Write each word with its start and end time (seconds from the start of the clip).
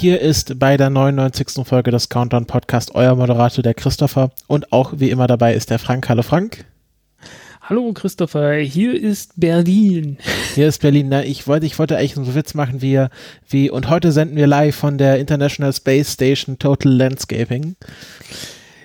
Hier 0.00 0.20
ist 0.20 0.60
bei 0.60 0.76
der 0.76 0.90
99. 0.90 1.66
Folge 1.66 1.90
des 1.90 2.08
Countdown 2.08 2.46
Podcast 2.46 2.94
euer 2.94 3.16
Moderator, 3.16 3.64
der 3.64 3.74
Christopher. 3.74 4.30
Und 4.46 4.72
auch 4.72 4.92
wie 4.98 5.10
immer 5.10 5.26
dabei 5.26 5.54
ist 5.54 5.70
der 5.70 5.80
Frank. 5.80 6.08
Hallo 6.08 6.22
Frank. 6.22 6.66
Hallo 7.62 7.92
Christopher, 7.92 8.58
hier 8.58 8.94
ist 8.94 9.32
Berlin. 9.34 10.18
Hier 10.54 10.68
ist 10.68 10.82
Berlin. 10.82 11.08
Na, 11.08 11.24
ich 11.24 11.48
wollte, 11.48 11.66
ich 11.66 11.80
wollte 11.80 11.96
eigentlich 11.96 12.14
so 12.14 12.20
einen 12.20 12.36
Witz 12.36 12.54
machen 12.54 12.80
wie, 12.80 13.06
wie, 13.48 13.70
und 13.70 13.90
heute 13.90 14.12
senden 14.12 14.36
wir 14.36 14.46
live 14.46 14.76
von 14.76 14.98
der 14.98 15.18
International 15.18 15.72
Space 15.72 16.12
Station 16.12 16.60
Total 16.60 16.92
Landscaping. 16.92 17.74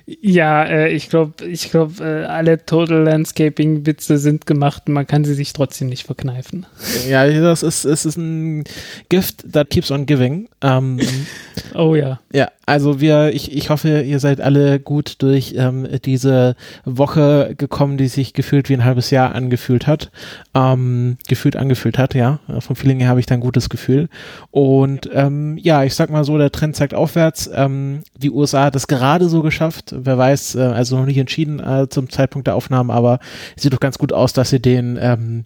Ja, 0.06 0.66
äh, 0.66 0.92
ich 0.92 1.10
glaube, 1.10 1.46
ich 1.46 1.72
glaube, 1.72 2.04
äh, 2.04 2.26
alle 2.26 2.66
Total 2.66 3.04
Landscaping 3.04 3.86
Witze 3.86 4.18
sind 4.18 4.46
gemacht. 4.46 4.90
Man 4.90 5.08
kann 5.08 5.24
sie 5.24 5.34
sich 5.34 5.54
trotzdem 5.54 5.88
nicht 5.88 6.06
verkneifen. 6.06 6.66
Ja, 7.08 7.26
das 7.28 7.64
ist, 7.64 7.86
es 7.86 8.06
ist 8.06 8.18
ein 8.18 8.66
Gift 9.08 9.54
that 9.54 9.70
keeps 9.70 9.92
on 9.92 10.06
giving. 10.06 10.50
Ähm, 10.62 11.00
oh 11.74 11.96
ja. 11.96 12.20
Ja, 12.34 12.52
also 12.66 13.00
wir, 13.00 13.34
ich, 13.34 13.56
ich 13.56 13.70
hoffe, 13.70 14.02
ihr 14.02 14.20
seid 14.20 14.42
alle 14.42 14.80
gut 14.80 15.22
durch 15.22 15.56
ähm, 15.58 15.88
diese 16.06 16.56
Woche 16.86 17.56
gekommen, 17.58 17.98
die 17.98 18.08
sich 18.08 18.34
gefühlt 18.34 18.70
wie 18.70 18.74
ein 18.74 18.86
halbes 18.86 19.10
Jahr 19.10 19.34
angefühlt 19.34 19.88
hat. 19.88 20.12
Ähm, 20.54 21.18
gefühlt 21.28 21.56
angefühlt 21.56 21.98
hat, 21.98 22.14
ja. 22.14 22.40
Vom 22.60 22.76
Feeling 22.76 23.00
her 23.00 23.10
habe 23.10 23.20
ich 23.20 23.26
da 23.26 23.36
ein 23.36 23.42
gutes 23.42 23.70
Gefühl. 23.70 24.10
Und 24.52 25.10
ähm, 25.14 25.58
ja, 25.58 25.84
ich 25.84 25.96
sag 25.96 26.10
mal 26.10 26.24
so, 26.24 26.38
der 26.38 26.52
Trend 26.52 26.76
zeigt 26.76 26.94
aufwärts. 26.94 27.50
Ähm, 27.54 28.04
die 28.18 28.32
USA 28.32 28.66
hat 28.66 28.76
es 28.76 28.88
gerade 28.88 29.30
so 29.30 29.42
geschafft 29.42 29.94
wer 30.06 30.18
weiß, 30.18 30.56
äh, 30.56 30.62
also 30.62 30.98
noch 30.98 31.06
nicht 31.06 31.18
entschieden 31.18 31.60
äh, 31.60 31.88
zum 31.90 32.10
Zeitpunkt 32.10 32.48
der 32.48 32.56
Aufnahmen, 32.56 32.92
aber 32.92 33.20
es 33.56 33.64
sieht 33.64 33.74
doch 33.74 33.80
ganz 33.80 33.98
gut 33.98 34.14
aus, 34.14 34.34
dass 34.34 34.50
sie 34.50 34.62
den, 34.62 34.98
ähm, 35.02 35.46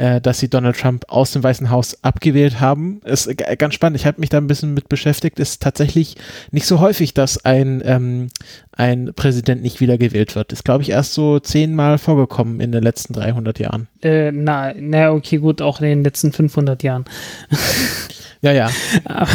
äh, 0.00 0.18
dass 0.18 0.38
sie 0.38 0.48
Donald 0.48 0.78
Trump 0.78 1.04
aus 1.08 1.32
dem 1.32 1.42
Weißen 1.42 1.68
Haus 1.68 2.02
abgewählt 2.02 2.58
haben. 2.58 3.02
Ist 3.04 3.26
äh, 3.26 3.56
ganz 3.56 3.74
spannend. 3.74 3.98
Ich 4.00 4.06
habe 4.06 4.18
mich 4.18 4.30
da 4.30 4.38
ein 4.38 4.46
bisschen 4.46 4.72
mit 4.72 4.88
beschäftigt. 4.88 5.38
Ist 5.38 5.60
tatsächlich 5.60 6.16
nicht 6.50 6.64
so 6.64 6.80
häufig, 6.80 7.12
dass 7.12 7.44
ein 7.44 7.82
ähm, 7.84 8.28
ein 8.72 9.12
Präsident 9.14 9.60
nicht 9.60 9.80
wiedergewählt 9.80 10.34
wird. 10.36 10.54
Ist, 10.54 10.64
glaube 10.64 10.82
ich, 10.82 10.90
erst 10.90 11.12
so 11.12 11.38
zehnmal 11.38 11.98
vorgekommen 11.98 12.60
in 12.60 12.72
den 12.72 12.82
letzten 12.82 13.12
300 13.12 13.58
Jahren. 13.58 13.88
Äh, 14.00 14.32
na, 14.32 14.72
na, 14.74 15.12
okay, 15.12 15.36
gut, 15.36 15.60
auch 15.60 15.80
in 15.80 15.86
den 15.86 16.04
letzten 16.04 16.32
500 16.32 16.82
Jahren. 16.82 17.04
ja, 18.40 18.52
ja. 18.52 18.70
Aber 19.04 19.28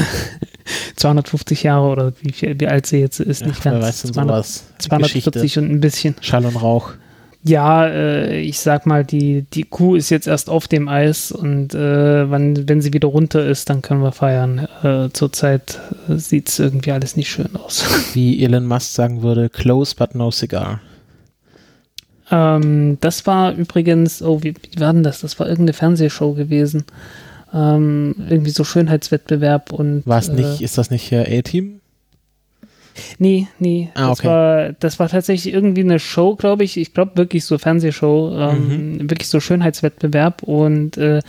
250 0.96 1.62
Jahre 1.62 1.88
oder 1.90 2.14
wie, 2.22 2.60
wie 2.60 2.68
alt 2.68 2.88
sie 2.88 2.98
jetzt 2.98 3.20
ist, 3.20 3.42
ja, 3.42 3.48
nicht 3.48 3.64
ganz. 3.64 3.86
Weiß 3.86 4.02
200, 4.02 4.46
240 4.80 5.32
Geschichte. 5.32 5.60
und 5.60 5.70
ein 5.70 5.80
bisschen. 5.80 6.16
Schall 6.22 6.46
und 6.46 6.56
Rauch. 6.56 6.94
Ja, 7.48 7.86
äh, 7.86 8.40
ich 8.40 8.60
sag 8.60 8.88
mal, 8.88 9.06
die, 9.06 9.44
die 9.44 9.66
Kuh 9.66 9.96
ist 9.96 10.10
jetzt 10.10 10.26
erst 10.26 10.50
auf 10.50 10.68
dem 10.68 10.88
Eis 10.88 11.32
und 11.32 11.76
äh, 11.76 12.30
wann, 12.30 12.68
wenn 12.68 12.82
sie 12.82 12.92
wieder 12.92 13.08
runter 13.08 13.46
ist, 13.46 13.70
dann 13.70 13.84
können 13.84 14.02
wir 14.02 14.12
feiern. 14.12 14.68
Äh, 14.82 15.10
zurzeit 15.14 15.80
äh, 16.10 16.16
sieht 16.16 16.50
es 16.50 16.58
irgendwie 16.58 16.92
alles 16.92 17.16
nicht 17.16 17.30
schön 17.30 17.56
aus. 17.56 17.86
Wie 18.16 18.44
Elon 18.44 18.66
Musk 18.66 18.94
sagen 18.94 19.22
würde, 19.22 19.50
close 19.50 19.96
but 19.96 20.16
no 20.16 20.32
cigar. 20.32 20.82
Ähm, 22.32 22.98
das 23.02 23.28
war 23.28 23.54
übrigens, 23.54 24.24
oh, 24.24 24.42
wie, 24.42 24.56
wie 24.72 24.80
war 24.80 24.92
denn 24.92 25.04
das? 25.04 25.22
Das 25.22 25.40
war 25.40 25.48
irgendeine 25.48 25.74
Fernsehshow 25.74 26.34
gewesen. 26.34 26.86
Ähm, 27.54 28.16
irgendwie 28.28 28.50
so 28.50 28.64
Schönheitswettbewerb 28.64 29.72
und. 29.72 30.02
War 30.08 30.18
es 30.18 30.30
nicht, 30.30 30.62
ist 30.62 30.80
das 30.80 30.90
nicht 30.90 31.04
hier 31.04 31.28
A-Team? 31.30 31.80
Nee, 33.20 33.48
nee. 33.60 33.90
Ah, 33.96 34.12
okay. 34.12 34.16
das, 34.16 34.26
war, 34.26 34.74
das 34.74 35.00
war 35.00 35.10
tatsächlich 35.10 35.54
irgendwie 35.54 35.82
eine 35.82 36.00
Show, 36.00 36.36
glaube 36.36 36.64
ich. 36.64 36.78
Ich 36.78 36.94
glaube 36.94 37.18
wirklich 37.18 37.46
so 37.46 37.58
Fernsehshow, 37.58 38.36
ähm, 38.38 38.98
mhm. 38.98 39.10
wirklich 39.10 39.30
so 39.30 39.40
Schönheitswettbewerb 39.40 40.44
und 40.44 40.98
äh, 40.98 41.22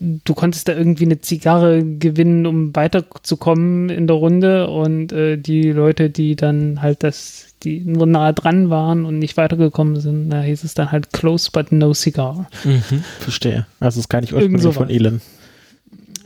du 0.00 0.34
konntest 0.34 0.68
da 0.68 0.72
irgendwie 0.74 1.04
eine 1.04 1.20
Zigarre 1.20 1.84
gewinnen, 1.84 2.46
um 2.46 2.74
weiterzukommen 2.74 3.90
in 3.90 4.06
der 4.06 4.16
Runde 4.16 4.68
und 4.68 5.12
äh, 5.12 5.36
die 5.36 5.70
Leute, 5.70 6.08
die 6.08 6.36
dann 6.36 6.80
halt 6.80 7.02
das, 7.02 7.54
die 7.62 7.80
nur 7.80 8.06
nahe 8.06 8.32
dran 8.32 8.70
waren 8.70 9.04
und 9.04 9.18
nicht 9.18 9.36
weitergekommen 9.36 10.00
sind, 10.00 10.30
da 10.30 10.40
hieß 10.40 10.64
es 10.64 10.74
dann 10.74 10.90
halt 10.90 11.12
close 11.12 11.50
but 11.52 11.70
no 11.70 11.92
cigar. 11.92 12.48
Mhm, 12.64 13.04
verstehe. 13.18 13.66
Also 13.78 14.00
es 14.00 14.08
kann 14.08 14.22
nicht 14.22 14.32
ursprünglich 14.32 14.74
von 14.74 14.88
Elon. 14.88 15.20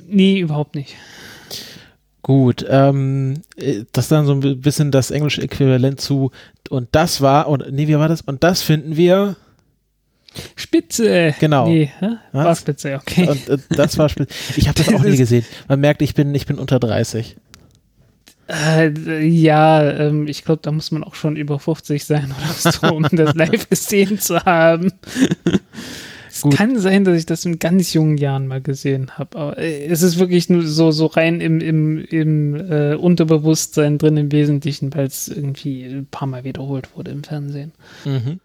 Nee, 0.09 0.38
überhaupt 0.38 0.76
nicht. 0.76 0.94
Gut, 2.25 2.65
ähm, 2.71 3.43
das 3.93 4.07
ist 4.07 4.11
dann 4.11 4.25
so 4.25 4.33
ein 4.33 4.61
bisschen 4.62 4.91
das 4.91 5.11
englische 5.11 5.43
Äquivalent 5.43 6.01
zu 6.01 6.31
und 6.71 6.89
das 6.93 7.21
war, 7.21 7.49
und 7.49 7.71
nee, 7.71 7.87
wie 7.87 7.99
war 7.99 8.09
das? 8.09 8.23
Und 8.23 8.43
das 8.43 8.62
finden 8.62 8.97
wir 8.97 9.37
Spitze. 10.57 11.35
Genau. 11.39 11.69
Nee, 11.69 11.91
war 12.33 12.57
Spitze, 12.57 12.95
okay. 12.95 13.29
Und 13.29 13.47
äh, 13.51 13.59
das 13.69 13.99
war 13.99 14.09
Spitze. 14.09 14.35
Ich 14.57 14.69
habe 14.69 14.79
das, 14.79 14.87
das 14.87 14.95
auch 14.95 15.05
nie 15.05 15.17
gesehen. 15.19 15.45
Man 15.69 15.81
merkt, 15.81 16.01
ich 16.01 16.15
bin, 16.15 16.35
ich 16.35 16.47
bin 16.47 16.59
unter 16.59 16.81
30. 16.81 17.37
Äh, 18.49 19.23
ja, 19.27 19.83
ähm, 19.83 20.27
ich 20.27 20.47
glaube, 20.47 20.62
da 20.62 20.73
muss 20.73 20.91
man 20.93 21.05
auch 21.05 21.17
schon 21.17 21.37
über 21.37 21.59
50 21.59 22.06
sein 22.06 22.35
oder 22.39 22.73
so, 22.73 22.87
um 22.87 23.03
das 23.12 23.35
live 23.35 23.69
gesehen 23.69 24.19
zu 24.19 24.43
haben. 24.47 24.95
Gut. 26.44 26.56
kann 26.56 26.78
sein, 26.78 27.05
dass 27.05 27.16
ich 27.16 27.25
das 27.25 27.47
in 27.47 27.59
ganz 27.59 27.94
jungen 27.94 28.19
Jahren 28.19 28.47
mal 28.47 28.60
gesehen 28.60 29.12
habe, 29.16 29.38
aber 29.38 29.59
äh, 29.59 29.87
es 29.87 30.03
ist 30.03 30.19
wirklich 30.19 30.50
nur 30.50 30.62
so, 30.66 30.91
so 30.91 31.06
rein 31.06 31.41
im, 31.41 31.59
im, 31.62 32.05
im 32.05 32.55
äh, 32.55 32.97
Unterbewusstsein 32.97 33.97
drin 33.97 34.19
im 34.19 34.31
Wesentlichen, 34.31 34.94
weil 34.94 35.06
es 35.06 35.28
irgendwie 35.28 35.84
ein 35.84 36.06
paar 36.10 36.28
Mal 36.28 36.44
wiederholt 36.44 36.94
wurde 36.94 37.12
im 37.12 37.25
Fernsehen. 37.25 37.72
Mhm. 38.05 38.41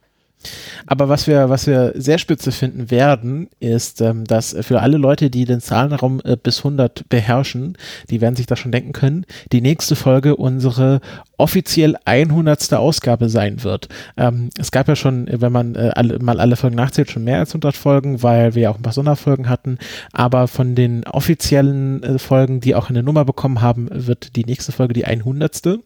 Aber 0.88 1.10
was 1.10 1.28
wir, 1.28 1.50
was 1.50 1.68
wir 1.68 1.94
sehr 1.96 2.18
spitze 2.18 2.52
finden 2.52 2.92
werden, 2.92 3.50
ist, 3.60 4.02
ähm, 4.02 4.24
dass 4.24 4.56
für 4.62 4.82
alle 4.82 4.98
Leute, 4.98 5.30
die 5.30 5.46
den 5.46 5.62
Zahlenraum 5.62 6.22
äh, 6.24 6.38
bis 6.42 6.60
100 6.60 7.10
beherrschen, 7.10 7.78
die 8.10 8.22
werden 8.22 8.36
sich 8.36 8.46
das 8.46 8.60
schon 8.60 8.72
denken 8.72 8.94
können, 8.94 9.26
die 9.52 9.62
nächste 9.62 9.96
Folge 9.96 10.36
unsere 10.36 11.02
offiziell 11.38 11.96
100. 12.06 12.74
Ausgabe 12.74 13.30
sein 13.30 13.64
wird. 13.64 13.88
Ähm, 14.18 14.50
es 14.60 14.72
gab 14.72 14.88
ja 14.88 14.96
schon, 14.96 15.28
wenn 15.32 15.52
man 15.52 15.76
äh, 15.76 15.92
alle, 15.96 16.20
mal 16.20 16.40
alle 16.40 16.56
Folgen 16.56 16.76
nachzählt, 16.76 17.12
schon 17.12 17.24
mehr 17.24 17.40
als 17.40 17.52
100 17.52 17.76
Folgen, 17.76 18.22
weil 18.22 18.56
wir 18.56 18.64
ja 18.64 18.70
auch 18.70 18.76
ein 18.76 18.82
paar 18.82 18.94
Sonderfolgen 18.94 19.50
hatten. 19.50 19.78
Aber 20.12 20.48
von 20.48 20.76
den 20.76 21.06
offiziellen 21.06 22.04
äh, 22.04 22.20
Folgen, 22.20 22.60
die 22.60 22.76
auch 22.76 22.90
eine 22.90 23.04
Nummer 23.04 23.26
bekommen 23.26 23.62
haben, 23.62 23.88
wird 23.92 24.36
die 24.36 24.46
nächste 24.46 24.72
Folge 24.72 24.94
die 24.94 25.06
100. 25.06 25.80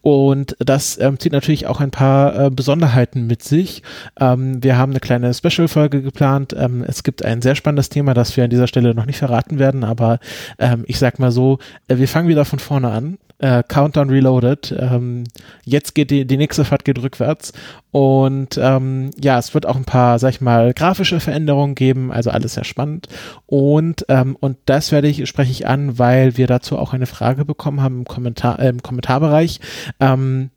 Und 0.00 0.56
das 0.58 0.98
ähm, 1.00 1.18
zieht 1.18 1.32
natürlich 1.32 1.66
auch 1.66 1.80
ein 1.80 1.90
paar 1.90 2.46
äh, 2.46 2.50
Besonderheiten 2.50 3.26
mit 3.26 3.42
sich. 3.42 3.82
Ähm, 4.18 4.62
wir 4.62 4.76
haben 4.76 4.92
eine 4.92 5.00
kleine 5.00 5.32
Special-Folge 5.32 6.02
geplant. 6.02 6.54
Ähm, 6.56 6.84
es 6.86 7.02
gibt 7.02 7.24
ein 7.24 7.42
sehr 7.42 7.54
spannendes 7.54 7.88
Thema, 7.88 8.14
das 8.14 8.36
wir 8.36 8.44
an 8.44 8.50
dieser 8.50 8.66
Stelle 8.66 8.94
noch 8.94 9.06
nicht 9.06 9.18
verraten 9.18 9.58
werden, 9.58 9.84
aber 9.84 10.18
ähm, 10.58 10.84
ich 10.86 10.98
sag 10.98 11.18
mal 11.18 11.32
so, 11.32 11.58
äh, 11.88 11.96
wir 11.96 12.08
fangen 12.08 12.28
wieder 12.28 12.44
von 12.44 12.58
vorne 12.58 12.90
an 12.90 13.18
äh, 13.40 13.62
Countdown 13.66 14.10
Reloaded. 14.10 14.74
Ähm, 14.78 15.24
jetzt 15.64 15.94
geht 15.94 16.10
die, 16.10 16.26
die 16.26 16.36
nächste 16.36 16.64
Fahrt 16.64 16.84
geht 16.84 17.02
rückwärts. 17.02 17.52
Und 17.90 18.58
ähm, 18.62 19.10
ja, 19.20 19.38
es 19.38 19.54
wird 19.54 19.66
auch 19.66 19.76
ein 19.76 19.84
paar, 19.84 20.18
sag 20.18 20.30
ich 20.30 20.40
mal, 20.40 20.72
grafische 20.74 21.18
Veränderungen 21.18 21.74
geben, 21.74 22.12
also 22.12 22.30
alles 22.30 22.54
sehr 22.54 22.64
spannend. 22.64 23.08
Und, 23.46 24.04
ähm, 24.08 24.36
und 24.38 24.58
das 24.66 24.92
werde 24.92 25.08
ich, 25.08 25.28
spreche 25.28 25.50
ich 25.50 25.66
an, 25.66 25.98
weil 25.98 26.36
wir 26.36 26.46
dazu 26.46 26.78
auch 26.78 26.92
eine 26.92 27.06
Frage 27.06 27.44
bekommen 27.44 27.82
haben 27.82 28.00
im 28.00 28.04
Kommentar, 28.04 28.60
äh, 28.60 28.68
im 28.68 28.82
Kommentarbereich. 28.82 29.60
Ähm, 29.98 30.50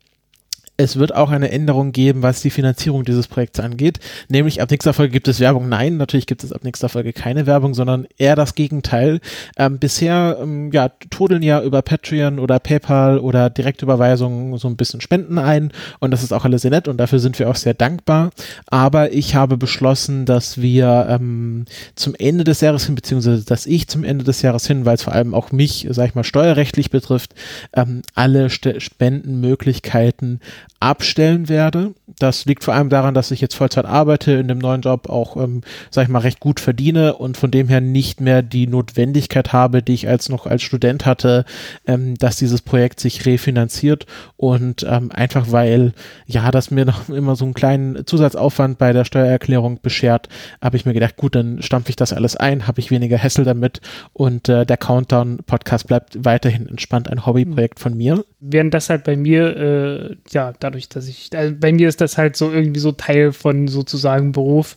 es 0.76 0.98
wird 0.98 1.14
auch 1.14 1.30
eine 1.30 1.50
Änderung 1.50 1.92
geben, 1.92 2.22
was 2.22 2.42
die 2.42 2.50
Finanzierung 2.50 3.04
dieses 3.04 3.28
Projekts 3.28 3.60
angeht. 3.60 4.00
Nämlich 4.28 4.60
ab 4.60 4.70
nächster 4.70 4.92
Folge 4.92 5.12
gibt 5.12 5.28
es 5.28 5.38
Werbung. 5.38 5.68
Nein, 5.68 5.98
natürlich 5.98 6.26
gibt 6.26 6.42
es 6.42 6.52
ab 6.52 6.64
nächster 6.64 6.88
Folge 6.88 7.12
keine 7.12 7.46
Werbung, 7.46 7.74
sondern 7.74 8.06
eher 8.18 8.34
das 8.34 8.56
Gegenteil. 8.56 9.20
Ähm, 9.56 9.78
bisher 9.78 10.38
ähm, 10.42 10.72
ja, 10.72 10.90
trudeln 11.10 11.42
ja 11.42 11.62
über 11.62 11.82
Patreon 11.82 12.40
oder 12.40 12.58
PayPal 12.58 13.18
oder 13.18 13.50
Direktüberweisungen 13.50 14.58
so 14.58 14.66
ein 14.66 14.76
bisschen 14.76 15.00
Spenden 15.00 15.38
ein 15.38 15.72
und 16.00 16.10
das 16.10 16.24
ist 16.24 16.32
auch 16.32 16.44
alles 16.44 16.62
sehr 16.62 16.72
nett 16.72 16.88
und 16.88 16.96
dafür 16.96 17.20
sind 17.20 17.38
wir 17.38 17.48
auch 17.48 17.56
sehr 17.56 17.74
dankbar. 17.74 18.30
Aber 18.66 19.12
ich 19.12 19.36
habe 19.36 19.56
beschlossen, 19.56 20.26
dass 20.26 20.60
wir 20.60 21.06
ähm, 21.08 21.66
zum 21.94 22.16
Ende 22.16 22.42
des 22.42 22.60
Jahres 22.60 22.86
hin, 22.86 22.96
beziehungsweise 22.96 23.44
dass 23.44 23.66
ich 23.66 23.86
zum 23.86 24.02
Ende 24.02 24.24
des 24.24 24.42
Jahres 24.42 24.66
hin, 24.66 24.84
weil 24.84 24.96
es 24.96 25.04
vor 25.04 25.12
allem 25.12 25.34
auch 25.34 25.52
mich, 25.52 25.86
sag 25.90 26.08
ich 26.08 26.14
mal, 26.16 26.24
steuerrechtlich 26.24 26.90
betrifft, 26.90 27.34
ähm, 27.74 28.02
alle 28.14 28.50
St 28.50 28.74
Spendenmöglichkeiten 28.78 30.40
abstellen 30.84 31.48
werde. 31.48 31.94
Das 32.18 32.44
liegt 32.44 32.62
vor 32.62 32.74
allem 32.74 32.90
daran, 32.90 33.14
dass 33.14 33.30
ich 33.30 33.40
jetzt 33.40 33.54
Vollzeit 33.54 33.86
arbeite, 33.86 34.32
in 34.32 34.48
dem 34.48 34.58
neuen 34.58 34.82
Job 34.82 35.08
auch, 35.08 35.36
ähm, 35.36 35.62
sag 35.90 36.04
ich 36.04 36.08
mal, 36.10 36.18
recht 36.18 36.40
gut 36.40 36.60
verdiene 36.60 37.14
und 37.14 37.36
von 37.36 37.50
dem 37.50 37.68
her 37.68 37.80
nicht 37.80 38.20
mehr 38.20 38.42
die 38.42 38.66
Notwendigkeit 38.66 39.52
habe, 39.52 39.82
die 39.82 39.94
ich 39.94 40.08
als 40.08 40.28
noch 40.28 40.46
als 40.46 40.62
Student 40.62 41.06
hatte, 41.06 41.44
ähm, 41.86 42.16
dass 42.16 42.36
dieses 42.36 42.60
Projekt 42.60 43.00
sich 43.00 43.24
refinanziert 43.24 44.06
und 44.36 44.86
ähm, 44.88 45.10
einfach 45.12 45.50
weil, 45.50 45.94
ja, 46.26 46.50
das 46.50 46.70
mir 46.70 46.84
noch 46.84 47.08
immer 47.08 47.34
so 47.34 47.46
einen 47.46 47.54
kleinen 47.54 48.06
Zusatzaufwand 48.06 48.78
bei 48.78 48.92
der 48.92 49.04
Steuererklärung 49.04 49.80
beschert, 49.80 50.28
habe 50.60 50.76
ich 50.76 50.84
mir 50.84 50.92
gedacht, 50.92 51.16
gut, 51.16 51.34
dann 51.34 51.62
stampfe 51.62 51.90
ich 51.90 51.96
das 51.96 52.12
alles 52.12 52.36
ein, 52.36 52.66
habe 52.66 52.80
ich 52.80 52.90
weniger 52.90 53.18
Hassel 53.18 53.44
damit 53.44 53.80
und 54.12 54.48
äh, 54.48 54.66
der 54.66 54.76
Countdown-Podcast 54.76 55.86
bleibt 55.86 56.24
weiterhin 56.24 56.68
entspannt 56.68 57.08
ein 57.08 57.24
Hobbyprojekt 57.24 57.80
von 57.80 57.96
mir. 57.96 58.24
Während 58.40 58.74
das 58.74 58.90
halt 58.90 59.04
bei 59.04 59.16
mir, 59.16 59.56
äh, 59.56 60.16
ja, 60.30 60.52
dadurch, 60.60 60.88
dass 60.88 61.08
ich, 61.08 61.30
also 61.34 61.54
bei 61.58 61.72
mir 61.72 61.88
ist 61.88 62.00
das 62.00 62.18
halt 62.18 62.36
so 62.36 62.50
irgendwie 62.50 62.80
so 62.80 62.92
Teil 62.92 63.32
von 63.32 63.68
sozusagen 63.68 64.32
Beruf. 64.32 64.76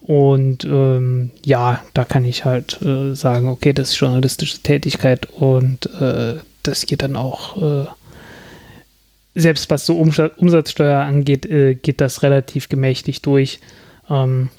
Und 0.00 0.64
ähm, 0.64 1.30
ja, 1.44 1.82
da 1.94 2.04
kann 2.04 2.24
ich 2.24 2.44
halt 2.44 2.82
äh, 2.82 3.14
sagen, 3.14 3.48
okay, 3.48 3.72
das 3.72 3.90
ist 3.90 3.98
journalistische 3.98 4.58
Tätigkeit 4.58 5.26
und 5.30 5.86
äh, 6.00 6.36
das 6.64 6.86
geht 6.86 7.02
dann 7.02 7.14
auch, 7.14 7.62
äh, 7.62 7.86
selbst 9.34 9.70
was 9.70 9.86
so 9.86 9.96
Umsatzsteuer 9.96 11.00
angeht, 11.00 11.46
äh, 11.46 11.74
geht 11.74 12.00
das 12.00 12.22
relativ 12.22 12.68
gemächlich 12.68 13.22
durch. 13.22 13.60
Ähm, 14.10 14.50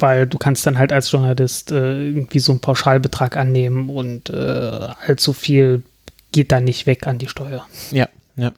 weil 0.00 0.26
du 0.26 0.38
kannst 0.38 0.66
dann 0.66 0.78
halt 0.78 0.92
als 0.92 1.10
Journalist 1.10 1.72
äh, 1.72 2.08
irgendwie 2.08 2.38
so 2.38 2.52
einen 2.52 2.60
Pauschalbetrag 2.60 3.36
annehmen 3.36 3.90
und 3.90 4.30
äh, 4.30 4.88
allzu 5.06 5.32
viel 5.32 5.82
geht 6.32 6.52
dann 6.52 6.64
nicht 6.64 6.86
weg 6.86 7.06
an 7.06 7.18
die 7.18 7.28
Steuer. 7.28 7.66
Ja, 7.90 8.08
ja. 8.36 8.52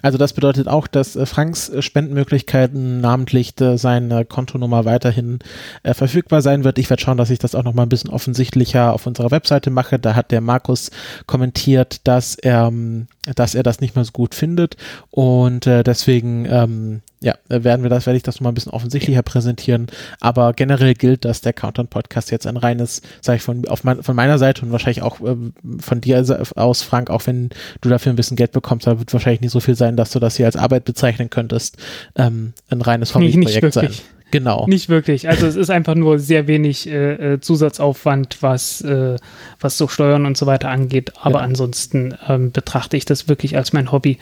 Also 0.00 0.16
das 0.16 0.32
bedeutet 0.32 0.66
auch, 0.66 0.86
dass 0.86 1.14
äh, 1.14 1.26
Franks 1.26 1.68
äh, 1.68 1.82
Spendenmöglichkeiten, 1.82 3.00
namentlich 3.00 3.60
äh, 3.60 3.76
seine 3.76 4.24
Kontonummer 4.24 4.84
weiterhin 4.84 5.40
verfügbar 5.84 6.42
sein 6.42 6.64
wird. 6.64 6.78
Ich 6.78 6.90
werde 6.90 7.02
schauen, 7.02 7.18
dass 7.18 7.30
ich 7.30 7.38
das 7.38 7.54
auch 7.54 7.62
noch 7.62 7.74
mal 7.74 7.82
ein 7.82 7.88
bisschen 7.88 8.10
offensichtlicher 8.10 8.92
auf 8.92 9.06
unserer 9.06 9.30
Webseite 9.30 9.70
mache. 9.70 9.98
Da 9.98 10.14
hat 10.14 10.30
der 10.30 10.40
Markus 10.40 10.90
kommentiert, 11.26 12.00
dass 12.04 12.34
er, 12.34 12.66
ähm, 12.66 13.06
dass 13.34 13.54
er 13.54 13.62
das 13.62 13.80
nicht 13.80 13.94
mehr 13.94 14.04
so 14.04 14.12
gut 14.12 14.34
findet 14.34 14.76
und 15.10 15.66
deswegen 15.66 16.46
ähm, 16.46 17.02
ja, 17.20 17.34
werden 17.48 17.82
wir 17.82 17.90
das, 17.90 18.06
werde 18.06 18.16
ich 18.16 18.22
das 18.22 18.36
noch 18.36 18.42
mal 18.42 18.50
ein 18.50 18.54
bisschen 18.54 18.72
offensichtlicher 18.72 19.22
präsentieren. 19.22 19.88
Aber 20.20 20.52
generell 20.52 20.94
gilt, 20.94 21.24
dass 21.24 21.40
der 21.40 21.52
Countdown 21.52 21.88
Podcast 21.88 22.30
jetzt 22.30 22.46
ein 22.46 22.56
reines, 22.56 23.02
sage 23.20 23.38
ich 23.38 23.42
von, 23.42 23.66
auf 23.66 23.82
mein, 23.82 24.02
von 24.02 24.14
meiner 24.14 24.38
Seite 24.38 24.64
und 24.64 24.70
wahrscheinlich 24.70 25.02
auch 25.02 25.20
äh, 25.20 25.36
von 25.80 26.00
dir 26.00 26.24
aus, 26.54 26.82
Frank, 26.82 27.10
auch 27.10 27.26
wenn 27.26 27.50
du 27.80 27.88
dafür 27.88 28.12
ein 28.12 28.16
bisschen 28.16 28.36
Geld 28.36 28.52
bekommst, 28.52 28.86
da 28.86 28.98
wird 28.98 29.12
wahrscheinlich 29.12 29.40
nicht 29.40 29.50
so 29.50 29.57
viel 29.60 29.74
sein, 29.74 29.96
dass 29.96 30.10
du 30.10 30.18
das 30.18 30.36
hier 30.36 30.46
als 30.46 30.56
Arbeit 30.56 30.84
bezeichnen 30.84 31.30
könntest, 31.30 31.76
ähm, 32.16 32.52
ein 32.70 32.80
reines 32.80 33.14
Hobbyprojekt 33.14 33.72
sein. 33.72 33.90
Genau. 34.30 34.66
Nicht 34.66 34.88
wirklich. 34.88 35.28
Also 35.28 35.46
es 35.46 35.56
ist 35.56 35.70
einfach 35.70 35.94
nur 35.94 36.18
sehr 36.18 36.46
wenig 36.46 36.86
äh, 36.86 37.34
äh, 37.34 37.40
Zusatzaufwand, 37.40 38.38
was, 38.42 38.82
äh, 38.82 39.16
was 39.58 39.78
so 39.78 39.88
Steuern 39.88 40.26
und 40.26 40.36
so 40.36 40.46
weiter 40.46 40.68
angeht. 40.68 41.12
Aber 41.20 41.38
ja. 41.38 41.44
ansonsten 41.44 42.14
ähm, 42.28 42.52
betrachte 42.52 42.96
ich 42.96 43.04
das 43.04 43.28
wirklich 43.28 43.56
als 43.56 43.72
mein 43.72 43.90
Hobby. 43.90 44.18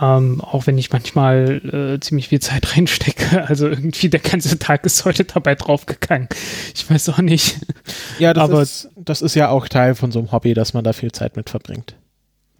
Ähm, 0.00 0.40
auch 0.40 0.66
wenn 0.66 0.78
ich 0.78 0.92
manchmal 0.92 1.96
äh, 1.96 2.00
ziemlich 2.00 2.28
viel 2.28 2.40
Zeit 2.40 2.76
reinstecke. 2.76 3.46
Also 3.46 3.68
irgendwie 3.68 4.08
der 4.08 4.20
ganze 4.20 4.58
Tag 4.58 4.84
ist 4.84 5.04
heute 5.04 5.24
dabei 5.24 5.54
draufgegangen. 5.54 6.28
Ich 6.74 6.88
weiß 6.90 7.10
auch 7.10 7.18
nicht. 7.18 7.58
Ja, 8.18 8.32
das, 8.34 8.44
Aber 8.44 8.62
ist, 8.62 8.88
das 8.96 9.22
ist 9.22 9.34
ja 9.34 9.48
auch 9.48 9.68
Teil 9.68 9.94
von 9.94 10.10
so 10.10 10.18
einem 10.18 10.32
Hobby, 10.32 10.54
dass 10.54 10.74
man 10.74 10.84
da 10.84 10.92
viel 10.92 11.12
Zeit 11.12 11.36
mit 11.36 11.50
verbringt. 11.50 11.94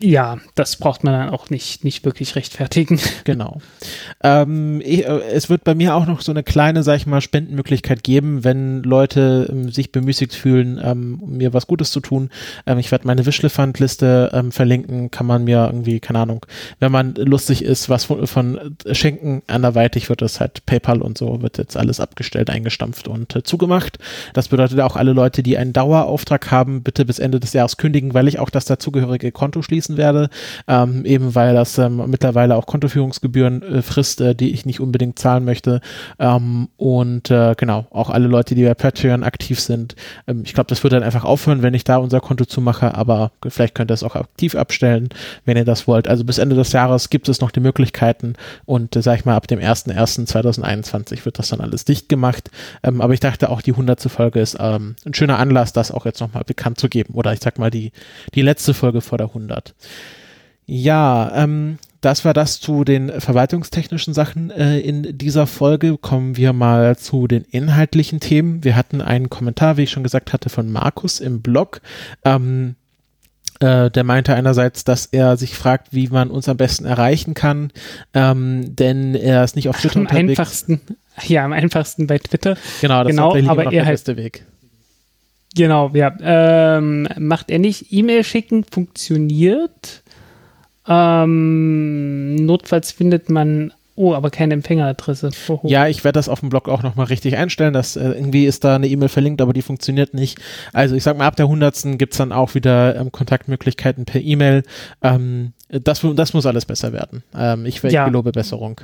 Ja, 0.02 0.38
das 0.54 0.76
braucht 0.76 1.04
man 1.04 1.12
dann 1.12 1.28
auch 1.28 1.50
nicht, 1.50 1.84
nicht 1.84 2.04
wirklich 2.04 2.34
rechtfertigen. 2.34 2.98
Genau. 3.24 3.60
Ähm, 4.22 4.80
ich, 4.84 5.04
äh, 5.04 5.20
es 5.32 5.50
wird 5.50 5.62
bei 5.62 5.74
mir 5.74 5.94
auch 5.94 6.06
noch 6.06 6.22
so 6.22 6.32
eine 6.32 6.42
kleine, 6.42 6.82
sag 6.82 6.96
ich 6.96 7.06
mal, 7.06 7.20
Spendenmöglichkeit 7.20 8.02
geben, 8.02 8.44
wenn 8.44 8.82
Leute 8.82 9.46
ähm, 9.50 9.70
sich 9.70 9.92
bemüßigt 9.92 10.34
fühlen, 10.34 10.80
ähm, 10.82 11.20
mir 11.26 11.52
was 11.52 11.66
Gutes 11.66 11.90
zu 11.90 12.00
tun. 12.00 12.30
Ähm, 12.66 12.78
ich 12.78 12.90
werde 12.90 13.06
meine 13.06 13.26
Wischlefand-Liste 13.26 14.30
ähm, 14.32 14.52
verlinken, 14.52 15.10
kann 15.10 15.26
man 15.26 15.44
mir 15.44 15.66
irgendwie, 15.66 16.00
keine 16.00 16.20
Ahnung, 16.20 16.46
wenn 16.80 16.90
man 16.90 17.14
lustig 17.14 17.62
ist, 17.62 17.88
was 17.88 18.04
von, 18.04 18.26
von 18.26 18.76
Schenken 18.90 19.42
anderweitig 19.46 20.08
wird 20.08 20.22
das 20.22 20.40
halt 20.40 20.64
PayPal 20.66 21.02
und 21.02 21.18
so, 21.18 21.42
wird 21.42 21.58
jetzt 21.58 21.76
alles 21.76 22.00
abgestellt, 22.00 22.48
eingestampft 22.50 23.06
und 23.06 23.36
äh, 23.36 23.42
zugemacht. 23.42 23.98
Das 24.32 24.48
bedeutet 24.48 24.80
auch 24.80 24.96
alle 24.96 25.12
Leute, 25.12 25.42
die 25.42 25.58
einen 25.58 25.72
Dauerauftrag 25.72 26.50
haben, 26.50 26.82
bitte 26.82 27.04
bis 27.04 27.18
Ende 27.18 27.38
des 27.38 27.52
Jahres 27.52 27.76
kündigen, 27.76 28.14
weil 28.14 28.28
ich 28.28 28.38
auch 28.38 28.50
das 28.50 28.64
dazugehörige 28.64 29.30
Konto 29.30 29.62
schließen 29.62 29.89
nutzen 29.90 29.96
werde, 29.96 30.28
ähm, 30.68 31.04
eben 31.04 31.34
weil 31.34 31.54
das 31.54 31.78
ähm, 31.78 32.02
mittlerweile 32.08 32.56
auch 32.56 32.66
Kontoführungsgebühren 32.66 33.62
äh, 33.62 33.82
frisst, 33.82 34.20
äh, 34.20 34.34
die 34.34 34.52
ich 34.52 34.66
nicht 34.66 34.80
unbedingt 34.80 35.18
zahlen 35.18 35.44
möchte. 35.44 35.80
Ähm, 36.18 36.68
und 36.76 37.30
äh, 37.30 37.54
genau, 37.56 37.86
auch 37.90 38.10
alle 38.10 38.28
Leute, 38.28 38.54
die 38.54 38.64
bei 38.64 38.74
Patreon 38.74 39.22
aktiv 39.22 39.60
sind. 39.60 39.96
Ähm, 40.26 40.42
ich 40.44 40.54
glaube, 40.54 40.68
das 40.68 40.82
wird 40.82 40.92
dann 40.92 41.02
einfach 41.02 41.24
aufhören, 41.24 41.62
wenn 41.62 41.74
ich 41.74 41.84
da 41.84 41.96
unser 41.96 42.20
Konto 42.20 42.44
zumache, 42.44 42.94
aber 42.94 43.32
vielleicht 43.48 43.74
könnt 43.74 43.90
ihr 43.90 43.94
es 43.94 44.02
auch 44.02 44.16
aktiv 44.16 44.54
abstellen, 44.54 45.08
wenn 45.44 45.56
ihr 45.56 45.64
das 45.64 45.86
wollt. 45.86 46.08
Also 46.08 46.24
bis 46.24 46.38
Ende 46.38 46.56
des 46.56 46.72
Jahres 46.72 47.10
gibt 47.10 47.28
es 47.28 47.40
noch 47.40 47.50
die 47.50 47.60
Möglichkeiten 47.60 48.34
und 48.64 48.96
äh, 48.96 49.02
sag 49.02 49.18
ich 49.18 49.24
mal, 49.24 49.36
ab 49.36 49.46
dem 49.46 49.60
01.01.2021 49.60 51.24
wird 51.24 51.38
das 51.38 51.48
dann 51.48 51.60
alles 51.60 51.84
dicht 51.84 52.08
gemacht. 52.08 52.50
Ähm, 52.82 53.00
aber 53.00 53.14
ich 53.14 53.20
dachte 53.20 53.50
auch, 53.50 53.62
die 53.62 53.72
100. 53.72 54.00
Folge 54.10 54.40
ist 54.40 54.56
ähm, 54.58 54.96
ein 55.04 55.14
schöner 55.14 55.38
Anlass, 55.38 55.72
das 55.72 55.90
auch 55.90 56.06
jetzt 56.06 56.20
nochmal 56.20 56.44
bekannt 56.44 56.78
zu 56.78 56.88
geben. 56.88 57.14
Oder 57.14 57.32
ich 57.32 57.40
sag 57.40 57.58
mal, 57.58 57.70
die, 57.70 57.92
die 58.34 58.42
letzte 58.42 58.74
Folge 58.74 59.00
vor 59.00 59.18
der 59.18 59.28
100. 59.28 59.74
Ja, 60.66 61.32
ähm, 61.34 61.78
das 62.00 62.24
war 62.24 62.32
das 62.32 62.60
zu 62.60 62.84
den 62.84 63.20
verwaltungstechnischen 63.20 64.14
Sachen. 64.14 64.50
Äh, 64.50 64.78
in 64.80 65.18
dieser 65.18 65.46
Folge 65.46 65.98
kommen 65.98 66.36
wir 66.36 66.52
mal 66.52 66.96
zu 66.96 67.26
den 67.26 67.42
inhaltlichen 67.42 68.20
Themen. 68.20 68.64
Wir 68.64 68.76
hatten 68.76 69.00
einen 69.00 69.28
Kommentar, 69.28 69.76
wie 69.76 69.82
ich 69.82 69.90
schon 69.90 70.02
gesagt 70.04 70.32
hatte, 70.32 70.48
von 70.48 70.70
Markus 70.70 71.20
im 71.20 71.42
Blog. 71.42 71.80
Ähm, 72.24 72.76
äh, 73.60 73.90
der 73.90 74.04
meinte 74.04 74.34
einerseits, 74.34 74.84
dass 74.84 75.06
er 75.06 75.36
sich 75.36 75.54
fragt, 75.54 75.88
wie 75.92 76.08
man 76.08 76.30
uns 76.30 76.48
am 76.48 76.56
besten 76.56 76.86
erreichen 76.86 77.34
kann, 77.34 77.70
ähm, 78.14 78.74
denn 78.74 79.14
er 79.14 79.44
ist 79.44 79.54
nicht 79.54 79.68
auf 79.68 79.78
Twitter 79.78 79.96
am 79.96 80.02
unterwegs. 80.06 80.30
einfachsten, 80.30 80.80
ja, 81.26 81.44
am 81.44 81.52
einfachsten 81.52 82.06
bei 82.06 82.18
Twitter. 82.18 82.56
Genau, 82.80 83.02
das 83.02 83.10
genau, 83.10 83.34
ist 83.34 83.46
aber 83.46 83.64
er 83.64 83.70
der 83.70 83.84
halt, 83.84 83.94
beste 83.94 84.16
Weg. 84.16 84.46
Genau, 85.54 85.90
ja. 85.94 86.14
Ähm, 86.20 87.08
macht 87.18 87.50
er 87.50 87.58
nicht. 87.58 87.92
E-Mail 87.92 88.24
schicken 88.24 88.64
funktioniert. 88.64 90.02
Ähm, 90.86 92.36
notfalls 92.36 92.92
findet 92.92 93.28
man 93.28 93.72
Oh, 93.96 94.14
aber 94.14 94.30
keine 94.30 94.54
Empfängeradresse. 94.54 95.28
Oho. 95.48 95.68
Ja, 95.68 95.86
ich 95.86 96.04
werde 96.04 96.16
das 96.16 96.30
auf 96.30 96.40
dem 96.40 96.48
Blog 96.48 96.70
auch 96.70 96.82
nochmal 96.82 97.06
richtig 97.06 97.36
einstellen. 97.36 97.74
dass 97.74 97.96
äh, 97.96 98.12
irgendwie 98.12 98.46
ist 98.46 98.64
da 98.64 98.76
eine 98.76 98.88
E-Mail 98.88 99.10
verlinkt, 99.10 99.42
aber 99.42 99.52
die 99.52 99.60
funktioniert 99.60 100.14
nicht. 100.14 100.38
Also 100.72 100.94
ich 100.94 101.02
sag 101.02 101.18
mal, 101.18 101.26
ab 101.26 101.36
der 101.36 101.44
100. 101.44 101.98
gibt's 101.98 102.16
dann 102.16 102.32
auch 102.32 102.54
wieder 102.54 102.96
ähm, 102.96 103.12
Kontaktmöglichkeiten 103.12 104.06
per 104.06 104.22
E-Mail. 104.22 104.62
Ähm, 105.02 105.52
das, 105.68 106.00
das 106.14 106.32
muss 106.32 106.46
alles 106.46 106.64
besser 106.64 106.94
werden. 106.94 107.22
Ähm, 107.36 107.66
ich, 107.66 107.84
ich 107.84 107.92
ja. 107.92 108.06
gelobe 108.06 108.32
Besserung. 108.32 108.80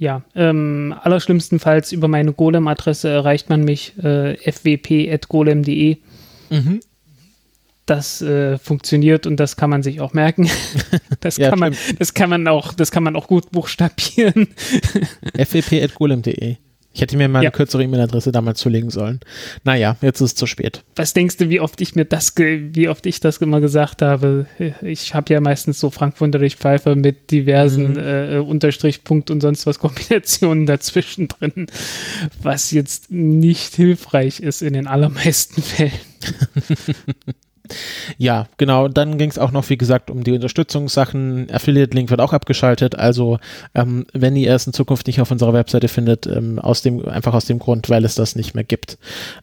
Ja, 0.00 0.22
ähm, 0.34 0.94
allerschlimmstenfalls 1.02 1.92
über 1.92 2.08
meine 2.08 2.32
Golem-Adresse 2.32 3.10
erreicht 3.10 3.50
man 3.50 3.64
mich 3.64 3.92
äh, 4.02 4.34
fwp.golem.de. 4.50 5.98
Mhm. 6.48 6.80
Das 7.84 8.22
äh, 8.22 8.56
funktioniert 8.56 9.26
und 9.26 9.36
das 9.36 9.58
kann 9.58 9.68
man 9.68 9.82
sich 9.82 10.00
auch 10.00 10.14
merken. 10.14 10.48
Das, 11.20 11.36
ja, 11.36 11.50
kann 11.50 11.58
man, 11.58 11.76
das 11.98 12.14
kann 12.14 12.30
man 12.30 12.48
auch, 12.48 12.72
das 12.72 12.90
kann 12.90 13.02
man 13.02 13.14
auch 13.14 13.26
gut 13.26 13.50
buchstabieren. 13.50 14.48
fwp.golem.de 15.36 16.56
ich 16.92 17.00
hätte 17.00 17.16
mir 17.16 17.28
mal 17.28 17.42
ja. 17.42 17.50
eine 17.50 17.56
kürzere 17.56 17.84
E-Mail-Adresse 17.84 18.32
damals 18.32 18.58
zulegen 18.58 18.90
sollen. 18.90 19.20
Naja, 19.62 19.96
jetzt 20.00 20.20
ist 20.20 20.30
es 20.30 20.34
zu 20.34 20.46
spät. 20.46 20.82
Was 20.96 21.12
denkst 21.12 21.36
du, 21.36 21.48
wie 21.48 21.60
oft 21.60 21.80
ich 21.80 21.94
mir 21.94 22.04
das, 22.04 22.34
wie 22.36 22.88
oft 22.88 23.06
ich 23.06 23.20
das 23.20 23.36
immer 23.38 23.60
gesagt 23.60 24.02
habe? 24.02 24.46
Ich 24.82 25.14
habe 25.14 25.32
ja 25.32 25.40
meistens 25.40 25.78
so 25.78 25.90
Frank 25.90 26.20
Wunderlich 26.20 26.56
Pfeifer 26.56 26.96
mit 26.96 27.30
diversen 27.30 27.92
mhm. 27.92 27.98
äh, 27.98 28.38
Unterstrich, 28.38 29.04
Punkt 29.04 29.30
und 29.30 29.40
sonst 29.40 29.66
was 29.66 29.78
Kombinationen 29.78 30.66
dazwischen 30.66 31.28
drin, 31.28 31.68
was 32.42 32.72
jetzt 32.72 33.10
nicht 33.10 33.76
hilfreich 33.76 34.40
ist 34.40 34.60
in 34.60 34.72
den 34.72 34.88
allermeisten 34.88 35.62
Fällen. 35.62 35.92
Ja, 38.18 38.46
genau. 38.56 38.88
Dann 38.88 39.18
ging 39.18 39.30
es 39.30 39.38
auch 39.38 39.52
noch, 39.52 39.68
wie 39.70 39.78
gesagt, 39.78 40.10
um 40.10 40.24
die 40.24 40.32
Unterstützungssachen. 40.32 41.48
Affiliate-Link 41.50 42.10
wird 42.10 42.20
auch 42.20 42.32
abgeschaltet. 42.32 42.96
Also, 42.96 43.38
ähm, 43.74 44.06
wenn 44.12 44.36
ihr 44.36 44.54
es 44.54 44.66
in 44.66 44.72
Zukunft 44.72 45.06
nicht 45.06 45.20
auf 45.20 45.30
unserer 45.30 45.52
Webseite 45.52 45.88
findet, 45.88 46.26
ähm, 46.26 46.58
aus 46.58 46.82
dem, 46.82 47.06
einfach 47.06 47.34
aus 47.34 47.46
dem 47.46 47.58
Grund, 47.58 47.88
weil 47.90 48.04
es 48.04 48.14
das 48.14 48.36
nicht 48.36 48.54
mehr 48.54 48.64
gibt. 48.64 48.98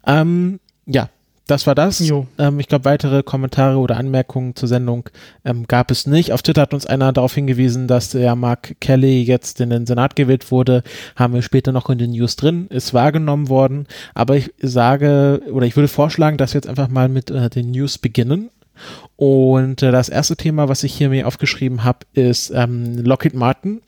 Ähm, 0.05 0.59
ja, 0.85 1.09
das 1.47 1.65
war 1.65 1.75
das. 1.75 1.99
Ähm, 2.37 2.59
ich 2.59 2.67
glaube, 2.67 2.85
weitere 2.85 3.23
Kommentare 3.23 3.77
oder 3.77 3.97
Anmerkungen 3.97 4.55
zur 4.55 4.67
Sendung 4.67 5.09
ähm, 5.45 5.65
gab 5.67 5.91
es 5.91 6.05
nicht. 6.05 6.33
Auf 6.33 6.41
Twitter 6.41 6.61
hat 6.61 6.73
uns 6.73 6.85
einer 6.85 7.13
darauf 7.13 7.33
hingewiesen, 7.33 7.87
dass 7.87 8.09
der 8.09 8.35
Mark 8.35 8.75
Kelly 8.79 9.23
jetzt 9.23 9.61
in 9.61 9.69
den 9.69 9.85
Senat 9.85 10.15
gewählt 10.15 10.51
wurde. 10.51 10.83
Haben 11.15 11.33
wir 11.33 11.41
später 11.41 11.71
noch 11.71 11.89
in 11.89 11.97
den 11.97 12.11
News 12.11 12.35
drin. 12.35 12.67
Ist 12.69 12.93
wahrgenommen 12.93 13.49
worden. 13.49 13.87
Aber 14.13 14.35
ich 14.35 14.53
sage 14.61 15.41
oder 15.51 15.65
ich 15.65 15.75
würde 15.75 15.87
vorschlagen, 15.87 16.37
dass 16.37 16.53
wir 16.53 16.59
jetzt 16.59 16.69
einfach 16.69 16.89
mal 16.89 17.09
mit 17.09 17.31
äh, 17.31 17.49
den 17.49 17.71
News 17.71 17.97
beginnen. 17.97 18.49
Und 19.17 19.81
äh, 19.81 19.91
das 19.91 20.09
erste 20.09 20.35
Thema, 20.35 20.69
was 20.69 20.83
ich 20.83 20.93
hier 20.93 21.09
mir 21.09 21.27
aufgeschrieben 21.27 21.83
habe, 21.83 21.99
ist 22.13 22.51
ähm, 22.53 22.99
Lockheed 22.99 23.33
Martin. 23.33 23.81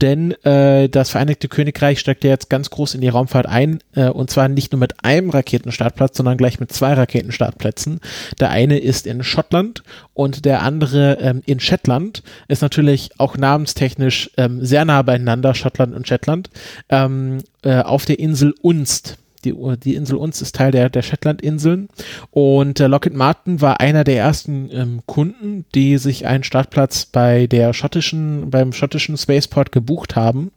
Denn 0.00 0.32
äh, 0.44 0.88
das 0.90 1.10
Vereinigte 1.10 1.48
Königreich 1.48 1.98
steckt 1.98 2.22
ja 2.22 2.30
jetzt 2.30 2.50
ganz 2.50 2.68
groß 2.68 2.94
in 2.94 3.00
die 3.00 3.08
Raumfahrt 3.08 3.46
ein. 3.46 3.80
Äh, 3.94 4.10
und 4.10 4.30
zwar 4.30 4.48
nicht 4.48 4.72
nur 4.72 4.78
mit 4.78 5.02
einem 5.02 5.30
Raketenstartplatz, 5.30 6.18
sondern 6.18 6.36
gleich 6.36 6.60
mit 6.60 6.70
zwei 6.70 6.92
Raketenstartplätzen. 6.92 8.00
Der 8.40 8.50
eine 8.50 8.78
ist 8.78 9.06
in 9.06 9.22
Schottland 9.24 9.82
und 10.12 10.44
der 10.44 10.62
andere 10.62 11.18
ähm, 11.20 11.42
in 11.46 11.60
Shetland. 11.60 12.22
Ist 12.48 12.60
natürlich 12.60 13.10
auch 13.18 13.38
namenstechnisch 13.38 14.30
ähm, 14.36 14.64
sehr 14.64 14.84
nah 14.84 15.00
beieinander, 15.00 15.54
Schottland 15.54 15.94
und 15.94 16.06
Shetland. 16.06 16.50
Ähm, 16.90 17.38
äh, 17.62 17.80
auf 17.80 18.04
der 18.04 18.18
Insel 18.18 18.54
Unst 18.60 19.16
die, 19.44 19.54
die 19.82 19.94
Insel 19.94 20.16
Uns 20.16 20.40
ist 20.42 20.54
Teil 20.56 20.70
der, 20.70 20.88
der 20.88 21.02
Shetland-Inseln. 21.02 21.88
Und 22.30 22.80
äh, 22.80 22.86
Lockheed 22.86 23.14
Martin 23.14 23.60
war 23.60 23.80
einer 23.80 24.04
der 24.04 24.16
ersten 24.16 24.70
ähm, 24.72 25.00
Kunden, 25.06 25.64
die 25.74 25.98
sich 25.98 26.26
einen 26.26 26.44
Startplatz 26.44 27.06
bei 27.06 27.46
der 27.46 27.72
schottischen, 27.72 28.50
beim 28.50 28.72
schottischen 28.72 29.16
Spaceport 29.16 29.72
gebucht 29.72 30.16
haben 30.16 30.50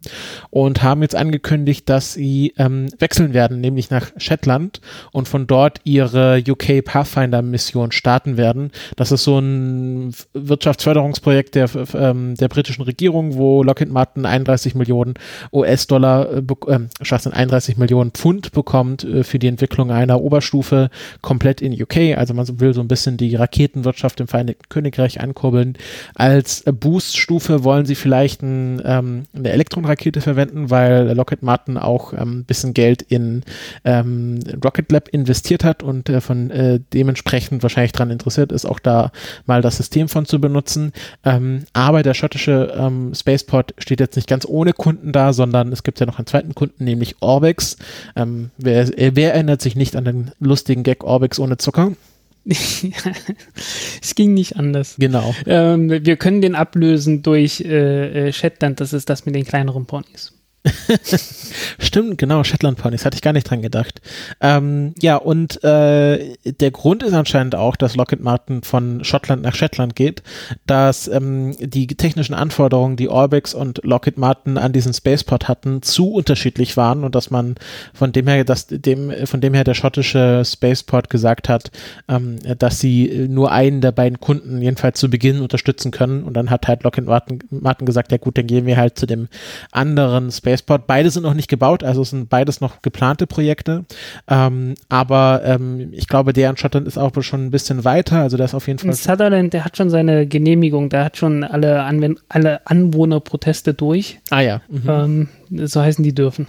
und 0.50 0.82
haben 0.82 1.02
jetzt 1.02 1.14
angekündigt, 1.14 1.88
dass 1.88 2.14
sie 2.14 2.54
ähm, 2.58 2.88
wechseln 2.98 3.34
werden, 3.34 3.60
nämlich 3.60 3.90
nach 3.90 4.10
Shetland 4.16 4.80
und 5.12 5.28
von 5.28 5.46
dort 5.46 5.80
ihre 5.84 6.42
UK 6.46 6.84
Pathfinder-Mission 6.84 7.92
starten 7.92 8.36
werden. 8.36 8.70
Das 8.96 9.12
ist 9.12 9.24
so 9.24 9.38
ein 9.38 10.14
Wirtschaftsförderungsprojekt 10.32 11.54
der, 11.54 11.68
ähm, 11.94 12.34
der 12.36 12.48
britischen 12.48 12.82
Regierung, 12.82 13.36
wo 13.36 13.62
Lockheed 13.62 13.90
Martin 13.90 14.26
31 14.26 14.74
Millionen 14.74 15.14
US-Dollar, 15.52 16.30
äh, 16.32 16.42
äh, 16.66 17.30
31 17.30 17.76
Millionen 17.76 18.12
Pfund 18.12 18.52
bekommt 18.52 18.77
bekommt 18.78 19.04
äh, 19.04 19.24
für 19.24 19.38
die 19.38 19.48
Entwicklung 19.48 19.90
einer 19.90 20.20
Oberstufe 20.20 20.90
komplett 21.20 21.60
in 21.60 21.72
UK. 21.72 22.16
Also 22.16 22.34
man 22.34 22.46
will 22.60 22.74
so 22.74 22.80
ein 22.80 22.88
bisschen 22.88 23.16
die 23.16 23.34
Raketenwirtschaft 23.34 24.20
im 24.20 24.28
Vereinigten 24.28 24.68
Königreich 24.68 25.20
ankurbeln. 25.20 25.76
Als 26.14 26.62
Booststufe 26.64 27.64
wollen 27.64 27.86
sie 27.86 27.94
vielleicht 27.94 28.42
ein, 28.42 28.80
ähm, 28.84 29.24
eine 29.34 29.50
Elektronrakete 29.50 30.20
verwenden, 30.20 30.70
weil 30.70 31.12
Lockheed 31.12 31.42
Martin 31.42 31.76
auch 31.76 32.12
ein 32.12 32.20
ähm, 32.20 32.44
bisschen 32.44 32.72
Geld 32.72 33.02
in 33.02 33.42
ähm, 33.84 34.38
Rocket 34.64 34.92
Lab 34.92 35.08
investiert 35.08 35.64
hat 35.64 35.82
und 35.82 36.08
äh, 36.08 36.20
von 36.20 36.50
äh, 36.50 36.80
dementsprechend 36.92 37.62
wahrscheinlich 37.62 37.92
daran 37.92 38.10
interessiert 38.10 38.52
ist, 38.52 38.64
auch 38.64 38.78
da 38.78 39.10
mal 39.46 39.60
das 39.60 39.76
System 39.76 40.08
von 40.08 40.24
zu 40.24 40.40
benutzen. 40.40 40.92
Ähm, 41.24 41.64
aber 41.72 42.02
der 42.02 42.14
schottische 42.14 42.72
ähm, 42.78 43.12
Spaceport 43.14 43.74
steht 43.78 44.00
jetzt 44.00 44.16
nicht 44.16 44.28
ganz 44.28 44.46
ohne 44.46 44.72
Kunden 44.72 45.12
da, 45.12 45.32
sondern 45.32 45.72
es 45.72 45.82
gibt 45.82 45.98
ja 45.98 46.06
noch 46.06 46.18
einen 46.18 46.26
zweiten 46.26 46.54
Kunden, 46.54 46.84
nämlich 46.84 47.16
Orbex. 47.20 47.76
Ähm, 48.14 48.50
Wer, 48.68 48.98
äh, 48.98 49.12
wer 49.14 49.32
erinnert 49.32 49.62
sich 49.62 49.76
nicht 49.76 49.96
an 49.96 50.04
den 50.04 50.30
lustigen 50.40 50.82
Gag 50.82 51.02
Orbix 51.02 51.38
ohne 51.38 51.56
Zucker? 51.56 51.92
es 52.44 54.14
ging 54.14 54.34
nicht 54.34 54.56
anders. 54.56 54.96
Genau. 54.98 55.34
Ähm, 55.46 55.88
wir 55.90 56.16
können 56.16 56.42
den 56.42 56.54
ablösen 56.54 57.22
durch 57.22 57.62
äh, 57.62 58.28
äh, 58.28 58.32
Shetland, 58.32 58.80
das 58.80 58.92
ist 58.92 59.08
das 59.08 59.24
mit 59.24 59.34
den 59.34 59.44
kleineren 59.44 59.86
Ponys. 59.86 60.34
Stimmt, 61.78 62.18
genau, 62.18 62.44
Shetland 62.44 62.78
Ponys, 62.78 63.04
hatte 63.04 63.16
ich 63.16 63.22
gar 63.22 63.32
nicht 63.32 63.48
dran 63.48 63.62
gedacht. 63.62 64.00
Ähm, 64.40 64.94
ja, 65.00 65.16
und 65.16 65.62
äh, 65.64 66.36
der 66.44 66.70
Grund 66.70 67.02
ist 67.02 67.12
anscheinend 67.12 67.54
auch, 67.54 67.76
dass 67.76 67.96
Lockheed 67.96 68.20
Martin 68.20 68.62
von 68.62 69.04
Schottland 69.04 69.42
nach 69.42 69.54
Shetland 69.54 69.96
geht, 69.96 70.22
dass 70.66 71.08
ähm, 71.08 71.56
die 71.58 71.86
technischen 71.86 72.34
Anforderungen, 72.34 72.96
die 72.96 73.08
Orbex 73.08 73.54
und 73.54 73.80
Lockheed 73.84 74.18
Martin 74.18 74.58
an 74.58 74.72
diesen 74.72 74.92
Spaceport 74.92 75.48
hatten, 75.48 75.82
zu 75.82 76.12
unterschiedlich 76.12 76.76
waren 76.76 77.04
und 77.04 77.14
dass 77.14 77.30
man 77.30 77.56
von 77.94 78.12
dem 78.12 78.26
her, 78.26 78.44
dass 78.44 78.66
dem, 78.68 79.12
von 79.26 79.40
dem 79.40 79.54
her 79.54 79.64
der 79.64 79.74
schottische 79.74 80.42
Spaceport 80.44 81.10
gesagt 81.10 81.48
hat, 81.48 81.70
ähm, 82.08 82.36
dass 82.58 82.80
sie 82.80 83.26
nur 83.28 83.52
einen 83.52 83.80
der 83.80 83.92
beiden 83.92 84.20
Kunden 84.20 84.60
jedenfalls 84.62 85.00
zu 85.00 85.10
Beginn 85.10 85.40
unterstützen 85.40 85.90
können 85.90 86.24
und 86.24 86.34
dann 86.34 86.50
hat 86.50 86.68
halt 86.68 86.82
Lockheed 86.82 87.06
Martin, 87.06 87.40
Martin 87.50 87.86
gesagt, 87.86 88.12
ja 88.12 88.18
gut, 88.18 88.36
dann 88.38 88.46
gehen 88.46 88.66
wir 88.66 88.76
halt 88.76 88.98
zu 88.98 89.06
dem 89.06 89.28
anderen 89.72 90.30
Spaceport 90.30 90.57
Spaceport. 90.58 90.86
Beide 90.86 91.10
sind 91.10 91.22
noch 91.22 91.34
nicht 91.34 91.48
gebaut, 91.48 91.82
also 91.82 92.04
sind 92.04 92.28
beides 92.28 92.60
noch 92.60 92.82
geplante 92.82 93.26
Projekte. 93.26 93.84
Ähm, 94.28 94.74
aber 94.88 95.42
ähm, 95.44 95.92
ich 95.92 96.08
glaube, 96.08 96.32
der 96.32 96.50
in 96.50 96.56
Schottland 96.56 96.86
ist 96.86 96.98
auch 96.98 97.12
schon 97.22 97.46
ein 97.46 97.50
bisschen 97.50 97.84
weiter. 97.84 98.20
Also 98.20 98.36
der 98.36 98.46
ist 98.46 98.54
auf 98.54 98.66
jeden 98.66 98.78
Fall. 98.78 98.92
Sutherland, 98.92 99.52
der 99.52 99.64
hat 99.64 99.76
schon 99.76 99.90
seine 99.90 100.26
Genehmigung, 100.26 100.88
der 100.88 101.04
hat 101.04 101.16
schon 101.16 101.44
alle, 101.44 101.82
Anwend 101.82 102.20
alle 102.28 102.66
Anwohnerproteste 102.66 103.74
durch. 103.74 104.20
Ah 104.30 104.40
ja. 104.40 104.60
Mhm. 104.68 105.28
Ähm, 105.50 105.66
so 105.66 105.80
heißen 105.80 106.04
die 106.04 106.14
dürfen. 106.14 106.46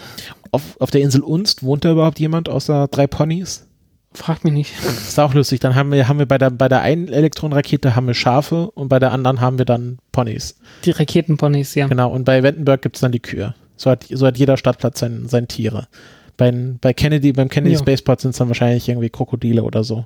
Auf, 0.51 0.79
auf 0.79 0.91
der 0.91 1.01
Insel 1.01 1.21
Unst 1.21 1.63
wohnt 1.63 1.85
da 1.85 1.91
überhaupt 1.91 2.19
jemand 2.19 2.49
außer 2.49 2.87
drei 2.87 3.07
Ponys? 3.07 3.65
Frag 4.13 4.43
mich 4.43 4.53
nicht. 4.53 4.73
Das 4.83 4.97
ist 5.09 5.19
auch 5.19 5.33
lustig. 5.33 5.59
Dann 5.59 5.75
haben 5.75 5.91
wir, 5.91 6.07
haben 6.07 6.19
wir 6.19 6.25
bei 6.25 6.37
der, 6.37 6.49
bei 6.49 6.67
der 6.67 6.81
einen 6.81 7.09
Elektronenrakete 7.09 7.95
haben 7.95 8.07
wir 8.07 8.15
Schafe 8.15 8.71
und 8.71 8.89
bei 8.89 8.99
der 8.99 9.11
anderen 9.11 9.39
haben 9.39 9.59
wir 9.59 9.65
dann 9.65 9.99
Ponys. 10.11 10.55
Die 10.85 10.91
Raketenponys, 10.91 11.75
ja. 11.75 11.87
Genau. 11.87 12.11
Und 12.11 12.25
bei 12.25 12.41
Wettenberg 12.41 12.81
gibt 12.81 12.95
es 12.95 13.01
dann 13.01 13.11
die 13.11 13.19
Kühe. 13.19 13.53
So 13.79 13.89
hat, 13.89 14.05
so 14.09 14.27
hat 14.27 14.37
jeder 14.37 14.57
Stadtplatz 14.57 14.99
sein, 14.99 15.27
sein 15.27 15.47
Tiere. 15.47 15.87
Bei, 16.35 16.51
bei 16.51 16.93
Kennedy, 16.93 17.31
beim 17.31 17.47
Kennedy 17.47 17.75
ja. 17.75 17.79
Spaceport 17.79 18.19
sind 18.19 18.31
es 18.31 18.37
dann 18.37 18.49
wahrscheinlich 18.49 18.89
irgendwie 18.89 19.09
Krokodile 19.09 19.63
oder 19.63 19.83
so. 19.83 20.05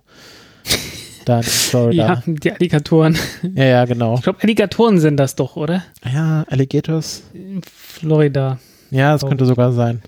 Da 1.26 1.38
in 1.38 1.44
Florida. 1.44 2.06
Ja, 2.06 2.24
die 2.26 2.52
Alligatoren. 2.52 3.18
Ja, 3.56 3.64
ja, 3.64 3.86
genau. 3.86 4.16
Ich 4.16 4.24
glaube, 4.24 4.40
Alligatoren 4.42 5.00
sind 5.00 5.16
das 5.16 5.36
doch, 5.36 5.56
oder? 5.56 5.82
Ja, 6.04 6.44
Alligators. 6.50 7.24
In 7.34 7.62
Florida. 7.64 8.60
Ja, 8.92 9.14
das 9.14 9.26
könnte 9.26 9.46
sogar 9.46 9.72
sein. 9.72 10.02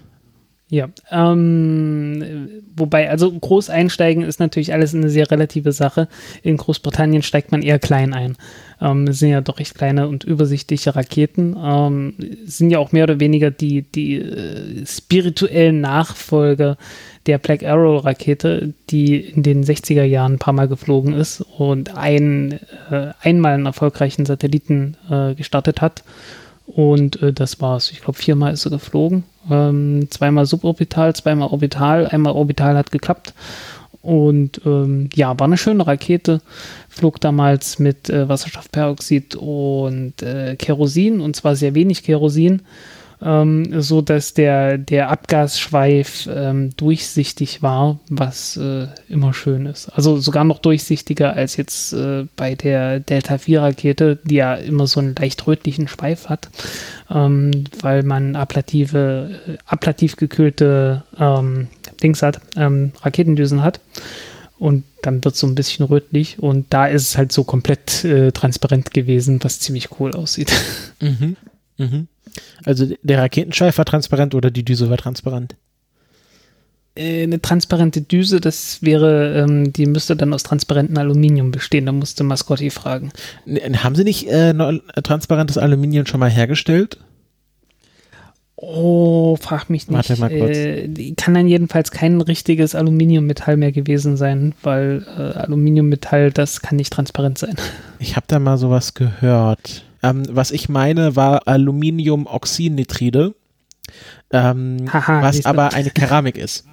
Ja, 0.75 0.89
ähm, 1.09 2.49
wobei, 2.75 3.09
also 3.09 3.31
groß 3.31 3.69
einsteigen 3.69 4.23
ist 4.23 4.41
natürlich 4.41 4.73
alles 4.73 4.93
eine 4.93 5.09
sehr 5.09 5.31
relative 5.31 5.71
Sache. 5.71 6.09
In 6.43 6.57
Großbritannien 6.57 7.23
steigt 7.23 7.53
man 7.53 7.61
eher 7.61 7.79
klein 7.79 8.13
ein. 8.13 8.35
Ähm, 8.81 9.13
sind 9.13 9.29
ja 9.29 9.39
doch 9.39 9.59
recht 9.59 9.75
kleine 9.75 10.09
und 10.09 10.25
übersichtliche 10.25 10.93
Raketen. 10.93 11.55
Ähm, 11.57 12.15
sind 12.43 12.71
ja 12.71 12.79
auch 12.79 12.91
mehr 12.91 13.05
oder 13.05 13.21
weniger 13.21 13.51
die, 13.51 13.83
die 13.83 14.15
äh, 14.15 14.85
spirituellen 14.85 15.79
Nachfolger 15.79 16.75
der 17.25 17.37
Black 17.37 17.63
Arrow 17.63 18.03
Rakete, 18.03 18.73
die 18.89 19.15
in 19.15 19.43
den 19.43 19.63
60er 19.63 20.03
Jahren 20.03 20.33
ein 20.33 20.39
paar 20.39 20.51
Mal 20.51 20.67
geflogen 20.67 21.13
ist 21.13 21.39
und 21.57 21.95
ein, 21.95 22.59
äh, 22.91 23.13
einmal 23.21 23.53
einen 23.53 23.65
erfolgreichen 23.65 24.25
Satelliten 24.25 24.97
äh, 25.09 25.35
gestartet 25.35 25.79
hat. 25.79 26.03
Und 26.65 27.21
äh, 27.21 27.31
das 27.31 27.61
war's. 27.61 27.91
Ich 27.91 28.01
glaube, 28.01 28.19
viermal 28.19 28.51
ist 28.51 28.65
er 28.65 28.71
geflogen. 28.71 29.23
Ähm, 29.49 30.07
zweimal 30.09 30.45
suborbital, 30.45 31.15
zweimal 31.15 31.49
orbital. 31.49 32.07
Einmal 32.07 32.33
orbital 32.33 32.77
hat 32.77 32.91
geklappt. 32.91 33.33
Und 34.01 34.61
ähm, 34.65 35.09
ja, 35.15 35.37
war 35.39 35.47
eine 35.47 35.57
schöne 35.57 35.85
Rakete. 35.87 36.41
Flog 36.89 37.19
damals 37.19 37.79
mit 37.79 38.09
äh, 38.09 38.29
Wasserstoffperoxid 38.29 39.35
und 39.35 40.21
äh, 40.21 40.55
Kerosin 40.57 41.21
und 41.21 41.35
zwar 41.35 41.55
sehr 41.55 41.73
wenig 41.73 42.03
Kerosin 42.03 42.61
ähm, 43.25 43.81
so 43.81 44.01
dass 44.01 44.35
der, 44.35 44.77
der 44.77 45.09
Abgasschweif 45.09 46.29
ähm, 46.31 46.69
durchsichtig 46.77 47.63
war, 47.63 47.99
was 48.07 48.55
äh, 48.55 48.87
immer 49.09 49.33
schön 49.33 49.65
ist. 49.65 49.89
Also 49.89 50.17
sogar 50.17 50.43
noch 50.43 50.59
durchsichtiger 50.59 51.33
als 51.33 51.57
jetzt 51.57 51.91
äh, 51.93 52.27
bei 52.35 52.53
der 52.53 52.99
Delta 52.99 53.39
4 53.39 53.61
Rakete, 53.61 54.19
die 54.23 54.35
ja 54.35 54.53
immer 54.53 54.85
so 54.85 54.99
einen 54.99 55.15
leicht 55.15 55.45
rötlichen 55.47 55.87
Schweif 55.87 56.29
hat, 56.29 56.49
ähm, 57.09 57.65
weil 57.81 58.03
man 58.03 58.35
ablative, 58.35 59.39
äh, 59.47 59.57
ablativ 59.65 60.17
gekühlte 60.17 61.03
ähm, 61.19 61.67
Dings 62.03 62.21
hat, 62.21 62.39
ähm, 62.55 62.91
Raketendüsen 63.01 63.63
hat 63.63 63.79
und 64.59 64.83
dann 65.01 65.23
wird 65.23 65.33
es 65.33 65.39
so 65.39 65.47
ein 65.47 65.55
bisschen 65.55 65.85
rötlich 65.85 66.37
und 66.37 66.67
da 66.69 66.85
ist 66.85 67.09
es 67.09 67.17
halt 67.17 67.31
so 67.31 67.43
komplett 67.43 68.03
äh, 68.05 68.31
transparent 68.31 68.91
gewesen, 68.91 69.39
was 69.41 69.59
ziemlich 69.59 69.99
cool 69.99 70.11
aussieht. 70.13 70.51
Mhm. 71.01 71.35
Mhm. 71.77 72.07
Also 72.63 72.87
der 73.01 73.19
Raketenschweif 73.19 73.77
war 73.77 73.85
transparent 73.85 74.35
oder 74.35 74.51
die 74.51 74.65
Düse 74.65 74.89
war 74.89 74.97
transparent? 74.97 75.55
Äh, 76.95 77.23
eine 77.23 77.41
transparente 77.41 78.01
Düse, 78.01 78.39
das 78.39 78.81
wäre, 78.81 79.43
ähm, 79.43 79.73
die 79.73 79.85
müsste 79.85 80.15
dann 80.15 80.33
aus 80.33 80.43
transparentem 80.43 80.97
Aluminium 80.97 81.51
bestehen. 81.51 81.85
Da 81.85 81.91
musste 81.91 82.23
Mascotti 82.23 82.69
fragen. 82.69 83.11
Haben 83.77 83.95
Sie 83.95 84.03
nicht 84.03 84.27
äh, 84.27 84.53
transparentes 85.03 85.57
Aluminium 85.57 86.05
schon 86.05 86.19
mal 86.19 86.29
hergestellt? 86.29 86.97
Oh, 88.57 89.35
frag 89.35 89.69
mich 89.69 89.89
nicht. 89.89 90.09
Warte 90.09 90.19
mal 90.19 90.29
kurz. 90.29 90.57
Äh, 90.57 91.13
kann 91.17 91.33
dann 91.33 91.47
jedenfalls 91.47 91.91
kein 91.91 92.21
richtiges 92.21 92.73
Aluminiummetall 92.73 93.57
mehr 93.57 93.73
gewesen 93.73 94.15
sein, 94.15 94.53
weil 94.63 95.05
äh, 95.17 95.37
Aluminiummetall, 95.37 96.31
das 96.31 96.61
kann 96.61 96.77
nicht 96.77 96.93
transparent 96.93 97.37
sein. 97.37 97.55
Ich 97.99 98.15
habe 98.15 98.25
da 98.29 98.39
mal 98.39 98.57
sowas 98.57 98.93
gehört. 98.93 99.83
Ähm, 100.05 100.23
was 100.29 100.51
ich 100.51 100.69
meine, 100.69 101.15
war 101.15 101.47
Aluminiumoxynitride, 101.47 103.33
ähm, 104.31 104.85
Haha, 104.91 105.21
was 105.23 105.45
aber 105.45 105.73
eine 105.73 105.89
Keramik 105.89 106.37
ist. 106.37 106.65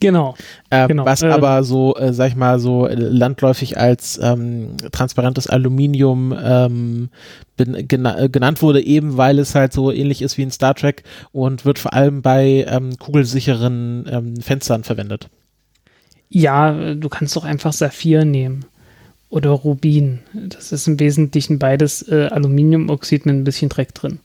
Genau. 0.00 0.34
Ähm, 0.70 0.88
genau. 0.88 1.04
Was 1.04 1.22
äh, 1.22 1.28
aber 1.28 1.62
so, 1.62 1.94
äh, 1.96 2.12
sag 2.12 2.28
ich 2.28 2.34
mal, 2.34 2.58
so 2.58 2.88
landläufig 2.88 3.78
als 3.78 4.18
ähm, 4.20 4.76
transparentes 4.90 5.46
Aluminium 5.46 6.36
ähm, 6.42 7.10
gena 7.56 8.18
äh, 8.18 8.28
genannt 8.28 8.62
wurde, 8.62 8.84
eben 8.84 9.16
weil 9.16 9.38
es 9.38 9.54
halt 9.54 9.72
so 9.72 9.92
ähnlich 9.92 10.20
ist 10.20 10.38
wie 10.38 10.42
in 10.42 10.50
Star 10.50 10.74
Trek 10.74 11.04
und 11.30 11.64
wird 11.64 11.78
vor 11.78 11.92
allem 11.92 12.20
bei 12.20 12.66
ähm, 12.68 12.98
kugelsicheren 12.98 14.08
ähm, 14.10 14.36
Fenstern 14.38 14.82
verwendet. 14.82 15.28
Ja, 16.28 16.94
du 16.94 17.08
kannst 17.08 17.36
doch 17.36 17.44
einfach 17.44 17.72
Saphir 17.72 18.24
nehmen 18.24 18.64
oder 19.32 19.50
Rubin. 19.50 20.18
Das 20.34 20.72
ist 20.72 20.86
im 20.86 21.00
Wesentlichen 21.00 21.58
beides 21.58 22.06
äh, 22.06 22.28
Aluminiumoxid 22.30 23.24
mit 23.24 23.34
ein 23.34 23.44
bisschen 23.44 23.70
Dreck 23.70 23.94
drin. 23.94 24.18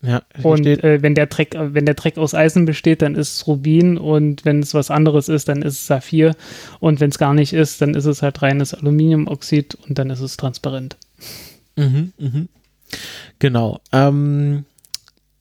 Ja, 0.00 0.22
und 0.42 0.66
äh, 0.66 1.02
wenn 1.02 1.14
der 1.16 1.26
Dreck, 1.26 1.56
wenn 1.58 1.84
der 1.84 1.94
Dreck 1.94 2.16
aus 2.16 2.34
Eisen 2.34 2.66
besteht, 2.66 3.02
dann 3.02 3.16
ist 3.16 3.34
es 3.34 3.46
Rubin 3.48 3.98
und 3.98 4.44
wenn 4.44 4.60
es 4.60 4.74
was 4.74 4.90
anderes 4.92 5.28
ist, 5.28 5.48
dann 5.48 5.62
ist 5.62 5.74
es 5.74 5.86
Saphir 5.86 6.36
und 6.78 7.00
wenn 7.00 7.10
es 7.10 7.18
gar 7.18 7.34
nicht 7.34 7.52
ist, 7.52 7.80
dann 7.80 7.94
ist 7.94 8.04
es 8.04 8.22
halt 8.22 8.42
reines 8.42 8.74
Aluminiumoxid 8.74 9.74
und 9.88 9.98
dann 9.98 10.10
ist 10.10 10.20
es 10.20 10.36
transparent. 10.36 10.96
Mhm, 11.74 12.12
mhm. 12.18 12.48
Genau. 13.40 13.80
Ähm, 13.92 14.66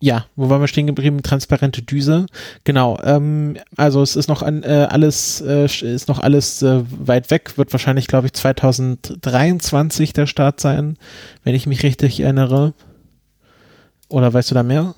ja, 0.04 0.26
wo 0.36 0.50
waren 0.50 0.60
wir 0.60 0.68
stehen 0.68 0.86
geblieben? 0.86 1.24
Transparente 1.24 1.82
Düse. 1.82 2.26
Genau. 2.66 3.00
Ähm, 3.06 3.56
also 3.78 4.02
es 4.02 4.18
ist 4.18 4.28
noch 4.28 4.44
an, 4.44 4.62
äh, 4.64 4.88
alles 4.90 5.40
äh, 5.40 5.64
ist 5.64 6.10
noch 6.10 6.20
alles 6.20 6.62
äh, 6.62 6.82
weit 6.90 7.32
weg. 7.32 7.58
Wird 7.58 7.72
wahrscheinlich, 7.72 8.08
glaube 8.08 8.28
ich, 8.28 8.34
2023 8.34 10.12
der 10.12 10.26
Start 10.28 10.60
sein, 10.60 10.98
wenn 11.46 11.56
ich 11.56 11.68
mich 11.68 11.84
richtig 11.84 12.20
erinnere. 12.20 12.74
Oder 14.10 14.34
weißt 14.34 14.52
du 14.52 14.56
da 14.56 14.64
mehr? 14.64 14.94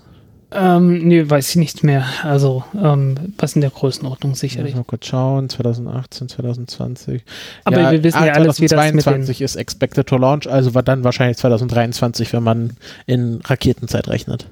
Ähm, 0.49 1.07
nee, 1.07 1.29
weiß 1.29 1.51
ich 1.51 1.55
nicht 1.57 1.83
mehr. 1.83 2.07
Also, 2.23 2.63
ähm, 2.73 3.35
was 3.37 3.53
in 3.53 3.61
der 3.61 3.69
Größenordnung 3.69 4.33
sicherlich. 4.33 4.73
Mal 4.73 4.85
kurz 4.85 5.05
schauen, 5.05 5.49
2018, 5.49 6.29
2020. 6.29 7.23
Aber 7.63 7.79
ja, 7.79 7.91
wir 7.91 8.03
wissen 8.03 8.17
ah, 8.17 8.25
ja 8.25 8.33
alles, 8.33 8.59
wie 8.59 8.65
das 8.65 8.91
mit 8.91 9.03
2022 9.03 9.41
ist 9.41 9.55
Expected 9.55 10.07
to 10.07 10.17
Launch, 10.17 10.49
also 10.49 10.73
war 10.73 10.81
dann 10.81 11.03
wahrscheinlich 11.03 11.37
2023, 11.37 12.33
wenn 12.33 12.41
man 12.41 12.71
in 13.05 13.41
Raketenzeit 13.43 14.07
rechnet. 14.07 14.47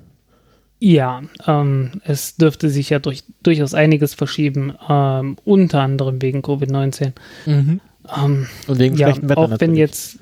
Ja, 0.85 1.21
ähm, 1.47 2.01
es 2.03 2.35
dürfte 2.35 2.69
sich 2.69 2.89
ja 2.89 2.99
durch, 2.99 3.23
durchaus 3.41 3.73
einiges 3.73 4.15
verschieben, 4.15 4.73
ähm, 4.89 5.37
unter 5.45 5.79
anderem 5.79 6.21
wegen 6.21 6.41
Covid-19. 6.41 7.13
Mhm. 7.45 7.79
Ähm, 8.13 8.47
und 8.67 8.79
wegen 8.79 8.97
ja, 8.97 9.07
schlechtem 9.07 9.29
Wetter 9.29 9.39
auch 9.39 9.47
natürlich. 9.47 9.61
wenn 9.61 9.77
jetzt 9.77 10.19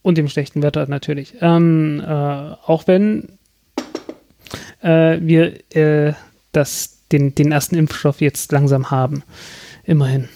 und 0.00 0.16
dem 0.16 0.28
schlechten 0.28 0.62
Wetter 0.62 0.86
natürlich. 0.88 1.34
Ähm, 1.42 2.00
äh, 2.00 2.06
auch 2.06 2.86
wenn 2.86 3.28
äh, 4.80 5.18
wir 5.20 5.60
äh, 5.76 6.14
das, 6.52 7.00
den, 7.12 7.34
den 7.34 7.52
ersten 7.52 7.74
Impfstoff 7.74 8.22
jetzt 8.22 8.52
langsam 8.52 8.90
haben. 8.90 9.24
Immerhin. 9.84 10.30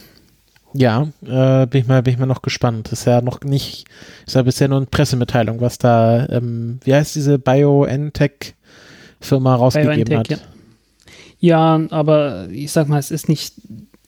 Ja, 0.75 1.09
äh, 1.23 1.67
bin, 1.67 1.81
ich 1.81 1.87
mal, 1.89 2.03
bin 2.03 2.13
ich 2.13 2.21
mal 2.21 2.27
noch 2.27 2.43
gespannt. 2.43 2.93
Ist 2.93 3.07
ja 3.07 3.23
noch 3.23 3.41
nicht, 3.41 3.87
ist 4.27 4.35
ja 4.35 4.43
bisher 4.43 4.69
nur 4.69 4.77
eine 4.77 4.87
Pressemitteilung, 4.87 5.63
was 5.63 5.79
da, 5.79 6.29
ähm, 6.29 6.79
wie 6.85 6.95
heißt 6.95 7.15
diese 7.15 7.39
BioNTech-Firma 9.21 9.55
rausgegeben 9.55 10.05
BioNTech, 10.05 10.39
hat. 10.39 10.49
Ja. 11.41 11.79
ja, 11.79 11.87
aber 11.91 12.49
ich 12.51 12.73
sag 12.73 12.89
mal, 12.89 12.99
es 12.99 13.11
ist 13.11 13.29
nicht, 13.29 13.55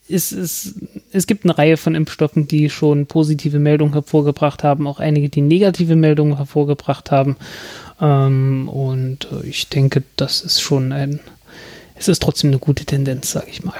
es, 0.08 0.32
es, 0.32 0.74
es 1.12 1.26
gibt 1.26 1.44
eine 1.44 1.56
Reihe 1.56 1.76
von 1.76 1.94
Impfstoffen, 1.94 2.48
die 2.48 2.70
schon 2.70 3.06
positive 3.06 3.58
Meldungen 3.58 3.92
hervorgebracht 3.94 4.64
haben, 4.64 4.86
auch 4.86 5.00
einige, 5.00 5.28
die 5.28 5.42
negative 5.42 5.96
Meldungen 5.96 6.36
hervorgebracht 6.36 7.10
haben. 7.10 7.36
Ähm, 8.00 8.68
und 8.68 9.28
äh, 9.32 9.46
ich 9.46 9.68
denke, 9.68 10.02
das 10.16 10.42
ist 10.42 10.60
schon 10.60 10.92
ein, 10.92 11.20
es 11.94 12.08
ist 12.08 12.22
trotzdem 12.22 12.50
eine 12.50 12.58
gute 12.58 12.84
Tendenz, 12.84 13.30
sage 13.30 13.46
ich 13.50 13.62
mal. 13.64 13.74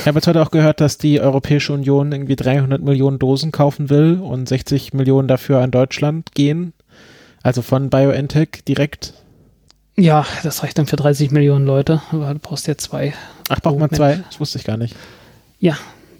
Ich 0.00 0.06
habe 0.06 0.18
jetzt 0.18 0.26
heute 0.26 0.42
auch 0.42 0.50
gehört, 0.50 0.80
dass 0.80 0.98
die 0.98 1.20
Europäische 1.20 1.72
Union 1.72 2.12
irgendwie 2.12 2.36
300 2.36 2.82
Millionen 2.82 3.18
Dosen 3.18 3.52
kaufen 3.52 3.90
will 3.90 4.20
und 4.20 4.48
60 4.48 4.92
Millionen 4.92 5.28
dafür 5.28 5.60
an 5.60 5.70
Deutschland 5.70 6.34
gehen. 6.34 6.72
Also 7.42 7.62
von 7.62 7.90
BioNTech 7.90 8.64
direkt. 8.66 9.14
Ja, 9.96 10.26
das 10.42 10.62
reicht 10.62 10.78
dann 10.78 10.86
für 10.86 10.96
30 10.96 11.30
Millionen 11.30 11.66
Leute, 11.66 12.02
aber 12.10 12.32
du 12.32 12.40
brauchst 12.40 12.66
ja 12.66 12.76
zwei. 12.76 13.14
Ach, 13.48 13.60
braucht 13.60 13.78
man 13.78 13.90
zwei? 13.90 14.16
Das 14.28 14.40
wusste 14.40 14.58
ich 14.58 14.64
gar 14.64 14.76
nicht. 14.76 14.96
Ja, 15.60 15.76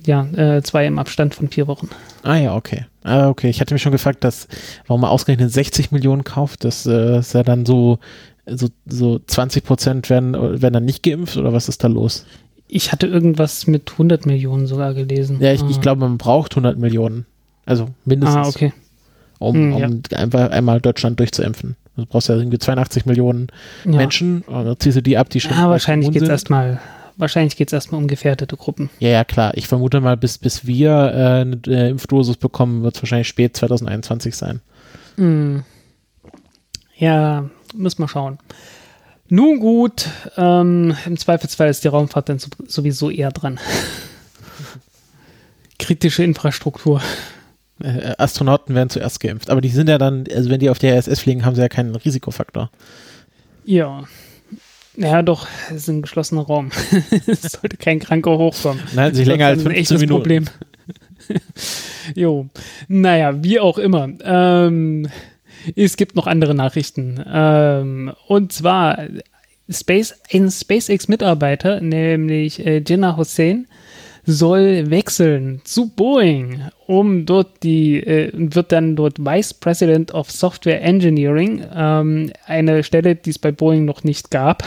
ja, 0.06 0.26
äh, 0.36 0.62
zwei 0.62 0.86
im 0.86 0.98
Abstand 0.98 1.34
von 1.34 1.48
vier 1.48 1.66
Wochen. 1.66 1.88
Ah 2.22 2.36
ja, 2.36 2.54
okay. 2.54 2.86
Ah, 3.02 3.28
okay. 3.28 3.48
Ich 3.48 3.60
hatte 3.60 3.74
mich 3.74 3.82
schon 3.82 3.92
gefragt, 3.92 4.22
dass, 4.22 4.48
warum 4.86 5.00
man 5.00 5.10
ausgerechnet 5.10 5.52
60 5.52 5.90
Millionen 5.92 6.24
kauft, 6.24 6.64
das 6.64 6.86
äh, 6.86 7.18
ist 7.18 7.34
ja 7.34 7.42
dann 7.42 7.66
so, 7.66 7.98
so, 8.46 8.68
so 8.86 9.18
20 9.18 9.64
Prozent 9.64 10.10
werden, 10.10 10.34
werden 10.34 10.74
dann 10.74 10.84
nicht 10.84 11.02
geimpft 11.02 11.36
oder 11.36 11.52
was 11.52 11.68
ist 11.68 11.82
da 11.82 11.88
los? 11.88 12.26
Ich 12.68 12.92
hatte 12.92 13.06
irgendwas 13.06 13.66
mit 13.66 13.92
100 13.92 14.26
Millionen 14.26 14.66
sogar 14.66 14.94
gelesen. 14.94 15.38
Ja, 15.40 15.52
ich, 15.52 15.62
ah. 15.62 15.68
ich 15.68 15.80
glaube, 15.80 16.00
man 16.00 16.18
braucht 16.18 16.52
100 16.52 16.78
Millionen. 16.78 17.26
Also 17.66 17.88
mindestens. 18.04 18.46
Ah, 18.46 18.48
okay. 18.48 18.72
Um, 19.38 19.54
hm, 19.54 19.74
um 19.74 19.80
ja. 19.80 20.18
einfach 20.18 20.50
einmal 20.50 20.80
Deutschland 20.80 21.18
durchzuimpfen. 21.18 21.76
Du 21.96 22.06
brauchst 22.06 22.28
ja 22.28 22.36
irgendwie 22.36 22.58
82 22.58 23.06
Millionen 23.06 23.48
ja. 23.84 23.92
Menschen, 23.92 24.42
und 24.42 24.64
dann 24.64 24.78
ziehst 24.78 24.96
du 24.96 25.02
die 25.02 25.16
ab, 25.16 25.30
die 25.30 25.40
schon. 25.40 25.52
Ja, 25.52 25.68
wahrscheinlich 25.70 26.10
geht 26.10 26.22
es 26.22 26.28
erstmal 26.28 26.80
wahrscheinlich 27.16 27.56
geht 27.56 27.68
es 27.68 27.72
erstmal 27.72 28.00
um 28.00 28.08
gefährdete 28.08 28.56
Gruppen. 28.56 28.90
Ja, 28.98 29.10
ja, 29.10 29.24
klar. 29.24 29.56
Ich 29.56 29.68
vermute 29.68 30.00
mal, 30.00 30.16
bis, 30.16 30.38
bis 30.38 30.66
wir 30.66 30.90
äh, 30.90 31.40
eine, 31.40 31.60
eine 31.66 31.88
Impfdosis 31.90 32.36
bekommen, 32.36 32.82
wird 32.82 32.96
es 32.96 33.02
wahrscheinlich 33.02 33.28
spät 33.28 33.56
2021 33.56 34.36
sein. 34.36 34.60
Mm. 35.16 35.58
Ja, 36.96 37.48
müssen 37.74 38.02
wir 38.02 38.08
schauen. 38.08 38.38
Nun 39.28 39.58
gut, 39.58 40.08
ähm, 40.36 40.94
im 41.06 41.16
Zweifelsfall 41.16 41.68
ist 41.68 41.82
die 41.82 41.88
Raumfahrt 41.88 42.28
dann 42.28 42.38
sowieso 42.38 43.10
eher 43.10 43.32
dran. 43.32 43.58
Kritische 45.78 46.22
Infrastruktur. 46.22 47.00
Äh, 47.82 48.14
Astronauten 48.18 48.74
werden 48.74 48.90
zuerst 48.90 49.20
geimpft, 49.20 49.50
aber 49.50 49.60
die 49.60 49.68
sind 49.68 49.88
ja 49.88 49.98
dann, 49.98 50.24
also 50.32 50.48
wenn 50.50 50.60
die 50.60 50.70
auf 50.70 50.78
der 50.78 50.96
ISS 50.96 51.20
fliegen, 51.20 51.44
haben 51.44 51.56
sie 51.56 51.62
ja 51.62 51.68
keinen 51.68 51.96
Risikofaktor. 51.96 52.70
Ja, 53.64 54.04
ja, 54.96 55.22
doch, 55.22 55.48
es 55.70 55.76
ist 55.76 55.88
ein 55.88 56.02
geschlossener 56.02 56.42
Raum. 56.42 56.70
es 57.26 57.42
sollte 57.42 57.76
kein 57.76 57.98
Kranker 57.98 58.38
hochkommen. 58.38 58.82
Nein, 58.94 59.14
sich 59.14 59.26
länger 59.26 59.46
als 59.46 59.62
15 59.62 59.98
Minuten. 59.98 60.22
Problem. 60.22 60.44
jo, 62.14 62.48
naja, 62.86 63.42
wie 63.42 63.58
auch 63.58 63.78
immer. 63.78 64.08
Ähm, 64.22 65.08
es 65.74 65.96
gibt 65.96 66.14
noch 66.14 66.26
andere 66.26 66.54
Nachrichten. 66.54 67.22
Ähm, 67.26 68.12
und 68.28 68.52
zwar 68.52 68.98
Space, 69.68 70.14
ein 70.32 70.50
SpaceX-Mitarbeiter, 70.50 71.80
nämlich 71.80 72.64
äh, 72.64 72.82
Jinnah 72.86 73.16
Hussein, 73.16 73.66
soll 74.26 74.90
wechseln 74.90 75.60
zu 75.64 75.90
Boeing, 75.90 76.62
um 76.86 77.26
dort 77.26 77.62
die, 77.62 77.96
äh, 78.02 78.30
wird 78.34 78.72
dann 78.72 78.96
dort 78.96 79.18
Vice 79.18 79.54
President 79.54 80.12
of 80.14 80.30
Software 80.30 80.82
Engineering, 80.82 81.64
ähm, 81.74 82.32
eine 82.46 82.82
Stelle, 82.84 83.16
die 83.16 83.30
es 83.30 83.38
bei 83.38 83.52
Boeing 83.52 83.84
noch 83.84 84.04
nicht 84.04 84.30
gab. 84.30 84.64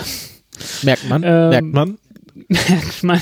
Merkt 0.83 1.09
man, 1.09 1.23
ähm, 1.23 1.49
merkt 1.49 1.73
man. 1.73 1.97
Merkt 2.47 3.03
man. 3.03 3.21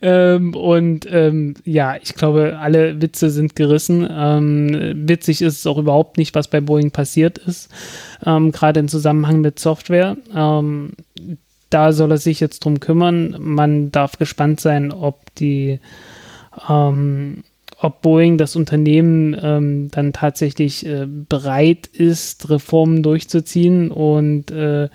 ähm, 0.00 0.54
und 0.54 1.06
ähm, 1.10 1.54
ja, 1.64 1.96
ich 2.00 2.14
glaube, 2.14 2.58
alle 2.58 3.02
Witze 3.02 3.28
sind 3.30 3.56
gerissen. 3.56 4.08
Ähm, 4.10 5.06
witzig 5.08 5.42
ist 5.42 5.58
es 5.58 5.66
auch 5.66 5.78
überhaupt 5.78 6.16
nicht, 6.16 6.34
was 6.34 6.48
bei 6.48 6.60
Boeing 6.60 6.90
passiert 6.90 7.38
ist, 7.38 7.70
ähm, 8.24 8.52
gerade 8.52 8.80
im 8.80 8.88
Zusammenhang 8.88 9.40
mit 9.40 9.58
Software. 9.58 10.16
Da 11.74 11.90
soll 11.90 12.12
er 12.12 12.18
sich 12.18 12.38
jetzt 12.38 12.64
drum 12.64 12.78
kümmern. 12.78 13.34
Man 13.40 13.90
darf 13.90 14.16
gespannt 14.16 14.60
sein, 14.60 14.92
ob 14.92 15.34
die, 15.34 15.80
ähm, 16.68 17.42
ob 17.80 18.00
Boeing, 18.00 18.38
das 18.38 18.54
Unternehmen, 18.54 19.36
ähm, 19.42 19.90
dann 19.90 20.12
tatsächlich 20.12 20.86
äh, 20.86 21.08
bereit 21.08 21.88
ist, 21.88 22.48
Reformen 22.48 23.02
durchzuziehen 23.02 23.90
und 23.90 24.52
äh, 24.52 24.88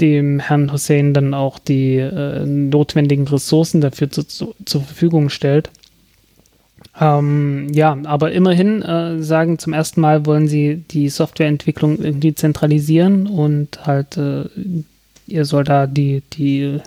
dem 0.00 0.38
Herrn 0.38 0.72
Hussein 0.72 1.12
dann 1.12 1.34
auch 1.34 1.58
die 1.58 1.96
äh, 1.96 2.46
notwendigen 2.46 3.26
Ressourcen 3.26 3.80
dafür 3.80 4.08
zu, 4.08 4.22
zu, 4.22 4.54
zur 4.64 4.82
Verfügung 4.82 5.28
stellt. 5.28 5.70
Ähm, 7.00 7.66
ja, 7.72 7.98
aber 8.04 8.30
immerhin 8.30 8.80
äh, 8.82 9.20
sagen 9.20 9.58
zum 9.58 9.72
ersten 9.72 10.00
Mal 10.00 10.24
wollen 10.24 10.46
sie 10.46 10.84
die 10.88 11.08
Softwareentwicklung 11.08 11.98
irgendwie 11.98 12.32
zentralisieren 12.36 13.26
und 13.26 13.86
halt 13.86 14.16
äh, 14.18 14.44
ihr 15.32 15.44
soll 15.44 15.64
da 15.64 15.86
die, 15.86 16.22
die, 16.32 16.80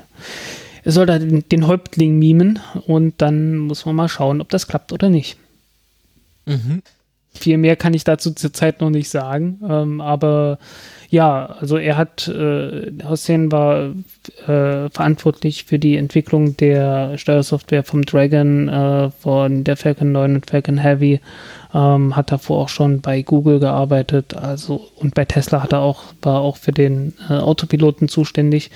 ihr 0.86 0.91
soll 0.91 1.05
da 1.05 1.19
den, 1.19 1.47
den, 1.49 1.67
Häuptling 1.67 2.17
mimen 2.19 2.60
und 2.88 3.15
dann 3.21 3.58
muss 3.58 3.86
man 3.86 3.95
mal 3.95 4.10
schauen, 4.10 4.41
ob 4.41 4.49
das 4.49 4.67
klappt 4.67 4.93
oder 4.93 5.10
nicht. 5.10 5.38
Mhm. 6.45 6.81
Viel 7.38 7.58
mehr 7.58 7.76
kann 7.76 7.93
ich 7.93 8.04
dazu 8.04 8.32
zurzeit 8.32 8.82
noch 8.82 8.89
nicht 8.89 9.10
sagen, 9.10 9.60
ähm, 9.67 10.02
aber 10.02 10.58
ja, 11.10 11.45
also 11.60 11.78
er 11.78 11.98
hat, 11.98 12.28
äh, 12.28 12.91
Hussein 13.08 13.52
war 13.52 13.93
äh, 14.48 14.89
verantwortlich 14.89 15.65
für 15.65 15.80
die 15.80 15.98
Entwicklung 15.98 16.58
der 16.58 17.17
Steuersoftware 17.17 17.84
vom 17.84 18.04
Dragon, 18.04 18.67
äh, 18.67 19.12
von 19.12 19.63
der 19.63 19.78
Falcon 19.78 20.12
9 20.12 20.36
und 20.36 20.50
Falcon 20.50 20.78
Heavy, 20.78 21.19
ähm, 21.74 22.15
hat 22.15 22.32
davor 22.32 22.63
auch 22.63 22.69
schon 22.69 23.02
bei 23.02 23.21
Google 23.21 23.60
gearbeitet, 23.60 24.34
also 24.34 24.89
und 24.95 25.13
bei 25.13 25.26
Tesla 25.26 25.62
hat 25.63 25.74
er 25.74 25.82
auch, 25.82 26.04
war 26.21 26.41
auch 26.41 26.58
für 26.58 26.71
den 26.71 27.13
äh, 27.30 27.34
Autopiloten 27.34 28.08
zuständig, 28.08 28.71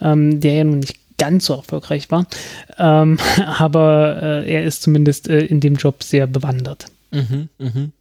ähm, 0.00 0.40
der 0.40 0.54
ja 0.54 0.64
nun 0.64 0.78
nicht 0.78 0.96
ganz 1.18 1.46
so 1.46 1.54
erfolgreich 1.54 2.10
war, 2.10 2.26
ähm, 2.78 3.18
aber 3.46 4.20
äh, 4.22 4.52
er 4.52 4.64
ist 4.64 4.82
zumindest 4.82 5.28
äh, 5.28 5.40
in 5.40 5.60
dem 5.60 5.76
Job 5.76 6.02
sehr 6.02 6.26
bewandert. 6.26 6.86
Mhm, 7.12 7.48
mhm. 7.58 7.92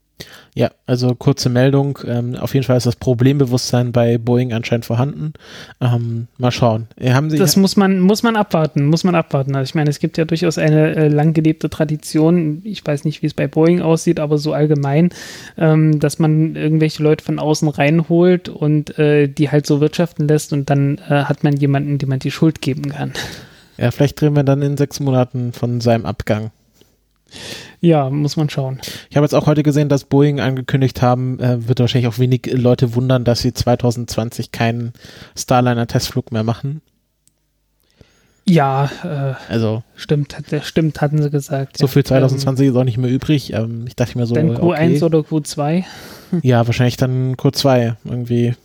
Ja, 0.55 0.69
also 0.85 1.15
kurze 1.15 1.49
Meldung. 1.49 1.97
Ähm, 2.05 2.35
auf 2.35 2.53
jeden 2.53 2.63
Fall 2.63 2.77
ist 2.77 2.85
das 2.85 2.95
Problembewusstsein 2.95 3.91
bei 3.91 4.17
Boeing 4.19 4.53
anscheinend 4.53 4.85
vorhanden. 4.85 5.33
Ähm, 5.81 6.27
mal 6.37 6.51
schauen. 6.51 6.87
Äh, 6.95 7.13
haben 7.13 7.29
Sie 7.31 7.37
das 7.37 7.55
muss 7.55 7.75
man, 7.75 7.99
muss 7.99 8.21
man 8.21 8.35
abwarten, 8.35 8.85
muss 8.85 9.03
man 9.03 9.15
abwarten. 9.15 9.55
Also 9.55 9.69
ich 9.69 9.75
meine, 9.75 9.89
es 9.89 9.99
gibt 9.99 10.17
ja 10.17 10.25
durchaus 10.25 10.57
eine 10.57 10.95
äh, 10.95 11.07
lang 11.07 11.33
gelebte 11.33 11.69
Tradition. 11.69 12.61
Ich 12.63 12.85
weiß 12.85 13.05
nicht, 13.05 13.23
wie 13.23 13.27
es 13.27 13.33
bei 13.33 13.47
Boeing 13.47 13.81
aussieht, 13.81 14.19
aber 14.19 14.37
so 14.37 14.53
allgemein, 14.53 15.09
ähm, 15.57 15.99
dass 15.99 16.19
man 16.19 16.55
irgendwelche 16.55 17.01
Leute 17.01 17.25
von 17.25 17.39
außen 17.39 17.67
reinholt 17.67 18.49
und 18.49 18.97
äh, 18.99 19.27
die 19.27 19.49
halt 19.49 19.65
so 19.65 19.81
wirtschaften 19.81 20.27
lässt 20.27 20.53
und 20.53 20.69
dann 20.69 20.99
äh, 21.09 21.23
hat 21.23 21.43
man 21.43 21.57
jemanden, 21.57 21.97
dem 21.97 22.09
man 22.09 22.19
die 22.19 22.31
Schuld 22.31 22.61
geben 22.61 22.89
kann. 22.89 23.13
Ja, 23.77 23.89
vielleicht 23.89 24.21
drehen 24.21 24.35
wir 24.35 24.43
dann 24.43 24.61
in 24.61 24.77
sechs 24.77 24.99
Monaten 24.99 25.51
von 25.51 25.81
seinem 25.81 26.05
Abgang. 26.05 26.51
Ja, 27.81 28.09
muss 28.09 28.37
man 28.37 28.49
schauen. 28.49 28.79
Ich 29.09 29.17
habe 29.17 29.25
jetzt 29.25 29.33
auch 29.33 29.45
heute 29.45 29.63
gesehen, 29.63 29.89
dass 29.89 30.05
Boeing 30.05 30.39
angekündigt 30.39 31.01
haben, 31.01 31.39
äh, 31.39 31.67
wird 31.67 31.79
wahrscheinlich 31.79 32.07
auch 32.07 32.19
wenig 32.19 32.49
Leute 32.51 32.95
wundern, 32.95 33.23
dass 33.23 33.41
sie 33.41 33.53
2020 33.53 34.51
keinen 34.51 34.93
Starliner-Testflug 35.35 36.31
mehr 36.31 36.43
machen. 36.43 36.81
Ja, 38.45 38.89
äh, 39.03 39.51
also 39.51 39.83
stimmt, 39.95 40.35
stimmt, 40.63 40.99
hatten 41.01 41.21
sie 41.21 41.29
gesagt. 41.29 41.77
So 41.77 41.87
viel 41.87 42.03
2020 42.03 42.65
ähm, 42.65 42.71
ist 42.73 42.77
auch 42.77 42.83
nicht 42.83 42.97
mehr 42.97 43.09
übrig. 43.09 43.53
Ähm, 43.53 43.85
ich 43.87 43.95
dachte 43.95 44.17
mir 44.17 44.25
so. 44.25 44.35
Dann 44.35 44.57
Q1 44.57 44.95
okay. 44.97 45.03
oder 45.03 45.19
Q2? 45.19 45.83
Ja, 46.41 46.65
wahrscheinlich 46.65 46.97
dann 46.97 47.35
Q2 47.35 47.95
irgendwie. 48.03 48.55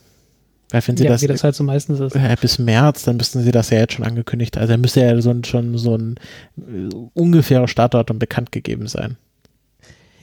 Weil 0.70 0.86
wenn 0.86 0.96
sie 0.96 1.04
ja, 1.04 1.10
das, 1.10 1.22
wie 1.22 1.26
das 1.26 1.44
halt 1.44 1.54
so 1.54 1.64
meistens 1.64 2.00
ist. 2.00 2.14
Äh, 2.14 2.36
bis 2.40 2.58
März, 2.58 3.04
dann 3.04 3.16
müssten 3.16 3.42
sie 3.42 3.52
das 3.52 3.70
ja 3.70 3.78
jetzt 3.78 3.94
schon 3.94 4.04
angekündigt. 4.04 4.58
Also 4.58 4.76
müsste 4.76 5.00
ja 5.00 5.18
so 5.20 5.30
ein, 5.30 5.44
schon 5.44 5.78
so 5.78 5.96
ein 5.96 6.16
äh, 6.58 6.94
ungefähres 7.14 7.70
Startdatum 7.70 8.18
bekannt 8.18 8.52
gegeben 8.52 8.86
sein. 8.86 9.16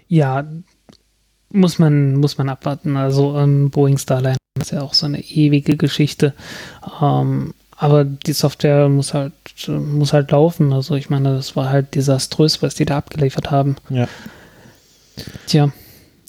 Ja, 0.08 0.45
muss 1.49 1.79
man, 1.79 2.15
muss 2.15 2.38
man 2.38 2.49
abwarten. 2.49 2.95
Also 2.95 3.38
ähm, 3.38 3.71
Boeing 3.71 3.97
Starline 3.97 4.38
ist 4.60 4.71
ja 4.71 4.81
auch 4.81 4.93
so 4.93 5.08
eine 5.08 5.21
ewige 5.21 5.77
Geschichte. 5.77 6.34
Ähm, 7.01 7.53
aber 7.77 8.05
die 8.05 8.34
Software 8.34 8.88
muss 8.88 9.13
halt, 9.13 9.34
muss 9.67 10.13
halt 10.13 10.31
laufen. 10.31 10.71
Also 10.73 10.95
ich 10.95 11.10
meine, 11.10 11.36
das 11.36 11.55
war 11.55 11.69
halt 11.69 11.95
desaströs, 11.95 12.62
was 12.62 12.75
die 12.75 12.86
da 12.86 12.97
abgeliefert 12.97 13.51
haben. 13.51 13.77
Ja. 13.89 14.08
Tja. 15.47 15.71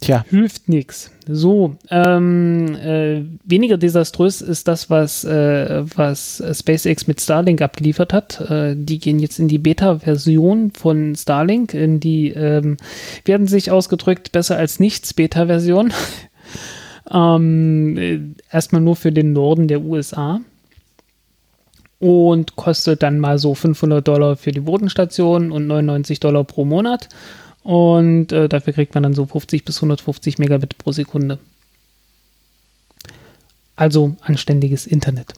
Tja. 0.00 0.24
Hilft 0.28 0.68
nichts. 0.68 1.10
So, 1.28 1.76
ähm, 1.90 2.76
äh, 2.76 3.22
weniger 3.44 3.78
desaströs 3.78 4.42
ist 4.42 4.68
das, 4.68 4.90
was, 4.90 5.24
äh, 5.24 5.84
was 5.96 6.42
SpaceX 6.52 7.06
mit 7.06 7.20
Starlink 7.20 7.62
abgeliefert 7.62 8.12
hat. 8.12 8.40
Äh, 8.48 8.76
die 8.76 8.98
gehen 8.98 9.18
jetzt 9.18 9.38
in 9.38 9.48
die 9.48 9.58
Beta-Version 9.58 10.70
von 10.72 11.16
Starlink, 11.16 11.74
in 11.74 11.98
die, 11.98 12.28
ähm, 12.28 12.76
werden 13.24 13.46
sich 13.46 13.70
ausgedrückt, 13.70 14.32
besser 14.32 14.56
als 14.56 14.78
nichts 14.78 15.14
Beta-Version. 15.14 15.92
ähm, 17.10 17.96
äh, 17.96 18.20
erstmal 18.52 18.82
nur 18.82 18.96
für 18.96 19.12
den 19.12 19.32
Norden 19.32 19.66
der 19.66 19.80
USA 19.80 20.40
und 21.98 22.56
kostet 22.56 23.02
dann 23.02 23.18
mal 23.18 23.38
so 23.38 23.54
500 23.54 24.06
Dollar 24.06 24.36
für 24.36 24.52
die 24.52 24.60
Bodenstation 24.60 25.50
und 25.50 25.66
99 25.66 26.20
Dollar 26.20 26.44
pro 26.44 26.64
Monat. 26.64 27.08
Und 27.66 28.30
äh, 28.30 28.48
dafür 28.48 28.72
kriegt 28.74 28.94
man 28.94 29.02
dann 29.02 29.14
so 29.14 29.26
50 29.26 29.64
bis 29.64 29.78
150 29.78 30.38
Megabit 30.38 30.78
pro 30.78 30.92
Sekunde. 30.92 31.40
Also 33.74 34.14
anständiges 34.20 34.86
Internet. 34.86 35.34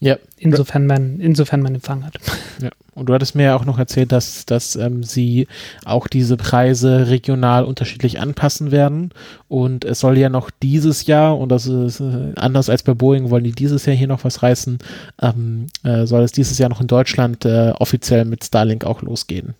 Ja. 0.00 0.16
Insofern 0.36 0.88
man, 0.88 1.20
insofern 1.20 1.62
man 1.62 1.76
Empfang 1.76 2.04
hat. 2.04 2.18
Ja. 2.62 2.70
Und 2.94 3.08
du 3.08 3.14
hattest 3.14 3.34
mir 3.34 3.42
ja 3.42 3.56
auch 3.56 3.64
noch 3.64 3.80
erzählt, 3.80 4.12
dass, 4.12 4.46
dass 4.46 4.76
ähm, 4.76 5.02
sie 5.02 5.48
auch 5.84 6.06
diese 6.06 6.36
Preise 6.36 7.08
regional 7.08 7.64
unterschiedlich 7.64 8.20
anpassen 8.20 8.70
werden. 8.70 9.10
Und 9.48 9.84
es 9.84 9.98
soll 9.98 10.16
ja 10.16 10.28
noch 10.28 10.50
dieses 10.62 11.06
Jahr, 11.06 11.36
und 11.36 11.48
das 11.48 11.66
ist 11.66 11.98
äh, 11.98 12.32
anders 12.36 12.70
als 12.70 12.84
bei 12.84 12.94
Boeing, 12.94 13.30
wollen 13.30 13.42
die 13.42 13.52
dieses 13.52 13.86
Jahr 13.86 13.96
hier 13.96 14.06
noch 14.06 14.22
was 14.22 14.44
reißen, 14.44 14.78
ähm, 15.20 15.66
äh, 15.82 16.06
soll 16.06 16.22
es 16.22 16.30
dieses 16.30 16.56
Jahr 16.58 16.68
noch 16.68 16.80
in 16.80 16.86
Deutschland 16.86 17.44
äh, 17.44 17.72
offiziell 17.72 18.24
mit 18.24 18.44
Starlink 18.44 18.84
auch 18.84 19.02
losgehen. 19.02 19.54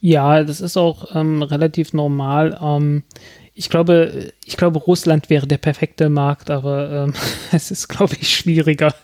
Ja, 0.00 0.44
das 0.44 0.60
ist 0.60 0.76
auch 0.76 1.14
ähm, 1.14 1.42
relativ 1.42 1.92
normal. 1.92 2.58
Ähm, 2.62 3.02
ich 3.54 3.68
glaube, 3.70 4.32
ich 4.44 4.56
glaube, 4.56 4.78
Russland 4.78 5.30
wäre 5.30 5.48
der 5.48 5.58
perfekte 5.58 6.08
Markt, 6.08 6.50
aber 6.50 7.06
ähm, 7.06 7.14
es 7.52 7.72
ist, 7.72 7.88
glaube 7.88 8.14
ich, 8.20 8.36
schwieriger. 8.36 8.94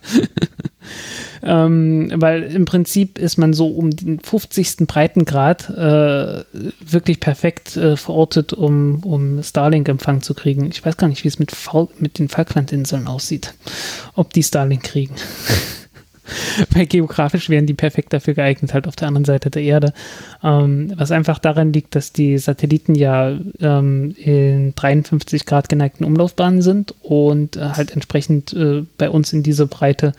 ähm, 1.43 2.13
weil 2.15 2.45
im 2.45 2.65
Prinzip 2.65 3.19
ist 3.19 3.37
man 3.37 3.53
so 3.53 3.67
um 3.67 3.91
den 3.91 4.21
50. 4.21 4.87
Breitengrad 4.87 5.71
äh, 5.71 6.45
wirklich 6.81 7.19
perfekt 7.19 7.77
äh, 7.77 7.97
verortet, 7.97 8.53
um, 8.53 9.03
um 9.03 9.43
Starlink-Empfang 9.43 10.23
zu 10.23 10.35
kriegen. 10.35 10.67
Ich 10.67 10.87
weiß 10.87 10.97
gar 10.97 11.09
nicht, 11.09 11.25
wie 11.25 11.29
es 11.29 11.41
mit, 11.41 11.53
mit 11.99 12.21
den 12.21 12.29
Falklandinseln 12.29 13.09
aussieht, 13.09 13.55
ob 14.15 14.33
die 14.33 14.45
Starlink 14.45 14.85
kriegen. 14.85 15.17
weil 16.71 16.87
geografisch 16.87 17.49
wären 17.49 17.67
die 17.67 17.75
perfekt 17.75 18.13
dafür 18.13 18.35
geeignet, 18.35 18.75
halt 18.75 18.87
auf 18.87 18.97
der 18.97 19.09
anderen 19.09 19.25
Seite 19.25 19.51
der 19.51 19.63
Erde. 19.63 19.93
Ähm, 20.43 20.93
was 20.97 21.11
einfach 21.11 21.39
daran 21.39 21.73
liegt, 21.73 21.95
dass 21.95 22.13
die 22.13 22.39
Satelliten 22.39 22.95
ja 22.95 23.37
ähm, 23.61 24.15
in 24.19 24.75
53 24.75 25.47
Grad 25.47 25.69
geneigten 25.69 26.05
Umlaufbahnen 26.05 26.63
sind 26.63 26.95
und 27.03 27.57
äh, 27.57 27.61
halt 27.61 27.93
entsprechend 27.93 28.53
äh, 28.53 28.85
bei 28.99 29.11
uns 29.11 29.33
in 29.33 29.43
diese 29.43 29.67
Breite 29.67 30.13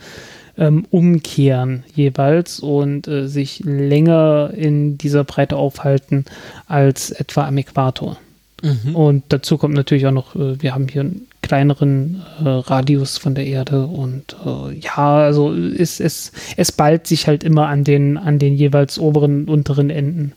ähm, 0.58 0.86
umkehren 0.90 1.84
jeweils 1.94 2.60
und 2.60 3.08
äh, 3.08 3.28
sich 3.28 3.60
länger 3.64 4.50
in 4.56 4.96
dieser 4.98 5.24
Breite 5.24 5.56
aufhalten 5.56 6.24
als 6.66 7.10
etwa 7.10 7.46
am 7.46 7.58
Äquator. 7.58 8.16
Mhm. 8.62 8.96
Und 8.96 9.24
dazu 9.28 9.58
kommt 9.58 9.74
natürlich 9.74 10.06
auch 10.06 10.12
noch, 10.12 10.34
äh, 10.34 10.60
wir 10.62 10.74
haben 10.74 10.88
hier 10.88 11.02
einen 11.02 11.28
kleineren 11.46 12.22
äh, 12.44 12.48
Radius 12.48 13.18
von 13.18 13.34
der 13.34 13.46
Erde 13.46 13.86
und 13.86 14.36
äh, 14.44 14.74
ja, 14.78 15.16
also 15.18 15.54
es, 15.54 16.00
es, 16.00 16.32
es 16.56 16.72
ballt 16.72 17.06
sich 17.06 17.26
halt 17.26 17.44
immer 17.44 17.68
an 17.68 17.84
den, 17.84 18.16
an 18.16 18.38
den 18.38 18.54
jeweils 18.54 18.98
oberen 18.98 19.40
und 19.40 19.48
unteren 19.48 19.90
Enden 19.90 20.32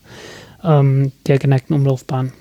ähm, 0.63 1.12
der 1.28 1.39
geneigten 1.39 1.74
Umlaufbahn. 1.74 2.32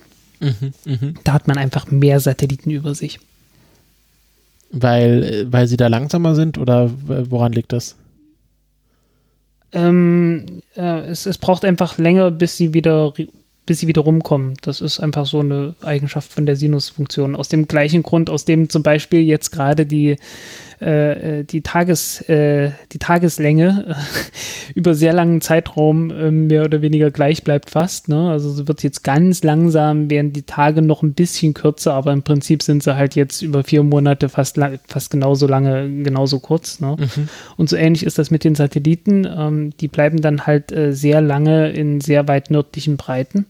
Mhm, 0.41 0.73
mh. 0.85 1.15
Da 1.25 1.33
hat 1.33 1.49
man 1.49 1.59
einfach 1.59 1.91
mehr 1.91 2.21
Satelliten 2.21 2.71
über 2.71 2.95
sich. 2.95 3.19
Weil, 4.71 5.47
weil 5.51 5.67
sie 5.67 5.77
da 5.77 5.87
langsamer 5.87 6.35
sind 6.35 6.59
oder 6.59 6.91
woran 7.07 7.53
liegt 7.53 7.73
das? 7.73 7.97
Ähm, 9.73 10.63
äh, 10.77 11.01
es, 11.07 11.27
es 11.27 11.39
braucht 11.39 11.65
einfach 11.65 11.99
länger, 11.99 12.31
bis 12.31 12.57
sie 12.57 12.75
wieder 12.75 13.13
bis 13.69 13.81
sie 13.81 13.87
wieder 13.87 14.01
rumkommen. 14.01 14.55
Das 14.63 14.81
ist 14.81 14.99
einfach 14.99 15.27
so 15.27 15.41
eine 15.41 15.75
Eigenschaft 15.83 16.33
von 16.33 16.47
der 16.47 16.57
Sinusfunktion. 16.57 17.37
Aus 17.37 17.49
dem 17.49 17.69
gleichen 17.69 18.03
Grund, 18.03 18.31
aus 18.31 18.47
dem 18.47 18.71
zum 18.71 18.83
Beispiel 18.83 19.21
jetzt 19.21 19.51
gerade 19.51 19.85
die 19.85 20.17
äh, 20.81 21.41
äh, 21.41 21.45
die, 21.45 21.63
Tages, 21.63 22.21
äh, 22.29 22.71
die 22.93 22.99
Tageslänge 22.99 23.97
über 24.75 24.95
sehr 24.95 25.13
langen 25.13 25.41
Zeitraum 25.41 26.11
äh, 26.11 26.31
mehr 26.31 26.65
oder 26.65 26.83
weniger 26.83 27.11
gleich 27.11 27.43
bleibt 27.43 27.71
fast. 27.71 28.09
Ne? 28.09 28.31
Also 28.31 28.51
es 28.51 28.69
wird 28.69 28.83
jetzt 28.83 29.03
ganz 29.03 29.43
langsam, 29.43 30.09
werden 30.09 30.33
die 30.33 30.43
Tage 30.43 30.83
noch 30.83 31.03
ein 31.03 31.15
bisschen 31.15 31.55
kürzer, 31.55 31.95
aber 31.95 32.13
im 32.13 32.23
Prinzip 32.23 32.63
sind 32.63 32.83
sie 32.83 32.95
halt 32.95 33.17
jetzt 33.17 33.43
über 33.43 33.65
vier 33.65 33.83
Monate 33.83 34.29
fast, 34.29 34.61
fast 34.87 35.11
genauso 35.11 35.49
lange, 35.49 36.03
genauso 36.05 36.39
kurz. 36.39 36.81
Ne? 36.81 36.97
Mhm. 36.99 37.29
Und 37.57 37.69
so 37.69 37.77
ähnlich 37.77 38.05
ist 38.05 38.19
das 38.19 38.31
mit 38.31 38.45
den 38.45 38.55
Satelliten. 38.55 39.27
Ähm, 39.27 39.71
die 39.81 39.89
bleiben 39.89 40.21
dann 40.21 40.47
halt 40.47 40.71
äh, 40.71 40.93
sehr 40.93 41.21
lange 41.21 41.71
in 41.71 42.01
sehr 42.01 42.29
weit 42.29 42.51
nördlichen 42.51 42.97
Breiten 42.97 43.47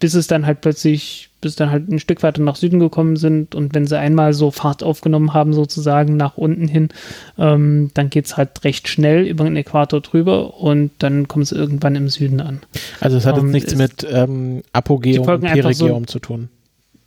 bis 0.00 0.14
es 0.14 0.26
dann 0.26 0.46
halt 0.46 0.60
plötzlich, 0.60 1.30
bis 1.40 1.56
dann 1.56 1.70
halt 1.70 1.88
ein 1.88 1.98
Stück 1.98 2.22
weiter 2.22 2.42
nach 2.42 2.56
Süden 2.56 2.80
gekommen 2.80 3.16
sind 3.16 3.54
und 3.54 3.74
wenn 3.74 3.86
sie 3.86 3.98
einmal 3.98 4.32
so 4.32 4.50
Fahrt 4.50 4.82
aufgenommen 4.82 5.34
haben, 5.34 5.52
sozusagen 5.52 6.16
nach 6.16 6.36
unten 6.36 6.68
hin, 6.68 6.88
ähm, 7.38 7.90
dann 7.94 8.10
geht 8.10 8.26
es 8.26 8.36
halt 8.36 8.64
recht 8.64 8.88
schnell 8.88 9.26
über 9.26 9.44
den 9.44 9.56
Äquator 9.56 10.00
drüber 10.00 10.60
und 10.60 10.90
dann 10.98 11.28
kommen 11.28 11.44
sie 11.44 11.54
irgendwann 11.54 11.96
im 11.96 12.08
Süden 12.08 12.40
an. 12.40 12.60
Also 13.00 13.16
es 13.16 13.26
hat 13.26 13.36
jetzt 13.36 13.44
ähm, 13.44 13.50
nichts 13.50 13.74
mit 13.76 14.06
ähm, 14.10 14.62
Apogeum 14.72 15.26
und 15.26 15.40
Perigeum 15.42 16.04
so, 16.04 16.12
zu 16.12 16.18
tun. 16.18 16.48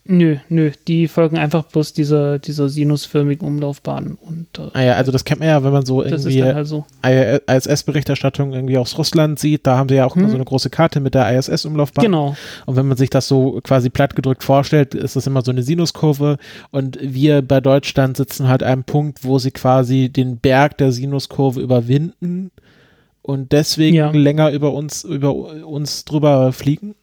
Nö, 0.10 0.38
nö, 0.50 0.72
die 0.88 1.08
folgen 1.08 1.38
einfach 1.38 1.64
bloß 1.64 1.94
dieser, 1.94 2.40
dieser 2.40 2.70
sinusförmigen 2.70 3.46
Umlaufbahn. 3.46 4.18
Und, 4.20 4.48
äh, 4.58 4.70
ah 4.74 4.82
ja, 4.82 4.94
also 4.94 5.12
das 5.12 5.26
kennt 5.26 5.40
man 5.40 5.50
ja, 5.50 5.64
wenn 5.64 5.74
man 5.74 5.86
so 5.86 6.04
irgendwie 6.04 6.44
halt 6.44 6.68
so. 6.68 6.86
ISS-Berichterstattung 7.04 8.54
irgendwie 8.54 8.78
aus 8.78 8.98
Russland 8.98 9.40
sieht, 9.40 9.68
da 9.68 9.78
haben 9.78 9.90
sie 9.90 9.96
ja 9.96 10.06
auch 10.06 10.16
hm. 10.16 10.30
so 10.30 10.36
eine 10.36 10.46
große 10.46 10.70
Karte 10.70 11.00
mit 11.00 11.14
der 11.14 11.38
ISS-Umlaufbahn. 11.38 12.06
Genau. 12.06 12.36
Und 12.66 12.76
wenn 12.76 12.88
man 12.88 12.98
sich 12.98 13.10
das 13.10 13.28
so 13.28 13.60
quasi 13.64 13.90
plattgedrückt 13.90 14.44
vorstellt, 14.44 14.96
ist 14.96 15.16
das 15.16 15.28
immer 15.28 15.42
so 15.42 15.52
eine 15.52 15.64
Sinuskurve 15.64 16.38
und 16.72 16.98
wir 17.02 17.42
bei 17.42 17.60
Deutschland 17.60 18.18
sitzen 18.18 18.48
halt 18.48 18.64
an 18.64 18.78
einem 18.78 18.84
Punkt, 18.84 19.24
wo 19.24 19.40
sie 19.40 19.52
quasi 19.52 20.10
den 20.10 20.38
Berg 20.38 20.78
der 20.78 20.92
Sinuskurve 20.92 21.60
überwinden 21.60 22.52
und 23.22 23.52
deswegen 23.52 23.96
ja. 23.96 24.10
länger 24.12 24.52
über 24.52 24.74
uns, 24.74 25.04
über 25.04 25.34
uns 25.36 26.06
drüber 26.06 26.54
fliegen. 26.54 26.96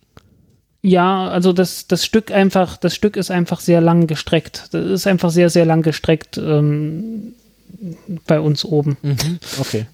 Ja, 0.86 1.28
also 1.28 1.54
das, 1.54 1.86
das 1.86 2.04
Stück 2.04 2.30
einfach, 2.30 2.76
das 2.76 2.94
Stück 2.94 3.16
ist 3.16 3.30
einfach 3.30 3.60
sehr 3.60 3.80
lang 3.80 4.06
gestreckt. 4.06 4.68
Das 4.72 4.84
ist 4.84 5.06
einfach 5.06 5.30
sehr, 5.30 5.48
sehr 5.48 5.64
lang 5.64 5.80
gestreckt 5.80 6.36
ähm, 6.36 7.32
bei 8.26 8.38
uns 8.38 8.66
oben. 8.66 8.98
Mhm, 9.00 9.38
okay. 9.58 9.86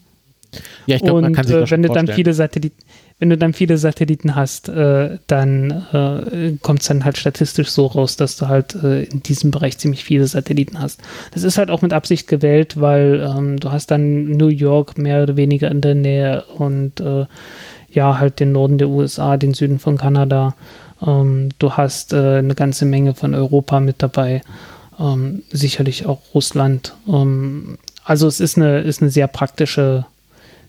Ja, 0.86 0.96
ich 0.96 1.02
glaube, 1.02 1.20
man 1.20 1.32
kann 1.32 1.46
sich 1.46 1.54
äh, 1.54 1.60
das 1.60 1.70
wenn 1.70 1.76
schon 1.76 1.82
du 1.82 1.88
dann 1.90 2.06
vorstellen. 2.06 2.16
viele 2.16 2.34
Satelliten, 2.34 2.82
wenn 3.20 3.30
du 3.30 3.38
dann 3.38 3.52
viele 3.52 3.78
Satelliten 3.78 4.34
hast, 4.34 4.68
äh, 4.68 5.18
dann 5.28 5.70
äh, 5.92 6.56
kommt 6.60 6.80
es 6.80 6.88
dann 6.88 7.04
halt 7.04 7.18
statistisch 7.18 7.68
so 7.70 7.86
raus, 7.86 8.16
dass 8.16 8.36
du 8.36 8.48
halt 8.48 8.74
äh, 8.82 9.04
in 9.04 9.22
diesem 9.22 9.52
Bereich 9.52 9.78
ziemlich 9.78 10.02
viele 10.02 10.26
Satelliten 10.26 10.80
hast. 10.80 11.00
Das 11.32 11.44
ist 11.44 11.56
halt 11.56 11.70
auch 11.70 11.82
mit 11.82 11.92
Absicht 11.92 12.26
gewählt, 12.26 12.80
weil 12.80 13.24
ähm, 13.24 13.60
du 13.60 13.70
hast 13.70 13.92
dann 13.92 14.24
New 14.24 14.48
York 14.48 14.98
mehr 14.98 15.22
oder 15.22 15.36
weniger 15.36 15.70
in 15.70 15.82
der 15.82 15.94
Nähe 15.94 16.42
und 16.56 16.98
äh, 16.98 17.26
ja, 17.92 18.18
halt 18.18 18.40
den 18.40 18.52
Norden 18.52 18.78
der 18.78 18.88
USA, 18.88 19.36
den 19.36 19.54
Süden 19.54 19.78
von 19.78 19.96
Kanada. 19.98 20.54
Ähm, 21.04 21.50
du 21.58 21.72
hast 21.72 22.12
äh, 22.12 22.38
eine 22.38 22.54
ganze 22.54 22.84
Menge 22.84 23.14
von 23.14 23.34
Europa 23.34 23.80
mit 23.80 23.96
dabei. 24.02 24.42
Ähm, 24.98 25.42
sicherlich 25.50 26.06
auch 26.06 26.20
Russland. 26.34 26.94
Ähm, 27.08 27.78
also 28.04 28.26
es 28.26 28.40
ist 28.40 28.56
eine, 28.56 28.80
ist 28.80 29.00
eine 29.02 29.10
sehr 29.10 29.26
praktische, 29.28 30.04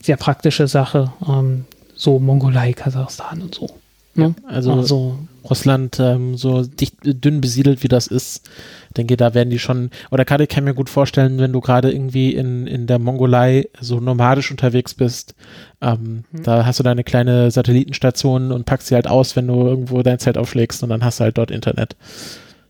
sehr 0.01 0.17
praktische 0.17 0.67
Sache. 0.67 1.11
Ähm, 1.27 1.65
so 1.95 2.17
Mongolei, 2.19 2.73
Kasachstan 2.73 3.41
und 3.41 3.55
so. 3.55 3.67
Ne? 4.15 4.33
also- 4.47 4.73
also 4.73 5.17
Russland 5.49 5.99
ähm, 5.99 6.37
so 6.37 6.63
dicht, 6.63 6.95
dünn 7.03 7.41
besiedelt 7.41 7.83
wie 7.83 7.87
das 7.87 8.07
ist, 8.07 8.49
denke 8.97 9.17
da 9.17 9.33
werden 9.33 9.49
die 9.49 9.59
schon, 9.59 9.89
oder 10.11 10.25
gerade 10.25 10.47
kann 10.47 10.63
mir 10.63 10.73
gut 10.73 10.89
vorstellen, 10.89 11.39
wenn 11.39 11.53
du 11.53 11.61
gerade 11.61 11.91
irgendwie 11.91 12.33
in, 12.33 12.67
in 12.67 12.87
der 12.87 12.99
Mongolei 12.99 13.67
so 13.79 13.99
nomadisch 13.99 14.51
unterwegs 14.51 14.93
bist, 14.93 15.35
ähm, 15.81 16.23
da 16.31 16.65
hast 16.65 16.79
du 16.79 16.83
deine 16.83 17.03
kleine 17.03 17.51
Satellitenstation 17.51 18.51
und 18.51 18.65
packst 18.65 18.87
sie 18.87 18.95
halt 18.95 19.07
aus, 19.07 19.35
wenn 19.35 19.47
du 19.47 19.65
irgendwo 19.67 20.01
dein 20.03 20.19
Zelt 20.19 20.37
aufschlägst 20.37 20.83
und 20.83 20.89
dann 20.89 21.03
hast 21.03 21.19
du 21.19 21.25
halt 21.25 21.37
dort 21.37 21.51
Internet. 21.51 21.95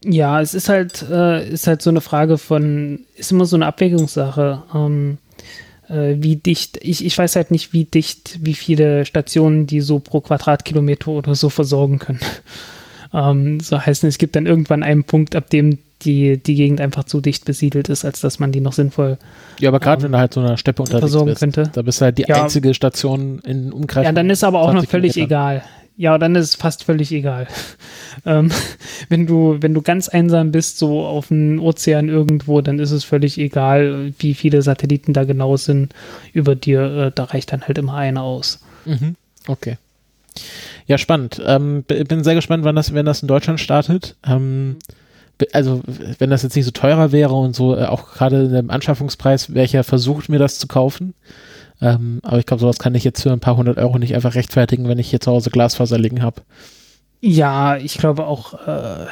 Ja, 0.03 0.41
es 0.41 0.53
ist 0.53 0.67
halt, 0.67 1.05
äh, 1.11 1.47
ist 1.47 1.67
halt 1.67 1.81
so 1.81 1.89
eine 1.91 2.01
Frage 2.01 2.37
von, 2.37 3.01
ist 3.15 3.31
immer 3.31 3.45
so 3.45 3.55
eine 3.55 3.67
Abwägungssache. 3.67 4.63
Ähm, 4.73 5.19
äh, 5.91 6.15
wie 6.19 6.35
dicht, 6.37 6.77
ich, 6.81 7.05
ich 7.05 7.17
weiß 7.17 7.35
halt 7.35 7.51
nicht, 7.51 7.73
wie 7.73 7.83
dicht, 7.85 8.39
wie 8.41 8.53
viele 8.53 9.05
Stationen 9.05 9.67
die 9.67 9.81
so 9.81 9.99
pro 9.99 10.21
Quadratkilometer 10.21 11.09
oder 11.09 11.35
so 11.35 11.49
versorgen 11.49 11.99
können. 11.99 12.19
ähm, 13.13 13.59
so 13.59 13.79
heißt 13.79 14.03
es, 14.03 14.09
es 14.15 14.17
gibt 14.17 14.35
dann 14.35 14.45
irgendwann 14.45 14.83
einen 14.83 15.03
Punkt, 15.03 15.35
ab 15.35 15.49
dem 15.49 15.77
die, 16.03 16.37
die 16.41 16.55
Gegend 16.55 16.81
einfach 16.81 17.03
zu 17.03 17.21
dicht 17.21 17.45
besiedelt 17.45 17.87
ist, 17.87 18.05
als 18.05 18.21
dass 18.21 18.39
man 18.39 18.51
die 18.51 18.59
noch 18.59 18.73
sinnvoll. 18.73 19.19
Ja, 19.59 19.69
aber 19.69 19.79
gerade 19.79 19.99
Ähm, 19.99 20.05
wenn 20.05 20.11
du 20.13 20.17
halt 20.17 20.33
so 20.33 20.39
in 20.41 20.47
einer 20.47 20.57
Steppe 20.57 20.81
unterwegs 20.81 21.01
versorgen 21.01 21.27
bist, 21.29 21.39
könnte. 21.41 21.69
da 21.73 21.81
bist 21.83 22.01
du 22.01 22.05
halt 22.05 22.17
die 22.17 22.25
Ja. 22.27 22.41
einzige 22.41 22.73
Station 22.73 23.39
in 23.45 23.71
Umkreis. 23.71 24.05
Ja, 24.05 24.11
dann 24.11 24.29
ist 24.31 24.43
aber 24.43 24.61
auch 24.61 24.73
noch 24.73 24.81
20 24.85 24.89
völlig 24.89 25.13
Kilometern. 25.13 25.57
egal. 25.57 25.63
Ja, 26.01 26.17
dann 26.17 26.33
ist 26.33 26.45
es 26.45 26.55
fast 26.55 26.83
völlig 26.83 27.11
egal. 27.11 27.45
ähm, 28.25 28.51
wenn 29.09 29.27
du, 29.27 29.57
wenn 29.59 29.75
du 29.75 29.83
ganz 29.83 30.09
einsam 30.09 30.51
bist, 30.51 30.79
so 30.79 31.05
auf 31.05 31.27
dem 31.27 31.59
Ozean 31.59 32.09
irgendwo, 32.09 32.61
dann 32.61 32.79
ist 32.79 32.89
es 32.89 33.03
völlig 33.03 33.37
egal, 33.37 34.11
wie 34.17 34.33
viele 34.33 34.63
Satelliten 34.63 35.13
da 35.13 35.25
genau 35.25 35.57
sind 35.57 35.93
über 36.33 36.55
dir. 36.55 36.81
Äh, 36.81 37.11
da 37.13 37.25
reicht 37.25 37.51
dann 37.51 37.61
halt 37.61 37.77
immer 37.77 37.93
einer 37.93 38.23
aus. 38.23 38.61
Mhm. 38.85 39.15
Okay. 39.47 39.77
Ja, 40.87 40.97
spannend. 40.97 41.39
Ähm, 41.45 41.83
bin 41.83 42.23
sehr 42.23 42.33
gespannt, 42.33 42.63
wann 42.63 42.75
das, 42.75 42.95
wenn 42.95 43.05
das 43.05 43.21
in 43.21 43.27
Deutschland 43.27 43.59
startet. 43.59 44.15
Ähm, 44.25 44.77
also, 45.53 45.83
wenn 46.17 46.31
das 46.31 46.41
jetzt 46.41 46.55
nicht 46.55 46.65
so 46.65 46.71
teurer 46.71 47.11
wäre 47.11 47.35
und 47.35 47.55
so, 47.55 47.77
äh, 47.77 47.85
auch 47.85 48.13
gerade 48.13 48.45
im 48.57 48.71
Anschaffungspreis, 48.71 49.53
wäre 49.53 49.65
ich 49.65 49.73
ja 49.73 49.83
versucht, 49.83 50.29
mir 50.29 50.39
das 50.39 50.57
zu 50.57 50.65
kaufen. 50.65 51.13
Ähm, 51.81 52.19
aber 52.23 52.37
ich 52.39 52.45
glaube, 52.45 52.61
sowas 52.61 52.79
kann 52.79 52.95
ich 52.95 53.03
jetzt 53.03 53.23
für 53.23 53.31
ein 53.31 53.39
paar 53.39 53.57
hundert 53.57 53.77
Euro 53.77 53.97
nicht 53.97 54.13
einfach 54.15 54.35
rechtfertigen, 54.35 54.87
wenn 54.87 54.99
ich 54.99 55.09
hier 55.09 55.19
zu 55.19 55.31
Hause 55.31 55.49
Glasfaser 55.49 55.97
liegen 55.97 56.21
habe. 56.21 56.41
Ja, 57.21 57.77
ich 57.77 57.97
glaube 57.97 58.25
auch, 58.25 58.67
äh, 58.67 59.05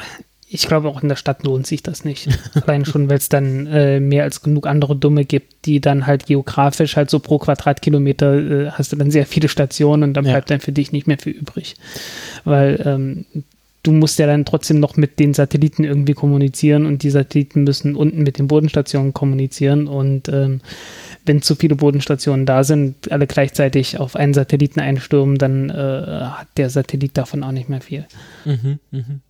ich 0.48 0.66
glaube 0.66 0.88
auch 0.88 1.02
in 1.02 1.08
der 1.08 1.16
Stadt 1.16 1.44
lohnt 1.44 1.66
sich 1.66 1.82
das 1.82 2.04
nicht. 2.04 2.28
Allein 2.54 2.84
schon, 2.84 3.08
weil 3.08 3.18
es 3.18 3.28
dann 3.28 3.66
äh, 3.66 4.00
mehr 4.00 4.24
als 4.24 4.42
genug 4.42 4.66
andere 4.66 4.96
Dumme 4.96 5.24
gibt, 5.24 5.64
die 5.66 5.80
dann 5.80 6.06
halt 6.06 6.26
geografisch 6.26 6.96
halt 6.96 7.10
so 7.10 7.18
pro 7.20 7.38
Quadratkilometer 7.38 8.34
äh, 8.66 8.70
hast 8.70 8.92
du 8.92 8.96
dann 8.96 9.10
sehr 9.10 9.26
viele 9.26 9.48
Stationen 9.48 10.02
und 10.04 10.14
dann 10.14 10.24
Ja. 10.24 10.32
bleibt 10.32 10.50
dann 10.50 10.60
für 10.60 10.72
dich 10.72 10.92
nicht 10.92 11.06
mehr 11.06 11.18
viel 11.18 11.32
übrig. 11.34 11.76
Weil 12.44 12.82
ähm, 12.84 13.26
du 13.82 13.92
musst 13.92 14.18
ja 14.18 14.26
dann 14.26 14.44
trotzdem 14.44 14.78
noch 14.80 14.96
mit 14.96 15.18
den 15.18 15.34
Satelliten 15.34 15.84
irgendwie 15.84 16.14
kommunizieren 16.14 16.84
und 16.86 17.02
die 17.02 17.10
Satelliten 17.10 17.64
müssen 17.64 17.94
unten 17.96 18.22
mit 18.22 18.38
den 18.38 18.48
Bodenstationen 18.48 19.14
kommunizieren 19.14 19.86
und 19.86 20.28
ähm, 20.28 20.60
wenn 21.30 21.42
zu 21.42 21.54
viele 21.54 21.76
Bodenstationen 21.76 22.44
da 22.44 22.64
sind, 22.64 23.12
alle 23.12 23.28
gleichzeitig 23.28 24.00
auf 24.00 24.16
einen 24.16 24.34
Satelliten 24.34 24.80
einstürmen, 24.80 25.38
dann 25.38 25.70
äh, 25.70 25.72
hat 25.74 26.48
der 26.56 26.70
Satellit 26.70 27.16
davon 27.16 27.44
auch 27.44 27.52
nicht 27.52 27.68
mehr 27.68 27.80
viel. 27.80 28.04
Mhm, 28.44 28.80
mhm. 28.90 29.20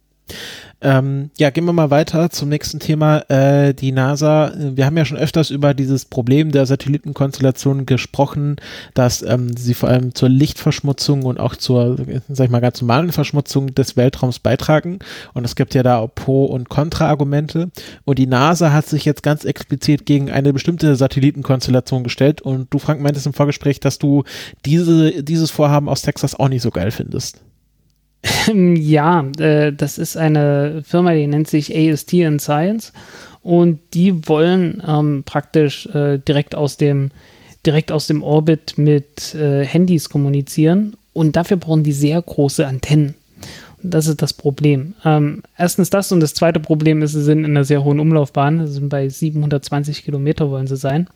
Ähm, 0.83 1.31
ja, 1.39 1.51
gehen 1.51 1.67
wir 1.67 1.75
mal 1.75 1.91
weiter 1.91 2.31
zum 2.31 2.49
nächsten 2.49 2.81
Thema. 2.81 3.19
Äh, 3.29 3.75
die 3.75 3.93
NASA, 3.93 4.49
äh, 4.49 4.77
wir 4.77 4.87
haben 4.87 4.97
ja 4.97 5.05
schon 5.05 5.19
öfters 5.19 5.51
über 5.51 5.75
dieses 5.75 6.07
Problem 6.07 6.53
der 6.53 6.65
Satellitenkonstellation 6.65 7.85
gesprochen, 7.85 8.57
dass 8.95 9.23
ähm, 9.23 9.55
sie 9.57 9.75
vor 9.75 9.91
allem 9.91 10.15
zur 10.15 10.31
Lichtverschmutzung 10.31 11.25
und 11.25 11.39
auch 11.39 11.55
zur, 11.55 11.99
äh, 11.99 12.21
sag 12.29 12.47
ich 12.47 12.51
mal, 12.51 12.61
ganz 12.61 12.81
normalen 12.81 13.13
Verschmutzung 13.13 13.75
des 13.75 13.97
Weltraums 13.97 14.39
beitragen. 14.39 15.01
Und 15.35 15.45
es 15.45 15.55
gibt 15.55 15.75
ja 15.75 15.83
da 15.83 15.99
auch 15.99 16.15
Pro- 16.15 16.47
und 16.47 16.71
Kontra-Argumente. 16.71 17.71
Und 18.05 18.19
die 18.19 18.27
NASA 18.27 18.73
hat 18.73 18.87
sich 18.87 19.05
jetzt 19.05 19.23
ganz 19.23 19.45
explizit 19.45 20.07
gegen 20.07 20.31
eine 20.31 20.55
bestimmte 20.55 20.97
Satellitenkonstellation 20.97 22.05
gestellt. 22.05 22.41
Und 22.41 22.73
du, 22.73 22.79
Frank, 22.79 23.03
meintest 23.03 23.27
im 23.27 23.35
Vorgespräch, 23.35 23.81
dass 23.81 23.99
du 23.99 24.25
diese, 24.65 25.23
dieses 25.23 25.51
Vorhaben 25.51 25.91
aus 25.91 26.01
Texas 26.01 26.35
auch 26.35 26.49
nicht 26.49 26.63
so 26.63 26.71
geil 26.71 26.91
findest. 26.91 27.41
Ja, 28.55 29.25
äh, 29.39 29.73
das 29.73 29.99
ist 29.99 30.17
eine 30.17 30.83
Firma, 30.85 31.13
die 31.15 31.27
nennt 31.27 31.49
sich 31.49 31.75
AST 31.77 32.13
in 32.13 32.39
Science 32.39 32.93
und 33.43 33.81
die 33.95 34.29
wollen 34.29 34.83
ähm, 34.87 35.23
praktisch 35.25 35.87
äh, 35.87 36.19
direkt 36.19 36.55
aus 36.55 36.77
dem 36.77 37.11
direkt 37.67 37.93
aus 37.93 38.07
dem 38.07 38.23
Orbit 38.23 38.79
mit 38.79 39.35
äh, 39.35 39.65
Handys 39.65 40.09
kommunizieren 40.09 40.97
und 41.13 41.37
dafür 41.37 41.59
brauchen 41.59 41.85
die 41.85 41.93
sehr 41.93 42.21
große 42.21 42.67
Antennen. 42.67 43.15
Das 43.83 44.07
ist 44.07 44.21
das 44.21 44.33
Problem. 44.33 44.95
Ähm, 45.05 45.43
erstens 45.57 45.91
das 45.91 46.13
und 46.13 46.21
das 46.21 46.35
zweite 46.35 46.61
Problem 46.61 47.03
ist, 47.03 47.13
sie 47.13 47.23
sind 47.23 47.41
in 47.45 47.53
einer 47.53 47.65
sehr 47.65 47.85
hohen 47.85 48.01
Umlaufbahn, 48.01 48.67
sie 48.67 48.75
sind 48.75 48.89
bei 48.89 49.09
720 49.09 50.05
Kilometer 50.05 50.51
wollen 50.51 50.67
sie 50.67 50.77
sein. 50.77 51.09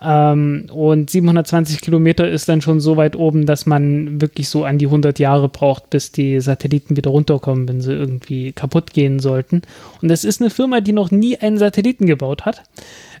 Ähm, 0.00 0.66
und 0.72 1.10
720 1.10 1.80
Kilometer 1.80 2.28
ist 2.28 2.48
dann 2.48 2.60
schon 2.60 2.78
so 2.78 2.96
weit 2.96 3.16
oben, 3.16 3.46
dass 3.46 3.66
man 3.66 4.20
wirklich 4.20 4.48
so 4.48 4.64
an 4.64 4.78
die 4.78 4.86
100 4.86 5.18
Jahre 5.18 5.48
braucht, 5.48 5.90
bis 5.90 6.12
die 6.12 6.40
Satelliten 6.40 6.96
wieder 6.96 7.10
runterkommen, 7.10 7.68
wenn 7.68 7.80
sie 7.80 7.92
irgendwie 7.92 8.52
kaputt 8.52 8.92
gehen 8.92 9.18
sollten. 9.18 9.62
Und 10.00 10.08
das 10.08 10.24
ist 10.24 10.40
eine 10.40 10.50
Firma, 10.50 10.80
die 10.80 10.92
noch 10.92 11.10
nie 11.10 11.36
einen 11.36 11.58
Satelliten 11.58 12.06
gebaut 12.06 12.44
hat. 12.44 12.62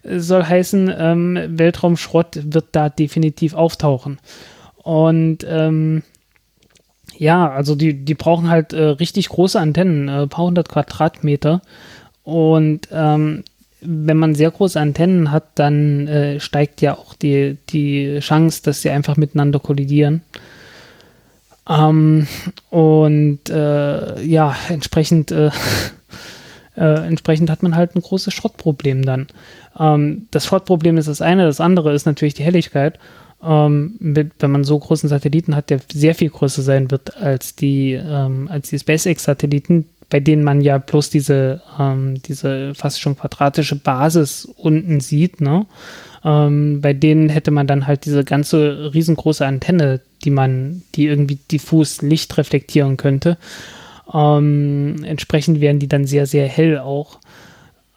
Soll 0.04 0.44
heißen, 0.44 0.92
ähm, 0.96 1.38
Weltraumschrott 1.48 2.38
wird 2.54 2.66
da 2.72 2.88
definitiv 2.88 3.54
auftauchen. 3.54 4.18
Und 4.76 5.44
ähm, 5.48 6.02
ja, 7.16 7.50
also 7.50 7.74
die, 7.74 8.04
die 8.04 8.14
brauchen 8.14 8.48
halt 8.48 8.72
äh, 8.72 8.82
richtig 8.84 9.28
große 9.30 9.58
Antennen, 9.58 10.08
äh, 10.08 10.28
paar 10.28 10.44
hundert 10.44 10.68
Quadratmeter. 10.68 11.60
Und 12.22 12.88
ähm, 12.92 13.42
wenn 13.80 14.16
man 14.16 14.34
sehr 14.34 14.50
große 14.50 14.80
Antennen 14.80 15.30
hat, 15.30 15.44
dann 15.54 16.08
äh, 16.08 16.40
steigt 16.40 16.80
ja 16.80 16.96
auch 16.96 17.14
die, 17.14 17.56
die 17.70 18.18
Chance, 18.20 18.62
dass 18.62 18.82
sie 18.82 18.90
einfach 18.90 19.16
miteinander 19.16 19.60
kollidieren. 19.60 20.22
Ähm, 21.68 22.26
und 22.70 23.50
äh, 23.50 24.22
ja, 24.22 24.56
entsprechend, 24.68 25.30
äh, 25.30 25.50
äh, 26.76 27.06
entsprechend 27.06 27.50
hat 27.50 27.62
man 27.62 27.76
halt 27.76 27.94
ein 27.94 28.02
großes 28.02 28.32
Schrottproblem 28.34 29.04
dann. 29.04 29.28
Ähm, 29.78 30.26
das 30.30 30.46
Schrottproblem 30.46 30.96
ist 30.96 31.08
das 31.08 31.22
eine, 31.22 31.44
das 31.44 31.60
andere 31.60 31.92
ist 31.92 32.06
natürlich 32.06 32.34
die 32.34 32.44
Helligkeit. 32.44 32.98
Ähm, 33.40 33.94
mit, 34.00 34.32
wenn 34.40 34.50
man 34.50 34.64
so 34.64 34.76
großen 34.76 35.08
Satelliten 35.08 35.54
hat, 35.54 35.70
der 35.70 35.78
sehr 35.92 36.16
viel 36.16 36.30
größer 36.30 36.62
sein 36.62 36.90
wird 36.90 37.16
als 37.18 37.54
die, 37.54 37.92
ähm, 37.92 38.48
als 38.50 38.70
die 38.70 38.78
SpaceX-Satelliten, 38.80 39.86
bei 40.10 40.20
denen 40.20 40.42
man 40.42 40.60
ja 40.60 40.78
bloß 40.78 41.10
diese, 41.10 41.62
ähm, 41.78 42.22
diese 42.22 42.74
fast 42.74 43.00
schon 43.00 43.16
quadratische 43.16 43.76
Basis 43.76 44.44
unten 44.44 45.00
sieht, 45.00 45.40
ne? 45.40 45.66
Ähm, 46.24 46.80
bei 46.80 46.94
denen 46.94 47.28
hätte 47.28 47.50
man 47.50 47.66
dann 47.66 47.86
halt 47.86 48.04
diese 48.04 48.24
ganze 48.24 48.92
riesengroße 48.92 49.46
Antenne, 49.46 50.00
die 50.24 50.30
man, 50.30 50.82
die 50.94 51.06
irgendwie 51.06 51.38
diffus 51.50 52.02
Licht 52.02 52.36
reflektieren 52.38 52.96
könnte. 52.96 53.38
Ähm, 54.12 55.04
entsprechend 55.04 55.60
wären 55.60 55.78
die 55.78 55.88
dann 55.88 56.06
sehr, 56.06 56.26
sehr 56.26 56.48
hell 56.48 56.78
auch, 56.78 57.18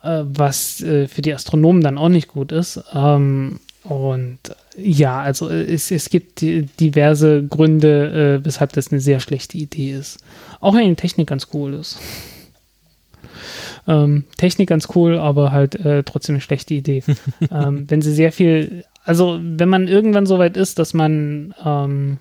äh, 0.04 0.24
was 0.24 0.82
äh, 0.82 1.08
für 1.08 1.22
die 1.22 1.34
Astronomen 1.34 1.82
dann 1.82 1.98
auch 1.98 2.10
nicht 2.10 2.28
gut 2.28 2.52
ist. 2.52 2.84
Ähm, 2.94 3.60
und 3.84 4.40
äh, 4.78 4.82
ja, 4.82 5.22
also 5.22 5.50
äh, 5.50 5.64
es, 5.64 5.92
es 5.92 6.10
gibt 6.10 6.42
di- 6.42 6.64
diverse 6.80 7.44
Gründe, 7.46 8.40
äh, 8.42 8.46
weshalb 8.46 8.74
das 8.74 8.92
eine 8.92 9.02
sehr 9.02 9.20
schlechte 9.20 9.58
Idee 9.58 9.92
ist. 9.92 10.20
Auch 10.60 10.76
wenn 10.76 10.88
die 10.88 10.96
Technik 10.96 11.28
ganz 11.28 11.48
cool 11.54 11.74
ist. 11.74 12.00
Ähm, 13.88 14.26
Technik 14.38 14.70
ganz 14.70 14.88
cool, 14.96 15.18
aber 15.18 15.52
halt 15.52 15.76
äh, 15.76 16.04
trotzdem 16.04 16.36
eine 16.36 16.42
schlechte 16.42 16.74
Idee. 16.74 17.04
ähm, 17.52 17.86
wenn 17.88 18.02
sie 18.02 18.14
sehr 18.14 18.32
viel, 18.32 18.86
also 19.04 19.40
wenn 19.42 19.70
man 19.70 19.88
irgendwann 19.88 20.28
so 20.28 20.38
weit 20.38 20.58
ist, 20.58 20.78
dass 20.78 20.94
man 20.94 21.56
ähm, 21.66 22.18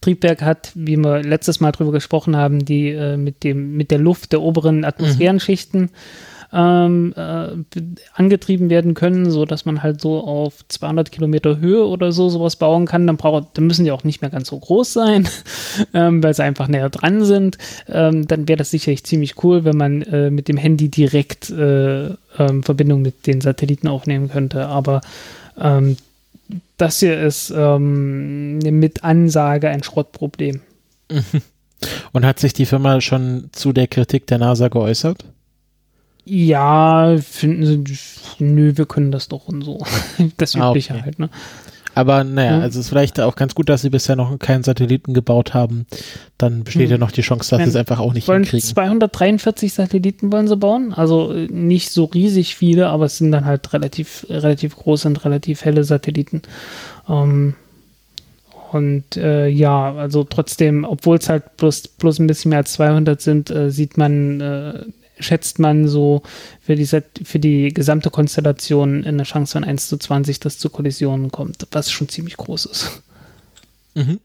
Triebwerk 0.00 0.42
hat, 0.42 0.72
wie 0.74 0.96
wir 0.96 1.22
letztes 1.22 1.60
Mal 1.60 1.72
drüber 1.72 1.92
gesprochen 1.92 2.36
haben, 2.36 2.64
die 2.64 2.88
äh, 2.90 3.16
mit 3.16 3.44
dem 3.44 3.76
mit 3.76 3.90
der 3.90 3.98
Luft 3.98 4.32
der 4.32 4.40
oberen 4.40 4.84
Atmosphärenschichten 4.84 5.90
ähm, 6.56 7.12
äh, 7.16 7.48
angetrieben 8.14 8.70
werden 8.70 8.94
können, 8.94 9.30
so 9.30 9.44
dass 9.44 9.66
man 9.66 9.82
halt 9.82 10.00
so 10.00 10.20
auf 10.20 10.66
200 10.68 11.12
Kilometer 11.12 11.58
Höhe 11.58 11.86
oder 11.86 12.12
so 12.12 12.30
sowas 12.30 12.56
bauen 12.56 12.86
kann. 12.86 13.06
Dann, 13.06 13.18
braucht, 13.18 13.48
dann 13.58 13.66
müssen 13.66 13.84
die 13.84 13.92
auch 13.92 14.04
nicht 14.04 14.22
mehr 14.22 14.30
ganz 14.30 14.48
so 14.48 14.58
groß 14.58 14.90
sein, 14.90 15.28
ähm, 15.94 16.22
weil 16.22 16.32
sie 16.32 16.42
einfach 16.42 16.68
näher 16.68 16.88
dran 16.88 17.24
sind. 17.24 17.58
Ähm, 17.88 18.26
dann 18.26 18.48
wäre 18.48 18.56
das 18.56 18.70
sicherlich 18.70 19.04
ziemlich 19.04 19.44
cool, 19.44 19.64
wenn 19.64 19.76
man 19.76 20.00
äh, 20.02 20.30
mit 20.30 20.48
dem 20.48 20.56
Handy 20.56 20.88
direkt 20.88 21.50
äh, 21.50 22.06
ähm, 22.38 22.62
Verbindung 22.62 23.02
mit 23.02 23.26
den 23.26 23.42
Satelliten 23.42 23.88
aufnehmen 23.88 24.30
könnte. 24.30 24.66
Aber 24.66 25.02
ähm, 25.60 25.98
das 26.78 27.00
hier 27.00 27.20
ist 27.20 27.52
ähm, 27.54 28.58
mit 28.58 29.04
Ansage 29.04 29.68
ein 29.68 29.82
Schrottproblem. 29.82 30.62
Und 32.12 32.24
hat 32.24 32.38
sich 32.38 32.54
die 32.54 32.64
Firma 32.64 33.02
schon 33.02 33.50
zu 33.52 33.74
der 33.74 33.88
Kritik 33.88 34.26
der 34.26 34.38
NASA 34.38 34.68
geäußert? 34.68 35.26
Ja, 36.28 37.16
finden 37.18 37.64
sie, 37.64 37.98
nö, 38.40 38.72
wir 38.74 38.86
können 38.86 39.12
das 39.12 39.28
doch 39.28 39.46
und 39.46 39.62
so. 39.62 39.78
Das 40.36 40.54
Übliche 40.54 40.94
ah, 40.94 40.98
okay. 40.98 41.02
halt, 41.04 41.18
ne? 41.20 41.30
Aber 41.94 42.24
naja, 42.24 42.58
mhm. 42.58 42.62
also 42.62 42.78
es 42.78 42.86
ist 42.86 42.88
vielleicht 42.90 43.18
auch 43.20 43.36
ganz 43.36 43.54
gut, 43.54 43.70
dass 43.70 43.80
sie 43.80 43.88
bisher 43.88 44.16
noch 44.16 44.38
keinen 44.38 44.62
Satelliten 44.62 45.14
gebaut 45.14 45.54
haben. 45.54 45.86
Dann 46.36 46.62
besteht 46.62 46.88
mhm. 46.88 46.92
ja 46.92 46.98
noch 46.98 47.10
die 47.10 47.22
Chance, 47.22 47.50
dass 47.50 47.62
sie 47.62 47.70
es 47.70 47.76
einfach 47.76 48.00
auch 48.00 48.12
nicht 48.12 48.28
wollen 48.28 48.42
hinkriegen. 48.42 48.68
243 48.68 49.72
Satelliten 49.72 50.30
wollen 50.30 50.46
sie 50.46 50.58
bauen. 50.58 50.92
Also 50.92 51.32
äh, 51.32 51.46
nicht 51.46 51.90
so 51.90 52.04
riesig 52.04 52.54
viele, 52.54 52.88
aber 52.88 53.06
es 53.06 53.16
sind 53.16 53.32
dann 53.32 53.46
halt 53.46 53.72
relativ, 53.72 54.26
relativ 54.28 54.76
große 54.76 55.08
und 55.08 55.24
relativ 55.24 55.64
helle 55.64 55.84
Satelliten. 55.84 56.42
Ähm, 57.08 57.54
und 58.72 59.16
äh, 59.16 59.46
ja, 59.46 59.94
also 59.94 60.24
trotzdem, 60.24 60.84
obwohl 60.84 61.16
es 61.16 61.30
halt 61.30 61.56
bloß, 61.56 61.88
bloß 61.88 62.18
ein 62.18 62.26
bisschen 62.26 62.50
mehr 62.50 62.58
als 62.58 62.74
200 62.74 63.22
sind, 63.22 63.50
äh, 63.50 63.70
sieht 63.70 63.96
man, 63.96 64.40
äh, 64.42 64.80
schätzt 65.18 65.58
man 65.58 65.88
so 65.88 66.22
für 66.60 66.76
die, 66.76 66.86
für 66.86 67.38
die 67.38 67.68
gesamte 67.68 68.10
Konstellation 68.10 69.04
eine 69.04 69.22
Chance 69.22 69.52
von 69.52 69.64
1 69.64 69.88
zu 69.88 69.96
20, 69.96 70.40
dass 70.40 70.58
zu 70.58 70.70
Kollisionen 70.70 71.30
kommt, 71.30 71.66
was 71.70 71.90
schon 71.90 72.08
ziemlich 72.08 72.36
groß 72.36 72.66
ist. 72.66 73.02
Mhm. 73.94 74.20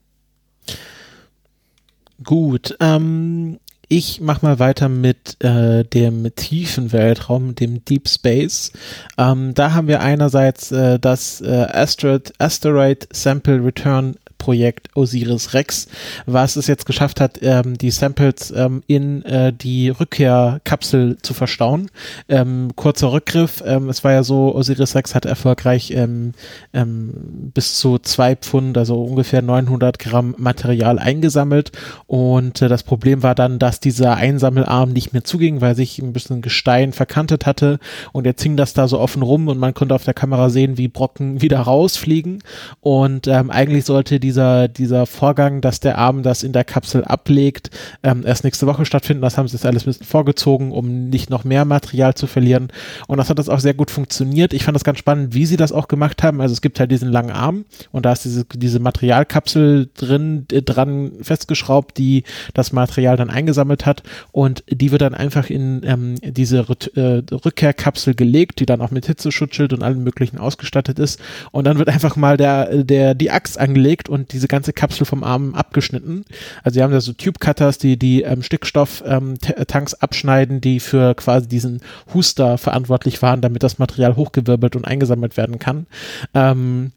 Gut, 2.24 2.76
ähm, 2.80 3.58
ich 3.88 4.22
mache 4.22 4.46
mal 4.46 4.58
weiter 4.58 4.88
mit 4.88 5.44
äh, 5.44 5.84
dem 5.84 6.34
tiefen 6.36 6.94
Weltraum, 6.94 7.56
dem 7.56 7.84
Deep 7.84 8.08
Space. 8.08 8.72
Ähm, 9.18 9.54
da 9.54 9.74
haben 9.74 9.88
wir 9.88 10.02
einerseits 10.02 10.72
äh, 10.72 10.98
das 10.98 11.42
äh, 11.42 11.68
Asteroid, 11.70 12.32
Asteroid 12.40 13.10
Sample 13.12 13.62
Return 13.62 14.16
Projekt 14.42 14.90
Osiris 14.96 15.54
Rex, 15.54 15.88
was 16.26 16.56
es 16.56 16.66
jetzt 16.66 16.88
geschafft 16.88 17.22
hat, 17.22 17.38
ähm, 17.44 17.78
die 17.78 17.92
Samples 17.92 18.52
ähm, 18.56 18.82
in 18.88 19.24
äh, 19.24 19.54
die 19.54 19.90
Rückkehrkapsel 19.90 21.18
zu 21.22 21.36
verstauen. 21.36 21.92
Ähm, 22.28 22.72
kurzer 22.76 23.12
Rückgriff, 23.12 23.62
ähm, 23.64 23.88
es 23.88 24.04
war 24.04 24.14
ja 24.14 24.24
so, 24.24 24.56
Osiris 24.56 24.96
Rex 24.96 25.14
hat 25.14 25.26
erfolgreich 25.26 25.92
ähm, 25.92 26.32
ähm, 26.74 27.52
bis 27.54 27.78
zu 27.78 28.00
zwei 28.00 28.36
Pfund, 28.36 28.80
also 28.80 29.04
ungefähr 29.04 29.44
900 29.44 30.00
Gramm 30.00 30.34
Material 30.40 30.98
eingesammelt. 30.98 31.72
Und 32.08 32.64
äh, 32.64 32.68
das 32.68 32.82
Problem 32.82 33.22
war 33.22 33.36
dann, 33.36 33.60
dass 33.60 33.80
dieser 33.80 34.16
Einsammelarm 34.16 34.92
nicht 34.92 35.14
mehr 35.14 35.24
zuging, 35.24 35.62
weil 35.62 35.76
sich 35.76 36.00
ein 36.00 36.14
bisschen 36.14 36.42
Gestein 36.42 36.94
verkantet 36.94 37.46
hatte. 37.46 37.78
Und 38.12 38.26
jetzt 38.26 38.42
hing 38.42 38.58
das 38.58 38.74
da 38.74 38.88
so 38.88 39.00
offen 39.00 39.22
rum 39.22 39.50
und 39.50 39.60
man 39.60 39.76
konnte 39.76 39.94
auf 39.94 40.04
der 40.04 40.16
Kamera 40.16 40.50
sehen, 40.50 40.80
wie 40.80 40.88
Brocken 40.88 41.42
wieder 41.44 41.60
rausfliegen. 41.60 42.42
Und 42.80 43.28
eigentlich 43.28 43.86
sollte 43.86 44.20
die 44.20 44.31
dieser, 44.32 44.70
dieser 44.70 45.06
Vorgang, 45.06 45.60
dass 45.60 45.82
der 45.82 45.98
Arm 45.98 46.24
das 46.24 46.44
in 46.44 46.54
der 46.54 46.64
Kapsel 46.64 47.04
ablegt, 47.04 47.70
ähm, 48.02 48.24
erst 48.26 48.46
nächste 48.46 48.66
Woche 48.66 48.86
stattfinden. 48.86 49.22
Das 49.22 49.38
haben 49.38 49.48
sie 49.48 49.58
jetzt 49.58 49.66
alles 49.66 49.84
ein 49.84 49.88
bisschen 49.88 50.06
vorgezogen, 50.06 50.72
um 50.72 51.10
nicht 51.10 51.30
noch 51.30 51.44
mehr 51.44 51.66
Material 51.66 52.14
zu 52.14 52.28
verlieren. 52.28 52.70
Und 53.08 53.18
das 53.18 53.30
hat 53.30 53.40
das 53.40 53.50
auch 53.50 53.60
sehr 53.60 53.74
gut 53.74 53.92
funktioniert. 53.92 54.54
Ich 54.54 54.64
fand 54.64 54.76
das 54.76 54.86
ganz 54.86 55.00
spannend, 55.00 55.34
wie 55.34 55.46
sie 55.46 55.58
das 55.58 55.74
auch 55.74 55.90
gemacht 55.90 56.24
haben. 56.24 56.40
Also 56.40 56.54
es 56.54 56.62
gibt 56.62 56.80
halt 56.80 56.92
diesen 56.92 57.10
langen 57.10 57.32
Arm 57.32 57.66
und 57.92 58.06
da 58.06 58.14
ist 58.14 58.24
diese, 58.24 58.46
diese 58.46 58.80
Materialkapsel 58.80 59.90
drin, 59.98 60.46
äh, 60.52 60.62
dran 60.62 61.12
festgeschraubt, 61.22 61.98
die 61.98 62.24
das 62.54 62.72
Material 62.72 63.18
dann 63.18 63.30
eingesammelt 63.30 63.86
hat 63.86 64.04
und 64.32 64.64
die 64.70 64.92
wird 64.92 65.02
dann 65.02 65.14
einfach 65.14 65.50
in 65.50 65.82
ähm, 65.84 66.16
diese 66.22 66.66
äh, 66.96 67.22
Rückkehrkapsel 67.34 68.16
gelegt, 68.16 68.62
die 68.62 68.66
dann 68.66 68.80
auch 68.80 68.92
mit 68.92 69.08
Hitzeschutzschild 69.08 69.74
und 69.74 69.84
allem 69.84 70.04
möglichen 70.04 70.38
ausgestattet 70.38 71.00
ist 71.00 71.20
und 71.52 71.66
dann 71.66 71.78
wird 71.78 71.90
einfach 71.90 72.16
mal 72.16 72.38
der, 72.38 72.84
der, 72.84 73.14
die 73.14 73.30
Axt 73.32 73.60
angelegt 73.60 74.08
und 74.08 74.21
und 74.22 74.34
diese 74.34 74.48
ganze 74.48 74.72
Kapsel 74.72 75.06
vom 75.06 75.24
Arm 75.24 75.56
abgeschnitten. 75.56 76.26
Also 76.64 76.76
sie 76.76 76.84
haben 76.84 76.92
da 76.92 77.02
so 77.02 77.14
Tube 77.14 77.40
Cutters, 77.40 77.78
die 77.78 77.98
die 77.98 78.22
ähm, 78.22 78.44
Stickstofftanks 78.44 79.94
ähm, 79.94 80.00
abschneiden, 80.00 80.62
die 80.62 80.80
für 80.80 81.16
quasi 81.16 81.48
diesen 81.48 81.82
Huster 82.14 82.58
verantwortlich 82.58 83.22
waren, 83.22 83.42
damit 83.42 83.64
das 83.64 83.80
Material 83.80 84.16
hochgewirbelt 84.16 84.76
und 84.76 84.86
eingesammelt 84.86 85.38
werden 85.38 85.60
kann. 85.60 85.88
Ähm, 86.34 86.92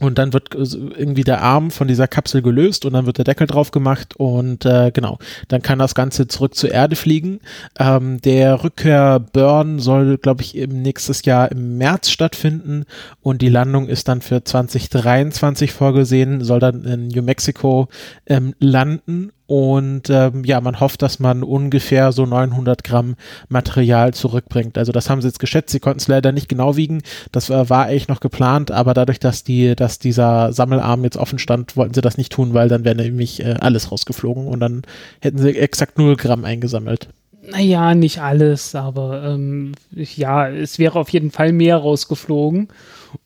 und 0.00 0.18
dann 0.18 0.32
wird 0.32 0.54
irgendwie 0.54 1.24
der 1.24 1.42
Arm 1.42 1.70
von 1.70 1.86
dieser 1.86 2.08
Kapsel 2.08 2.42
gelöst 2.42 2.84
und 2.84 2.94
dann 2.94 3.06
wird 3.06 3.18
der 3.18 3.24
Deckel 3.24 3.46
drauf 3.46 3.70
gemacht 3.70 4.16
und 4.16 4.64
äh, 4.64 4.90
genau, 4.92 5.18
dann 5.48 5.62
kann 5.62 5.78
das 5.78 5.94
Ganze 5.94 6.26
zurück 6.26 6.54
zur 6.54 6.72
Erde 6.72 6.96
fliegen. 6.96 7.40
Ähm, 7.78 8.20
der 8.22 8.64
Rückkehr-Burn 8.64 9.78
soll, 9.78 10.18
glaube 10.18 10.42
ich, 10.42 10.56
im 10.56 10.82
nächstes 10.82 11.24
Jahr 11.24 11.52
im 11.52 11.76
März 11.76 12.10
stattfinden 12.10 12.84
und 13.20 13.42
die 13.42 13.48
Landung 13.48 13.88
ist 13.88 14.08
dann 14.08 14.22
für 14.22 14.42
2023 14.42 15.72
vorgesehen, 15.72 16.42
soll 16.42 16.60
dann 16.60 16.84
in 16.84 17.08
New 17.08 17.22
Mexico 17.22 17.88
ähm, 18.26 18.54
landen 18.58 19.32
und 19.50 20.08
ähm, 20.10 20.44
ja, 20.44 20.60
man 20.60 20.78
hofft, 20.78 21.02
dass 21.02 21.18
man 21.18 21.42
ungefähr 21.42 22.12
so 22.12 22.24
900 22.24 22.84
Gramm 22.84 23.16
Material 23.48 24.14
zurückbringt. 24.14 24.78
Also 24.78 24.92
das 24.92 25.10
haben 25.10 25.20
sie 25.20 25.26
jetzt 25.26 25.40
geschätzt. 25.40 25.72
Sie 25.72 25.80
konnten 25.80 25.98
es 25.98 26.06
leider 26.06 26.30
nicht 26.30 26.48
genau 26.48 26.76
wiegen. 26.76 27.02
Das 27.32 27.50
äh, 27.50 27.68
war 27.68 27.86
eigentlich 27.86 28.06
noch 28.06 28.20
geplant, 28.20 28.70
aber 28.70 28.94
dadurch, 28.94 29.18
dass 29.18 29.42
die, 29.42 29.74
dass 29.74 29.98
dieser 29.98 30.52
Sammelarm 30.52 31.02
jetzt 31.02 31.16
offen 31.16 31.40
stand, 31.40 31.76
wollten 31.76 31.94
sie 31.94 32.00
das 32.00 32.16
nicht 32.16 32.30
tun, 32.30 32.54
weil 32.54 32.68
dann 32.68 32.84
wäre 32.84 32.94
nämlich 32.94 33.44
äh, 33.44 33.56
alles 33.58 33.90
rausgeflogen 33.90 34.46
und 34.46 34.60
dann 34.60 34.82
hätten 35.20 35.38
sie 35.38 35.58
exakt 35.58 35.98
0 35.98 36.14
Gramm 36.14 36.44
eingesammelt. 36.44 37.08
Naja, 37.42 37.96
nicht 37.96 38.20
alles, 38.20 38.76
aber 38.76 39.24
ähm, 39.24 39.72
ja, 39.90 40.48
es 40.48 40.78
wäre 40.78 40.96
auf 40.96 41.08
jeden 41.08 41.32
Fall 41.32 41.50
mehr 41.52 41.76
rausgeflogen. 41.76 42.68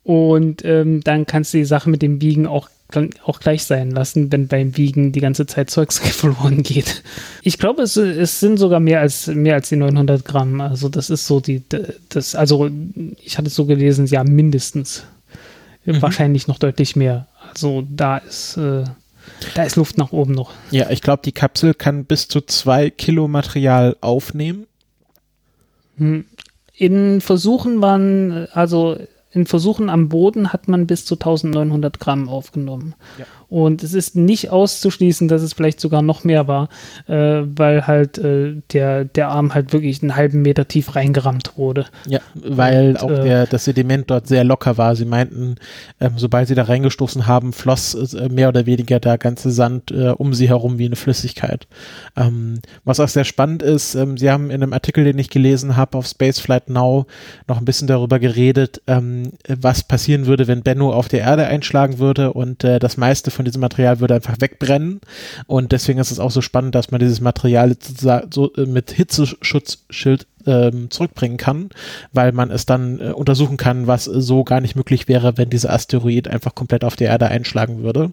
Und 0.05 0.65
ähm, 0.65 1.03
dann 1.05 1.27
kannst 1.27 1.53
du 1.53 1.59
die 1.59 1.67
Sache 1.67 1.91
mit 1.91 2.01
dem 2.01 2.23
Wiegen 2.23 2.47
auch 2.47 2.71
auch 3.25 3.41
gleich 3.41 3.65
sein 3.65 3.91
lassen, 3.91 4.31
wenn 4.33 4.49
beim 4.49 4.77
Wiegen 4.77 5.13
die 5.13 5.21
ganze 5.21 5.47
Zeit 5.47 5.71
Zeugs 5.71 5.99
verloren 6.11 6.63
geht. 6.63 7.03
Ich 7.43 7.59
glaube, 7.59 7.83
es, 7.83 7.97
es 7.97 8.41
sind 8.41 8.59
sogar 8.59 8.81
mehr 8.81 9.01
als, 9.01 9.27
mehr 9.27 9.55
als 9.55 9.69
die 9.69 9.77
900 9.77 10.25
Gramm. 10.25 10.61
Also 10.61 10.89
das 10.89 11.11
ist 11.11 11.27
so 11.27 11.41
die, 11.41 11.63
das, 12.09 12.35
also 12.35 12.71
ich 13.23 13.39
hatte 13.39 13.49
es 13.49 13.55
so 13.55 13.67
gelesen, 13.67 14.07
ja, 14.07 14.25
mindestens. 14.25 15.05
Mhm. 15.85 16.03
Wahrscheinlich 16.03 16.49
noch 16.49 16.59
deutlich 16.59 16.97
mehr. 16.97 17.29
Also 17.49 17.87
da 17.89 18.19
ist, 18.19 18.57
äh, 18.57 18.85
da 19.55 19.63
ist 19.63 19.77
Luft 19.77 19.99
nach 19.99 20.13
oben 20.13 20.33
noch. 20.33 20.53
Ja, 20.71 20.91
ich 20.91 21.03
glaube, 21.03 21.23
die 21.25 21.33
Kapsel 21.33 21.75
kann 21.75 22.05
bis 22.05 22.29
zu 22.29 22.41
zwei 22.41 22.91
Kilo 22.91 23.29
Material 23.29 23.97
aufnehmen. 24.01 24.67
Hm. 25.99 26.25
In 26.77 27.21
Versuchen 27.21 27.81
waren, 27.83 28.49
also 28.53 28.99
in 29.35 29.47
Versuchen 29.47 29.91
am 29.91 30.09
Boden 30.09 30.53
hat 30.53 30.69
man 30.69 30.87
bis 30.87 31.05
zu 31.05 31.15
1900 31.15 31.99
Gramm 31.99 32.29
aufgenommen. 32.29 32.95
Ja. 33.19 33.27
Und 33.55 33.85
es 33.85 33.95
ist 33.95 34.17
nicht 34.17 34.51
auszuschließen, 34.51 35.29
dass 35.29 35.41
es 35.41 35.53
vielleicht 35.53 35.79
sogar 35.79 36.03
noch 36.03 36.25
mehr 36.25 36.49
war, 36.49 36.69
äh, 37.07 37.43
weil 37.45 37.87
halt 37.87 38.19
äh, 38.19 38.57
der, 38.73 39.05
der 39.05 39.29
Arm 39.29 39.55
halt 39.55 39.73
wirklich 39.73 40.03
einen 40.03 40.17
halben 40.17 40.43
Meter 40.43 40.67
tief 40.67 40.97
reingerammt 40.97 41.53
wurde. 41.57 41.87
Ja, 42.09 42.19
weil 42.35 42.89
Und, 42.89 43.03
auch 43.05 43.11
äh, 43.13 43.23
der, 43.23 43.47
das 43.47 43.63
Sediment 43.63 44.11
dort 44.11 44.27
sehr 44.27 44.43
locker 44.43 44.77
war. 44.77 44.97
Sie 44.97 45.05
meinten, 45.05 45.55
ähm, 46.01 46.15
sobald 46.17 46.49
sie 46.49 46.57
da 46.57 46.65
reingestoßen 46.65 47.29
haben, 47.29 47.53
floss 47.53 47.95
äh, 47.95 48.29
mehr 48.29 48.49
oder 48.49 48.67
weniger 48.67 48.99
der 48.99 49.19
ganze 49.19 49.53
Sand 49.53 49.93
äh, 49.93 50.09
um 50.09 50.35
sie 50.35 50.49
herum 50.49 50.79
wie 50.79 50.87
eine 50.87 50.97
Flüssigkeit. 50.97 51.69
Ähm, 52.17 52.59
was 52.85 52.99
auch 52.99 53.07
sehr 53.07 53.23
spannend 53.23 53.63
ist, 53.63 53.95
ähm, 53.95 54.17
sie 54.17 54.33
haben 54.33 54.51
in 54.51 54.65
einem 54.65 54.73
Artikel, 54.73 55.05
den 55.05 55.21
ich 55.21 55.31
gelesen 55.31 55.77
habe 55.77 55.97
auf 55.97 56.09
Spaceflight 56.09 56.71
Now, 56.71 57.07
noch 57.47 57.59
ein 57.59 57.65
bisschen 57.65 57.87
darüber 57.87 58.19
geredet, 58.19 58.83
ähm, 58.89 59.31
was 59.47 59.85
passieren 59.85 60.27
würde, 60.27 60.49
wenn 60.49 60.65
Benno 60.65 60.93
auf 60.93 61.07
der 61.07 61.21
Erde 61.21 61.47
einschlagen 61.47 62.01
würde 62.01 62.33
und 62.33 62.65
äh, 62.65 62.81
das 62.81 62.97
meiste 62.97 63.31
von 63.31 63.44
von 63.45 63.51
diesem 63.51 63.61
Material 63.61 64.01
würde 64.01 64.15
einfach 64.15 64.41
wegbrennen. 64.41 65.01
Und 65.47 65.73
deswegen 65.73 65.99
ist 65.99 66.11
es 66.11 66.19
auch 66.19 66.31
so 66.31 66.41
spannend, 66.41 66.75
dass 66.75 66.91
man 66.91 66.99
dieses 66.99 67.21
Material 67.21 67.77
so 68.31 68.55
äh, 68.55 68.65
mit 68.65 68.91
Hitzeschutzschild 68.91 70.27
ähm, 70.47 70.91
zurückbringen 70.91 71.37
kann, 71.37 71.71
weil 72.13 72.33
man 72.33 72.51
es 72.51 72.67
dann 72.67 73.01
äh, 73.01 73.13
untersuchen 73.13 73.57
kann, 73.57 73.87
was 73.87 74.05
so 74.05 74.45
gar 74.45 74.61
nicht 74.61 74.77
möglich 74.77 75.09
wäre, 75.09 75.37
wenn 75.37 75.51
dieser 75.51 75.73
Asteroid 75.73 76.29
einfach 76.29 76.55
komplett 76.55 76.85
auf 76.85 76.97
der 76.97 77.09
Erde 77.09 77.29
einschlagen 77.29 77.83
würde. 77.83 78.13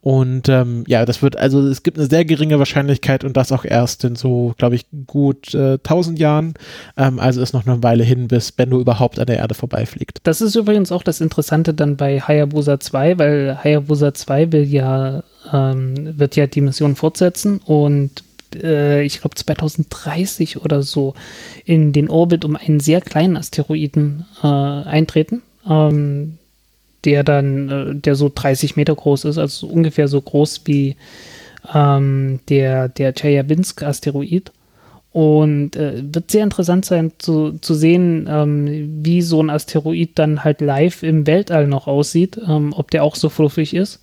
Und 0.00 0.48
ähm, 0.48 0.84
ja, 0.86 1.04
das 1.04 1.22
wird, 1.22 1.36
also 1.36 1.66
es 1.66 1.82
gibt 1.82 1.98
eine 1.98 2.08
sehr 2.08 2.24
geringe 2.24 2.58
Wahrscheinlichkeit 2.58 3.24
und 3.24 3.36
das 3.36 3.52
auch 3.52 3.64
erst 3.64 4.04
in 4.04 4.16
so, 4.16 4.54
glaube 4.58 4.76
ich, 4.76 4.86
gut 5.06 5.54
äh, 5.54 5.74
1000 5.74 6.18
Jahren. 6.18 6.54
Ähm, 6.96 7.18
also 7.18 7.40
ist 7.40 7.52
noch 7.52 7.66
eine 7.66 7.82
Weile 7.82 8.04
hin, 8.04 8.28
bis 8.28 8.52
Benno 8.52 8.80
überhaupt 8.80 9.18
an 9.18 9.26
der 9.26 9.38
Erde 9.38 9.54
vorbeifliegt. 9.54 10.18
Das 10.24 10.40
ist 10.40 10.54
übrigens 10.54 10.92
auch 10.92 11.02
das 11.02 11.20
Interessante 11.20 11.74
dann 11.74 11.96
bei 11.96 12.20
Hayabusa 12.20 12.80
2, 12.80 13.18
weil 13.18 13.58
Hayabusa 13.62 14.14
2 14.14 14.52
will 14.52 14.64
ja, 14.64 15.22
ähm, 15.52 16.18
wird 16.18 16.36
ja 16.36 16.46
die 16.46 16.60
Mission 16.60 16.96
fortsetzen 16.96 17.60
und 17.64 18.22
äh, 18.56 19.02
ich 19.02 19.20
glaube 19.20 19.34
2030 19.34 20.62
oder 20.62 20.82
so, 20.82 21.14
in 21.64 21.92
den 21.92 22.08
Orbit 22.08 22.44
um 22.44 22.56
einen 22.56 22.80
sehr 22.80 23.00
kleinen 23.00 23.36
Asteroiden 23.36 24.26
äh, 24.42 24.46
eintreten. 24.46 25.42
Ähm, 25.68 26.38
der 27.04 27.24
dann, 27.24 27.68
äh, 27.68 27.94
der 27.94 28.14
so 28.14 28.30
30 28.32 28.76
Meter 28.76 28.94
groß 28.94 29.24
ist, 29.24 29.38
also 29.38 29.66
ungefähr 29.66 30.08
so 30.08 30.20
groß 30.20 30.62
wie 30.64 30.96
ähm, 31.74 32.40
der, 32.48 32.88
der 32.88 33.12
Chelyabinsk-Asteroid. 33.12 34.52
Und 35.12 35.76
äh, 35.76 36.02
wird 36.02 36.30
sehr 36.30 36.42
interessant 36.42 36.86
sein 36.86 37.12
zu, 37.18 37.58
zu 37.58 37.74
sehen, 37.74 38.26
ähm, 38.30 39.04
wie 39.04 39.20
so 39.20 39.42
ein 39.42 39.50
Asteroid 39.50 40.12
dann 40.14 40.42
halt 40.42 40.62
live 40.62 41.02
im 41.02 41.26
Weltall 41.26 41.66
noch 41.66 41.86
aussieht, 41.86 42.40
ähm, 42.48 42.72
ob 42.74 42.90
der 42.90 43.04
auch 43.04 43.14
so 43.14 43.28
fluffig 43.28 43.74
ist 43.74 44.00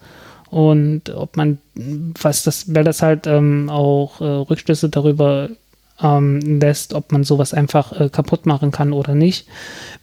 und 0.50 1.10
ob 1.10 1.38
man, 1.38 1.60
was 1.76 2.44
das, 2.44 2.74
weil 2.74 2.84
das 2.84 3.02
halt 3.02 3.28
ähm, 3.28 3.70
auch 3.70 4.22
äh, 4.22 4.26
Rückschlüsse 4.26 4.90
darüber 4.90 5.50
ähm, 6.02 6.40
lässt, 6.60 6.94
ob 6.94 7.12
man 7.12 7.24
sowas 7.24 7.54
einfach 7.54 8.00
äh, 8.00 8.10
kaputt 8.10 8.46
machen 8.46 8.72
kann 8.72 8.94
oder 8.94 9.16
nicht, 9.16 9.48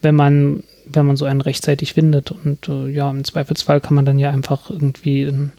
wenn 0.03 0.15
man 0.15 0.63
wenn 0.89 1.07
man 1.07 1.17
so 1.17 1.25
einen 1.25 1.41
rechtzeitig 1.41 1.95
findet. 1.95 2.31
Und 2.31 2.69
äh, 2.69 2.89
ja, 2.89 3.11
im 3.11 3.25
Zweifelsfall 3.25 3.81
kann 3.81 3.95
man 3.95 4.05
dann 4.05 4.19
ja 4.19 4.31
einfach 4.31 4.71
irgendwie 4.71 5.25
ein 5.25 5.53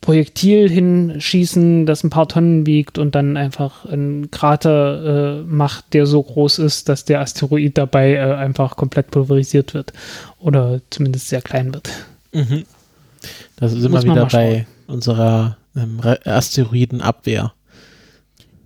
Projektil 0.00 0.68
hinschießen, 0.70 1.84
das 1.84 2.04
ein 2.04 2.10
paar 2.10 2.28
Tonnen 2.28 2.64
wiegt 2.64 2.98
und 2.98 3.14
dann 3.14 3.36
einfach 3.36 3.84
einen 3.84 4.30
Krater 4.30 5.40
äh, 5.40 5.42
macht, 5.42 5.92
der 5.92 6.06
so 6.06 6.22
groß 6.22 6.58
ist, 6.58 6.88
dass 6.88 7.04
der 7.04 7.20
Asteroid 7.20 7.76
dabei 7.76 8.14
äh, 8.14 8.34
einfach 8.34 8.76
komplett 8.76 9.10
pulverisiert 9.10 9.74
wird 9.74 9.92
oder 10.38 10.80
zumindest 10.90 11.28
sehr 11.28 11.42
klein 11.42 11.74
wird. 11.74 11.90
Mhm. 12.32 12.64
Da 13.56 13.68
sind 13.68 13.92
wir 13.92 14.02
wieder 14.02 14.26
bei 14.26 14.66
unserer 14.86 15.56
ähm, 15.76 16.00
Asteroidenabwehr. 16.24 17.52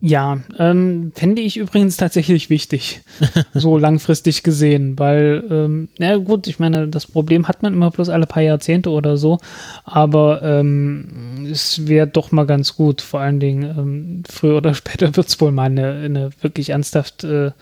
Ja, 0.07 0.39
ähm, 0.59 1.13
fände 1.15 1.41
ich 1.41 1.57
übrigens 1.57 1.97
tatsächlich 1.97 2.51
wichtig, 2.51 3.01
so 3.55 3.79
langfristig 3.79 4.43
gesehen, 4.43 4.99
weil, 4.99 5.43
ähm, 5.51 5.89
na 5.99 6.19
gut, 6.19 6.47
ich 6.47 6.59
meine, 6.59 6.89
das 6.89 7.07
Problem 7.07 7.49
hat 7.49 7.63
man 7.63 7.73
immer 7.73 7.91
bloß 7.91 8.11
alle 8.11 8.27
paar 8.27 8.43
Jahrzehnte 8.43 8.91
oder 8.91 9.17
so, 9.17 9.39
aber 9.85 10.43
ähm, 10.43 11.49
es 11.51 11.87
wäre 11.87 12.07
doch 12.07 12.33
mal 12.33 12.45
ganz 12.45 12.77
gut, 12.77 13.01
vor 13.01 13.21
allen 13.21 13.41
Dingen 13.41 13.63
ähm, 13.63 14.23
früher 14.29 14.59
oder 14.59 14.75
später 14.75 15.17
wird 15.17 15.29
es 15.29 15.41
wohl 15.41 15.53
mal 15.53 15.65
eine, 15.65 15.93
eine 15.93 16.31
wirklich 16.43 16.69
ernsthaft 16.69 17.25
äh, 17.25 17.53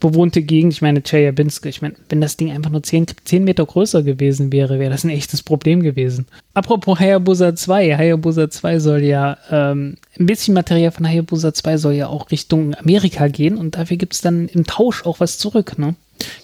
bewohnte 0.00 0.42
Gegend. 0.42 0.72
Ich 0.72 0.82
meine, 0.82 1.02
Chelyabinsk, 1.02 1.66
ich 1.66 1.82
meine, 1.82 1.94
wenn 2.08 2.20
das 2.20 2.36
Ding 2.36 2.50
einfach 2.50 2.70
nur 2.70 2.82
10, 2.82 3.06
10 3.24 3.44
Meter 3.44 3.64
größer 3.64 4.02
gewesen 4.02 4.52
wäre, 4.52 4.78
wäre 4.78 4.90
das 4.90 5.04
ein 5.04 5.10
echtes 5.10 5.42
Problem 5.42 5.82
gewesen. 5.82 6.26
Apropos 6.54 6.98
Hayabusa 6.98 7.54
2, 7.54 7.96
Hayabusa 7.96 8.50
2 8.50 8.78
soll 8.78 9.02
ja, 9.02 9.38
ähm, 9.50 9.96
ein 10.18 10.26
bisschen 10.26 10.54
Material 10.54 10.90
von 10.90 11.06
Hayabusa 11.06 11.54
2 11.54 11.76
soll 11.76 11.94
ja 11.94 12.08
auch 12.08 12.30
Richtung 12.30 12.74
Amerika 12.74 13.28
gehen 13.28 13.56
und 13.56 13.76
dafür 13.76 13.96
gibt 13.96 14.14
es 14.14 14.20
dann 14.20 14.48
im 14.48 14.64
Tausch 14.64 15.04
auch 15.06 15.20
was 15.20 15.38
zurück, 15.38 15.78
ne? 15.78 15.94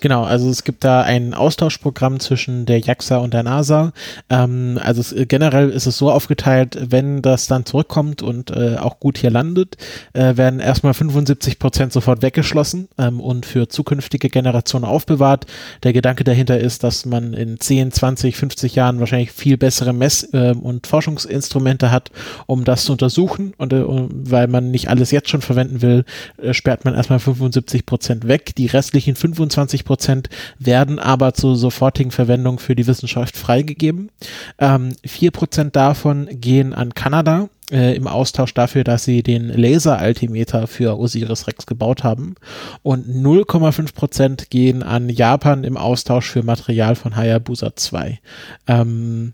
Genau, 0.00 0.24
also 0.24 0.48
es 0.48 0.64
gibt 0.64 0.84
da 0.84 1.02
ein 1.02 1.34
Austauschprogramm 1.34 2.20
zwischen 2.20 2.66
der 2.66 2.78
JAXA 2.80 3.18
und 3.18 3.34
der 3.34 3.42
NASA. 3.42 3.92
Ähm, 4.30 4.78
also 4.82 5.00
es, 5.00 5.14
generell 5.28 5.70
ist 5.70 5.86
es 5.86 5.98
so 5.98 6.10
aufgeteilt, 6.10 6.78
wenn 6.90 7.22
das 7.22 7.46
dann 7.46 7.64
zurückkommt 7.64 8.22
und 8.22 8.50
äh, 8.50 8.76
auch 8.76 9.00
gut 9.00 9.18
hier 9.18 9.30
landet, 9.30 9.76
äh, 10.12 10.36
werden 10.36 10.60
erstmal 10.60 10.94
75 10.94 11.58
Prozent 11.58 11.92
sofort 11.92 12.22
weggeschlossen 12.22 12.88
ähm, 12.98 13.20
und 13.20 13.46
für 13.46 13.68
zukünftige 13.68 14.28
Generationen 14.28 14.84
aufbewahrt. 14.84 15.46
Der 15.82 15.92
Gedanke 15.92 16.24
dahinter 16.24 16.58
ist, 16.58 16.84
dass 16.84 17.06
man 17.06 17.34
in 17.34 17.58
10, 17.58 17.92
20, 17.92 18.36
50 18.36 18.74
Jahren 18.74 19.00
wahrscheinlich 19.00 19.32
viel 19.32 19.56
bessere 19.56 19.92
Mess- 19.92 20.28
äh, 20.32 20.54
und 20.54 20.86
Forschungsinstrumente 20.86 21.90
hat, 21.90 22.10
um 22.46 22.64
das 22.64 22.84
zu 22.84 22.92
untersuchen. 22.92 23.54
Und 23.56 23.72
äh, 23.72 23.82
weil 23.86 24.48
man 24.48 24.70
nicht 24.70 24.88
alles 24.88 25.10
jetzt 25.10 25.30
schon 25.30 25.42
verwenden 25.42 25.82
will, 25.82 26.04
äh, 26.40 26.54
sperrt 26.54 26.84
man 26.84 26.94
erstmal 26.94 27.18
75 27.18 27.86
Prozent 27.86 28.28
weg. 28.28 28.54
Die 28.56 28.66
restlichen 28.66 29.16
25 29.16 29.63
25 29.64 29.84
Prozent 29.84 30.28
werden 30.58 30.98
aber 30.98 31.34
zur 31.34 31.56
sofortigen 31.56 32.10
Verwendung 32.10 32.58
für 32.58 32.74
die 32.74 32.86
Wissenschaft 32.86 33.36
freigegeben. 33.36 34.10
Ähm, 34.58 34.94
4 35.04 35.30
Prozent 35.30 35.76
davon 35.76 36.28
gehen 36.30 36.74
an 36.74 36.94
Kanada 36.94 37.48
äh, 37.70 37.96
im 37.96 38.06
Austausch 38.06 38.54
dafür, 38.54 38.84
dass 38.84 39.04
sie 39.04 39.22
den 39.22 39.48
Laser-Altimeter 39.48 40.66
für 40.66 40.98
Osiris 40.98 41.46
Rex 41.46 41.66
gebaut 41.66 42.04
haben. 42.04 42.34
Und 42.82 43.06
0,5 43.06 43.94
Prozent 43.94 44.50
gehen 44.50 44.82
an 44.82 45.08
Japan 45.08 45.64
im 45.64 45.76
Austausch 45.76 46.30
für 46.30 46.42
Material 46.42 46.94
von 46.94 47.16
Hayabusa 47.16 47.74
2. 47.74 48.20
Ähm, 48.66 49.32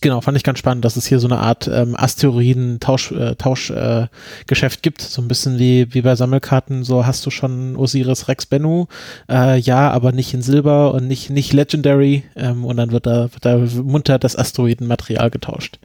Genau, 0.00 0.20
fand 0.20 0.36
ich 0.36 0.44
ganz 0.44 0.58
spannend, 0.58 0.84
dass 0.84 0.96
es 0.96 1.06
hier 1.06 1.18
so 1.18 1.26
eine 1.26 1.38
Art 1.38 1.68
ähm, 1.72 1.96
Asteroiden-Tauschgeschäft 1.96 4.76
äh, 4.76 4.78
äh, 4.78 4.82
gibt. 4.82 5.02
So 5.02 5.22
ein 5.22 5.28
bisschen 5.28 5.58
wie, 5.58 5.94
wie 5.94 6.02
bei 6.02 6.14
Sammelkarten, 6.14 6.84
so 6.84 7.06
hast 7.06 7.24
du 7.26 7.30
schon 7.30 7.76
Osiris 7.76 8.28
Rex 8.28 8.46
Bennu, 8.46 8.86
äh, 9.28 9.58
ja, 9.58 9.90
aber 9.90 10.12
nicht 10.12 10.32
in 10.34 10.42
Silber 10.42 10.94
und 10.94 11.08
nicht, 11.08 11.30
nicht 11.30 11.52
Legendary. 11.52 12.22
Ähm, 12.36 12.64
und 12.64 12.76
dann 12.76 12.92
wird 12.92 13.06
da, 13.06 13.32
wird 13.32 13.44
da 13.44 13.58
munter 13.82 14.18
das 14.18 14.36
Asteroidenmaterial 14.36 15.30
getauscht. 15.30 15.78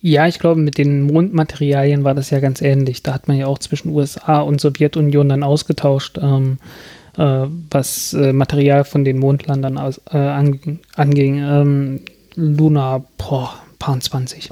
Ja, 0.00 0.26
ich 0.26 0.38
glaube, 0.38 0.60
mit 0.60 0.78
den 0.78 1.02
Mondmaterialien 1.02 2.04
war 2.04 2.14
das 2.14 2.30
ja 2.30 2.40
ganz 2.40 2.62
ähnlich. 2.62 3.02
Da 3.02 3.12
hat 3.12 3.28
man 3.28 3.36
ja 3.36 3.46
auch 3.46 3.58
zwischen 3.58 3.90
USA 3.90 4.40
und 4.40 4.60
Sowjetunion 4.60 5.28
dann 5.28 5.42
ausgetauscht, 5.42 6.18
ähm, 6.20 6.58
äh, 7.18 7.46
was 7.70 8.14
äh, 8.14 8.32
Material 8.32 8.84
von 8.84 9.04
den 9.04 9.18
Mondlandern 9.18 9.76
aus, 9.76 10.00
äh, 10.10 10.16
anging. 10.16 10.80
Ähm, 10.96 12.00
Luna, 12.40 13.04
boah, 13.18 13.54
paar 13.78 13.98
20. 13.98 14.50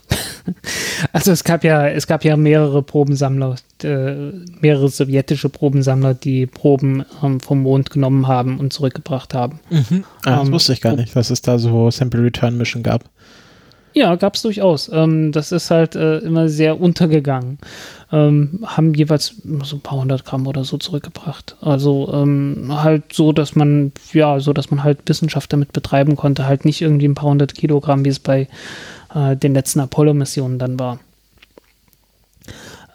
also 1.12 1.30
es 1.30 1.44
gab 1.44 1.62
ja, 1.62 1.86
es 1.88 2.06
gab 2.06 2.24
ja 2.24 2.36
mehrere 2.36 2.82
Probensammler, 2.82 3.56
äh, 3.84 4.32
mehrere 4.60 4.88
sowjetische 4.88 5.48
Probensammler, 5.48 6.14
die 6.14 6.46
Proben 6.46 7.04
ähm, 7.22 7.38
vom 7.38 7.62
Mond 7.62 7.90
genommen 7.90 8.26
haben 8.26 8.58
und 8.58 8.72
zurückgebracht 8.72 9.34
haben. 9.34 9.60
Mhm. 9.70 10.04
Ah, 10.24 10.36
das 10.36 10.46
ähm, 10.48 10.52
wusste 10.52 10.72
ich 10.72 10.80
gar 10.80 10.96
nicht, 10.96 11.14
dass 11.14 11.30
es 11.30 11.42
da 11.42 11.58
so 11.58 11.90
Sample 11.90 12.24
Return 12.24 12.56
Mission 12.56 12.82
gab. 12.82 13.04
Ja, 13.98 14.14
gab 14.14 14.36
es 14.36 14.42
durchaus. 14.42 14.88
Ähm, 14.92 15.32
das 15.32 15.50
ist 15.50 15.72
halt 15.72 15.96
äh, 15.96 16.18
immer 16.18 16.48
sehr 16.48 16.80
untergegangen. 16.80 17.58
Ähm, 18.12 18.60
haben 18.64 18.94
jeweils 18.94 19.34
so 19.64 19.74
ein 19.74 19.80
paar 19.80 19.98
hundert 19.98 20.24
Gramm 20.24 20.46
oder 20.46 20.62
so 20.62 20.78
zurückgebracht. 20.78 21.56
Also 21.60 22.08
ähm, 22.14 22.68
halt 22.70 23.12
so, 23.12 23.32
dass 23.32 23.56
man, 23.56 23.90
ja, 24.12 24.38
so, 24.38 24.52
dass 24.52 24.70
man 24.70 24.84
halt 24.84 25.00
Wissenschaft 25.06 25.52
damit 25.52 25.72
betreiben 25.72 26.14
konnte. 26.14 26.46
Halt 26.46 26.64
nicht 26.64 26.80
irgendwie 26.80 27.08
ein 27.08 27.16
paar 27.16 27.28
hundert 27.28 27.56
Kilogramm, 27.56 28.04
wie 28.04 28.10
es 28.10 28.20
bei 28.20 28.46
äh, 29.12 29.36
den 29.36 29.52
letzten 29.52 29.80
Apollo-Missionen 29.80 30.60
dann 30.60 30.78
war. 30.78 31.00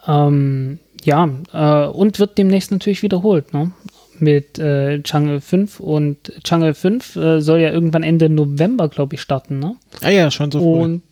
Ähm, 0.06 0.78
ja, 1.02 1.28
äh, 1.52 1.86
und 1.86 2.18
wird 2.18 2.38
demnächst 2.38 2.70
natürlich 2.70 3.02
wiederholt. 3.02 3.52
Ne? 3.52 3.72
Mit 4.20 4.58
äh, 4.58 5.00
Chang'e 5.02 5.40
5 5.40 5.80
und 5.80 6.32
Chang'e 6.44 6.74
5 6.74 7.16
äh, 7.16 7.40
soll 7.40 7.60
ja 7.60 7.70
irgendwann 7.70 8.02
Ende 8.02 8.28
November, 8.28 8.88
glaube 8.88 9.14
ich, 9.14 9.20
starten, 9.20 9.58
ne? 9.58 9.76
Ah 10.00 10.10
ja, 10.10 10.30
schon 10.30 10.50
so 10.50 10.60
früh. 10.60 10.82
Und 10.82 11.02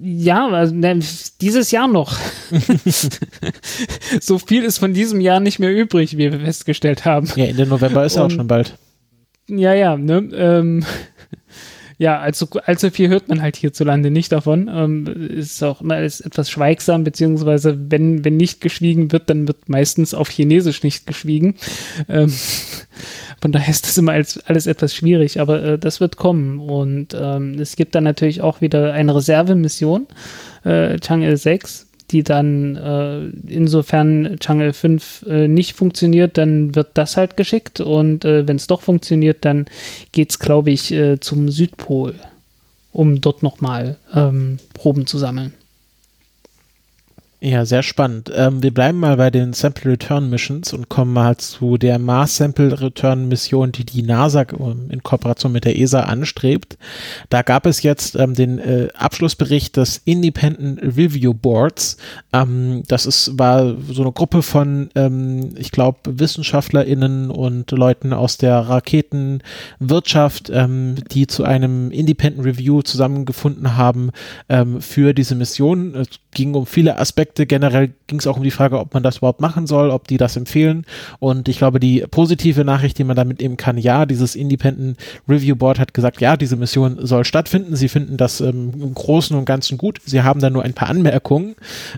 ja, 0.00 0.48
also, 0.48 0.74
ne, 0.74 1.00
dieses 1.40 1.70
Jahr 1.72 1.88
noch. 1.88 2.16
so 4.20 4.38
viel 4.38 4.62
ist 4.62 4.78
von 4.78 4.94
diesem 4.94 5.20
Jahr 5.20 5.40
nicht 5.40 5.58
mehr 5.58 5.74
übrig, 5.74 6.16
wie 6.16 6.30
wir 6.30 6.40
festgestellt 6.40 7.04
haben. 7.04 7.28
Ja, 7.34 7.46
Ende 7.46 7.66
November 7.66 8.04
ist 8.04 8.16
ja 8.16 8.24
auch 8.24 8.30
schon 8.30 8.46
bald. 8.46 8.76
Ja, 9.48 9.74
ja, 9.74 9.96
ne? 9.96 10.28
Ähm, 10.34 10.84
ja, 12.00 12.20
allzu, 12.20 12.46
allzu 12.64 12.90
viel 12.92 13.08
hört 13.08 13.28
man 13.28 13.42
halt 13.42 13.56
hierzulande 13.56 14.12
nicht 14.12 14.30
davon. 14.30 14.70
Ähm, 14.72 15.06
ist 15.06 15.62
auch 15.64 15.80
immer 15.80 15.96
alles 15.96 16.20
etwas 16.20 16.48
schweigsam, 16.48 17.02
beziehungsweise 17.02 17.76
wenn, 17.90 18.24
wenn 18.24 18.36
nicht 18.36 18.60
geschwiegen 18.60 19.10
wird, 19.10 19.28
dann 19.28 19.48
wird 19.48 19.68
meistens 19.68 20.14
auf 20.14 20.30
Chinesisch 20.30 20.84
nicht 20.84 21.08
geschwiegen. 21.08 21.56
Ähm, 22.08 22.32
von 23.40 23.50
daher 23.50 23.68
ist 23.68 23.84
das 23.84 23.98
immer 23.98 24.12
alles, 24.12 24.38
alles 24.46 24.68
etwas 24.68 24.94
schwierig, 24.94 25.40
aber 25.40 25.62
äh, 25.64 25.78
das 25.78 25.98
wird 25.98 26.16
kommen. 26.16 26.60
Und 26.60 27.16
ähm, 27.20 27.58
es 27.58 27.74
gibt 27.74 27.96
dann 27.96 28.04
natürlich 28.04 28.42
auch 28.42 28.60
wieder 28.60 28.92
eine 28.92 29.16
Reservemission, 29.16 30.06
äh, 30.64 30.94
Chang'e 31.00 31.36
6, 31.36 31.87
die 32.10 32.22
dann 32.22 32.76
äh, 32.76 33.26
insofern 33.52 34.36
Channel 34.40 34.72
5 34.72 35.26
äh, 35.28 35.48
nicht 35.48 35.74
funktioniert, 35.74 36.38
dann 36.38 36.74
wird 36.74 36.90
das 36.94 37.16
halt 37.16 37.36
geschickt 37.36 37.80
und 37.80 38.24
äh, 38.24 38.46
wenn 38.48 38.56
es 38.56 38.66
doch 38.66 38.80
funktioniert, 38.80 39.44
dann 39.44 39.66
geht 40.12 40.30
es, 40.30 40.38
glaube 40.38 40.70
ich, 40.70 40.92
äh, 40.92 41.20
zum 41.20 41.50
Südpol, 41.50 42.14
um 42.92 43.20
dort 43.20 43.42
nochmal 43.42 43.96
ähm, 44.14 44.58
Proben 44.74 45.06
zu 45.06 45.18
sammeln. 45.18 45.52
Ja, 47.40 47.64
sehr 47.64 47.84
spannend. 47.84 48.32
Ähm, 48.34 48.64
wir 48.64 48.74
bleiben 48.74 48.98
mal 48.98 49.16
bei 49.16 49.30
den 49.30 49.52
Sample 49.52 49.92
Return 49.92 50.28
Missions 50.28 50.72
und 50.72 50.88
kommen 50.88 51.12
mal 51.12 51.36
zu 51.36 51.78
der 51.78 52.00
Mars 52.00 52.36
Sample 52.36 52.80
Return 52.80 53.28
Mission, 53.28 53.70
die 53.70 53.84
die 53.84 54.02
NASA 54.02 54.44
ähm, 54.58 54.88
in 54.90 55.04
Kooperation 55.04 55.52
mit 55.52 55.64
der 55.64 55.78
ESA 55.78 56.00
anstrebt. 56.00 56.76
Da 57.30 57.42
gab 57.42 57.66
es 57.66 57.84
jetzt 57.84 58.16
ähm, 58.16 58.34
den 58.34 58.58
äh, 58.58 58.88
Abschlussbericht 58.92 59.76
des 59.76 60.02
Independent 60.04 60.82
Review 60.82 61.32
Boards. 61.32 61.98
Ähm, 62.32 62.82
das 62.88 63.06
ist, 63.06 63.38
war 63.38 63.76
so 63.88 64.02
eine 64.02 64.10
Gruppe 64.10 64.42
von, 64.42 64.90
ähm, 64.96 65.54
ich 65.56 65.70
glaube, 65.70 65.98
WissenschaftlerInnen 66.06 67.30
und 67.30 67.70
Leuten 67.70 68.12
aus 68.12 68.38
der 68.38 68.58
Raketenwirtschaft, 68.58 70.50
ähm, 70.52 70.96
die 71.12 71.28
zu 71.28 71.44
einem 71.44 71.92
Independent 71.92 72.44
Review 72.44 72.82
zusammengefunden 72.82 73.76
haben 73.76 74.10
für 74.80 75.12
diese 75.12 75.34
Mission. 75.34 75.94
Ging 76.38 76.54
um 76.54 76.66
viele 76.66 76.98
Aspekte. 76.98 77.46
Generell 77.46 77.90
ging 78.06 78.20
es 78.20 78.28
auch 78.28 78.36
um 78.36 78.44
die 78.44 78.52
Frage, 78.52 78.78
ob 78.78 78.94
man 78.94 79.02
das 79.02 79.16
überhaupt 79.16 79.40
machen 79.40 79.66
soll, 79.66 79.90
ob 79.90 80.06
die 80.06 80.18
das 80.18 80.36
empfehlen. 80.36 80.86
Und 81.18 81.48
ich 81.48 81.58
glaube, 81.58 81.80
die 81.80 82.04
positive 82.08 82.64
Nachricht, 82.64 82.96
die 82.96 83.02
man 83.02 83.16
damit 83.16 83.42
eben 83.42 83.56
kann, 83.56 83.76
ja, 83.76 84.06
dieses 84.06 84.36
Independent 84.36 84.96
Review 85.28 85.56
Board 85.56 85.80
hat 85.80 85.94
gesagt, 85.94 86.20
ja, 86.20 86.36
diese 86.36 86.54
Mission 86.54 87.04
soll 87.04 87.24
stattfinden. 87.24 87.74
Sie 87.74 87.88
finden 87.88 88.16
das 88.16 88.40
ähm, 88.40 88.72
im 88.80 88.94
Großen 88.94 89.36
und 89.36 89.46
Ganzen 89.46 89.78
gut. 89.78 89.98
Sie 90.04 90.22
haben 90.22 90.38
da 90.38 90.48
nur 90.48 90.62
ein 90.62 90.74
paar 90.74 90.88
Anmerkungen. 90.88 91.56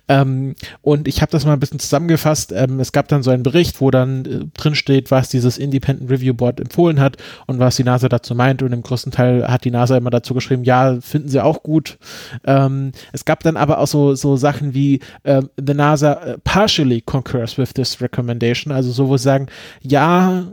Ähm, 0.09 0.55
und 0.81 1.07
ich 1.07 1.21
habe 1.21 1.31
das 1.31 1.45
mal 1.45 1.53
ein 1.53 1.61
bisschen 1.61 1.79
zusammengefasst. 1.79 2.51
Ähm, 2.57 2.81
es 2.81 2.93
gab 2.93 3.09
dann 3.09 3.23
so 3.23 3.31
einen 3.31 3.43
Bericht, 3.43 3.83
wo 3.83 3.91
dann 3.91 4.25
äh, 4.25 4.47
drin 4.55 4.75
steht, 4.75 5.11
was 5.11 5.29
dieses 5.29 5.59
Independent 5.59 6.11
Review 6.11 6.33
Board 6.33 6.61
empfohlen 6.61 6.99
hat 6.99 7.19
und 7.47 7.59
was 7.59 7.77
die 7.77 7.85
NASA 7.85 8.09
dazu 8.09 8.35
meint. 8.35 8.63
Und 8.63 8.73
im 8.73 8.83
größten 8.83 9.13
Teil 9.13 9.47
hat 9.47 9.67
die 9.67 9.71
NASA 9.71 9.99
immer 9.99 10.09
dazu 10.09 10.33
geschrieben, 10.33 10.65
ja, 10.65 10.99
finden 11.03 11.29
sie 11.29 11.45
auch 11.45 11.63
gut. 11.63 11.99
Ähm, 12.47 12.93
es 13.13 13.27
gab 13.27 13.43
dann 13.43 13.59
aber 13.59 13.81
auch 13.81 13.87
so, 13.87 14.15
so 14.15 14.30
Sachen 14.37 14.75
wie 14.75 15.01
äh, 15.23 15.43
the 15.57 15.75
NASA 15.75 16.13
äh, 16.13 16.39
partially 16.45 17.01
concurs 17.01 17.59
with 17.59 17.75
this 17.75 18.01
recommendation, 18.01 18.73
also 18.73 18.91
so, 18.91 19.09
wo 19.09 19.17
sie 19.17 19.25
sagen, 19.25 19.47
ja, 19.83 20.53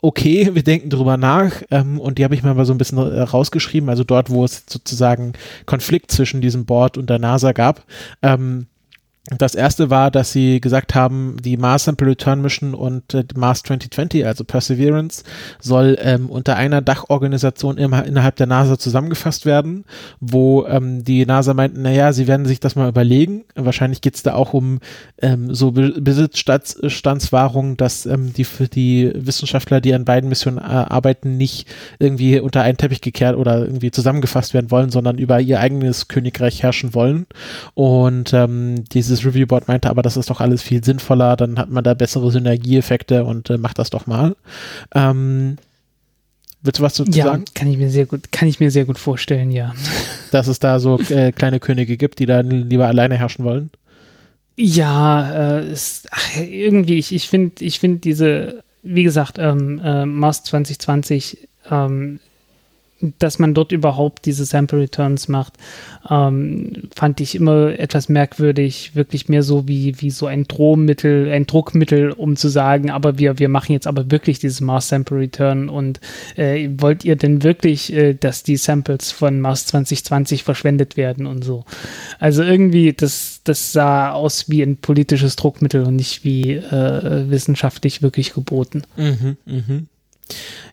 okay, 0.00 0.50
wir 0.54 0.62
denken 0.62 0.90
drüber 0.90 1.16
nach 1.16 1.62
ähm, 1.70 1.98
und 1.98 2.18
die 2.18 2.24
habe 2.24 2.34
ich 2.34 2.42
mir 2.42 2.54
mal 2.54 2.66
so 2.66 2.74
ein 2.74 2.78
bisschen 2.78 2.98
äh, 2.98 3.20
rausgeschrieben, 3.20 3.88
also 3.88 4.04
dort, 4.04 4.30
wo 4.30 4.44
es 4.44 4.64
sozusagen 4.68 5.32
Konflikt 5.66 6.10
zwischen 6.10 6.40
diesem 6.40 6.66
Board 6.66 6.98
und 6.98 7.08
der 7.08 7.18
NASA 7.18 7.52
gab. 7.52 7.84
Ähm, 8.22 8.66
das 9.24 9.54
erste 9.54 9.88
war, 9.88 10.10
dass 10.10 10.32
sie 10.32 10.60
gesagt 10.60 10.96
haben, 10.96 11.36
die 11.40 11.56
Mars 11.56 11.84
Sample 11.84 12.08
Return 12.08 12.42
Mission 12.42 12.74
und 12.74 13.14
äh, 13.14 13.24
Mars 13.36 13.62
2020, 13.62 14.26
also 14.26 14.42
Perseverance, 14.42 15.22
soll 15.60 15.96
ähm, 16.00 16.28
unter 16.28 16.56
einer 16.56 16.82
Dachorganisation 16.82 17.78
im, 17.78 17.92
innerhalb 17.92 18.34
der 18.34 18.48
NASA 18.48 18.80
zusammengefasst 18.80 19.46
werden, 19.46 19.84
wo 20.18 20.66
ähm, 20.66 21.04
die 21.04 21.24
NASA 21.24 21.54
meinten, 21.54 21.82
naja, 21.82 22.12
sie 22.12 22.26
werden 22.26 22.46
sich 22.46 22.58
das 22.58 22.74
mal 22.74 22.88
überlegen. 22.88 23.44
Wahrscheinlich 23.54 24.00
geht 24.00 24.16
es 24.16 24.24
da 24.24 24.34
auch 24.34 24.54
um 24.54 24.80
ähm, 25.20 25.54
so 25.54 25.70
Be 25.70 25.92
Besitzstandswahrung, 26.00 27.76
dass 27.76 28.06
ähm, 28.06 28.32
die 28.32 28.44
für 28.44 28.66
die 28.66 29.12
Wissenschaftler, 29.14 29.80
die 29.80 29.94
an 29.94 30.04
beiden 30.04 30.28
Missionen 30.28 30.58
äh, 30.58 30.62
arbeiten, 30.62 31.36
nicht 31.36 31.68
irgendwie 32.00 32.40
unter 32.40 32.62
einen 32.62 32.76
Teppich 32.76 33.00
gekehrt 33.00 33.36
oder 33.36 33.60
irgendwie 33.60 33.92
zusammengefasst 33.92 34.52
werden 34.52 34.72
wollen, 34.72 34.90
sondern 34.90 35.18
über 35.18 35.40
ihr 35.40 35.60
eigenes 35.60 36.08
Königreich 36.08 36.64
herrschen 36.64 36.92
wollen. 36.92 37.26
Und 37.74 38.32
ähm, 38.32 38.82
diese 38.90 39.11
dieses 39.12 39.26
Reviewboard 39.26 39.68
meinte, 39.68 39.90
aber 39.90 40.02
das 40.02 40.16
ist 40.16 40.30
doch 40.30 40.40
alles 40.40 40.62
viel 40.62 40.82
sinnvoller, 40.82 41.36
dann 41.36 41.58
hat 41.58 41.70
man 41.70 41.84
da 41.84 41.94
bessere 41.94 42.30
Synergieeffekte 42.30 43.24
und 43.24 43.50
äh, 43.50 43.58
macht 43.58 43.78
das 43.78 43.90
doch 43.90 44.06
mal. 44.06 44.34
Ähm, 44.94 45.56
willst 46.62 46.78
du 46.78 46.82
was 46.82 46.94
dazu 46.94 47.10
ja, 47.12 47.26
sagen? 47.26 47.44
kann 47.54 47.68
ich 47.68 47.76
mir 47.76 47.90
sehr 47.90 48.06
gut, 48.06 48.32
kann 48.32 48.48
ich 48.48 48.58
mir 48.58 48.70
sehr 48.70 48.86
gut 48.86 48.98
vorstellen, 48.98 49.50
ja. 49.50 49.74
Dass 50.30 50.46
es 50.46 50.58
da 50.58 50.80
so 50.80 50.98
äh, 51.10 51.32
kleine 51.32 51.60
Könige 51.60 51.96
gibt, 51.96 52.18
die 52.18 52.26
dann 52.26 52.50
lieber 52.50 52.86
alleine 52.86 53.16
herrschen 53.18 53.44
wollen? 53.44 53.70
Ja, 54.56 55.58
äh, 55.58 55.72
ist, 55.72 56.08
ach, 56.10 56.36
irgendwie, 56.36 56.98
ich, 56.98 57.14
ich 57.14 57.28
finde, 57.28 57.64
ich 57.64 57.80
finde 57.80 57.98
diese, 57.98 58.62
wie 58.82 59.02
gesagt, 59.02 59.38
ähm, 59.38 59.80
äh, 59.84 60.06
Mars 60.06 60.44
2020 60.44 61.48
ähm, 61.70 62.20
dass 63.18 63.38
man 63.38 63.54
dort 63.54 63.72
überhaupt 63.72 64.26
diese 64.26 64.44
Sample 64.44 64.80
Returns 64.80 65.28
macht, 65.28 65.54
ähm, 66.08 66.88
fand 66.94 67.20
ich 67.20 67.34
immer 67.34 67.78
etwas 67.78 68.08
merkwürdig, 68.08 68.94
wirklich 68.94 69.28
mehr 69.28 69.42
so 69.42 69.66
wie, 69.68 70.00
wie 70.00 70.10
so 70.10 70.26
ein 70.26 70.44
Drohmittel, 70.44 71.30
ein 71.30 71.46
Druckmittel, 71.46 72.12
um 72.12 72.36
zu 72.36 72.48
sagen, 72.48 72.90
aber 72.90 73.18
wir, 73.18 73.38
wir 73.38 73.48
machen 73.48 73.72
jetzt 73.72 73.86
aber 73.86 74.10
wirklich 74.10 74.38
dieses 74.38 74.60
Mars 74.60 74.88
Sample 74.88 75.18
Return 75.18 75.68
und 75.68 76.00
äh, 76.36 76.68
wollt 76.78 77.04
ihr 77.04 77.16
denn 77.16 77.42
wirklich, 77.42 77.92
äh, 77.92 78.14
dass 78.14 78.42
die 78.42 78.56
Samples 78.56 79.10
von 79.10 79.40
Mars 79.40 79.66
2020 79.66 80.44
verschwendet 80.44 80.96
werden 80.96 81.26
und 81.26 81.44
so. 81.44 81.64
Also 82.18 82.42
irgendwie, 82.42 82.92
das, 82.92 83.40
das 83.44 83.72
sah 83.72 84.12
aus 84.12 84.48
wie 84.48 84.62
ein 84.62 84.76
politisches 84.76 85.36
Druckmittel 85.36 85.84
und 85.84 85.96
nicht 85.96 86.24
wie 86.24 86.52
äh, 86.52 87.30
wissenschaftlich 87.30 88.02
wirklich 88.02 88.34
geboten. 88.34 88.82
Mhm, 88.96 89.36
mhm. 89.44 89.86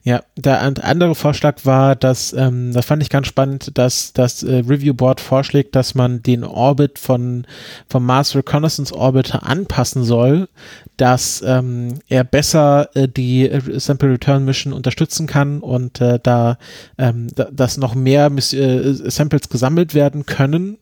Ja, 0.04 0.22
der 0.38 0.62
andere 0.62 1.14
Vorschlag 1.14 1.66
war, 1.66 1.96
dass, 1.96 2.32
ähm, 2.32 2.72
das 2.74 2.86
fand 2.86 3.04
ich 3.04 3.10
ganz 3.10 3.28
spannend, 3.28 3.78
dass 3.78 4.14
das 4.14 4.44
äh, 4.44 4.64
Review 4.68 4.94
Board 4.94 5.20
vorschlägt, 5.20 5.76
dass 5.76 5.94
man 5.94 6.24
den 6.24 6.46
Orbit 6.46 7.00
von, 7.00 7.46
vom 7.90 8.06
Mars 8.06 8.34
Reconnaissance 8.34 8.96
Orbiter 8.96 9.46
anpassen 9.46 10.04
soll, 10.04 10.48
dass 10.96 11.44
ähm, 11.46 12.00
er 12.08 12.24
besser 12.24 12.90
äh, 12.94 13.08
die 13.08 13.50
äh, 13.50 13.80
Sample 13.80 14.14
Return 14.14 14.46
Mission 14.46 14.74
unterstützen 14.74 15.28
kann 15.28 15.60
und 15.60 16.00
äh, 16.02 16.20
da, 16.22 16.58
ähm, 16.98 17.28
da 17.36 17.50
dass 17.52 17.78
noch 17.78 17.96
mehr 17.96 18.30
Miss 18.30 18.54
äh, 18.54 18.94
Samples 18.94 19.50
gesammelt 19.50 19.94
werden 19.94 20.26
können. 20.26 20.78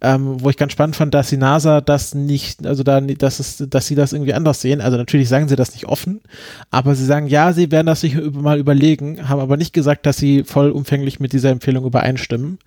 Ähm, 0.00 0.40
wo 0.40 0.50
ich 0.50 0.56
ganz 0.56 0.72
spannend 0.72 0.96
fand, 0.96 1.14
dass 1.14 1.30
die 1.30 1.38
NASA 1.38 1.80
das 1.80 2.14
nicht, 2.14 2.64
also 2.66 2.82
da, 2.82 3.00
dass 3.00 3.40
es, 3.40 3.64
dass 3.68 3.86
sie 3.86 3.94
das 3.94 4.12
irgendwie 4.12 4.34
anders 4.34 4.60
sehen. 4.60 4.80
Also 4.80 4.96
natürlich 4.96 5.28
sagen 5.28 5.48
sie 5.48 5.56
das 5.56 5.72
nicht 5.72 5.86
offen, 5.86 6.20
aber 6.70 6.94
sie 6.94 7.04
sagen, 7.04 7.26
ja, 7.26 7.52
sie 7.52 7.72
werden 7.72 7.86
das 7.86 8.02
sich 8.02 8.14
mal 8.32 8.55
überlegen, 8.58 9.28
haben 9.28 9.40
aber 9.40 9.56
nicht 9.56 9.72
gesagt, 9.72 10.06
dass 10.06 10.16
sie 10.16 10.44
vollumfänglich 10.44 11.20
mit 11.20 11.32
dieser 11.32 11.50
Empfehlung 11.50 11.84
übereinstimmen. 11.84 12.58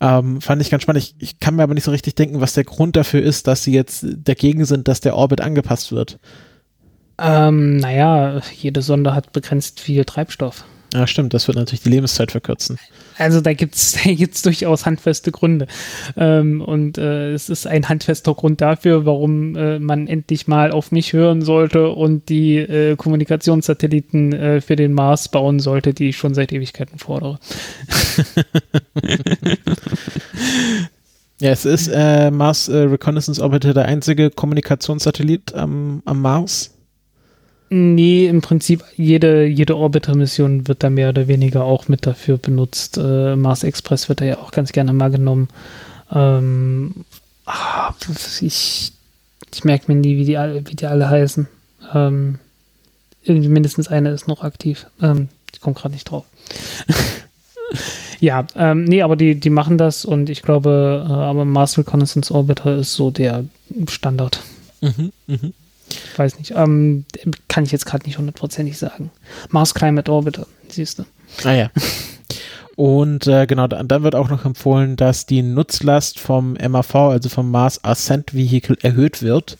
Ähm, 0.00 0.40
fand 0.40 0.62
ich 0.62 0.70
ganz 0.70 0.82
spannend. 0.82 1.04
Ich, 1.04 1.14
ich 1.18 1.40
kann 1.40 1.56
mir 1.56 1.62
aber 1.62 1.74
nicht 1.74 1.84
so 1.84 1.90
richtig 1.90 2.14
denken, 2.14 2.40
was 2.40 2.54
der 2.54 2.64
Grund 2.64 2.96
dafür 2.96 3.22
ist, 3.22 3.46
dass 3.46 3.62
sie 3.62 3.72
jetzt 3.72 4.06
dagegen 4.24 4.64
sind, 4.64 4.88
dass 4.88 5.00
der 5.00 5.16
Orbit 5.16 5.40
angepasst 5.40 5.92
wird. 5.92 6.18
Ähm, 7.18 7.78
naja, 7.78 8.40
jede 8.54 8.82
Sonde 8.82 9.14
hat 9.14 9.32
begrenzt 9.32 9.80
viel 9.80 10.04
Treibstoff. 10.04 10.64
Ja, 10.96 11.06
stimmt, 11.06 11.34
das 11.34 11.46
wird 11.46 11.58
natürlich 11.58 11.82
die 11.82 11.90
Lebenszeit 11.90 12.30
verkürzen. 12.30 12.78
Also 13.18 13.42
da 13.42 13.52
gibt 13.52 13.74
es 13.74 13.92
da 14.04 14.10
gibt's 14.14 14.40
durchaus 14.40 14.86
handfeste 14.86 15.30
Gründe. 15.30 15.66
Ähm, 16.16 16.62
und 16.62 16.96
äh, 16.96 17.34
es 17.34 17.50
ist 17.50 17.66
ein 17.66 17.86
handfester 17.90 18.32
Grund 18.32 18.62
dafür, 18.62 19.04
warum 19.04 19.54
äh, 19.56 19.78
man 19.78 20.06
endlich 20.06 20.48
mal 20.48 20.70
auf 20.70 20.92
mich 20.92 21.12
hören 21.12 21.42
sollte 21.42 21.90
und 21.90 22.30
die 22.30 22.56
äh, 22.56 22.96
Kommunikationssatelliten 22.96 24.32
äh, 24.32 24.62
für 24.62 24.74
den 24.74 24.94
Mars 24.94 25.28
bauen 25.28 25.60
sollte, 25.60 25.92
die 25.92 26.08
ich 26.08 26.16
schon 26.16 26.32
seit 26.32 26.50
Ewigkeiten 26.50 26.98
fordere. 26.98 27.38
ja, 31.40 31.50
es 31.50 31.66
ist 31.66 31.88
äh, 31.88 32.30
Mars 32.30 32.68
äh, 32.68 32.78
Reconnaissance 32.78 33.42
Orbiter 33.42 33.74
der 33.74 33.84
einzige 33.84 34.30
Kommunikationssatellit 34.30 35.54
am, 35.54 36.00
am 36.06 36.22
Mars. 36.22 36.75
Nee, 37.68 38.28
im 38.28 38.42
Prinzip 38.42 38.84
jede, 38.96 39.44
jede 39.44 39.76
Orbiter-Mission 39.76 40.68
wird 40.68 40.84
da 40.84 40.90
mehr 40.90 41.08
oder 41.08 41.26
weniger 41.26 41.64
auch 41.64 41.88
mit 41.88 42.06
dafür 42.06 42.38
benutzt. 42.38 42.96
Äh, 42.96 43.34
Mars 43.34 43.64
Express 43.64 44.08
wird 44.08 44.20
da 44.20 44.24
ja 44.24 44.38
auch 44.38 44.52
ganz 44.52 44.72
gerne 44.72 44.92
mal 44.92 45.10
genommen. 45.10 45.48
Ähm, 46.12 47.04
ah, 47.44 47.92
ich 48.40 48.92
ich 49.52 49.64
merke 49.64 49.92
mir 49.92 49.98
nie, 49.98 50.16
wie 50.16 50.24
die, 50.24 50.36
alle, 50.36 50.66
wie 50.66 50.74
die 50.74 50.86
alle 50.86 51.08
heißen. 51.08 51.48
Ähm, 51.94 52.38
irgendwie 53.22 53.48
mindestens 53.48 53.88
eine 53.88 54.10
ist 54.10 54.28
noch 54.28 54.42
aktiv. 54.42 54.86
Ähm, 55.00 55.28
ich 55.52 55.60
komme 55.60 55.74
gerade 55.74 55.94
nicht 55.94 56.10
drauf. 56.10 56.24
ja, 58.20 58.46
ähm, 58.54 58.84
nee, 58.84 59.02
aber 59.02 59.16
die, 59.16 59.40
die 59.40 59.50
machen 59.50 59.78
das 59.78 60.04
und 60.04 60.30
ich 60.30 60.42
glaube, 60.42 61.06
äh, 61.08 61.12
aber 61.12 61.44
Mars 61.44 61.78
Reconnaissance 61.78 62.32
Orbiter 62.32 62.76
ist 62.76 62.92
so 62.94 63.10
der 63.10 63.44
Standard. 63.88 64.40
Mhm, 64.80 65.12
mhm 65.26 65.52
weiß 66.16 66.38
nicht, 66.38 66.52
ähm, 66.56 67.04
kann 67.48 67.64
ich 67.64 67.72
jetzt 67.72 67.86
gerade 67.86 68.06
nicht 68.06 68.18
hundertprozentig 68.18 68.78
sagen. 68.78 69.10
Mars 69.50 69.74
Climate 69.74 70.10
Orbiter, 70.10 70.46
siehst 70.68 70.98
du. 70.98 71.04
Ah 71.44 71.52
ja. 71.52 71.70
Und 72.76 73.26
äh, 73.26 73.46
genau, 73.46 73.66
dann 73.66 74.02
wird 74.02 74.14
auch 74.14 74.28
noch 74.28 74.44
empfohlen, 74.44 74.96
dass 74.96 75.24
die 75.24 75.42
Nutzlast 75.42 76.20
vom 76.20 76.52
MAV, 76.54 76.94
also 76.94 77.30
vom 77.30 77.50
Mars 77.50 77.82
Ascent 77.82 78.34
Vehicle, 78.34 78.76
erhöht 78.82 79.22
wird. 79.22 79.56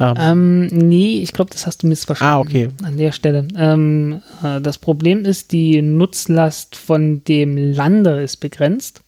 Ähm, 0.00 0.14
ähm, 0.18 0.66
nee, 0.66 1.20
ich 1.22 1.32
glaube, 1.32 1.52
das 1.52 1.66
hast 1.66 1.82
du 1.82 1.86
missverstanden. 1.86 2.34
Ah, 2.34 2.40
okay. 2.40 2.68
An 2.82 2.96
der 2.96 3.12
Stelle. 3.12 3.46
Ähm, 3.56 4.22
äh, 4.42 4.60
das 4.60 4.78
Problem 4.78 5.24
ist, 5.24 5.52
die 5.52 5.80
Nutzlast 5.82 6.74
von 6.74 7.22
dem 7.24 7.56
Lander 7.56 8.20
ist 8.20 8.38
begrenzt. 8.38 9.02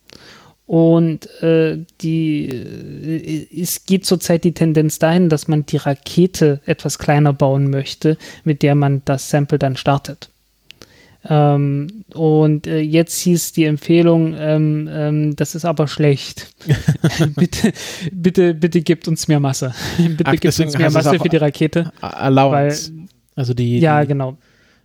Und 0.71 1.29
äh, 1.43 1.79
die, 2.01 2.47
äh, 2.49 3.61
es 3.61 3.87
geht 3.87 4.07
zurzeit 4.07 4.45
die 4.45 4.53
Tendenz 4.53 5.01
dahin, 5.01 5.29
dass 5.29 5.49
man 5.49 5.67
die 5.67 5.79
Rakete 5.79 6.61
etwas 6.65 7.01
kleiner 7.01 7.33
bauen 7.33 7.71
möchte, 7.71 8.17
mit 8.45 8.63
der 8.63 8.77
man 8.77 9.03
das 9.05 9.31
Sample 9.31 9.59
dann 9.59 9.77
startet. 9.77 10.31
Ähm, 11.29 12.05
und 12.15 12.69
äh, 12.69 12.79
jetzt 12.79 13.19
hieß 13.19 13.51
die 13.51 13.65
Empfehlung, 13.65 14.37
ähm, 14.39 14.89
ähm, 14.93 15.35
das 15.35 15.57
ist 15.57 15.65
aber 15.65 15.89
schlecht. 15.89 16.55
bitte, 17.35 17.73
bitte, 18.13 18.55
bitte 18.55 18.81
gebt 18.83 19.09
uns 19.09 19.27
mehr 19.27 19.41
Masse. 19.41 19.75
bitte 19.99 20.25
Ach, 20.25 20.37
gebt 20.37 20.45
uns 20.61 20.79
mehr 20.79 20.93
Masse 20.93 21.19
für 21.19 21.29
die 21.29 21.37
Rakete. 21.37 21.91
Allowance. 22.01 22.93
Weil, 22.95 23.09
also 23.35 23.55
die, 23.55 23.81
ja, 23.81 24.03
die, 24.03 24.07
genau. 24.07 24.39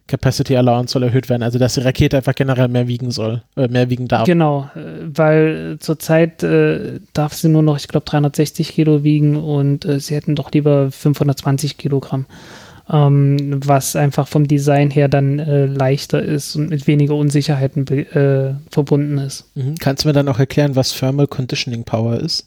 Capacity 0.08 0.56
Allowance 0.56 0.94
soll 0.94 1.04
erhöht 1.04 1.30
werden, 1.30 1.42
also 1.42 1.58
dass 1.58 1.74
die 1.74 1.82
Rakete 1.82 2.18
einfach 2.18 2.36
generell 2.36 2.68
mehr 2.68 2.88
wiegen 2.88 3.10
soll, 3.10 3.42
äh, 3.56 3.68
mehr 3.68 3.90
wiegen 3.90 4.08
darf. 4.08 4.26
Genau, 4.26 4.70
äh, 4.76 4.80
weil 5.02 5.78
zurzeit 5.80 6.44
äh, 6.44 7.00
darf 7.14 7.34
sie 7.34 7.50
nur 7.50 7.64
noch, 7.64 7.78
ich 7.78 7.88
glaube, 7.88 8.06
360 8.06 8.70
Kilo 8.70 9.04
wiegen 9.04 9.36
und 9.36 9.84
äh, 9.86 10.00
sie 10.00 10.16
hätten 10.16 10.36
doch 10.36 10.52
lieber 10.52 10.92
520 10.92 11.78
Kilogramm, 11.78 12.28
ähm, 12.88 13.60
was 13.66 13.96
einfach 13.96 14.28
vom 14.28 14.48
Design 14.48 14.92
her 14.92 15.08
dann 15.08 15.40
äh, 15.40 15.66
leichter 15.66 16.22
ist 16.22 16.56
und 16.56 16.70
mit 16.70 16.86
weniger 16.86 17.16
Unsicherheiten 17.16 17.88
äh, 17.88 18.54
verbunden 18.70 19.18
ist. 19.18 19.50
Mhm. 19.56 19.76
Kannst 19.80 20.04
du 20.04 20.10
mir 20.10 20.14
dann 20.14 20.28
auch 20.28 20.40
erklären, 20.40 20.76
was 20.76 20.96
Thermal 20.96 21.26
Conditioning 21.26 21.84
Power 21.84 22.20
ist? 22.20 22.46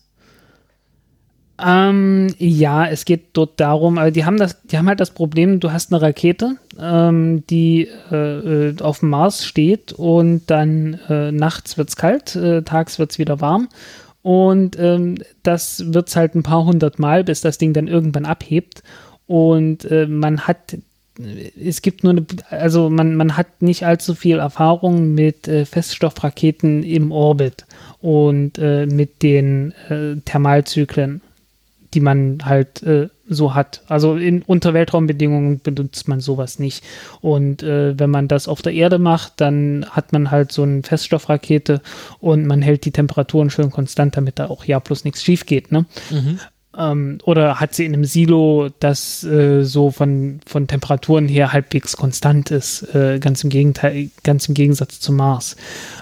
Ähm, 1.60 2.28
ja, 2.38 2.86
es 2.86 3.04
geht 3.04 3.30
dort 3.32 3.58
darum, 3.58 3.98
also 3.98 4.12
die 4.12 4.24
haben 4.24 4.36
das, 4.36 4.62
die 4.62 4.78
haben 4.78 4.86
halt 4.86 5.00
das 5.00 5.10
Problem, 5.10 5.58
du 5.58 5.72
hast 5.72 5.92
eine 5.92 6.00
Rakete, 6.00 6.56
ähm, 6.80 7.44
die 7.48 7.88
äh, 8.12 8.68
äh 8.68 8.80
auf 8.80 9.00
dem 9.00 9.10
Mars 9.10 9.44
steht 9.44 9.92
und 9.92 10.42
dann 10.46 11.00
äh, 11.08 11.32
nachts 11.32 11.76
es 11.76 11.96
kalt, 11.96 12.36
äh, 12.36 12.62
tags 12.62 13.00
es 13.00 13.18
wieder 13.18 13.40
warm 13.40 13.68
und 14.22 14.78
ähm, 14.78 15.16
das 15.42 15.80
es 15.80 16.16
halt 16.16 16.36
ein 16.36 16.44
paar 16.44 16.64
hundert 16.64 17.00
Mal, 17.00 17.24
bis 17.24 17.40
das 17.40 17.58
Ding 17.58 17.72
dann 17.72 17.88
irgendwann 17.88 18.24
abhebt 18.24 18.84
und 19.26 19.84
äh, 19.90 20.06
man 20.06 20.46
hat 20.46 20.76
es 21.60 21.82
gibt 21.82 22.04
nur 22.04 22.12
eine, 22.12 22.26
also 22.50 22.90
man, 22.90 23.16
man 23.16 23.36
hat 23.36 23.62
nicht 23.62 23.84
allzu 23.84 24.14
viel 24.14 24.38
Erfahrung 24.38 25.14
mit 25.14 25.48
äh, 25.48 25.64
Feststoffraketen 25.64 26.84
im 26.84 27.10
Orbit 27.10 27.66
und 28.00 28.58
äh, 28.58 28.86
mit 28.86 29.22
den 29.24 29.72
äh, 29.88 30.20
Thermalzyklen, 30.24 31.20
die 31.94 32.00
man 32.00 32.38
halt 32.44 32.82
äh, 32.82 33.08
so 33.28 33.54
hat. 33.54 33.82
Also 33.88 34.16
in 34.16 34.42
unter 34.42 34.74
Weltraumbedingungen 34.74 35.60
benutzt 35.60 36.08
man 36.08 36.20
sowas 36.20 36.58
nicht. 36.58 36.84
Und 37.20 37.62
äh, 37.62 37.98
wenn 37.98 38.10
man 38.10 38.28
das 38.28 38.48
auf 38.48 38.62
der 38.62 38.72
Erde 38.72 38.98
macht, 38.98 39.34
dann 39.36 39.86
hat 39.90 40.12
man 40.12 40.30
halt 40.30 40.52
so 40.52 40.62
eine 40.62 40.82
Feststoffrakete 40.82 41.80
und 42.20 42.46
man 42.46 42.62
hält 42.62 42.84
die 42.84 42.90
Temperaturen 42.90 43.50
schön 43.50 43.70
konstant, 43.70 44.16
damit 44.16 44.38
da 44.38 44.48
auch 44.48 44.64
ja 44.64 44.78
bloß 44.78 45.04
nichts 45.04 45.22
schief 45.22 45.46
geht. 45.46 45.72
Ne? 45.72 45.86
Mhm. 46.10 46.40
Ähm, 46.78 47.18
oder 47.24 47.58
hat 47.58 47.74
sie 47.74 47.84
in 47.84 47.92
einem 47.92 48.04
Silo, 48.04 48.68
das 48.78 49.24
äh, 49.24 49.64
so 49.64 49.90
von, 49.90 50.40
von 50.46 50.68
Temperaturen 50.68 51.26
her 51.26 51.52
halbwegs 51.52 51.96
konstant 51.96 52.50
ist, 52.52 52.94
äh, 52.94 53.18
ganz 53.18 53.42
im 53.42 53.50
Gegenteil, 53.50 54.10
ganz 54.22 54.48
im 54.48 54.54
Gegensatz 54.54 55.00
zum 55.00 55.16
Mars. 55.16 55.56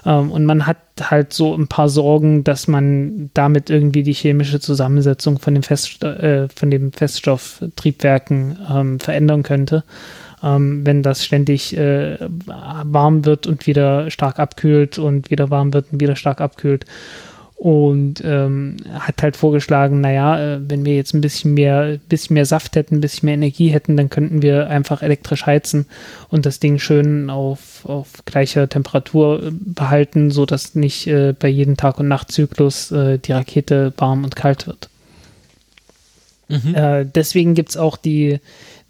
Ähm, 0.05 0.31
und 0.31 0.45
man 0.45 0.67
hat 0.67 0.77
halt 1.01 1.33
so 1.33 1.55
ein 1.55 1.67
paar 1.67 1.89
Sorgen, 1.89 2.45
dass 2.45 2.69
man 2.69 3.31
damit 3.33 3.71
irgendwie 3.71 4.03
die 4.03 4.13
chemische 4.13 4.61
Zusammensetzung 4.61 5.39
von, 5.39 5.55
dem 5.55 5.63
Fest, 5.63 6.05
äh, 6.05 6.49
von 6.55 6.71
den 6.71 6.93
Feststofftriebwerken 6.93 8.59
ähm, 8.71 9.01
verändern 9.01 9.43
könnte. 9.43 9.83
Ähm, 10.43 10.85
wenn 10.85 11.03
das 11.03 11.25
ständig 11.25 11.75
äh, 11.79 12.19
warm 12.47 13.25
wird 13.25 13.47
und 13.47 13.67
wieder 13.67 14.11
stark 14.11 14.39
abkühlt 14.39 14.99
und 14.99 15.31
wieder 15.31 15.49
warm 15.49 15.73
wird 15.73 15.87
und 15.93 16.01
wieder 16.01 16.17
stark 16.17 16.43
abkühlt 16.43 16.85
und 17.57 18.23
ähm, 18.23 18.77
hat 18.99 19.23
halt 19.23 19.35
vorgeschlagen, 19.37 20.03
naja, 20.03 20.57
äh, 20.57 20.61
wenn 20.69 20.85
wir 20.85 20.95
jetzt 20.95 21.15
ein 21.15 21.23
bisschen 21.23 21.55
mehr, 21.55 21.99
bisschen 22.09 22.35
mehr 22.35 22.45
Saft 22.45 22.77
hätten, 22.77 22.97
ein 22.97 23.01
bisschen 23.01 23.27
mehr 23.27 23.35
Energie 23.35 23.69
hätten, 23.69 23.97
dann 23.97 24.11
könnten 24.11 24.43
wir 24.43 24.69
einfach 24.69 25.03
elektrisch 25.03 25.47
heizen 25.47 25.87
und 26.29 26.45
das 26.45 26.61
Ding 26.61 26.79
schön 26.79 27.31
auf, 27.31 27.87
auf 27.87 28.25
gleicher 28.27 28.69
Temperatur 28.69 29.43
äh, 29.43 29.51
behalten, 29.53 30.31
sodass 30.31 30.75
nicht 30.75 31.07
äh, 31.07 31.33
bei 31.39 31.49
jedem 31.49 31.79
Tag- 31.79 31.99
und 31.99 32.09
Nachtzyklus 32.09 32.93
äh, 32.93 33.19
die 33.19 33.33
Rakete 33.33 33.95
warm 33.97 34.25
und 34.25 34.37
kalt 34.37 34.67
wird. 34.67 34.91
Mhm. 36.49 36.75
Äh, 36.75 37.07
deswegen 37.07 37.55
gibt 37.55 37.71
es 37.71 37.77
auch 37.79 37.97
die, 37.97 38.39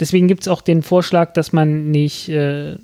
deswegen 0.01 0.27
gibt 0.27 0.43
es 0.43 0.49
auch 0.49 0.61
den 0.61 0.83
Vorschlag, 0.83 1.33
dass 1.35 1.53
man 1.53 1.93
nicht 1.93 2.29
äh, 2.29 2.77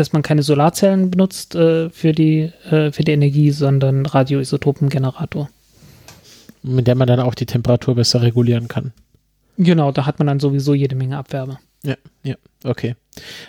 dass 0.00 0.14
man 0.14 0.22
keine 0.22 0.42
Solarzellen 0.42 1.10
benutzt 1.10 1.54
äh, 1.54 1.90
für, 1.90 2.12
die, 2.12 2.50
äh, 2.70 2.90
für 2.90 3.04
die 3.04 3.12
Energie, 3.12 3.50
sondern 3.50 4.06
Radioisotopengenerator. 4.06 5.50
Mit 6.62 6.86
der 6.86 6.94
man 6.94 7.06
dann 7.06 7.20
auch 7.20 7.34
die 7.34 7.44
Temperatur 7.44 7.96
besser 7.96 8.22
regulieren 8.22 8.66
kann. 8.66 8.92
Genau, 9.58 9.92
da 9.92 10.06
hat 10.06 10.18
man 10.18 10.26
dann 10.26 10.40
sowieso 10.40 10.72
jede 10.72 10.96
Menge 10.96 11.18
Abwärme. 11.18 11.58
Ja, 11.84 11.96
ja, 12.22 12.34
okay. 12.64 12.94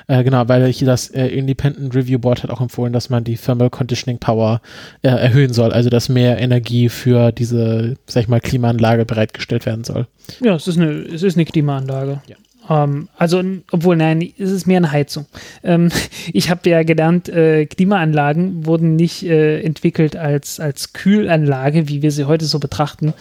Äh, 0.07 0.25
genau, 0.25 0.47
weil 0.49 0.67
ich 0.67 0.79
das 0.79 1.09
äh, 1.09 1.27
Independent 1.27 1.95
Review 1.95 2.19
Board 2.19 2.43
hat 2.43 2.49
auch 2.49 2.59
empfohlen, 2.59 2.91
dass 2.91 3.09
man 3.09 3.23
die 3.23 3.37
Thermal 3.37 3.69
Conditioning 3.69 4.19
Power 4.19 4.61
äh, 5.03 5.07
erhöhen 5.07 5.53
soll, 5.53 5.71
also 5.71 5.89
dass 5.89 6.09
mehr 6.09 6.37
Energie 6.39 6.89
für 6.89 7.31
diese, 7.31 7.95
sag 8.07 8.23
ich 8.23 8.29
mal, 8.29 8.41
Klimaanlage 8.41 9.05
bereitgestellt 9.05 9.65
werden 9.65 9.85
soll. 9.85 10.07
Ja, 10.41 10.55
es 10.55 10.67
ist 10.67 10.77
eine, 10.77 10.91
es 10.91 11.23
ist 11.23 11.37
eine 11.37 11.45
Klimaanlage. 11.45 12.21
Ja. 12.27 12.35
Ähm, 12.69 13.09
also, 13.17 13.41
obwohl, 13.71 13.95
nein, 13.95 14.21
es 14.37 14.51
ist 14.51 14.67
mehr 14.67 14.77
eine 14.77 14.91
Heizung. 14.91 15.25
Ähm, 15.63 15.89
ich 16.33 16.49
habe 16.49 16.69
ja 16.69 16.83
gelernt, 16.83 17.29
äh, 17.29 17.65
Klimaanlagen 17.65 18.65
wurden 18.65 18.95
nicht 18.95 19.23
äh, 19.23 19.61
entwickelt 19.61 20.15
als, 20.15 20.59
als 20.59 20.93
Kühlanlage, 20.93 21.87
wie 21.87 22.01
wir 22.01 22.11
sie 22.11 22.25
heute 22.25 22.45
so 22.45 22.59
betrachten, 22.59 23.13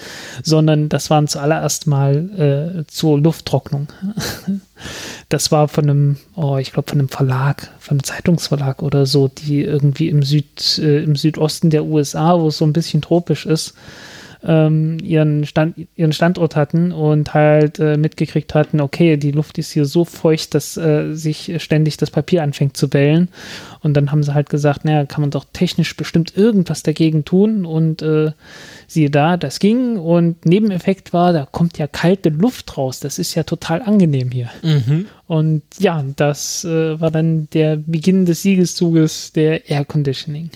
sondern 0.42 0.88
das 0.88 1.10
waren 1.10 1.28
zuallererst 1.28 1.86
mal 1.86 2.82
äh, 2.82 2.86
zur 2.86 3.18
Lufttrocknung. 3.20 3.88
das 5.28 5.52
war 5.52 5.68
von 5.68 5.84
einem, 5.84 6.16
oh, 6.36 6.56
ich 6.58 6.72
glaube, 6.72 6.90
von 6.90 6.98
einem 6.98 7.08
Verlag, 7.08 7.70
von 7.78 7.96
einem 7.96 8.04
Zeitungsverlag 8.04 8.82
oder 8.82 9.06
so, 9.06 9.28
die 9.28 9.62
irgendwie 9.62 10.08
im, 10.08 10.22
Süd, 10.22 10.78
äh, 10.78 11.02
im 11.02 11.16
Südosten 11.16 11.70
der 11.70 11.84
USA, 11.84 12.38
wo 12.38 12.48
es 12.48 12.58
so 12.58 12.64
ein 12.64 12.72
bisschen 12.72 13.02
tropisch 13.02 13.46
ist, 13.46 13.74
ähm, 14.42 14.98
ihren, 15.02 15.44
Stand, 15.44 15.76
ihren 15.96 16.12
Standort 16.12 16.56
hatten 16.56 16.92
und 16.92 17.34
halt 17.34 17.78
äh, 17.78 17.96
mitgekriegt 17.96 18.54
hatten, 18.54 18.80
okay, 18.80 19.16
die 19.16 19.32
Luft 19.32 19.58
ist 19.58 19.72
hier 19.72 19.84
so 19.84 20.04
feucht, 20.04 20.54
dass 20.54 20.76
äh, 20.76 21.12
sich 21.14 21.62
ständig 21.62 21.96
das 21.96 22.10
Papier 22.10 22.42
anfängt 22.42 22.76
zu 22.76 22.88
bellen. 22.88 23.28
Und 23.82 23.94
dann 23.94 24.10
haben 24.10 24.22
sie 24.22 24.34
halt 24.34 24.50
gesagt, 24.50 24.84
naja, 24.84 25.04
kann 25.06 25.22
man 25.22 25.30
doch 25.30 25.46
technisch 25.52 25.96
bestimmt 25.96 26.36
irgendwas 26.36 26.82
dagegen 26.82 27.24
tun. 27.24 27.64
Und 27.64 28.02
äh, 28.02 28.32
siehe 28.86 29.10
da, 29.10 29.36
das 29.36 29.58
ging. 29.58 29.96
Und 29.96 30.44
Nebeneffekt 30.46 31.12
war, 31.12 31.32
da 31.32 31.46
kommt 31.50 31.78
ja 31.78 31.86
kalte 31.86 32.30
Luft 32.30 32.76
raus. 32.76 33.00
Das 33.00 33.18
ist 33.18 33.34
ja 33.34 33.42
total 33.42 33.82
angenehm 33.82 34.30
hier. 34.30 34.50
Mhm. 34.62 35.06
Und 35.26 35.62
ja, 35.78 36.04
das 36.16 36.64
äh, 36.64 37.00
war 37.00 37.10
dann 37.10 37.48
der 37.52 37.76
Beginn 37.76 38.26
des 38.26 38.42
Siegeszuges 38.42 39.32
der 39.32 39.68
Air 39.68 39.84
Conditioning. 39.84 40.50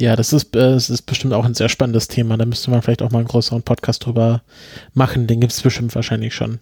Ja, 0.00 0.16
das 0.16 0.32
ist, 0.32 0.54
äh, 0.54 0.60
das 0.60 0.90
ist 0.90 1.02
bestimmt 1.02 1.34
auch 1.34 1.44
ein 1.44 1.54
sehr 1.54 1.68
spannendes 1.68 2.08
Thema. 2.08 2.36
Da 2.36 2.44
müsste 2.44 2.70
man 2.70 2.82
vielleicht 2.82 3.02
auch 3.02 3.10
mal 3.10 3.18
einen 3.18 3.28
größeren 3.28 3.62
Podcast 3.62 4.04
drüber 4.06 4.42
machen. 4.94 5.26
Den 5.26 5.40
gibt 5.40 5.52
es 5.52 5.62
bestimmt 5.62 5.94
wahrscheinlich 5.94 6.34
schon. 6.34 6.60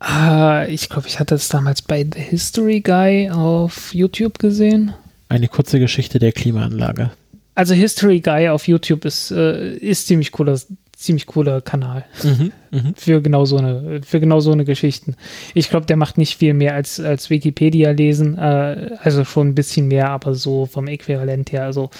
Ah, 0.00 0.64
ich 0.68 0.88
glaube, 0.88 1.08
ich 1.08 1.18
hatte 1.18 1.34
es 1.34 1.48
damals 1.48 1.82
bei 1.82 2.04
The 2.04 2.20
History 2.20 2.80
Guy 2.80 3.30
auf 3.30 3.92
YouTube 3.94 4.38
gesehen. 4.38 4.94
Eine 5.28 5.48
kurze 5.48 5.80
Geschichte 5.80 6.18
der 6.18 6.32
Klimaanlage. 6.32 7.10
Also 7.54 7.74
History 7.74 8.20
Guy 8.20 8.48
auf 8.48 8.68
YouTube 8.68 9.04
ist, 9.04 9.32
äh, 9.32 9.74
ist 9.76 10.06
ziemlich 10.06 10.30
cooler, 10.30 10.58
ziemlich 10.96 11.26
cooler 11.26 11.60
Kanal 11.60 12.04
mhm, 12.22 12.52
mh. 12.70 12.92
für 12.96 13.22
genau 13.22 13.44
so 13.44 13.56
eine 13.56 14.00
für 14.02 14.20
genau 14.20 14.40
so 14.40 14.52
eine 14.52 14.64
Geschichten. 14.64 15.14
Ich 15.54 15.70
glaube, 15.70 15.86
der 15.86 15.96
macht 15.96 16.18
nicht 16.18 16.36
viel 16.38 16.54
mehr 16.54 16.74
als 16.74 17.00
als 17.00 17.30
Wikipedia 17.30 17.90
lesen, 17.90 18.38
äh, 18.38 18.90
also 19.02 19.24
schon 19.24 19.48
ein 19.48 19.54
bisschen 19.54 19.88
mehr, 19.88 20.10
aber 20.10 20.34
so 20.34 20.66
vom 20.66 20.86
Äquivalent 20.86 21.52
her, 21.52 21.64
also 21.64 21.90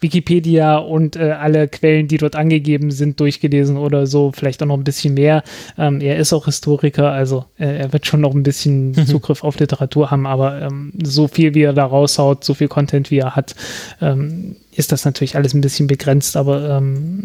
Wikipedia 0.00 0.76
und 0.78 1.16
äh, 1.16 1.32
alle 1.32 1.68
Quellen, 1.68 2.08
die 2.08 2.18
dort 2.18 2.36
angegeben 2.36 2.90
sind, 2.90 3.18
durchgelesen 3.20 3.76
oder 3.76 4.06
so, 4.06 4.32
vielleicht 4.34 4.62
auch 4.62 4.66
noch 4.66 4.76
ein 4.76 4.84
bisschen 4.84 5.14
mehr. 5.14 5.42
Ähm, 5.78 6.00
er 6.00 6.16
ist 6.16 6.32
auch 6.32 6.44
Historiker, 6.46 7.10
also 7.12 7.44
äh, 7.58 7.78
er 7.78 7.92
wird 7.92 8.06
schon 8.06 8.20
noch 8.20 8.34
ein 8.34 8.42
bisschen 8.42 8.90
mhm. 8.90 9.06
Zugriff 9.06 9.44
auf 9.44 9.58
Literatur 9.58 10.10
haben, 10.10 10.26
aber 10.26 10.62
ähm, 10.62 10.92
so 11.02 11.28
viel 11.28 11.54
wie 11.54 11.62
er 11.62 11.72
da 11.72 11.84
raushaut, 11.84 12.44
so 12.44 12.54
viel 12.54 12.68
Content 12.68 13.10
wie 13.10 13.18
er 13.18 13.36
hat, 13.36 13.54
ähm, 14.00 14.56
ist 14.72 14.92
das 14.92 15.04
natürlich 15.04 15.36
alles 15.36 15.54
ein 15.54 15.60
bisschen 15.60 15.86
begrenzt, 15.86 16.36
aber 16.36 16.78
ähm, 16.78 17.24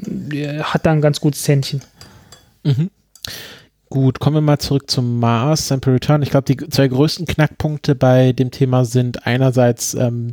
hat 0.62 0.86
da 0.86 0.92
ein 0.92 1.02
ganz 1.02 1.20
gutes 1.20 1.44
Zähnchen. 1.44 1.82
Mhm. 2.64 2.90
Gut, 3.90 4.20
kommen 4.20 4.38
wir 4.38 4.42
mal 4.42 4.60
zurück 4.60 4.90
zum 4.90 5.20
Mars 5.20 5.68
Sample 5.68 5.96
Return. 5.96 6.22
Ich 6.22 6.30
glaube, 6.30 6.46
die 6.46 6.70
zwei 6.70 6.88
größten 6.88 7.26
Knackpunkte 7.26 7.94
bei 7.94 8.32
dem 8.32 8.50
Thema 8.50 8.86
sind 8.86 9.28
einerseits 9.28 9.94
ähm, 9.96 10.32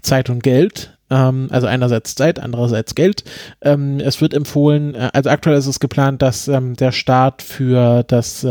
Zeit 0.00 0.30
und 0.30 0.44
Geld. 0.44 0.96
Ähm, 1.10 1.48
also 1.50 1.66
einerseits 1.66 2.14
Zeit, 2.14 2.38
andererseits 2.38 2.94
Geld. 2.94 3.24
Ähm, 3.60 3.98
es 3.98 4.20
wird 4.20 4.32
empfohlen, 4.32 4.94
äh, 4.94 5.10
also 5.12 5.30
aktuell 5.30 5.56
ist 5.56 5.66
es 5.66 5.80
geplant, 5.80 6.22
dass 6.22 6.46
ähm, 6.46 6.76
der 6.76 6.92
Start 6.92 7.42
für 7.42 8.04
das 8.04 8.46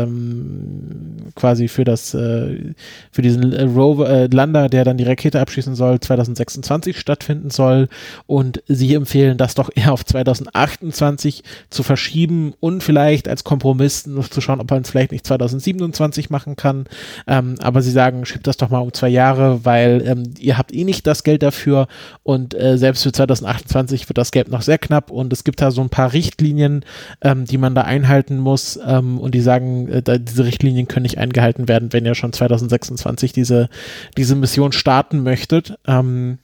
quasi 1.34 1.68
für 1.68 1.84
das 1.84 2.14
äh, 2.14 2.74
für 3.10 3.22
diesen 3.22 3.52
äh, 3.52 3.62
Rover 3.62 4.28
Lander, 4.28 4.68
der 4.68 4.84
dann 4.84 4.98
die 4.98 5.04
Rakete 5.04 5.40
abschießen 5.40 5.74
soll, 5.74 6.00
2026 6.00 6.98
stattfinden 6.98 7.50
soll. 7.50 7.88
Und 8.26 8.62
sie 8.68 8.94
empfehlen, 8.94 9.38
das 9.38 9.54
doch 9.54 9.70
eher 9.74 9.92
auf 9.92 10.04
2028 10.04 11.42
zu 11.70 11.82
verschieben 11.82 12.52
und 12.60 12.82
vielleicht 12.82 13.28
als 13.28 13.44
Kompromiss 13.44 14.02
zu 14.02 14.40
schauen, 14.40 14.60
ob 14.60 14.70
man 14.70 14.82
es 14.82 14.90
vielleicht 14.90 15.12
nicht 15.12 15.26
2027 15.26 16.30
machen 16.30 16.56
kann. 16.56 16.84
Aber 17.26 17.82
sie 17.82 17.90
sagen, 17.90 18.24
schiebt 18.26 18.46
das 18.46 18.56
doch 18.56 18.70
mal 18.70 18.80
um 18.80 18.92
zwei 18.92 19.08
Jahre, 19.08 19.64
weil 19.64 20.24
ihr 20.38 20.58
habt 20.58 20.72
eh 20.72 20.84
nicht 20.84 21.06
das 21.06 21.24
Geld 21.24 21.42
dafür 21.42 21.88
und 22.22 22.49
und 22.52 22.60
äh, 22.60 22.78
selbst 22.78 23.02
für 23.02 23.12
2028 23.12 24.08
wird 24.08 24.18
das 24.18 24.30
Geld 24.30 24.48
noch 24.48 24.62
sehr 24.62 24.78
knapp 24.78 25.10
und 25.10 25.32
es 25.32 25.44
gibt 25.44 25.60
da 25.60 25.70
so 25.70 25.80
ein 25.80 25.88
paar 25.88 26.12
Richtlinien, 26.12 26.84
ähm, 27.22 27.44
die 27.44 27.58
man 27.58 27.74
da 27.74 27.82
einhalten 27.82 28.38
muss 28.38 28.78
ähm, 28.84 29.18
und 29.18 29.34
die 29.34 29.40
sagen, 29.40 29.88
äh, 29.88 30.02
da, 30.02 30.18
diese 30.18 30.44
Richtlinien 30.44 30.88
können 30.88 31.04
nicht 31.04 31.18
eingehalten 31.18 31.68
werden, 31.68 31.92
wenn 31.92 32.06
ihr 32.06 32.14
schon 32.14 32.32
2026 32.32 33.32
diese, 33.32 33.68
diese 34.16 34.36
Mission 34.36 34.72
starten 34.72 35.22
möchtet. 35.22 35.78
Ähm, 35.86 36.38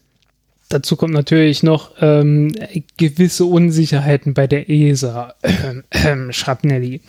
Dazu 0.68 0.96
kommt 0.96 1.14
natürlich 1.14 1.62
noch 1.62 1.92
ähm, 2.00 2.52
gewisse 2.96 3.44
Unsicherheiten 3.44 4.34
bei 4.34 4.48
der 4.48 4.68
ESA. 4.68 5.34
Ähm, 5.44 5.84
ähm, 5.92 6.32
Schrapnelli. 6.32 7.02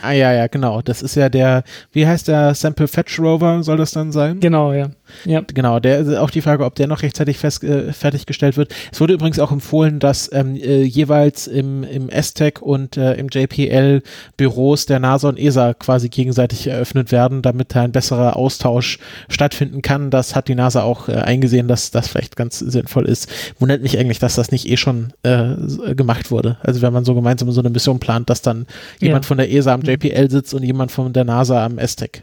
Ah 0.00 0.12
ja, 0.12 0.32
ja, 0.32 0.46
genau. 0.46 0.80
Das 0.80 1.02
ist 1.02 1.14
ja 1.16 1.28
der, 1.28 1.62
wie 1.92 2.06
heißt 2.06 2.28
der 2.28 2.54
Sample 2.54 2.88
Fetch 2.88 3.20
Rover, 3.20 3.62
soll 3.62 3.76
das 3.76 3.90
dann 3.90 4.12
sein? 4.12 4.40
Genau, 4.40 4.72
ja. 4.72 4.92
Ja. 5.24 5.42
Genau, 5.52 5.80
der 5.80 6.22
auch 6.22 6.30
die 6.30 6.42
Frage, 6.42 6.64
ob 6.64 6.74
der 6.74 6.86
noch 6.86 7.02
rechtzeitig 7.02 7.38
fest, 7.38 7.62
äh, 7.64 7.92
fertiggestellt 7.92 8.56
wird. 8.56 8.74
Es 8.92 9.00
wurde 9.00 9.14
übrigens 9.14 9.38
auch 9.38 9.52
empfohlen, 9.52 9.98
dass 9.98 10.30
ähm, 10.32 10.56
äh, 10.56 10.82
jeweils 10.82 11.46
im, 11.46 11.84
im 11.84 12.10
STEC 12.10 12.62
und 12.62 12.96
äh, 12.96 13.14
im 13.14 13.28
JPL 13.28 14.02
Büros 14.36 14.86
der 14.86 15.00
NASA 15.00 15.28
und 15.28 15.38
ESA 15.38 15.74
quasi 15.74 16.08
gegenseitig 16.08 16.66
eröffnet 16.66 17.12
werden, 17.12 17.42
damit 17.42 17.74
da 17.74 17.82
ein 17.82 17.92
besserer 17.92 18.36
Austausch 18.36 18.98
stattfinden 19.28 19.82
kann. 19.82 20.10
Das 20.10 20.34
hat 20.34 20.48
die 20.48 20.54
NASA 20.54 20.82
auch 20.82 21.08
äh, 21.08 21.12
eingesehen, 21.12 21.68
dass 21.68 21.90
das 21.90 22.08
vielleicht 22.08 22.36
ganz 22.36 22.58
sinnvoll 22.58 23.06
ist. 23.06 23.28
Wundert 23.58 23.82
mich 23.82 23.98
eigentlich, 23.98 24.18
dass 24.18 24.34
das 24.34 24.50
nicht 24.50 24.68
eh 24.68 24.76
schon 24.76 25.12
äh, 25.22 25.94
gemacht 25.94 26.30
wurde. 26.30 26.58
Also 26.62 26.82
wenn 26.82 26.92
man 26.92 27.04
so 27.04 27.14
gemeinsam 27.14 27.50
so 27.52 27.60
eine 27.60 27.70
Mission 27.70 28.00
plant, 28.00 28.30
dass 28.30 28.42
dann 28.42 28.66
jemand 29.00 29.24
ja. 29.24 29.28
von 29.28 29.38
der 29.38 29.52
ESA 29.52 29.74
am 29.74 29.82
JPL 29.82 30.30
sitzt 30.30 30.54
und 30.54 30.62
jemand 30.62 30.90
von 30.90 31.12
der 31.12 31.24
NASA 31.24 31.64
am 31.64 31.78
STEC. 31.78 32.22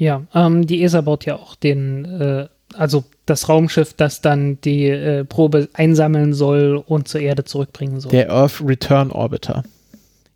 Ja, 0.00 0.22
ähm, 0.34 0.66
die 0.66 0.82
ESA 0.82 1.02
baut 1.02 1.26
ja 1.26 1.36
auch 1.36 1.54
den, 1.54 2.06
äh, 2.06 2.48
also 2.72 3.04
das 3.26 3.50
Raumschiff, 3.50 3.92
das 3.92 4.22
dann 4.22 4.58
die 4.62 4.86
äh, 4.86 5.26
Probe 5.26 5.68
einsammeln 5.74 6.32
soll 6.32 6.82
und 6.86 7.06
zur 7.06 7.20
Erde 7.20 7.44
zurückbringen 7.44 8.00
soll. 8.00 8.10
Der 8.10 8.32
Earth 8.32 8.62
Return 8.64 9.10
Orbiter. 9.10 9.62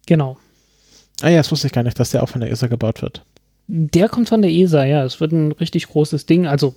Genau. 0.05 0.37
Ah 1.23 1.31
ja, 1.31 1.39
das 1.39 1.51
wusste 1.51 1.69
ich 1.69 1.73
gar 1.73 1.83
nicht, 1.83 1.99
dass 1.99 2.11
der 2.11 2.23
auch 2.23 2.29
von 2.29 2.43
der 2.43 2.51
ESA 2.51 2.67
gebaut 2.67 3.01
wird. 3.01 3.25
Der 3.67 4.11
kommt 4.11 4.29
von 4.29 4.43
der 4.43 4.51
ESA, 4.51 4.85
ja. 4.85 5.05
Es 5.05 5.21
wird 5.21 5.33
ein 5.33 5.53
richtig 5.53 5.89
großes 5.89 6.27
Ding. 6.27 6.47
Also 6.47 6.75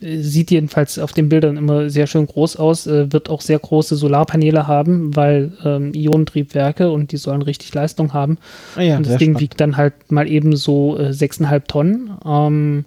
sieht 0.00 0.50
jedenfalls 0.50 0.98
auf 0.98 1.12
den 1.12 1.28
Bildern 1.28 1.58
immer 1.58 1.90
sehr 1.90 2.06
schön 2.06 2.26
groß 2.26 2.56
aus. 2.56 2.86
Äh, 2.86 3.12
wird 3.12 3.28
auch 3.28 3.42
sehr 3.42 3.58
große 3.58 3.96
Solarpaneele 3.96 4.66
haben, 4.66 5.14
weil 5.14 5.52
ähm, 5.62 5.92
Ionentriebwerke 5.94 6.90
und 6.90 7.12
die 7.12 7.18
sollen 7.18 7.42
richtig 7.42 7.74
Leistung 7.74 8.14
haben. 8.14 8.38
Ah 8.76 8.82
ja, 8.82 8.96
und 8.96 9.06
das 9.06 9.18
Ding 9.18 9.32
spannend. 9.32 9.40
wiegt 9.40 9.60
dann 9.60 9.76
halt 9.76 10.10
mal 10.10 10.26
eben 10.26 10.56
so 10.56 10.96
äh, 10.98 11.10
6,5 11.10 11.66
Tonnen. 11.66 12.10
Ähm, 12.24 12.84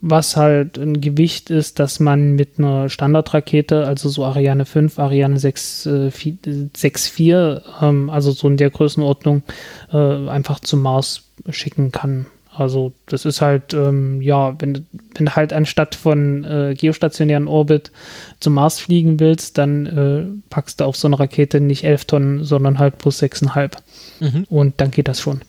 was 0.00 0.36
halt 0.36 0.78
ein 0.78 1.00
Gewicht 1.00 1.50
ist, 1.50 1.78
dass 1.78 2.00
man 2.00 2.32
mit 2.32 2.58
einer 2.58 2.88
Standardrakete, 2.88 3.86
also 3.86 4.08
so 4.08 4.24
Ariane 4.24 4.64
5, 4.64 4.98
Ariane 4.98 5.38
6, 5.38 5.86
äh, 5.86 6.10
6 6.74 7.08
4, 7.08 7.62
ähm, 7.82 8.10
also 8.10 8.30
so 8.30 8.48
in 8.48 8.56
der 8.56 8.70
Größenordnung, 8.70 9.42
äh, 9.92 10.28
einfach 10.28 10.60
zum 10.60 10.82
Mars 10.82 11.24
schicken 11.50 11.92
kann. 11.92 12.26
Also 12.58 12.92
das 13.06 13.24
ist 13.24 13.40
halt, 13.42 13.74
ähm, 13.74 14.22
ja, 14.22 14.54
wenn, 14.60 14.86
wenn 15.14 15.26
du 15.26 15.36
halt 15.36 15.52
anstatt 15.52 15.94
von 15.94 16.44
äh, 16.44 16.74
geostationären 16.76 17.48
Orbit 17.48 17.92
zum 18.40 18.54
Mars 18.54 18.80
fliegen 18.80 19.20
willst, 19.20 19.58
dann 19.58 19.86
äh, 19.86 20.50
packst 20.50 20.80
du 20.80 20.84
auf 20.84 20.96
so 20.96 21.08
eine 21.08 21.18
Rakete 21.18 21.60
nicht 21.60 21.84
11 21.84 22.04
Tonnen, 22.06 22.44
sondern 22.44 22.78
halt 22.78 22.98
plus 22.98 23.22
6,5. 23.22 23.72
Mhm. 24.20 24.44
Und 24.48 24.80
dann 24.80 24.90
geht 24.90 25.08
das 25.08 25.20
schon. 25.20 25.42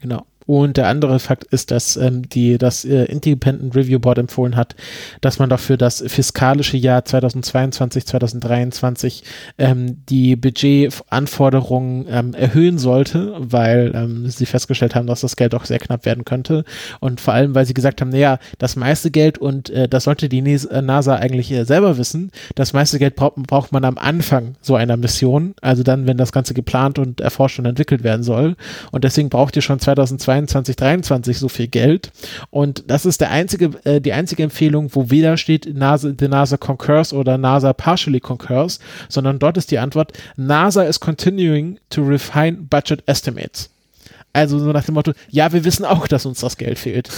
Genau. 0.00 0.26
Und 0.46 0.76
der 0.76 0.88
andere 0.88 1.18
Fakt 1.18 1.44
ist, 1.44 1.70
dass 1.70 1.96
ähm, 1.96 2.28
die, 2.28 2.58
das 2.58 2.84
äh, 2.84 3.04
Independent 3.04 3.74
Review 3.74 3.98
Board 3.98 4.18
empfohlen 4.18 4.56
hat, 4.56 4.74
dass 5.20 5.38
man 5.38 5.48
dafür 5.48 5.76
das 5.76 6.04
fiskalische 6.06 6.76
Jahr 6.76 7.04
2022, 7.04 8.06
2023 8.06 9.24
ähm, 9.58 10.04
die 10.08 10.36
Budgetanforderungen 10.36 12.06
ähm, 12.10 12.34
erhöhen 12.34 12.78
sollte, 12.78 13.34
weil 13.38 13.92
ähm, 13.94 14.28
sie 14.28 14.46
festgestellt 14.46 14.94
haben, 14.94 15.06
dass 15.06 15.22
das 15.22 15.36
Geld 15.36 15.54
auch 15.54 15.64
sehr 15.64 15.78
knapp 15.78 16.04
werden 16.04 16.24
könnte. 16.24 16.64
Und 17.00 17.20
vor 17.20 17.32
allem, 17.32 17.54
weil 17.54 17.64
sie 17.64 17.74
gesagt 17.74 18.00
haben, 18.00 18.10
naja, 18.10 18.38
das 18.58 18.76
meiste 18.76 19.10
Geld, 19.10 19.38
und 19.38 19.70
äh, 19.70 19.88
das 19.88 20.04
sollte 20.04 20.28
die 20.28 20.40
äh, 20.40 20.82
NASA 20.82 21.16
eigentlich 21.16 21.50
äh, 21.52 21.64
selber 21.64 21.96
wissen, 21.96 22.30
das 22.54 22.74
meiste 22.74 22.98
Geld 22.98 23.16
braucht, 23.16 23.36
braucht 23.36 23.72
man 23.72 23.84
am 23.84 23.96
Anfang 23.96 24.56
so 24.60 24.76
einer 24.76 24.98
Mission, 24.98 25.54
also 25.62 25.82
dann, 25.82 26.06
wenn 26.06 26.18
das 26.18 26.32
Ganze 26.32 26.52
geplant 26.52 26.98
und 26.98 27.22
erforscht 27.22 27.58
und 27.58 27.64
entwickelt 27.66 28.04
werden 28.04 28.22
soll. 28.22 28.56
Und 28.90 29.04
deswegen 29.04 29.30
braucht 29.30 29.56
ihr 29.56 29.62
schon 29.62 29.78
2022 29.78 30.33
22, 30.34 30.76
23 30.76 31.38
so 31.38 31.48
viel 31.48 31.68
Geld. 31.68 32.10
Und 32.50 32.84
das 32.88 33.06
ist 33.06 33.20
der 33.20 33.30
einzige, 33.30 33.70
äh, 33.84 34.00
die 34.00 34.12
einzige 34.12 34.42
Empfehlung, 34.42 34.90
wo 34.92 35.10
weder 35.10 35.36
steht 35.36 35.72
NASA, 35.74 36.12
the 36.18 36.28
NASA 36.28 36.56
concurs 36.56 37.12
oder 37.12 37.38
NASA 37.38 37.72
partially 37.72 38.20
concurs, 38.20 38.80
sondern 39.08 39.38
dort 39.38 39.56
ist 39.56 39.70
die 39.70 39.78
Antwort, 39.78 40.12
NASA 40.36 40.82
is 40.82 41.00
continuing 41.00 41.78
to 41.90 42.02
refine 42.02 42.52
budget 42.68 43.02
estimates. 43.06 43.70
Also 44.32 44.58
so 44.58 44.72
nach 44.72 44.84
dem 44.84 44.94
Motto, 44.94 45.12
ja, 45.30 45.52
wir 45.52 45.64
wissen 45.64 45.84
auch, 45.84 46.08
dass 46.08 46.26
uns 46.26 46.40
das 46.40 46.56
Geld 46.56 46.78
fehlt. 46.78 47.08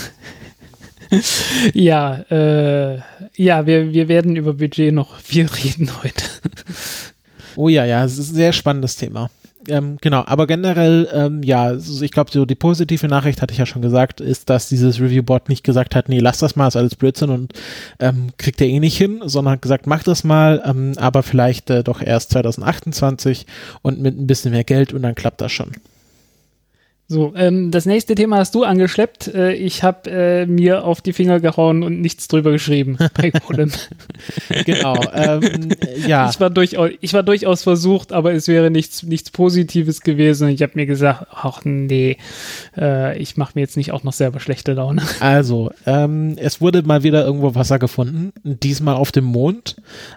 ja, 1.73 2.19
äh, 2.31 3.01
ja, 3.37 3.67
wir, 3.67 3.93
wir 3.93 4.09
werden 4.09 4.37
über 4.37 4.53
Budget 4.53 4.93
noch 4.93 5.19
viel 5.21 5.47
reden 5.47 5.91
heute. 6.03 6.25
oh 7.57 7.69
ja, 7.69 7.85
ja, 7.87 8.05
es 8.05 8.19
ist 8.19 8.33
ein 8.33 8.35
sehr 8.35 8.53
spannendes 8.53 8.97
Thema 8.97 9.31
ähm, 9.69 9.99
genau, 10.01 10.25
aber 10.27 10.47
generell, 10.47 11.09
ähm, 11.13 11.43
ja, 11.43 11.75
ich 11.75 12.11
glaube, 12.11 12.31
so 12.31 12.45
die 12.45 12.55
positive 12.55 13.09
Nachricht, 13.09 13.43
hatte 13.43 13.53
ich 13.53 13.59
ja 13.59 13.67
schon 13.67 13.83
gesagt, 13.83 14.21
ist, 14.21 14.51
dass 14.51 14.69
dieses 14.69 15.01
Review-Board 15.01 15.49
nicht 15.49 15.65
gesagt 15.65 15.95
hat, 15.95 16.09
nee, 16.09 16.19
lass 16.19 16.39
das 16.39 16.57
mal, 16.57 16.69
ist 16.69 16.77
alles 16.77 16.95
Blödsinn 16.95 17.31
und 17.31 17.53
ähm, 17.99 18.29
kriegt 18.39 18.61
er 18.61 18.67
eh 18.67 18.81
nicht 18.81 18.97
hin, 18.97 19.21
sondern 19.25 19.55
hat 19.55 19.63
gesagt, 19.63 19.87
mach 19.87 20.03
das 20.03 20.25
mal, 20.25 20.63
ähm, 20.65 20.93
aber 20.97 21.23
vielleicht 21.23 21.71
äh, 21.71 21.83
doch 21.83 22.03
erst 22.03 22.31
2028 22.31 23.47
und 23.83 24.01
mit 24.01 24.19
ein 24.19 24.27
bisschen 24.27 24.53
mehr 24.53 24.65
Geld 24.65 24.93
und 24.93 25.03
dann 25.03 25.15
klappt 25.15 25.41
das 25.41 25.53
schon. 25.53 25.73
So, 27.09 27.33
ähm, 27.37 27.71
das 27.71 27.87
nächste 27.87 28.17
Thema 28.17 28.39
hast 28.39 28.57
du 28.57 28.65
angeschleppt. 28.65 29.29
Äh, 29.29 29.53
ich 29.53 29.85
habe 29.85 30.11
äh, 30.11 30.47
mir 30.47 30.85
auf 30.85 31.01
die 31.01 31.13
Finger 31.13 31.39
gehauen 31.39 31.85
und 31.85 32.01
nichts 32.01 32.27
drüber 32.27 32.51
geschrieben 32.51 32.99
bei 33.15 33.31
Golem. 33.31 33.71
genau, 34.65 34.97
ähm, 35.15 35.69
ja. 36.05 36.29
Ich 36.29 36.41
war, 36.41 36.51
durchaus, 36.51 36.91
ich 37.01 37.13
war 37.13 37.23
durchaus 37.23 37.63
versucht, 37.63 38.13
aber 38.13 38.33
es 38.33 38.49
wäre 38.49 38.73
nichts, 38.73 39.05
nichts 39.05 39.31
Positives 39.31 40.01
gewesen. 40.01 40.49
Ich 40.49 40.63
habe 40.63 40.73
mir 40.75 40.87
gesagt, 40.87 41.29
ach 41.31 41.61
nee, 41.65 42.17
äh, 42.77 43.17
ich 43.19 43.37
mache 43.37 43.53
mir 43.55 43.61
jetzt 43.61 43.77
nicht 43.77 43.93
auch 43.93 44.03
noch 44.03 44.13
selber 44.13 44.41
schlechte 44.41 44.73
Laune. 44.73 45.03
Also, 45.21 45.71
ähm, 45.87 46.37
es 46.37 46.61
wurde 46.61 46.83
mal 46.83 47.03
wieder 47.03 47.25
irgendwo 47.25 47.55
Wasser 47.55 47.79
gefunden, 47.79 48.33
diesmal 48.45 48.95
auf 48.95 49.13
dem 49.13 49.25
Mond, 49.25 49.77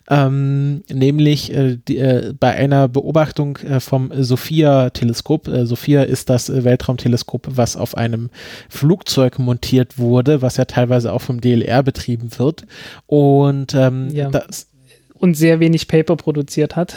ähm, 0.10 0.84
nämlich 0.92 1.54
äh, 1.54 1.78
die, 1.88 1.98
äh, 1.98 2.34
bei 2.38 2.54
einer 2.54 2.88
Beobachtung 2.88 3.58
äh, 3.58 3.80
vom 3.80 4.12
Sophia-Teleskop. 4.16 5.50
Sophia 5.64 6.04
ist 6.04 6.30
das 6.30 6.64
Welt 6.64 6.79
Weltraumteleskop, 6.80 7.48
was 7.50 7.76
auf 7.76 7.96
einem 7.96 8.30
Flugzeug 8.70 9.38
montiert 9.40 9.98
wurde, 9.98 10.42
was 10.42 10.58
ja 10.58 10.66
teilweise 10.66 11.14
auch 11.14 11.22
vom 11.22 11.42
DLR 11.42 11.84
betrieben 11.84 12.30
wird. 12.38 12.66
Und 13.06 13.76
ähm, 13.76 14.10
ja. 14.12 14.30
das 14.30 14.68
und 15.14 15.36
sehr 15.36 15.60
wenig 15.60 15.90
Paper 15.90 16.16
produziert 16.16 16.78
hat. 16.78 16.96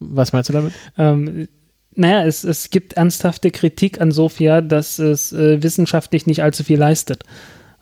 Was 0.00 0.32
meinst 0.32 0.48
du 0.48 0.54
damit? 0.54 0.72
Ähm, 0.96 1.48
naja, 1.94 2.24
es, 2.24 2.44
es 2.44 2.70
gibt 2.70 2.94
ernsthafte 2.94 3.50
Kritik 3.50 4.00
an 4.00 4.10
Sophia, 4.10 4.62
dass 4.62 4.98
es 4.98 5.32
äh, 5.32 5.62
wissenschaftlich 5.62 6.26
nicht 6.26 6.42
allzu 6.42 6.64
viel 6.64 6.78
leistet. 6.78 7.24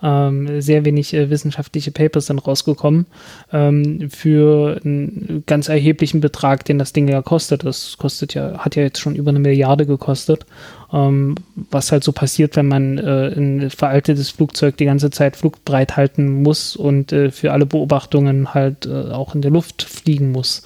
Ähm, 0.02 0.60
sehr 0.60 0.84
wenig 0.84 1.14
äh, 1.14 1.30
wissenschaftliche 1.30 1.92
Papers 1.92 2.26
sind 2.26 2.40
rausgekommen 2.40 3.06
ähm, 3.52 4.10
für 4.10 4.80
einen 4.84 5.44
ganz 5.46 5.68
erheblichen 5.68 6.20
Betrag, 6.20 6.64
den 6.64 6.78
das 6.78 6.92
Ding 6.92 7.06
ja 7.06 7.22
kostet. 7.22 7.64
Das 7.64 7.96
kostet 7.98 8.34
ja, 8.34 8.58
hat 8.58 8.74
ja 8.74 8.82
jetzt 8.82 8.98
schon 8.98 9.14
über 9.14 9.30
eine 9.30 9.38
Milliarde 9.38 9.86
gekostet. 9.86 10.44
Ähm, 10.92 11.36
was 11.70 11.92
halt 11.92 12.02
so 12.02 12.10
passiert, 12.12 12.56
wenn 12.56 12.66
man 12.66 12.98
äh, 12.98 13.28
ein 13.28 13.70
veraltetes 13.70 14.30
Flugzeug 14.30 14.76
die 14.76 14.86
ganze 14.86 15.10
Zeit 15.10 15.36
flugbreit 15.36 15.96
halten 15.96 16.42
muss 16.42 16.74
und 16.74 17.12
äh, 17.12 17.30
für 17.30 17.52
alle 17.52 17.66
Beobachtungen 17.66 18.54
halt 18.54 18.86
äh, 18.86 19.12
auch 19.12 19.34
in 19.34 19.42
der 19.42 19.52
Luft 19.52 19.82
fliegen 19.84 20.32
muss 20.32 20.62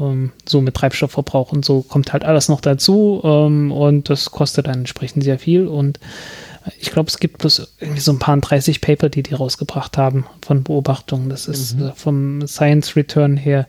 ähm, 0.00 0.32
so 0.46 0.60
mit 0.60 0.74
Treibstoffverbrauch 0.74 1.52
und 1.52 1.64
so 1.64 1.82
kommt 1.82 2.12
halt 2.12 2.24
alles 2.24 2.48
noch 2.48 2.60
dazu 2.60 3.20
ähm, 3.22 3.70
und 3.70 4.10
das 4.10 4.30
kostet 4.30 4.66
dann 4.66 4.80
entsprechend 4.80 5.24
sehr 5.24 5.38
viel 5.38 5.66
und 5.66 6.00
ich 6.78 6.90
glaube, 6.90 7.08
es 7.08 7.18
gibt 7.18 7.38
bloß 7.38 7.76
irgendwie 7.80 8.00
so 8.00 8.12
ein 8.12 8.18
paar 8.18 8.36
30 8.36 8.80
Paper, 8.80 9.08
die 9.08 9.22
die 9.22 9.34
rausgebracht 9.34 9.96
haben 9.96 10.26
von 10.42 10.62
Beobachtungen. 10.62 11.28
Das 11.28 11.48
ist 11.48 11.76
mhm. 11.78 11.88
Äh, 11.88 11.92
vom 11.94 12.46
Science 12.46 12.96
Return 12.96 13.36
her 13.36 13.66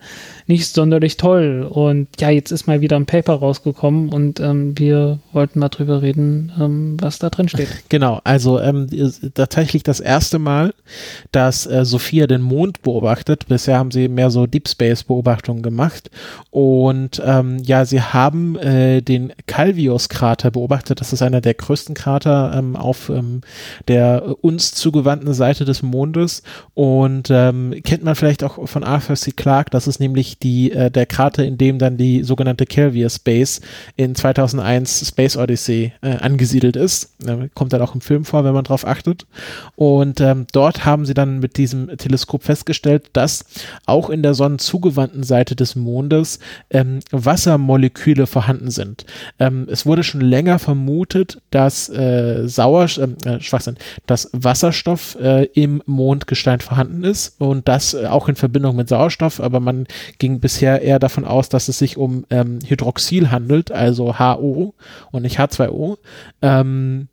nicht 0.51 0.73
sonderlich 0.73 1.15
toll. 1.15 1.65
Und 1.67 2.09
ja, 2.19 2.29
jetzt 2.29 2.51
ist 2.51 2.67
mal 2.67 2.81
wieder 2.81 2.97
ein 2.97 3.05
Paper 3.05 3.35
rausgekommen 3.35 4.09
und 4.09 4.41
ähm, 4.41 4.77
wir 4.77 5.19
wollten 5.31 5.59
mal 5.59 5.69
drüber 5.69 6.01
reden, 6.01 6.51
ähm, 6.59 6.97
was 6.99 7.19
da 7.19 7.29
drin 7.29 7.49
steht. 7.49 7.69
Genau, 7.89 8.21
also 8.23 8.59
ähm, 8.59 8.87
tatsächlich 9.33 9.83
das 9.83 9.99
erste 9.99 10.39
Mal, 10.39 10.73
dass 11.31 11.65
äh, 11.65 11.83
Sophia 11.83 12.27
den 12.27 12.41
Mond 12.41 12.81
beobachtet. 12.81 13.47
Bisher 13.47 13.77
haben 13.77 13.91
sie 13.91 14.07
mehr 14.07 14.29
so 14.29 14.45
Deep 14.45 14.67
Space 14.67 15.03
Beobachtungen 15.03 15.61
gemacht. 15.61 16.09
Und 16.51 17.21
ähm, 17.25 17.59
ja, 17.63 17.85
sie 17.85 18.01
haben 18.01 18.57
äh, 18.57 19.01
den 19.01 19.33
Calvius-Krater 19.47 20.51
beobachtet. 20.51 21.01
Das 21.01 21.13
ist 21.13 21.21
einer 21.21 21.41
der 21.41 21.53
größten 21.53 21.95
Krater 21.95 22.53
ähm, 22.55 22.75
auf 22.75 23.09
ähm, 23.09 23.41
der 23.87 24.35
uns 24.41 24.73
zugewandten 24.73 25.33
Seite 25.33 25.65
des 25.65 25.81
Mondes. 25.81 26.43
Und 26.73 27.27
kennt 27.27 28.03
man 28.03 28.15
vielleicht 28.15 28.43
auch 28.43 28.67
von 28.67 28.83
Arthur 28.83 29.15
C. 29.15 29.31
Clarke. 29.31 29.69
Das 29.69 29.87
ist 29.87 29.99
nämlich 29.99 30.39
die, 30.43 30.71
äh, 30.71 30.91
der 30.91 31.05
Krater, 31.05 31.45
in 31.45 31.57
dem 31.57 31.79
dann 31.79 31.97
die 31.97 32.23
sogenannte 32.23 32.65
Kelvia 32.65 33.09
Space 33.09 33.61
in 33.95 34.15
2001 34.15 35.07
Space 35.07 35.37
Odyssey 35.37 35.93
äh, 36.01 36.17
angesiedelt 36.17 36.75
ist. 36.75 37.13
Äh, 37.25 37.49
kommt 37.53 37.73
dann 37.73 37.81
auch 37.81 37.95
im 37.95 38.01
Film 38.01 38.25
vor, 38.25 38.43
wenn 38.43 38.53
man 38.53 38.63
drauf 38.63 38.85
achtet. 38.85 39.25
Und 39.75 40.21
ähm, 40.21 40.47
dort 40.51 40.85
haben 40.85 41.05
sie 41.05 41.13
dann 41.13 41.39
mit 41.39 41.57
diesem 41.57 41.97
Teleskop 41.97 42.43
festgestellt, 42.43 43.09
dass 43.13 43.45
auch 43.85 44.09
in 44.09 44.23
der 44.23 44.33
sonnenzugewandten 44.33 45.23
Seite 45.23 45.55
des 45.55 45.75
Mondes 45.75 46.39
ähm, 46.69 46.99
Wassermoleküle 47.11 48.27
vorhanden 48.27 48.71
sind. 48.71 49.05
Ähm, 49.39 49.67
es 49.69 49.85
wurde 49.85 50.03
schon 50.03 50.21
länger 50.21 50.59
vermutet, 50.59 51.41
dass 51.51 51.89
äh, 51.89 52.47
Sauerstoff 52.47 52.71
Sauerstoff, 52.81 53.25
äh, 53.25 53.39
Schwachsinn, 53.41 53.77
dass 54.05 54.29
Wasserstoff 54.33 55.17
äh, 55.19 55.45
im 55.53 55.81
Mondgestein 55.85 56.61
vorhanden 56.61 57.03
ist 57.03 57.39
und 57.39 57.67
das 57.67 57.93
äh, 57.93 58.05
auch 58.05 58.29
in 58.29 58.35
Verbindung 58.35 58.75
mit 58.75 58.89
Sauerstoff, 58.89 59.39
aber 59.39 59.59
man 59.59 59.87
ging 60.21 60.39
bisher 60.39 60.83
eher 60.83 60.99
davon 60.99 61.25
aus, 61.25 61.49
dass 61.49 61.67
es 61.67 61.79
sich 61.79 61.97
um 61.97 62.25
ähm, 62.29 62.59
Hydroxyl 62.65 63.31
handelt, 63.31 63.71
also 63.71 64.19
HO 64.19 64.75
und 65.11 65.23
nicht 65.23 65.39
H2O. 65.39 65.97
Ähm, 66.43 67.07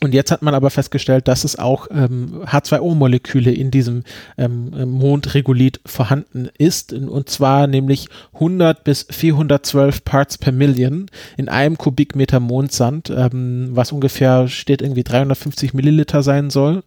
und 0.00 0.14
jetzt 0.14 0.30
hat 0.30 0.42
man 0.42 0.54
aber 0.54 0.70
festgestellt, 0.70 1.26
dass 1.26 1.42
es 1.42 1.58
auch 1.58 1.88
ähm, 1.90 2.44
H2O-Moleküle 2.46 3.50
in 3.50 3.72
diesem 3.72 4.04
ähm, 4.36 4.70
Mondregulit 4.88 5.80
vorhanden 5.84 6.48
ist. 6.56 6.92
Und 6.92 7.28
zwar 7.28 7.66
nämlich 7.66 8.08
100 8.34 8.84
bis 8.84 9.08
412 9.10 10.04
Parts 10.04 10.38
per 10.38 10.52
Million 10.52 11.06
in 11.36 11.48
einem 11.48 11.76
Kubikmeter 11.76 12.38
Mondsand, 12.38 13.10
ähm, 13.10 13.70
was 13.72 13.90
ungefähr 13.90 14.46
steht 14.46 14.82
irgendwie 14.82 15.02
350 15.02 15.74
Milliliter 15.74 16.22
sein 16.22 16.50
soll. 16.50 16.84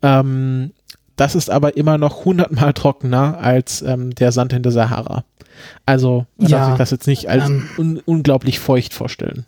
Ähm, 0.00 0.70
das 1.16 1.34
ist 1.34 1.50
aber 1.50 1.76
immer 1.76 1.98
noch 1.98 2.20
100 2.20 2.52
mal 2.52 2.72
trockener 2.72 3.38
als 3.38 3.82
ähm, 3.82 4.14
der 4.14 4.32
Sand 4.32 4.52
in 4.52 4.62
der 4.62 4.72
Sahara. 4.72 5.24
Also 5.86 6.26
man 6.36 6.48
ja, 6.48 6.58
darf 6.58 6.68
sich 6.68 6.78
das 6.78 6.90
jetzt 6.90 7.06
nicht 7.06 7.28
als 7.28 7.48
ähm, 7.48 7.68
un 7.78 8.00
unglaublich 8.04 8.58
feucht 8.58 8.94
vorstellen. 8.94 9.46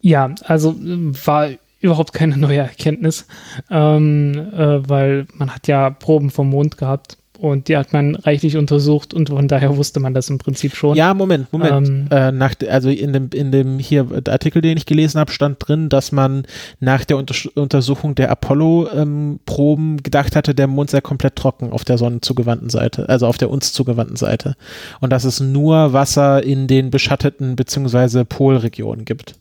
Ja, 0.00 0.34
also 0.44 0.74
war 0.78 1.48
überhaupt 1.80 2.12
keine 2.12 2.36
neue 2.38 2.58
Erkenntnis, 2.58 3.26
ähm, 3.70 4.34
äh, 4.52 4.88
weil 4.88 5.26
man 5.34 5.54
hat 5.54 5.68
ja 5.68 5.90
Proben 5.90 6.30
vom 6.30 6.50
Mond 6.50 6.76
gehabt 6.76 7.18
und 7.42 7.66
die 7.66 7.76
hat 7.76 7.92
man 7.92 8.14
reichlich 8.14 8.56
untersucht 8.56 9.12
und 9.12 9.30
von 9.30 9.48
daher 9.48 9.76
wusste 9.76 9.98
man 9.98 10.14
das 10.14 10.30
im 10.30 10.38
Prinzip 10.38 10.76
schon. 10.76 10.96
Ja, 10.96 11.12
Moment, 11.12 11.52
Moment. 11.52 11.88
Ähm, 11.88 12.06
äh, 12.12 12.30
nach, 12.30 12.54
also 12.68 12.88
in 12.88 13.12
dem, 13.12 13.30
in 13.34 13.50
dem 13.50 13.80
hier 13.80 14.06
Artikel, 14.28 14.62
den 14.62 14.76
ich 14.76 14.86
gelesen 14.86 15.18
habe, 15.18 15.32
stand 15.32 15.56
drin, 15.58 15.88
dass 15.88 16.12
man 16.12 16.44
nach 16.78 17.04
der 17.04 17.16
Unter 17.16 17.34
Untersuchung 17.56 18.14
der 18.14 18.30
Apollo-Proben 18.30 19.90
ähm, 19.90 20.02
gedacht 20.04 20.36
hatte, 20.36 20.54
der 20.54 20.68
Mond 20.68 20.90
sei 20.90 21.00
komplett 21.00 21.34
trocken 21.34 21.72
auf 21.72 21.84
der 21.84 21.98
Sonne 21.98 22.20
zugewandten 22.20 22.70
Seite, 22.70 23.08
also 23.08 23.26
auf 23.26 23.38
der 23.38 23.50
uns 23.50 23.72
zugewandten 23.72 24.16
Seite. 24.16 24.54
Und 25.00 25.10
dass 25.10 25.24
es 25.24 25.40
nur 25.40 25.92
Wasser 25.92 26.44
in 26.44 26.68
den 26.68 26.92
beschatteten 26.92 27.56
bzw. 27.56 28.22
Polregionen 28.22 29.04
gibt. 29.04 29.34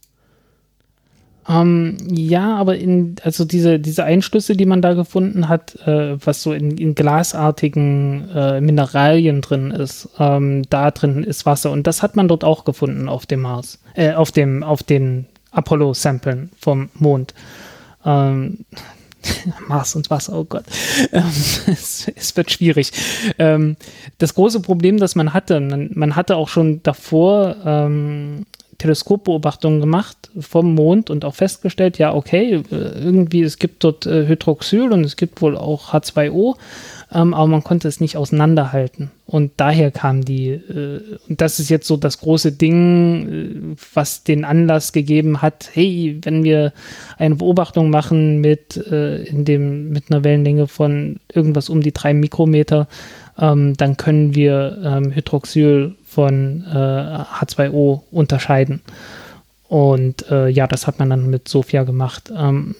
Ähm, 1.50 1.98
ja, 2.08 2.56
aber 2.56 2.78
in, 2.78 3.16
also 3.24 3.46
diese, 3.46 3.80
diese 3.80 4.04
Einschlüsse, 4.04 4.56
die 4.56 4.66
man 4.66 4.82
da 4.82 4.94
gefunden 4.94 5.50
hat, 5.50 5.76
äh, 5.88 6.16
was 6.24 6.44
so 6.44 6.54
in, 6.54 6.78
in 6.78 6.94
glasartigen 6.94 8.30
äh, 8.30 8.62
Mineralien 8.62 9.42
drin 9.42 9.72
ist, 9.72 10.10
ähm, 10.20 10.64
da 10.70 10.92
drin 10.92 11.24
ist 11.24 11.46
Wasser. 11.46 11.72
Und 11.72 11.88
das 11.88 12.04
hat 12.04 12.16
man 12.16 12.28
dort 12.28 12.44
auch 12.44 12.64
gefunden 12.64 13.10
auf 13.10 13.26
dem 13.26 13.42
Mars, 13.42 13.80
äh, 13.96 14.14
auf 14.14 14.32
dem, 14.32 14.64
auf 14.64 14.84
den 14.84 15.26
Apollo-Samplen 15.52 16.52
vom 16.60 16.90
Mond. 16.94 17.34
Ähm, 18.06 18.66
Mars 19.68 19.96
und 19.96 20.10
Wasser, 20.10 20.34
oh 20.34 20.46
Gott. 20.46 20.66
Ähm, 21.12 21.24
es, 21.68 22.08
es, 22.16 22.38
wird 22.38 22.52
schwierig. 22.52 22.92
Ähm, 23.40 23.76
das 24.20 24.36
große 24.36 24.60
Problem, 24.60 24.98
das 24.98 25.16
man 25.16 25.34
hatte, 25.34 25.60
man, 25.60 25.90
man 25.94 26.16
hatte 26.16 26.36
auch 26.36 26.48
schon 26.48 26.84
davor 26.84 27.56
ähm, 27.66 28.46
Teleskopbeobachtungen 28.82 29.80
gemacht 29.80 30.32
vom 30.40 30.74
Mond 30.74 31.12
und 31.12 31.24
auch 31.24 31.36
festgestellt, 31.36 32.00
ja, 32.00 32.16
okay, 32.16 32.64
äh, 32.72 32.76
irgendwie, 32.76 33.44
es 33.44 33.60
gibt 33.60 33.84
dort 33.84 34.08
äh, 34.08 34.26
Hydroxyl 34.28 34.92
und 34.92 35.04
es 35.04 35.18
gibt 35.18 35.44
wohl 35.44 35.56
auch 35.56 35.94
H2O, 35.94 36.56
ähm, 37.14 37.36
aber 37.36 37.46
man 37.46 37.64
konnte 37.64 37.88
es 37.88 38.00
nicht 38.00 38.18
auseinanderhalten. 38.18 39.12
Und 39.28 39.52
daher 39.58 39.92
kam 39.92 40.26
die, 40.26 40.50
äh, 40.50 41.02
das 41.30 41.60
ist 41.60 41.70
jetzt 41.70 41.86
so 41.86 41.96
das 41.96 42.20
große 42.22 42.54
Ding, 42.54 43.78
was 43.94 44.24
den 44.24 44.46
Anlass 44.46 44.94
gegeben 44.94 45.44
hat, 45.44 45.70
hey, 45.74 46.18
wenn 46.24 46.44
wir 46.44 46.74
eine 47.20 47.36
Beobachtung 47.36 47.92
machen 47.92 48.42
mit, 48.42 48.78
in 48.78 49.46
dem, 49.46 49.90
mit 49.90 50.10
einer 50.10 50.24
Wellenlänge 50.24 50.68
von 50.68 51.20
irgendwas 51.32 51.70
um 51.70 51.82
die 51.82 51.94
drei 51.94 52.14
Mikrometer, 52.14 52.88
ähm, 53.38 53.76
dann 53.78 53.98
können 53.98 54.36
wir 54.36 54.78
ähm, 54.84 55.14
Hydroxyl 55.14 55.96
von 56.12 56.66
äh, 56.68 56.76
H2O 56.76 58.02
unterscheiden. 58.12 58.82
Und 59.70 60.30
äh, 60.30 60.50
ja, 60.50 60.68
das 60.68 60.86
hat 60.86 61.00
man 61.00 61.10
dann 61.10 61.30
mit 61.30 61.48
Sophia 61.48 61.84
gemacht. 61.84 62.30
Ähm, 62.38 62.76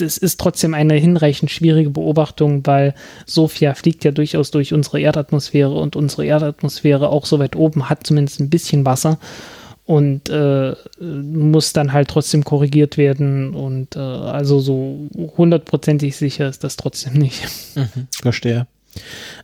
es 0.00 0.16
ist 0.16 0.40
trotzdem 0.40 0.72
eine 0.72 0.94
hinreichend 0.94 1.50
schwierige 1.50 1.90
Beobachtung, 1.90 2.66
weil 2.66 2.94
Sophia 3.26 3.74
fliegt 3.74 4.02
ja 4.04 4.12
durchaus 4.12 4.50
durch 4.50 4.72
unsere 4.72 4.98
Erdatmosphäre 4.98 5.74
und 5.74 5.94
unsere 5.94 6.24
Erdatmosphäre 6.24 7.10
auch 7.10 7.26
so 7.26 7.38
weit 7.38 7.54
oben 7.54 7.90
hat 7.90 8.06
zumindest 8.06 8.40
ein 8.40 8.48
bisschen 8.48 8.86
Wasser 8.86 9.18
und 9.84 10.30
äh, 10.30 10.74
muss 11.00 11.74
dann 11.74 11.92
halt 11.92 12.08
trotzdem 12.08 12.44
korrigiert 12.44 12.96
werden 12.96 13.54
und 13.54 13.96
äh, 13.96 13.98
also 13.98 14.60
so 14.60 15.10
hundertprozentig 15.36 16.16
sicher 16.16 16.48
ist 16.48 16.64
das 16.64 16.78
trotzdem 16.78 17.12
nicht. 17.12 17.42
Mhm, 17.74 18.08
verstehe. 18.22 18.66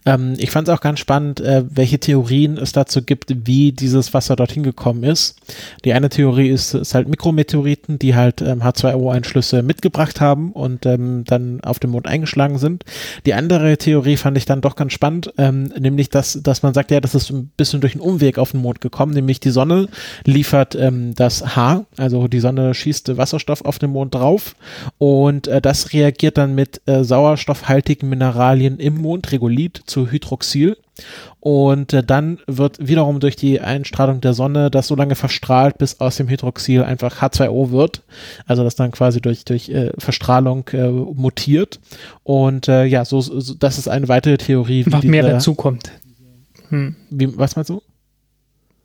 Ähm, 0.07 0.35
ich 0.39 0.51
fand 0.51 0.69
es 0.69 0.75
auch 0.75 0.81
ganz 0.81 1.01
spannend, 1.01 1.41
äh, 1.41 1.65
welche 1.69 1.99
Theorien 1.99 2.59
es 2.59 2.73
dazu 2.73 3.03
gibt, 3.03 3.47
wie 3.47 3.73
dieses 3.73 4.15
Wasser 4.15 4.37
dorthin 4.37 4.63
gekommen 4.63 5.05
ist. 5.05 5.37
Die 5.85 5.93
eine 5.93 6.09
Theorie 6.09 6.49
ist, 6.49 6.75
ist 6.75 6.95
halt 6.95 7.09
Mikrometeoriten, 7.09 7.99
die 7.99 8.15
halt 8.15 8.41
ähm, 8.41 8.63
H2O-Einschlüsse 8.63 9.63
mitgebracht 9.63 10.21
haben 10.21 10.53
und 10.53 10.87
ähm, 10.87 11.25
dann 11.27 11.61
auf 11.63 11.79
dem 11.79 11.91
Mond 11.91 12.07
eingeschlagen 12.07 12.59
sind. 12.59 12.85
Die 13.27 13.35
andere 13.35 13.77
Theorie 13.77 14.17
fand 14.17 14.37
ich 14.37 14.45
dann 14.45 14.61
doch 14.61 14.77
ganz 14.77 14.93
spannend, 14.93 15.33
ähm, 15.39 15.73
nämlich, 15.79 16.11
dass, 16.11 16.41
dass 16.43 16.63
man 16.63 16.75
sagt, 16.75 16.91
ja, 16.91 17.01
das 17.01 17.15
ist 17.15 17.31
ein 17.31 17.51
bisschen 17.57 17.81
durch 17.81 17.95
einen 17.95 18.03
Umweg 18.03 18.39
auf 18.39 18.53
den 18.53 18.63
Mond 18.63 18.81
gekommen, 18.81 19.13
nämlich 19.13 19.41
die 19.41 19.51
Sonne 19.51 19.89
liefert 20.25 20.75
ähm, 20.75 21.15
das 21.15 21.57
H, 21.57 21.85
also 21.97 22.29
die 22.29 22.41
Sonne 22.41 22.75
schießt 22.75 23.17
Wasserstoff 23.17 23.65
auf 23.65 23.79
den 23.79 23.91
Mond 23.91 24.15
drauf 24.15 24.55
und 24.99 25.49
äh, 25.49 25.61
das 25.61 25.93
reagiert 25.93 26.39
dann 26.39 26.55
mit 26.55 26.81
äh, 26.87 27.05
sauerstoffhaltigen 27.05 28.09
Mineralien 28.09 28.79
im 28.79 29.01
Mondregulit 29.01 29.38
zu 29.39 29.85
zu 29.87 30.11
Hydroxyl. 30.11 30.77
Und 31.41 31.93
äh, 31.93 32.03
dann 32.03 32.39
wird 32.47 32.87
wiederum 32.87 33.21
durch 33.21 33.37
die 33.37 33.61
Einstrahlung 33.61 34.21
der 34.21 34.35
Sonne 34.35 34.71
das 34.71 34.89
so 34.89 34.97
lange 34.97 35.15
verstrahlt, 35.15 35.79
bis 35.79 36.01
aus 36.01 36.17
dem 36.17 36.29
Hydroxyl 36.29 36.83
einfach 36.83 37.23
H2O 37.23 37.71
wird. 37.71 38.03
Also 38.47 38.65
das 38.65 38.75
dann 38.75 38.91
quasi 38.91 39.21
durch, 39.21 39.45
durch 39.45 39.69
äh, 39.69 39.93
Verstrahlung 39.99 40.67
äh, 40.73 40.89
mutiert. 40.89 41.81
Und 42.25 42.69
äh, 42.69 42.85
ja, 42.85 43.05
so, 43.05 43.21
so, 43.21 43.55
das 43.55 43.79
ist 43.79 43.89
eine 43.89 44.09
weitere 44.09 44.37
Theorie. 44.39 44.85
Was 44.89 45.05
mehr 45.05 45.23
dazukommt. 45.23 45.93
Hm. 46.71 46.97
Wie, 47.11 47.37
was 47.39 47.57
meinst 47.57 47.71
du? 47.71 47.83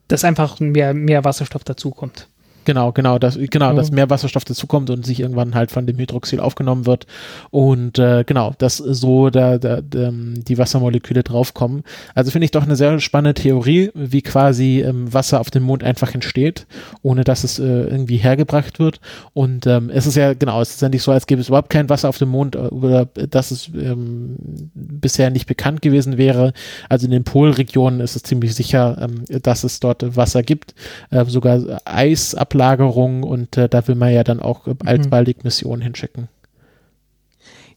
Dass 0.08 0.24
einfach 0.24 0.60
mehr, 0.60 0.94
mehr 0.94 1.24
Wasserstoff 1.24 1.64
dazukommt. 1.64 2.28
Genau, 2.66 2.92
genau, 2.92 3.20
dass, 3.20 3.38
genau, 3.38 3.74
dass 3.74 3.92
mehr 3.92 4.10
Wasserstoff 4.10 4.46
dazukommt 4.46 4.90
und 4.90 5.06
sich 5.06 5.20
irgendwann 5.20 5.56
halt 5.56 5.72
von 5.72 5.86
dem 5.86 5.98
Hydroxyl 5.98 6.40
aufgenommen 6.40 6.86
wird. 6.86 7.06
Und 7.52 8.00
äh, 8.00 8.24
genau, 8.26 8.54
dass 8.58 8.78
so 8.78 9.30
da, 9.30 9.58
da, 9.58 9.82
da, 9.82 10.12
die 10.14 10.58
Wassermoleküle 10.58 11.24
draufkommen. 11.24 11.84
Also 12.16 12.32
finde 12.32 12.46
ich 12.46 12.52
doch 12.52 12.64
eine 12.64 12.76
sehr 12.76 13.00
spannende 13.00 13.42
Theorie, 13.42 13.92
wie 13.94 14.22
quasi 14.22 14.82
ähm, 14.82 15.12
Wasser 15.14 15.40
auf 15.42 15.52
dem 15.52 15.64
Mond 15.64 15.84
einfach 15.84 16.14
entsteht, 16.14 16.66
ohne 17.02 17.24
dass 17.24 17.44
es 17.44 17.60
äh, 17.60 17.64
irgendwie 17.64 18.18
hergebracht 18.18 18.80
wird. 18.80 19.02
Und 19.34 19.68
ähm, 19.68 19.90
es 19.90 20.08
ist 20.08 20.16
ja, 20.16 20.34
genau, 20.34 20.62
es 20.62 20.72
ist 20.72 20.82
ja 20.82 20.90
nicht 20.90 21.04
so, 21.04 21.12
als 21.12 21.28
gäbe 21.28 21.42
es 21.42 21.50
überhaupt 21.50 21.70
kein 21.70 21.90
Wasser 21.90 22.10
auf 22.10 22.18
dem 22.18 22.30
Mond 22.30 22.56
äh, 22.56 22.60
oder 22.60 23.06
dass 23.06 23.52
es 23.52 23.70
ähm, 23.74 24.38
bisher 24.74 25.30
nicht 25.30 25.48
bekannt 25.48 25.82
gewesen 25.82 26.18
wäre. 26.18 26.54
Also 26.88 27.06
in 27.06 27.12
den 27.12 27.26
Polregionen 27.26 28.00
ist 28.00 28.16
es 28.16 28.24
ziemlich 28.24 28.56
sicher, 28.56 28.98
ähm, 29.02 29.26
dass 29.42 29.64
es 29.66 29.82
dort 29.82 30.16
Wasser 30.16 30.44
gibt. 30.44 30.76
Äh, 31.10 31.26
sogar 31.26 31.82
Eis 31.86 32.36
ab 32.36 32.53
Ablagerung 32.54 33.24
und 33.24 33.58
äh, 33.58 33.68
da 33.68 33.88
will 33.88 33.96
man 33.96 34.14
ja 34.14 34.24
dann 34.24 34.40
auch 34.40 34.68
äh, 34.68 34.76
alsbaldig 34.86 35.44
Missionen 35.44 35.82
hinschicken. 35.82 36.28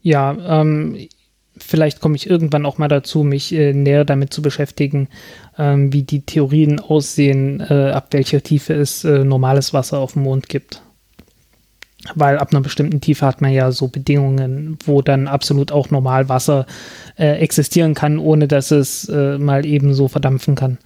Ja, 0.02 0.36
ähm, 0.60 1.08
vielleicht 1.56 2.00
komme 2.00 2.16
ich 2.16 2.28
irgendwann 2.28 2.66
auch 2.66 2.76
mal 2.76 2.88
dazu, 2.88 3.22
mich 3.22 3.52
äh, 3.54 3.72
näher 3.72 4.04
damit 4.04 4.34
zu 4.34 4.42
beschäftigen, 4.42 5.08
ähm, 5.58 5.92
wie 5.92 6.02
die 6.02 6.20
Theorien 6.20 6.78
aussehen, 6.78 7.60
äh, 7.60 7.90
ab 7.90 8.08
welcher 8.10 8.42
Tiefe 8.42 8.74
es 8.74 9.04
äh, 9.04 9.24
normales 9.24 9.72
Wasser 9.72 9.98
auf 9.98 10.12
dem 10.12 10.22
Mond 10.22 10.48
gibt. 10.48 10.82
Weil 12.14 12.38
ab 12.38 12.52
einer 12.52 12.60
bestimmten 12.60 13.00
Tiefe 13.00 13.26
hat 13.26 13.40
man 13.40 13.52
ja 13.52 13.72
so 13.72 13.88
Bedingungen, 13.88 14.78
wo 14.84 15.02
dann 15.02 15.26
absolut 15.26 15.72
auch 15.72 15.90
normal 15.90 16.28
Wasser 16.28 16.66
äh, 17.18 17.38
existieren 17.38 17.94
kann, 17.94 18.18
ohne 18.18 18.46
dass 18.46 18.70
es 18.70 19.08
mal 19.08 19.66
eben 19.66 19.92
so 19.92 20.06
verdampfen 20.06 20.54
kann 20.54 20.78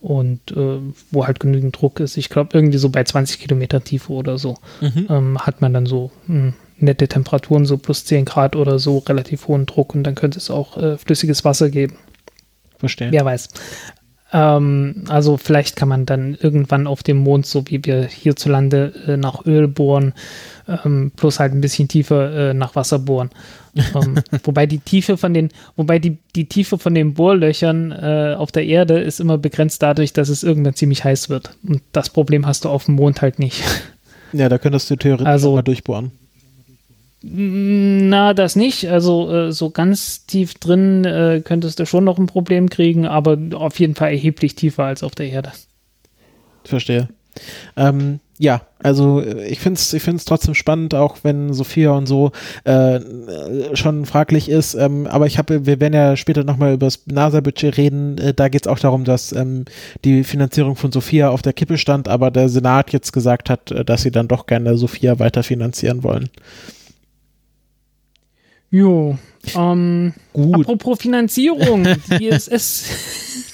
und 0.00 0.52
äh, 0.52 0.78
wo 1.10 1.26
halt 1.26 1.40
genügend 1.40 1.80
Druck 1.80 2.00
ist. 2.00 2.16
Ich 2.16 2.28
glaube, 2.28 2.50
irgendwie 2.52 2.78
so 2.78 2.88
bei 2.88 3.04
20 3.04 3.40
Kilometer 3.40 3.82
Tiefe 3.82 4.12
oder 4.12 4.38
so 4.38 4.56
mhm. 4.80 5.06
ähm, 5.08 5.38
hat 5.38 5.60
man 5.60 5.72
dann 5.72 5.86
so 5.86 6.10
mh, 6.26 6.34
hm, 6.34 6.54
nette 6.78 7.08
Temperaturen, 7.08 7.66
so 7.66 7.78
plus 7.78 8.04
10 8.04 8.24
Grad 8.24 8.56
oder 8.56 8.78
so, 8.78 8.98
relativ 8.98 9.48
hohen 9.48 9.66
Druck 9.66 9.94
und 9.94 10.04
dann 10.04 10.14
könnte 10.14 10.38
es 10.38 10.50
auch 10.50 10.76
äh, 10.76 10.98
flüssiges 10.98 11.44
Wasser 11.44 11.70
geben. 11.70 11.96
Verstehe. 12.78 13.10
Wer 13.10 13.24
weiß. 13.24 13.48
Ähm, 14.32 15.04
also 15.08 15.36
vielleicht 15.36 15.76
kann 15.76 15.88
man 15.88 16.06
dann 16.06 16.36
irgendwann 16.40 16.86
auf 16.86 17.02
dem 17.02 17.18
Mond, 17.18 17.46
so 17.46 17.64
wie 17.66 17.84
wir 17.84 18.04
hierzulande, 18.04 18.92
äh, 19.06 19.16
nach 19.16 19.46
Öl 19.46 19.68
bohren, 19.68 20.12
ähm, 20.68 21.12
plus 21.16 21.40
halt 21.40 21.54
ein 21.54 21.60
bisschen 21.60 21.88
tiefer 21.88 22.50
äh, 22.50 22.54
nach 22.54 22.76
Wasser 22.76 22.98
bohren. 22.98 23.30
Um, 23.94 24.16
wobei 24.44 24.66
die 24.66 24.78
Tiefe 24.78 25.16
von 25.16 25.34
den, 25.34 25.48
wobei 25.76 25.98
die, 25.98 26.18
die 26.36 26.46
Tiefe 26.46 26.78
von 26.78 26.94
den 26.94 27.14
Bohrlöchern 27.14 27.92
äh, 27.92 28.34
auf 28.36 28.52
der 28.52 28.66
Erde 28.66 28.98
ist 28.98 29.20
immer 29.20 29.38
begrenzt 29.38 29.82
dadurch, 29.82 30.12
dass 30.12 30.28
es 30.28 30.42
irgendwann 30.42 30.74
ziemlich 30.74 31.04
heiß 31.04 31.28
wird. 31.28 31.50
Und 31.66 31.82
das 31.92 32.10
Problem 32.10 32.46
hast 32.46 32.64
du 32.64 32.68
auf 32.68 32.84
dem 32.86 32.94
Mond 32.94 33.22
halt 33.22 33.38
nicht. 33.38 33.62
Ja, 34.32 34.48
da 34.48 34.58
könntest 34.58 34.90
du 34.90 34.96
theoretisch 34.96 35.26
Also- 35.26 35.54
mal 35.54 35.62
durchbohren. 35.62 36.12
Na, 37.20 38.32
das 38.32 38.54
nicht. 38.54 38.86
Also 38.90 39.32
äh, 39.34 39.52
so 39.52 39.70
ganz 39.70 40.24
tief 40.26 40.54
drin 40.54 41.04
äh, 41.04 41.42
könntest 41.44 41.80
du 41.80 41.84
schon 41.86 42.04
noch 42.04 42.16
ein 42.18 42.26
Problem 42.28 42.70
kriegen, 42.70 43.06
aber 43.06 43.36
auf 43.54 43.80
jeden 43.80 43.96
Fall 43.96 44.12
erheblich 44.12 44.54
tiefer 44.54 44.84
als 44.84 45.02
auf 45.02 45.16
der 45.16 45.28
Erde. 45.28 45.50
Verstehe. 46.64 47.08
Ähm, 47.76 48.20
ja, 48.38 48.62
also 48.78 49.20
äh, 49.20 49.48
ich 49.48 49.58
finde 49.58 49.78
es 49.78 49.92
ich 49.92 50.02
find's 50.02 50.24
trotzdem 50.24 50.54
spannend, 50.54 50.94
auch 50.94 51.18
wenn 51.22 51.52
Sophia 51.52 51.90
und 51.90 52.06
so 52.06 52.30
äh, 52.64 53.00
schon 53.74 54.06
fraglich 54.06 54.48
ist. 54.48 54.74
Ähm, 54.74 55.06
aber 55.08 55.26
ich 55.26 55.38
habe, 55.38 55.66
wir 55.66 55.80
werden 55.80 55.94
ja 55.94 56.16
später 56.16 56.44
nochmal 56.44 56.74
über 56.74 56.86
das 56.86 57.06
NASA-Budget 57.06 57.76
reden. 57.76 58.16
Äh, 58.18 58.34
da 58.34 58.48
geht 58.48 58.62
es 58.62 58.68
auch 58.68 58.78
darum, 58.78 59.04
dass 59.04 59.32
ähm, 59.32 59.64
die 60.04 60.22
Finanzierung 60.22 60.76
von 60.76 60.92
Sophia 60.92 61.30
auf 61.30 61.42
der 61.42 61.52
Kippe 61.52 61.78
stand, 61.78 62.08
aber 62.08 62.30
der 62.30 62.48
Senat 62.48 62.92
jetzt 62.92 63.12
gesagt 63.12 63.50
hat, 63.50 63.72
äh, 63.72 63.84
dass 63.84 64.02
sie 64.02 64.12
dann 64.12 64.28
doch 64.28 64.46
gerne 64.46 64.78
Sophia 64.78 65.18
weiter 65.18 65.42
finanzieren 65.42 66.04
wollen. 66.04 66.30
Jo. 68.70 69.18
Ähm, 69.56 70.12
Gut. 70.32 70.60
apropos 70.60 71.00
Finanzierung, 71.00 71.86
die 72.20 72.26
ISS. 72.26 73.47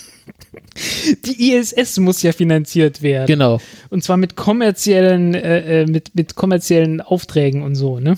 Die 1.24 1.52
ISS 1.52 1.98
muss 1.98 2.22
ja 2.22 2.32
finanziert 2.32 3.02
werden. 3.02 3.26
Genau. 3.26 3.60
Und 3.90 4.04
zwar 4.04 4.16
mit 4.16 4.36
kommerziellen, 4.36 5.34
äh, 5.34 5.82
äh, 5.82 5.86
mit, 5.86 6.14
mit 6.14 6.34
kommerziellen 6.34 7.00
Aufträgen 7.00 7.62
und 7.62 7.74
so, 7.74 8.00
ne? 8.00 8.16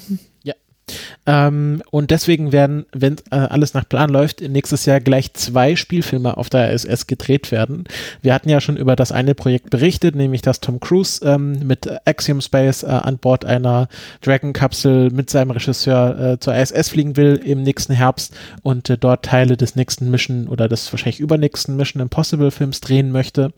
Ähm, 1.27 1.83
und 1.91 2.11
deswegen 2.13 2.53
werden, 2.53 2.87
wenn 2.93 3.17
äh, 3.31 3.37
alles 3.37 3.75
nach 3.75 3.89
Plan 3.89 4.11
läuft, 4.11 4.41
nächstes 4.41 4.87
Jahr 4.87 5.01
gleich 5.01 5.33
zwei 5.35 5.75
Spielfilme 5.75 6.37
auf 6.37 6.49
der 6.49 6.73
ISS 6.73 7.09
gedreht 7.09 7.51
werden. 7.51 7.85
Wir 8.23 8.33
hatten 8.33 8.49
ja 8.49 8.61
schon 8.61 8.77
über 8.77 8.95
das 8.95 9.11
eine 9.11 9.35
Projekt 9.35 9.71
berichtet, 9.71 10.15
nämlich 10.15 10.43
dass 10.43 10.61
Tom 10.61 10.79
Cruise 10.79 11.21
ähm, 11.25 11.67
mit 11.67 11.89
Axiom 12.07 12.41
Space 12.41 12.85
äh, 12.85 12.87
an 12.87 13.19
Bord 13.19 13.45
einer 13.45 13.89
Dragon-Kapsel 14.21 15.11
mit 15.11 15.29
seinem 15.31 15.51
Regisseur 15.51 16.19
äh, 16.19 16.39
zur 16.39 16.55
ISS 16.55 16.91
fliegen 16.91 17.17
will 17.17 17.41
im 17.45 17.63
nächsten 17.63 17.93
Herbst 17.93 18.35
und 18.63 18.89
äh, 18.89 18.97
dort 18.97 19.25
Teile 19.25 19.57
des 19.57 19.75
nächsten 19.75 20.11
Mission 20.11 20.47
oder 20.47 20.69
des 20.69 20.93
wahrscheinlich 20.93 21.21
übernächsten 21.21 21.77
Mission 21.77 22.01
Impossible 22.01 22.53
Films 22.53 22.81
drehen 22.81 23.11
möchte. 23.11 23.53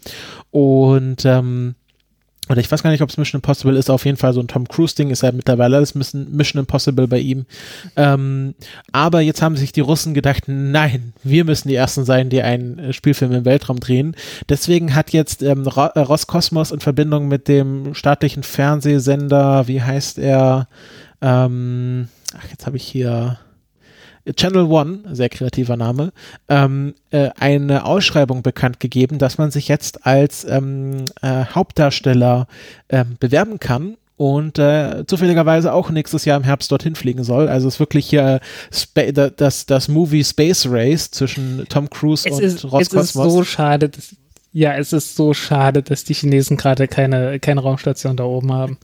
Und 0.51 1.27
ähm, 1.27 1.75
oder 2.49 2.61
ich 2.61 2.71
weiß 2.71 2.83
gar 2.83 2.91
nicht, 2.91 3.03
ob 3.03 3.11
es 3.11 3.17
Mission 3.17 3.39
Impossible 3.39 3.77
ist, 3.77 3.91
auf 3.91 4.05
jeden 4.05 4.17
Fall 4.17 4.33
so 4.33 4.41
ein 4.41 4.49
Tom 4.49 4.67
Cruise-Ding, 4.69 5.11
ist 5.11 5.23
ja 5.23 5.33
mittlerweile 5.33 5.77
alles 5.77 5.95
Mission 5.95 6.61
Impossible 6.61 7.09
bei 7.09 7.19
ihm. 7.19 7.47
Ähm, 7.97 8.55
aber 8.93 9.21
jetzt 9.21 9.43
haben 9.43 9.57
sich 9.57 9.73
die 9.73 9.81
Russen 9.81 10.15
gedacht, 10.15 10.45
nein, 10.47 11.13
wir 11.23 11.45
müssen 11.45 11.69
die 11.69 11.75
Ersten 11.75 12.05
sein, 12.05 12.31
die 12.31 12.43
einen 12.43 12.79
äh, 12.79 12.93
Spielfilm 12.93 13.33
im 13.33 13.45
Weltraum 13.45 13.81
drehen. 13.81 14.17
Deswegen 14.49 14.95
hat 14.95 15.13
jetzt 15.13 15.43
ähm, 15.43 15.67
äh, 15.67 16.01
Roskosmos 16.01 16.71
in 16.71 16.81
Verbindung 16.81 17.29
mit 17.29 17.49
dem 17.49 17.95
staatlichen 17.95 18.43
Fernsehsender, 18.43 19.69
wie 19.69 19.83
heißt 19.83 20.19
er, 20.19 20.69
ähm, 21.21 22.09
ach, 22.37 22.49
jetzt 22.51 22.67
habe 22.67 22.77
ich 22.77 22.85
hier 22.85 23.39
Channel 24.35 24.65
One, 24.65 25.01
sehr 25.13 25.29
kreativer 25.29 25.77
Name, 25.77 26.13
ähm, 26.49 26.95
äh, 27.11 27.31
eine 27.39 27.85
Ausschreibung 27.85 28.43
bekannt 28.43 28.81
gegeben, 28.81 29.19
dass 29.19 29.39
man 29.39 29.51
sich 29.51 29.69
jetzt 29.69 30.07
als 30.07 30.45
ähm, 30.45 31.05
äh, 31.23 31.45
Hauptdarsteller 31.55 32.47
ähm, 32.89 33.17
bewerben 33.21 33.59
kann 33.61 33.97
und 34.17 34.59
äh, 34.59 35.05
zufälligerweise 35.07 35.73
auch 35.73 35.91
nächstes 35.91 36.25
Jahr 36.25 36.37
im 36.37 36.43
Herbst 36.45 36.73
dorthin 36.73 36.97
fliegen 36.97 37.23
soll. 37.23 37.49
Also 37.49 37.69
es 37.69 37.75
ist 37.75 37.81
wirklich 37.81 38.11
da- 39.13 39.31
das, 39.31 39.67
das 39.67 39.89
Movie 39.89 40.25
Space 40.25 40.67
Race 40.69 41.11
zwischen 41.11 41.65
Tom 41.69 41.89
Cruise 41.89 42.29
Es 42.29 42.35
und 42.37 42.43
ist, 42.43 42.55
es 42.55 42.65
ist 42.65 42.73
Roskosmos. 42.73 43.33
so 43.33 43.45
schade, 43.45 43.89
dass, 43.89 44.17
ja, 44.53 44.75
es 44.77 44.93
ist 44.93 45.15
so 45.15 45.35
schade, 45.35 45.83
dass 45.83 46.05
die 46.05 46.15
Chinesen 46.15 46.57
gerade 46.57 46.89
keine, 46.89 47.39
keine 47.39 47.61
Raumstation 47.61 48.17
da 48.17 48.25
oben 48.25 48.53
haben. 48.53 48.79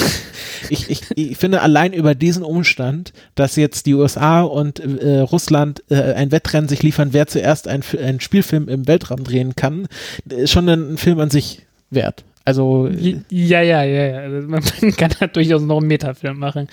ich, 0.70 0.90
ich, 0.90 1.02
ich 1.14 1.36
finde 1.36 1.60
allein 1.60 1.92
über 1.92 2.14
diesen 2.14 2.42
Umstand, 2.42 3.12
dass 3.34 3.56
jetzt 3.56 3.86
die 3.86 3.94
USA 3.94 4.42
und 4.42 4.80
äh, 4.80 5.20
Russland 5.20 5.84
äh, 5.88 6.14
ein 6.14 6.32
Wettrennen 6.32 6.68
sich 6.68 6.82
liefern, 6.82 7.12
wer 7.12 7.28
zuerst 7.28 7.68
ein, 7.68 7.82
einen 8.00 8.20
Spielfilm 8.20 8.68
im 8.68 8.88
Weltraum 8.88 9.22
drehen 9.22 9.54
kann, 9.54 9.86
ist 10.28 10.50
schon 10.50 10.68
ein 10.68 10.98
Film 10.98 11.20
an 11.20 11.30
sich 11.30 11.62
wert. 11.90 12.24
Also 12.48 12.88
Ja, 13.28 13.60
ja, 13.60 13.82
ja, 13.82 14.06
ja. 14.06 14.18
Also 14.20 14.48
Man 14.48 14.62
kann 14.96 15.10
da 15.20 15.26
durchaus 15.26 15.60
noch 15.60 15.80
einen 15.80 15.86
Metafilm 15.86 16.38
machen. 16.38 16.66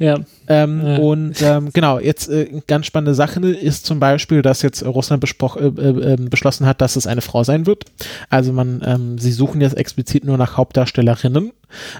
Ja. 0.00 0.18
Ähm, 0.48 0.82
Ja. 0.84 0.96
Und 0.96 1.40
ähm, 1.42 1.70
genau, 1.72 2.00
jetzt 2.00 2.28
äh, 2.28 2.60
ganz 2.66 2.86
spannende 2.86 3.14
Sache 3.14 3.38
ist 3.46 3.86
zum 3.86 4.00
Beispiel, 4.00 4.42
dass 4.42 4.62
jetzt 4.62 4.84
Russland 4.84 5.22
äh, 5.22 5.66
äh, 5.66 6.14
ähm, 6.14 6.28
beschlossen 6.28 6.66
hat, 6.66 6.80
dass 6.80 6.96
es 6.96 7.06
eine 7.06 7.20
Frau 7.20 7.44
sein 7.44 7.66
wird. 7.66 7.84
Also 8.30 8.52
man, 8.52 8.82
ähm, 8.84 9.16
sie 9.16 9.30
suchen 9.30 9.60
jetzt 9.60 9.76
explizit 9.76 10.24
nur 10.24 10.38
nach 10.38 10.56
Hauptdarstellerinnen. 10.56 11.52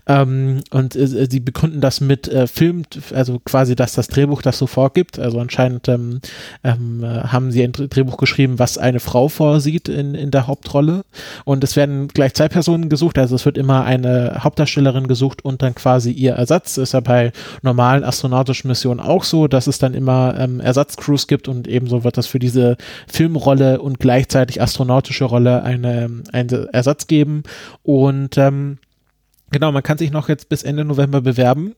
Ähm, 0.07 0.61
und 0.71 0.97
äh, 0.97 1.27
sie 1.31 1.41
begründen 1.41 1.81
das 1.81 2.01
mit 2.01 2.29
äh, 2.29 2.47
Film, 2.47 2.83
also 3.15 3.39
quasi, 3.39 3.77
dass 3.77 3.95
das 3.95 4.09
Drehbuch 4.09 4.43
das 4.43 4.59
so 4.59 4.67
vorgibt. 4.67 5.19
Also 5.19 5.39
anscheinend 5.39 5.89
ähm, 5.89 6.21
ähm, 6.65 7.05
äh, 7.05 7.07
haben 7.07 7.51
sie 7.51 7.63
ein 7.63 7.73
Dr- 7.73 7.89
Drehbuch 7.89 8.17
geschrieben, 8.17 8.59
was 8.59 8.79
eine 8.79 9.01
Frau 9.01 9.29
vorsieht 9.29 9.89
in, 9.89 10.15
in 10.15 10.31
der 10.31 10.47
Hauptrolle. 10.47 11.05
Und 11.45 11.65
es 11.65 11.77
werden 11.77 12.09
gleich 12.09 12.35
zwei 12.35 12.49
Personen 12.49 12.89
gesucht. 12.89 13.19
Also 13.19 13.37
es 13.37 13.45
wird 13.45 13.59
immer 13.59 13.85
eine 13.85 14.39
Hauptdarstellerin 14.41 15.09
gesucht 15.09 15.45
und 15.45 15.63
dann 15.63 15.75
quasi 15.75 16.11
ihr 16.11 16.33
Ersatz. 16.33 16.77
Ist 16.77 16.93
ja 16.93 17.01
bei 17.01 17.33
normalen 17.63 18.05
astronautischen 18.05 18.69
Missionen 18.69 19.01
auch 19.01 19.25
so, 19.25 19.49
dass 19.49 19.67
es 19.67 19.79
dann 19.79 19.95
immer 19.95 20.35
ähm, 20.39 20.61
Ersatzcrews 20.61 21.27
gibt 21.27 21.49
und 21.49 21.69
ebenso 21.69 22.05
wird 22.05 22.17
das 22.17 22.27
für 22.27 22.39
diese 22.39 22.77
Filmrolle 23.07 23.81
und 23.81 23.99
gleichzeitig 23.99 24.61
astronautische 24.61 25.25
Rolle 25.25 25.63
eine, 25.63 26.11
einen 26.33 26.69
Ersatz 26.73 27.07
geben. 27.07 27.43
Und 27.83 28.39
ähm, 28.39 28.79
Genau, 29.53 29.71
man 29.71 29.83
kann 29.83 29.99
sich 29.99 30.11
noch 30.11 30.31
jetzt 30.31 30.49
bis 30.49 30.63
Ende 30.63 30.83
November 30.85 31.21
bewerben. 31.21 31.75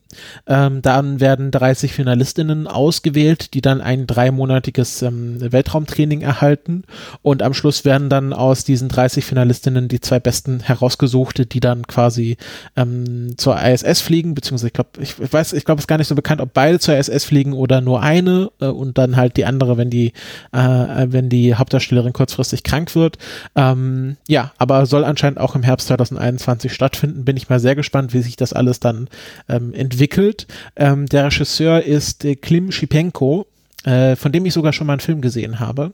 Ähm, 0.46 0.80
dann 0.80 1.18
werden 1.18 1.50
30 1.50 1.92
Finalistinnen 1.92 2.68
ausgewählt, 2.68 3.52
die 3.52 3.62
dann 3.62 3.80
ein 3.80 4.06
dreimonatiges 4.06 5.02
ähm, 5.02 5.40
Weltraumtraining 5.40 6.20
erhalten. 6.20 6.84
Und 7.22 7.42
am 7.42 7.52
Schluss 7.52 7.84
werden 7.84 8.08
dann 8.08 8.32
aus 8.32 8.62
diesen 8.62 8.88
30 8.88 9.24
Finalistinnen 9.24 9.88
die 9.88 10.00
zwei 10.00 10.20
besten 10.20 10.60
herausgesucht, 10.60 11.52
die 11.52 11.58
dann 11.58 11.84
quasi 11.88 12.36
ähm, 12.76 13.36
zur 13.38 13.60
ISS 13.60 14.00
fliegen, 14.00 14.36
beziehungsweise 14.36 14.68
ich 14.68 14.72
glaube, 14.72 14.90
ich 15.00 15.32
weiß, 15.32 15.52
ich 15.52 15.64
glaube, 15.64 15.80
es 15.80 15.84
ist 15.84 15.88
gar 15.88 15.98
nicht 15.98 16.06
so 16.06 16.14
bekannt, 16.14 16.40
ob 16.40 16.54
beide 16.54 16.78
zur 16.78 16.96
ISS 16.96 17.24
fliegen 17.24 17.54
oder 17.54 17.80
nur 17.80 18.02
eine 18.02 18.52
äh, 18.60 18.66
und 18.66 18.98
dann 18.98 19.16
halt 19.16 19.36
die 19.36 19.46
andere, 19.46 19.76
wenn 19.76 19.90
die, 19.90 20.12
äh, 20.52 21.06
wenn 21.08 21.28
die 21.28 21.56
Hauptdarstellerin 21.56 22.12
kurzfristig 22.12 22.62
krank 22.62 22.94
wird. 22.94 23.18
Ähm, 23.56 24.16
ja, 24.28 24.52
aber 24.58 24.86
soll 24.86 25.04
anscheinend 25.04 25.40
auch 25.40 25.56
im 25.56 25.64
Herbst 25.64 25.88
2021 25.88 26.72
stattfinden. 26.72 27.24
Bin 27.24 27.36
ich 27.36 27.48
mal 27.48 27.63
sehr 27.64 27.74
gespannt, 27.74 28.14
wie 28.14 28.22
sich 28.22 28.36
das 28.36 28.52
alles 28.52 28.78
dann 28.78 29.08
ähm, 29.48 29.74
entwickelt. 29.74 30.46
Ähm, 30.76 31.06
der 31.06 31.24
Regisseur 31.26 31.82
ist 31.82 32.24
äh, 32.24 32.36
Klim 32.36 32.70
Schipenko, 32.70 33.46
äh, 33.84 34.14
von 34.14 34.30
dem 34.30 34.46
ich 34.46 34.54
sogar 34.54 34.72
schon 34.72 34.86
mal 34.86 34.92
einen 34.92 35.00
Film 35.00 35.20
gesehen 35.20 35.58
habe, 35.58 35.92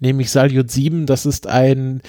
nämlich 0.00 0.30
Salyut 0.30 0.70
7. 0.70 1.06
Das 1.06 1.26
ist 1.26 1.46
ein 1.46 2.00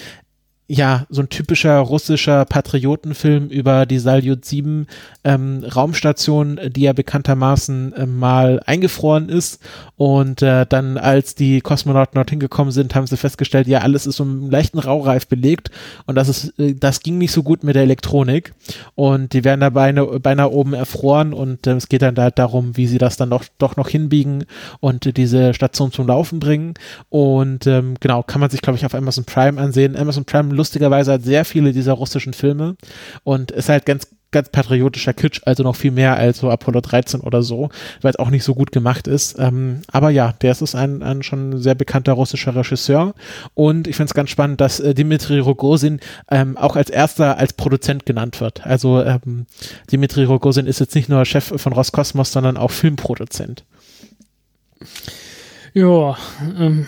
ja, 0.74 1.06
so 1.10 1.22
ein 1.22 1.28
typischer 1.28 1.78
russischer 1.80 2.46
Patriotenfilm 2.46 3.50
über 3.50 3.86
die 3.86 4.00
Salyut 4.00 4.46
7 4.46 4.88
ähm, 5.26 5.66
Raumstation, 5.66 6.62
die 6.70 6.84
ja 6.84 6.94
bekanntermaßen 6.94 7.92
äh, 7.92 8.06
mal 8.06 8.62
eingefroren 8.66 9.28
ist. 9.28 9.60
Und 9.98 10.42
äh, 10.42 10.66
dann, 10.66 10.98
als 10.98 11.36
die 11.36 11.60
Kosmonauten 11.60 12.16
dorthin 12.16 12.40
gekommen 12.40 12.72
sind, 12.72 12.96
haben 12.96 13.06
sie 13.06 13.18
festgestellt, 13.18 13.68
ja, 13.68 13.80
alles 13.80 14.08
ist 14.08 14.16
so 14.16 14.24
einem 14.24 14.50
leichten 14.50 14.80
Raureif 14.80 15.28
belegt. 15.28 15.72
Und 16.06 16.16
das 16.16 16.30
ist, 16.30 16.58
äh, 16.58 16.74
das 16.74 17.02
ging 17.02 17.18
nicht 17.18 17.34
so 17.34 17.44
gut 17.44 17.66
mit 17.66 17.76
der 17.76 17.84
Elektronik. 17.84 18.54
Und 18.96 19.34
die 19.34 19.44
werden 19.44 19.60
da 19.60 19.72
beinahe, 19.72 20.22
beinahe 20.22 20.52
oben 20.52 20.74
erfroren. 20.74 21.34
Und 21.34 21.68
äh, 21.68 21.74
es 21.74 21.90
geht 21.90 22.02
dann 22.02 22.16
halt 22.18 22.40
darum, 22.40 22.78
wie 22.78 22.88
sie 22.88 22.98
das 22.98 23.18
dann 23.18 23.30
doch, 23.30 23.44
doch 23.58 23.76
noch 23.76 23.90
hinbiegen 23.90 24.46
und 24.80 25.06
äh, 25.06 25.12
diese 25.12 25.54
Station 25.54 25.92
zum 25.92 26.08
Laufen 26.08 26.40
bringen. 26.40 26.76
Und 27.10 27.68
ähm, 27.68 27.96
genau, 28.00 28.24
kann 28.24 28.40
man 28.40 28.50
sich, 28.50 28.62
glaube 28.62 28.78
ich, 28.78 28.86
auf 28.86 28.96
Amazon 28.96 29.26
Prime 29.26 29.60
ansehen. 29.60 29.98
Amazon 29.98 30.24
Prime 30.24 30.61
lustigerweise 30.62 31.14
hat 31.14 31.24
sehr 31.24 31.44
viele 31.44 31.74
dieser 31.74 31.94
russischen 31.94 32.34
Filme 32.34 32.76
und 33.24 33.50
ist 33.52 33.70
halt 33.70 33.86
ganz 33.86 34.08
ganz 34.32 34.50
patriotischer 34.50 35.14
Kitsch, 35.14 35.42
also 35.46 35.64
noch 35.64 35.76
viel 35.76 35.92
mehr 35.92 36.16
als 36.16 36.40
so 36.40 36.50
Apollo 36.50 36.82
13 36.82 37.20
oder 37.20 37.44
so, 37.44 37.70
weil 38.02 38.12
es 38.12 38.20
auch 38.20 38.30
nicht 38.30 38.46
so 38.46 38.56
gut 38.56 38.72
gemacht 38.72 39.08
ist. 39.08 39.38
Ähm, 39.38 39.82
aber 39.92 40.10
ja, 40.10 40.32
der 40.42 40.52
ist 40.52 40.74
ein, 40.74 41.04
ein 41.04 41.22
schon 41.22 41.62
sehr 41.62 41.76
bekannter 41.76 42.14
russischer 42.14 42.56
Regisseur 42.56 43.14
und 43.54 43.88
ich 43.88 43.98
finde 43.98 44.10
es 44.10 44.14
ganz 44.14 44.30
spannend, 44.30 44.62
dass 44.62 44.80
äh, 44.80 44.94
Dimitri 44.94 45.40
Rogozin 45.40 46.00
ähm, 46.30 46.58
auch 46.58 46.78
als 46.78 46.90
erster 46.90 47.38
als 47.38 47.54
Produzent 47.54 48.06
genannt 48.06 48.40
wird. 48.40 48.66
Also 48.66 49.04
ähm, 49.04 49.48
Dimitri 49.92 50.24
Rogozin 50.24 50.66
ist 50.66 50.80
jetzt 50.80 50.96
nicht 50.96 51.10
nur 51.10 51.26
Chef 51.26 51.52
von 51.58 51.74
Roskosmos, 51.74 52.32
sondern 52.32 52.56
auch 52.56 52.72
Filmproduzent. 52.72 53.66
Ja, 55.74 56.18
ähm, 56.58 56.86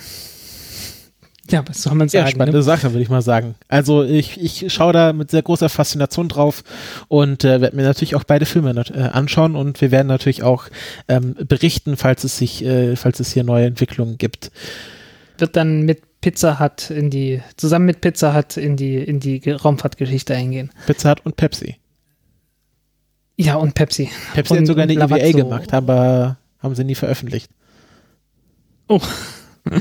ja, 1.50 1.64
was 1.68 1.82
soll 1.84 1.94
man 1.96 2.08
Ja, 2.08 2.22
sagen? 2.22 2.32
spannende 2.36 2.60
ne? 2.60 2.64
Sache, 2.64 2.92
würde 2.92 3.02
ich 3.02 3.10
mal 3.10 3.22
sagen. 3.22 3.56
Also 3.68 4.04
ich, 4.04 4.40
ich 4.42 4.72
schaue 4.74 4.94
da 4.94 5.12
mit 5.14 5.30
sehr 5.32 5.42
großer 5.42 5.68
Faszination 5.70 6.30
drauf 6.30 6.64
und 7.10 7.44
äh, 7.44 7.60
werde 7.62 7.76
mir 7.76 7.84
natürlich 7.84 8.16
auch 8.16 8.24
beide 8.24 8.46
Filme 8.46 8.72
äh, 8.72 9.00
anschauen 9.02 9.56
und 9.56 9.82
wir 9.82 9.92
werden 9.92 10.08
natürlich 10.08 10.44
auch 10.44 10.66
ähm, 11.08 11.36
berichten, 11.48 11.98
falls 11.98 12.24
es 12.24 12.38
sich, 12.38 12.64
äh, 12.64 12.96
falls 12.96 13.20
es 13.20 13.34
hier 13.34 13.44
neue 13.44 13.66
Entwicklungen 13.66 14.18
gibt. 14.18 14.52
Wird 15.38 15.56
dann 15.56 15.84
mit 15.84 16.22
Pizza 16.22 16.60
Hut 16.62 16.90
in 16.90 17.10
die, 17.10 17.42
zusammen 17.58 17.86
mit 17.86 18.00
Pizza 18.00 18.34
Hut 18.36 18.56
in 18.56 18.78
die, 18.78 18.96
in 18.96 19.20
die 19.20 19.42
Ge- 19.42 19.56
Raumfahrtgeschichte 19.56 20.34
eingehen. 20.34 20.72
Pizza 20.86 21.12
Hut 21.12 21.26
und 21.26 21.36
Pepsi. 21.36 21.76
Ja, 23.36 23.56
und 23.56 23.74
Pepsi. 23.74 24.10
Pepsi 24.34 24.54
und, 24.54 24.60
hat 24.60 24.68
sogar 24.68 24.84
eine. 24.84 24.94
EVA 24.94 25.32
gemacht, 25.32 25.74
aber 25.74 26.38
haben 26.60 26.76
sie 26.76 26.84
nie 26.86 26.96
veröffentlicht. 26.96 27.50
Oh. 28.88 29.02
Da 29.66 29.80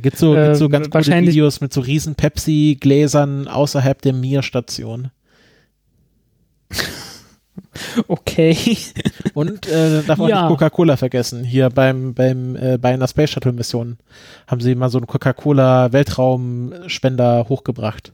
gibt 0.00 0.14
es 0.14 0.20
so, 0.20 0.34
gibt's 0.34 0.58
so 0.58 0.66
Ähm, 0.66 0.70
ganz 0.70 0.86
gute 0.86 0.94
wahrscheinlich- 0.94 1.34
Videos 1.34 1.60
mit 1.60 1.72
so 1.72 1.80
riesen 1.80 2.14
Pepsi-Gläsern 2.14 3.48
außerhalb 3.48 4.00
der 4.02 4.12
Mir-Station. 4.12 5.10
Okay. 8.08 8.56
Und 9.34 9.66
äh, 9.66 10.02
darf 10.02 10.18
man 10.18 10.28
Ja. 10.28 10.42
nicht 10.42 10.48
Coca-Cola 10.50 10.96
vergessen. 10.96 11.44
Hier 11.44 11.68
beim, 11.70 12.14
beim 12.14 12.56
äh, 12.56 12.78
bei 12.78 12.92
einer 12.92 13.08
Space 13.08 13.30
Shuttle 13.30 13.52
Mission 13.52 13.98
haben 14.46 14.60
sie 14.60 14.74
mal 14.74 14.88
so 14.90 14.98
einen 14.98 15.06
Coca-Cola 15.06 15.92
Weltraumspender 15.92 17.46
hochgebracht. 17.48 18.12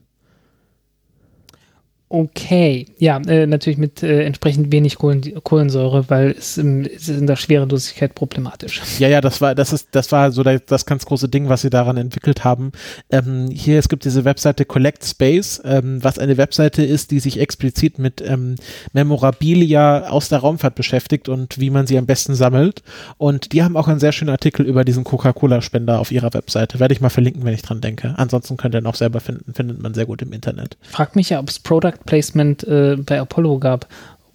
Okay. 2.11 2.87
Ja, 2.99 3.19
äh, 3.19 3.47
natürlich 3.47 3.79
mit 3.79 4.03
äh, 4.03 4.23
entsprechend 4.23 4.73
wenig 4.73 4.97
Kohlen 4.97 5.43
Kohlensäure, 5.43 6.09
weil 6.09 6.31
es, 6.31 6.57
im, 6.57 6.85
es 6.85 7.09
ist 7.09 7.19
in 7.19 7.27
der 7.27 7.37
Schwerelosigkeit 7.37 8.15
problematisch. 8.15 8.81
Ja, 8.99 9.09
ja, 9.09 9.21
das 9.21 9.43
war, 9.43 9.55
das 9.55 9.75
ist, 9.75 9.89
das 9.93 10.11
war 10.11 10.33
so 10.33 10.43
der, 10.43 10.61
das 10.61 10.87
ganz 10.87 11.05
große 11.05 11.29
Ding, 11.29 11.51
was 11.51 11.61
sie 11.61 11.71
daran 11.71 11.99
entwickelt 11.99 12.45
haben. 12.45 12.73
Ähm, 13.11 13.49
hier, 13.51 13.79
es 13.79 13.91
gibt 13.91 14.07
diese 14.07 14.25
Webseite 14.25 14.65
Collect 14.65 15.05
Space, 15.05 15.61
ähm, 15.65 16.03
was 16.03 16.19
eine 16.19 16.39
Webseite 16.39 16.83
ist, 16.83 17.11
die 17.11 17.21
sich 17.21 17.39
explizit 17.39 17.99
mit 17.99 18.23
ähm, 18.23 18.55
Memorabilia 18.95 20.09
aus 20.09 20.31
der 20.31 20.39
Raumfahrt 20.39 20.77
beschäftigt 20.77 21.29
und 21.29 21.61
wie 21.61 21.69
man 21.69 21.87
sie 21.87 21.99
am 21.99 22.07
besten 22.07 22.35
sammelt. 22.35 22.83
Und 23.19 23.53
die 23.53 23.63
haben 23.63 23.77
auch 23.77 23.89
einen 23.89 24.01
sehr 24.01 24.13
schönen 24.13 24.31
Artikel 24.31 24.65
über 24.65 24.85
diesen 24.85 25.05
Coca-Cola-Spender 25.05 25.99
auf 25.99 26.11
ihrer 26.11 26.33
Webseite. 26.33 26.81
Werde 26.81 26.95
ich 26.95 27.03
mal 27.03 27.11
verlinken, 27.11 27.45
wenn 27.45 27.55
ich 27.55 27.63
dran 27.63 27.83
denke. 27.83 28.15
Ansonsten 28.17 28.57
könnt 28.57 28.75
ihr 28.75 28.81
ihn 28.81 28.87
auch 28.87 28.95
selber 28.95 29.21
finden, 29.21 29.53
findet 29.53 29.83
man 29.83 29.93
sehr 29.93 30.07
gut 30.07 30.23
im 30.23 30.33
Internet. 30.33 30.79
Ich 30.85 30.89
frage 30.89 31.13
mich 31.15 31.29
ja, 31.29 31.41
ob 31.41 31.51
es 31.51 31.59
Product 31.59 31.98
Placement 32.07 32.65
äh, 32.65 32.97
bei 32.97 33.21
Apollo 33.21 33.59
gab. 33.59 33.87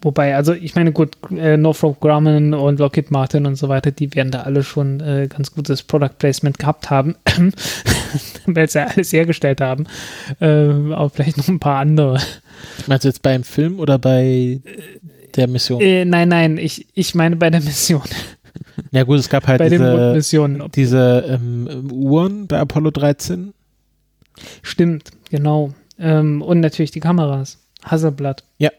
Wobei, 0.01 0.35
also 0.35 0.53
ich 0.53 0.75
meine, 0.75 0.91
gut, 0.91 1.15
äh, 1.31 1.55
Northrop 1.55 2.01
Grumman 2.01 2.53
und 2.53 2.79
Lockheed 2.79 3.09
Martin 3.09 3.45
und 3.45 3.55
so 3.55 3.69
weiter, 3.69 3.91
die 3.91 4.13
werden 4.15 4.31
da 4.31 4.41
alle 4.41 4.63
schon 4.63 4.99
äh, 4.99 5.29
ganz 5.29 5.53
gutes 5.53 5.81
Product 5.81 6.11
Placement 6.19 6.59
gehabt 6.59 6.89
haben, 6.89 7.15
weil 8.45 8.69
sie 8.69 8.79
ja 8.79 8.87
alles 8.87 9.13
hergestellt 9.13 9.61
haben. 9.61 9.85
Äh, 10.41 10.45
aber 10.45 11.09
vielleicht 11.09 11.37
noch 11.37 11.47
ein 11.47 11.59
paar 11.59 11.79
andere. 11.79 12.19
Meinst 12.87 13.05
du 13.05 13.07
jetzt 13.07 13.21
beim 13.21 13.45
Film 13.45 13.79
oder 13.79 13.97
bei 13.97 14.59
der 15.35 15.47
Mission? 15.47 15.79
Äh, 15.79 16.03
nein, 16.03 16.27
nein, 16.27 16.57
ich, 16.57 16.85
ich 16.93 17.15
meine 17.15 17.37
bei 17.37 17.49
der 17.49 17.61
Mission, 17.61 18.01
ja 18.91 19.03
gut, 19.03 19.19
es 19.19 19.29
gab 19.29 19.47
halt 19.47 19.59
bei 19.59 19.69
diese, 19.69 20.69
diese 20.75 21.25
ähm, 21.27 21.91
Uhren 21.91 22.47
bei 22.47 22.59
Apollo 22.59 22.91
13. 22.91 23.53
Stimmt, 24.61 25.11
genau. 25.29 25.73
Ähm, 25.99 26.41
und 26.41 26.59
natürlich 26.59 26.91
die 26.91 26.99
Kameras. 26.99 27.59
Hasselblatt. 27.83 28.43
Ja. 28.57 28.71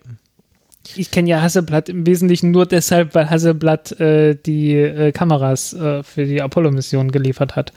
Ich 0.97 1.11
kenne 1.11 1.31
ja 1.31 1.41
Hasselblatt 1.41 1.89
im 1.89 2.07
Wesentlichen 2.07 2.51
nur 2.51 2.67
deshalb, 2.67 3.15
weil 3.15 3.31
Hasselblatt 3.31 3.99
äh, 4.01 4.35
die 4.35 4.75
äh, 4.75 5.13
Kameras 5.13 5.73
äh, 5.73 6.03
für 6.03 6.27
die 6.27 6.43
Apollo-Mission 6.43 7.11
geliefert 7.11 7.57
hat. 7.57 7.73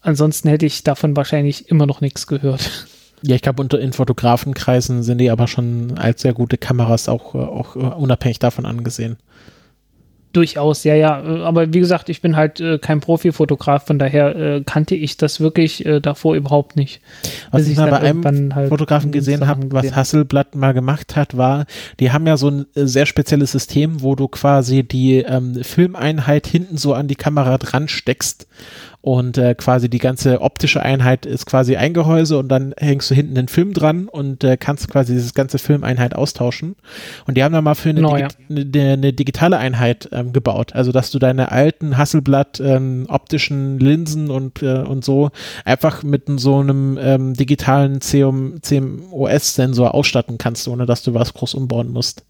Ansonsten 0.00 0.48
hätte 0.48 0.66
ich 0.66 0.84
davon 0.84 1.16
wahrscheinlich 1.16 1.68
immer 1.68 1.86
noch 1.86 2.00
nichts 2.00 2.26
gehört. 2.26 2.70
Ja, 3.24 3.36
ich 3.36 3.42
glaube, 3.42 3.62
unter 3.62 3.78
in 3.78 3.92
Fotografenkreisen 3.92 5.04
sind 5.04 5.18
die 5.18 5.30
aber 5.30 5.46
schon 5.46 5.96
als 5.96 6.22
sehr 6.22 6.32
gute 6.32 6.58
Kameras 6.58 7.08
auch, 7.08 7.36
äh, 7.36 7.38
auch 7.38 7.76
äh, 7.76 7.78
unabhängig 7.78 8.40
davon 8.40 8.66
angesehen. 8.66 9.16
Durchaus, 10.32 10.84
ja, 10.84 10.94
ja. 10.94 11.20
Äh, 11.22 11.42
Aber 11.42 11.72
wie 11.72 11.80
gesagt, 11.80 12.08
ich 12.08 12.22
bin 12.22 12.36
halt 12.36 12.60
äh, 12.60 12.78
kein 12.78 13.00
Profifotograf, 13.00 13.86
von 13.86 13.98
daher 13.98 14.36
äh, 14.36 14.62
kannte 14.64 14.94
ich 14.94 15.16
das 15.16 15.40
wirklich 15.40 15.84
äh, 15.84 16.00
davor 16.00 16.34
überhaupt 16.34 16.76
nicht. 16.76 17.00
Was 17.50 17.66
ich 17.68 17.76
mal 17.76 17.90
bei 17.90 18.00
einem 18.00 18.54
halt 18.54 18.68
Fotografen 18.68 19.12
gesehen 19.12 19.46
habe, 19.46 19.70
was 19.72 19.94
Hasselblatt 19.94 20.54
mal 20.54 20.72
gemacht 20.72 21.16
hat, 21.16 21.36
war, 21.36 21.66
die 22.00 22.12
haben 22.12 22.26
ja 22.26 22.36
so 22.36 22.48
ein 22.48 22.66
äh, 22.74 22.86
sehr 22.86 23.06
spezielles 23.06 23.52
System, 23.52 24.02
wo 24.02 24.14
du 24.14 24.28
quasi 24.28 24.82
die 24.82 25.18
ähm, 25.18 25.62
Filmeinheit 25.62 26.46
hinten 26.46 26.76
so 26.78 26.94
an 26.94 27.08
die 27.08 27.16
Kamera 27.16 27.58
dran 27.58 27.88
steckst 27.88 28.46
und 29.02 29.36
äh, 29.36 29.56
quasi 29.56 29.90
die 29.90 29.98
ganze 29.98 30.40
optische 30.40 30.80
Einheit 30.80 31.26
ist 31.26 31.44
quasi 31.44 31.74
ein 31.74 31.92
Gehäuse 31.92 32.38
und 32.38 32.48
dann 32.48 32.72
hängst 32.78 33.10
du 33.10 33.16
hinten 33.16 33.34
den 33.34 33.48
Film 33.48 33.74
dran 33.74 34.08
und 34.08 34.44
äh, 34.44 34.56
kannst 34.56 34.88
quasi 34.88 35.12
dieses 35.12 35.34
ganze 35.34 35.58
Filmeinheit 35.58 36.14
austauschen. 36.14 36.76
Und 37.26 37.36
die 37.36 37.42
haben 37.42 37.52
da 37.52 37.60
mal 37.60 37.74
für 37.74 37.90
eine, 37.90 38.00
Genau, 38.00 38.16
Digi 38.16 38.78
eine, 38.78 38.92
eine 38.92 39.12
digitale 39.12 39.58
Einheit 39.58 40.08
ähm, 40.12 40.32
gebaut. 40.32 40.74
Also 40.74 40.92
dass 40.92 41.10
du 41.10 41.18
deine 41.18 41.50
alten 41.50 41.98
Hasselblatt 41.98 42.60
ähm, 42.60 43.06
optischen 43.08 43.80
Linsen 43.80 44.30
und, 44.30 44.62
äh, 44.62 44.82
und 44.82 45.04
so 45.04 45.30
einfach 45.64 46.04
mit 46.04 46.22
so 46.36 46.60
einem 46.60 46.96
ähm, 47.02 47.34
digitalen 47.34 48.00
CM, 48.00 48.62
CMOS-Sensor 48.62 49.94
ausstatten 49.94 50.38
kannst, 50.38 50.68
ohne 50.68 50.86
dass 50.86 51.02
du 51.02 51.12
was 51.12 51.34
groß 51.34 51.54
umbauen 51.54 51.88
musst. 51.88 52.24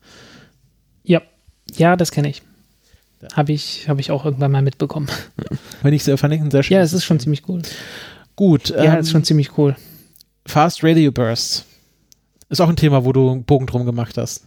Ja, 1.05 1.21
ja, 1.77 1.97
das 1.97 2.13
kenne 2.13 2.31
ich. 2.31 2.41
Habe 3.35 3.53
ich, 3.53 3.89
hab 3.89 3.99
ich 3.99 4.11
auch 4.11 4.25
irgendwann 4.25 4.53
mal 4.53 4.63
mitbekommen. 4.63 5.09
Wenn 5.83 5.95
ich 5.95 6.05
sehr 6.05 6.19
ein 6.43 6.51
sehr 6.51 6.63
schön. 6.63 6.77
Ja, 6.77 6.83
es 6.83 6.93
ist 6.93 7.05
schon 7.05 7.21
ziemlich 7.21 7.49
cool. 7.49 7.63
gut. 8.37 8.71
Ja, 8.71 8.85
ähm, 8.85 8.93
es 8.95 9.07
ist 9.07 9.13
schon 9.13 9.25
ziemlich 9.25 9.57
cool. 9.59 9.77
Fast 10.47 10.83
Radio 10.83 11.13
Bursts. 11.13 11.65
Ist 12.49 12.61
auch 12.61 12.69
ein 12.69 12.77
Thema, 12.77 13.05
wo 13.05 13.13
du 13.13 13.31
einen 13.31 13.45
Bogen 13.45 13.67
drum 13.67 13.87
gemacht 13.87 14.19
hast. 14.19 14.47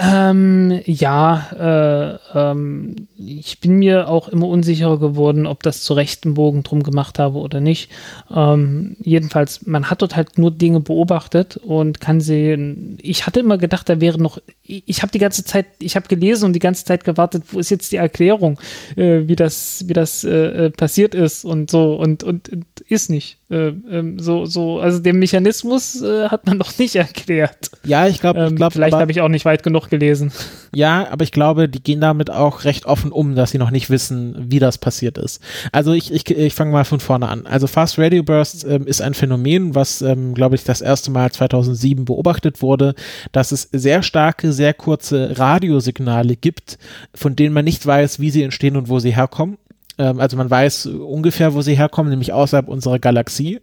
Ähm, 0.00 0.80
ja, 0.84 2.18
äh, 2.32 2.38
ähm, 2.38 3.08
ich 3.16 3.58
bin 3.58 3.78
mir 3.78 4.08
auch 4.08 4.28
immer 4.28 4.46
unsicherer 4.46 4.96
geworden, 5.00 5.44
ob 5.44 5.64
das 5.64 5.82
zu 5.82 5.92
Recht 5.94 6.24
einen 6.24 6.34
Bogen 6.34 6.62
drum 6.62 6.84
gemacht 6.84 7.18
habe 7.18 7.38
oder 7.38 7.60
nicht. 7.60 7.90
Ähm, 8.32 8.96
jedenfalls, 9.00 9.66
man 9.66 9.90
hat 9.90 10.00
dort 10.00 10.14
halt 10.14 10.38
nur 10.38 10.52
Dinge 10.52 10.78
beobachtet 10.78 11.56
und 11.56 12.00
kann 12.00 12.20
sehen. 12.20 12.96
Ich 13.02 13.26
hatte 13.26 13.40
immer 13.40 13.58
gedacht, 13.58 13.88
da 13.88 14.00
wäre 14.00 14.18
noch. 14.22 14.38
Ich, 14.62 14.84
ich 14.86 15.02
habe 15.02 15.10
die 15.10 15.18
ganze 15.18 15.42
Zeit, 15.42 15.66
ich 15.80 15.96
habe 15.96 16.06
gelesen 16.06 16.44
und 16.44 16.52
die 16.52 16.60
ganze 16.60 16.84
Zeit 16.84 17.02
gewartet, 17.02 17.42
wo 17.50 17.58
ist 17.58 17.70
jetzt 17.70 17.90
die 17.90 17.96
Erklärung, 17.96 18.60
äh, 18.94 19.22
wie 19.26 19.34
das, 19.34 19.82
wie 19.88 19.94
das 19.94 20.22
äh, 20.22 20.66
äh, 20.66 20.70
passiert 20.70 21.16
ist 21.16 21.44
und 21.44 21.72
so 21.72 21.96
und 21.96 22.22
und, 22.22 22.48
und 22.48 22.64
ist 22.88 23.10
nicht. 23.10 23.38
Äh, 23.50 23.68
ähm, 23.90 24.18
so, 24.18 24.44
so, 24.44 24.78
also 24.78 24.98
den 24.98 25.18
Mechanismus 25.18 26.02
äh, 26.02 26.28
hat 26.28 26.46
man 26.46 26.58
noch 26.58 26.78
nicht 26.78 26.94
erklärt. 26.96 27.70
Ja, 27.84 28.06
ich 28.06 28.20
glaube, 28.20 28.40
ich 28.40 28.50
Ähm, 28.50 28.56
glaube, 28.56 28.72
vielleicht 28.72 28.94
habe 28.94 29.10
ich 29.10 29.20
auch 29.22 29.28
nicht 29.28 29.44
weit 29.44 29.62
genug 29.62 29.87
gelesen. 29.90 30.32
Ja, 30.74 31.08
aber 31.10 31.24
ich 31.24 31.32
glaube, 31.32 31.68
die 31.68 31.82
gehen 31.82 32.00
damit 32.00 32.30
auch 32.30 32.64
recht 32.64 32.86
offen 32.86 33.12
um, 33.12 33.34
dass 33.34 33.50
sie 33.50 33.58
noch 33.58 33.70
nicht 33.70 33.90
wissen, 33.90 34.36
wie 34.50 34.58
das 34.58 34.78
passiert 34.78 35.18
ist. 35.18 35.40
Also 35.72 35.92
ich, 35.92 36.12
ich, 36.12 36.28
ich 36.30 36.54
fange 36.54 36.72
mal 36.72 36.84
von 36.84 37.00
vorne 37.00 37.28
an. 37.28 37.46
Also 37.46 37.66
Fast 37.66 37.98
Radio 37.98 38.22
Bursts 38.22 38.64
ähm, 38.64 38.86
ist 38.86 39.00
ein 39.00 39.14
Phänomen, 39.14 39.74
was, 39.74 40.02
ähm, 40.02 40.34
glaube 40.34 40.56
ich, 40.56 40.64
das 40.64 40.80
erste 40.80 41.10
Mal 41.10 41.32
2007 41.32 42.04
beobachtet 42.04 42.62
wurde, 42.62 42.94
dass 43.32 43.52
es 43.52 43.68
sehr 43.72 44.02
starke, 44.02 44.52
sehr 44.52 44.74
kurze 44.74 45.38
Radiosignale 45.38 46.36
gibt, 46.36 46.78
von 47.14 47.36
denen 47.36 47.54
man 47.54 47.64
nicht 47.64 47.84
weiß, 47.86 48.20
wie 48.20 48.30
sie 48.30 48.42
entstehen 48.42 48.76
und 48.76 48.88
wo 48.88 48.98
sie 48.98 49.14
herkommen. 49.14 49.58
Ähm, 49.98 50.20
also 50.20 50.36
man 50.36 50.50
weiß 50.50 50.86
ungefähr, 50.86 51.54
wo 51.54 51.62
sie 51.62 51.74
herkommen, 51.76 52.10
nämlich 52.10 52.32
außerhalb 52.32 52.68
unserer 52.68 52.98
Galaxie. 52.98 53.60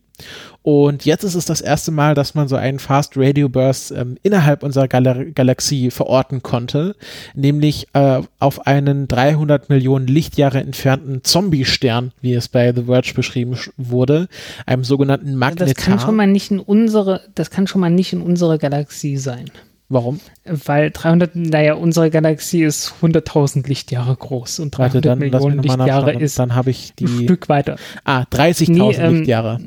Und 0.61 1.03
jetzt 1.05 1.23
ist 1.23 1.35
es 1.35 1.43
das 1.45 1.59
erste 1.59 1.91
Mal, 1.91 2.15
dass 2.15 2.35
man 2.35 2.47
so 2.47 2.55
einen 2.55 2.79
Fast 2.79 3.13
Radio 3.17 3.49
Burst 3.49 3.91
ähm, 3.91 4.17
innerhalb 4.23 4.63
unserer 4.63 4.87
Gal 4.87 5.31
Galaxie 5.33 5.91
verorten 5.91 6.41
konnte, 6.41 6.95
nämlich 7.35 7.87
äh, 7.93 8.21
auf 8.39 8.65
einen 8.65 9.07
300 9.09 9.69
Millionen 9.69 10.07
Lichtjahre 10.07 10.59
entfernten 10.61 11.23
Zombie-Stern, 11.23 12.13
wie 12.21 12.33
es 12.33 12.47
bei 12.47 12.71
The 12.73 12.83
Verge 12.83 13.13
beschrieben 13.13 13.55
sch- 13.55 13.71
wurde, 13.77 14.27
einem 14.65 14.85
sogenannten 14.85 15.35
Magnetar. 15.35 15.67
Das 15.67 15.75
kann 15.83 15.99
schon 15.99 16.15
mal 16.15 16.27
nicht 16.27 16.49
in 16.49 16.59
unsere, 16.59 17.21
das 17.35 17.51
kann 17.51 17.67
schon 17.67 17.81
mal 17.81 17.91
nicht 17.91 18.13
in 18.13 18.21
unserer 18.21 18.57
Galaxie 18.57 19.17
sein. 19.17 19.51
Warum? 19.87 20.19
Weil 20.45 20.89
300, 20.89 21.35
naja, 21.35 21.75
unsere 21.75 22.09
Galaxie 22.09 22.63
ist 22.63 22.93
100.000 23.01 23.67
Lichtjahre 23.67 24.15
groß 24.15 24.59
und 24.59 24.71
300 24.75 24.93
Warte, 24.95 25.01
dann 25.01 25.19
Millionen 25.19 25.61
Lichtjahre 25.61 26.13
ist 26.13 26.39
Dann 26.39 26.55
habe 26.55 26.71
ich 26.71 26.91
ein 26.91 27.05
die. 27.05 27.23
Stück 27.25 27.49
weiter. 27.49 27.75
Ah, 28.03 28.23
30.000 28.23 28.71
Nee, 28.71 28.95
ähm, 28.95 29.15
Lichtjahre. 29.17 29.59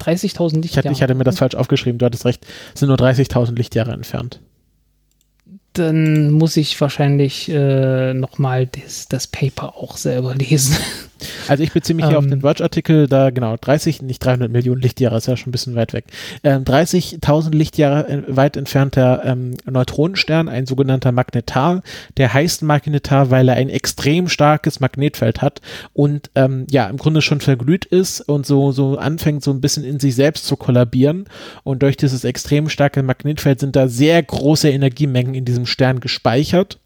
30.000 0.00 0.64
Ich 0.64 0.76
hatte, 0.76 0.88
Lichtjahre. 0.88 0.92
ich 0.92 1.02
hatte 1.02 1.14
mir 1.14 1.24
das 1.24 1.38
falsch 1.38 1.54
aufgeschrieben, 1.54 1.98
du 1.98 2.06
hattest 2.06 2.24
recht. 2.24 2.46
Es 2.74 2.80
sind 2.80 2.88
nur 2.88 2.96
30.000 2.98 3.54
Lichtjahre 3.56 3.92
entfernt. 3.92 4.40
Dann 5.74 6.30
muss 6.32 6.56
ich 6.56 6.80
wahrscheinlich 6.80 7.48
äh, 7.50 8.12
nochmal 8.14 8.66
das, 8.66 9.08
das 9.08 9.26
Paper 9.26 9.76
auch 9.76 9.96
selber 9.98 10.34
lesen. 10.34 10.76
Also 11.48 11.62
ich 11.62 11.72
beziehe 11.72 11.94
mich 11.94 12.06
hier 12.06 12.18
auf 12.18 12.24
Ähm. 12.24 12.30
den 12.30 12.40
Verge-Artikel, 12.40 13.06
da 13.06 13.30
genau 13.30 13.56
30, 13.56 14.02
nicht 14.02 14.24
300 14.24 14.50
Millionen 14.50 14.80
Lichtjahre, 14.80 15.16
ist 15.16 15.26
ja 15.26 15.36
schon 15.36 15.50
ein 15.50 15.52
bisschen 15.52 15.74
weit 15.74 15.92
weg. 15.92 16.04
Ähm, 16.42 16.64
30.000 16.64 17.54
Lichtjahre 17.54 18.08
äh, 18.08 18.22
weit 18.28 18.56
entfernter 18.56 19.22
ähm, 19.24 19.54
Neutronenstern, 19.68 20.48
ein 20.48 20.66
sogenannter 20.66 21.12
Magnetar. 21.12 21.82
Der 22.16 22.32
heißt 22.32 22.62
Magnetar, 22.62 23.30
weil 23.30 23.48
er 23.48 23.56
ein 23.56 23.68
extrem 23.68 24.28
starkes 24.28 24.80
Magnetfeld 24.80 25.42
hat 25.42 25.60
und 25.92 26.30
ähm, 26.34 26.66
ja 26.70 26.88
im 26.88 26.96
Grunde 26.96 27.22
schon 27.22 27.40
verglüht 27.40 27.84
ist 27.84 28.20
und 28.20 28.46
so 28.46 28.72
so 28.72 28.98
anfängt 28.98 29.42
so 29.42 29.50
ein 29.50 29.60
bisschen 29.60 29.84
in 29.84 30.00
sich 30.00 30.14
selbst 30.14 30.46
zu 30.46 30.56
kollabieren. 30.56 31.26
Und 31.62 31.82
durch 31.82 31.96
dieses 31.96 32.24
extrem 32.24 32.68
starke 32.68 33.02
Magnetfeld 33.02 33.60
sind 33.60 33.76
da 33.76 33.88
sehr 33.88 34.22
große 34.22 34.68
Energiemengen 34.68 35.34
in 35.34 35.44
diesem 35.44 35.66
Stern 35.66 36.00
gespeichert. 36.00 36.79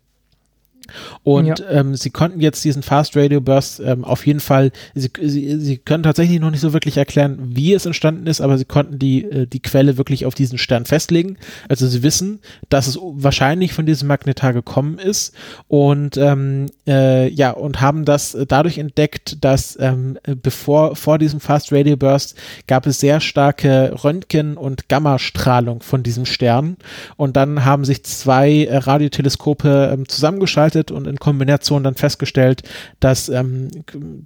Und 1.23 1.59
ja. 1.59 1.71
ähm, 1.71 1.95
sie 1.95 2.11
konnten 2.11 2.41
jetzt 2.41 2.65
diesen 2.65 2.83
Fast 2.83 3.17
Radio 3.17 3.41
Burst 3.41 3.81
ähm, 3.81 4.05
auf 4.05 4.27
jeden 4.27 4.41
Fall, 4.41 4.73
sie, 4.95 5.11
sie, 5.21 5.59
sie 5.59 5.79
können 5.79 6.03
tatsächlich 6.03 6.41
noch 6.41 6.51
nicht 6.51 6.61
so 6.61 6.73
wirklich 6.73 6.97
erklären, 6.97 7.39
wie 7.41 7.73
es 7.73 7.87
entstanden 7.87 8.27
ist, 8.27 8.41
aber 8.41 8.59
sie 8.59 8.65
konnten 8.65 8.99
die, 8.99 9.25
äh, 9.25 9.47
die 9.47 9.61
Quelle 9.61 9.97
wirklich 9.97 10.27
auf 10.27 10.35
diesen 10.35 10.59
Stern 10.59 10.85
festlegen. 10.85 11.37
Also 11.69 11.87
sie 11.87 12.03
wissen, 12.03 12.41
dass 12.69 12.87
es 12.87 12.99
wahrscheinlich 13.01 13.73
von 13.73 13.87
diesem 13.87 14.09
Magnetar 14.09 14.53
gekommen 14.53 14.99
ist 14.99 15.35
und 15.69 16.17
ähm, 16.17 16.67
äh, 16.87 17.29
ja, 17.29 17.51
und 17.51 17.81
haben 17.81 18.05
das 18.05 18.37
dadurch 18.49 18.79
entdeckt, 18.79 19.45
dass 19.45 19.79
ähm, 19.81 20.19
bevor 20.43 20.97
vor 20.97 21.19
diesem 21.19 21.41
Fast 21.41 21.73
Radio 21.73 21.97
Burst 21.97 22.37
gab 22.67 22.87
es 22.87 23.01
sehr 23.01 23.21
starke 23.21 23.95
Röntgen- 24.03 24.57
und 24.57 24.89
Gammastrahlung 24.89 25.83
von 25.83 26.03
diesem 26.03 26.27
Stern. 26.27 26.77
Und 27.17 27.37
dann 27.37 27.65
haben 27.65 27.85
sich 27.85 28.05
zwei 28.05 28.65
äh, 28.65 28.77
Radioteleskope 28.77 29.91
ähm, 29.93 30.09
zusammengeschaltet 30.09 30.74
getestet 30.75 30.91
und 30.91 31.07
in 31.07 31.17
Kombination 31.17 31.85
dann 31.85 31.95
festgestellt, 31.95 32.63
dass 33.01 33.29
ähm, 33.29 33.69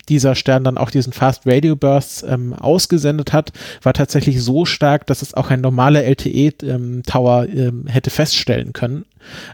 dieser 0.08 0.34
Stern 0.34 0.64
dann 0.64 0.78
auch 0.78 0.90
diesen 0.90 1.12
Fast 1.12 1.46
Radio 1.46 1.76
Bursts 1.76 2.22
ähm, 2.22 2.54
ausgesendet 2.54 3.32
hat, 3.32 3.52
war 3.82 3.92
tatsächlich 3.92 4.42
so 4.42 4.64
stark, 4.64 5.06
dass 5.06 5.22
es 5.22 5.34
auch 5.34 5.50
ein 5.50 5.60
normaler 5.60 6.04
LTE-Tower 6.04 7.46
ähm, 7.48 7.58
ähm, 7.58 7.86
hätte 7.86 8.10
feststellen 8.10 8.72
können. 8.72 9.04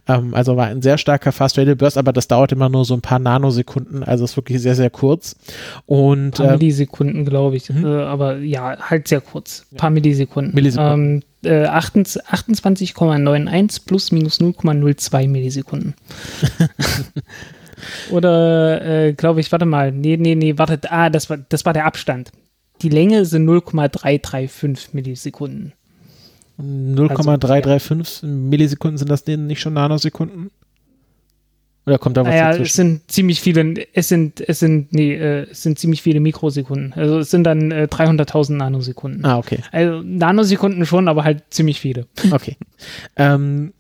Ähm, 0.08 0.34
also 0.34 0.56
war 0.56 0.66
ein 0.66 0.82
sehr 0.82 0.98
starker 0.98 1.30
Fast 1.32 1.58
Radio 1.58 1.76
Burst, 1.76 1.98
aber 1.98 2.12
das 2.12 2.28
dauert 2.28 2.52
immer 2.52 2.68
nur 2.68 2.84
so 2.84 2.94
ein 2.94 3.00
paar 3.00 3.18
Nanosekunden, 3.18 4.04
also 4.04 4.24
ist 4.24 4.36
wirklich 4.36 4.60
sehr, 4.60 4.74
sehr 4.74 4.90
kurz. 4.90 5.36
Und, 5.86 6.26
ein 6.26 6.30
paar 6.32 6.48
äh, 6.48 6.58
Millisekunden, 6.58 7.24
glaube 7.24 7.56
ich, 7.56 7.70
mhm. 7.70 7.84
äh, 7.84 8.02
aber 8.02 8.36
ja, 8.38 8.76
halt 8.78 9.08
sehr 9.08 9.20
kurz. 9.20 9.66
Ein 9.72 9.76
paar 9.76 9.90
Millisekunden. 9.90 10.54
Millisekunden. 10.54 11.24
Ähm, 11.44 11.44
äh, 11.44 11.66
28,91 11.66 13.84
plus 13.84 14.12
minus 14.12 14.40
0,02 14.40 15.28
Millisekunden. 15.28 15.94
Oder 18.10 18.84
äh, 18.84 19.12
glaube 19.12 19.40
ich, 19.40 19.52
warte 19.52 19.66
mal, 19.66 19.92
nee, 19.92 20.16
nee, 20.16 20.34
nee, 20.34 20.56
warte, 20.56 20.90
ah, 20.90 21.10
das 21.10 21.28
war, 21.30 21.36
das 21.36 21.66
war 21.66 21.72
der 21.72 21.86
Abstand. 21.86 22.32
Die 22.82 22.88
Länge 22.88 23.24
sind 23.24 23.44
0,335 23.44 24.94
Millisekunden. 24.94 25.72
0,335 26.56 27.82
also, 27.82 28.26
ja. 28.26 28.32
Millisekunden 28.32 28.98
sind 28.98 29.10
das 29.10 29.24
denn 29.24 29.46
nicht 29.46 29.60
schon 29.60 29.74
Nanosekunden? 29.74 30.50
Oder 31.86 31.98
kommt 31.98 32.16
da 32.16 32.22
was 32.22 32.28
naja, 32.28 32.50
dazwischen? 32.50 32.64
es 32.64 32.72
sind 32.74 33.10
ziemlich 33.10 33.40
viele, 33.40 33.86
es 33.92 34.08
sind, 34.08 34.40
es 34.48 34.58
sind, 34.58 34.92
nee, 34.94 35.14
äh, 35.14 35.46
es 35.50 35.62
sind 35.62 35.78
ziemlich 35.78 36.00
viele 36.00 36.20
Mikrosekunden. 36.20 36.94
Also 36.94 37.18
es 37.18 37.30
sind 37.30 37.44
dann 37.44 37.70
äh, 37.72 37.88
300.000 37.90 38.54
Nanosekunden. 38.54 39.24
Ah, 39.24 39.36
okay. 39.36 39.58
Also 39.70 40.00
Nanosekunden 40.02 40.86
schon, 40.86 41.08
aber 41.08 41.24
halt 41.24 41.42
ziemlich 41.50 41.80
viele. 41.80 42.06
Okay. 42.30 42.56
ähm, 43.16 43.74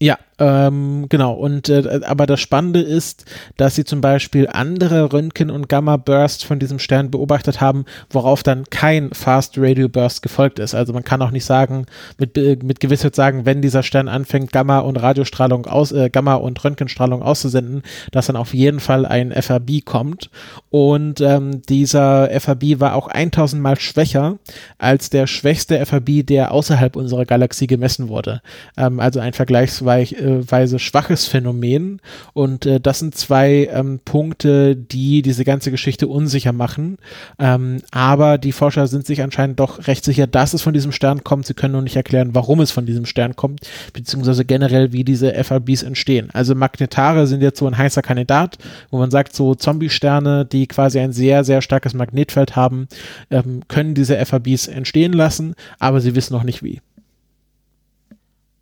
ja, 0.00 0.18
ähm, 0.38 1.06
genau. 1.08 1.34
Und 1.34 1.68
äh, 1.68 2.00
aber 2.04 2.26
das 2.26 2.40
Spannende 2.40 2.80
ist, 2.80 3.24
dass 3.56 3.76
sie 3.76 3.84
zum 3.84 4.00
Beispiel 4.00 4.48
andere 4.48 5.12
Röntgen- 5.12 5.50
und 5.50 5.68
Gamma-Bursts 5.68 6.42
von 6.42 6.58
diesem 6.58 6.78
Stern 6.78 7.10
beobachtet 7.10 7.60
haben, 7.60 7.84
worauf 8.10 8.42
dann 8.42 8.64
kein 8.64 9.12
Fast 9.12 9.54
Radio 9.58 9.88
Burst 9.88 10.22
gefolgt 10.22 10.58
ist. 10.58 10.74
Also 10.74 10.92
man 10.92 11.04
kann 11.04 11.22
auch 11.22 11.30
nicht 11.30 11.44
sagen, 11.44 11.86
mit, 12.18 12.36
mit 12.36 12.80
Gewissheit 12.80 13.14
sagen, 13.14 13.46
wenn 13.46 13.62
dieser 13.62 13.82
Stern 13.82 14.08
anfängt, 14.08 14.52
Gamma 14.52 14.80
und 14.80 14.96
Radiostrahlung 14.96 15.66
aus, 15.66 15.92
äh, 15.92 16.10
Gamma 16.10 16.34
und 16.34 16.62
Röntgenstrahlung 16.64 17.22
auszusenden, 17.22 17.82
dass 18.10 18.26
dann 18.26 18.36
auf 18.36 18.54
jeden 18.54 18.80
Fall 18.80 19.06
ein 19.06 19.30
FRB 19.30 19.84
kommt. 19.84 20.30
Und 20.70 21.20
ähm, 21.20 21.62
dieser 21.62 22.30
FRB 22.32 22.80
war 22.80 22.94
auch 22.96 23.06
1000 23.06 23.62
mal 23.62 23.78
schwächer 23.78 24.38
als 24.78 25.10
der 25.10 25.28
schwächste 25.28 25.78
FRB, 25.78 26.26
der 26.26 26.50
außerhalb 26.50 26.96
unserer 26.96 27.24
Galaxie 27.24 27.68
gemessen 27.68 28.08
wurde. 28.08 28.42
Ähm, 28.76 28.98
also 28.98 29.20
ein 29.20 29.32
vergleichsweise 29.32 30.23
Weise 30.28 30.78
schwaches 30.78 31.26
Phänomen 31.26 32.00
und 32.32 32.66
äh, 32.66 32.80
das 32.80 32.98
sind 32.98 33.14
zwei 33.14 33.68
ähm, 33.72 34.00
Punkte, 34.04 34.76
die 34.76 35.22
diese 35.22 35.44
ganze 35.44 35.70
Geschichte 35.70 36.08
unsicher 36.08 36.52
machen. 36.52 36.98
Ähm, 37.38 37.82
aber 37.90 38.38
die 38.38 38.52
Forscher 38.52 38.86
sind 38.86 39.06
sich 39.06 39.22
anscheinend 39.22 39.60
doch 39.60 39.86
recht 39.86 40.04
sicher, 40.04 40.26
dass 40.26 40.54
es 40.54 40.62
von 40.62 40.74
diesem 40.74 40.92
Stern 40.92 41.24
kommt. 41.24 41.46
Sie 41.46 41.54
können 41.54 41.72
nur 41.72 41.82
nicht 41.82 41.96
erklären, 41.96 42.34
warum 42.34 42.60
es 42.60 42.70
von 42.70 42.86
diesem 42.86 43.06
Stern 43.06 43.36
kommt, 43.36 43.60
beziehungsweise 43.92 44.44
generell, 44.44 44.92
wie 44.92 45.04
diese 45.04 45.32
FRBs 45.34 45.82
entstehen. 45.82 46.28
Also 46.32 46.54
Magnetare 46.54 47.26
sind 47.26 47.42
jetzt 47.42 47.58
so 47.58 47.66
ein 47.66 47.76
heißer 47.76 48.02
Kandidat, 48.02 48.58
wo 48.90 48.98
man 48.98 49.10
sagt, 49.10 49.34
so 49.34 49.54
Zombie-Sterne, 49.54 50.44
die 50.44 50.66
quasi 50.66 51.00
ein 51.00 51.12
sehr, 51.12 51.44
sehr 51.44 51.62
starkes 51.62 51.94
Magnetfeld 51.94 52.56
haben, 52.56 52.88
ähm, 53.30 53.62
können 53.68 53.94
diese 53.94 54.16
FRBs 54.24 54.68
entstehen 54.68 55.12
lassen, 55.12 55.54
aber 55.78 56.00
sie 56.00 56.14
wissen 56.14 56.34
noch 56.34 56.44
nicht 56.44 56.62
wie. 56.62 56.80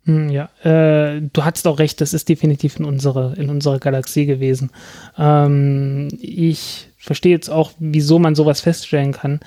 Hm, 0.05 0.29
ja, 0.29 0.49
äh, 0.63 1.21
du 1.21 1.45
hattest 1.45 1.65
auch 1.67 1.79
recht, 1.79 2.01
das 2.01 2.13
ist 2.13 2.27
definitiv 2.27 2.77
in 2.77 2.85
unserer, 2.85 3.37
in 3.37 3.49
unserer 3.49 3.79
Galaxie 3.79 4.25
gewesen. 4.25 4.71
Ähm, 5.17 6.09
ich 6.19 6.89
verstehe 6.97 7.31
jetzt 7.31 7.49
auch, 7.49 7.71
wieso 7.79 8.19
man 8.19 8.35
sowas 8.35 8.61
feststellen 8.61 9.13
kann. 9.13 9.39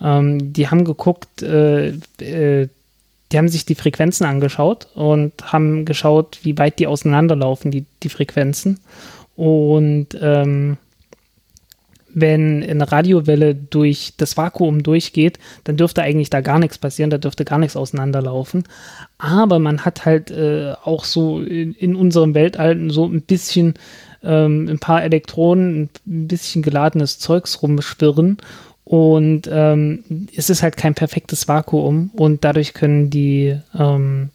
Ähm, 0.00 0.52
die 0.52 0.68
haben 0.68 0.84
geguckt, 0.84 1.42
äh, 1.42 1.88
äh, 2.20 2.68
die 3.32 3.38
haben 3.38 3.48
sich 3.48 3.64
die 3.64 3.74
Frequenzen 3.74 4.24
angeschaut 4.24 4.86
und 4.94 5.52
haben 5.52 5.84
geschaut, 5.84 6.38
wie 6.42 6.56
weit 6.58 6.78
die 6.78 6.86
auseinanderlaufen, 6.86 7.72
die, 7.72 7.84
die 8.02 8.08
Frequenzen. 8.08 8.78
Und 9.34 10.08
ähm, 10.20 10.76
wenn 12.14 12.62
eine 12.62 12.90
Radiowelle 12.90 13.54
durch 13.54 14.14
das 14.16 14.36
Vakuum 14.36 14.82
durchgeht, 14.82 15.38
dann 15.64 15.76
dürfte 15.76 16.02
eigentlich 16.02 16.30
da 16.30 16.40
gar 16.40 16.58
nichts 16.58 16.78
passieren, 16.78 17.10
da 17.10 17.18
dürfte 17.18 17.44
gar 17.44 17.58
nichts 17.58 17.76
auseinanderlaufen. 17.76 18.64
Aber 19.18 19.58
man 19.58 19.84
hat 19.84 20.06
halt 20.06 20.30
äh, 20.30 20.74
auch 20.84 21.04
so 21.04 21.40
in, 21.40 21.74
in, 21.74 21.96
unserem 21.96 22.34
Weltall 22.34 22.90
so 22.90 23.06
ein 23.06 23.22
bisschen 23.22 23.74
ähm, 24.22 24.68
ein 24.68 24.78
paar 24.78 25.02
Elektronen, 25.02 25.90
ein 26.06 26.28
bisschen 26.28 26.62
geladenes 26.62 27.18
Zeugs 27.18 27.62
rumschwirren. 27.62 28.38
Und 28.84 29.48
ähm, 29.50 30.04
es 30.36 30.50
ist 30.50 30.62
halt 30.62 30.76
kein 30.76 30.94
perfektes 30.94 31.48
Vakuum 31.48 32.10
und 32.14 32.44
dadurch 32.44 32.74
können 32.74 33.08
die 33.08 33.58
ähm, 33.76 34.28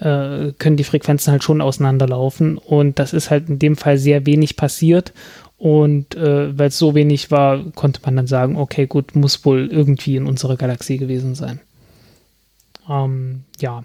äh, 0.00 0.52
können 0.58 0.76
die 0.76 0.84
Frequenzen 0.84 1.30
halt 1.30 1.44
schon 1.44 1.60
auseinanderlaufen 1.60 2.58
und 2.58 2.98
das 2.98 3.12
ist 3.12 3.30
halt 3.30 3.48
in 3.48 3.58
dem 3.58 3.76
Fall 3.76 3.98
sehr 3.98 4.26
wenig 4.26 4.56
passiert 4.56 5.12
und 5.58 6.14
äh, 6.14 6.56
weil 6.56 6.68
es 6.68 6.78
so 6.78 6.94
wenig 6.94 7.30
war, 7.30 7.64
konnte 7.74 8.00
man 8.04 8.16
dann 8.16 8.26
sagen, 8.28 8.56
okay, 8.56 8.86
gut, 8.86 9.16
muss 9.16 9.44
wohl 9.44 9.66
irgendwie 9.66 10.16
in 10.16 10.26
unserer 10.26 10.56
Galaxie 10.56 10.98
gewesen 10.98 11.34
sein. 11.34 11.60
Ähm, 12.88 13.42
ja. 13.60 13.84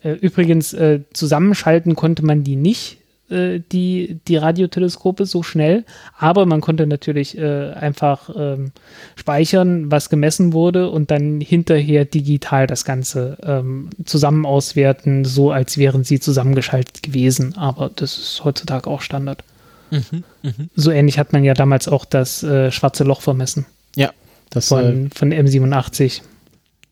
Äh, 0.00 0.12
übrigens, 0.12 0.72
äh, 0.72 1.00
zusammenschalten 1.12 1.96
konnte 1.96 2.24
man 2.24 2.44
die 2.44 2.54
nicht, 2.54 2.98
äh, 3.30 3.60
die, 3.72 4.20
die 4.28 4.36
Radioteleskope 4.36 5.26
so 5.26 5.42
schnell, 5.42 5.84
aber 6.18 6.46
man 6.46 6.60
konnte 6.60 6.86
natürlich 6.86 7.36
äh, 7.36 7.72
einfach 7.72 8.30
ähm, 8.36 8.70
speichern, 9.16 9.90
was 9.90 10.08
gemessen 10.08 10.52
wurde 10.52 10.88
und 10.88 11.10
dann 11.10 11.40
hinterher 11.40 12.04
digital 12.04 12.68
das 12.68 12.84
Ganze 12.84 13.38
ähm, 13.42 13.90
zusammen 14.04 14.46
auswerten, 14.46 15.24
so 15.24 15.50
als 15.50 15.78
wären 15.78 16.04
sie 16.04 16.20
zusammengeschaltet 16.20 17.02
gewesen. 17.02 17.56
Aber 17.56 17.90
das 17.94 18.18
ist 18.18 18.44
heutzutage 18.44 18.88
auch 18.88 19.00
Standard. 19.00 19.42
Mhm, 19.90 20.22
mh. 20.42 20.52
So 20.74 20.90
ähnlich 20.90 21.18
hat 21.18 21.32
man 21.32 21.44
ja 21.44 21.54
damals 21.54 21.88
auch 21.88 22.04
das 22.04 22.42
äh, 22.42 22.70
schwarze 22.70 23.04
Loch 23.04 23.20
vermessen. 23.20 23.66
Ja, 23.96 24.10
das 24.50 24.68
von, 24.68 25.06
äh, 25.06 25.10
von 25.14 25.32
M87. 25.32 26.22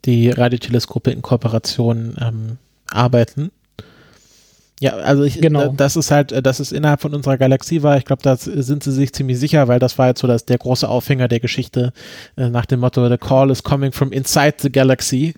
Die 0.04 0.30
Radioteleskope 0.30 1.10
in 1.10 1.20
Kooperation 1.20 2.16
ähm, 2.20 2.56
arbeiten. 2.90 3.50
Ja, 4.80 4.92
also 4.94 5.24
ich, 5.24 5.38
genau. 5.42 5.74
das 5.76 5.94
ist 5.94 6.10
halt, 6.10 6.46
dass 6.46 6.58
es 6.58 6.72
innerhalb 6.72 7.02
von 7.02 7.14
unserer 7.14 7.36
Galaxie 7.36 7.82
war. 7.82 7.98
Ich 7.98 8.06
glaube, 8.06 8.22
da 8.22 8.36
sind 8.36 8.82
sie 8.82 8.92
sich 8.92 9.12
ziemlich 9.12 9.38
sicher, 9.38 9.68
weil 9.68 9.78
das 9.78 9.98
war 9.98 10.08
jetzt 10.08 10.20
so 10.20 10.26
dass 10.26 10.46
der 10.46 10.56
große 10.56 10.88
Aufhänger 10.88 11.28
der 11.28 11.38
Geschichte 11.38 11.92
äh, 12.38 12.48
nach 12.48 12.64
dem 12.64 12.80
Motto 12.80 13.06
The 13.06 13.18
Call 13.18 13.50
is 13.50 13.62
coming 13.62 13.92
from 13.92 14.10
inside 14.10 14.54
the 14.60 14.72
Galaxy. 14.72 15.34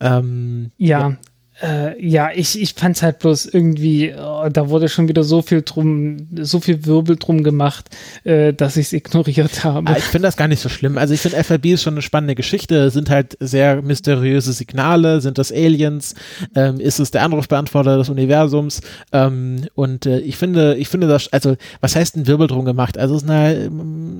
Ähm, 0.00 0.70
ja, 0.78 1.00
ja, 1.00 1.16
äh, 1.62 2.06
ja, 2.06 2.30
ich, 2.34 2.60
ich 2.60 2.74
fand 2.74 2.96
es 2.96 3.02
halt 3.02 3.18
bloß 3.18 3.46
irgendwie, 3.46 4.14
oh, 4.16 4.48
da 4.48 4.68
wurde 4.68 4.88
schon 4.88 5.08
wieder 5.08 5.24
so 5.24 5.42
viel 5.42 5.62
drum, 5.62 6.28
so 6.40 6.60
viel 6.60 6.86
Wirbel 6.86 7.16
drum 7.16 7.42
gemacht, 7.42 7.90
äh, 8.24 8.52
dass 8.52 8.76
ich 8.76 8.86
es 8.86 8.92
ignoriert 8.92 9.64
habe. 9.64 9.90
Ah, 9.90 9.96
ich 9.98 10.04
finde 10.04 10.28
das 10.28 10.36
gar 10.36 10.48
nicht 10.48 10.60
so 10.60 10.68
schlimm. 10.68 10.98
Also 10.98 11.14
ich 11.14 11.20
finde 11.20 11.42
FLB 11.42 11.66
ist 11.66 11.82
schon 11.82 11.94
eine 11.94 12.02
spannende 12.02 12.34
Geschichte, 12.34 12.90
sind 12.90 13.10
halt 13.10 13.36
sehr 13.40 13.82
mysteriöse 13.82 14.52
Signale, 14.52 15.20
sind 15.20 15.38
das 15.38 15.50
Aliens, 15.50 16.14
ähm, 16.54 16.78
ist 16.78 17.00
es 17.00 17.10
der 17.10 17.22
Anrufbeantworter 17.22 17.98
des 17.98 18.08
Universums 18.08 18.80
ähm, 19.12 19.66
und 19.74 20.06
äh, 20.06 20.20
ich 20.20 20.36
finde, 20.36 20.76
ich 20.76 20.88
finde 20.88 21.08
das, 21.08 21.32
also 21.32 21.56
was 21.80 21.96
heißt 21.96 22.16
ein 22.16 22.26
Wirbel 22.26 22.46
drum 22.46 22.64
gemacht? 22.64 22.98
Also 22.98 23.16
es 23.16 23.22
ist, 23.22 23.30
eine, 23.30 23.70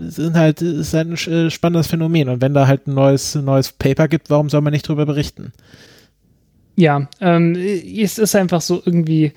es 0.08 0.16
sind 0.16 0.36
halt, 0.36 0.60
es 0.60 0.88
ist 0.88 0.94
halt 0.94 1.08
ein 1.08 1.46
äh, 1.46 1.50
spannendes 1.50 1.86
Phänomen 1.86 2.28
und 2.28 2.40
wenn 2.40 2.54
da 2.54 2.66
halt 2.66 2.88
ein 2.88 2.94
neues, 2.94 3.34
neues 3.36 3.72
Paper 3.72 4.08
gibt, 4.08 4.30
warum 4.30 4.48
soll 4.48 4.60
man 4.60 4.72
nicht 4.72 4.88
drüber 4.88 5.06
berichten? 5.06 5.52
Ja, 6.78 7.08
ähm, 7.20 7.56
es 7.56 8.18
ist 8.18 8.36
einfach 8.36 8.60
so 8.60 8.80
irgendwie, 8.84 9.32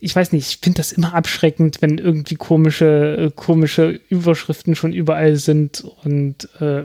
ich 0.00 0.16
weiß 0.16 0.32
nicht, 0.32 0.48
ich 0.48 0.58
finde 0.62 0.78
das 0.78 0.92
immer 0.92 1.14
abschreckend, 1.14 1.82
wenn 1.82 1.98
irgendwie 1.98 2.36
komische, 2.36 3.16
äh, 3.18 3.30
komische 3.34 4.00
Überschriften 4.08 4.74
schon 4.74 4.92
überall 4.92 5.36
sind 5.36 5.84
und 6.04 6.48
äh, 6.60 6.84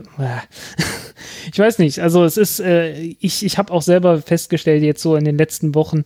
ich 1.52 1.58
weiß 1.58 1.78
nicht, 1.78 2.00
also 2.00 2.24
es 2.24 2.36
ist, 2.36 2.60
äh, 2.60 2.92
ich, 3.20 3.44
ich 3.44 3.56
habe 3.56 3.72
auch 3.72 3.82
selber 3.82 4.20
festgestellt 4.20 4.82
jetzt 4.82 5.02
so 5.02 5.16
in 5.16 5.24
den 5.24 5.38
letzten 5.38 5.74
Wochen, 5.74 6.04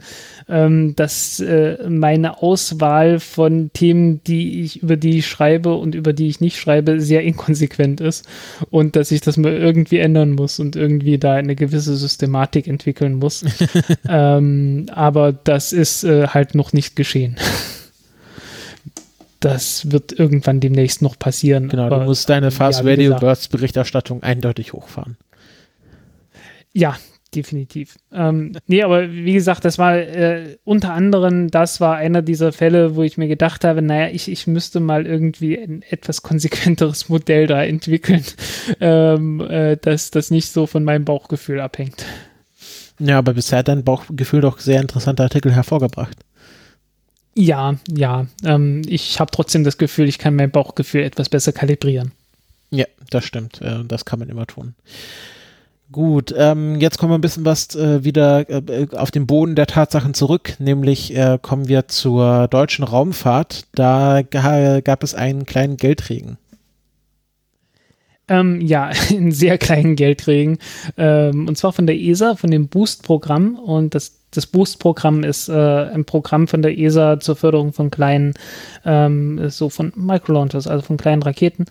ähm, 0.48 0.94
dass 0.94 1.40
äh, 1.40 1.78
meine 1.88 2.42
Auswahl 2.42 3.18
von 3.18 3.72
Themen, 3.72 4.22
die 4.24 4.62
ich, 4.62 4.82
über 4.82 4.96
die 4.96 5.18
ich 5.18 5.26
schreibe 5.26 5.74
und 5.74 5.96
über 5.96 6.12
die 6.12 6.28
ich 6.28 6.40
nicht 6.40 6.58
schreibe, 6.58 7.00
sehr 7.00 7.22
inkonsequent 7.22 8.00
ist 8.00 8.26
und 8.70 8.94
dass 8.94 9.10
ich 9.10 9.20
das 9.20 9.36
mal 9.36 9.52
irgendwie 9.52 9.98
ändern 9.98 10.30
muss 10.30 10.60
und 10.60 10.76
irgendwie 10.76 11.18
da 11.18 11.34
eine 11.34 11.56
gewisse 11.56 11.96
Systematik 11.96 12.68
entwickeln 12.68 13.14
muss. 13.14 13.44
ähm, 14.08 14.86
aber 14.92 15.32
das 15.32 15.72
ist 15.72 16.04
äh, 16.04 16.28
halt 16.28 16.54
noch 16.54 16.72
nicht 16.72 16.99
geschehen. 17.00 17.36
Das 19.40 19.90
wird 19.90 20.12
irgendwann 20.12 20.60
demnächst 20.60 21.00
noch 21.00 21.18
passieren. 21.18 21.70
Genau, 21.70 21.88
du 21.88 22.04
musst 22.04 22.28
deine 22.28 22.50
Fast 22.50 22.80
ja, 22.80 22.86
Radio 22.90 23.18
Birds 23.18 23.48
Berichterstattung 23.48 24.22
eindeutig 24.22 24.74
hochfahren. 24.74 25.16
Ja, 26.74 26.98
definitiv. 27.34 27.96
Ähm, 28.12 28.52
nee, 28.66 28.82
aber 28.82 29.10
wie 29.10 29.32
gesagt, 29.32 29.64
das 29.64 29.78
war 29.78 29.96
äh, 29.96 30.58
unter 30.64 30.92
anderem, 30.92 31.50
das 31.50 31.80
war 31.80 31.96
einer 31.96 32.20
dieser 32.20 32.52
Fälle, 32.52 32.96
wo 32.96 33.02
ich 33.02 33.16
mir 33.16 33.28
gedacht 33.28 33.64
habe, 33.64 33.80
naja, 33.80 34.08
ich, 34.12 34.30
ich 34.30 34.46
müsste 34.46 34.78
mal 34.78 35.06
irgendwie 35.06 35.58
ein 35.58 35.82
etwas 35.88 36.20
konsequenteres 36.20 37.08
Modell 37.08 37.46
da 37.46 37.64
entwickeln, 37.64 38.24
ähm, 38.80 39.40
äh, 39.40 39.78
dass 39.78 40.10
das 40.10 40.30
nicht 40.30 40.52
so 40.52 40.66
von 40.66 40.84
meinem 40.84 41.06
Bauchgefühl 41.06 41.60
abhängt. 41.60 42.04
Ja, 42.98 43.16
aber 43.16 43.32
bisher 43.32 43.60
hat 43.60 43.68
dein 43.68 43.84
Bauchgefühl 43.84 44.42
doch 44.42 44.58
sehr 44.58 44.82
interessante 44.82 45.22
Artikel 45.22 45.52
hervorgebracht. 45.52 46.18
Ja, 47.34 47.76
ja. 47.88 48.26
Ähm, 48.44 48.82
ich 48.86 49.20
habe 49.20 49.30
trotzdem 49.30 49.64
das 49.64 49.78
Gefühl, 49.78 50.08
ich 50.08 50.18
kann 50.18 50.36
mein 50.36 50.50
Bauchgefühl 50.50 51.02
etwas 51.02 51.28
besser 51.28 51.52
kalibrieren. 51.52 52.12
Ja, 52.70 52.86
das 53.10 53.24
stimmt. 53.24 53.60
Äh, 53.60 53.84
das 53.86 54.04
kann 54.04 54.18
man 54.18 54.28
immer 54.28 54.46
tun. 54.46 54.74
Gut, 55.92 56.32
ähm, 56.36 56.80
jetzt 56.80 56.98
kommen 56.98 57.10
wir 57.10 57.18
ein 57.18 57.22
bisschen 57.22 57.44
was 57.44 57.74
äh, 57.74 58.04
wieder 58.04 58.48
äh, 58.48 58.86
auf 58.94 59.10
den 59.10 59.26
Boden 59.26 59.56
der 59.56 59.66
Tatsachen 59.66 60.14
zurück, 60.14 60.54
nämlich 60.60 61.16
äh, 61.16 61.36
kommen 61.42 61.66
wir 61.66 61.88
zur 61.88 62.46
deutschen 62.46 62.84
Raumfahrt. 62.84 63.64
Da 63.74 64.22
gab 64.22 65.02
es 65.02 65.14
einen 65.16 65.46
kleinen 65.46 65.76
Geldregen. 65.76 66.38
Ähm, 68.28 68.60
ja, 68.60 68.90
einen 69.10 69.32
sehr 69.32 69.58
kleinen 69.58 69.96
Geldregen. 69.96 70.58
Ähm, 70.96 71.48
und 71.48 71.58
zwar 71.58 71.72
von 71.72 71.86
der 71.86 71.98
ESA, 71.98 72.36
von 72.36 72.52
dem 72.52 72.68
Boost-Programm. 72.68 73.56
Und 73.56 73.96
das 73.96 74.19
das 74.30 74.46
Boost-Programm 74.46 75.24
ist 75.24 75.48
äh, 75.48 75.52
ein 75.52 76.04
Programm 76.04 76.48
von 76.48 76.62
der 76.62 76.78
ESA 76.78 77.20
zur 77.20 77.36
Förderung 77.36 77.72
von 77.72 77.90
kleinen, 77.90 78.34
ähm, 78.84 79.48
so 79.50 79.68
von 79.68 79.92
Microlaunchers, 79.96 80.66
also 80.66 80.84
von 80.84 80.96
kleinen 80.96 81.22
Raketen, 81.22 81.66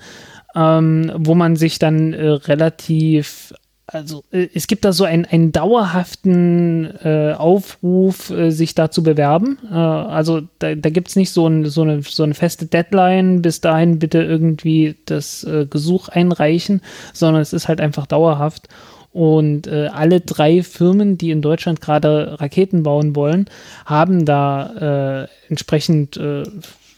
ähm, 0.55 1.11
wo 1.15 1.35
man 1.35 1.55
sich 1.55 1.79
dann 1.79 2.13
äh, 2.13 2.27
relativ 2.27 3.53
also 3.91 4.23
äh, 4.31 4.47
es 4.53 4.67
gibt 4.67 4.85
da 4.85 4.93
so 4.93 5.03
einen, 5.03 5.25
einen 5.25 5.51
dauerhaften 5.51 6.85
äh, 7.03 7.33
Aufruf, 7.33 8.29
äh, 8.29 8.51
sich 8.51 8.75
da 8.75 8.91
zu 8.91 9.03
bewerben. 9.03 9.57
Äh, 9.69 9.75
also 9.75 10.41
da, 10.59 10.75
da 10.75 10.89
gibt 10.89 11.09
es 11.09 11.15
nicht 11.15 11.31
so, 11.31 11.47
ein, 11.47 11.65
so, 11.65 11.81
eine, 11.81 12.01
so 12.03 12.23
eine 12.23 12.33
feste 12.33 12.65
Deadline, 12.67 13.41
bis 13.41 13.61
dahin 13.61 13.99
bitte 13.99 14.21
irgendwie 14.21 14.95
das 15.05 15.43
äh, 15.43 15.65
Gesuch 15.65 16.09
einreichen, 16.09 16.81
sondern 17.13 17.41
es 17.41 17.53
ist 17.53 17.67
halt 17.67 17.81
einfach 17.81 18.05
dauerhaft. 18.05 18.67
Und 19.11 19.67
äh, 19.67 19.87
alle 19.87 20.21
drei 20.21 20.61
Firmen, 20.61 21.17
die 21.17 21.31
in 21.31 21.41
Deutschland 21.41 21.81
gerade 21.81 22.39
Raketen 22.39 22.83
bauen 22.83 23.15
wollen, 23.15 23.49
haben 23.85 24.25
da 24.25 25.23
äh, 25.23 25.27
entsprechend 25.49 26.17
äh, 26.17 26.43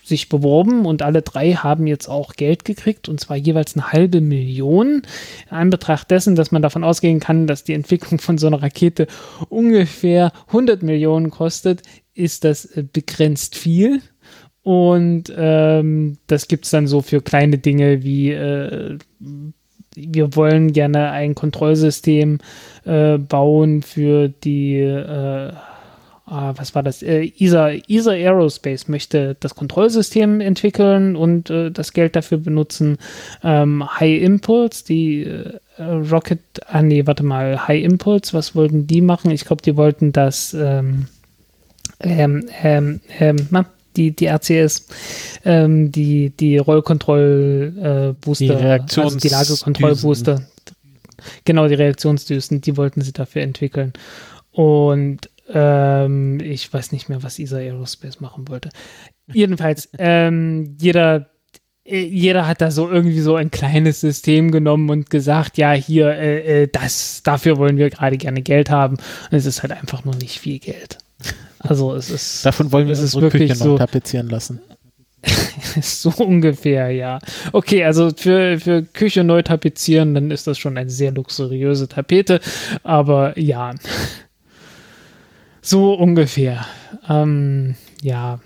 sich 0.03 0.27
beworben 0.27 0.85
und 0.85 1.03
alle 1.03 1.21
drei 1.21 1.53
haben 1.53 1.87
jetzt 1.87 2.09
auch 2.09 2.33
Geld 2.33 2.65
gekriegt 2.65 3.07
und 3.07 3.19
zwar 3.21 3.37
jeweils 3.37 3.75
eine 3.75 3.93
halbe 3.93 4.19
Million. 4.19 5.03
In 5.49 5.57
Anbetracht 5.57 6.11
dessen, 6.11 6.35
dass 6.35 6.51
man 6.51 6.61
davon 6.61 6.83
ausgehen 6.83 7.21
kann, 7.21 7.47
dass 7.47 7.63
die 7.63 7.73
Entwicklung 7.73 8.19
von 8.19 8.37
so 8.37 8.47
einer 8.47 8.61
Rakete 8.61 9.07
ungefähr 9.47 10.33
100 10.47 10.83
Millionen 10.83 11.29
kostet, 11.31 11.81
ist 12.13 12.43
das 12.43 12.65
äh, 12.65 12.83
begrenzt 12.83 13.55
viel. 13.55 14.01
Und 14.63 15.33
ähm, 15.35 16.17
das 16.27 16.47
gibt 16.47 16.65
es 16.65 16.71
dann 16.71 16.87
so 16.87 17.01
für 17.01 17.21
kleine 17.21 17.57
Dinge 17.57 18.03
wie 18.03 18.31
äh, 18.31 18.97
wir 19.95 20.35
wollen 20.35 20.73
gerne 20.73 21.11
ein 21.11 21.35
Kontrollsystem 21.35 22.39
äh, 22.85 23.17
bauen 23.17 23.81
für 23.81 24.29
die, 24.29 24.77
äh, 24.77 25.51
ah, 26.25 26.53
was 26.55 26.73
war 26.75 26.83
das? 26.83 27.03
Äh, 27.03 27.31
ESA, 27.37 27.71
ESA 27.87 28.11
Aerospace 28.11 28.87
möchte 28.87 29.35
das 29.39 29.55
Kontrollsystem 29.55 30.39
entwickeln 30.39 31.15
und 31.15 31.49
äh, 31.49 31.71
das 31.71 31.93
Geld 31.93 32.15
dafür 32.15 32.37
benutzen. 32.37 32.97
Ähm, 33.43 33.83
High 33.99 34.21
Impulse, 34.21 34.85
die 34.85 35.23
äh, 35.23 35.59
Rocket, 35.77 36.39
ah 36.67 36.81
nee, 36.81 37.05
warte 37.05 37.23
mal, 37.23 37.67
High 37.67 37.83
Impulse, 37.83 38.33
was 38.33 38.55
wollten 38.55 38.87
die 38.87 39.01
machen? 39.01 39.31
Ich 39.31 39.45
glaube, 39.45 39.61
die 39.61 39.75
wollten 39.75 40.13
das 40.13 40.53
ähm, 40.53 41.07
ähm, 41.99 42.47
ähm, 42.63 43.01
ähm, 43.19 43.47
die, 43.95 44.15
die 44.15 44.27
RCS, 44.27 44.87
ähm, 45.45 45.91
die, 45.91 46.29
die 46.31 46.57
Rollkontroll-Booster, 46.57 48.45
die, 48.45 48.51
Reaktions 48.51 49.13
also 49.13 49.19
die 49.19 49.29
Lagekontrollbooster. 49.29 50.47
Genau, 51.45 51.67
die 51.67 51.75
Reaktionsdüsen, 51.75 52.61
die 52.61 52.77
wollten 52.77 53.01
sie 53.01 53.13
dafür 53.13 53.43
entwickeln. 53.43 53.93
Und 54.51 55.29
ähm, 55.53 56.39
ich 56.39 56.71
weiß 56.71 56.91
nicht 56.91 57.09
mehr, 57.09 57.23
was 57.23 57.39
ESA 57.39 57.57
Aerospace 57.57 58.19
machen 58.19 58.47
wollte. 58.47 58.69
Jedenfalls, 59.33 59.89
ähm, 59.97 60.77
jeder, 60.79 61.29
äh, 61.85 62.03
jeder 62.03 62.47
hat 62.47 62.61
da 62.61 62.71
so 62.71 62.89
irgendwie 62.89 63.21
so 63.21 63.35
ein 63.35 63.51
kleines 63.51 64.01
System 64.01 64.51
genommen 64.51 64.89
und 64.89 65.09
gesagt, 65.09 65.57
ja, 65.57 65.71
hier, 65.71 66.09
äh, 66.09 66.63
äh 66.63 66.67
das, 66.67 67.21
dafür 67.23 67.57
wollen 67.57 67.77
wir 67.77 67.89
gerade 67.89 68.17
gerne 68.17 68.41
Geld 68.41 68.69
haben. 68.69 68.95
Und 68.95 69.37
es 69.37 69.45
ist 69.45 69.61
halt 69.61 69.71
einfach 69.71 70.05
nur 70.05 70.15
nicht 70.15 70.39
viel 70.39 70.59
Geld. 70.59 70.97
Also 71.63 71.93
es 71.95 72.09
ist. 72.09 72.45
Davon 72.45 72.71
wollen 72.71 72.87
wir 72.87 72.93
es 72.93 73.01
unsere 73.01 73.29
Küche 73.29 73.55
so, 73.55 73.73
noch 73.73 73.79
tapezieren 73.79 74.29
lassen. 74.29 74.61
so 75.81 76.11
ungefähr, 76.23 76.89
ja. 76.91 77.19
Okay, 77.51 77.83
also 77.83 78.11
für, 78.15 78.59
für 78.59 78.83
Küche 78.83 79.23
neu 79.23 79.41
tapezieren, 79.43 80.13
dann 80.13 80.31
ist 80.31 80.47
das 80.47 80.57
schon 80.57 80.77
eine 80.77 80.89
sehr 80.89 81.11
luxuriöse 81.11 81.87
Tapete. 81.87 82.39
Aber 82.83 83.37
ja. 83.39 83.73
So 85.63 85.93
ungefähr. 85.93 86.65
Ähm, 87.07 87.75
ja, 88.01 88.39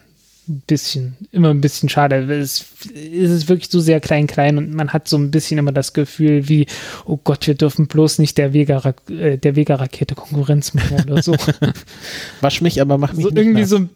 ein 0.48 0.64
bisschen, 0.68 1.16
immer 1.32 1.50
ein 1.50 1.62
bisschen 1.62 1.90
schade. 1.90 2.16
Es, 2.32 2.66
es 2.94 3.32
ist 3.32 3.50
wirklich 3.50 3.70
so 3.70 3.80
sehr 3.80 4.00
klein, 4.00 4.28
klein 4.28 4.58
und 4.58 4.74
man 4.74 4.94
hat 4.94 5.08
so 5.08 5.18
ein 5.18 5.32
bisschen 5.32 5.58
immer 5.58 5.72
das 5.72 5.94
Gefühl 5.94 6.48
wie, 6.48 6.68
oh 7.06 7.20
Gott, 7.24 7.48
wir 7.48 7.56
dürfen 7.56 7.88
bloß 7.88 8.20
nicht 8.20 8.38
der 8.38 8.54
Vega, 8.54 8.82
äh, 9.10 9.38
Vega-Rakete 9.42 10.16
Konkurrenz 10.16 10.74
machen 10.74 11.10
oder 11.10 11.22
so. 11.22 11.36
Wasch 12.42 12.62
mich, 12.62 12.82
aber 12.82 12.98
mach 12.98 13.14
mich 13.14 13.24
so 13.24 13.30
nicht 13.30 13.38
irgendwie 13.38 13.62
nach. 13.62 13.68
so 13.68 13.88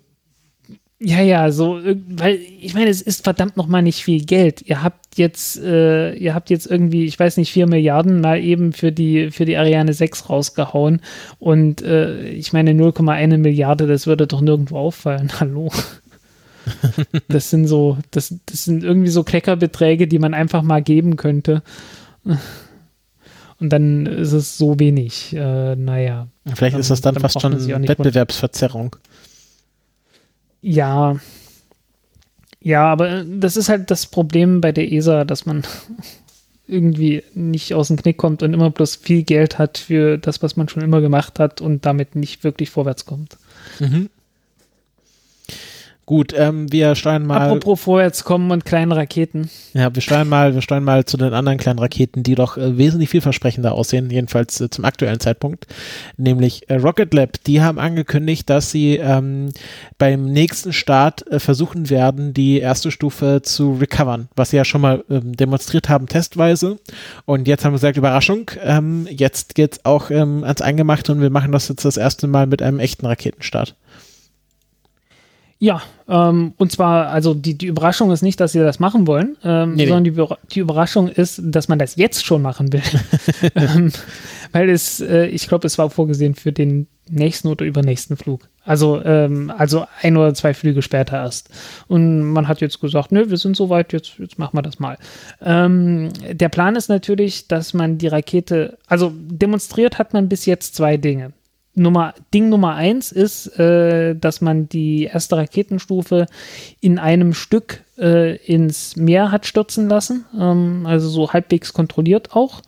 ja, 1.01 1.21
ja, 1.21 1.49
so, 1.49 1.79
weil 2.09 2.39
ich 2.59 2.73
meine, 2.73 2.89
es 2.89 3.01
ist 3.01 3.23
verdammt 3.23 3.55
noch 3.55 3.67
mal 3.67 3.81
nicht 3.81 4.03
viel 4.03 4.25
Geld. 4.25 4.61
Ihr 4.67 4.83
habt 4.83 5.17
jetzt, 5.17 5.57
äh, 5.57 6.13
ihr 6.15 6.35
habt 6.35 6.49
jetzt 6.49 6.69
irgendwie, 6.69 7.05
ich 7.05 7.17
weiß 7.17 7.37
nicht, 7.37 7.53
vier 7.53 7.67
Milliarden 7.67 8.19
mal 8.19 8.37
eben 8.43 8.73
für 8.73 8.91
die 8.91 9.31
für 9.31 9.45
die 9.45 9.55
Ariane 9.55 9.93
6 9.93 10.29
rausgehauen 10.29 11.01
und 11.39 11.81
äh, 11.83 12.27
ich 12.31 12.51
meine 12.51 12.71
0,1 12.71 13.37
Milliarde, 13.37 13.87
das 13.87 14.07
würde 14.07 14.27
doch 14.27 14.41
nirgendwo 14.41 14.77
auffallen. 14.77 15.31
Hallo. 15.39 15.71
Das 17.27 17.49
sind 17.49 17.67
so, 17.67 17.97
das, 18.11 18.33
das 18.45 18.65
sind 18.65 18.83
irgendwie 18.83 19.09
so 19.09 19.23
Kleckerbeträge, 19.23 20.07
die 20.07 20.19
man 20.19 20.33
einfach 20.33 20.61
mal 20.61 20.81
geben 20.81 21.15
könnte. 21.15 21.63
Und 23.59 23.69
dann 23.69 24.05
ist 24.05 24.31
es 24.31 24.57
so 24.57 24.79
wenig. 24.79 25.33
Äh, 25.33 25.75
naja. 25.75 26.27
Vielleicht 26.53 26.77
ist 26.77 26.89
das 26.89 27.01
dann, 27.01 27.15
dann 27.15 27.21
fast 27.21 27.41
schon 27.41 27.53
Wettbewerbsverzerrung. 27.53 28.95
Ja. 30.61 31.17
Ja, 32.61 32.91
aber 32.91 33.23
das 33.23 33.57
ist 33.57 33.69
halt 33.69 33.89
das 33.91 34.05
Problem 34.05 34.61
bei 34.61 34.71
der 34.71 34.91
ESA, 34.91 35.23
dass 35.23 35.45
man 35.45 35.63
irgendwie 36.67 37.23
nicht 37.33 37.73
aus 37.73 37.87
dem 37.87 37.97
Knick 37.97 38.17
kommt 38.17 38.43
und 38.43 38.53
immer 38.53 38.69
bloß 38.69 38.97
viel 38.97 39.23
Geld 39.23 39.57
hat 39.57 39.77
für 39.77 40.17
das, 40.17 40.41
was 40.41 40.55
man 40.55 40.69
schon 40.69 40.83
immer 40.83 41.01
gemacht 41.01 41.39
hat 41.39 41.61
und 41.61 41.85
damit 41.85 42.15
nicht 42.15 42.43
wirklich 42.43 42.69
vorwärts 42.69 43.05
kommt. 43.05 43.37
Mhm. 43.79 44.09
Gut, 46.09 46.33
ähm, 46.35 46.71
wir 46.71 46.95
steuern 46.95 47.23
mal. 47.23 47.39
Apropos 47.39 47.81
vorwärts 47.81 48.23
kommen 48.23 48.49
und 48.49 48.65
kleine 48.65 48.95
Raketen. 48.95 49.47
Ja, 49.75 49.93
wir 49.93 50.01
steuern 50.01 50.27
mal, 50.27 50.55
wir 50.55 50.63
steuern 50.63 50.83
mal 50.83 51.05
zu 51.05 51.17
den 51.17 51.35
anderen 51.35 51.59
kleinen 51.59 51.77
Raketen, 51.77 52.23
die 52.23 52.33
doch 52.33 52.57
äh, 52.57 52.79
wesentlich 52.79 53.09
vielversprechender 53.09 53.73
aussehen, 53.73 54.09
jedenfalls 54.09 54.59
äh, 54.59 54.71
zum 54.71 54.85
aktuellen 54.85 55.19
Zeitpunkt. 55.19 55.67
Nämlich 56.17 56.67
äh, 56.67 56.77
Rocket 56.77 57.13
Lab. 57.13 57.43
Die 57.43 57.61
haben 57.61 57.77
angekündigt, 57.77 58.49
dass 58.49 58.71
sie 58.71 58.95
ähm, 58.95 59.51
beim 59.99 60.25
nächsten 60.25 60.73
Start 60.73 61.27
äh, 61.27 61.39
versuchen 61.39 61.91
werden, 61.91 62.33
die 62.33 62.57
erste 62.57 62.89
Stufe 62.89 63.41
zu 63.43 63.73
recovern, 63.73 64.29
was 64.35 64.49
sie 64.49 64.57
ja 64.57 64.65
schon 64.65 64.81
mal 64.81 65.03
ähm, 65.11 65.37
demonstriert 65.37 65.89
haben, 65.89 66.07
testweise. 66.07 66.79
Und 67.25 67.47
jetzt 67.47 67.63
haben 67.63 67.73
wir 67.73 67.77
gesagt, 67.77 67.97
Überraschung, 67.97 68.49
ähm, 68.63 69.07
jetzt 69.11 69.53
geht's 69.53 69.85
auch 69.85 70.09
ähm, 70.09 70.43
ans 70.43 70.63
Eingemachte 70.63 71.11
und 71.11 71.21
wir 71.21 71.29
machen 71.29 71.51
das 71.51 71.67
jetzt 71.67 71.85
das 71.85 71.97
erste 71.97 72.25
Mal 72.25 72.47
mit 72.47 72.63
einem 72.63 72.79
echten 72.79 73.05
Raketenstart. 73.05 73.75
Ja, 75.61 75.81
ähm, 76.07 76.53
und 76.57 76.71
zwar, 76.71 77.09
also 77.09 77.33
die, 77.33 77.57
die 77.57 77.67
Überraschung 77.67 78.11
ist 78.11 78.21
nicht, 78.21 78.39
dass 78.39 78.53
sie 78.53 78.59
das 78.59 78.79
machen 78.79 79.07
wollen, 79.07 79.35
ähm, 79.43 79.75
nee, 79.75 79.87
sondern 79.87 80.05
Die, 80.05 80.53
die 80.53 80.59
Überraschung 80.59 81.09
ist, 81.09 81.41
dass 81.43 81.67
man 81.67 81.77
das 81.77 81.97
jetzt 81.97 82.25
schon 82.25 82.41
machen 82.41 82.71
will. 82.71 82.81
ähm, 83.55 83.91
weil 84.53 84.69
es, 84.69 85.01
äh, 85.01 85.25
ich 85.25 85.49
glaube, 85.49 85.67
es 85.67 85.77
war 85.77 85.89
vorgesehen 85.89 86.33
für 86.33 86.53
den 86.53 86.87
nächsten 87.09 87.49
oder 87.49 87.65
übernächsten 87.65 88.15
Flug. 88.15 88.47
Also, 88.63 89.03
ähm, 89.03 89.51
also 89.55 89.85
ein 90.01 90.15
oder 90.15 90.33
zwei 90.33 90.53
Flüge 90.53 90.81
später 90.81 91.17
erst. 91.17 91.49
Und 91.87 92.23
man 92.23 92.47
hat 92.47 92.61
jetzt 92.61 92.79
gesagt, 92.79 93.11
nö, 93.11 93.29
wir 93.29 93.37
sind 93.37 93.57
soweit, 93.57 93.91
jetzt, 93.91 94.17
jetzt 94.17 94.39
machen 94.39 94.57
wir 94.57 94.61
das 94.61 94.79
mal. 94.79 94.97
Ähm, 95.41 96.09
der 96.31 96.49
Plan 96.49 96.77
ist 96.77 96.87
natürlich, 96.87 97.49
dass 97.49 97.73
man 97.73 97.97
die 97.97 98.07
Rakete, 98.07 98.77
also 98.87 99.11
demonstriert 99.13 99.97
hat 99.97 100.13
man 100.13 100.29
bis 100.29 100.45
jetzt 100.45 100.75
zwei 100.75 100.95
Dinge. 100.95 101.33
Nummer, 101.75 102.13
Ding 102.33 102.49
Nummer 102.49 102.75
eins 102.75 103.11
ist, 103.11 103.57
äh, 103.59 104.15
dass 104.15 104.41
man 104.41 104.67
die 104.67 105.03
erste 105.03 105.37
Raketenstufe 105.37 106.25
in 106.81 106.99
einem 106.99 107.33
Stück 107.33 107.83
äh, 107.97 108.35
ins 108.37 108.95
Meer 108.95 109.31
hat 109.31 109.45
stürzen 109.45 109.87
lassen, 109.87 110.25
ähm, 110.37 110.85
also 110.85 111.09
so 111.09 111.31
halbwegs 111.31 111.73
kontrolliert 111.73 112.35
auch, 112.35 112.61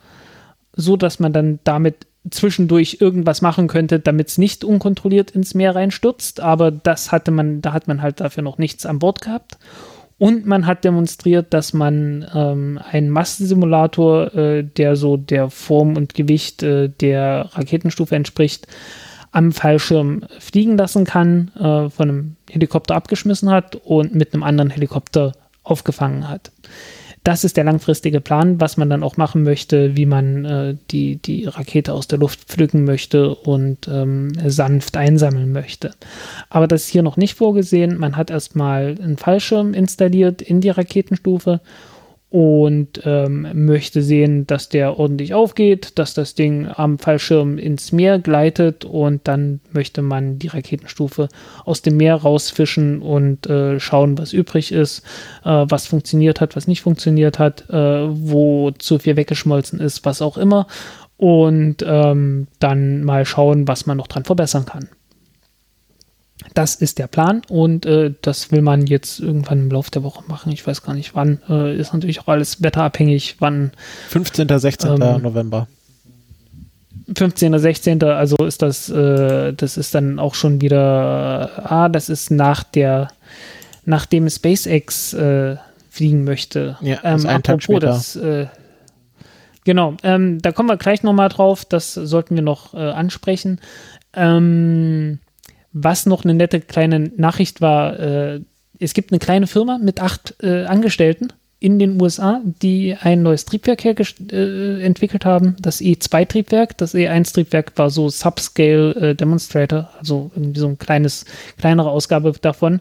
so 0.74 0.96
dass 0.96 1.20
man 1.20 1.32
dann 1.32 1.58
damit 1.64 2.06
zwischendurch 2.30 2.98
irgendwas 3.00 3.42
machen 3.42 3.66
könnte, 3.66 3.98
damit 3.98 4.28
es 4.28 4.38
nicht 4.38 4.64
unkontrolliert 4.64 5.32
ins 5.32 5.54
Meer 5.54 5.74
reinstürzt, 5.74 6.40
aber 6.40 6.70
das 6.70 7.10
hatte 7.10 7.32
man, 7.32 7.60
da 7.60 7.72
hat 7.72 7.88
man 7.88 8.00
halt 8.00 8.20
dafür 8.20 8.42
noch 8.42 8.58
nichts 8.58 8.86
an 8.86 9.00
Bord 9.00 9.20
gehabt. 9.20 9.58
Und 10.22 10.46
man 10.46 10.68
hat 10.68 10.84
demonstriert, 10.84 11.52
dass 11.52 11.72
man 11.72 12.24
ähm, 12.32 12.78
einen 12.92 13.10
Massensimulator, 13.10 14.32
äh, 14.32 14.62
der 14.62 14.94
so 14.94 15.16
der 15.16 15.50
Form 15.50 15.96
und 15.96 16.14
Gewicht 16.14 16.62
äh, 16.62 16.90
der 16.90 17.48
Raketenstufe 17.54 18.14
entspricht, 18.14 18.68
am 19.32 19.50
Fallschirm 19.50 20.22
fliegen 20.38 20.78
lassen 20.78 21.04
kann, 21.04 21.50
äh, 21.56 21.90
von 21.90 22.08
einem 22.08 22.36
Helikopter 22.48 22.94
abgeschmissen 22.94 23.50
hat 23.50 23.74
und 23.74 24.14
mit 24.14 24.32
einem 24.32 24.44
anderen 24.44 24.70
Helikopter 24.70 25.32
aufgefangen 25.64 26.28
hat. 26.28 26.52
Das 27.24 27.44
ist 27.44 27.56
der 27.56 27.64
langfristige 27.64 28.20
Plan, 28.20 28.60
was 28.60 28.76
man 28.76 28.90
dann 28.90 29.04
auch 29.04 29.16
machen 29.16 29.44
möchte, 29.44 29.96
wie 29.96 30.06
man 30.06 30.44
äh, 30.44 30.76
die, 30.90 31.16
die 31.16 31.44
Rakete 31.44 31.92
aus 31.92 32.08
der 32.08 32.18
Luft 32.18 32.40
pflücken 32.40 32.84
möchte 32.84 33.34
und 33.34 33.86
ähm, 33.86 34.32
sanft 34.44 34.96
einsammeln 34.96 35.52
möchte. 35.52 35.92
Aber 36.50 36.66
das 36.66 36.84
ist 36.84 36.88
hier 36.88 37.02
noch 37.02 37.16
nicht 37.16 37.34
vorgesehen. 37.34 37.96
Man 37.96 38.16
hat 38.16 38.30
erstmal 38.30 38.96
einen 39.00 39.18
Fallschirm 39.18 39.72
installiert 39.72 40.42
in 40.42 40.60
die 40.60 40.70
Raketenstufe 40.70 41.60
und 42.32 43.02
ähm, 43.04 43.66
möchte 43.66 44.00
sehen, 44.00 44.46
dass 44.46 44.70
der 44.70 44.98
ordentlich 44.98 45.34
aufgeht, 45.34 45.98
dass 45.98 46.14
das 46.14 46.34
Ding 46.34 46.66
am 46.66 46.98
Fallschirm 46.98 47.58
ins 47.58 47.92
Meer 47.92 48.18
gleitet 48.18 48.86
und 48.86 49.28
dann 49.28 49.60
möchte 49.70 50.00
man 50.00 50.38
die 50.38 50.48
Raketenstufe 50.48 51.28
aus 51.66 51.82
dem 51.82 51.98
Meer 51.98 52.14
rausfischen 52.14 53.02
und 53.02 53.46
äh, 53.50 53.78
schauen, 53.78 54.16
was 54.16 54.32
übrig 54.32 54.72
ist, 54.72 55.00
äh, 55.44 55.66
was 55.68 55.86
funktioniert 55.86 56.40
hat, 56.40 56.56
was 56.56 56.66
nicht 56.66 56.80
funktioniert 56.80 57.38
hat, 57.38 57.68
äh, 57.68 57.74
wo 58.08 58.70
zu 58.70 58.98
viel 58.98 59.16
weggeschmolzen 59.16 59.78
ist, 59.78 60.06
was 60.06 60.22
auch 60.22 60.38
immer 60.38 60.66
und 61.18 61.84
ähm, 61.86 62.46
dann 62.60 63.04
mal 63.04 63.26
schauen, 63.26 63.68
was 63.68 63.84
man 63.84 63.98
noch 63.98 64.06
dran 64.06 64.24
verbessern 64.24 64.64
kann. 64.64 64.88
Das 66.54 66.74
ist 66.74 66.98
der 66.98 67.06
Plan 67.06 67.42
und 67.48 67.86
äh, 67.86 68.12
das 68.20 68.50
will 68.52 68.62
man 68.62 68.86
jetzt 68.86 69.20
irgendwann 69.20 69.60
im 69.60 69.70
Laufe 69.70 69.90
der 69.90 70.02
Woche 70.02 70.22
machen. 70.26 70.52
Ich 70.52 70.66
weiß 70.66 70.82
gar 70.82 70.94
nicht 70.94 71.14
wann. 71.14 71.40
Äh, 71.48 71.76
ist 71.76 71.92
natürlich 71.92 72.20
auch 72.20 72.28
alles 72.28 72.62
wetterabhängig, 72.62 73.36
wann. 73.38 73.72
15. 74.08 74.48
16. 74.48 75.02
Ähm, 75.02 75.22
November. 75.22 75.68
15. 77.16 77.58
16. 77.58 78.02
Also 78.04 78.36
ist 78.36 78.62
das, 78.62 78.88
äh, 78.88 79.52
das 79.52 79.76
ist 79.76 79.94
dann 79.94 80.18
auch 80.18 80.34
schon 80.34 80.60
wieder, 80.60 81.70
ah, 81.70 81.88
das 81.88 82.08
ist 82.08 82.30
nach 82.30 82.64
der, 82.64 83.08
nachdem 83.84 84.28
SpaceX 84.28 85.14
äh, 85.14 85.56
fliegen 85.90 86.24
möchte. 86.24 86.76
Ja, 86.80 86.98
ähm, 87.04 87.26
ein 87.26 87.42
Tag 87.42 87.62
später. 87.62 87.86
Das, 87.86 88.16
äh, 88.16 88.46
genau, 89.64 89.94
ähm, 90.02 90.40
da 90.40 90.52
kommen 90.52 90.68
wir 90.68 90.76
gleich 90.76 91.02
nochmal 91.02 91.28
drauf. 91.28 91.64
Das 91.64 91.94
sollten 91.94 92.34
wir 92.34 92.42
noch 92.42 92.74
äh, 92.74 92.78
ansprechen. 92.78 93.60
Ähm, 94.14 95.18
was 95.72 96.06
noch 96.06 96.24
eine 96.24 96.34
nette 96.34 96.60
kleine 96.60 97.10
Nachricht 97.16 97.60
war, 97.60 97.98
äh, 97.98 98.40
es 98.78 98.94
gibt 98.94 99.12
eine 99.12 99.18
kleine 99.18 99.46
Firma 99.46 99.78
mit 99.78 100.00
acht 100.00 100.34
äh, 100.42 100.64
Angestellten 100.64 101.28
in 101.62 101.78
den 101.78 102.02
USA, 102.02 102.40
die 102.44 102.96
ein 103.00 103.22
neues 103.22 103.44
Triebwerk 103.44 103.84
äh, 103.84 104.82
entwickelt 104.82 105.24
haben, 105.24 105.54
das 105.60 105.80
E2-Triebwerk. 105.80 106.76
Das 106.76 106.92
E1-Triebwerk 106.92 107.72
war 107.76 107.88
so 107.88 108.08
Subscale 108.08 108.94
äh, 108.96 109.14
Demonstrator, 109.14 109.88
also 109.96 110.32
irgendwie 110.34 110.58
so 110.58 110.66
ein 110.66 110.78
kleines, 110.78 111.24
kleinere 111.58 111.88
Ausgabe 111.88 112.32
davon. 112.40 112.80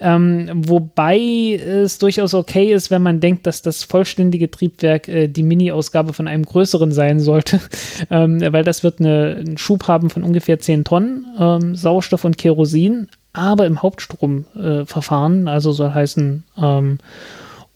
Ähm, 0.00 0.50
wobei 0.54 1.54
es 1.54 1.98
durchaus 1.98 2.34
okay 2.34 2.72
ist, 2.72 2.90
wenn 2.90 3.02
man 3.02 3.20
denkt, 3.20 3.46
dass 3.46 3.62
das 3.62 3.84
vollständige 3.84 4.50
Triebwerk 4.50 5.06
äh, 5.06 5.28
die 5.28 5.44
Mini-Ausgabe 5.44 6.12
von 6.12 6.26
einem 6.26 6.44
größeren 6.44 6.90
sein 6.90 7.20
sollte, 7.20 7.60
ähm, 8.10 8.40
weil 8.40 8.64
das 8.64 8.82
wird 8.82 8.98
eine, 8.98 9.36
einen 9.38 9.56
Schub 9.56 9.86
haben 9.86 10.10
von 10.10 10.24
ungefähr 10.24 10.58
10 10.58 10.82
Tonnen 10.82 11.26
ähm, 11.38 11.76
Sauerstoff 11.76 12.24
und 12.24 12.38
Kerosin, 12.38 13.06
aber 13.32 13.66
im 13.66 13.82
Hauptstromverfahren, 13.82 15.46
also 15.46 15.70
soll 15.70 15.94
heißen, 15.94 16.42
ähm, 16.60 16.98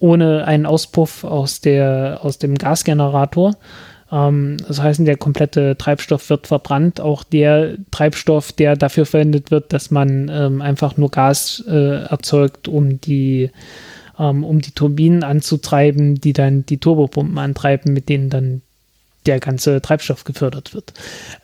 ohne 0.01 0.45
einen 0.47 0.67
Auspuff 0.67 1.23
aus, 1.23 1.61
der, 1.61 2.21
aus 2.23 2.39
dem 2.39 2.57
Gasgenerator. 2.57 3.55
Ähm, 4.11 4.57
das 4.67 4.81
heißt, 4.81 5.07
der 5.07 5.17
komplette 5.17 5.77
Treibstoff 5.77 6.29
wird 6.31 6.47
verbrannt. 6.47 7.01
Auch 7.01 7.23
der 7.23 7.77
Treibstoff, 7.91 8.53
der 8.53 8.77
dafür 8.77 9.07
verwendet 9.07 9.51
wird, 9.51 9.73
dass 9.73 9.91
man 9.91 10.29
ähm, 10.29 10.63
einfach 10.63 10.97
nur 10.97 11.11
Gas 11.11 11.63
äh, 11.69 12.03
erzeugt, 12.05 12.67
um 12.67 13.01
die, 13.01 13.51
ähm, 14.19 14.43
um 14.43 14.61
die 14.61 14.73
Turbinen 14.73 15.23
anzutreiben, 15.23 16.17
die 16.17 16.33
dann 16.33 16.67
die 16.67 16.79
Turbopumpen 16.79 17.39
antreiben, 17.39 17.93
mit 17.93 18.09
denen 18.09 18.31
dann 18.31 18.63
der 19.27 19.39
ganze 19.39 19.83
Treibstoff 19.83 20.25
gefördert 20.25 20.73
wird. 20.73 20.95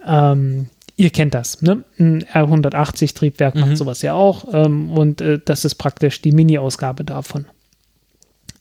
Ähm, 0.07 0.69
ihr 0.97 1.11
kennt 1.11 1.35
das, 1.35 1.61
ne? 1.61 1.85
Ein 1.99 2.25
R180-Triebwerk 2.25 3.55
mhm. 3.55 3.61
macht 3.61 3.77
sowas 3.77 4.01
ja 4.01 4.15
auch. 4.15 4.47
Ähm, 4.53 4.91
und 4.91 5.21
äh, 5.21 5.39
das 5.45 5.67
ist 5.67 5.75
praktisch 5.75 6.23
die 6.23 6.33
Mini-Ausgabe 6.33 7.05
davon. 7.05 7.45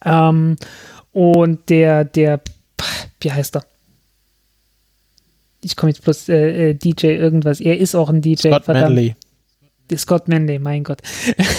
Ähm, 0.03 0.55
und 1.11 1.69
der, 1.69 2.03
der, 2.03 2.41
wie 3.22 3.31
heißt 3.31 3.55
er? 3.55 3.65
Ich 5.61 5.76
komme 5.76 5.91
jetzt 5.91 6.03
bloß 6.03 6.30
äh, 6.30 6.69
äh 6.69 6.73
DJ 6.73 7.07
irgendwas. 7.07 7.59
Er 7.59 7.77
ist 7.77 7.95
auch 7.95 8.09
ein 8.09 8.22
DJ. 8.22 8.49
Scott 8.49 8.65
verdammt. 8.65 8.95
Manley. 8.95 9.15
Scott 9.95 10.27
Manley, 10.27 10.57
mein 10.57 10.84
Gott. 10.84 11.01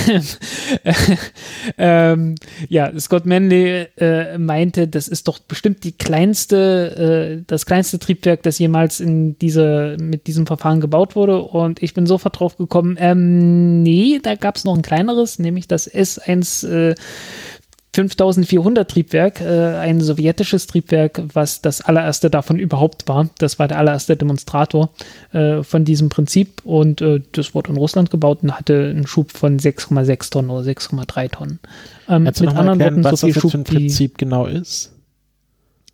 ähm, 1.78 2.34
ja, 2.68 2.90
Scott 2.98 3.24
Manley 3.24 3.86
äh, 3.96 4.36
meinte, 4.36 4.88
das 4.88 5.06
ist 5.06 5.28
doch 5.28 5.38
bestimmt 5.38 5.84
die 5.84 5.92
kleinste, 5.92 7.38
äh, 7.38 7.44
das 7.46 7.66
kleinste 7.66 8.00
Triebwerk, 8.00 8.42
das 8.42 8.58
jemals 8.58 8.98
in 8.98 9.38
diese, 9.38 9.96
mit 10.00 10.26
diesem 10.26 10.46
Verfahren 10.46 10.80
gebaut 10.80 11.14
wurde. 11.14 11.40
Und 11.40 11.82
ich 11.82 11.94
bin 11.94 12.06
sofort 12.06 12.40
drauf 12.40 12.56
gekommen, 12.56 12.96
ähm, 12.98 13.82
nee, 13.82 14.18
da 14.20 14.34
gab 14.34 14.56
es 14.56 14.64
noch 14.64 14.74
ein 14.74 14.82
kleineres, 14.82 15.38
nämlich 15.38 15.68
das 15.68 15.88
S1 15.88 16.68
äh, 16.68 16.94
5400 17.96 18.90
Triebwerk, 18.90 19.40
äh, 19.40 19.76
ein 19.76 20.02
sowjetisches 20.02 20.66
Triebwerk, 20.66 21.22
was 21.32 21.62
das 21.62 21.80
allererste 21.80 22.28
davon 22.28 22.58
überhaupt 22.58 23.08
war. 23.08 23.30
Das 23.38 23.58
war 23.58 23.68
der 23.68 23.78
allererste 23.78 24.18
Demonstrator 24.18 24.90
äh, 25.32 25.62
von 25.62 25.86
diesem 25.86 26.10
Prinzip 26.10 26.60
und 26.64 27.00
äh, 27.00 27.22
das 27.32 27.54
wurde 27.54 27.70
in 27.70 27.78
Russland 27.78 28.10
gebaut 28.10 28.40
und 28.42 28.52
hatte 28.52 28.90
einen 28.90 29.06
Schub 29.06 29.32
von 29.32 29.58
6,6 29.58 30.30
Tonnen 30.30 30.50
oder 30.50 30.66
6,3 30.68 31.30
Tonnen. 31.30 31.58
Ähm, 32.06 32.24
mit 32.24 32.38
anderen 32.38 32.68
erklären, 32.68 32.96
Worten, 32.96 33.04
was 33.04 33.20
so 33.20 33.26
viel 33.28 33.34
das 33.34 33.40
Schub 33.40 33.50
für 33.52 33.58
ein 33.58 33.64
Prinzip 33.64 34.12
wie, 34.12 34.18
genau 34.18 34.44
ist? 34.44 34.92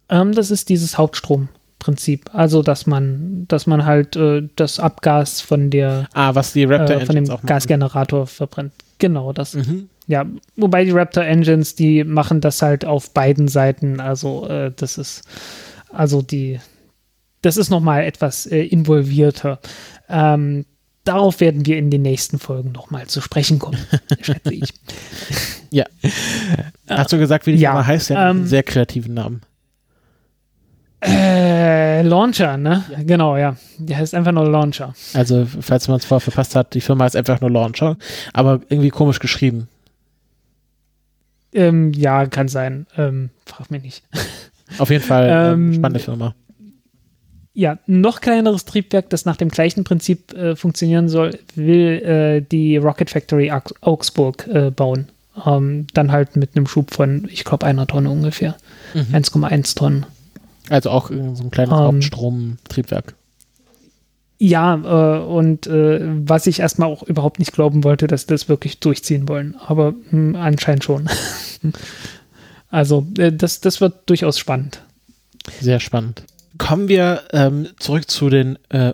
Ähm, 0.09 0.35
das 0.35 0.51
ist 0.51 0.71
dieses 0.71 0.99
Hauptstrom. 0.99 1.49
Prinzip. 1.79 2.31
Also, 2.33 2.63
dass 2.63 2.87
man, 2.87 3.45
dass 3.49 3.67
man 3.67 3.85
halt 3.85 4.15
äh, 4.15 4.49
das 4.55 4.79
Abgas 4.79 5.41
von 5.41 5.71
der 5.71 6.09
ah, 6.15 6.33
was 6.33 6.53
die 6.53 6.63
Raptor 6.63 7.01
äh, 7.01 7.07
von 7.07 7.17
dem 7.17 7.27
Gasgenerator 7.45 8.29
verbrennt. 8.29 8.73
Genau, 8.99 9.33
das. 9.33 9.55
Mhm. 9.55 9.89
Ja, 10.07 10.27
wobei 10.57 10.85
die 10.85 10.91
Raptor 10.91 11.25
Engines, 11.25 11.75
die 11.75 12.05
machen 12.05 12.41
das 12.41 12.63
halt 12.63 12.85
auf 12.85 13.13
beiden 13.13 13.49
Seiten. 13.49 14.01
Also, 14.01 14.49
äh, 14.49 14.73
das 14.75 14.99
ist, 14.99 15.23
also 15.93 16.23
die, 16.23 16.59
das 17.41 17.57
ist 17.57 17.71
nochmal 17.71 18.05
etwas 18.05 18.47
äh, 18.47 18.63
involvierter. 18.63 19.61
Ähm, 20.09 20.65
darauf 21.05 21.41
werden 21.41 21.67
wir 21.67 21.79
in 21.79 21.91
den 21.91 22.03
nächsten 22.03 22.39
Folgen 22.39 22.73
nochmal 22.73 23.07
zu 23.07 23.21
sprechen 23.21 23.59
kommen, 23.59 23.79
schätze 24.21 24.55
ich. 24.55 24.73
Ja. 25.71 25.85
Hast 26.89 27.13
du 27.13 27.19
gesagt, 27.19 27.47
wie 27.47 27.53
die 27.53 27.59
ja, 27.59 27.73
Firma 27.73 27.87
heißt? 27.87 28.11
Ja, 28.11 28.31
ähm, 28.31 28.47
sehr 28.47 28.63
kreativen 28.63 29.15
Namen. 29.15 29.43
Äh, 31.05 32.03
Launcher, 32.03 32.57
ne? 32.57 32.85
Ja. 32.91 33.03
Genau, 33.03 33.37
ja. 33.37 33.57
Die 33.79 33.97
heißt 33.97 34.15
einfach 34.15 34.31
nur 34.31 34.49
Launcher. 34.49 34.95
Also, 35.15 35.47
falls 35.61 35.89
man 35.89 35.97
es 35.97 36.05
vorher 36.05 36.21
verpasst 36.21 36.55
hat, 36.55 36.75
die 36.75 36.81
Firma 36.81 37.05
heißt 37.05 37.17
einfach 37.17 37.41
nur 37.41 37.51
Launcher, 37.51 37.97
aber 38.33 38.61
irgendwie 38.69 38.91
komisch 38.91 39.19
geschrieben. 39.19 39.69
Ähm, 41.55 41.93
ja, 41.93 42.27
kann 42.27 42.49
sein. 42.49 42.87
Ähm, 42.97 43.31
frag 43.47 43.71
mich 43.71 43.83
nicht. 43.83 44.05
Auf 44.79 44.91
jeden 44.91 45.05
Fall 45.05 45.29
ähm, 45.31 45.69
ähm, 45.69 45.75
spannende 45.75 46.01
Firma. 46.01 46.35
ja, 47.53 47.79
noch 47.87 48.21
kleineres 48.21 48.65
Triebwerk, 48.65 49.11
das 49.11 49.27
nach 49.27 49.37
dem 49.37 49.51
gleichen 49.51 49.85
Prinzip 49.85 50.33
äh, 50.33 50.57
funktionieren 50.57 51.09
soll, 51.09 51.39
will 51.55 52.03
äh, 52.03 52.41
die 52.41 52.79
Rocket 52.79 53.11
Factory 53.11 53.53
Augsburg 53.81 54.47
äh, 54.49 54.71
bauen. 54.71 55.09
Ähm, 55.47 55.87
dann 55.95 56.13
halt 56.13 56.37
mit 56.37 56.57
einem 56.57 56.67
Schub 56.67 56.93
von, 56.93 57.27
ich 57.31 57.45
glaube, 57.45 57.67
einer 57.67 57.87
Tonne 57.87 58.11
ungefähr. 58.11 58.57
Mhm. 58.95 59.15
1,1 59.15 59.77
Tonnen. 59.77 60.07
Also 60.69 60.91
auch 60.91 61.09
so 61.09 61.15
ein 61.15 61.51
kleines 61.51 61.73
ähm, 61.73 61.79
Hauptstromtriebwerk. 61.79 63.15
Ja, 64.39 64.75
äh, 64.75 65.25
und 65.25 65.67
äh, 65.67 66.01
was 66.03 66.47
ich 66.47 66.61
erstmal 66.61 66.89
auch 66.89 67.03
überhaupt 67.05 67.39
nicht 67.39 67.53
glauben 67.53 67.85
wollte, 67.85 68.07
dass 68.07 68.27
das 68.27 68.49
wirklich 68.49 68.81
durchziehen 68.81 69.29
wollen. 69.29 69.57
Aber 69.57 69.93
mh, 69.93 70.11
hm, 70.11 70.37
anscheinend 70.37 70.85
schon. 70.85 71.09
also, 72.71 73.07
äh, 73.19 73.33
das, 73.33 73.61
das 73.61 73.81
wird 73.81 73.95
durchaus 74.07 74.39
spannend. 74.39 74.83
Sehr 75.61 75.81
spannend. 75.81 76.25
Kommen 76.59 76.89
wir 76.89 77.23
ähm, 77.33 77.69
zurück 77.79 78.11
zu 78.11 78.31
den 78.31 78.59
äh, 78.69 78.93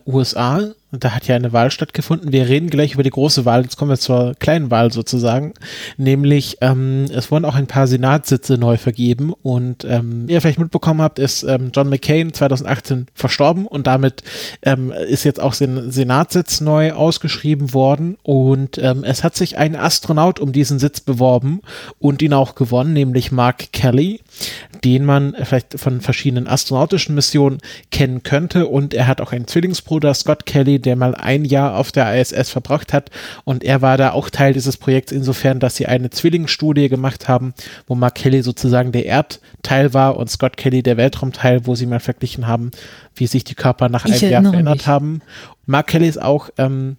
USA. 0.92 0.98
Da 0.98 1.14
hat 1.14 1.26
ja 1.26 1.36
eine 1.36 1.52
Wahl 1.52 1.70
stattgefunden. 1.70 2.32
Wir 2.32 2.48
reden 2.48 2.70
gleich 2.70 2.94
über 2.94 3.02
die 3.02 3.10
große 3.10 3.44
Wahl. 3.44 3.62
Jetzt 3.62 3.76
kommen 3.76 3.90
wir 3.90 3.98
zur 3.98 4.34
kleinen 4.38 4.70
Wahl 4.70 4.92
sozusagen. 4.92 5.54
Nämlich, 5.96 6.58
ähm, 6.60 7.06
es 7.12 7.30
wurden 7.30 7.44
auch 7.44 7.54
ein 7.54 7.66
paar 7.66 7.86
Senatssitze 7.86 8.56
neu 8.58 8.78
vergeben. 8.78 9.32
Und 9.42 9.84
ähm, 9.84 10.28
wie 10.28 10.32
ihr 10.32 10.40
vielleicht 10.40 10.58
mitbekommen 10.58 11.02
habt, 11.02 11.18
ist 11.18 11.42
ähm, 11.42 11.70
John 11.74 11.88
McCain 11.88 12.32
2018 12.32 13.06
verstorben 13.14 13.66
und 13.66 13.86
damit 13.86 14.22
ähm, 14.62 14.92
ist 14.92 15.24
jetzt 15.24 15.40
auch 15.40 15.52
sein 15.52 15.90
Senatssitz 15.90 16.60
neu 16.60 16.92
ausgeschrieben 16.92 17.74
worden. 17.74 18.16
Und 18.22 18.78
ähm, 18.78 19.04
es 19.04 19.24
hat 19.24 19.36
sich 19.36 19.58
ein 19.58 19.76
Astronaut 19.76 20.40
um 20.40 20.52
diesen 20.52 20.78
Sitz 20.78 21.00
beworben 21.00 21.60
und 21.98 22.22
ihn 22.22 22.32
auch 22.32 22.54
gewonnen, 22.54 22.92
nämlich 22.92 23.32
Mark 23.32 23.72
Kelly, 23.72 24.20
den 24.84 25.04
man 25.04 25.34
vielleicht 25.42 25.78
von 25.78 26.00
verschiedenen 26.00 26.46
astronautischen 26.46 27.14
Missionen 27.14 27.58
kennen 27.90 28.22
könnte. 28.22 28.66
Und 28.66 28.94
er 28.94 29.06
hat 29.06 29.20
auch 29.20 29.32
einen 29.32 29.46
Zwillingsbruder, 29.46 30.14
Scott 30.14 30.46
Kelly, 30.46 30.78
der 30.78 30.96
mal 30.96 31.14
ein 31.14 31.44
Jahr 31.44 31.76
auf 31.76 31.92
der 31.92 32.20
ISS 32.20 32.50
verbracht 32.50 32.92
hat. 32.92 33.10
Und 33.44 33.64
er 33.64 33.82
war 33.82 33.96
da 33.96 34.12
auch 34.12 34.30
Teil 34.30 34.52
dieses 34.52 34.76
Projekts 34.76 35.12
insofern, 35.12 35.60
dass 35.60 35.76
sie 35.76 35.86
eine 35.86 36.10
Zwillingsstudie 36.10 36.88
gemacht 36.88 37.28
haben, 37.28 37.54
wo 37.86 37.94
Mark 37.94 38.16
Kelly 38.16 38.42
sozusagen 38.42 38.92
der 38.92 39.06
Erdteil 39.06 39.94
war 39.94 40.16
und 40.16 40.30
Scott 40.30 40.56
Kelly 40.56 40.82
der 40.82 40.96
Weltraumteil, 40.96 41.66
wo 41.66 41.74
sie 41.74 41.86
mal 41.86 42.00
verglichen 42.00 42.46
haben, 42.46 42.70
wie 43.14 43.26
sich 43.26 43.44
die 43.44 43.54
Körper 43.54 43.88
nach 43.88 44.04
einem 44.04 44.30
Jahr 44.30 44.42
verändert 44.42 44.78
mich. 44.78 44.86
haben. 44.86 45.22
Mark 45.66 45.88
Kelly 45.88 46.08
ist 46.08 46.20
auch 46.22 46.50
ähm, 46.58 46.96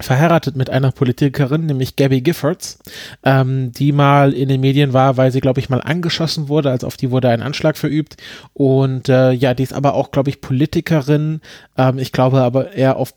verheiratet 0.00 0.56
mit 0.56 0.70
einer 0.70 0.90
Politikerin, 0.90 1.66
nämlich 1.66 1.96
Gabby 1.96 2.20
Giffords, 2.20 2.78
ähm, 3.22 3.72
die 3.72 3.92
mal 3.92 4.32
in 4.32 4.48
den 4.48 4.60
Medien 4.60 4.92
war, 4.92 5.16
weil 5.16 5.30
sie, 5.30 5.40
glaube 5.40 5.60
ich, 5.60 5.68
mal 5.68 5.80
angeschossen 5.80 6.48
wurde, 6.48 6.70
also 6.70 6.86
auf 6.86 6.96
die 6.96 7.10
wurde 7.10 7.28
ein 7.28 7.42
Anschlag 7.42 7.76
verübt. 7.76 8.16
Und 8.52 9.08
äh, 9.08 9.32
ja, 9.32 9.54
die 9.54 9.62
ist 9.62 9.72
aber 9.72 9.94
auch, 9.94 10.10
glaube 10.10 10.30
ich, 10.30 10.40
Politikerin, 10.40 11.40
ähm, 11.76 11.98
ich 11.98 12.10
glaube 12.12 12.42
aber 12.42 12.72
eher 12.72 12.96
auf 12.96 13.14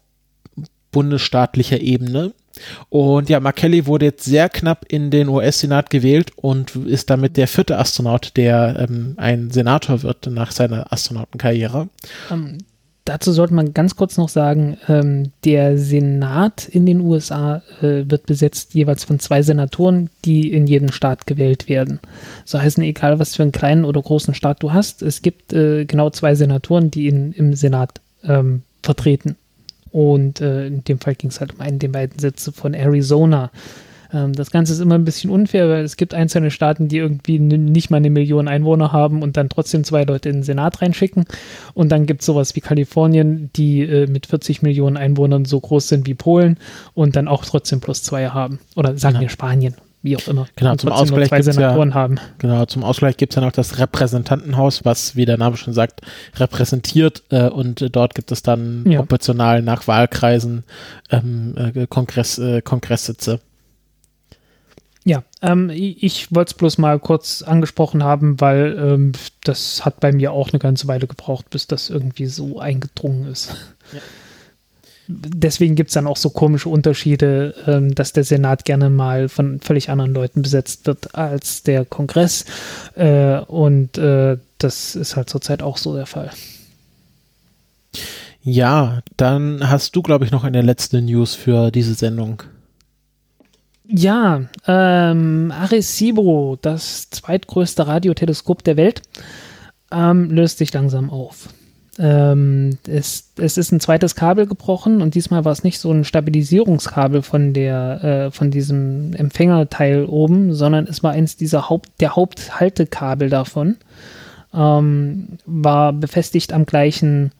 bundesstaatlicher 0.91 1.79
Ebene. 1.79 2.33
Und 2.89 3.29
ja, 3.29 3.39
Mark 3.39 3.57
Kelly 3.57 3.85
wurde 3.85 4.05
jetzt 4.05 4.23
sehr 4.23 4.49
knapp 4.49 4.85
in 4.89 5.11
den 5.11 5.29
US-Senat 5.29 5.89
gewählt 5.89 6.31
und 6.35 6.75
ist 6.75 7.09
damit 7.09 7.37
der 7.37 7.47
vierte 7.47 7.77
Astronaut, 7.77 8.31
der 8.35 8.87
ähm, 8.87 9.13
ein 9.17 9.51
Senator 9.51 10.03
wird 10.03 10.27
nach 10.27 10.51
seiner 10.51 10.91
Astronautenkarriere. 10.91 11.89
Um, 12.29 12.57
dazu 13.07 13.31
sollte 13.31 13.53
man 13.53 13.73
ganz 13.73 13.95
kurz 13.95 14.17
noch 14.17 14.29
sagen, 14.29 14.77
ähm, 14.87 15.31
der 15.45 15.77
Senat 15.77 16.67
in 16.67 16.85
den 16.85 16.99
USA 16.99 17.61
äh, 17.81 18.03
wird 18.09 18.25
besetzt 18.25 18.73
jeweils 18.73 19.05
von 19.05 19.19
zwei 19.19 19.41
Senatoren, 19.41 20.09
die 20.25 20.51
in 20.51 20.67
jedem 20.67 20.91
Staat 20.91 21.25
gewählt 21.25 21.69
werden. 21.69 21.99
So 22.45 22.59
heißen, 22.59 22.83
egal 22.83 23.19
was 23.19 23.35
für 23.35 23.43
einen 23.43 23.51
kleinen 23.51 23.85
oder 23.85 24.01
großen 24.01 24.33
Staat 24.33 24.61
du 24.61 24.73
hast, 24.73 25.01
es 25.01 25.21
gibt 25.21 25.53
äh, 25.53 25.85
genau 25.85 26.09
zwei 26.09 26.35
Senatoren, 26.35 26.91
die 26.91 27.07
ihn 27.07 27.31
im 27.31 27.53
Senat 27.53 28.01
ähm, 28.23 28.63
vertreten. 28.83 29.37
Und 29.91 30.41
äh, 30.41 30.67
in 30.67 30.83
dem 30.83 30.99
Fall 30.99 31.15
ging 31.15 31.29
es 31.29 31.39
halt 31.39 31.55
um 31.55 31.61
einen 31.61 31.79
der 31.79 31.87
beiden 31.87 32.19
Sitze 32.19 32.51
von 32.51 32.73
Arizona. 32.73 33.51
Ähm, 34.13 34.33
das 34.33 34.51
Ganze 34.51 34.73
ist 34.73 34.79
immer 34.79 34.95
ein 34.95 35.05
bisschen 35.05 35.29
unfair, 35.29 35.69
weil 35.69 35.83
es 35.83 35.97
gibt 35.97 36.13
einzelne 36.13 36.51
Staaten, 36.51 36.87
die 36.87 36.97
irgendwie 36.97 37.39
nicht 37.39 37.89
mal 37.89 37.97
eine 37.97 38.09
Million 38.09 38.47
Einwohner 38.47 38.91
haben 38.91 39.21
und 39.21 39.37
dann 39.37 39.49
trotzdem 39.49 39.83
zwei 39.83 40.03
Leute 40.03 40.29
in 40.29 40.37
den 40.37 40.43
Senat 40.43 40.81
reinschicken. 40.81 41.25
Und 41.73 41.91
dann 41.91 42.05
gibt 42.05 42.21
es 42.21 42.25
sowas 42.25 42.55
wie 42.55 42.61
Kalifornien, 42.61 43.49
die 43.55 43.81
äh, 43.81 44.07
mit 44.07 44.27
40 44.27 44.61
Millionen 44.61 44.97
Einwohnern 44.97 45.45
so 45.45 45.59
groß 45.59 45.87
sind 45.87 46.07
wie 46.07 46.15
Polen 46.15 46.57
und 46.93 47.15
dann 47.15 47.27
auch 47.27 47.45
trotzdem 47.45 47.81
plus 47.81 48.03
zwei 48.03 48.29
haben. 48.29 48.59
Oder 48.75 48.97
sagen 48.97 49.15
ja. 49.15 49.21
wir 49.21 49.29
Spanien, 49.29 49.75
wie 50.01 50.15
auch 50.15 50.27
immer. 50.27 50.47
Genau, 50.55 50.75
zum 50.75 50.91
Ausgleich 50.91 51.29
gibt 51.29 51.55
ja, 51.55 51.93
haben. 51.93 52.19
Genau, 52.37 52.65
zum 52.65 52.83
Ausgleich 52.83 53.17
gibt 53.17 53.33
es 53.33 53.35
ja 53.35 53.41
noch 53.41 53.51
das 53.51 53.79
Repräsentantenhaus, 53.79 54.85
was, 54.85 55.15
wie 55.15 55.25
der 55.25 55.37
Name 55.37 55.57
schon 55.57 55.73
sagt, 55.73 56.01
repräsentiert 56.35 57.23
äh, 57.29 57.49
und 57.49 57.81
äh, 57.81 57.89
dort 57.89 58.15
gibt 58.15 58.31
es 58.31 58.41
dann 58.43 58.83
ja. 58.89 58.99
proportional 58.99 59.61
nach 59.61 59.87
Wahlkreisen 59.87 60.63
ähm, 61.11 61.55
äh, 61.57 61.87
Kongress, 61.87 62.37
äh, 62.37 62.61
Kongresssitze. 62.61 63.39
Ja, 65.07 65.23
ähm, 65.41 65.69
ich 65.69 66.35
wollte 66.35 66.49
es 66.49 66.57
bloß 66.57 66.79
mal 66.79 66.99
kurz 66.99 67.41
angesprochen 67.41 68.03
haben, 68.03 68.41
weil 68.41 68.77
ähm, 68.77 69.13
das 69.45 69.85
hat 69.85 70.01
bei 70.01 70.11
mir 70.11 70.33
auch 70.33 70.49
eine 70.49 70.59
ganze 70.59 70.89
Weile 70.89 71.07
gebraucht, 71.07 71.49
bis 71.49 71.65
das 71.65 71.89
irgendwie 71.89 72.25
so 72.25 72.59
eingedrungen 72.59 73.31
ist. 73.31 73.55
Ja. 73.93 73.99
Deswegen 75.07 75.75
gibt 75.75 75.91
es 75.91 75.93
dann 75.93 76.07
auch 76.07 76.17
so 76.17 76.29
komische 76.29 76.67
Unterschiede, 76.67 77.55
ähm, 77.65 77.95
dass 77.95 78.11
der 78.11 78.25
Senat 78.25 78.65
gerne 78.65 78.89
mal 78.89 79.29
von 79.29 79.61
völlig 79.61 79.89
anderen 79.89 80.13
Leuten 80.13 80.41
besetzt 80.41 80.85
wird 80.87 81.15
als 81.15 81.63
der 81.63 81.85
Kongress. 81.85 82.43
Äh, 82.95 83.37
und 83.39 83.97
äh, 83.97 84.37
das 84.57 84.97
ist 84.97 85.15
halt 85.15 85.29
zurzeit 85.29 85.63
auch 85.63 85.77
so 85.77 85.95
der 85.95 86.05
Fall. 86.05 86.31
Ja, 88.43 88.99
dann 89.15 89.69
hast 89.69 89.95
du, 89.95 90.01
glaube 90.01 90.25
ich, 90.25 90.31
noch 90.31 90.43
eine 90.43 90.61
letzte 90.61 91.01
News 91.01 91.33
für 91.33 91.71
diese 91.71 91.93
Sendung. 91.93 92.43
Ja, 93.89 94.41
ähm, 94.67 95.53
Arecibo, 95.55 96.57
das 96.61 97.09
zweitgrößte 97.09 97.87
Radioteleskop 97.87 98.63
der 98.63 98.75
Welt, 98.75 99.01
ähm, 99.91 100.29
löst 100.29 100.57
sich 100.57 100.73
langsam 100.73 101.09
auf. 101.09 101.49
Ähm, 101.99 102.77
es, 102.87 103.31
es 103.37 103.57
ist 103.57 103.71
ein 103.71 103.79
zweites 103.79 104.15
Kabel 104.15 104.45
gebrochen 104.45 105.01
und 105.01 105.15
diesmal 105.15 105.45
war 105.45 105.51
es 105.51 105.63
nicht 105.63 105.79
so 105.79 105.91
ein 105.91 106.03
Stabilisierungskabel 106.03 107.23
von 107.23 107.53
der 107.53 108.03
äh, 108.03 108.31
von 108.31 108.51
diesem 108.51 109.13
Empfängerteil 109.13 110.05
oben, 110.05 110.53
sondern 110.53 110.85
es 110.85 111.01
war 111.01 111.13
eins 111.13 111.37
dieser 111.37 111.69
Haupt 111.69 111.89
der 111.99 112.15
Haupthaltekabel 112.15 113.29
davon. 113.29 113.77
Ähm, 114.53 115.39
war 115.45 115.93
befestigt 115.93 116.53
am 116.53 116.65
gleichen 116.65 117.31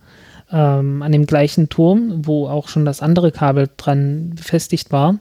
ähm, 0.52 1.04
an 1.04 1.12
dem 1.12 1.26
gleichen 1.28 1.70
Turm, 1.70 2.26
wo 2.26 2.48
auch 2.48 2.68
schon 2.68 2.86
das 2.86 3.02
andere 3.02 3.32
Kabel 3.32 3.70
dran 3.78 4.32
befestigt 4.36 4.92
war. 4.92 5.20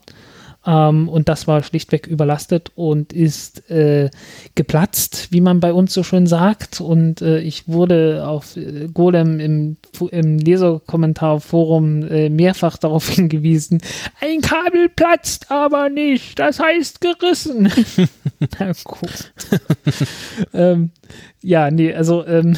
Ähm, 0.67 1.09
und 1.09 1.29
das 1.29 1.47
war 1.47 1.63
schlichtweg 1.63 2.07
überlastet 2.07 2.73
und 2.75 3.13
ist 3.13 3.71
äh, 3.71 4.11
geplatzt, 4.57 5.29
wie 5.31 5.41
man 5.41 5.61
bei 5.61 5.73
uns 5.73 5.95
so 5.95 6.03
schön 6.03 6.27
sagt. 6.27 6.81
Und 6.81 7.23
äh, 7.23 7.39
ich 7.39 7.69
wurde 7.69 8.27
auf 8.27 8.57
äh, 8.57 8.89
Golem 8.93 9.39
im, 9.39 9.77
im 10.11 10.39
Leserkommentarforum 10.39 12.03
äh, 12.09 12.29
mehrfach 12.29 12.77
darauf 12.87 13.09
hingewiesen, 13.09 13.81
ein 14.21 14.41
Kabel 14.41 14.89
platzt 14.89 15.51
aber 15.51 15.89
nicht, 15.89 16.39
das 16.39 16.59
heißt 16.59 17.01
gerissen. 17.01 17.71
Na 18.59 18.73
gut. 18.85 19.33
ähm, 20.53 20.91
ja, 21.43 21.71
nee, 21.71 21.95
also 21.95 22.27
ähm, 22.27 22.57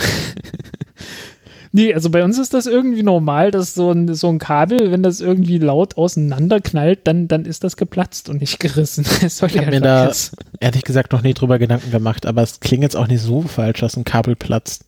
Nee, 1.79 1.95
also 1.95 2.11
bei 2.11 2.25
uns 2.25 2.41
ist 2.41 2.55
das 2.55 2.67
irgendwie 2.67 3.05
normal, 3.05 3.53
dass 3.53 3.73
so 3.73 3.93
ein, 3.93 4.13
so 4.13 4.29
ein 4.29 4.41
Kabel, 4.41 4.91
wenn 4.91 5.05
das 5.05 5.21
irgendwie 5.21 5.59
laut 5.59 5.97
auseinanderknallt, 5.97 7.07
dann, 7.07 7.29
dann 7.29 7.45
ist 7.45 7.63
das 7.63 7.77
geplatzt 7.77 8.29
und 8.29 8.41
nicht 8.41 8.59
gerissen. 8.59 9.07
ich 9.25 9.41
habe 9.41 9.71
mir 9.71 9.81
da 9.81 10.11
ehrlich 10.59 10.83
gesagt 10.83 11.13
noch 11.13 11.23
nie 11.23 11.35
drüber 11.35 11.61
Gedanken 11.61 11.93
gemacht, 11.93 12.27
aber 12.27 12.43
es 12.43 12.59
klingt 12.59 12.83
jetzt 12.83 12.97
auch 12.97 13.07
nicht 13.07 13.23
so 13.23 13.43
falsch, 13.43 13.79
dass 13.79 13.97
ein 13.97 14.03
Kabel 14.03 14.35
platzt. 14.35 14.87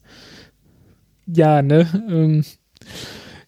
Ja, 1.26 1.62
ne? 1.62 1.86
Ähm, 2.10 2.44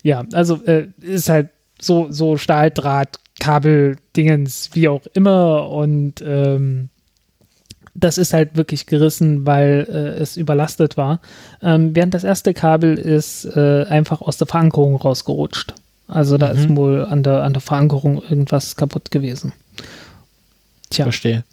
ja, 0.04 0.24
also 0.32 0.62
äh, 0.64 0.90
ist 1.00 1.28
halt 1.28 1.48
so, 1.80 2.12
so 2.12 2.36
Stahldraht, 2.36 3.18
Kabel, 3.40 3.96
Dingens, 4.14 4.70
wie 4.74 4.86
auch 4.86 5.04
immer 5.14 5.68
und 5.68 6.22
ähm, 6.24 6.90
das 7.94 8.18
ist 8.18 8.32
halt 8.32 8.56
wirklich 8.56 8.86
gerissen, 8.86 9.46
weil 9.46 9.86
äh, 9.88 10.20
es 10.20 10.36
überlastet 10.36 10.96
war. 10.96 11.20
Ähm, 11.62 11.94
während 11.94 12.14
das 12.14 12.24
erste 12.24 12.54
Kabel 12.54 12.98
ist 12.98 13.44
äh, 13.44 13.84
einfach 13.84 14.22
aus 14.22 14.38
der 14.38 14.46
Verankerung 14.46 14.96
rausgerutscht. 14.96 15.74
Also 16.08 16.38
da 16.38 16.52
mhm. 16.52 16.58
ist 16.58 16.76
wohl 16.76 17.04
an 17.04 17.22
der, 17.22 17.42
an 17.42 17.52
der 17.52 17.62
Verankerung 17.62 18.22
irgendwas 18.22 18.76
kaputt 18.76 19.10
gewesen. 19.10 19.52
Tja. 20.90 21.04
Verstehe. 21.04 21.44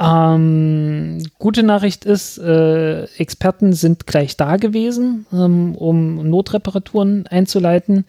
Ähm, 0.00 1.18
gute 1.38 1.62
Nachricht 1.62 2.04
ist, 2.04 2.38
äh, 2.38 3.04
Experten 3.18 3.72
sind 3.74 4.06
gleich 4.06 4.36
da 4.36 4.56
gewesen, 4.56 5.26
ähm, 5.32 5.74
um 5.74 6.28
Notreparaturen 6.28 7.26
einzuleiten. 7.26 8.04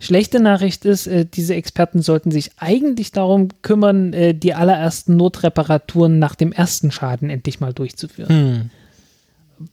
Schlechte 0.00 0.40
Nachricht 0.40 0.84
ist, 0.84 1.06
äh, 1.06 1.24
diese 1.24 1.54
Experten 1.54 2.02
sollten 2.02 2.30
sich 2.30 2.50
eigentlich 2.58 3.12
darum 3.12 3.48
kümmern, 3.62 4.12
äh, 4.12 4.34
die 4.34 4.54
allerersten 4.54 5.16
Notreparaturen 5.16 6.18
nach 6.18 6.34
dem 6.34 6.52
ersten 6.52 6.90
Schaden 6.90 7.30
endlich 7.30 7.60
mal 7.60 7.72
durchzuführen. 7.72 8.28
Hm. 8.28 8.70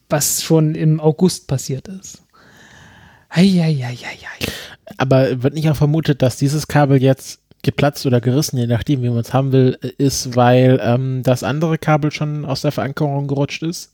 Was 0.09 0.41
schon 0.43 0.75
im 0.75 0.99
August 1.01 1.47
passiert 1.47 1.87
ist. 1.89 2.23
Eieieiei. 3.29 3.97
Aber 4.97 5.43
wird 5.43 5.55
nicht 5.55 5.69
auch 5.69 5.75
vermutet, 5.75 6.21
dass 6.21 6.37
dieses 6.37 6.67
Kabel 6.67 7.01
jetzt 7.01 7.39
geplatzt 7.63 8.05
oder 8.05 8.21
gerissen, 8.21 8.57
je 8.57 8.67
nachdem, 8.67 9.01
wie 9.01 9.09
man 9.09 9.19
es 9.19 9.33
haben 9.33 9.51
will, 9.51 9.77
ist, 9.97 10.35
weil 10.35 10.79
ähm, 10.83 11.23
das 11.23 11.43
andere 11.43 11.77
Kabel 11.77 12.11
schon 12.11 12.45
aus 12.45 12.61
der 12.61 12.71
Verankerung 12.71 13.27
gerutscht 13.27 13.63
ist? 13.63 13.93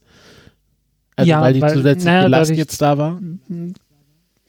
Also 1.15 1.29
Ja, 1.29 1.41
weil 1.41 1.53
die 1.53 1.61
weil- 1.61 1.73
zusätzliche 1.73 2.05
naja, 2.11 2.27
Last 2.27 2.51
jetzt 2.51 2.81
da 2.81 2.97
war? 2.97 3.19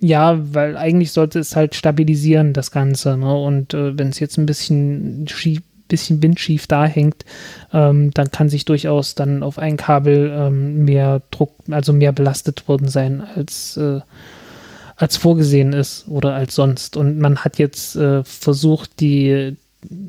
Ja, 0.00 0.38
weil 0.54 0.78
eigentlich 0.78 1.12
sollte 1.12 1.38
es 1.38 1.54
halt 1.56 1.74
stabilisieren, 1.74 2.54
das 2.54 2.70
Ganze. 2.70 3.18
Ne? 3.18 3.34
Und 3.34 3.74
äh, 3.74 3.98
wenn 3.98 4.08
es 4.08 4.18
jetzt 4.18 4.38
ein 4.38 4.46
bisschen 4.46 5.28
schief, 5.28 5.60
bisschen 5.88 6.22
windschief 6.22 6.66
da 6.66 6.86
hängt, 6.86 7.24
ähm, 7.72 8.12
dann 8.12 8.30
kann 8.30 8.48
sich 8.48 8.64
durchaus 8.64 9.14
dann 9.14 9.42
auf 9.42 9.58
ein 9.58 9.76
Kabel 9.76 10.32
ähm, 10.34 10.84
mehr 10.84 11.20
Druck, 11.30 11.52
also 11.70 11.92
mehr 11.92 12.12
belastet 12.12 12.68
worden 12.68 12.88
sein, 12.88 13.22
als, 13.34 13.76
äh, 13.76 14.00
als 14.96 15.16
vorgesehen 15.16 15.72
ist 15.74 16.06
oder 16.08 16.34
als 16.34 16.54
sonst. 16.54 16.96
Und 16.96 17.18
man 17.18 17.38
hat 17.38 17.58
jetzt 17.58 17.96
äh, 17.96 18.24
versucht, 18.24 19.00
die, 19.00 19.56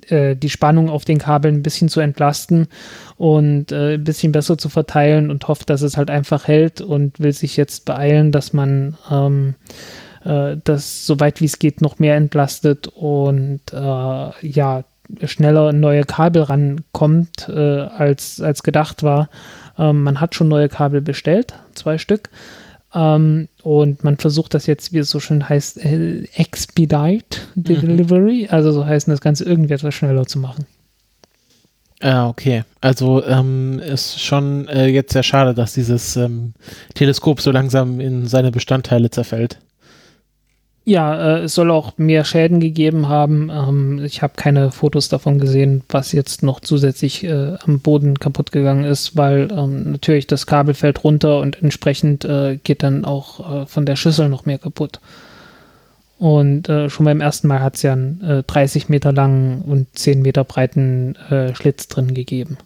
äh, 0.10 0.36
die 0.36 0.50
Spannung 0.50 0.90
auf 0.90 1.06
den 1.06 1.18
Kabeln 1.18 1.56
ein 1.56 1.64
bisschen 1.64 1.90
zu 1.90 2.00
entlasten 2.00 2.68
und 3.18 3.72
äh, 3.72 3.96
ein 3.96 4.04
bisschen 4.04 4.32
besser 4.32 4.58
zu 4.58 4.70
verteilen 4.70 5.30
und 5.30 5.48
hofft, 5.48 5.70
dass 5.70 5.82
es 5.82 5.98
halt 5.98 6.10
einfach 6.10 6.48
hält 6.48 6.82
und 6.82 7.20
will 7.20 7.34
sich 7.34 7.58
jetzt 7.58 7.86
beeilen, 7.86 8.32
dass 8.32 8.54
man 8.54 8.98
ähm, 9.10 9.56
äh, 10.24 10.58
das 10.64 11.06
so 11.06 11.20
weit 11.20 11.42
wie 11.42 11.46
es 11.46 11.60
geht 11.60 11.82
noch 11.82 12.00
mehr 12.00 12.16
entlastet 12.16 12.88
und 12.88 13.62
äh, 13.74 14.48
ja 14.48 14.84
schneller 15.26 15.74
neue 15.74 16.04
Kabel 16.04 16.44
rankommt, 16.44 17.50
äh, 17.50 17.82
als, 17.82 18.40
als 18.40 18.64
gedacht 18.64 19.04
war. 19.04 19.30
Ähm, 19.78 20.04
man 20.04 20.22
hat 20.22 20.36
schon 20.36 20.48
neue 20.48 20.70
Kabel 20.70 21.02
bestellt, 21.02 21.54
zwei 21.74 21.98
Stück. 21.98 22.30
Ähm, 22.94 23.48
und 23.64 24.04
man 24.04 24.18
versucht 24.18 24.54
das 24.54 24.66
jetzt, 24.66 24.92
wie 24.94 25.00
es 25.00 25.10
so 25.10 25.20
schön 25.20 25.48
heißt, 25.48 25.78
äh, 25.84 26.24
expedite 26.36 27.40
the 27.56 27.76
delivery, 27.76 28.48
also 28.50 28.72
so 28.72 28.86
heißt 28.86 29.08
das 29.08 29.22
Ganze 29.22 29.46
irgendwie 29.46 29.74
etwas 29.74 29.94
schneller 29.94 30.26
zu 30.26 30.40
machen. 30.40 30.66
Ah, 32.02 32.28
okay. 32.28 32.64
Also 32.82 33.24
ähm, 33.26 33.80
ist 33.80 34.20
schon 34.20 34.68
äh, 34.68 34.88
jetzt 34.88 35.14
sehr 35.14 35.24
schade, 35.24 35.54
dass 35.54 35.74
dieses 35.74 36.16
ähm, 36.16 36.54
Teleskop 36.96 37.42
so 37.42 37.52
langsam 37.52 38.00
in 38.00 38.26
seine 38.26 38.52
Bestandteile 38.52 39.12
zerfällt. 39.12 39.60
Ja, 40.84 41.38
äh, 41.38 41.44
es 41.44 41.54
soll 41.54 41.70
auch 41.70 41.98
mehr 41.98 42.24
Schäden 42.26 42.60
gegeben 42.60 43.08
haben. 43.08 43.52
Ähm, 43.52 44.04
ich 44.04 44.24
habe 44.24 44.34
keine 44.36 44.72
Fotos 44.72 45.10
davon 45.10 45.38
gesehen, 45.40 45.84
was 45.90 46.12
jetzt 46.12 46.42
noch 46.42 46.60
zusätzlich 46.60 47.24
äh, 47.24 47.56
am 47.66 47.80
Boden 47.80 48.18
kaputt 48.20 48.52
gegangen 48.52 48.84
ist, 48.84 49.16
weil 49.16 49.50
ähm, 49.52 49.92
natürlich 49.92 50.26
das 50.26 50.48
Kabel 50.48 50.74
fällt 50.74 51.04
runter 51.04 51.40
und 51.40 51.62
entsprechend 51.62 52.26
äh, 52.26 52.58
geht 52.64 52.82
dann 52.82 53.06
auch 53.06 53.64
äh, 53.64 53.66
von 53.68 53.86
der 53.86 53.96
Schüssel 53.96 54.28
noch 54.28 54.46
mehr 54.46 54.58
kaputt. 54.58 55.00
Und 56.18 56.68
äh, 56.70 56.90
schon 56.90 57.06
beim 57.06 57.22
ersten 57.22 57.48
Mal 57.48 57.62
hat 57.62 57.76
es 57.76 57.84
ja 57.84 57.94
einen 57.94 58.22
äh, 58.24 58.44
30 58.44 58.90
Meter 58.90 59.12
langen 59.12 59.62
und 59.62 59.88
10 59.98 60.22
Meter 60.22 60.44
breiten 60.44 61.16
äh, 61.30 61.54
Schlitz 61.56 61.88
drin 61.90 62.14
gegeben. 62.16 62.58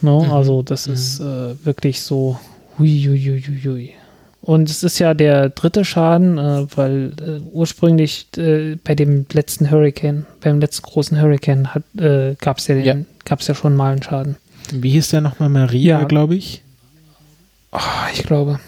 No, 0.00 0.24
Mhm. 0.24 0.32
Also 0.32 0.62
das 0.62 0.86
Mhm. 0.88 0.94
ist 0.94 1.20
äh, 1.20 1.64
wirklich 1.64 2.02
so 2.02 2.38
hui, 2.78 2.88
hui, 3.06 3.18
hui, 3.20 3.42
hui, 3.42 3.60
hui. 3.64 3.90
Und 4.46 4.68
es 4.68 4.82
ist 4.82 4.98
ja 4.98 5.14
der 5.14 5.48
dritte 5.48 5.86
Schaden, 5.86 6.36
äh, 6.36 6.66
weil 6.76 7.12
äh, 7.18 7.40
ursprünglich 7.52 8.26
äh, 8.36 8.76
bei 8.84 8.94
dem 8.94 9.24
letzten 9.32 9.70
Hurricane, 9.70 10.26
beim 10.42 10.60
letzten 10.60 10.82
großen 10.82 11.18
Hurricane 11.20 11.66
äh, 11.98 12.34
gab 12.34 12.58
es 12.58 12.66
ja, 12.68 12.74
den- 12.74 12.84
Ja. 12.84 12.96
gab's 13.24 13.46
ja 13.46 13.54
schon 13.54 13.74
mal 13.74 13.92
einen 13.92 14.02
Schaden. 14.02 14.36
Wie 14.70 14.90
hieß 14.90 15.08
der 15.10 15.22
nochmal? 15.22 15.48
Maria, 15.48 16.00
Ja. 16.00 16.04
glaube 16.06 16.34
ich. 16.36 16.62
Ah, 17.72 18.08
ich 18.12 18.22
glaube. 18.24 18.60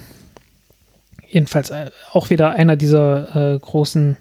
Jedenfalls 1.28 1.68
äh, 1.70 1.90
auch 2.12 2.30
wieder 2.30 2.50
einer 2.52 2.76
dieser 2.76 3.54
äh, 3.54 3.58
großen 3.58 4.16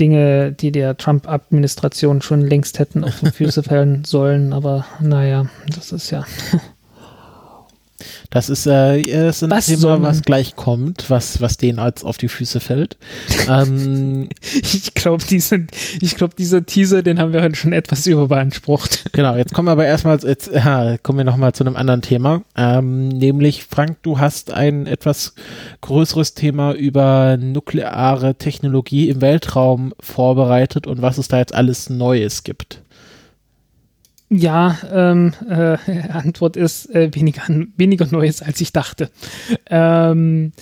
Dinge, 0.00 0.50
die 0.52 0.72
der 0.72 0.96
Trump-Administration 0.96 2.20
schon 2.22 2.40
längst 2.40 2.80
hätten 2.80 3.04
auf 3.04 3.20
die 3.20 3.30
Füße 3.32 3.62
fallen 3.62 4.04
sollen. 4.04 4.52
Aber 4.52 4.86
naja, 4.98 5.46
das 5.72 5.92
ist 5.92 6.10
ja. 6.10 6.24
Das 8.30 8.48
ist, 8.48 8.66
äh, 8.66 9.00
ist 9.00 9.42
ein 9.42 9.50
Was 9.50 9.66
Thema, 9.66 10.02
was 10.02 10.22
gleich 10.22 10.56
kommt, 10.56 11.08
was, 11.08 11.40
was 11.40 11.56
denen 11.56 11.78
als 11.78 12.04
auf 12.04 12.18
die 12.18 12.28
Füße 12.28 12.60
fällt. 12.60 12.96
ähm, 13.48 14.28
Ich 14.42 14.94
glaube, 14.94 15.24
diese, 15.28 15.66
ich 16.00 16.16
glaub, 16.16 16.36
dieser 16.36 16.64
Teaser, 16.64 17.02
den 17.02 17.18
haben 17.18 17.32
wir 17.32 17.42
heute 17.42 17.56
schon 17.56 17.72
etwas 17.72 18.06
überbeansprucht. 18.06 19.12
genau, 19.12 19.36
jetzt 19.36 19.54
kommen 19.54 19.68
wir 19.68 19.72
aber 19.72 19.86
erstmal, 19.86 20.18
jetzt 20.18 20.50
ja, 20.52 20.98
kommen 20.98 21.18
wir 21.18 21.24
nochmal 21.24 21.52
zu 21.52 21.64
einem 21.64 21.76
anderen 21.76 22.02
Thema. 22.02 22.42
Ähm, 22.56 23.08
nämlich, 23.08 23.64
Frank, 23.64 23.98
du 24.02 24.18
hast 24.18 24.50
ein 24.50 24.86
etwas 24.86 25.34
größeres 25.80 26.34
Thema 26.34 26.72
über 26.72 27.36
nukleare 27.36 28.34
Technologie 28.34 29.08
im 29.08 29.20
Weltraum 29.20 29.94
vorbereitet 30.00 30.86
und 30.86 31.02
was 31.02 31.18
es 31.18 31.28
da 31.28 31.38
jetzt 31.38 31.54
alles 31.54 31.90
Neues 31.90 32.44
gibt. 32.44 32.82
Ja, 34.28 34.78
ähm, 34.92 35.32
äh, 35.48 35.76
Antwort 36.10 36.56
ist 36.56 36.94
äh, 36.94 37.14
weniger, 37.14 37.42
weniger 37.76 38.06
Neues, 38.10 38.42
als 38.42 38.60
ich 38.60 38.72
dachte. 38.72 39.10
Ähm, 39.70 40.52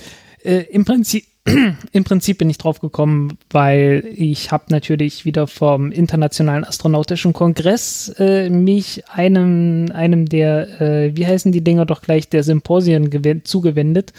äh, 0.42 0.64
Im 0.70 0.84
Prinzip 0.84 1.24
im 1.92 2.04
Prinzip 2.04 2.38
bin 2.38 2.48
ich 2.48 2.56
drauf 2.56 2.80
gekommen, 2.80 3.36
weil 3.50 4.02
ich 4.14 4.50
habe 4.50 4.64
natürlich 4.70 5.26
wieder 5.26 5.46
vom 5.46 5.92
Internationalen 5.92 6.64
Astronautischen 6.64 7.34
Kongress 7.34 8.14
äh, 8.18 8.48
mich 8.48 9.02
einem, 9.10 9.90
einem 9.92 10.24
der, 10.26 10.80
äh, 10.80 11.16
wie 11.16 11.26
heißen 11.26 11.52
die 11.52 11.62
Dinger 11.62 11.84
doch 11.84 12.00
gleich, 12.00 12.30
der 12.30 12.44
Symposien 12.44 13.10
gewen- 13.10 13.44
zugewendet. 13.44 14.14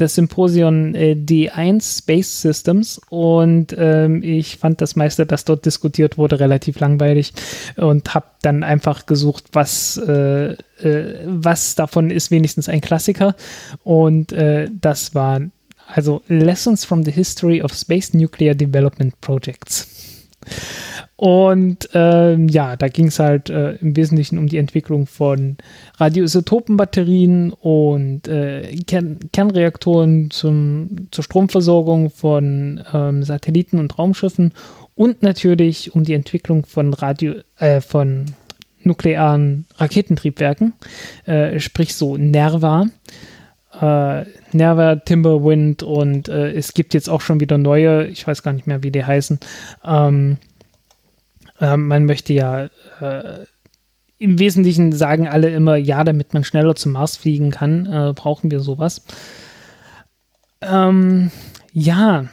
Das 0.00 0.14
Symposion 0.14 0.94
äh, 0.94 1.14
D1 1.18 1.98
Space 1.98 2.40
Systems 2.40 3.00
und 3.10 3.74
ähm, 3.76 4.22
ich 4.22 4.56
fand 4.56 4.80
das 4.80 4.96
meiste, 4.96 5.26
das 5.26 5.44
dort 5.44 5.66
diskutiert 5.66 6.16
wurde, 6.16 6.40
relativ 6.40 6.80
langweilig 6.80 7.32
und 7.76 8.14
habe 8.14 8.26
dann 8.42 8.62
einfach 8.62 9.06
gesucht, 9.06 9.44
was, 9.52 9.98
äh, 9.98 10.52
äh, 10.52 11.18
was 11.26 11.74
davon 11.74 12.10
ist 12.10 12.30
wenigstens 12.30 12.68
ein 12.68 12.80
Klassiker 12.80 13.36
und 13.84 14.32
äh, 14.32 14.70
das 14.80 15.14
war 15.14 15.40
also 15.86 16.22
Lessons 16.28 16.84
from 16.84 17.04
the 17.04 17.10
History 17.10 17.60
of 17.60 17.74
Space 17.74 18.14
Nuclear 18.14 18.54
Development 18.54 19.20
Projects. 19.20 19.88
Und 21.20 21.90
ähm, 21.92 22.48
ja, 22.48 22.76
da 22.76 22.88
ging 22.88 23.08
es 23.08 23.18
halt 23.18 23.50
äh, 23.50 23.72
im 23.72 23.94
Wesentlichen 23.94 24.38
um 24.38 24.46
die 24.46 24.56
Entwicklung 24.56 25.06
von 25.06 25.58
Radioisotopenbatterien 25.98 27.52
und 27.52 28.26
äh, 28.26 28.74
Kern 28.86 29.18
Kernreaktoren 29.30 30.30
zum, 30.30 31.08
zur 31.10 31.22
Stromversorgung 31.22 32.08
von 32.08 32.82
ähm, 32.94 33.22
Satelliten 33.22 33.78
und 33.78 33.98
Raumschiffen 33.98 34.54
und 34.94 35.22
natürlich 35.22 35.94
um 35.94 36.04
die 36.04 36.14
Entwicklung 36.14 36.64
von 36.64 36.94
Radio, 36.94 37.34
äh, 37.58 37.82
von 37.82 38.24
nuklearen 38.82 39.66
Raketentriebwerken, 39.76 40.72
äh, 41.26 41.60
sprich 41.60 41.96
so 41.96 42.16
NERVA 42.16 42.86
äh, 43.78 44.24
Nerva, 44.52 44.96
Timberwind 44.96 45.82
und 45.82 46.28
äh, 46.28 46.52
es 46.52 46.72
gibt 46.72 46.94
jetzt 46.94 47.10
auch 47.10 47.20
schon 47.20 47.40
wieder 47.40 47.58
neue, 47.58 48.06
ich 48.06 48.26
weiß 48.26 48.42
gar 48.42 48.52
nicht 48.52 48.66
mehr, 48.66 48.82
wie 48.82 48.90
die 48.90 49.04
heißen. 49.04 49.38
Ähm, 49.84 50.38
äh, 51.60 51.76
man 51.76 52.04
möchte 52.06 52.32
ja 52.32 52.68
äh, 53.00 53.44
im 54.18 54.38
Wesentlichen 54.38 54.92
sagen 54.92 55.28
alle 55.28 55.48
immer, 55.50 55.76
ja, 55.76 56.04
damit 56.04 56.34
man 56.34 56.44
schneller 56.44 56.74
zum 56.74 56.92
Mars 56.92 57.16
fliegen 57.16 57.50
kann, 57.50 57.86
äh, 57.86 58.12
brauchen 58.14 58.50
wir 58.50 58.60
sowas. 58.60 59.02
Ähm, 60.60 61.30
ja, 61.72 62.26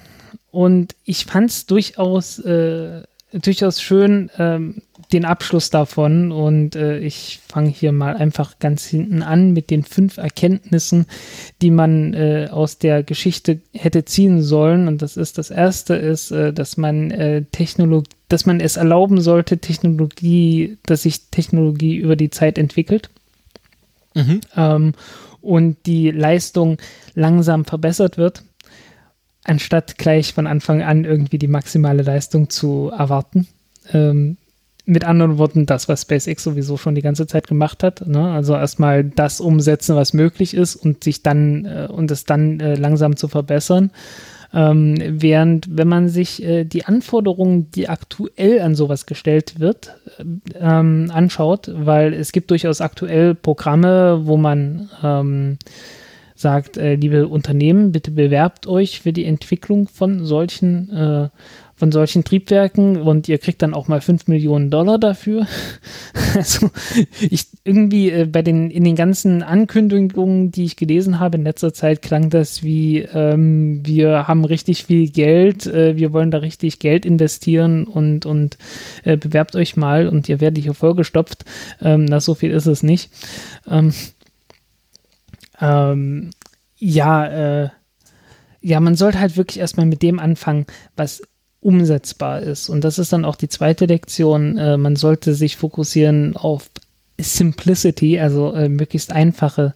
und 0.51 0.95
ich 1.05 1.25
fand 1.25 1.49
es 1.49 1.65
durchaus, 1.65 2.39
äh, 2.39 3.03
durchaus 3.31 3.81
schön, 3.81 4.29
ähm, 4.37 4.81
den 5.13 5.25
Abschluss 5.25 5.69
davon. 5.69 6.31
Und 6.31 6.75
äh, 6.75 6.99
ich 6.99 7.39
fange 7.47 7.69
hier 7.69 7.91
mal 7.91 8.15
einfach 8.15 8.59
ganz 8.59 8.85
hinten 8.85 9.21
an 9.23 9.51
mit 9.51 9.69
den 9.69 9.83
fünf 9.83 10.17
Erkenntnissen, 10.17 11.05
die 11.61 11.71
man 11.71 12.13
äh, 12.13 12.49
aus 12.51 12.77
der 12.77 13.03
Geschichte 13.03 13.61
hätte 13.73 14.05
ziehen 14.05 14.41
sollen. 14.41 14.87
Und 14.87 15.01
das 15.01 15.17
ist 15.17 15.37
das 15.37 15.49
erste 15.49 15.95
ist, 15.95 16.31
äh, 16.31 16.53
dass 16.53 16.77
man 16.77 17.11
äh, 17.11 17.43
Technologie, 17.51 18.09
dass 18.29 18.45
man 18.45 18.59
es 18.59 18.77
erlauben 18.77 19.21
sollte, 19.21 19.59
Technologie, 19.59 20.77
dass 20.85 21.03
sich 21.03 21.29
Technologie 21.29 21.95
über 21.95 22.15
die 22.15 22.29
Zeit 22.29 22.57
entwickelt 22.57 23.09
Mhm. 24.17 24.41
ähm, 24.55 24.93
und 25.41 25.77
die 25.85 26.11
Leistung 26.11 26.77
langsam 27.13 27.65
verbessert 27.65 28.17
wird, 28.17 28.43
anstatt 29.43 29.97
gleich 29.97 30.33
von 30.33 30.47
Anfang 30.47 30.81
an 30.81 31.05
irgendwie 31.05 31.37
die 31.37 31.47
maximale 31.47 32.01
Leistung 32.01 32.49
zu 32.49 32.91
erwarten. 32.95 33.47
Ähm, 33.93 34.37
mit 34.87 35.03
anderen 35.03 35.37
Worten, 35.37 35.65
das, 35.65 35.89
was 35.89 36.03
SpaceX 36.03 36.43
sowieso 36.43 36.77
schon 36.77 36.95
die 36.95 37.01
ganze 37.01 37.27
Zeit 37.27 37.47
gemacht 37.47 37.83
hat. 37.83 38.07
Ne? 38.07 38.31
Also 38.31 38.53
erstmal 38.53 39.03
das 39.03 39.41
umsetzen, 39.41 39.95
was 39.95 40.13
möglich 40.13 40.53
ist 40.53 40.77
und 40.77 41.03
sich 41.03 41.21
dann 41.21 41.65
äh, 41.65 41.87
und 41.91 42.09
es 42.09 42.23
dann 42.23 42.59
äh, 42.59 42.75
langsam 42.75 43.17
zu 43.17 43.27
verbessern. 43.27 43.91
Ähm, 44.53 44.95
während, 45.05 45.67
wenn 45.69 45.89
man 45.89 46.07
sich 46.07 46.41
äh, 46.41 46.63
die 46.63 46.85
Anforderungen, 46.85 47.69
die 47.71 47.89
aktuell 47.89 48.61
an 48.61 48.75
sowas 48.75 49.05
gestellt 49.05 49.59
wird, 49.59 49.93
ähm, 50.57 51.11
anschaut, 51.13 51.69
weil 51.75 52.13
es 52.13 52.31
gibt 52.31 52.49
durchaus 52.49 52.79
aktuell 52.79 53.35
Programme, 53.35 54.21
wo 54.23 54.37
man 54.37 54.89
ähm, 55.03 55.57
sagt, 56.33 56.77
äh, 56.77 56.95
liebe 56.95 57.27
Unternehmen, 57.27 57.91
bitte 57.91 58.11
bewerbt 58.11 58.67
euch 58.67 59.01
für 59.01 59.11
die 59.11 59.25
Entwicklung 59.25 59.89
von 59.89 60.23
solchen 60.23 60.89
äh, 60.91 61.29
von 61.77 61.91
solchen 61.91 62.23
Triebwerken 62.23 62.99
und 62.99 63.29
ihr 63.29 63.37
kriegt 63.37 63.61
dann 63.61 63.75
auch 63.75 63.87
mal 63.87 64.01
5 64.01 64.27
Millionen 64.27 64.71
Dollar 64.71 64.97
dafür. 64.97 65.45
also 66.35 66.71
ich 67.21 67.45
irgendwie 67.63 68.09
äh, 68.09 68.25
bei 68.25 68.41
den 68.41 68.71
in 68.71 68.83
den 68.83 68.95
ganzen 68.95 69.43
Ankündigungen, 69.43 70.51
die 70.51 70.65
ich 70.65 70.75
gelesen 70.75 71.19
habe 71.19 71.37
in 71.37 71.43
letzter 71.43 71.73
Zeit, 71.73 72.01
klang 72.01 72.31
das 72.31 72.63
wie 72.63 73.01
ähm, 73.01 73.81
wir 73.85 74.27
haben 74.27 74.43
richtig 74.43 74.85
viel 74.85 75.09
Geld, 75.09 75.67
äh, 75.67 75.95
wir 75.95 76.13
wollen 76.13 76.31
da 76.31 76.39
richtig 76.39 76.79
Geld 76.79 77.05
investieren 77.05 77.85
und 77.85 78.25
und 78.25 78.57
äh, 79.03 79.15
bewerbt 79.15 79.55
euch 79.55 79.77
mal 79.77 80.07
und 80.07 80.27
ihr 80.27 80.41
werdet 80.41 80.63
hier 80.63 80.73
vollgestopft. 80.73 81.45
Ähm, 81.79 82.05
na 82.05 82.19
so 82.19 82.33
viel 82.33 82.49
ist 82.49 82.65
es 82.65 82.81
nicht. 82.81 83.11
Ähm, 83.69 83.93
ähm, 85.61 86.31
ja, 86.75 87.63
äh, 87.63 87.69
ja, 88.61 88.79
man 88.79 88.95
sollte 88.95 89.19
halt 89.19 89.37
wirklich 89.37 89.59
erstmal 89.59 89.85
mit 89.85 90.01
dem 90.01 90.19
anfangen, 90.19 90.65
was 90.95 91.21
umsetzbar 91.67 92.41
ist. 92.43 92.69
Und 92.69 92.85
das 92.85 92.97
ist 92.97 93.11
dann 93.11 93.25
auch 93.25 93.35
die 93.35 93.49
zweite 93.49 93.87
Lektion. 93.87 94.57
Äh, 94.57 94.77
man 94.77 94.95
sollte 94.95 95.33
sich 95.33 95.57
fokussieren 95.57 96.37
auf 96.37 96.69
Simplicity, 97.19 98.21
also 98.21 98.53
äh, 98.53 98.69
möglichst 98.69 99.11
einfache, 99.11 99.73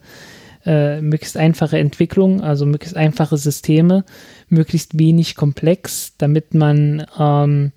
äh, 0.65 1.01
möglichst 1.01 1.35
einfache 1.35 1.79
Entwicklung, 1.79 2.39
also 2.39 2.65
möglichst 2.65 2.95
einfache 2.95 3.35
Systeme, 3.35 4.05
möglichst 4.47 4.97
wenig 4.97 5.35
komplex, 5.35 6.13
damit 6.17 6.53
man 6.53 7.05
ähm, 7.19 7.73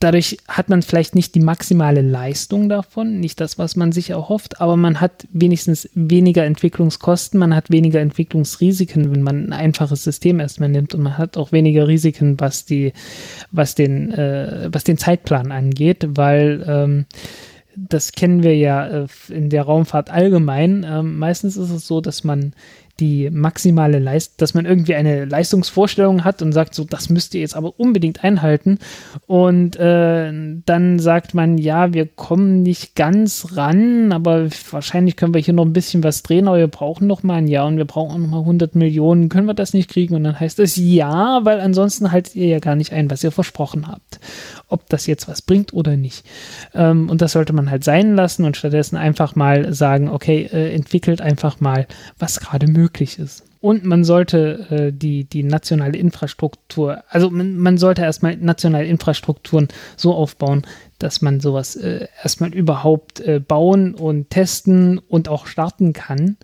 Dadurch 0.00 0.36
hat 0.46 0.68
man 0.68 0.82
vielleicht 0.82 1.16
nicht 1.16 1.34
die 1.34 1.40
maximale 1.40 2.02
Leistung 2.02 2.68
davon, 2.68 3.18
nicht 3.18 3.40
das, 3.40 3.58
was 3.58 3.74
man 3.74 3.90
sich 3.90 4.10
erhofft, 4.10 4.60
aber 4.60 4.76
man 4.76 5.00
hat 5.00 5.26
wenigstens 5.32 5.90
weniger 5.94 6.44
Entwicklungskosten, 6.44 7.40
man 7.40 7.52
hat 7.52 7.70
weniger 7.72 8.00
Entwicklungsrisiken, 8.00 9.10
wenn 9.12 9.22
man 9.22 9.46
ein 9.46 9.52
einfaches 9.52 10.04
System 10.04 10.38
erstmal 10.38 10.68
nimmt 10.68 10.94
und 10.94 11.02
man 11.02 11.18
hat 11.18 11.36
auch 11.36 11.50
weniger 11.50 11.88
Risiken, 11.88 12.38
was 12.38 12.64
die, 12.64 12.92
was 13.50 13.74
den, 13.74 14.12
äh, 14.12 14.68
was 14.70 14.84
den 14.84 14.98
Zeitplan 14.98 15.50
angeht, 15.50 16.06
weil 16.10 16.64
ähm, 16.68 17.06
das 17.74 18.12
kennen 18.12 18.44
wir 18.44 18.56
ja 18.56 18.86
äh, 18.86 19.06
in 19.28 19.50
der 19.50 19.64
Raumfahrt 19.64 20.10
allgemein. 20.10 20.86
Ähm, 20.88 21.18
meistens 21.18 21.56
ist 21.56 21.70
es 21.70 21.86
so, 21.86 22.00
dass 22.00 22.22
man 22.22 22.52
die 23.00 23.30
maximale 23.30 23.98
Leistung, 23.98 24.34
dass 24.38 24.54
man 24.54 24.66
irgendwie 24.66 24.94
eine 24.94 25.24
Leistungsvorstellung 25.24 26.24
hat 26.24 26.42
und 26.42 26.52
sagt, 26.52 26.74
so, 26.74 26.84
das 26.84 27.08
müsst 27.08 27.34
ihr 27.34 27.40
jetzt 27.40 27.56
aber 27.56 27.78
unbedingt 27.78 28.24
einhalten. 28.24 28.78
Und 29.26 29.76
äh, 29.76 30.32
dann 30.66 30.98
sagt 30.98 31.34
man, 31.34 31.58
ja, 31.58 31.92
wir 31.92 32.06
kommen 32.06 32.62
nicht 32.62 32.96
ganz 32.96 33.56
ran, 33.56 34.12
aber 34.12 34.48
wahrscheinlich 34.70 35.16
können 35.16 35.34
wir 35.34 35.40
hier 35.40 35.54
noch 35.54 35.64
ein 35.64 35.72
bisschen 35.72 36.02
was 36.02 36.22
drehen, 36.22 36.48
aber 36.48 36.58
wir 36.58 36.68
brauchen 36.68 37.06
noch 37.06 37.22
mal 37.22 37.34
ein 37.34 37.48
Jahr 37.48 37.66
und 37.66 37.76
wir 37.76 37.84
brauchen 37.84 38.22
noch 38.22 38.28
mal 38.28 38.40
100 38.40 38.74
Millionen. 38.74 39.28
Können 39.28 39.46
wir 39.46 39.54
das 39.54 39.74
nicht 39.74 39.88
kriegen? 39.88 40.14
Und 40.14 40.24
dann 40.24 40.38
heißt 40.38 40.58
es 40.58 40.76
ja, 40.76 41.44
weil 41.44 41.60
ansonsten 41.60 42.10
haltet 42.10 42.34
ihr 42.34 42.48
ja 42.48 42.58
gar 42.58 42.74
nicht 42.74 42.92
ein, 42.92 43.10
was 43.10 43.22
ihr 43.22 43.30
versprochen 43.30 43.86
habt. 43.86 44.18
Ob 44.68 44.88
das 44.88 45.06
jetzt 45.06 45.28
was 45.28 45.40
bringt 45.40 45.72
oder 45.72 45.96
nicht. 45.96 46.26
Ähm, 46.74 47.08
und 47.08 47.22
das 47.22 47.32
sollte 47.32 47.52
man 47.52 47.70
halt 47.70 47.84
sein 47.84 48.16
lassen 48.16 48.44
und 48.44 48.56
stattdessen 48.56 48.96
einfach 48.96 49.36
mal 49.36 49.72
sagen, 49.72 50.08
okay, 50.08 50.48
äh, 50.52 50.74
entwickelt 50.74 51.20
einfach 51.20 51.60
mal, 51.60 51.86
was 52.18 52.40
gerade 52.40 52.66
möglich 52.66 52.87
möglich 52.88 53.18
ist. 53.18 53.44
Und 53.60 53.84
man 53.84 54.04
sollte 54.04 54.66
äh, 54.70 54.92
die, 54.92 55.24
die 55.24 55.42
nationale 55.42 55.98
Infrastruktur, 55.98 57.02
also 57.08 57.28
man, 57.28 57.58
man 57.58 57.76
sollte 57.76 58.02
erstmal 58.02 58.36
nationale 58.36 58.86
Infrastrukturen 58.86 59.68
so 59.96 60.14
aufbauen, 60.14 60.62
dass 60.98 61.22
man 61.22 61.40
sowas 61.40 61.76
äh, 61.76 62.06
erstmal 62.22 62.54
überhaupt 62.54 63.20
äh, 63.20 63.40
bauen 63.40 63.94
und 63.94 64.30
testen 64.30 64.98
und 64.98 65.28
auch 65.28 65.46
starten 65.46 65.92
kann. 65.92 66.36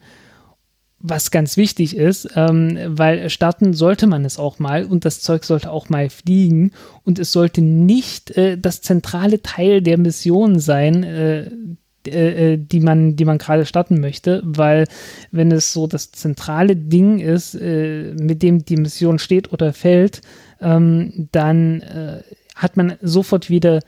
Was 0.98 1.30
ganz 1.30 1.56
wichtig 1.56 1.96
ist, 1.96 2.28
ähm, 2.34 2.78
weil 2.86 3.30
starten 3.30 3.74
sollte 3.74 4.06
man 4.06 4.24
es 4.24 4.38
auch 4.38 4.58
mal 4.58 4.84
und 4.84 5.04
das 5.04 5.20
Zeug 5.20 5.44
sollte 5.44 5.70
auch 5.70 5.88
mal 5.88 6.10
fliegen 6.10 6.72
und 7.04 7.18
es 7.18 7.30
sollte 7.30 7.62
nicht 7.62 8.32
äh, 8.36 8.58
das 8.58 8.80
zentrale 8.80 9.40
Teil 9.40 9.82
der 9.82 9.98
Mission 9.98 10.58
sein, 10.58 11.78
äh, 12.06 12.54
äh, 12.54 12.58
die 12.58 12.80
man, 12.80 13.16
die 13.16 13.24
man 13.24 13.38
gerade 13.38 13.66
starten 13.66 14.00
möchte, 14.00 14.42
weil 14.44 14.86
wenn 15.30 15.52
es 15.52 15.72
so 15.72 15.86
das 15.86 16.12
zentrale 16.12 16.76
Ding 16.76 17.18
ist, 17.18 17.54
äh, 17.54 18.14
mit 18.14 18.42
dem 18.42 18.64
die 18.64 18.76
Mission 18.76 19.18
steht 19.18 19.52
oder 19.52 19.72
fällt, 19.72 20.20
ähm, 20.60 21.28
dann 21.32 21.80
äh, 21.82 22.22
hat 22.54 22.76
man 22.76 22.94
sofort 23.02 23.50
wieder 23.50 23.80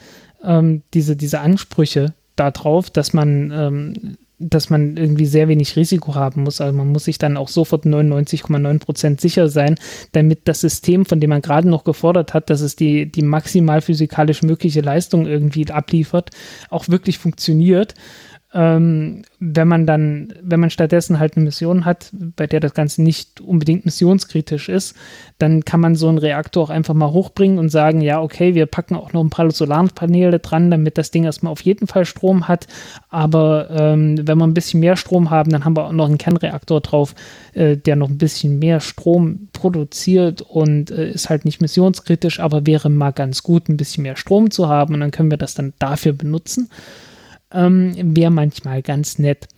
ähm, 0.43 0.83
diese, 0.95 1.17
diese 1.17 1.41
Ansprüche 1.41 2.15
darauf, 2.37 2.91
dass 2.91 3.13
man 3.13 3.51
ähm, 3.53 4.17
dass 4.39 4.69
man 4.69 4.97
irgendwie 4.97 5.27
sehr 5.27 5.49
wenig 5.49 5.77
Risiko 5.77 6.15
haben 6.15 6.43
muss. 6.43 6.61
Also 6.61 6.77
man 6.77 6.89
muss 6.89 7.05
sich 7.05 7.19
dann 7.19 7.37
auch 7.37 7.49
sofort 7.49 7.85
99,9 7.85 8.79
Prozent 8.81 9.21
sicher 9.21 9.49
sein, 9.49 9.77
damit 10.13 10.41
das 10.45 10.61
System, 10.61 11.07
von 11.07 11.21
dem 11.21 11.31
man 11.31 11.43
gerade 11.43 11.69
noch 11.69 11.85
gefordert 11.85 12.35
hat, 12.35 12.51
dass 12.51 12.61
es 12.61 12.77
die, 12.77 13.11
die 13.11 13.23
maximal 13.23 13.81
physikalisch 13.81 14.43
mögliche 14.43 14.83
Leistung 14.83 15.27
irgendwie 15.27 15.71
abliefert, 15.71 16.31
auch 16.69 16.89
wirklich 16.89 17.19
funktioniert 17.19 17.95
ähm, 18.57 19.23
wenn 19.39 19.69
man 19.69 19.87
dann, 19.87 20.33
wenn 20.41 20.61
man 20.61 20.71
stattdessen 20.71 21.21
halt 21.21 21.37
eine 21.37 21.45
Mission 21.45 21.85
hat, 21.85 22.11
bei 22.13 22.47
der 22.47 22.61
das 22.61 22.73
Ganze 22.73 23.03
nicht 23.03 23.43
unbedingt 23.43 23.85
missionskritisch 23.85 24.71
ist, 24.71 24.97
dann 25.39 25.67
kann 25.67 25.81
man 25.81 25.95
so 25.95 26.09
einen 26.09 26.17
Reaktor 26.17 26.65
auch 26.65 26.71
einfach 26.71 26.95
mal 26.95 27.11
hochbringen 27.11 27.59
und 27.59 27.69
sagen, 27.69 28.01
ja, 28.01 28.23
okay, 28.23 28.55
wir 28.55 28.65
packen 28.65 28.97
auch 28.97 29.13
noch 29.13 29.23
ein 29.23 29.29
paar 29.29 29.51
Solarpaneele 29.51 30.39
dran, 30.39 30.71
damit 30.71 30.97
das 30.97 31.11
Ding 31.11 31.25
erstmal 31.25 31.53
auf 31.53 31.61
jeden 31.61 31.87
Fall 31.87 32.07
Strom 32.07 32.49
hat. 32.49 32.67
Aber 33.11 33.69
ähm, 33.71 34.27
wenn 34.27 34.39
wir 34.39 34.47
ein 34.47 34.55
bisschen 34.55 34.81
mehr 34.81 34.97
Strom 34.97 35.29
haben, 35.29 35.51
dann 35.51 35.67
haben 35.67 35.77
wir 35.77 35.85
auch 35.85 35.93
noch 35.93 36.07
einen 36.07 36.17
Kernreaktor 36.17 36.81
drauf, 36.81 37.15
äh, 37.53 37.77
der 37.77 37.97
noch 37.97 38.09
ein 38.09 38.19
bisschen 38.19 38.59
mehr 38.59 38.81
Strom 38.81 39.49
produziert 39.53 40.41
und 40.41 40.91
äh, 40.91 41.11
ist 41.11 41.29
halt 41.29 41.45
nicht 41.45 41.61
missionskritisch, 41.61 42.41
aber 42.41 42.67
wäre 42.67 42.89
mal 42.89 43.11
ganz 43.11 43.43
gut, 43.43 43.69
ein 43.69 43.77
bisschen 43.77 44.05
mehr 44.05 44.17
Strom 44.17 44.51
zu 44.51 44.69
haben 44.69 44.95
und 44.95 45.01
dann 45.01 45.11
können 45.11 45.31
wir 45.31 45.39
das 45.39 45.53
dann 45.53 45.75
dafür 45.79 46.15
benutzen 46.15 46.71
ähm, 47.57 47.95
wäre 48.17 48.31
manchmal 48.31 48.83
ganz 48.83 49.19
nett. 49.19 49.49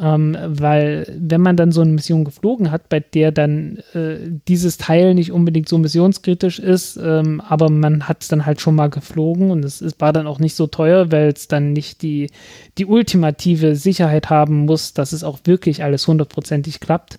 Ähm, 0.00 0.36
weil 0.46 1.06
wenn 1.16 1.42
man 1.42 1.56
dann 1.56 1.70
so 1.70 1.82
eine 1.82 1.92
Mission 1.92 2.24
geflogen 2.24 2.70
hat, 2.70 2.88
bei 2.88 2.98
der 2.98 3.30
dann 3.30 3.76
äh, 3.92 4.16
dieses 4.48 4.78
Teil 4.78 5.14
nicht 5.14 5.32
unbedingt 5.32 5.68
so 5.68 5.76
missionskritisch 5.76 6.58
ist, 6.58 6.96
ähm, 6.96 7.42
aber 7.42 7.70
man 7.70 8.08
hat 8.08 8.22
es 8.22 8.28
dann 8.28 8.46
halt 8.46 8.62
schon 8.62 8.74
mal 8.74 8.88
geflogen 8.88 9.50
und 9.50 9.64
es, 9.64 9.82
es 9.82 10.00
war 10.00 10.14
dann 10.14 10.26
auch 10.26 10.38
nicht 10.38 10.56
so 10.56 10.66
teuer, 10.66 11.12
weil 11.12 11.28
es 11.28 11.46
dann 11.46 11.74
nicht 11.74 12.00
die, 12.00 12.30
die 12.78 12.86
ultimative 12.86 13.76
Sicherheit 13.76 14.30
haben 14.30 14.64
muss, 14.64 14.94
dass 14.94 15.12
es 15.12 15.24
auch 15.24 15.40
wirklich 15.44 15.84
alles 15.84 16.08
hundertprozentig 16.08 16.80
klappt, 16.80 17.18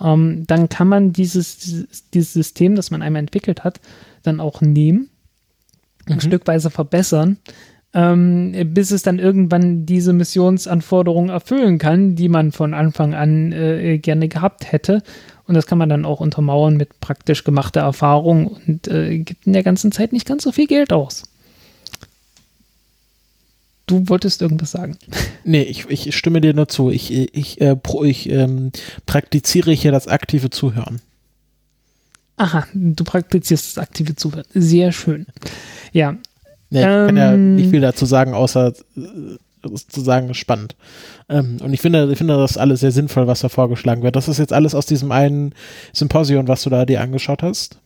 ähm, 0.00 0.44
dann 0.46 0.68
kann 0.68 0.88
man 0.88 1.12
dieses, 1.12 1.58
dieses, 2.14 2.32
System, 2.32 2.76
das 2.76 2.90
man 2.90 3.02
einmal 3.02 3.20
entwickelt 3.20 3.64
hat, 3.64 3.80
dann 4.22 4.40
auch 4.40 4.60
nehmen, 4.60 5.10
mhm. 6.06 6.14
ein 6.14 6.20
Stückweise 6.20 6.70
verbessern, 6.70 7.38
ähm, 7.94 8.54
bis 8.72 8.90
es 8.90 9.02
dann 9.02 9.18
irgendwann 9.18 9.84
diese 9.84 10.12
Missionsanforderungen 10.12 11.30
erfüllen 11.30 11.78
kann, 11.78 12.14
die 12.14 12.28
man 12.28 12.52
von 12.52 12.74
Anfang 12.74 13.14
an 13.14 13.52
äh, 13.52 13.98
gerne 13.98 14.28
gehabt 14.28 14.72
hätte. 14.72 15.02
Und 15.46 15.54
das 15.54 15.66
kann 15.66 15.78
man 15.78 15.88
dann 15.88 16.04
auch 16.04 16.20
untermauern 16.20 16.76
mit 16.76 17.00
praktisch 17.00 17.44
gemachter 17.44 17.80
Erfahrung 17.80 18.46
und 18.46 18.88
äh, 18.88 19.18
gibt 19.18 19.46
in 19.46 19.52
der 19.52 19.62
ganzen 19.62 19.92
Zeit 19.92 20.12
nicht 20.12 20.26
ganz 20.26 20.44
so 20.44 20.52
viel 20.52 20.66
Geld 20.66 20.92
aus. 20.92 21.24
Du 23.86 24.08
wolltest 24.08 24.40
irgendwas 24.40 24.70
sagen. 24.70 24.96
Nee, 25.44 25.62
ich, 25.62 25.90
ich 25.90 26.16
stimme 26.16 26.40
dir 26.40 26.54
nur 26.54 26.68
zu. 26.68 26.88
Ich, 26.88 27.10
ich, 27.12 27.60
äh, 27.60 27.74
pro, 27.74 28.04
ich 28.04 28.30
ähm, 28.30 28.70
praktiziere 29.06 29.72
hier 29.72 29.90
das 29.90 30.06
aktive 30.06 30.50
Zuhören. 30.50 31.00
Aha, 32.36 32.64
du 32.72 33.02
praktizierst 33.02 33.76
das 33.76 33.82
aktive 33.82 34.14
Zuhören. 34.14 34.44
Sehr 34.54 34.92
schön. 34.92 35.26
Ja, 35.92 36.16
Nee, 36.72 36.80
ich 36.80 36.86
ähm, 36.86 37.06
kann 37.06 37.16
ja 37.16 37.36
nicht 37.36 37.70
viel 37.70 37.82
dazu 37.82 38.06
sagen, 38.06 38.32
außer 38.32 38.72
äh, 38.96 39.74
zu 39.88 40.00
sagen, 40.00 40.32
spannend. 40.32 40.74
Ähm, 41.28 41.58
und 41.62 41.72
ich 41.74 41.80
finde, 41.80 42.10
ich 42.10 42.18
finde 42.18 42.36
das 42.36 42.56
alles 42.56 42.80
sehr 42.80 42.92
sinnvoll, 42.92 43.26
was 43.26 43.40
da 43.40 43.50
vorgeschlagen 43.50 44.02
wird. 44.02 44.16
Das 44.16 44.26
ist 44.26 44.38
jetzt 44.38 44.54
alles 44.54 44.74
aus 44.74 44.86
diesem 44.86 45.12
einen 45.12 45.54
Symposion, 45.92 46.48
was 46.48 46.62
du 46.62 46.70
da 46.70 46.86
dir 46.86 47.02
angeschaut 47.02 47.42
hast? 47.42 47.78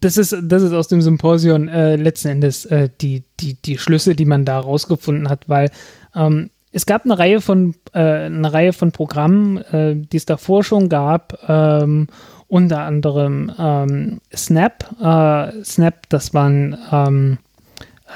Das 0.00 0.16
ist, 0.16 0.34
das 0.42 0.62
ist 0.62 0.72
aus 0.72 0.88
dem 0.88 1.02
Symposion 1.02 1.68
äh, 1.68 1.96
letzten 1.96 2.28
Endes 2.28 2.64
äh, 2.64 2.88
die, 3.00 3.22
die, 3.38 3.54
die 3.54 3.76
Schlüsse, 3.76 4.14
die 4.16 4.24
man 4.24 4.44
da 4.44 4.58
rausgefunden 4.58 5.28
hat, 5.28 5.48
weil 5.48 5.70
ähm, 6.16 6.50
es 6.72 6.86
gab 6.86 7.04
eine 7.04 7.18
Reihe 7.18 7.42
von, 7.42 7.74
äh, 7.92 8.00
eine 8.00 8.52
Reihe 8.52 8.72
von 8.72 8.92
Programmen, 8.92 9.58
äh, 9.58 9.94
die 9.94 10.16
es 10.16 10.24
davor 10.24 10.64
schon 10.64 10.88
gab, 10.88 11.38
ähm, 11.48 12.08
unter 12.48 12.80
anderem 12.80 13.52
ähm, 13.58 14.20
Snap. 14.34 14.86
Äh, 15.00 15.62
Snap, 15.64 16.08
das 16.08 16.32
waren 16.32 16.76
ähm, 16.90 17.38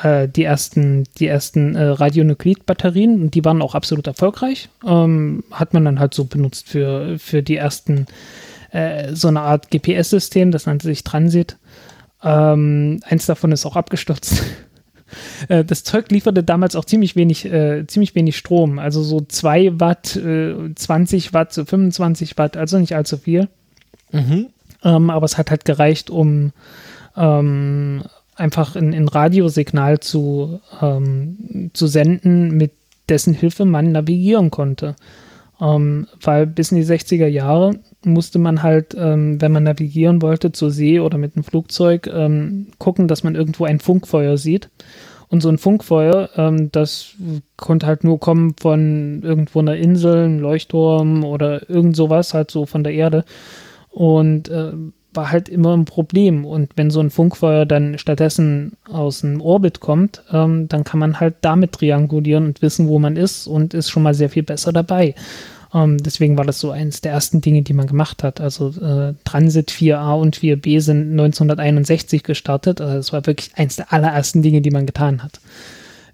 äh, 0.02 0.28
die 0.28 0.44
ersten, 0.44 1.04
die 1.18 1.26
ersten 1.26 1.74
äh, 1.74 1.82
Radionuklid-Batterien 1.84 3.20
und 3.22 3.34
die 3.34 3.44
waren 3.44 3.62
auch 3.62 3.74
absolut 3.74 4.06
erfolgreich. 4.06 4.68
Ähm, 4.84 5.44
hat 5.50 5.74
man 5.74 5.84
dann 5.84 6.00
halt 6.00 6.14
so 6.14 6.24
benutzt 6.24 6.68
für, 6.68 7.18
für 7.18 7.42
die 7.42 7.56
ersten 7.56 8.06
äh, 8.70 9.14
so 9.14 9.28
eine 9.28 9.40
Art 9.40 9.70
GPS-System, 9.70 10.50
das 10.50 10.66
nannte 10.66 10.86
sich 10.86 11.04
Transit. 11.04 11.56
Ähm, 12.22 13.00
eins 13.04 13.26
davon 13.26 13.52
ist 13.52 13.66
auch 13.66 13.76
abgestürzt. 13.76 14.42
Äh, 15.48 15.64
das 15.64 15.84
Zeug 15.84 16.10
lieferte 16.10 16.42
damals 16.42 16.74
auch 16.74 16.84
ziemlich 16.84 17.14
wenig, 17.14 17.44
äh, 17.44 17.86
ziemlich 17.86 18.16
wenig 18.16 18.36
Strom. 18.36 18.80
Also 18.80 19.04
so 19.04 19.20
2 19.20 19.78
Watt, 19.78 20.16
äh, 20.16 20.74
20 20.74 21.32
Watt, 21.32 21.52
so 21.52 21.64
25 21.64 22.36
Watt, 22.36 22.56
also 22.56 22.76
nicht 22.80 22.96
allzu 22.96 23.16
viel. 23.16 23.48
Mhm. 24.10 24.48
Ähm, 24.82 25.10
aber 25.10 25.24
es 25.24 25.38
hat 25.38 25.50
halt 25.50 25.64
gereicht, 25.64 26.10
um 26.10 26.52
ähm, 27.16 28.02
einfach 28.36 28.76
ein, 28.76 28.94
ein 28.94 29.08
Radiosignal 29.08 30.00
zu, 30.00 30.60
ähm, 30.80 31.70
zu 31.72 31.86
senden, 31.86 32.56
mit 32.56 32.72
dessen 33.08 33.34
Hilfe 33.34 33.64
man 33.64 33.92
navigieren 33.92 34.50
konnte. 34.50 34.96
Ähm, 35.58 36.06
weil 36.20 36.46
bis 36.46 36.70
in 36.70 36.76
die 36.76 36.84
60er 36.84 37.26
Jahre 37.26 37.78
musste 38.04 38.38
man 38.38 38.62
halt, 38.62 38.94
ähm, 38.98 39.40
wenn 39.40 39.52
man 39.52 39.62
navigieren 39.62 40.20
wollte, 40.20 40.52
zur 40.52 40.70
See 40.70 41.00
oder 41.00 41.16
mit 41.16 41.34
einem 41.34 41.44
Flugzeug, 41.44 42.08
ähm, 42.12 42.68
gucken, 42.78 43.08
dass 43.08 43.24
man 43.24 43.34
irgendwo 43.34 43.64
ein 43.64 43.80
Funkfeuer 43.80 44.36
sieht. 44.36 44.68
Und 45.28 45.40
so 45.40 45.48
ein 45.48 45.58
Funkfeuer, 45.58 46.28
ähm, 46.36 46.70
das 46.70 47.14
konnte 47.56 47.86
halt 47.86 48.04
nur 48.04 48.20
kommen 48.20 48.54
von 48.60 49.22
irgendwo 49.22 49.58
einer 49.58 49.76
Insel, 49.76 50.24
einem 50.24 50.38
Leuchtturm 50.38 51.24
oder 51.24 51.68
irgend 51.68 51.96
sowas, 51.96 52.34
halt 52.34 52.50
so 52.50 52.66
von 52.66 52.84
der 52.84 52.92
Erde. 52.92 53.24
Und 53.90 54.48
äh, 54.50 54.72
war 55.16 55.32
halt 55.32 55.48
immer 55.48 55.76
ein 55.76 55.84
Problem. 55.84 56.44
Und 56.44 56.70
wenn 56.76 56.90
so 56.90 57.00
ein 57.00 57.10
Funkfeuer 57.10 57.66
dann 57.66 57.98
stattdessen 57.98 58.72
aus 58.90 59.20
dem 59.20 59.40
Orbit 59.40 59.80
kommt, 59.80 60.22
ähm, 60.32 60.68
dann 60.68 60.84
kann 60.84 61.00
man 61.00 61.18
halt 61.20 61.36
damit 61.40 61.72
triangulieren 61.72 62.46
und 62.46 62.62
wissen, 62.62 62.88
wo 62.88 62.98
man 62.98 63.16
ist 63.16 63.46
und 63.46 63.74
ist 63.74 63.90
schon 63.90 64.02
mal 64.02 64.14
sehr 64.14 64.30
viel 64.30 64.42
besser 64.42 64.72
dabei. 64.72 65.14
Ähm, 65.74 65.98
deswegen 65.98 66.38
war 66.38 66.44
das 66.44 66.60
so 66.60 66.70
eines 66.70 67.00
der 67.00 67.12
ersten 67.12 67.40
Dinge, 67.40 67.62
die 67.62 67.74
man 67.74 67.86
gemacht 67.86 68.22
hat. 68.22 68.40
Also 68.40 68.68
äh, 68.70 69.14
Transit 69.24 69.70
4a 69.70 70.14
und 70.14 70.36
4b 70.36 70.80
sind 70.80 71.12
1961 71.12 72.22
gestartet. 72.22 72.80
Also 72.80 72.96
das 72.96 73.12
war 73.12 73.26
wirklich 73.26 73.50
eines 73.56 73.76
der 73.76 73.92
allerersten 73.92 74.42
Dinge, 74.42 74.60
die 74.60 74.70
man 74.70 74.86
getan 74.86 75.22
hat 75.22 75.40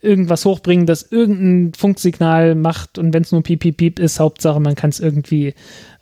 irgendwas 0.02 0.44
hochbringen, 0.44 0.84
das 0.84 1.06
irgendein 1.10 1.74
Funksignal 1.74 2.56
macht 2.56 2.98
und 2.98 3.14
wenn 3.14 3.22
es 3.22 3.30
nur 3.30 3.42
piep, 3.42 3.60
piep, 3.60 3.76
piep 3.76 3.98
ist, 4.00 4.18
Hauptsache 4.18 4.60
man 4.60 4.74
kann 4.74 4.90
es 4.90 4.98
irgendwie, 4.98 5.54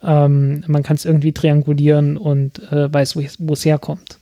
ähm, 0.02 0.64
man 0.66 0.82
kann 0.82 0.96
es 0.96 1.04
irgendwie 1.04 1.32
triangulieren 1.32 2.16
und 2.16 2.60
äh, 2.72 2.92
weiß, 2.92 3.16
wo 3.38 3.52
es 3.52 3.64
herkommt. 3.64 4.18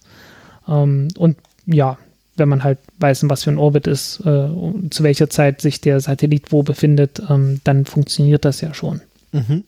Ähm, 0.66 1.08
und 1.16 1.36
ja, 1.66 1.98
wenn 2.36 2.48
man 2.48 2.64
halt 2.64 2.78
weiß, 2.98 3.24
in 3.24 3.30
was 3.30 3.44
für 3.44 3.50
ein 3.50 3.58
Orbit 3.58 3.86
ist, 3.86 4.20
äh, 4.20 4.48
zu 4.90 5.02
welcher 5.02 5.28
Zeit 5.28 5.60
sich 5.60 5.80
der 5.80 6.00
Satellit 6.00 6.52
wo 6.52 6.62
befindet, 6.62 7.20
ähm, 7.28 7.60
dann 7.64 7.84
funktioniert 7.84 8.44
das 8.44 8.60
ja 8.60 8.74
schon. 8.74 9.00
Mhm. 9.32 9.64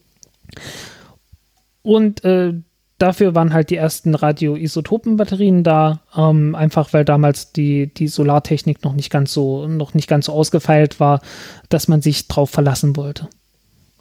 Und 1.83 2.25
äh, 2.25 2.55
dafür 2.99 3.35
waren 3.35 3.53
halt 3.53 3.71
die 3.71 3.77
ersten 3.77 4.15
Radioisotopenbatterien 4.15 5.65
da, 5.65 6.01
ähm, 6.17 6.55
einfach 6.55 6.93
weil 6.93 7.05
damals 7.05 7.53
die, 7.53 7.93
die 7.93 8.09
Solartechnik 8.09 8.85
noch 8.85 8.93
nicht 8.93 9.11
ganz 9.11 9.33
so, 9.33 9.67
noch 9.67 9.95
nicht 9.95 10.09
ganz 10.09 10.27
so 10.27 10.33
ausgefeilt 10.33 11.01
war, 11.01 11.21
dass 11.69 11.89
man 11.89 12.03
sich 12.03 12.29
drauf 12.29 12.51
verlassen 12.51 12.97
wollte. 12.97 13.29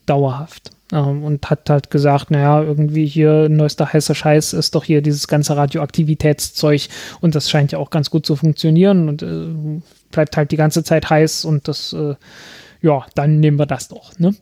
Dauerhaft. 0.06 0.72
Ähm, 0.91 1.24
und 1.24 1.49
hat 1.49 1.70
halt 1.70 1.91
gesagt, 1.91 2.32
naja, 2.32 2.64
irgendwie 2.64 3.06
hier 3.06 3.48
neuester 3.49 3.91
heißer 3.91 4.16
Scheiß 4.16 4.53
ist 4.53 4.74
doch 4.76 4.84
hier 4.84 5.02
dieses 5.02 5.28
ganze 5.28 5.56
Radioaktivitätszeug 5.56 6.88
und 7.22 7.36
das 7.36 7.49
scheint 7.49 7.72
ja 7.72 7.80
auch 7.80 7.91
ganz 7.91 8.10
gut 8.10 8.26
zu 8.26 8.36
funktionieren 8.36 9.07
und 9.07 9.22
äh, 9.22 9.82
bleibt 10.11 10.36
halt 10.36 10.52
die 10.52 10.57
ganze 10.57 10.84
Zeit 10.84 11.10
heiß 11.10 11.45
und 11.45 11.68
das, 11.68 11.94
äh, 11.94 12.16
ja, 12.82 13.06
dann 13.16 13.40
nehmen 13.40 13.60
wir 13.60 13.66
das 13.68 13.88
doch, 13.88 14.18
ne? 14.18 14.34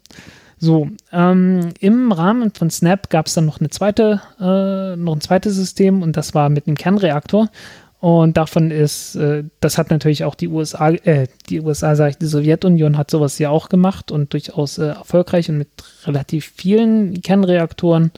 So, 0.60 0.88
ähm, 1.12 1.70
im 1.80 2.12
Rahmen 2.12 2.52
von 2.52 2.72
Snap 2.72 3.12
gab 3.12 3.28
es 3.28 3.36
dann 3.36 3.46
noch 3.46 3.60
eine 3.60 3.70
zweite, 3.70 4.22
äh, 4.40 4.96
noch 4.96 5.16
ein 5.16 5.22
zweites 5.22 5.56
System 5.56 6.02
und 6.02 6.18
das 6.18 6.34
war 6.34 6.50
mit 6.50 6.66
einem 6.66 6.76
Kernreaktor. 6.76 7.50
Und 8.00 8.38
davon 8.38 8.70
ist, 8.70 9.16
äh, 9.16 9.44
das 9.60 9.78
hat 9.78 9.90
natürlich 9.90 10.24
auch 10.24 10.36
die 10.36 10.50
USA, 10.50 10.92
äh, 10.92 11.28
die 11.50 11.62
USA, 11.62 11.96
sage 11.96 12.12
ich, 12.12 12.18
die 12.18 12.28
Sowjetunion 12.28 12.98
hat 12.98 13.10
sowas 13.10 13.40
ja 13.40 13.50
auch 13.50 13.70
gemacht 13.70 14.12
und 14.12 14.34
durchaus 14.34 14.78
äh, 14.78 14.88
erfolgreich 14.88 15.50
und 15.50 15.58
mit 15.58 15.70
relativ 16.06 16.54
vielen 16.56 17.22
Kernreaktoren. 17.22 18.12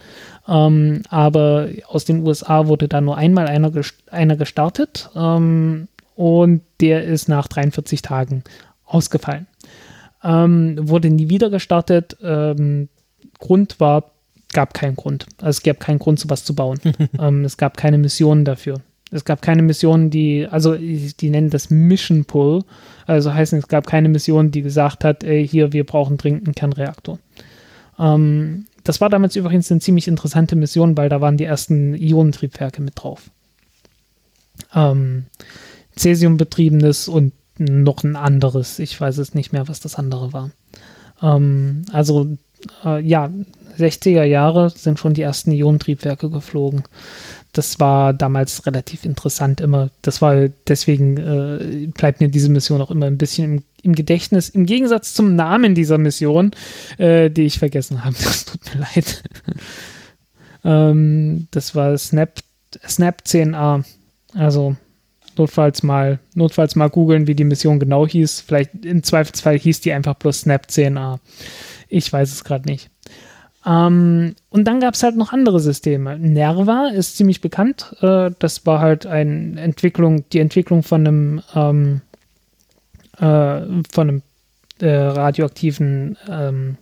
Ähm, 0.47 1.03
aber 1.10 1.69
aus 1.88 2.03
den 2.03 2.26
USA 2.27 2.68
wurde 2.68 2.89
da 2.89 2.99
nur 2.99 3.15
einmal 3.15 3.47
einer, 3.47 3.72
gest 3.72 3.95
einer 4.11 4.35
gestartet 4.35 5.10
ähm, 5.15 5.88
und 6.15 6.61
der 6.81 7.06
ist 7.06 7.30
nach 7.30 7.47
43 7.47 8.01
Tagen 8.01 8.43
ausgefallen 8.85 9.47
ähm, 10.23 10.77
wurde 10.81 11.10
nie 11.10 11.30
wieder 11.30 11.49
gestartet. 11.49 12.18
Ähm, 12.22 12.89
Grund 13.39 13.80
war, 13.80 14.11
gab 14.51 14.73
keinen 14.73 14.95
Grund. 14.95 15.26
Also 15.38 15.57
es 15.57 15.64
gab 15.64 15.80
keinen 15.80 15.99
Grund, 15.99 16.19
sowas 16.19 16.43
zu 16.43 16.56
bauen. 16.56 16.80
ähm, 17.19 17.45
es 17.45 17.57
gab 17.57 17.77
keine 17.77 17.97
Missionen 17.97 18.45
dafür. 18.45 18.81
Es 19.11 19.26
gab 19.26 19.41
keine 19.41 19.64
Missionen, 19.64 20.10
die, 20.10 20.48
also 20.49 20.76
die 20.76 21.30
nennen 21.30 21.49
das 21.49 21.69
Mission 21.69 22.26
Pull. 22.26 22.64
Also 23.07 23.34
heißt, 23.34 23.53
es 23.53 23.68
gab 23.68 23.88
keine 23.88 24.10
Mission, 24.10 24.52
die 24.52 24.61
gesagt 24.61 25.03
hat, 25.03 25.23
ey, 25.23 25.48
hier, 25.48 25.73
wir 25.73 25.84
brauchen 25.84 26.18
dringend 26.18 26.45
einen 26.45 26.56
Kernreaktor. 26.56 27.18
Ähm, 27.98 28.65
das 28.84 29.02
war 29.02 29.10
damals 29.10 29.36
übrigens 29.36 29.72
eine 29.72 29.81
ziemlich 29.81 30.07
interessante 30.07 30.56
Mission, 30.56 30.95
weil 30.95 31.10
da 31.10 31.22
waren 31.22 31.38
die 31.38 31.44
ersten 31.44 31.95
Ionentriebwerke 31.95 32.81
mit 32.81 32.94
drauf. 32.95 33.30
Ähm, 34.73 35.26
Cäsium-betriebenes 35.98 37.07
und 37.07 37.34
noch 37.57 38.03
ein 38.03 38.15
anderes. 38.15 38.80
Ich 38.80 38.99
weiß 38.99 39.18
es 39.18 39.34
nicht 39.34 39.52
mehr, 39.52 39.68
was 39.68 39.80
das 39.80 39.95
andere 39.95 40.34
war. 40.34 40.52
Ähm, 41.22 41.84
also 41.91 42.38
äh, 42.86 43.02
ja, 43.02 43.30
60er 43.77 44.23
Jahre 44.23 44.69
sind 44.69 44.99
schon 44.99 45.14
die 45.14 45.22
ersten 45.22 45.52
Ionentriebwerke 45.52 46.30
geflogen. 46.30 46.84
Das 47.51 47.80
war 47.80 48.13
damals 48.13 48.65
relativ 48.67 49.05
interessant 49.05 49.59
immer. 49.59 49.89
Das 50.03 50.21
war 50.21 50.49
deswegen 50.67 51.17
äh, 51.17 51.88
bleibt 51.88 52.21
mir 52.21 52.30
diese 52.30 52.49
Mission 52.49 52.81
auch 52.81 52.91
immer 52.91 53.07
ein 53.07 53.17
bisschen 53.17 53.57
im, 53.57 53.63
im 53.81 53.95
Gedächtnis. 53.95 54.49
Im 54.49 54.65
Gegensatz 54.65 55.15
zum 55.15 55.35
Namen 55.35 55.73
dieser 55.73 55.97
Mission, 55.97 56.51
äh, 56.97 57.31
die 57.31 57.45
ich 57.45 57.57
vergessen 57.57 58.03
habe. 58.03 58.15
Das 58.23 58.45
tut 58.45 58.61
mir 58.73 58.81
leid. 58.81 59.23
ähm, 60.63 61.47
das 61.49 61.73
war 61.73 61.97
Snap, 61.97 62.39
Snap 62.88 63.23
10a. 63.26 63.84
Also 64.35 64.76
notfalls 65.35 65.81
mal, 65.81 66.19
notfalls 66.35 66.76
mal 66.76 66.89
googeln, 66.89 67.26
wie 67.26 67.35
die 67.35 67.45
Mission 67.45 67.80
genau 67.80 68.05
hieß. 68.05 68.41
Vielleicht 68.41 68.85
im 68.85 69.01
Zweifelsfall 69.01 69.57
hieß 69.57 69.81
die 69.81 69.93
einfach 69.93 70.13
bloß 70.13 70.41
Snap 70.41 70.67
10a. 70.69 71.17
Ich 71.88 72.13
weiß 72.13 72.31
es 72.31 72.43
gerade 72.43 72.69
nicht. 72.69 72.91
Ähm, 73.65 74.36
und 74.49 74.65
dann 74.65 74.80
gab 74.80 74.94
es 74.94 75.03
halt 75.03 75.15
noch 75.15 75.34
andere 75.34 75.60
Systeme. 75.60 76.18
Nerva 76.18 76.88
ist 76.88 77.18
ziemlich 77.18 77.41
bekannt. 77.41 77.95
Äh, 78.02 78.31
das 78.40 78.65
war 78.65 78.80
halt 78.80 79.06
eine 79.06 79.60
Entwicklung, 79.60 80.23
die 80.30 80.40
Entwicklung 80.40 80.84
von 80.84 81.07
einem, 81.07 81.41
ähm, 81.56 82.02
äh, 83.18 83.61
von 83.91 84.10
einem 84.10 84.22
äh, 84.80 84.90
radioaktiven, 84.90 86.18
ähm, 86.30 86.77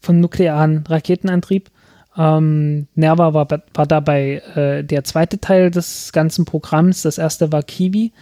von 0.00 0.20
nuklearen 0.20 0.84
Raketenantrieb. 0.86 1.70
Ähm, 2.16 2.86
Nerva 2.94 3.34
war, 3.34 3.48
war 3.74 3.86
dabei 3.86 4.42
äh, 4.54 4.84
der 4.84 5.02
zweite 5.02 5.40
Teil 5.40 5.70
des 5.70 6.12
ganzen 6.12 6.44
Programms. 6.44 7.02
Das 7.02 7.18
erste 7.18 7.50
war 7.50 7.62
Kiwi. 7.64 8.12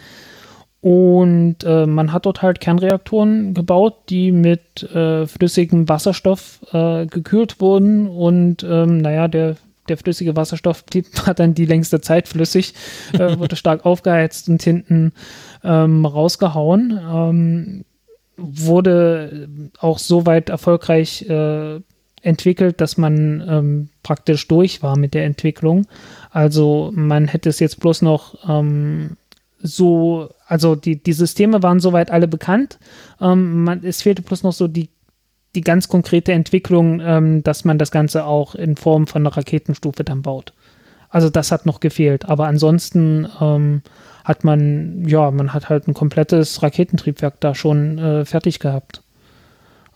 Und 0.82 1.62
äh, 1.62 1.86
man 1.86 2.12
hat 2.12 2.26
dort 2.26 2.42
halt 2.42 2.58
Kernreaktoren 2.58 3.54
gebaut, 3.54 3.94
die 4.08 4.32
mit 4.32 4.82
äh, 4.82 5.28
flüssigem 5.28 5.88
Wasserstoff 5.88 6.58
äh, 6.72 7.06
gekühlt 7.06 7.60
wurden. 7.60 8.08
Und 8.08 8.64
ähm, 8.64 8.98
naja, 8.98 9.28
der, 9.28 9.54
der 9.88 9.96
flüssige 9.96 10.34
Wasserstoff 10.34 10.84
blieb, 10.86 11.06
war 11.24 11.34
dann 11.34 11.54
die 11.54 11.66
längste 11.66 12.00
Zeit 12.00 12.26
flüssig, 12.26 12.74
äh, 13.12 13.38
wurde 13.38 13.54
stark 13.54 13.86
aufgeheizt 13.86 14.48
und 14.48 14.60
hinten 14.60 15.12
ähm, 15.62 16.04
rausgehauen. 16.04 17.00
Ähm, 17.00 17.84
wurde 18.36 19.48
auch 19.78 20.00
so 20.00 20.26
weit 20.26 20.48
erfolgreich 20.48 21.28
äh, 21.30 21.78
entwickelt, 22.22 22.80
dass 22.80 22.96
man 22.96 23.44
ähm, 23.48 23.88
praktisch 24.02 24.48
durch 24.48 24.82
war 24.82 24.98
mit 24.98 25.14
der 25.14 25.26
Entwicklung. 25.26 25.86
Also 26.30 26.90
man 26.92 27.28
hätte 27.28 27.50
es 27.50 27.60
jetzt 27.60 27.78
bloß 27.78 28.02
noch 28.02 28.48
ähm, 28.48 29.16
so, 29.62 30.30
also 30.46 30.74
die, 30.74 31.02
die 31.02 31.12
Systeme 31.12 31.62
waren 31.62 31.80
soweit 31.80 32.10
alle 32.10 32.28
bekannt. 32.28 32.78
Ähm, 33.20 33.64
man, 33.64 33.84
es 33.84 34.02
fehlte 34.02 34.22
bloß 34.22 34.42
noch 34.42 34.52
so 34.52 34.68
die, 34.68 34.90
die 35.54 35.60
ganz 35.60 35.88
konkrete 35.88 36.32
Entwicklung, 36.32 37.00
ähm, 37.00 37.42
dass 37.42 37.64
man 37.64 37.78
das 37.78 37.90
Ganze 37.90 38.24
auch 38.24 38.54
in 38.54 38.76
Form 38.76 39.06
von 39.06 39.22
einer 39.22 39.36
Raketenstufe 39.36 40.04
dann 40.04 40.22
baut. 40.22 40.52
Also 41.08 41.28
das 41.28 41.52
hat 41.52 41.66
noch 41.66 41.80
gefehlt. 41.80 42.24
Aber 42.28 42.46
ansonsten 42.46 43.28
ähm, 43.40 43.82
hat 44.24 44.44
man, 44.44 45.06
ja, 45.06 45.30
man 45.30 45.52
hat 45.52 45.68
halt 45.68 45.86
ein 45.86 45.94
komplettes 45.94 46.62
Raketentriebwerk 46.62 47.40
da 47.40 47.54
schon 47.54 47.98
äh, 47.98 48.24
fertig 48.24 48.58
gehabt. 48.58 49.02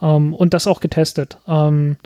Ähm, 0.03 0.35
und 0.35 0.53
das 0.53 0.67
auch 0.67 0.81
getestet. 0.81 1.39
Ähm, 1.49 1.97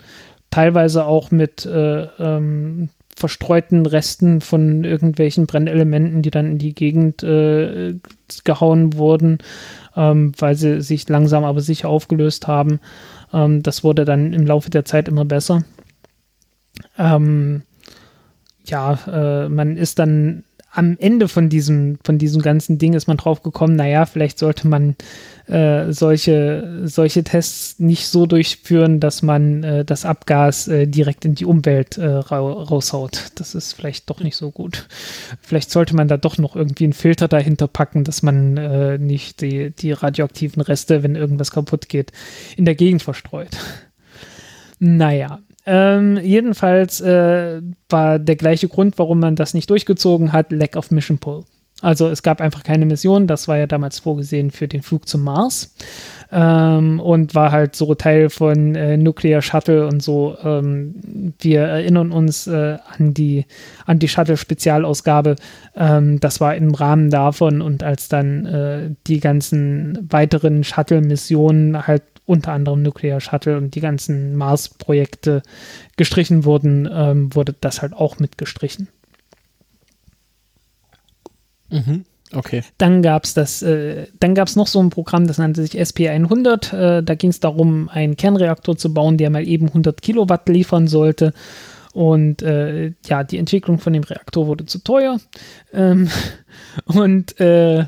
teilweise 0.50 1.04
auch 1.06 1.30
mit 1.30 1.66
äh, 1.66 2.04
ähm, 2.18 2.90
verstreuten 3.20 3.84
Resten 3.84 4.40
von 4.40 4.82
irgendwelchen 4.82 5.46
Brennelementen, 5.46 6.22
die 6.22 6.30
dann 6.30 6.46
in 6.46 6.58
die 6.58 6.74
Gegend 6.74 7.22
äh, 7.22 7.94
gehauen 8.44 8.94
wurden, 8.94 9.38
ähm, 9.94 10.32
weil 10.38 10.54
sie 10.54 10.80
sich 10.80 11.08
langsam 11.08 11.44
aber 11.44 11.60
sicher 11.60 11.90
aufgelöst 11.90 12.48
haben. 12.48 12.80
Ähm, 13.32 13.62
das 13.62 13.84
wurde 13.84 14.06
dann 14.06 14.32
im 14.32 14.46
Laufe 14.46 14.70
der 14.70 14.86
Zeit 14.86 15.06
immer 15.06 15.26
besser. 15.26 15.64
Ähm, 16.98 17.62
ja, 18.64 18.98
äh, 19.06 19.48
man 19.50 19.76
ist 19.76 19.98
dann 19.98 20.44
am 20.72 20.96
Ende 20.98 21.26
von 21.26 21.48
diesem, 21.48 21.98
von 22.04 22.18
diesem 22.18 22.42
ganzen 22.42 22.78
Ding 22.78 22.94
ist 22.94 23.08
man 23.08 23.16
drauf 23.16 23.42
gekommen, 23.42 23.74
naja, 23.74 24.06
vielleicht 24.06 24.38
sollte 24.38 24.68
man 24.68 24.94
äh, 25.46 25.92
solche, 25.92 26.82
solche 26.84 27.24
Tests 27.24 27.80
nicht 27.80 28.06
so 28.06 28.26
durchführen, 28.26 29.00
dass 29.00 29.22
man 29.22 29.64
äh, 29.64 29.84
das 29.84 30.04
Abgas 30.04 30.68
äh, 30.68 30.86
direkt 30.86 31.24
in 31.24 31.34
die 31.34 31.44
Umwelt 31.44 31.98
äh, 31.98 32.06
ra 32.06 32.38
raushaut. 32.38 33.32
Das 33.34 33.56
ist 33.56 33.72
vielleicht 33.72 34.08
doch 34.10 34.20
nicht 34.20 34.36
so 34.36 34.52
gut. 34.52 34.86
Vielleicht 35.42 35.72
sollte 35.72 35.96
man 35.96 36.06
da 36.06 36.16
doch 36.16 36.38
noch 36.38 36.54
irgendwie 36.54 36.84
einen 36.84 36.92
Filter 36.92 37.26
dahinter 37.26 37.66
packen, 37.66 38.04
dass 38.04 38.22
man 38.22 38.56
äh, 38.56 38.98
nicht 38.98 39.40
die, 39.40 39.70
die 39.70 39.90
radioaktiven 39.90 40.62
Reste, 40.62 41.02
wenn 41.02 41.16
irgendwas 41.16 41.50
kaputt 41.50 41.88
geht, 41.88 42.12
in 42.56 42.64
der 42.64 42.76
Gegend 42.76 43.02
verstreut. 43.02 43.56
Naja, 44.78 45.40
ähm, 45.66 46.18
jedenfalls 46.22 47.00
äh, 47.00 47.60
war 47.88 48.18
der 48.18 48.36
gleiche 48.36 48.68
Grund, 48.68 48.98
warum 48.98 49.20
man 49.20 49.36
das 49.36 49.54
nicht 49.54 49.68
durchgezogen 49.70 50.32
hat, 50.32 50.52
Lack 50.52 50.76
of 50.76 50.90
Mission 50.90 51.18
Pull. 51.18 51.44
Also 51.82 52.08
es 52.08 52.22
gab 52.22 52.40
einfach 52.40 52.62
keine 52.62 52.84
Mission, 52.84 53.26
das 53.26 53.48
war 53.48 53.56
ja 53.56 53.66
damals 53.66 53.98
vorgesehen 53.98 54.50
für 54.50 54.68
den 54.68 54.82
Flug 54.82 55.08
zum 55.08 55.24
Mars 55.24 55.74
ähm, 56.30 57.00
und 57.00 57.34
war 57.34 57.52
halt 57.52 57.74
so 57.74 57.94
Teil 57.94 58.28
von 58.28 58.74
äh, 58.74 58.96
Nuclear 58.98 59.40
Shuttle 59.40 59.86
und 59.86 60.02
so. 60.02 60.36
Ähm, 60.44 61.32
wir 61.38 61.62
erinnern 61.62 62.12
uns 62.12 62.46
äh, 62.46 62.76
an 62.98 63.14
die, 63.14 63.46
an 63.86 63.98
die 63.98 64.08
Shuttle-Spezialausgabe. 64.08 65.36
Ähm, 65.74 66.20
das 66.20 66.40
war 66.40 66.54
im 66.54 66.74
Rahmen 66.74 67.08
davon 67.08 67.62
und 67.62 67.82
als 67.82 68.08
dann 68.08 68.44
äh, 68.44 68.90
die 69.06 69.20
ganzen 69.20 70.06
weiteren 70.10 70.64
Shuttle-Missionen 70.64 71.86
halt 71.86 72.02
unter 72.30 72.52
anderem 72.52 72.82
Nuclear 72.82 73.20
Shuttle 73.20 73.56
und 73.56 73.74
die 73.74 73.80
ganzen 73.80 74.36
Mars-Projekte 74.36 75.42
gestrichen 75.96 76.44
wurden, 76.44 76.88
ähm, 76.90 77.34
wurde 77.34 77.54
das 77.60 77.82
halt 77.82 77.92
auch 77.92 78.20
mitgestrichen. 78.20 78.88
Mhm. 81.70 82.04
Okay. 82.32 82.62
Dann 82.78 83.02
gab 83.02 83.24
es 83.24 83.34
das, 83.34 83.62
äh, 83.62 84.06
dann 84.20 84.36
gab 84.36 84.46
es 84.46 84.54
noch 84.54 84.68
so 84.68 84.80
ein 84.80 84.90
Programm, 84.90 85.26
das 85.26 85.38
nannte 85.38 85.62
sich 85.62 85.80
SP100. 85.80 86.72
Äh, 86.72 87.02
da 87.02 87.14
ging 87.16 87.30
es 87.30 87.40
darum, 87.40 87.88
einen 87.88 88.16
Kernreaktor 88.16 88.76
zu 88.76 88.94
bauen, 88.94 89.16
der 89.16 89.30
mal 89.30 89.46
eben 89.46 89.66
100 89.66 90.00
Kilowatt 90.00 90.48
liefern 90.48 90.86
sollte. 90.86 91.32
Und 91.92 92.42
äh, 92.42 92.92
ja, 93.06 93.24
die 93.24 93.38
Entwicklung 93.38 93.80
von 93.80 93.92
dem 93.92 94.04
Reaktor 94.04 94.46
wurde 94.46 94.66
zu 94.66 94.78
teuer. 94.78 95.18
Ähm, 95.72 96.08
und 96.84 97.40
äh, 97.40 97.86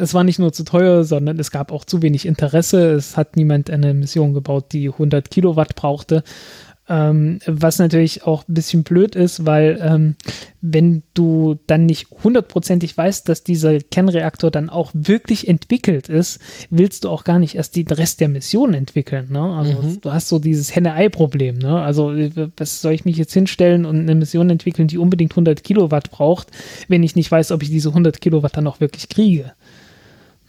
es 0.00 0.14
war 0.14 0.24
nicht 0.24 0.38
nur 0.38 0.52
zu 0.52 0.64
teuer, 0.64 1.04
sondern 1.04 1.38
es 1.38 1.50
gab 1.50 1.72
auch 1.72 1.84
zu 1.84 2.02
wenig 2.02 2.26
Interesse. 2.26 2.92
Es 2.92 3.16
hat 3.16 3.36
niemand 3.36 3.70
eine 3.70 3.94
Mission 3.94 4.34
gebaut, 4.34 4.72
die 4.72 4.88
100 4.88 5.30
Kilowatt 5.30 5.76
brauchte. 5.76 6.24
Ähm, 6.88 7.38
was 7.46 7.78
natürlich 7.78 8.24
auch 8.24 8.42
ein 8.48 8.54
bisschen 8.54 8.82
blöd 8.82 9.14
ist, 9.14 9.46
weil 9.46 9.78
ähm, 9.80 10.16
wenn 10.60 11.04
du 11.14 11.56
dann 11.68 11.86
nicht 11.86 12.08
hundertprozentig 12.24 12.96
weißt, 12.96 13.28
dass 13.28 13.44
dieser 13.44 13.78
Kernreaktor 13.78 14.50
dann 14.50 14.68
auch 14.68 14.90
wirklich 14.92 15.46
entwickelt 15.46 16.08
ist, 16.08 16.40
willst 16.68 17.04
du 17.04 17.10
auch 17.10 17.22
gar 17.22 17.38
nicht 17.38 17.54
erst 17.54 17.76
den 17.76 17.86
Rest 17.86 18.20
der 18.20 18.28
Mission 18.28 18.74
entwickeln. 18.74 19.28
Ne? 19.30 19.40
Also 19.40 19.80
mhm. 19.80 20.00
du 20.00 20.12
hast 20.12 20.28
so 20.28 20.40
dieses 20.40 20.74
Henne-Ei-Problem. 20.74 21.58
Ne? 21.58 21.80
Also 21.80 22.12
was 22.56 22.80
soll 22.80 22.92
ich 22.92 23.04
mich 23.04 23.16
jetzt 23.16 23.34
hinstellen 23.34 23.84
und 23.84 24.00
eine 24.00 24.16
Mission 24.16 24.50
entwickeln, 24.50 24.88
die 24.88 24.98
unbedingt 24.98 25.30
100 25.30 25.62
Kilowatt 25.62 26.10
braucht, 26.10 26.48
wenn 26.88 27.04
ich 27.04 27.14
nicht 27.14 27.30
weiß, 27.30 27.52
ob 27.52 27.62
ich 27.62 27.70
diese 27.70 27.90
100 27.90 28.20
Kilowatt 28.20 28.56
dann 28.56 28.66
auch 28.66 28.80
wirklich 28.80 29.08
kriege. 29.08 29.52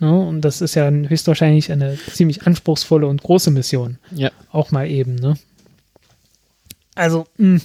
Ne? 0.01 0.19
Und 0.19 0.41
das 0.41 0.61
ist 0.61 0.73
ja 0.73 0.89
höchstwahrscheinlich 0.89 1.71
eine 1.71 1.95
ziemlich 2.11 2.47
anspruchsvolle 2.47 3.05
und 3.05 3.21
große 3.21 3.51
Mission. 3.51 3.99
Ja. 4.09 4.31
Auch 4.51 4.71
mal 4.71 4.89
eben. 4.89 5.15
Ne? 5.15 5.35
Also, 6.95 7.27
mh, 7.37 7.59
hm, 7.59 7.61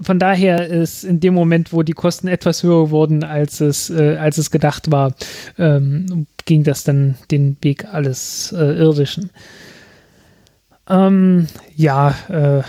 von 0.00 0.18
daher 0.18 0.66
ist 0.66 1.04
in 1.04 1.20
dem 1.20 1.34
Moment, 1.34 1.74
wo 1.74 1.82
die 1.82 1.92
Kosten 1.92 2.26
etwas 2.26 2.62
höher 2.62 2.88
wurden, 2.88 3.22
als 3.22 3.60
es, 3.60 3.90
äh, 3.90 4.16
als 4.16 4.38
es 4.38 4.50
gedacht 4.50 4.90
war, 4.90 5.12
ähm, 5.58 6.26
ging 6.46 6.64
das 6.64 6.84
dann 6.84 7.16
den 7.30 7.58
Weg 7.60 7.84
alles 7.84 8.52
äh, 8.56 8.78
Irdischen. 8.78 9.28
Ähm, 10.88 11.48
ja, 11.76 12.14
äh, 12.30 12.62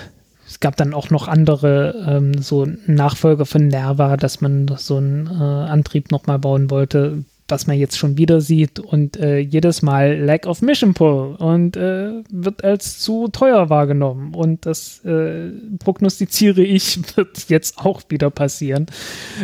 es 0.45 0.59
gab 0.59 0.75
dann 0.75 0.93
auch 0.93 1.09
noch 1.09 1.29
andere, 1.29 2.05
ähm, 2.05 2.41
so 2.41 2.67
Nachfolger 2.85 3.45
von 3.45 3.69
Nerva, 3.69 4.17
dass 4.17 4.41
man 4.41 4.67
so 4.77 4.97
einen 4.97 5.27
äh, 5.27 5.31
Antrieb 5.31 6.11
nochmal 6.11 6.37
bauen 6.37 6.69
wollte 6.69 7.23
was 7.51 7.67
man 7.67 7.77
jetzt 7.77 7.97
schon 7.97 8.17
wieder 8.17 8.41
sieht 8.41 8.79
und 8.79 9.17
äh, 9.17 9.37
jedes 9.39 9.81
Mal 9.81 10.17
Lack 10.17 10.47
of 10.47 10.61
Mission 10.61 10.93
Pull 10.93 11.35
und 11.35 11.77
äh, 11.77 12.23
wird 12.31 12.63
als 12.63 12.99
zu 12.99 13.27
teuer 13.27 13.69
wahrgenommen 13.69 14.33
und 14.33 14.65
das 14.65 15.03
äh, 15.05 15.49
prognostiziere 15.79 16.61
ich 16.61 16.99
wird 17.17 17.49
jetzt 17.49 17.77
auch 17.77 18.01
wieder 18.09 18.29
passieren, 18.29 18.87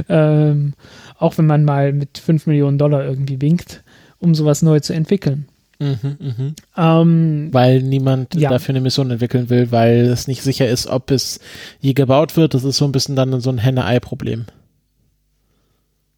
ähm, 0.09 0.73
auch 1.19 1.37
wenn 1.37 1.45
man 1.45 1.65
mal 1.65 1.93
mit 1.93 2.17
5 2.17 2.47
Millionen 2.47 2.77
Dollar 2.77 3.03
irgendwie 3.03 3.41
winkt, 3.41 3.83
um 4.19 4.33
sowas 4.33 4.61
neu 4.61 4.79
zu 4.79 4.93
entwickeln. 4.93 5.47
Mhm, 5.79 6.17
mh. 6.19 6.53
ähm, 6.75 7.49
weil 7.51 7.83
niemand 7.83 8.33
ja. 8.33 8.49
dafür 8.49 8.73
eine 8.73 8.81
Mission 8.81 9.11
entwickeln 9.11 9.51
will, 9.51 9.71
weil 9.71 10.05
es 10.07 10.27
nicht 10.27 10.41
sicher 10.41 10.67
ist, 10.67 10.87
ob 10.87 11.11
es 11.11 11.39
je 11.79 11.93
gebaut 11.93 12.35
wird. 12.35 12.55
Das 12.55 12.63
ist 12.63 12.77
so 12.77 12.85
ein 12.85 12.91
bisschen 12.91 13.15
dann 13.15 13.39
so 13.41 13.51
ein 13.51 13.59
Henne-Ei-Problem. 13.59 14.45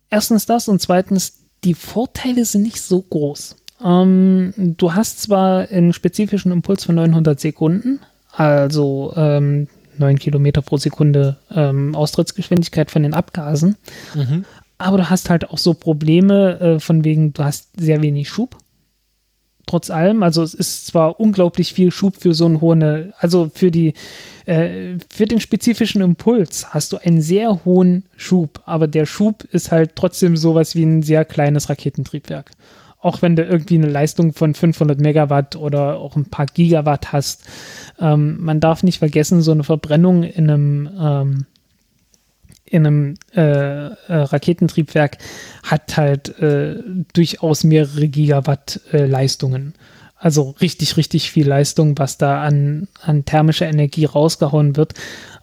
Erstens 0.10 0.46
das 0.46 0.68
und 0.68 0.82
zweitens, 0.82 1.39
die 1.64 1.74
Vorteile 1.74 2.46
sind 2.46 2.64
nicht 2.64 2.82
so 2.82 3.02
groß. 3.02 3.56
Ähm, 3.84 4.54
du 4.58 4.94
hast 4.94 5.22
zwar 5.22 5.70
einen 5.70 5.94
spezifischen 5.94 6.52
Impuls 6.52 6.84
von 6.86 6.96
900 6.96 7.40
Sekunden, 7.40 8.00
also 8.32 9.14
ähm, 9.16 9.68
9 9.98 10.20
Kilometer 10.20 10.62
pro 10.62 10.78
Sekunde 10.78 11.38
ähm, 11.52 11.96
Austrittsgeschwindigkeit 11.96 12.92
von 12.92 13.04
den 13.04 13.14
Abgasen, 13.14 13.78
mhm. 14.16 14.46
aber 14.78 14.98
du 14.98 15.10
hast 15.10 15.30
halt 15.30 15.50
auch 15.50 15.58
so 15.58 15.74
Probleme 15.74 16.60
äh, 16.60 16.80
von 16.80 17.04
wegen, 17.04 17.34
du 17.34 17.44
hast 17.44 17.70
sehr 17.80 18.02
wenig 18.02 18.30
Schub 18.30 18.58
trotz 19.70 19.90
allem. 19.90 20.24
Also 20.24 20.42
es 20.42 20.54
ist 20.54 20.88
zwar 20.88 21.20
unglaublich 21.20 21.74
viel 21.74 21.92
Schub 21.92 22.16
für 22.18 22.34
so 22.34 22.46
einen 22.46 22.60
hohen, 22.60 23.14
also 23.20 23.52
für 23.54 23.72
die, 23.72 23.94
äh, 24.46 24.98
für 25.10 25.26
den 25.26 25.40
spezifischen 25.40 26.02
Impuls 26.02 26.74
hast 26.74 26.92
du 26.92 26.98
einen 26.98 27.22
sehr 27.22 27.64
hohen 27.66 28.04
Schub, 28.18 28.62
aber 28.66 28.88
der 28.88 29.06
Schub 29.06 29.44
ist 29.52 29.72
halt 29.72 29.96
trotzdem 29.96 30.38
sowas 30.38 30.76
wie 30.76 30.84
ein 30.84 31.04
sehr 31.04 31.24
kleines 31.24 31.70
Raketentriebwerk. 31.70 32.52
Auch 33.02 33.22
wenn 33.22 33.36
du 33.36 33.44
irgendwie 33.44 33.76
eine 33.76 33.88
Leistung 33.88 34.34
von 34.34 34.54
500 34.54 35.00
Megawatt 35.00 35.56
oder 35.56 35.98
auch 36.00 36.18
ein 36.18 36.26
paar 36.26 36.48
Gigawatt 36.48 37.14
hast. 37.14 37.46
Ähm, 38.00 38.38
man 38.42 38.60
darf 38.60 38.84
nicht 38.84 39.00
vergessen, 39.00 39.42
so 39.42 39.52
eine 39.52 39.64
Verbrennung 39.64 40.24
in 40.24 40.50
einem 40.50 40.90
ähm, 41.00 41.46
in 42.70 42.86
einem 42.86 43.14
äh, 43.36 43.42
äh, 43.42 43.94
Raketentriebwerk 44.08 45.18
hat 45.64 45.98
halt 45.98 46.38
äh, 46.40 46.76
durchaus 47.14 47.64
mehrere 47.64 48.08
Gigawatt 48.08 48.82
äh, 48.92 49.06
Leistungen. 49.06 49.74
Also 50.22 50.56
richtig, 50.62 50.98
richtig 50.98 51.32
viel 51.32 51.48
Leistung, 51.48 51.98
was 51.98 52.18
da 52.18 52.44
an, 52.44 52.90
an 53.02 53.24
thermischer 53.24 53.68
Energie 53.68 54.04
rausgehauen 54.06 54.76
wird, 54.76 54.94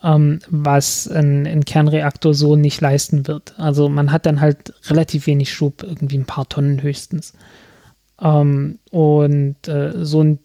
ähm, 0.04 0.40
was 0.50 1.08
ein, 1.08 1.46
ein, 1.46 1.64
Kernreaktor 1.64 2.34
so 2.34 2.56
nicht 2.56 2.80
leisten 2.82 3.26
wird. 3.26 3.58
Also 3.58 3.88
man 3.88 4.12
hat 4.12 4.26
dann 4.26 4.40
halt 4.42 4.74
relativ 4.90 5.26
wenig 5.26 5.52
Schub, 5.52 5.82
irgendwie 5.82 6.18
ein 6.18 6.26
paar 6.26 6.48
Tonnen 6.48 6.82
höchstens. 6.82 7.32
Ähm, 8.20 8.78
und 8.90 9.66
äh, 9.66 10.04
so 10.04 10.22
ein 10.22 10.38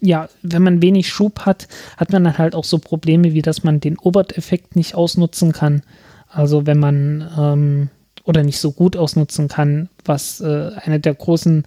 ja, 0.00 0.28
wenn 0.42 0.62
man 0.62 0.82
wenig 0.82 1.08
Schub 1.08 1.40
hat, 1.40 1.66
hat 1.96 2.12
man 2.12 2.22
dann 2.22 2.38
halt 2.38 2.54
auch 2.54 2.64
so 2.64 2.78
Probleme, 2.78 3.32
wie 3.32 3.42
dass 3.42 3.64
man 3.64 3.80
den 3.80 3.98
Obert-Effekt 3.98 4.76
nicht 4.76 4.94
ausnutzen 4.94 5.52
kann. 5.52 5.82
Also 6.28 6.66
wenn 6.66 6.78
man 6.78 7.28
ähm, 7.38 7.90
oder 8.24 8.42
nicht 8.42 8.58
so 8.58 8.72
gut 8.72 8.96
ausnutzen 8.96 9.48
kann, 9.48 9.88
was 10.04 10.40
äh, 10.40 10.72
eine 10.76 11.00
der 11.00 11.14
großen 11.14 11.64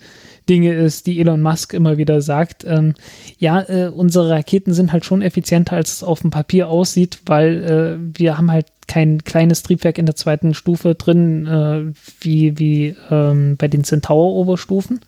Dinge 0.48 0.74
ist, 0.74 1.08
die 1.08 1.20
Elon 1.20 1.42
Musk 1.42 1.74
immer 1.74 1.98
wieder 1.98 2.22
sagt. 2.22 2.66
Ähm, 2.66 2.94
ja, 3.40 3.62
äh, 3.62 3.88
unsere 3.88 4.30
Raketen 4.30 4.74
sind 4.74 4.92
halt 4.92 5.06
schon 5.06 5.22
effizienter, 5.22 5.76
als 5.76 5.94
es 5.94 6.04
auf 6.04 6.22
dem 6.22 6.30
Papier 6.30 6.68
aussieht, 6.68 7.20
weil 7.26 7.64
äh, 7.64 8.20
wir 8.20 8.38
haben 8.38 8.52
halt 8.52 8.68
kein 8.88 9.24
kleines 9.24 9.64
Triebwerk 9.64 9.98
in 9.98 10.06
der 10.06 10.16
zweiten 10.16 10.54
Stufe 10.54 10.94
drin, 10.96 11.48
äh, 11.48 11.94
wie, 12.20 12.60
wie 12.60 12.96
ähm, 13.10 13.56
bei 13.58 13.68
den 13.68 13.84
Centaur-Oberstufen, 13.84 15.00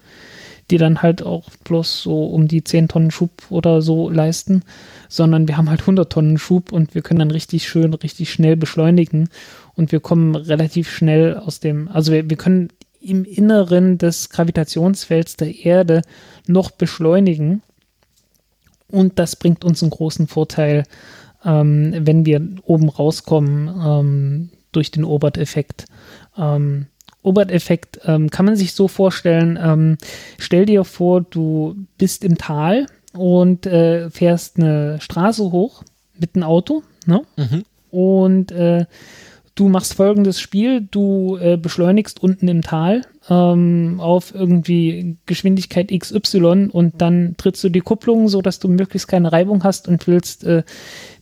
die 0.72 0.78
dann 0.78 1.02
halt 1.02 1.22
auch 1.22 1.50
bloß 1.66 2.02
so 2.02 2.26
um 2.26 2.48
die 2.48 2.64
10 2.64 2.88
Tonnen 2.88 3.12
Schub 3.12 3.32
oder 3.50 3.82
so 3.82 4.10
leisten, 4.10 4.64
sondern 5.14 5.48
wir 5.48 5.58
haben 5.58 5.70
halt 5.70 5.82
100 5.82 6.12
Tonnen 6.12 6.40
Schub 6.40 6.72
und 6.72 6.96
wir 6.96 7.04
können 7.04 7.20
dann 7.20 7.30
richtig 7.30 7.68
schön, 7.68 7.94
richtig 7.94 8.34
schnell 8.34 8.58
beschleunigen. 8.58 9.30
Und 9.76 9.92
wir 9.92 10.00
kommen 10.00 10.36
relativ 10.36 10.90
schnell 10.90 11.38
aus 11.38 11.60
dem, 11.60 11.88
also 11.88 12.12
wir, 12.12 12.32
wir 12.32 12.38
können 12.38 12.70
im 13.00 13.24
Inneren 13.24 14.00
des 14.00 14.32
Gravitationsfelds 14.32 15.38
der 15.38 15.66
Erde 15.66 16.02
noch 16.48 16.72
beschleunigen. 16.72 17.62
Und 18.88 19.20
das 19.20 19.36
bringt 19.36 19.64
uns 19.64 19.84
einen 19.84 19.92
großen 19.92 20.26
Vorteil, 20.26 20.84
ähm, 21.46 21.94
wenn 21.96 22.26
wir 22.26 22.42
oben 22.64 22.90
rauskommen 22.90 23.68
ähm, 23.68 24.50
durch 24.72 24.90
den 24.90 25.04
Obert-Effekt. 25.04 25.86
Ähm, 26.36 26.88
Obert-Effekt 27.22 28.00
ähm, 28.06 28.32
kann 28.32 28.48
man 28.48 28.56
sich 28.56 28.74
so 28.74 28.88
vorstellen, 28.88 29.60
ähm, 29.62 29.98
stell 30.40 30.66
dir 30.66 30.84
vor, 30.84 31.22
du 31.22 31.76
bist 32.00 32.24
im 32.24 32.40
Tal 32.40 32.88
und 33.14 33.66
äh, 33.66 34.10
fährst 34.10 34.58
eine 34.58 35.00
Straße 35.02 35.44
hoch 35.52 35.84
mit 36.18 36.36
einem 36.36 36.44
Auto, 36.44 36.84
ne? 37.06 37.22
Mhm. 37.38 37.64
Und 37.92 38.52
äh, 38.52 38.86
du 39.56 39.70
machst 39.70 39.94
folgendes 39.94 40.40
Spiel, 40.40 40.82
du 40.82 41.38
äh, 41.38 41.58
beschleunigst 41.58 42.22
unten 42.22 42.48
im 42.48 42.62
Tal 42.62 43.04
ähm, 43.30 44.00
auf 44.00 44.34
irgendwie 44.34 45.18
Geschwindigkeit 45.26 45.92
XY 45.92 46.70
und 46.72 47.02
dann 47.02 47.36
trittst 47.38 47.64
du 47.64 47.70
die 47.70 47.82
Kupplung, 47.82 48.28
so 48.30 48.42
dass 48.42 48.60
du 48.60 48.68
möglichst 48.68 49.08
keine 49.08 49.32
Reibung 49.32 49.64
hast 49.64 49.88
und 49.88 50.08
willst 50.08 50.44
äh, 50.44 50.64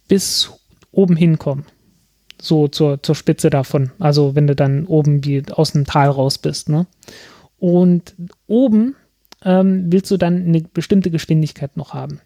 bis 0.07 0.51
oben 0.91 1.15
hinkommen. 1.15 1.65
So 2.41 2.68
zur, 2.68 3.03
zur 3.03 3.15
Spitze 3.15 3.49
davon. 3.49 3.91
Also 3.99 4.34
wenn 4.34 4.47
du 4.47 4.55
dann 4.55 4.85
oben 4.85 5.23
wie 5.26 5.43
aus 5.51 5.73
dem 5.73 5.85
Tal 5.85 6.09
raus 6.09 6.38
bist. 6.38 6.69
Ne? 6.69 6.88
Und 7.59 8.15
oben 8.47 8.95
ähm, 9.43 9.91
willst 9.91 10.11
du 10.11 10.18
dann 10.18 10.45
eine 10.45 10.61
bestimmte 10.61 11.11
Geschwindigkeit 11.11 11.77
noch 11.77 11.93
haben. 11.93 12.22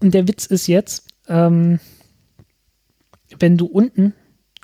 Und 0.00 0.14
der 0.14 0.28
Witz 0.28 0.46
ist 0.46 0.66
jetzt, 0.66 1.06
ähm, 1.28 1.80
wenn 3.38 3.56
du 3.56 3.66
unten 3.66 4.14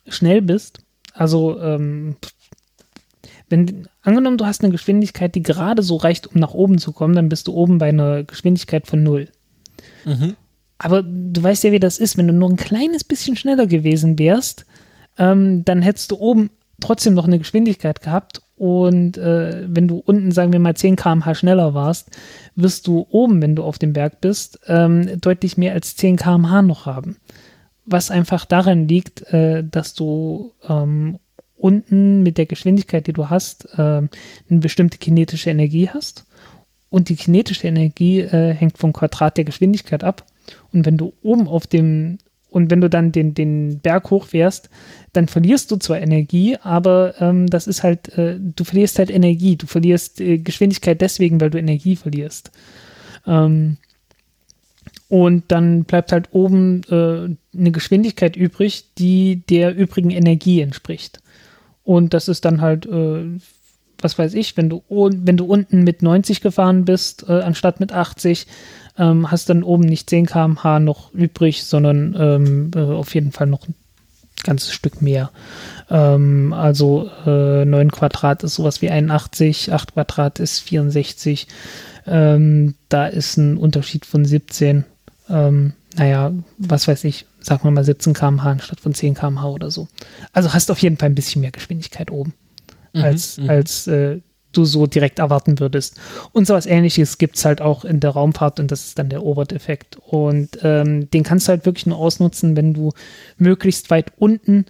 schnell 0.07 0.43
bist, 0.43 0.79
also 1.13 1.61
ähm, 1.61 2.17
wenn, 3.49 3.89
angenommen, 4.03 4.39
du 4.39 4.47
hast 4.47 4.63
eine 4.63 4.73
Geschwindigkeit, 4.73 5.35
die 5.35 5.43
gerade 5.43 5.83
so 5.83 5.97
reicht, 5.97 6.27
um 6.27 6.41
nach 6.41 6.55
oben 6.55 6.79
zu 6.79 6.93
kommen, 6.93 7.15
dann 7.15 7.29
bist 7.29 7.47
du 7.47 7.53
oben 7.53 7.79
bei 7.79 7.89
einer 7.89 8.25
Geschwindigkeit 8.25 8.87
von 8.87 9.03
null. 9.03 9.29
Mhm. 10.05 10.37
Aber 10.79 11.03
du 11.03 11.43
weißt 11.43 11.65
ja, 11.65 11.73
wie 11.73 11.81
das 11.81 11.99
ist, 11.99 12.17
wenn 12.17 12.27
du 12.27 12.33
nur 12.33 12.51
ein 12.51 12.57
kleines 12.57 13.05
bisschen 13.05 13.37
schneller 13.37 13.67
gewesen 13.67 14.19
wärst, 14.19 14.67
ähm, 15.19 15.65
dann 15.65 15.83
hättest 15.83 16.11
du 16.11 16.17
oben 16.17 16.51
trotzdem 16.81 17.15
noch 17.15 17.27
eine 17.27 17.39
Geschwindigkeit 17.39 18.01
gehabt 18.01 18.43
und 18.65 19.19
äh, 19.19 19.67
wenn 19.69 19.89
du 19.89 20.03
unten, 20.05 20.31
sagen 20.33 20.53
wir 20.53 20.61
mal, 20.61 20.75
10 20.75 20.97
km/h 20.97 21.35
schneller 21.35 21.75
warst, 21.75 22.11
wirst 22.57 22.87
du 22.87 23.07
oben, 23.11 23.43
wenn 23.43 23.57
du 23.57 23.63
auf 23.63 23.79
dem 23.79 23.93
Berg 23.93 24.21
bist, 24.21 24.61
ähm, 24.67 25.21
deutlich 25.21 25.57
mehr 25.57 25.73
als 25.73 25.97
10 25.97 26.17
km/h 26.17 26.63
noch 26.63 26.87
haben 26.87 27.17
was 27.87 28.11
einfach 28.11 28.45
daran 28.45 28.89
liegt, 28.89 29.23
äh, 29.33 29.63
dass 29.65 29.95
du 29.95 30.53
ähm, 30.69 31.19
unten 31.57 32.23
mit 32.23 32.39
der 32.39 32.47
Geschwindigkeit, 32.47 33.07
die 33.07 33.13
du 33.13 33.31
hast, 33.31 33.69
äh, 33.79 33.83
eine 33.83 34.09
bestimmte 34.49 34.99
kinetische 34.99 35.51
Energie 35.51 35.89
hast. 35.89 36.27
Und 36.91 37.09
die 37.09 37.17
kinetische 37.17 37.67
Energie 37.67 38.21
äh, 38.21 38.55
hängt 38.55 38.79
vom 38.79 38.93
Quadrat 38.93 39.37
der 39.37 39.45
Geschwindigkeit 39.45 40.05
ab. 40.05 40.25
Und 40.73 40.87
wenn 40.87 40.97
du 40.97 41.13
oben 41.23 41.49
auf 41.49 41.67
dem 41.67 42.19
und 42.55 42.71
wenn 42.71 42.81
du 42.81 42.89
dann 42.89 43.11
den, 43.11 43.35
den 43.35 43.81
Berg 43.81 44.13
hochfährst, 44.13 44.71
dann 45.13 45.27
verlierst 45.27 45.73
du 45.73 45.77
zwar 45.77 46.01
Energie, 46.01 46.57
aber 46.63 47.15
ähm, 47.19 47.49
das 47.49 47.67
ist 47.67 47.83
halt, 47.83 48.17
äh, 48.17 48.39
du 48.39 48.63
verlierst 48.63 49.01
halt 49.01 49.11
Energie. 49.11 49.57
Du 49.57 49.67
verlierst 49.67 50.21
äh, 50.21 50.39
Geschwindigkeit 50.39 51.01
deswegen, 51.01 51.41
weil 51.41 51.51
du 51.51 51.59
Energie 51.59 51.97
verlierst. 51.97 52.53
Ähm, 53.27 53.79
und 55.09 55.43
dann 55.49 55.83
bleibt 55.83 56.13
halt 56.13 56.29
oben 56.31 56.83
äh, 56.85 57.59
eine 57.59 57.73
Geschwindigkeit 57.73 58.37
übrig, 58.37 58.85
die 58.99 59.43
der 59.51 59.75
übrigen 59.75 60.11
Energie 60.11 60.61
entspricht. 60.61 61.23
Und 61.83 62.15
das 62.15 62.29
ist 62.29 62.45
dann 62.45 62.61
halt, 62.61 62.87
äh, 62.87 63.37
was 63.99 64.17
weiß 64.17 64.33
ich, 64.35 64.57
wenn 64.57 64.71
du, 64.71 64.85
wenn 64.89 65.37
du 65.37 65.45
unten 65.45 65.83
mit 65.83 66.03
90 66.03 66.41
gefahren 66.41 66.85
bist, 66.85 67.29
äh, 67.29 67.33
anstatt 67.33 67.81
mit 67.81 67.91
80, 67.91 68.47
ähm, 68.99 69.31
hast 69.31 69.49
dann 69.49 69.63
oben 69.63 69.85
nicht 69.85 70.09
10 70.11 70.27
km/h 70.27 70.81
noch 70.81 71.13
übrig, 71.13 71.65
sondern 71.65 72.15
ähm, 72.19 72.71
äh, 72.75 72.81
auf 72.81 73.15
jeden 73.15 73.33
Fall 73.33 73.47
noch 73.47 73.67
ein 73.69 73.75
ganzes 74.43 74.73
Stück 74.73 75.03
mehr. 75.03 75.31
Ähm, 75.91 76.53
also 76.53 77.11
9 77.25 77.73
äh, 77.73 77.91
Quadrat 77.91 78.43
ist 78.43 78.57
sowas 78.57 78.83
wie 78.83 78.91
81, 78.91 79.73
8 79.73 79.95
Quadrat 79.95 80.39
ist 80.41 80.61
64. 80.61 81.49
Ähm, 82.07 82.75
da 82.89 83.07
ist 83.07 83.37
ein 83.37 83.57
Unterschied 83.57 84.05
von 84.05 84.25
17 84.25 84.85
ähm, 85.29 85.73
naja, 85.97 86.33
was 86.59 86.89
weiß 86.89 87.05
ich, 87.05 87.27
sagen 87.41 87.65
wir 87.65 87.71
mal 87.71 87.85
17 87.85 88.15
km/h 88.15 88.51
anstatt 88.51 88.81
von 88.81 88.95
10 88.95 89.15
km/h 89.15 89.49
oder 89.49 89.71
so. 89.71 89.89
Also 90.33 90.53
hast 90.53 90.71
auf 90.71 90.79
jeden 90.81 90.97
Fall 90.97 91.09
ein 91.09 91.15
bisschen 91.15 91.41
mehr 91.41 91.51
Geschwindigkeit 91.51 92.11
oben, 92.11 92.35
mhm, 92.93 93.03
als, 93.03 93.39
mhm. 93.39 93.51
als 93.51 93.87
äh, 93.87 94.21
du 94.57 94.65
so 94.65 94.87
direkt 94.87 95.19
erwarten 95.19 95.61
würdest. 95.61 96.01
Und 96.33 96.47
so 96.47 96.55
was 96.55 96.67
ähnliches 96.67 97.19
gibt 97.19 97.37
es 97.37 97.45
halt 97.45 97.61
auch 97.61 97.85
in 97.85 98.01
der 98.01 98.11
Raumfahrt 98.11 98.61
und 98.61 98.71
das 98.71 98.87
ist 98.87 98.99
dann 98.99 99.09
der 99.09 99.23
Obert-Effekt. 99.23 99.99
Und 100.07 100.59
ähm, 100.63 101.11
den 101.11 101.23
kannst 101.23 101.49
du 101.49 101.51
halt 101.51 101.67
wirklich 101.67 101.87
nur 101.87 101.99
ausnutzen, 101.99 102.57
wenn 102.57 102.75
du 102.75 102.93
möglichst 103.39 103.91
weit 103.91 104.13
unten 104.17 104.67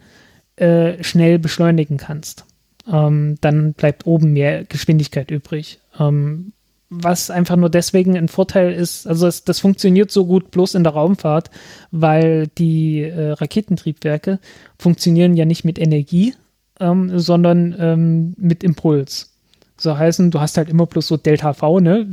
äh, 0.56 1.02
schnell 1.02 1.38
beschleunigen 1.38 1.96
kannst. 1.96 2.44
Ähm, 2.90 3.36
dann 3.40 3.72
bleibt 3.72 4.06
oben 4.06 4.32
mehr 4.32 4.64
Geschwindigkeit 4.64 5.30
übrig. 5.30 5.80
Ähm, 5.98 6.52
was 6.90 7.30
einfach 7.30 7.56
nur 7.56 7.70
deswegen 7.70 8.16
ein 8.16 8.28
Vorteil 8.28 8.72
ist, 8.72 9.06
also 9.06 9.26
es, 9.26 9.44
das 9.44 9.58
funktioniert 9.58 10.10
so 10.10 10.26
gut 10.26 10.50
bloß 10.50 10.74
in 10.74 10.84
der 10.84 10.92
Raumfahrt, 10.92 11.50
weil 11.90 12.46
die 12.58 13.02
äh, 13.02 13.30
Raketentriebwerke 13.30 14.38
funktionieren 14.78 15.36
ja 15.36 15.44
nicht 15.44 15.64
mit 15.64 15.78
Energie, 15.78 16.34
ähm, 16.80 17.18
sondern 17.18 17.74
ähm, 17.78 18.34
mit 18.36 18.62
Impuls. 18.62 19.33
So 19.76 19.98
heißen, 19.98 20.30
du 20.30 20.40
hast 20.40 20.56
halt 20.56 20.68
immer 20.68 20.86
bloß 20.86 21.06
so 21.06 21.16
Delta 21.16 21.52
V, 21.52 21.80
ne? 21.80 22.06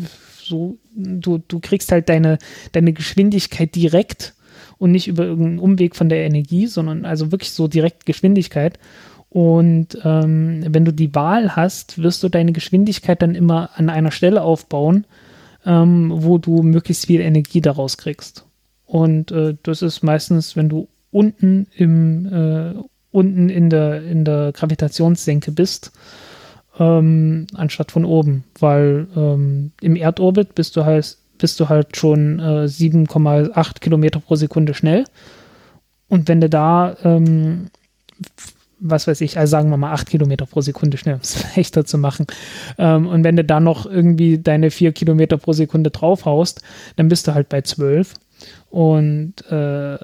So, 0.44 0.78
du, 0.96 1.38
du 1.38 1.60
kriegst 1.60 1.92
halt 1.92 2.10
deine, 2.10 2.38
deine 2.72 2.94
Geschwindigkeit 2.94 3.76
direkt 3.76 4.34
und 4.78 4.92
nicht 4.92 5.08
über 5.08 5.24
irgendeinen 5.24 5.60
Umweg 5.60 5.96
von 5.96 6.10
der 6.10 6.26
Energie, 6.26 6.68
sondern 6.68 7.06
also 7.06 7.32
wirklich 7.32 7.52
so 7.52 7.68
direkt 7.68 8.06
Geschwindigkeit. 8.06 8.80
Und 9.30 9.98
ähm, 10.04 10.66
wenn 10.68 10.84
du 10.84 10.92
die 10.92 11.16
Wahl 11.16 11.56
hast, 11.56 12.02
wirst 12.02 12.22
du 12.22 12.30
deine 12.30 12.52
Geschwindigkeit 12.52 13.22
dann 13.22 13.36
immer 13.36 13.70
an 13.76 13.90
einer 13.90 14.12
Stelle 14.12 14.42
aufbauen, 14.42 15.06
ähm, 15.66 16.12
wo 16.14 16.38
du 16.38 16.64
möglichst 16.64 17.06
viel 17.06 17.22
Energie 17.22 17.62
daraus 17.62 17.98
kriegst. 17.98 18.46
Und 18.86 19.32
äh, 19.32 19.56
das 19.64 19.84
ist 19.84 20.04
meistens, 20.04 20.58
wenn 20.58 20.68
du 20.68 20.90
unten 21.12 21.68
im 21.76 22.26
äh, 22.26 22.74
unten 23.12 23.50
in 23.50 23.70
der 23.70 24.04
in 24.04 24.26
der 24.26 24.52
Gravitationssenke 24.52 25.52
bist, 25.52 25.92
ähm, 26.82 27.46
anstatt 27.54 27.92
von 27.92 28.06
oben, 28.06 28.44
weil 28.60 29.08
ähm, 29.16 29.72
im 29.82 29.96
Erdorbit 29.96 30.56
bist 30.56 30.76
du 30.76 30.86
halt 30.86 31.18
bist 31.38 31.60
du 31.60 31.70
halt 31.70 31.98
schon 31.98 32.40
äh, 32.40 32.66
7,8 32.66 33.80
Kilometer 33.80 34.20
pro 34.20 34.36
Sekunde 34.36 34.76
schnell. 34.76 35.06
Und 36.08 36.28
wenn 36.28 36.40
du 36.40 36.50
da 36.50 36.96
ähm, 37.04 37.72
was 38.82 39.08
weiß 39.08 39.22
ich, 39.22 39.38
also 39.38 39.52
sagen 39.52 39.70
wir 39.70 39.78
mal 39.78 39.94
acht 39.94 40.10
Kilometer 40.10 40.46
pro 40.46 40.62
Sekunde 40.62 40.98
schnell, 40.98 41.16
um 41.16 41.22
es 41.22 41.56
leichter 41.56 41.86
zu 41.86 41.98
machen. 41.98 42.26
Ähm, 42.78 43.08
und 43.08 43.24
wenn 43.24 43.38
du 43.38 43.44
da 43.44 43.60
noch 43.60 43.86
irgendwie 43.86 44.40
deine 44.40 44.72
vier 44.72 44.92
Kilometer 44.92 45.38
pro 45.38 45.54
Sekunde 45.54 45.92
draufhaust, 45.92 46.62
dann 46.96 47.08
bist 47.08 47.28
du 47.28 47.34
halt 47.34 47.48
bei 47.48 47.62
zwölf. 47.62 48.16
Und 48.70 49.46
äh, 49.52 49.98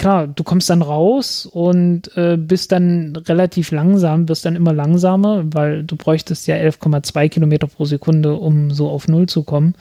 klar, 0.00 0.26
du 0.26 0.42
kommst 0.42 0.68
dann 0.70 0.82
raus 0.82 1.46
und 1.46 2.16
äh, 2.16 2.36
bist 2.36 2.72
dann 2.72 3.14
relativ 3.14 3.70
langsam, 3.70 4.28
wirst 4.28 4.44
dann 4.44 4.56
immer 4.56 4.72
langsamer, 4.72 5.44
weil 5.44 5.84
du 5.84 5.96
bräuchtest 5.96 6.46
ja 6.46 6.56
11,2 6.56 7.28
Kilometer 7.28 7.66
pro 7.68 7.84
Sekunde, 7.84 8.34
um 8.34 8.70
so 8.72 8.88
auf 8.88 9.06
Null 9.06 9.26
zu 9.26 9.44
kommen. 9.44 9.74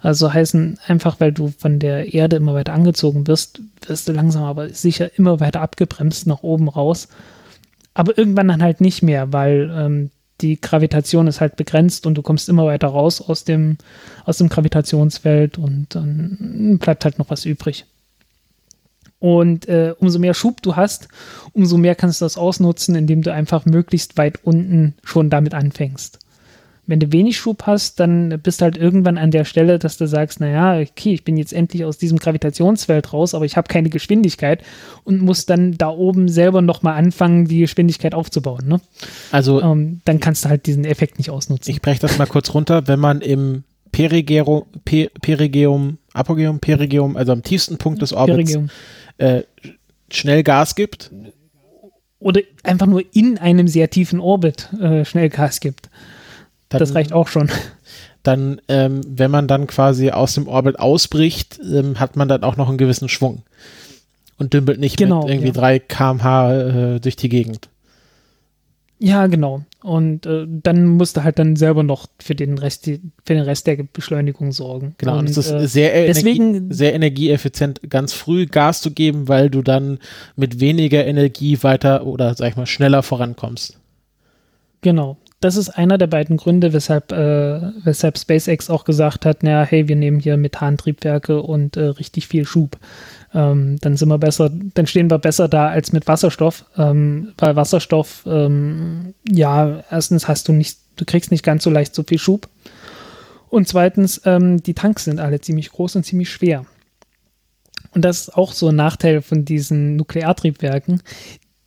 Also 0.00 0.32
heißen 0.32 0.78
einfach, 0.86 1.20
weil 1.20 1.32
du 1.32 1.52
von 1.58 1.78
der 1.78 2.14
Erde 2.14 2.36
immer 2.36 2.54
weiter 2.54 2.72
angezogen 2.72 3.26
wirst, 3.26 3.60
wirst 3.86 4.08
du 4.08 4.12
langsam 4.12 4.44
aber 4.44 4.70
sicher 4.70 5.10
immer 5.18 5.40
weiter 5.40 5.60
abgebremst 5.60 6.26
nach 6.26 6.42
oben 6.42 6.68
raus 6.68 7.08
aber 7.94 8.18
irgendwann 8.18 8.48
dann 8.48 8.62
halt 8.62 8.80
nicht 8.80 9.02
mehr, 9.02 9.32
weil 9.32 9.72
ähm, 9.74 10.10
die 10.40 10.60
Gravitation 10.60 11.28
ist 11.28 11.40
halt 11.40 11.56
begrenzt 11.56 12.06
und 12.06 12.16
du 12.16 12.22
kommst 12.22 12.48
immer 12.48 12.66
weiter 12.66 12.88
raus 12.88 13.20
aus 13.20 13.44
dem, 13.44 13.78
aus 14.24 14.38
dem 14.38 14.48
Gravitationsfeld 14.48 15.58
und 15.58 15.94
dann 15.94 16.78
bleibt 16.80 17.04
halt 17.04 17.18
noch 17.18 17.30
was 17.30 17.44
übrig. 17.44 17.86
Und 19.24 19.66
äh, 19.68 19.94
umso 19.98 20.18
mehr 20.18 20.34
Schub 20.34 20.60
du 20.60 20.76
hast, 20.76 21.08
umso 21.54 21.78
mehr 21.78 21.94
kannst 21.94 22.20
du 22.20 22.26
das 22.26 22.36
ausnutzen, 22.36 22.94
indem 22.94 23.22
du 23.22 23.32
einfach 23.32 23.64
möglichst 23.64 24.18
weit 24.18 24.38
unten 24.44 24.96
schon 25.02 25.30
damit 25.30 25.54
anfängst. 25.54 26.18
Wenn 26.86 27.00
du 27.00 27.10
wenig 27.10 27.38
Schub 27.38 27.62
hast, 27.62 28.00
dann 28.00 28.38
bist 28.42 28.60
du 28.60 28.64
halt 28.64 28.76
irgendwann 28.76 29.16
an 29.16 29.30
der 29.30 29.46
Stelle, 29.46 29.78
dass 29.78 29.96
du 29.96 30.06
sagst, 30.06 30.40
naja, 30.40 30.78
okay, 30.78 31.14
ich 31.14 31.24
bin 31.24 31.38
jetzt 31.38 31.54
endlich 31.54 31.86
aus 31.86 31.96
diesem 31.96 32.18
Gravitationsfeld 32.18 33.14
raus, 33.14 33.34
aber 33.34 33.46
ich 33.46 33.56
habe 33.56 33.66
keine 33.66 33.88
Geschwindigkeit 33.88 34.62
und 35.04 35.22
muss 35.22 35.46
dann 35.46 35.78
da 35.78 35.88
oben 35.88 36.28
selber 36.28 36.60
nochmal 36.60 36.98
anfangen, 36.98 37.46
die 37.46 37.60
Geschwindigkeit 37.60 38.14
aufzubauen. 38.14 38.68
Ne? 38.68 38.82
Also 39.32 39.62
ähm, 39.62 40.02
dann 40.04 40.20
kannst 40.20 40.44
du 40.44 40.50
halt 40.50 40.66
diesen 40.66 40.84
Effekt 40.84 41.16
nicht 41.16 41.30
ausnutzen. 41.30 41.70
Ich 41.70 41.80
breche 41.80 42.00
das 42.00 42.18
mal 42.18 42.26
kurz 42.26 42.52
runter. 42.52 42.88
Wenn 42.88 43.00
man 43.00 43.22
im 43.22 43.64
Perigeum, 43.90 44.64
Pe 44.84 45.08
Perigeum, 45.22 45.96
Apogeum, 46.12 46.60
Perigeum, 46.60 47.16
also 47.16 47.32
am 47.32 47.42
tiefsten 47.42 47.78
Punkt 47.78 48.02
des 48.02 48.12
Orbits, 48.12 48.58
äh, 49.18 49.42
schnell 50.10 50.42
Gas 50.42 50.74
gibt. 50.74 51.10
Oder 52.18 52.40
einfach 52.62 52.86
nur 52.86 53.02
in 53.14 53.38
einem 53.38 53.68
sehr 53.68 53.90
tiefen 53.90 54.20
Orbit 54.20 54.72
äh, 54.80 55.04
schnell 55.04 55.28
Gas 55.28 55.60
gibt. 55.60 55.90
Dann, 56.68 56.80
das 56.80 56.94
reicht 56.94 57.12
auch 57.12 57.28
schon. 57.28 57.50
Dann, 58.22 58.60
ähm, 58.68 59.02
wenn 59.06 59.30
man 59.30 59.46
dann 59.46 59.66
quasi 59.66 60.10
aus 60.10 60.34
dem 60.34 60.48
Orbit 60.48 60.78
ausbricht, 60.78 61.60
ähm, 61.62 62.00
hat 62.00 62.16
man 62.16 62.26
dann 62.26 62.42
auch 62.42 62.56
noch 62.56 62.70
einen 62.70 62.78
gewissen 62.78 63.10
Schwung 63.10 63.42
und 64.38 64.54
dümpelt 64.54 64.80
nicht 64.80 64.96
genau, 64.96 65.22
mit 65.22 65.30
irgendwie 65.30 65.48
ja. 65.48 65.52
3 65.52 65.78
kmh 65.80 66.94
äh, 66.94 67.00
durch 67.00 67.16
die 67.16 67.28
Gegend. 67.28 67.68
Ja, 69.04 69.26
genau. 69.26 69.62
Und 69.82 70.24
äh, 70.24 70.46
dann 70.48 70.86
musst 70.86 71.18
du 71.18 71.24
halt 71.24 71.38
dann 71.38 71.56
selber 71.56 71.82
noch 71.82 72.06
für 72.18 72.34
den 72.34 72.56
Rest, 72.56 72.86
für 72.86 73.34
den 73.34 73.42
Rest 73.42 73.66
der 73.66 73.76
Beschleunigung 73.76 74.50
sorgen. 74.50 74.94
Genau, 74.96 75.18
und 75.18 75.28
es 75.28 75.36
ist 75.36 75.50
äh, 75.50 75.68
sehr, 75.68 76.06
deswegen- 76.06 76.54
Energie, 76.54 76.74
sehr 76.74 76.94
energieeffizient, 76.94 77.82
ganz 77.90 78.14
früh 78.14 78.46
Gas 78.46 78.80
zu 78.80 78.92
geben, 78.92 79.28
weil 79.28 79.50
du 79.50 79.60
dann 79.60 79.98
mit 80.36 80.58
weniger 80.58 81.04
Energie 81.04 81.62
weiter 81.62 82.06
oder 82.06 82.34
sag 82.34 82.48
ich 82.48 82.56
mal 82.56 82.64
schneller 82.64 83.02
vorankommst. 83.02 83.78
Genau. 84.80 85.18
Das 85.40 85.56
ist 85.56 85.68
einer 85.68 85.98
der 85.98 86.06
beiden 86.06 86.38
Gründe, 86.38 86.72
weshalb, 86.72 87.12
äh, 87.12 87.60
weshalb 87.84 88.16
SpaceX 88.16 88.70
auch 88.70 88.84
gesagt 88.84 89.26
hat, 89.26 89.42
naja, 89.42 89.64
hey, 89.64 89.86
wir 89.86 89.96
nehmen 89.96 90.18
hier 90.18 90.38
Methantriebwerke 90.38 91.42
und 91.42 91.76
äh, 91.76 91.84
richtig 91.84 92.28
viel 92.28 92.46
Schub. 92.46 92.78
Ähm, 93.34 93.78
dann 93.80 93.96
sind 93.96 94.08
wir 94.08 94.18
besser, 94.18 94.50
dann 94.50 94.86
stehen 94.86 95.10
wir 95.10 95.18
besser 95.18 95.48
da 95.48 95.68
als 95.68 95.92
mit 95.92 96.06
Wasserstoff, 96.06 96.64
ähm, 96.76 97.32
weil 97.36 97.56
Wasserstoff, 97.56 98.22
ähm, 98.26 99.14
ja, 99.28 99.82
erstens 99.90 100.28
hast 100.28 100.46
du 100.48 100.52
nicht, 100.52 100.78
du 100.96 101.04
kriegst 101.04 101.32
nicht 101.32 101.42
ganz 101.42 101.64
so 101.64 101.70
leicht 101.70 101.94
so 101.94 102.04
viel 102.04 102.18
Schub. 102.18 102.48
Und 103.48 103.66
zweitens, 103.68 104.20
ähm, 104.24 104.62
die 104.62 104.74
Tanks 104.74 105.04
sind 105.04 105.20
alle 105.20 105.40
ziemlich 105.40 105.70
groß 105.70 105.96
und 105.96 106.04
ziemlich 106.04 106.30
schwer. 106.30 106.64
Und 107.92 108.04
das 108.04 108.22
ist 108.22 108.36
auch 108.36 108.52
so 108.52 108.68
ein 108.68 108.76
Nachteil 108.76 109.22
von 109.22 109.44
diesen 109.44 109.96
Nukleartriebwerken. 109.96 111.02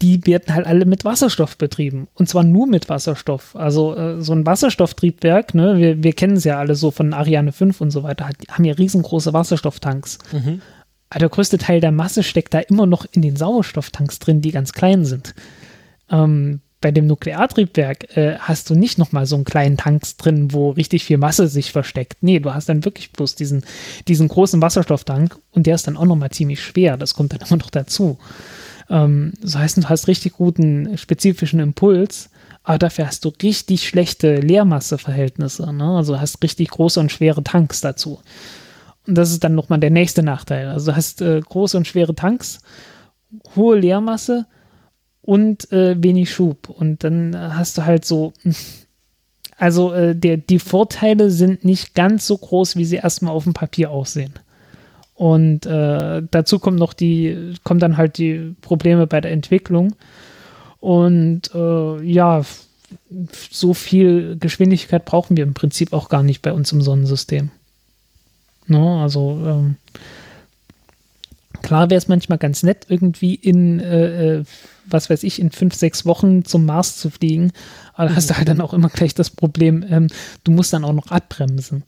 Die 0.01 0.25
werden 0.27 0.53
halt 0.53 0.67
alle 0.67 0.85
mit 0.85 1.05
Wasserstoff 1.05 1.57
betrieben. 1.57 2.07
Und 2.13 2.29
zwar 2.29 2.43
nur 2.43 2.67
mit 2.67 2.89
Wasserstoff. 2.89 3.55
Also 3.55 3.95
äh, 3.95 4.21
so 4.21 4.33
ein 4.33 4.45
Wasserstofftriebwerk, 4.45 5.55
ne, 5.55 5.77
wir, 5.77 6.03
wir 6.03 6.13
kennen 6.13 6.37
es 6.37 6.43
ja 6.43 6.59
alle 6.59 6.75
so 6.75 6.91
von 6.91 7.13
Ariane 7.13 7.51
5 7.51 7.81
und 7.81 7.91
so 7.91 8.03
weiter, 8.03 8.27
hat, 8.27 8.35
haben 8.51 8.65
ja 8.65 8.73
riesengroße 8.73 9.33
Wasserstofftanks. 9.33 10.19
Aber 10.76 10.76
der 11.13 11.29
größte 11.29 11.57
Teil 11.57 11.79
der 11.79 11.91
Masse 11.91 12.23
steckt 12.23 12.53
da 12.53 12.59
immer 12.59 12.85
noch 12.85 13.05
in 13.11 13.21
den 13.21 13.35
Sauerstofftanks 13.35 14.19
drin, 14.19 14.41
die 14.41 14.51
ganz 14.51 14.73
klein 14.73 15.05
sind. 15.05 15.33
Ähm, 16.09 16.61
bei 16.79 16.91
dem 16.91 17.07
Nukleartriebwerk 17.07 18.15
äh, 18.15 18.37
hast 18.37 18.69
du 18.69 18.75
nicht 18.75 18.97
nochmal 18.97 19.25
so 19.25 19.35
einen 19.35 19.45
kleinen 19.45 19.77
Tanks 19.77 20.15
drin, 20.17 20.53
wo 20.53 20.69
richtig 20.69 21.03
viel 21.05 21.17
Masse 21.17 21.47
sich 21.47 21.71
versteckt. 21.71 22.17
Nee, 22.21 22.39
du 22.39 22.53
hast 22.53 22.69
dann 22.69 22.85
wirklich 22.85 23.11
bloß 23.11 23.35
diesen, 23.35 23.63
diesen 24.07 24.27
großen 24.27 24.61
Wasserstofftank 24.61 25.37
und 25.51 25.65
der 25.65 25.75
ist 25.75 25.87
dann 25.87 25.97
auch 25.97 26.05
nochmal 26.05 26.29
ziemlich 26.29 26.61
schwer. 26.61 26.97
Das 26.97 27.13
kommt 27.13 27.33
dann 27.33 27.41
immer 27.47 27.57
noch 27.57 27.71
dazu. 27.71 28.19
Ähm, 28.89 29.33
das 29.41 29.55
heißt, 29.55 29.77
du 29.77 29.89
hast 29.89 30.07
richtig 30.07 30.33
guten 30.33 30.97
spezifischen 30.97 31.59
Impuls, 31.59 32.29
aber 32.63 32.77
dafür 32.77 33.07
hast 33.07 33.25
du 33.25 33.29
richtig 33.41 33.87
schlechte 33.87 34.35
Leermasseverhältnisse. 34.35 35.73
Ne? 35.73 35.97
Also 35.97 36.19
hast 36.19 36.43
richtig 36.43 36.69
große 36.69 36.99
und 36.99 37.11
schwere 37.11 37.43
Tanks 37.43 37.81
dazu. 37.81 38.19
Und 39.07 39.15
das 39.15 39.31
ist 39.31 39.43
dann 39.43 39.55
nochmal 39.55 39.79
der 39.79 39.89
nächste 39.89 40.21
Nachteil. 40.21 40.67
Also 40.67 40.91
du 40.91 40.97
hast 40.97 41.21
äh, 41.21 41.39
große 41.39 41.77
und 41.77 41.87
schwere 41.87 42.13
Tanks, 42.13 42.59
hohe 43.55 43.79
Leermasse 43.79 44.45
und 45.21 45.71
äh, 45.71 46.01
wenig 46.01 46.31
Schub. 46.31 46.69
Und 46.69 47.03
dann 47.03 47.33
äh, 47.33 47.37
hast 47.37 47.77
du 47.77 47.85
halt 47.85 48.03
so, 48.03 48.33
also 49.57 49.93
äh, 49.93 50.15
der, 50.15 50.37
die 50.37 50.59
Vorteile 50.59 51.31
sind 51.31 51.63
nicht 51.63 51.95
ganz 51.95 52.27
so 52.27 52.37
groß, 52.37 52.75
wie 52.75 52.85
sie 52.85 52.97
erstmal 52.97 53.33
auf 53.33 53.45
dem 53.45 53.53
Papier 53.53 53.91
aussehen. 53.91 54.33
Und 55.13 55.65
äh, 55.65 56.21
dazu 56.29 56.59
kommt 56.59 56.77
noch 56.77 56.93
die, 56.93 57.55
kommen 57.63 57.79
dann 57.79 57.97
halt 57.97 58.19
die 58.19 58.55
Probleme 58.61 59.07
bei 59.07 59.19
der 59.19 59.31
Entwicklung. 59.31 59.95
Und 60.79 61.49
äh, 61.55 62.03
ja, 62.03 62.43
so 63.51 63.73
viel 63.73 64.37
Geschwindigkeit 64.37 65.05
brauchen 65.05 65.35
wir 65.35 65.43
im 65.43 65.53
Prinzip 65.53 65.93
auch 65.93 66.09
gar 66.09 66.23
nicht 66.23 66.41
bei 66.41 66.53
uns 66.53 66.71
im 66.71 66.81
Sonnensystem. 66.81 67.49
Ne? 68.67 69.01
Also 69.01 69.41
ähm, 69.45 69.75
klar 71.61 71.89
wäre 71.89 71.97
es 71.97 72.07
manchmal 72.07 72.37
ganz 72.37 72.63
nett, 72.63 72.85
irgendwie 72.89 73.35
in, 73.35 73.79
äh, 73.79 74.37
äh, 74.37 74.43
was 74.89 75.09
weiß 75.09 75.23
ich, 75.23 75.39
in 75.39 75.51
fünf, 75.51 75.75
sechs 75.75 76.05
Wochen 76.05 76.45
zum 76.45 76.65
Mars 76.65 76.97
zu 76.97 77.09
fliegen. 77.09 77.51
Aber 77.97 78.09
da 78.09 78.15
hast 78.15 78.29
du 78.29 78.37
halt 78.37 78.47
dann 78.47 78.61
auch 78.61 78.73
immer 78.73 78.89
gleich 78.89 79.15
das 79.15 79.31
Problem, 79.31 79.83
ähm, 79.89 80.07
du 80.43 80.51
musst 80.51 80.71
dann 80.71 80.85
auch 80.85 80.93
noch 80.93 81.07
abbremsen. 81.07 81.83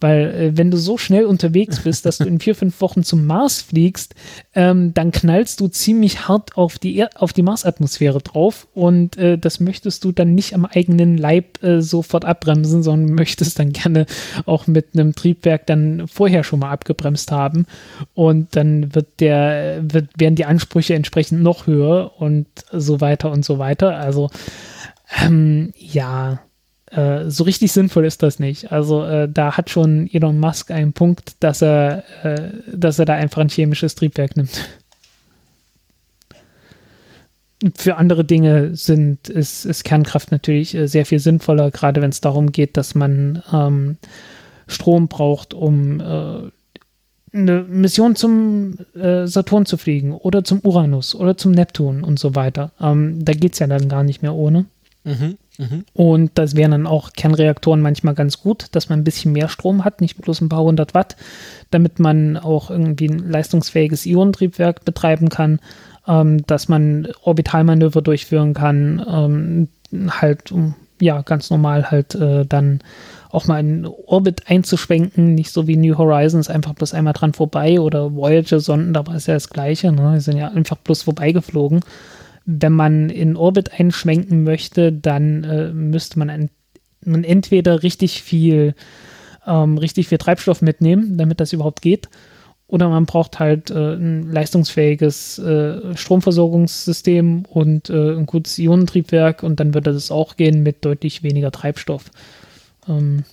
Weil 0.00 0.34
äh, 0.34 0.56
wenn 0.56 0.72
du 0.72 0.76
so 0.76 0.98
schnell 0.98 1.24
unterwegs 1.24 1.80
bist, 1.80 2.04
dass 2.04 2.18
du 2.18 2.24
in 2.24 2.40
vier, 2.40 2.56
fünf 2.56 2.80
Wochen 2.80 3.04
zum 3.04 3.26
Mars 3.26 3.62
fliegst, 3.62 4.16
ähm, 4.54 4.92
dann 4.92 5.12
knallst 5.12 5.60
du 5.60 5.68
ziemlich 5.68 6.26
hart 6.26 6.56
auf 6.56 6.80
die, 6.80 6.96
er 6.96 7.10
auf 7.14 7.32
die 7.32 7.42
Marsatmosphäre 7.42 8.18
drauf 8.18 8.66
und 8.74 9.16
äh, 9.16 9.38
das 9.38 9.60
möchtest 9.60 10.02
du 10.02 10.10
dann 10.10 10.34
nicht 10.34 10.54
am 10.54 10.64
eigenen 10.64 11.16
Leib 11.16 11.62
äh, 11.62 11.80
sofort 11.80 12.24
abbremsen, 12.24 12.82
sondern 12.82 13.14
möchtest 13.14 13.60
dann 13.60 13.72
gerne 13.72 14.06
auch 14.46 14.66
mit 14.66 14.88
einem 14.94 15.14
Triebwerk 15.14 15.66
dann 15.66 16.08
vorher 16.08 16.42
schon 16.42 16.58
mal 16.58 16.72
abgebremst 16.72 17.30
haben 17.30 17.66
und 18.14 18.56
dann 18.56 18.94
wird 18.96 19.20
der, 19.20 19.80
wird, 19.82 20.08
werden 20.18 20.34
die 20.34 20.44
Ansprüche 20.44 20.94
entsprechend 20.94 21.40
noch 21.42 21.68
höher 21.68 22.12
und 22.18 22.41
so 22.72 23.00
weiter 23.00 23.30
und 23.30 23.44
so 23.44 23.58
weiter. 23.58 23.96
Also 23.96 24.30
ähm, 25.20 25.72
ja, 25.76 26.40
äh, 26.90 27.30
so 27.30 27.44
richtig 27.44 27.72
sinnvoll 27.72 28.04
ist 28.04 28.22
das 28.22 28.38
nicht. 28.38 28.72
Also 28.72 29.04
äh, 29.04 29.28
da 29.28 29.56
hat 29.56 29.70
schon 29.70 30.08
Elon 30.12 30.38
Musk 30.38 30.70
einen 30.70 30.92
Punkt, 30.92 31.36
dass 31.40 31.62
er, 31.62 32.04
äh, 32.22 32.50
dass 32.72 32.98
er 32.98 33.06
da 33.06 33.14
einfach 33.14 33.40
ein 33.40 33.48
chemisches 33.48 33.94
Triebwerk 33.94 34.36
nimmt. 34.36 34.68
Für 37.76 37.96
andere 37.96 38.24
Dinge 38.24 38.74
sind, 38.74 39.28
ist, 39.28 39.64
ist 39.64 39.84
Kernkraft 39.84 40.32
natürlich 40.32 40.74
äh, 40.74 40.86
sehr 40.86 41.06
viel 41.06 41.20
sinnvoller, 41.20 41.70
gerade 41.70 42.02
wenn 42.02 42.10
es 42.10 42.20
darum 42.20 42.52
geht, 42.52 42.76
dass 42.76 42.94
man 42.94 43.42
ähm, 43.52 43.96
Strom 44.66 45.08
braucht, 45.08 45.54
um 45.54 46.00
äh, 46.00 46.50
eine 47.32 47.62
Mission 47.62 48.14
zum 48.14 48.78
äh, 48.94 49.26
Saturn 49.26 49.66
zu 49.66 49.76
fliegen 49.76 50.12
oder 50.12 50.44
zum 50.44 50.60
Uranus 50.62 51.14
oder 51.14 51.36
zum 51.36 51.52
Neptun 51.52 52.04
und 52.04 52.18
so 52.18 52.34
weiter. 52.34 52.72
Ähm, 52.80 53.24
da 53.24 53.32
geht 53.32 53.54
es 53.54 53.58
ja 53.58 53.66
dann 53.66 53.88
gar 53.88 54.02
nicht 54.02 54.22
mehr 54.22 54.34
ohne. 54.34 54.66
Mhm, 55.04 55.36
mhm. 55.58 55.84
Und 55.94 56.30
das 56.34 56.54
wären 56.54 56.70
dann 56.70 56.86
auch 56.86 57.12
Kernreaktoren 57.14 57.80
manchmal 57.80 58.14
ganz 58.14 58.40
gut, 58.40 58.66
dass 58.72 58.88
man 58.88 59.00
ein 59.00 59.04
bisschen 59.04 59.32
mehr 59.32 59.48
Strom 59.48 59.84
hat, 59.84 60.00
nicht 60.00 60.20
bloß 60.20 60.40
ein 60.42 60.48
paar 60.48 60.62
hundert 60.62 60.94
Watt, 60.94 61.16
damit 61.70 61.98
man 61.98 62.36
auch 62.36 62.70
irgendwie 62.70 63.08
ein 63.08 63.30
leistungsfähiges 63.30 64.06
Ionentriebwerk 64.06 64.84
betreiben 64.84 65.28
kann, 65.28 65.58
ähm, 66.06 66.46
dass 66.46 66.68
man 66.68 67.08
Orbitalmanöver 67.22 68.02
durchführen 68.02 68.54
kann, 68.54 69.04
ähm, 69.08 69.68
halt, 70.20 70.52
ja, 71.00 71.22
ganz 71.22 71.50
normal 71.50 71.90
halt 71.90 72.14
äh, 72.14 72.44
dann 72.46 72.80
auch 73.32 73.46
mal 73.46 73.60
in 73.60 73.86
Orbit 73.86 74.48
einzuschwenken, 74.48 75.34
nicht 75.34 75.52
so 75.52 75.66
wie 75.66 75.76
New 75.76 75.96
Horizons, 75.96 76.50
einfach 76.50 76.74
bloß 76.74 76.92
einmal 76.92 77.14
dran 77.14 77.32
vorbei 77.32 77.80
oder 77.80 78.14
Voyager-Sonden, 78.14 78.92
da 78.92 79.06
war 79.06 79.14
es 79.14 79.26
ja 79.26 79.34
das 79.34 79.48
Gleiche, 79.48 79.90
ne? 79.90 80.12
die 80.14 80.20
sind 80.20 80.36
ja 80.36 80.48
einfach 80.48 80.76
bloß 80.76 81.02
vorbeigeflogen. 81.04 81.80
Wenn 82.44 82.72
man 82.72 83.08
in 83.08 83.36
Orbit 83.36 83.80
einschwenken 83.80 84.42
möchte, 84.42 84.92
dann 84.92 85.44
äh, 85.44 85.72
müsste 85.72 86.18
man, 86.18 86.28
ein, 86.28 86.50
man 87.04 87.24
entweder 87.24 87.82
richtig 87.82 88.22
viel, 88.22 88.74
ähm, 89.46 89.78
richtig 89.78 90.08
viel 90.08 90.18
Treibstoff 90.18 90.60
mitnehmen, 90.60 91.16
damit 91.16 91.40
das 91.40 91.54
überhaupt 91.54 91.80
geht, 91.80 92.10
oder 92.66 92.90
man 92.90 93.06
braucht 93.06 93.38
halt 93.38 93.70
äh, 93.70 93.94
ein 93.94 94.30
leistungsfähiges 94.30 95.38
äh, 95.38 95.96
Stromversorgungssystem 95.96 97.44
und 97.48 97.88
äh, 97.88 98.12
ein 98.12 98.26
gutes 98.26 98.58
Ionentriebwerk 98.58 99.42
und 99.42 99.58
dann 99.58 99.72
würde 99.72 99.94
das 99.94 100.10
auch 100.10 100.36
gehen 100.36 100.62
mit 100.62 100.84
deutlich 100.84 101.22
weniger 101.22 101.50
Treibstoff. 101.50 102.10
Ähm, 102.88 103.24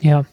ja. 0.00 0.24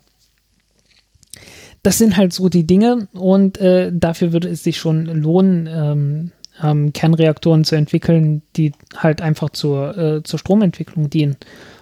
Das 1.84 1.98
sind 1.98 2.18
halt 2.18 2.34
so 2.34 2.50
die 2.50 2.68
Dinge 2.68 3.08
und 3.14 3.58
äh, 3.58 3.92
dafür 3.94 4.34
würde 4.34 4.50
es 4.50 4.64
sich 4.64 4.78
schon 4.78 5.06
lohnen, 5.06 5.68
ähm, 5.68 6.32
ähm, 6.62 6.94
Kernreaktoren 6.94 7.64
zu 7.64 7.76
entwickeln, 7.76 8.44
die 8.56 8.74
halt 8.96 9.22
einfach 9.22 9.50
zur, 9.50 9.98
äh, 9.98 10.24
zur 10.24 10.38
Stromentwicklung 10.38 11.10
dienen. 11.10 11.38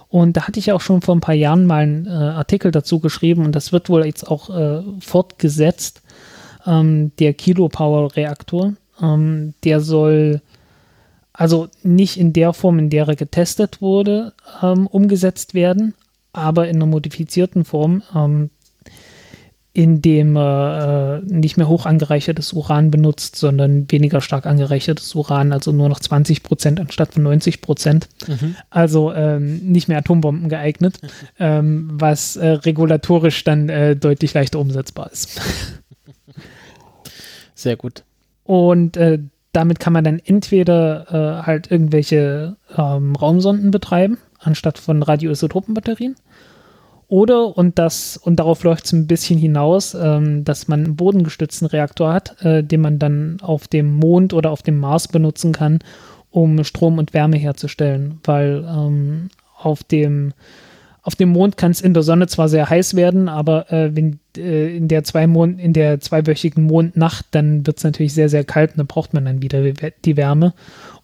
Und 0.07 0.38
da 0.38 0.47
hatte 0.47 0.60
ich 0.60 0.72
auch 0.72 0.81
schon 0.81 1.01
vor 1.01 1.15
ein 1.15 1.22
paar 1.22 1.35
Jahren 1.35 1.65
mal 1.65 1.84
einen 1.84 2.07
äh, 2.07 2.10
Artikel 2.10 2.72
dazu 2.72 2.99
geschrieben 2.99 3.45
und 3.45 3.56
das 3.56 3.72
wird 3.72 3.89
wohl 3.89 4.06
jetzt 4.06 4.27
auch 4.27 4.49
äh, 4.49 4.81
fortgesetzt. 5.01 6.01
Ähm, 6.65 7.11
der 7.19 7.34
Kilopower-Reaktor, 7.34 8.73
ähm, 9.01 9.53
der 9.64 9.81
soll 9.81 10.41
also 11.31 11.69
nicht 11.84 12.18
in 12.18 12.34
der 12.34 12.53
Form, 12.53 12.80
in 12.80 12.89
der 12.89 13.07
er 13.07 13.15
getestet 13.15 13.81
wurde, 13.81 14.34
ähm, 14.61 14.88
umgesetzt 14.88 15.53
werden, 15.53 15.93
aber 16.40 16.68
in 16.68 16.78
einer 16.78 16.86
modifizierten 16.86 17.66
Form, 17.66 18.03
ähm, 18.16 18.49
in 19.72 20.02
dem 20.02 20.36
er 20.36 21.22
äh, 21.24 21.32
nicht 21.34 21.56
mehr 21.56 21.68
hoch 21.68 21.86
angereichertes 21.86 22.53
Uran 22.53 22.90
benutzt, 22.90 23.36
sondern 23.36 23.90
weniger 23.91 24.20
stark 24.20 24.45
angereichertes 24.45 25.14
Uran, 25.14 25.53
also 25.53 25.72
nur 25.72 25.90
noch 25.90 25.99
20 25.99 26.44
Prozent 26.44 26.80
anstatt 26.80 27.14
von 27.14 27.24
90 27.24 27.61
Prozent. 27.61 28.10
Also 28.72 29.14
ähm, 29.14 29.57
nicht 29.72 29.88
mehr 29.88 29.99
Atombomben 29.99 30.49
geeignet, 30.49 30.99
ähm, 31.40 31.90
was 31.94 32.36
äh, 32.36 32.48
regulatorisch 32.48 33.44
dann 33.44 33.70
äh, 33.70 33.95
deutlich 33.95 34.34
leichter 34.34 34.60
umsetzbar 34.60 35.11
ist. 35.11 35.40
Sehr 37.53 37.76
gut. 37.76 38.03
Und 38.44 38.98
äh, 38.98 39.20
damit 39.52 39.80
kann 39.80 39.94
man 39.94 40.03
dann 40.03 40.20
entweder 40.20 41.41
äh, 41.41 41.45
halt 41.45 41.70
irgendwelche 41.72 42.56
ähm, 42.76 43.16
Raumsonden 43.16 43.72
betreiben, 43.72 44.18
anstatt 44.40 44.78
von 44.78 45.03
Radioisotopenbatterien. 45.03 46.16
Oder, 47.07 47.57
und 47.57 47.80
das, 47.80 48.18
und 48.18 48.36
darauf 48.36 48.64
läuft 48.64 48.86
es 48.86 48.94
ein 48.94 49.07
bisschen 49.07 49.40
hinaus, 49.40 49.95
ähm, 49.95 50.44
dass 50.44 50.68
man 50.68 50.86
einen 50.86 50.95
bodengestützten 50.95 51.68
Reaktor 51.68 52.14
hat, 52.14 52.40
äh, 52.45 52.64
den 52.64 52.82
man 52.82 52.99
dann 52.99 53.40
auf 53.41 53.68
dem 53.68 53.95
Mond 53.95 54.32
oder 54.34 54.52
auf 54.52 54.61
dem 54.61 54.78
Mars 54.78 55.07
benutzen 55.07 55.52
kann, 55.52 55.80
um 56.30 56.64
Strom 56.64 56.99
und 56.99 57.16
Wärme 57.16 57.38
herzustellen, 57.38 58.20
weil 58.24 58.64
ähm, 58.68 59.30
auf 59.57 59.84
dem 59.84 60.34
auf 61.02 61.16
dem 61.16 61.30
Mond 61.30 61.57
kann 61.57 61.72
es 61.72 61.82
in 61.82 61.95
der 61.95 62.03
Sonne 62.03 62.28
zwar 62.28 62.49
sehr 62.49 62.70
heiß 62.70 62.95
werden, 62.95 63.30
aber 63.30 63.72
äh, 63.72 63.95
wenn 63.95 64.20
äh, 64.38 64.76
in 64.76 64.88
der 64.88 65.03
zwei 65.03 65.26
Mond, 65.26 65.60
in 65.60 65.74
der 65.74 65.99
zweiwöchigen 65.99 66.66
Mondnacht, 66.66 67.26
dann 67.32 67.66
wird 67.66 67.78
es 67.78 67.84
natürlich 67.84 68.14
sehr, 68.14 68.30
sehr 68.30 68.44
kalt 68.44 68.72
und 68.72 68.78
dann 68.78 68.88
braucht 68.88 69.14
man 69.14 69.26
dann 69.26 69.41
wieder 69.41 69.64
die 70.06 70.18
Wärme. 70.18 70.53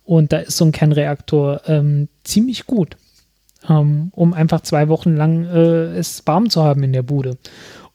Und 0.03 0.34
da 0.34 0.40
ist 0.40 0.57
so 0.57 0.66
ein 0.66 0.72
Kernreaktor 0.72 1.62
ähm, 1.66 2.10
ziemlich 2.24 2.68
gut, 2.68 2.98
ähm, 3.69 4.11
um 4.11 4.33
einfach 4.33 4.61
zwei 4.61 4.89
Wochen 4.89 5.15
lang 5.15 5.45
äh, 5.45 5.97
es 5.97 6.25
warm 6.25 6.49
zu 6.49 6.63
haben 6.63 6.83
in 6.83 6.93
der 6.93 7.03
Bude. 7.03 7.37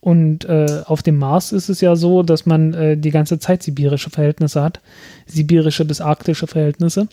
Und 0.01 0.47
äh, 0.47 0.83
auf 0.87 1.03
dem 1.03 1.19
Mars 1.19 1.53
ist 1.53 1.69
es 1.69 1.83
ja 1.83 1.95
so, 1.95 2.23
dass 2.23 2.47
man 2.47 2.73
äh, 2.73 2.97
die 2.97 3.11
ganze 3.11 3.39
Zeit 3.39 3.63
sibirische 3.63 4.09
Verhältnisse 4.09 4.63
hat, 4.63 4.81
sibirische 5.27 5.85
bis 5.85 6.01
arktische 6.01 6.47
Verhältnisse. 6.47 7.07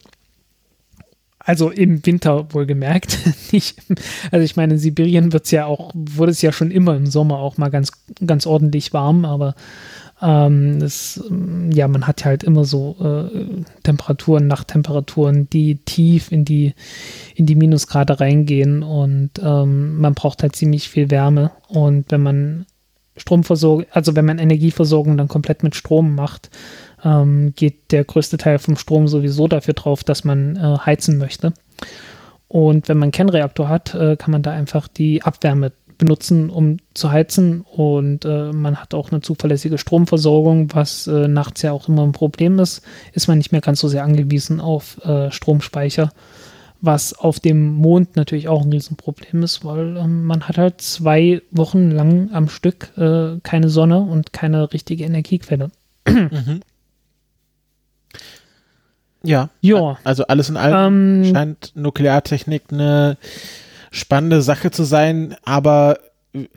Also 1.40 1.70
im 1.70 2.06
Winter 2.06 2.54
wohlgemerkt. 2.54 3.18
Also 4.32 4.44
ich 4.44 4.58
meine, 4.58 4.74
in 4.74 4.80
Sibirien 4.80 5.32
wird's 5.32 5.52
ja 5.52 5.66
auch, 5.66 5.92
wurde 5.94 6.32
es 6.32 6.42
ja 6.42 6.52
schon 6.52 6.72
immer 6.72 6.96
im 6.96 7.06
Sommer 7.06 7.40
auch 7.40 7.58
mal 7.58 7.70
ganz, 7.70 7.92
ganz 8.26 8.46
ordentlich 8.46 8.92
warm, 8.92 9.24
aber 9.24 9.56
ähm, 10.22 10.80
das, 10.80 11.24
ja, 11.72 11.88
man 11.88 12.08
hat 12.08 12.26
halt 12.26 12.44
immer 12.44 12.66
so 12.66 12.96
äh, 13.00 13.64
Temperaturen, 13.84 14.48
Nachttemperaturen, 14.48 15.50
die 15.50 15.76
tief 15.76 16.32
in 16.32 16.44
die, 16.44 16.74
in 17.36 17.46
die 17.46 17.56
Minusgrade 17.56 18.20
reingehen 18.20 18.82
und 18.82 19.32
ähm, 19.42 20.00
man 20.00 20.16
braucht 20.16 20.42
halt 20.42 20.56
ziemlich 20.56 20.90
viel 20.90 21.12
Wärme. 21.12 21.52
Und 21.68 22.12
wenn 22.12 22.24
man 22.24 22.66
Stromversorgung, 23.16 23.86
also 23.92 24.16
wenn 24.16 24.26
man 24.26 24.40
Energieversorgung 24.40 25.18
dann 25.18 25.28
komplett 25.28 25.62
mit 25.62 25.76
Strom 25.76 26.16
macht, 26.16 26.50
ähm, 27.04 27.54
geht 27.56 27.92
der 27.92 28.04
größte 28.04 28.38
Teil 28.38 28.58
vom 28.58 28.76
Strom 28.76 29.08
sowieso 29.08 29.48
dafür 29.48 29.76
drauf, 29.76 30.04
dass 30.04 30.24
man 30.24 30.56
äh, 30.56 30.78
heizen 30.80 31.18
möchte. 31.18 31.54
Und 32.48 32.88
wenn 32.88 32.98
man 32.98 33.08
einen 33.08 33.12
Kernreaktor 33.12 33.70
hat, 33.70 33.94
äh, 33.94 34.16
kann 34.16 34.32
man 34.32 34.42
da 34.42 34.52
einfach 34.52 34.88
die 34.88 35.22
Abwärme 35.22 35.74
benutzen, 35.98 36.50
um 36.50 36.78
zu 36.94 37.12
heizen. 37.12 37.62
Und 37.62 38.26
äh, 38.26 38.52
man 38.52 38.78
hat 38.78 38.94
auch 38.94 39.12
eine 39.12 39.22
zuverlässige 39.22 39.78
Stromversorgung, 39.78 40.74
was 40.74 41.08
äh, 41.08 41.28
nachts 41.28 41.62
ja 41.62 41.72
auch 41.72 41.88
immer 41.88 42.04
ein 42.04 42.12
Problem 42.12 42.60
ist. 42.60 42.82
Ist 43.14 43.28
man 43.28 43.38
nicht 43.38 43.52
mehr 43.52 43.62
ganz 43.62 43.80
so 43.80 43.88
sehr 43.88 44.04
angewiesen 44.04 44.60
auf 44.60 45.04
äh, 45.06 45.32
Stromspeicher, 45.32 46.12
was 46.82 47.14
auf 47.14 47.40
dem 47.40 47.74
Mond 47.74 48.16
natürlich 48.16 48.48
auch 48.48 48.64
ein 48.64 48.72
Riesenproblem 48.72 49.44
ist, 49.44 49.66
weil 49.66 49.98
ähm, 49.98 50.26
man 50.26 50.48
hat 50.48 50.58
halt 50.58 50.82
zwei 50.82 51.42
Wochen 51.52 51.92
lang 51.92 52.30
am 52.32 52.50
Stück 52.50 52.98
äh, 52.98 53.40
keine 53.44 53.70
Sonne 53.70 54.00
und 54.00 54.34
keine 54.34 54.74
richtige 54.74 55.04
Energiequelle. 55.04 55.72
Mhm. 56.08 56.62
Ja. 59.24 59.50
Ja. 59.62 59.98
Also 60.04 60.26
alles 60.28 60.50
in 60.50 60.58
allem 60.58 61.24
ähm, 61.24 61.34
scheint 61.34 61.72
Nukleartechnik 61.76 62.64
eine 62.72 63.18
spannende 63.92 64.42
Sache 64.42 64.72
zu 64.72 64.84
sein, 64.84 65.36
aber 65.44 66.00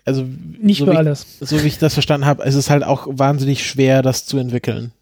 also 0.04 0.26
nicht 0.60 0.78
so 0.78 0.86
für 0.86 0.92
wie, 0.92 0.96
alles. 0.96 1.38
So 1.40 1.62
wie 1.62 1.66
ich 1.66 1.78
das 1.78 1.94
verstanden 1.94 2.26
habe, 2.26 2.42
ist 2.44 2.54
es 2.54 2.70
halt 2.70 2.84
auch 2.84 3.06
wahnsinnig 3.10 3.66
schwer, 3.66 4.02
das 4.02 4.26
zu 4.26 4.38
entwickeln. 4.38 4.92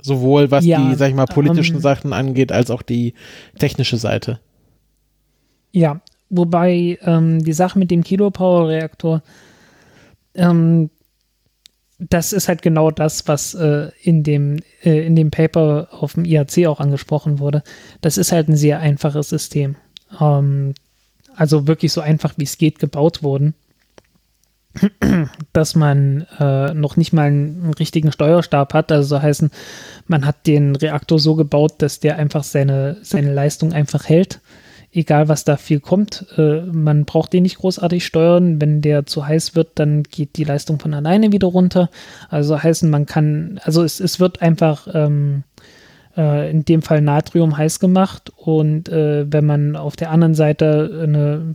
Sowohl 0.00 0.50
was 0.50 0.64
ja, 0.64 0.78
die, 0.80 0.94
sag 0.94 1.08
ich 1.08 1.14
mal, 1.14 1.26
politischen 1.26 1.76
ähm, 1.76 1.82
Sachen 1.82 2.12
angeht, 2.12 2.52
als 2.52 2.70
auch 2.70 2.82
die 2.82 3.14
technische 3.58 3.96
Seite. 3.96 4.38
Ja, 5.72 6.00
wobei 6.30 6.98
ähm, 7.02 7.42
die 7.42 7.52
Sache 7.52 7.78
mit 7.78 7.90
dem 7.90 8.04
Kilopower-Reaktor, 8.04 9.22
ähm, 10.34 10.90
das 11.98 12.32
ist 12.32 12.46
halt 12.46 12.62
genau 12.62 12.92
das, 12.92 13.26
was 13.26 13.54
äh, 13.54 13.90
in, 14.02 14.22
dem, 14.22 14.60
äh, 14.84 15.04
in 15.04 15.16
dem 15.16 15.32
Paper 15.32 15.88
auf 15.90 16.14
dem 16.14 16.24
IAC 16.24 16.66
auch 16.68 16.78
angesprochen 16.78 17.40
wurde. 17.40 17.64
Das 18.00 18.18
ist 18.18 18.30
halt 18.30 18.48
ein 18.48 18.56
sehr 18.56 18.78
einfaches 18.78 19.28
System. 19.28 19.74
Ähm, 20.20 20.74
also 21.38 21.66
wirklich 21.66 21.92
so 21.92 22.00
einfach 22.00 22.34
wie 22.36 22.44
es 22.44 22.58
geht 22.58 22.78
gebaut 22.78 23.22
worden, 23.22 23.54
dass 25.52 25.74
man 25.74 26.26
äh, 26.38 26.74
noch 26.74 26.96
nicht 26.96 27.12
mal 27.12 27.28
einen, 27.28 27.74
richtigen 27.78 28.12
Steuerstab 28.12 28.74
hat. 28.74 28.92
Also 28.92 29.16
so 29.16 29.22
heißen, 29.22 29.50
man 30.06 30.26
hat 30.26 30.46
den 30.46 30.76
Reaktor 30.76 31.18
so 31.18 31.34
gebaut, 31.34 31.74
dass 31.78 32.00
der 32.00 32.16
einfach 32.16 32.44
seine, 32.44 32.98
seine 33.02 33.32
Leistung 33.32 33.72
einfach 33.72 34.08
hält 34.08 34.40
egal 34.92 35.28
was 35.28 35.44
da 35.44 35.56
viel 35.56 35.80
kommt, 35.80 36.26
äh, 36.36 36.62
man 36.62 37.04
braucht 37.04 37.32
den 37.32 37.42
nicht 37.42 37.58
großartig 37.58 38.04
steuern. 38.04 38.60
Wenn 38.60 38.80
der 38.80 39.06
zu 39.06 39.26
heiß 39.26 39.54
wird, 39.54 39.72
dann 39.74 40.02
geht 40.02 40.36
die 40.36 40.44
Leistung 40.44 40.78
von 40.78 40.94
alleine 40.94 41.32
wieder 41.32 41.48
runter. 41.48 41.90
Also 42.28 42.62
heißen, 42.62 42.88
man 42.88 43.06
kann, 43.06 43.60
also 43.64 43.82
es, 43.82 44.00
es 44.00 44.20
wird 44.20 44.42
einfach 44.42 44.88
ähm, 44.92 45.44
äh, 46.18 46.50
in 46.50 46.66
dem 46.66 46.82
Fall 46.82 47.00
Natrium 47.00 47.56
heiß 47.56 47.80
gemacht 47.80 48.32
und 48.36 48.90
äh, 48.90 49.32
wenn 49.32 49.46
man 49.46 49.76
auf 49.76 49.96
der 49.96 50.10
anderen 50.10 50.34
Seite 50.34 51.00
eine 51.02 51.54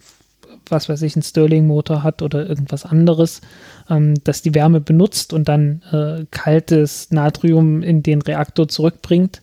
was 0.69 0.89
weiß 0.89 1.01
ich, 1.01 1.15
einen 1.15 1.23
Stirling-Motor 1.23 2.03
hat 2.03 2.21
oder 2.21 2.47
irgendwas 2.47 2.85
anderes, 2.85 3.41
ähm, 3.89 4.15
das 4.23 4.41
die 4.41 4.55
Wärme 4.55 4.81
benutzt 4.81 5.33
und 5.33 5.47
dann 5.47 5.81
äh, 5.91 6.25
kaltes 6.31 7.11
Natrium 7.11 7.81
in 7.81 8.03
den 8.03 8.21
Reaktor 8.21 8.67
zurückbringt, 8.67 9.41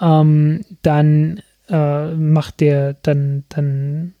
ähm, 0.00 0.64
dann 0.82 1.40
äh, 1.68 2.14
macht 2.14 2.60
der, 2.60 2.94
dann, 3.02 3.44
dann 3.48 4.14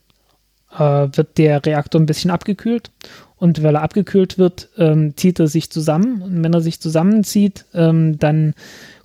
äh, 0.76 1.08
wird 1.12 1.38
der 1.38 1.64
Reaktor 1.64 2.00
ein 2.00 2.06
bisschen 2.06 2.30
abgekühlt 2.30 2.90
und 3.36 3.62
weil 3.62 3.76
er 3.76 3.82
abgekühlt 3.82 4.38
wird, 4.38 4.68
ähm, 4.76 5.16
zieht 5.16 5.38
er 5.40 5.46
sich 5.46 5.70
zusammen 5.70 6.22
und 6.22 6.42
wenn 6.42 6.52
er 6.52 6.60
sich 6.60 6.80
zusammenzieht, 6.80 7.64
ähm, 7.74 8.18
dann 8.18 8.54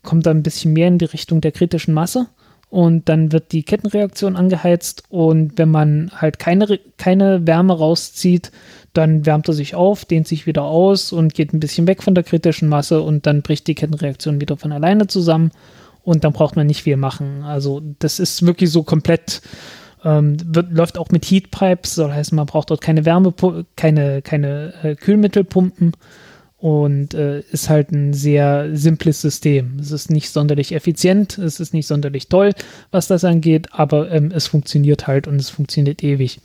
kommt 0.03 0.25
er 0.27 0.33
ein 0.33 0.43
bisschen 0.43 0.73
mehr 0.73 0.87
in 0.87 0.99
die 0.99 1.05
Richtung 1.05 1.41
der 1.41 1.51
kritischen 1.51 1.93
Masse 1.93 2.27
und 2.69 3.07
dann 3.07 3.31
wird 3.31 3.51
die 3.51 3.63
Kettenreaktion 3.63 4.35
angeheizt 4.35 5.03
und 5.09 5.57
wenn 5.57 5.69
man 5.69 6.11
halt 6.15 6.39
keine, 6.39 6.79
keine 6.97 7.45
Wärme 7.45 7.77
rauszieht, 7.77 8.51
dann 8.93 9.25
wärmt 9.25 9.47
er 9.47 9.53
sich 9.53 9.75
auf, 9.75 10.05
dehnt 10.05 10.27
sich 10.27 10.47
wieder 10.47 10.63
aus 10.63 11.11
und 11.11 11.33
geht 11.33 11.53
ein 11.53 11.59
bisschen 11.59 11.87
weg 11.87 12.01
von 12.01 12.15
der 12.15 12.23
kritischen 12.23 12.67
Masse 12.69 13.01
und 13.01 13.25
dann 13.25 13.41
bricht 13.41 13.67
die 13.67 13.75
Kettenreaktion 13.75 14.41
wieder 14.41 14.57
von 14.57 14.71
alleine 14.71 15.07
zusammen 15.07 15.51
und 16.03 16.23
dann 16.23 16.33
braucht 16.33 16.55
man 16.55 16.67
nicht 16.67 16.83
viel 16.83 16.97
machen. 16.97 17.43
Also 17.43 17.81
das 17.99 18.19
ist 18.19 18.45
wirklich 18.45 18.71
so 18.71 18.83
komplett, 18.83 19.41
ähm, 20.03 20.37
wird, 20.43 20.71
läuft 20.71 20.97
auch 20.97 21.09
mit 21.11 21.25
Heatpipes, 21.25 21.95
soll 21.95 22.11
heißen, 22.11 22.35
man 22.35 22.45
braucht 22.45 22.71
dort 22.71 22.81
keine 22.81 23.05
Wärme, 23.05 23.33
keine, 23.75 24.21
keine 24.21 24.73
äh, 24.83 24.95
Kühlmittelpumpen 24.95 25.93
und 26.63 27.13
äh, 27.13 27.41
ist 27.51 27.67
halt 27.67 27.91
ein 27.91 28.13
sehr 28.13 28.69
simples 28.73 29.19
System. 29.19 29.79
Es 29.81 29.91
ist 29.91 30.09
nicht 30.09 30.29
sonderlich 30.29 30.73
effizient, 30.73 31.37
es 31.37 31.59
ist 31.59 31.73
nicht 31.73 31.87
sonderlich 31.87 32.29
toll, 32.29 32.53
was 32.89 33.07
das 33.07 33.25
angeht, 33.25 33.67
aber 33.73 34.09
ähm, 34.09 34.31
es 34.33 34.47
funktioniert 34.47 35.05
halt 35.05 35.27
und 35.27 35.35
es 35.35 35.49
funktioniert 35.49 36.01
ewig. 36.05 36.39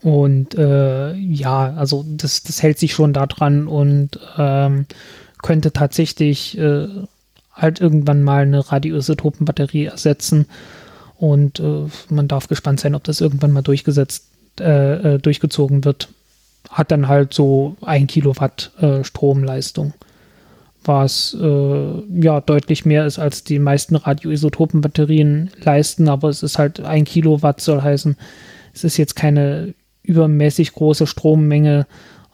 Und 0.00 0.54
äh, 0.54 1.12
ja, 1.12 1.74
also 1.74 2.02
das, 2.08 2.44
das 2.44 2.62
hält 2.62 2.78
sich 2.78 2.94
schon 2.94 3.12
da 3.12 3.26
dran 3.26 3.68
und 3.68 4.18
ähm, 4.38 4.86
könnte 5.42 5.74
tatsächlich 5.74 6.56
äh, 6.56 6.88
halt 7.52 7.78
irgendwann 7.78 8.22
mal 8.22 8.44
eine 8.44 8.72
Radioisotopenbatterie 8.72 9.84
ersetzen. 9.84 10.46
Und 11.18 11.60
äh, 11.60 11.88
man 12.08 12.26
darf 12.26 12.48
gespannt 12.48 12.80
sein, 12.80 12.94
ob 12.94 13.04
das 13.04 13.20
irgendwann 13.20 13.52
mal 13.52 13.60
durchgesetzt, 13.60 14.28
äh, 14.60 15.16
äh 15.16 15.18
durchgezogen 15.18 15.84
wird. 15.84 16.08
Hat 16.70 16.90
dann 16.90 17.08
halt 17.08 17.34
so 17.34 17.76
ein 17.82 18.06
Kilowatt 18.06 18.72
äh, 18.80 19.04
Stromleistung, 19.04 19.92
was 20.84 21.36
äh, 21.40 22.20
ja 22.20 22.40
deutlich 22.40 22.84
mehr 22.84 23.06
ist, 23.06 23.18
als 23.18 23.44
die 23.44 23.58
meisten 23.58 23.96
Radioisotopenbatterien 23.96 25.50
leisten, 25.62 26.08
aber 26.08 26.28
es 26.28 26.42
ist 26.42 26.58
halt 26.58 26.80
ein 26.80 27.04
Kilowatt, 27.04 27.60
soll 27.60 27.82
heißen, 27.82 28.16
es 28.72 28.84
ist 28.84 28.96
jetzt 28.96 29.16
keine 29.16 29.74
übermäßig 30.02 30.72
große 30.72 31.06
Strommenge 31.06 31.86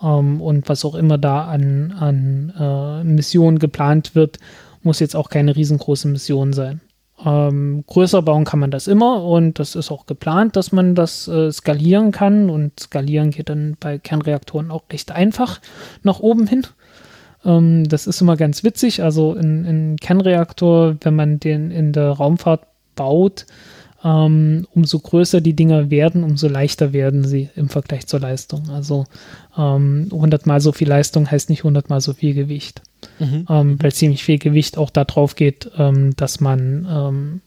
ähm, 0.03 0.41
und 0.41 0.69
was 0.69 0.85
auch 0.85 0.95
immer 0.95 1.19
da 1.19 1.47
an, 1.47 1.93
an 1.93 2.53
äh, 2.59 3.05
Missionen 3.05 3.59
geplant 3.59 4.15
wird, 4.15 4.39
muss 4.83 5.01
jetzt 5.01 5.17
auch 5.17 5.29
keine 5.29 5.57
riesengroße 5.57 6.09
Mission 6.09 6.53
sein. 6.53 6.81
Ähm, 7.25 7.85
größer 7.87 8.23
bauen 8.23 8.45
kann 8.45 8.61
man 8.61 8.71
das 8.71 8.87
immer 8.87 9.25
und 9.25 9.59
das 9.59 9.75
ist 9.75 9.91
auch 9.91 10.07
geplant, 10.07 10.55
dass 10.55 10.71
man 10.71 10.95
das 10.95 11.27
äh, 11.27 11.51
skalieren 11.51 12.13
kann 12.13 12.49
und 12.49 12.79
skalieren 12.79 13.31
geht 13.31 13.49
dann 13.49 13.77
bei 13.81 13.99
Kernreaktoren 13.99 14.71
auch 14.71 14.85
recht 14.93 15.11
einfach 15.11 15.61
nach 16.05 16.21
oben 16.21 16.47
hin. 16.47 16.65
Ähm, 17.45 17.89
das 17.89 18.07
ist 18.07 18.21
immer 18.21 18.37
ganz 18.37 18.63
witzig. 18.63 19.03
Also 19.03 19.35
in, 19.35 19.65
in 19.65 19.97
Kernreaktor, 19.97 20.97
wenn 21.01 21.17
man 21.17 21.41
den 21.41 21.71
in 21.73 21.93
der 21.93 22.11
Raumfahrt 22.11 22.63
baut, 22.95 23.47
ähm, 24.05 24.67
umso 24.75 24.99
größer 25.01 25.41
die 25.41 25.55
Dinger 25.55 25.91
werden, 25.91 26.23
umso 26.23 26.49
leichter 26.49 26.93
werden 26.93 27.25
sie 27.25 27.49
im 27.57 27.69
Vergleich 27.69 28.07
zur 28.07 28.21
Leistung. 28.21 28.71
Also 28.71 29.07
ähm, 29.57 30.09
100 30.13 30.47
mal 30.47 30.61
so 30.61 30.73
viel 30.73 30.89
Leistung 30.89 31.31
heißt 31.31 31.51
nicht 31.51 31.61
100 31.61 31.91
mal 31.91 32.01
so 32.01 32.13
viel 32.13 32.35
Gewicht, 32.35 32.83
mhm. 33.19 33.47
ähm, 33.49 33.83
weil 33.83 33.93
ziemlich 33.93 34.25
viel 34.25 34.39
Gewicht 34.39 34.79
auch 34.79 34.91
darauf 34.91 35.35
geht, 35.35 35.71
ähm, 35.77 36.15
dass 36.17 36.41
man 36.41 36.87
ähm, 36.91 37.41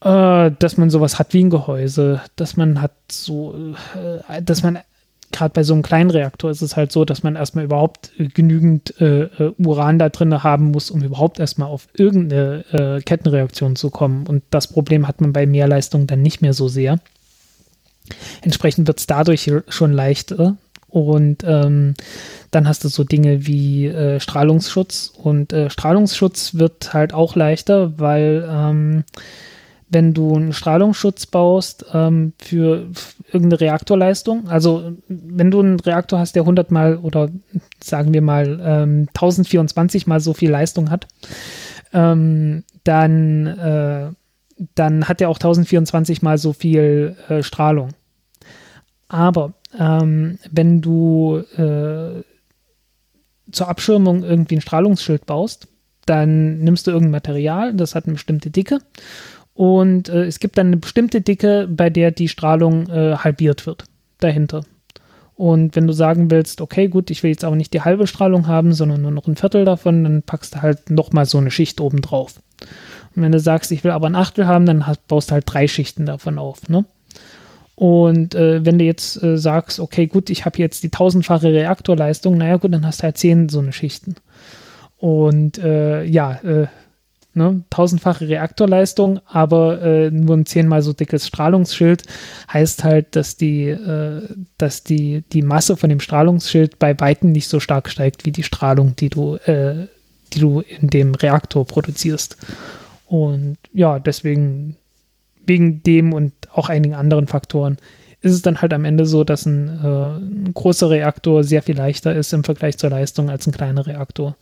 äh, 0.00 0.50
dass 0.58 0.76
man 0.76 0.90
sowas 0.90 1.18
hat 1.18 1.34
wie 1.34 1.44
ein 1.44 1.50
Gehäuse, 1.50 2.20
dass 2.36 2.56
man 2.56 2.80
hat 2.80 2.92
so, 3.10 3.74
äh, 4.28 4.42
dass 4.42 4.62
man 4.62 4.78
gerade 5.32 5.52
bei 5.52 5.62
so 5.62 5.74
einem 5.74 5.82
kleinen 5.82 6.10
Reaktor 6.10 6.50
ist 6.50 6.62
es 6.62 6.76
halt 6.76 6.92
so, 6.92 7.04
dass 7.04 7.22
man 7.22 7.36
erstmal 7.36 7.64
überhaupt 7.64 8.12
äh, 8.18 8.28
genügend 8.28 9.00
äh, 9.00 9.24
äh, 9.24 9.52
Uran 9.58 9.98
da 9.98 10.08
drin 10.08 10.42
haben 10.42 10.70
muss, 10.70 10.90
um 10.90 11.02
überhaupt 11.02 11.38
erstmal 11.38 11.68
auf 11.68 11.88
irgendeine 11.94 12.64
äh, 12.72 13.00
Kettenreaktion 13.02 13.76
zu 13.76 13.90
kommen. 13.90 14.26
Und 14.26 14.42
das 14.50 14.66
Problem 14.68 15.06
hat 15.06 15.20
man 15.20 15.32
bei 15.32 15.46
Mehrleistung 15.46 16.06
dann 16.06 16.22
nicht 16.22 16.42
mehr 16.42 16.54
so 16.54 16.68
sehr. 16.68 16.98
Entsprechend 18.42 18.86
wird 18.86 19.00
es 19.00 19.06
dadurch 19.06 19.50
schon 19.68 19.92
leichter. 19.92 20.56
Und 20.88 21.44
ähm, 21.44 21.94
dann 22.50 22.66
hast 22.66 22.82
du 22.82 22.88
so 22.88 23.04
Dinge 23.04 23.46
wie 23.46 23.86
äh, 23.86 24.20
Strahlungsschutz. 24.20 25.12
Und 25.14 25.52
äh, 25.52 25.68
Strahlungsschutz 25.68 26.54
wird 26.54 26.94
halt 26.94 27.12
auch 27.12 27.36
leichter, 27.36 27.98
weil 27.98 28.48
ähm, 28.50 29.04
wenn 29.90 30.12
du 30.12 30.34
einen 30.34 30.52
Strahlungsschutz 30.52 31.26
baust 31.26 31.86
ähm, 31.92 32.34
für 32.38 32.88
irgendeine 33.32 33.60
Reaktorleistung, 33.60 34.48
also 34.48 34.92
wenn 35.08 35.50
du 35.50 35.60
einen 35.60 35.80
Reaktor 35.80 36.18
hast, 36.18 36.36
der 36.36 36.42
100 36.42 36.70
mal 36.70 36.98
oder 36.98 37.30
sagen 37.82 38.12
wir 38.12 38.22
mal 38.22 38.60
ähm, 38.62 39.08
1024 39.08 40.06
mal 40.06 40.20
so 40.20 40.34
viel 40.34 40.50
Leistung 40.50 40.90
hat, 40.90 41.06
ähm, 41.92 42.64
dann, 42.84 43.46
äh, 43.46 44.10
dann 44.74 45.08
hat 45.08 45.20
er 45.20 45.30
auch 45.30 45.36
1024 45.36 46.22
mal 46.22 46.38
so 46.38 46.52
viel 46.52 47.16
äh, 47.28 47.42
Strahlung. 47.42 47.90
Aber 49.08 49.54
ähm, 49.78 50.38
wenn 50.50 50.82
du 50.82 51.38
äh, 51.56 52.22
zur 53.50 53.68
Abschirmung 53.68 54.22
irgendwie 54.22 54.56
ein 54.56 54.60
Strahlungsschild 54.60 55.24
baust, 55.24 55.68
dann 56.04 56.58
nimmst 56.58 56.86
du 56.86 56.90
irgendein 56.90 57.12
Material, 57.12 57.74
das 57.74 57.94
hat 57.94 58.04
eine 58.04 58.14
bestimmte 58.14 58.50
Dicke 58.50 58.80
und 59.58 60.08
äh, 60.08 60.22
es 60.22 60.38
gibt 60.38 60.56
dann 60.56 60.68
eine 60.68 60.76
bestimmte 60.76 61.20
Dicke, 61.20 61.66
bei 61.68 61.90
der 61.90 62.12
die 62.12 62.28
Strahlung 62.28 62.88
äh, 62.90 63.16
halbiert 63.16 63.66
wird 63.66 63.86
dahinter. 64.20 64.62
Und 65.34 65.74
wenn 65.74 65.88
du 65.88 65.92
sagen 65.92 66.30
willst, 66.30 66.60
okay, 66.60 66.86
gut, 66.86 67.10
ich 67.10 67.24
will 67.24 67.32
jetzt 67.32 67.42
aber 67.42 67.56
nicht 67.56 67.74
die 67.74 67.80
halbe 67.80 68.06
Strahlung 68.06 68.46
haben, 68.46 68.72
sondern 68.72 69.02
nur 69.02 69.10
noch 69.10 69.26
ein 69.26 69.34
Viertel 69.34 69.64
davon, 69.64 70.04
dann 70.04 70.22
packst 70.22 70.54
du 70.54 70.62
halt 70.62 70.90
nochmal 70.90 71.26
so 71.26 71.38
eine 71.38 71.50
Schicht 71.50 71.80
oben 71.80 72.02
drauf. 72.02 72.40
Und 73.16 73.22
wenn 73.22 73.32
du 73.32 73.40
sagst, 73.40 73.72
ich 73.72 73.82
will 73.82 73.90
aber 73.90 74.06
ein 74.06 74.14
Achtel 74.14 74.46
haben, 74.46 74.64
dann 74.64 74.86
hast, 74.86 75.04
baust 75.08 75.30
du 75.30 75.32
halt 75.32 75.44
drei 75.48 75.66
Schichten 75.66 76.06
davon 76.06 76.38
auf. 76.38 76.68
Ne? 76.68 76.84
Und 77.74 78.36
äh, 78.36 78.64
wenn 78.64 78.78
du 78.78 78.84
jetzt 78.84 79.20
äh, 79.24 79.36
sagst, 79.38 79.80
okay, 79.80 80.06
gut, 80.06 80.30
ich 80.30 80.44
habe 80.44 80.58
jetzt 80.58 80.84
die 80.84 80.90
tausendfache 80.90 81.52
Reaktorleistung, 81.52 82.38
naja 82.38 82.58
gut, 82.58 82.72
dann 82.72 82.86
hast 82.86 83.00
du 83.00 83.04
halt 83.04 83.18
zehn 83.18 83.48
so 83.48 83.58
eine 83.58 83.72
Schichten. 83.72 84.14
Und 84.98 85.58
äh, 85.58 86.04
ja, 86.04 86.34
äh, 86.44 86.68
ne, 87.38 87.62
tausendfache 87.70 88.28
Reaktorleistung, 88.28 89.20
aber 89.26 89.80
äh, 89.80 90.10
nur 90.10 90.36
ein 90.36 90.44
zehnmal 90.44 90.82
so 90.82 90.92
dickes 90.92 91.26
Strahlungsschild, 91.26 92.02
heißt 92.52 92.84
halt, 92.84 93.16
dass 93.16 93.36
die, 93.36 93.68
äh, 93.68 94.22
dass 94.58 94.84
die, 94.84 95.24
die 95.32 95.42
Masse 95.42 95.78
von 95.78 95.88
dem 95.88 96.00
Strahlungsschild 96.00 96.78
bei 96.78 96.98
Weitem 97.00 97.32
nicht 97.32 97.48
so 97.48 97.60
stark 97.60 97.88
steigt 97.88 98.26
wie 98.26 98.32
die 98.32 98.42
Strahlung, 98.42 98.94
die 98.96 99.08
du, 99.08 99.36
äh, 99.36 99.86
die 100.34 100.40
du 100.40 100.60
in 100.60 100.90
dem 100.90 101.14
Reaktor 101.14 101.66
produzierst. 101.66 102.36
Und 103.06 103.56
ja, 103.72 103.98
deswegen, 103.98 104.76
wegen 105.46 105.82
dem 105.82 106.12
und 106.12 106.34
auch 106.52 106.68
einigen 106.68 106.94
anderen 106.94 107.26
Faktoren, 107.26 107.78
ist 108.20 108.32
es 108.32 108.42
dann 108.42 108.60
halt 108.60 108.74
am 108.74 108.84
Ende 108.84 109.06
so, 109.06 109.24
dass 109.24 109.46
ein, 109.46 109.68
äh, 109.82 110.48
ein 110.48 110.52
großer 110.52 110.90
Reaktor 110.90 111.44
sehr 111.44 111.62
viel 111.62 111.76
leichter 111.76 112.14
ist 112.14 112.32
im 112.32 112.44
Vergleich 112.44 112.76
zur 112.76 112.90
Leistung 112.90 113.30
als 113.30 113.46
ein 113.46 113.52
kleiner 113.52 113.86
Reaktor. 113.86 114.36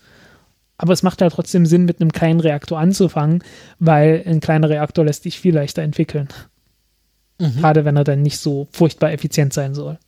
Aber 0.78 0.92
es 0.92 1.02
macht 1.02 1.22
halt 1.22 1.32
trotzdem 1.32 1.66
Sinn, 1.66 1.84
mit 1.84 2.00
einem 2.00 2.12
kleinen 2.12 2.40
Reaktor 2.40 2.78
anzufangen, 2.78 3.42
weil 3.78 4.22
ein 4.26 4.40
kleiner 4.40 4.68
Reaktor 4.68 5.04
lässt 5.04 5.22
sich 5.22 5.40
viel 5.40 5.54
leichter 5.54 5.82
entwickeln. 5.82 6.28
Mhm. 7.38 7.56
Gerade 7.58 7.84
wenn 7.84 7.96
er 7.96 8.04
dann 8.04 8.22
nicht 8.22 8.38
so 8.38 8.68
furchtbar 8.72 9.12
effizient 9.12 9.52
sein 9.52 9.74
soll. 9.74 9.98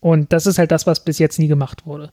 Und 0.00 0.32
das 0.32 0.46
ist 0.46 0.58
halt 0.58 0.70
das, 0.70 0.86
was 0.86 1.04
bis 1.04 1.18
jetzt 1.18 1.38
nie 1.38 1.48
gemacht 1.48 1.86
wurde. 1.86 2.10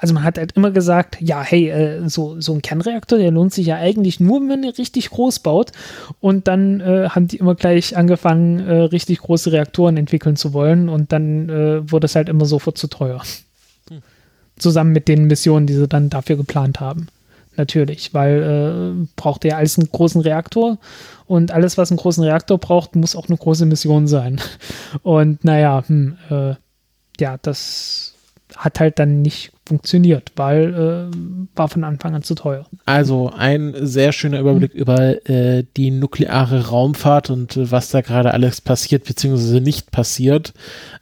Also 0.00 0.14
man 0.14 0.22
hat 0.22 0.38
halt 0.38 0.52
immer 0.52 0.70
gesagt, 0.70 1.20
ja, 1.20 1.42
hey, 1.42 1.68
äh, 1.70 2.08
so, 2.08 2.40
so 2.40 2.54
ein 2.54 2.62
Kernreaktor, 2.62 3.18
der 3.18 3.32
lohnt 3.32 3.52
sich 3.52 3.66
ja 3.66 3.76
eigentlich 3.76 4.20
nur, 4.20 4.40
wenn 4.40 4.46
man 4.46 4.62
ihn 4.62 4.70
richtig 4.70 5.10
groß 5.10 5.40
baut. 5.40 5.72
Und 6.20 6.46
dann 6.46 6.80
äh, 6.80 7.08
haben 7.10 7.26
die 7.26 7.38
immer 7.38 7.56
gleich 7.56 7.96
angefangen, 7.96 8.60
äh, 8.60 8.82
richtig 8.82 9.18
große 9.18 9.50
Reaktoren 9.50 9.96
entwickeln 9.96 10.36
zu 10.36 10.52
wollen. 10.52 10.88
Und 10.88 11.12
dann 11.12 11.48
äh, 11.48 11.90
wurde 11.90 12.06
es 12.06 12.14
halt 12.14 12.28
immer 12.28 12.46
sofort 12.46 12.78
zu 12.78 12.86
teuer 12.86 13.20
zusammen 14.58 14.92
mit 14.92 15.08
den 15.08 15.26
Missionen, 15.26 15.66
die 15.66 15.74
sie 15.74 15.88
dann 15.88 16.10
dafür 16.10 16.36
geplant 16.36 16.80
haben. 16.80 17.08
Natürlich, 17.56 18.14
weil 18.14 18.42
äh, 19.02 19.06
braucht 19.16 19.44
ja 19.44 19.56
alles 19.56 19.78
einen 19.78 19.90
großen 19.90 20.20
Reaktor 20.20 20.78
und 21.26 21.50
alles, 21.50 21.76
was 21.76 21.90
einen 21.90 21.98
großen 21.98 22.24
Reaktor 22.24 22.58
braucht, 22.58 22.96
muss 22.96 23.16
auch 23.16 23.28
eine 23.28 23.36
große 23.36 23.66
Mission 23.66 24.06
sein. 24.06 24.40
Und 25.02 25.44
naja, 25.44 25.84
hm, 25.86 26.16
äh, 26.30 26.54
ja, 27.20 27.36
das 27.42 28.14
hat 28.58 28.80
halt 28.80 28.98
dann 28.98 29.22
nicht 29.22 29.52
funktioniert, 29.66 30.32
weil 30.34 30.74
äh, 31.12 31.56
war 31.56 31.68
von 31.68 31.84
Anfang 31.84 32.14
an 32.14 32.22
zu 32.22 32.34
teuer. 32.34 32.66
Also 32.86 33.30
ein 33.36 33.74
sehr 33.80 34.12
schöner 34.12 34.40
Überblick 34.40 34.74
mhm. 34.74 34.80
über 34.80 35.28
äh, 35.28 35.64
die 35.76 35.90
nukleare 35.92 36.68
Raumfahrt 36.68 37.30
und 37.30 37.56
äh, 37.56 37.70
was 37.70 37.90
da 37.90 38.00
gerade 38.00 38.32
alles 38.32 38.60
passiert 38.60 39.04
bzw. 39.04 39.60
nicht 39.60 39.92
passiert. 39.92 40.54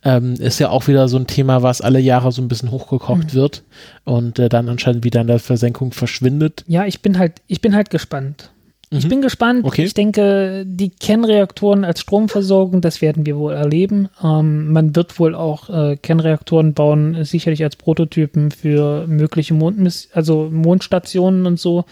Ähm, 0.05 0.35
ist 0.35 0.59
ja 0.59 0.69
auch 0.69 0.87
wieder 0.87 1.09
so 1.09 1.17
ein 1.17 1.27
Thema, 1.27 1.63
was 1.63 1.81
alle 1.81 2.01
Jahre 2.01 2.31
so 2.31 2.43
ein 2.43 2.49
bisschen 2.49 2.71
hochgekocht 2.71 3.33
mhm. 3.33 3.35
wird 3.35 3.65
und 4.05 4.39
äh, 4.39 4.51
dann 4.51 4.69
anscheinend 4.69 5.05
wieder 5.05 5.23
in 5.23 5.29
der 5.29 5.39
Versenkung 5.39 5.93
verschwindet. 5.93 6.63
Ja, 6.67 6.85
ich 6.85 7.01
bin 7.01 7.19
halt, 7.19 7.41
ich 7.47 7.63
bin 7.63 7.75
halt 7.75 7.89
gespannt. 7.89 8.51
Ich 8.91 9.05
mhm. 9.05 9.09
bin 9.09 9.23
gespannt. 9.23 9.65
Okay. 9.65 9.85
Ich 9.85 9.95
denke, 9.95 10.65
die 10.67 10.91
Kernreaktoren 10.91 11.85
als 11.85 12.01
Stromversorgung, 12.01 12.81
das 12.81 13.03
werden 13.03 13.27
wir 13.27 13.37
wohl 13.37 13.53
erleben. 13.53 14.09
Ähm, 14.23 14.73
man 14.73 14.95
wird 14.95 15.19
wohl 15.19 15.35
auch 15.35 15.69
äh, 15.71 15.97
Kernreaktoren 15.97 16.73
bauen, 16.73 17.25
sicherlich 17.25 17.65
als 17.65 17.77
Prototypen 17.77 18.53
für 18.53 19.07
mögliche 19.09 19.55
Mondmiss 19.55 20.09
also 20.13 20.49
Mondstationen 20.51 21.47
und 21.47 21.59
so. 21.59 21.85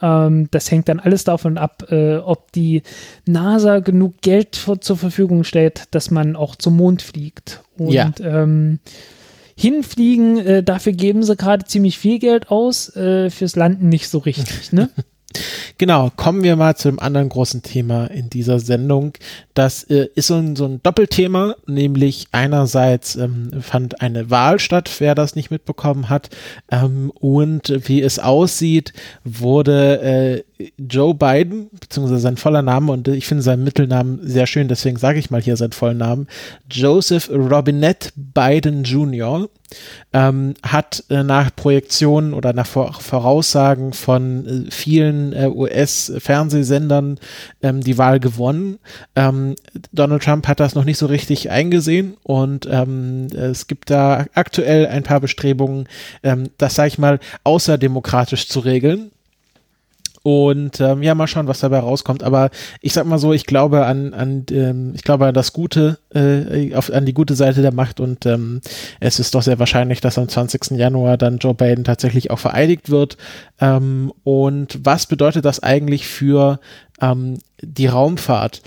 Ähm, 0.00 0.48
das 0.50 0.70
hängt 0.70 0.88
dann 0.88 1.00
alles 1.00 1.24
davon 1.24 1.58
ab, 1.58 1.90
äh, 1.90 2.16
ob 2.16 2.52
die 2.52 2.82
NASA 3.26 3.80
genug 3.80 4.20
Geld 4.20 4.56
für, 4.56 4.78
zur 4.78 4.96
Verfügung 4.96 5.42
stellt, 5.42 5.84
dass 5.90 6.10
man 6.10 6.36
auch 6.36 6.54
zum 6.54 6.76
Mond 6.76 7.02
fliegt. 7.02 7.62
Und 7.76 7.92
ja. 7.92 8.12
ähm, 8.20 8.78
hinfliegen, 9.56 10.38
äh, 10.38 10.62
dafür 10.62 10.92
geben 10.92 11.22
sie 11.22 11.36
gerade 11.36 11.64
ziemlich 11.64 11.98
viel 11.98 12.18
Geld 12.18 12.50
aus, 12.50 12.94
äh, 12.96 13.30
fürs 13.30 13.56
Landen 13.56 13.88
nicht 13.88 14.08
so 14.08 14.18
richtig, 14.18 14.72
ne? 14.72 14.90
Genau, 15.78 16.10
kommen 16.16 16.42
wir 16.42 16.56
mal 16.56 16.76
zu 16.76 16.88
einem 16.88 16.98
anderen 16.98 17.28
großen 17.28 17.62
Thema 17.62 18.06
in 18.06 18.28
dieser 18.28 18.58
Sendung. 18.58 19.12
Das 19.54 19.84
äh, 19.84 20.08
ist 20.14 20.26
so 20.26 20.34
ein, 20.34 20.56
so 20.56 20.64
ein 20.66 20.82
Doppelthema, 20.82 21.54
nämlich 21.66 22.26
einerseits 22.32 23.16
ähm, 23.16 23.50
fand 23.60 24.00
eine 24.00 24.30
Wahl 24.30 24.58
statt, 24.58 24.90
wer 24.98 25.14
das 25.14 25.36
nicht 25.36 25.50
mitbekommen 25.50 26.08
hat, 26.08 26.30
ähm, 26.70 27.10
und 27.14 27.72
wie 27.88 28.02
es 28.02 28.18
aussieht, 28.18 28.92
wurde 29.24 30.00
äh, 30.02 30.49
Joe 30.78 31.14
Biden, 31.14 31.68
beziehungsweise 31.78 32.20
sein 32.20 32.36
voller 32.36 32.62
Name, 32.62 32.92
und 32.92 33.08
ich 33.08 33.26
finde 33.26 33.42
seinen 33.42 33.64
Mittelnamen 33.64 34.20
sehr 34.22 34.46
schön, 34.46 34.68
deswegen 34.68 34.96
sage 34.96 35.18
ich 35.18 35.30
mal 35.30 35.40
hier 35.40 35.56
seinen 35.56 35.72
vollen 35.72 35.98
Namen, 35.98 36.26
Joseph 36.70 37.30
Robinette 37.30 38.10
Biden 38.16 38.84
Jr., 38.84 39.48
ähm, 40.12 40.54
hat 40.64 41.04
äh, 41.10 41.22
nach 41.22 41.54
Projektionen 41.54 42.34
oder 42.34 42.52
nach 42.52 42.66
Voraussagen 42.66 43.92
von 43.92 44.66
äh, 44.66 44.70
vielen 44.70 45.32
äh, 45.32 45.46
US-Fernsehsendern 45.46 47.18
ähm, 47.62 47.80
die 47.80 47.96
Wahl 47.96 48.18
gewonnen. 48.18 48.78
Ähm, 49.14 49.54
Donald 49.92 50.24
Trump 50.24 50.48
hat 50.48 50.58
das 50.60 50.74
noch 50.74 50.84
nicht 50.84 50.98
so 50.98 51.06
richtig 51.06 51.50
eingesehen 51.50 52.16
und 52.24 52.66
ähm, 52.70 53.28
es 53.28 53.68
gibt 53.68 53.90
da 53.90 54.26
aktuell 54.34 54.86
ein 54.86 55.04
paar 55.04 55.20
Bestrebungen, 55.20 55.88
ähm, 56.22 56.50
das 56.58 56.74
sage 56.74 56.88
ich 56.88 56.98
mal 56.98 57.20
außerdemokratisch 57.44 58.48
zu 58.48 58.60
regeln. 58.60 59.12
Und 60.22 60.80
ähm, 60.80 61.02
ja, 61.02 61.14
mal 61.14 61.26
schauen, 61.26 61.48
was 61.48 61.60
dabei 61.60 61.78
rauskommt. 61.78 62.22
Aber 62.22 62.50
ich 62.82 62.92
sag 62.92 63.06
mal 63.06 63.18
so, 63.18 63.32
ich 63.32 63.46
glaube 63.46 63.86
an, 63.86 64.12
an 64.12 64.44
ähm, 64.50 64.92
ich 64.94 65.02
glaube 65.02 65.26
an 65.26 65.34
das 65.34 65.54
Gute, 65.54 65.98
äh, 66.14 66.74
auf, 66.74 66.92
an 66.92 67.06
die 67.06 67.14
gute 67.14 67.34
Seite 67.34 67.62
der 67.62 67.72
Macht 67.72 68.00
und 68.00 68.26
ähm, 68.26 68.60
es 69.00 69.18
ist 69.18 69.34
doch 69.34 69.42
sehr 69.42 69.58
wahrscheinlich, 69.58 70.02
dass 70.02 70.18
am 70.18 70.28
20. 70.28 70.72
Januar 70.72 71.16
dann 71.16 71.38
Joe 71.38 71.54
Biden 71.54 71.84
tatsächlich 71.84 72.30
auch 72.30 72.38
vereidigt 72.38 72.90
wird. 72.90 73.16
Ähm, 73.60 74.12
und 74.22 74.78
was 74.84 75.06
bedeutet 75.06 75.46
das 75.46 75.62
eigentlich 75.62 76.06
für 76.06 76.60
ähm, 77.00 77.38
die 77.62 77.86
Raumfahrt? 77.86 78.60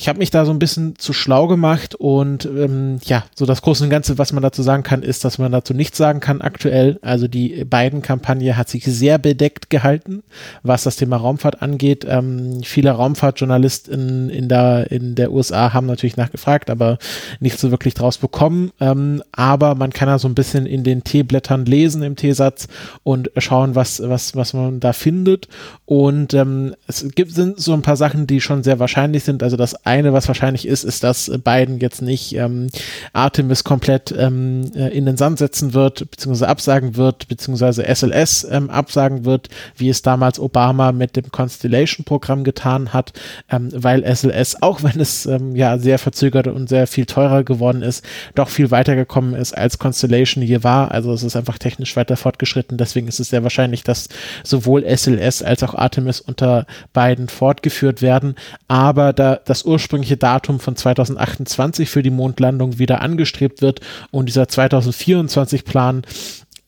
Ich 0.00 0.08
habe 0.08 0.20
mich 0.20 0.30
da 0.30 0.44
so 0.44 0.52
ein 0.52 0.60
bisschen 0.60 0.96
zu 0.96 1.12
schlau 1.12 1.48
gemacht 1.48 1.96
und 1.96 2.44
ähm, 2.46 3.00
ja, 3.04 3.24
so 3.34 3.46
das 3.46 3.62
Große 3.62 3.82
und 3.82 3.90
Ganze, 3.90 4.16
was 4.16 4.32
man 4.32 4.44
dazu 4.44 4.62
sagen 4.62 4.84
kann, 4.84 5.02
ist, 5.02 5.24
dass 5.24 5.38
man 5.38 5.50
dazu 5.50 5.74
nichts 5.74 5.98
sagen 5.98 6.20
kann 6.20 6.40
aktuell. 6.40 7.00
Also 7.02 7.26
die 7.26 7.64
beiden 7.64 8.00
Kampagne 8.00 8.56
hat 8.56 8.68
sich 8.68 8.84
sehr 8.84 9.18
bedeckt 9.18 9.70
gehalten, 9.70 10.22
was 10.62 10.84
das 10.84 10.94
Thema 10.94 11.16
Raumfahrt 11.16 11.62
angeht. 11.62 12.06
Ähm, 12.08 12.60
viele 12.62 12.92
Raumfahrtjournalisten 12.92 14.30
in 14.30 14.48
der, 14.48 14.92
in 14.92 15.16
der 15.16 15.32
USA 15.32 15.72
haben 15.72 15.86
natürlich 15.86 16.16
nachgefragt, 16.16 16.70
aber 16.70 16.98
nicht 17.40 17.58
so 17.58 17.72
wirklich 17.72 17.94
draus 17.94 18.18
bekommen. 18.18 18.70
Ähm, 18.78 19.24
aber 19.32 19.74
man 19.74 19.92
kann 19.92 20.06
da 20.06 20.20
so 20.20 20.28
ein 20.28 20.36
bisschen 20.36 20.66
in 20.66 20.84
den 20.84 21.02
T-Blättern 21.02 21.64
lesen 21.64 22.04
im 22.04 22.14
T-Satz 22.14 22.68
und 23.02 23.32
schauen, 23.36 23.74
was, 23.74 24.00
was, 24.00 24.36
was 24.36 24.52
man 24.54 24.78
da 24.78 24.92
findet. 24.92 25.48
Und 25.86 26.34
ähm, 26.34 26.76
es 26.86 27.04
gibt 27.16 27.32
sind 27.32 27.58
so 27.58 27.72
ein 27.72 27.82
paar 27.82 27.96
Sachen, 27.96 28.28
die 28.28 28.40
schon 28.40 28.62
sehr 28.62 28.78
wahrscheinlich 28.78 29.24
sind. 29.24 29.42
Also 29.42 29.56
das 29.56 29.86
eine, 29.88 30.12
was 30.12 30.28
wahrscheinlich 30.28 30.68
ist, 30.68 30.84
ist, 30.84 31.02
dass 31.02 31.32
Biden 31.42 31.80
jetzt 31.80 32.02
nicht 32.02 32.34
ähm, 32.36 32.68
Artemis 33.14 33.64
komplett 33.64 34.14
ähm, 34.16 34.70
äh, 34.74 34.88
in 34.88 35.06
den 35.06 35.16
Sand 35.16 35.38
setzen 35.38 35.72
wird, 35.72 36.10
beziehungsweise 36.10 36.48
absagen 36.48 36.96
wird, 36.96 37.26
beziehungsweise 37.28 37.84
SLS 37.84 38.46
ähm, 38.50 38.68
absagen 38.68 39.24
wird, 39.24 39.48
wie 39.76 39.88
es 39.88 40.02
damals 40.02 40.38
Obama 40.38 40.92
mit 40.92 41.16
dem 41.16 41.32
Constellation-Programm 41.32 42.44
getan 42.44 42.92
hat, 42.92 43.12
ähm, 43.50 43.70
weil 43.74 44.04
SLS, 44.04 44.62
auch 44.62 44.82
wenn 44.82 45.00
es 45.00 45.24
ähm, 45.24 45.56
ja 45.56 45.78
sehr 45.78 45.98
verzögert 45.98 46.46
und 46.46 46.68
sehr 46.68 46.86
viel 46.86 47.06
teurer 47.06 47.42
geworden 47.42 47.82
ist, 47.82 48.04
doch 48.34 48.50
viel 48.50 48.70
weiter 48.70 48.94
gekommen 48.94 49.34
ist 49.34 49.56
als 49.56 49.78
Constellation 49.78 50.44
hier 50.44 50.62
war. 50.64 50.92
Also 50.92 51.12
es 51.12 51.22
ist 51.22 51.34
einfach 51.34 51.58
technisch 51.58 51.96
weiter 51.96 52.16
fortgeschritten. 52.16 52.76
Deswegen 52.76 53.08
ist 53.08 53.20
es 53.20 53.30
sehr 53.30 53.42
wahrscheinlich, 53.42 53.84
dass 53.84 54.08
sowohl 54.44 54.84
SLS 54.84 55.42
als 55.42 55.62
auch 55.62 55.74
Artemis 55.74 56.20
unter 56.20 56.66
beiden 56.92 57.28
fortgeführt 57.28 58.02
werden. 58.02 58.34
Aber 58.68 59.14
da 59.14 59.38
das 59.44 59.64
ursprüngliche 59.78 60.16
Datum 60.16 60.58
von 60.58 60.74
2028 60.74 61.88
für 61.88 62.02
die 62.02 62.10
Mondlandung 62.10 62.80
wieder 62.80 63.00
angestrebt 63.00 63.62
wird 63.62 63.80
und 64.10 64.26
dieser 64.26 64.48
2024 64.48 65.64
Plan 65.64 66.02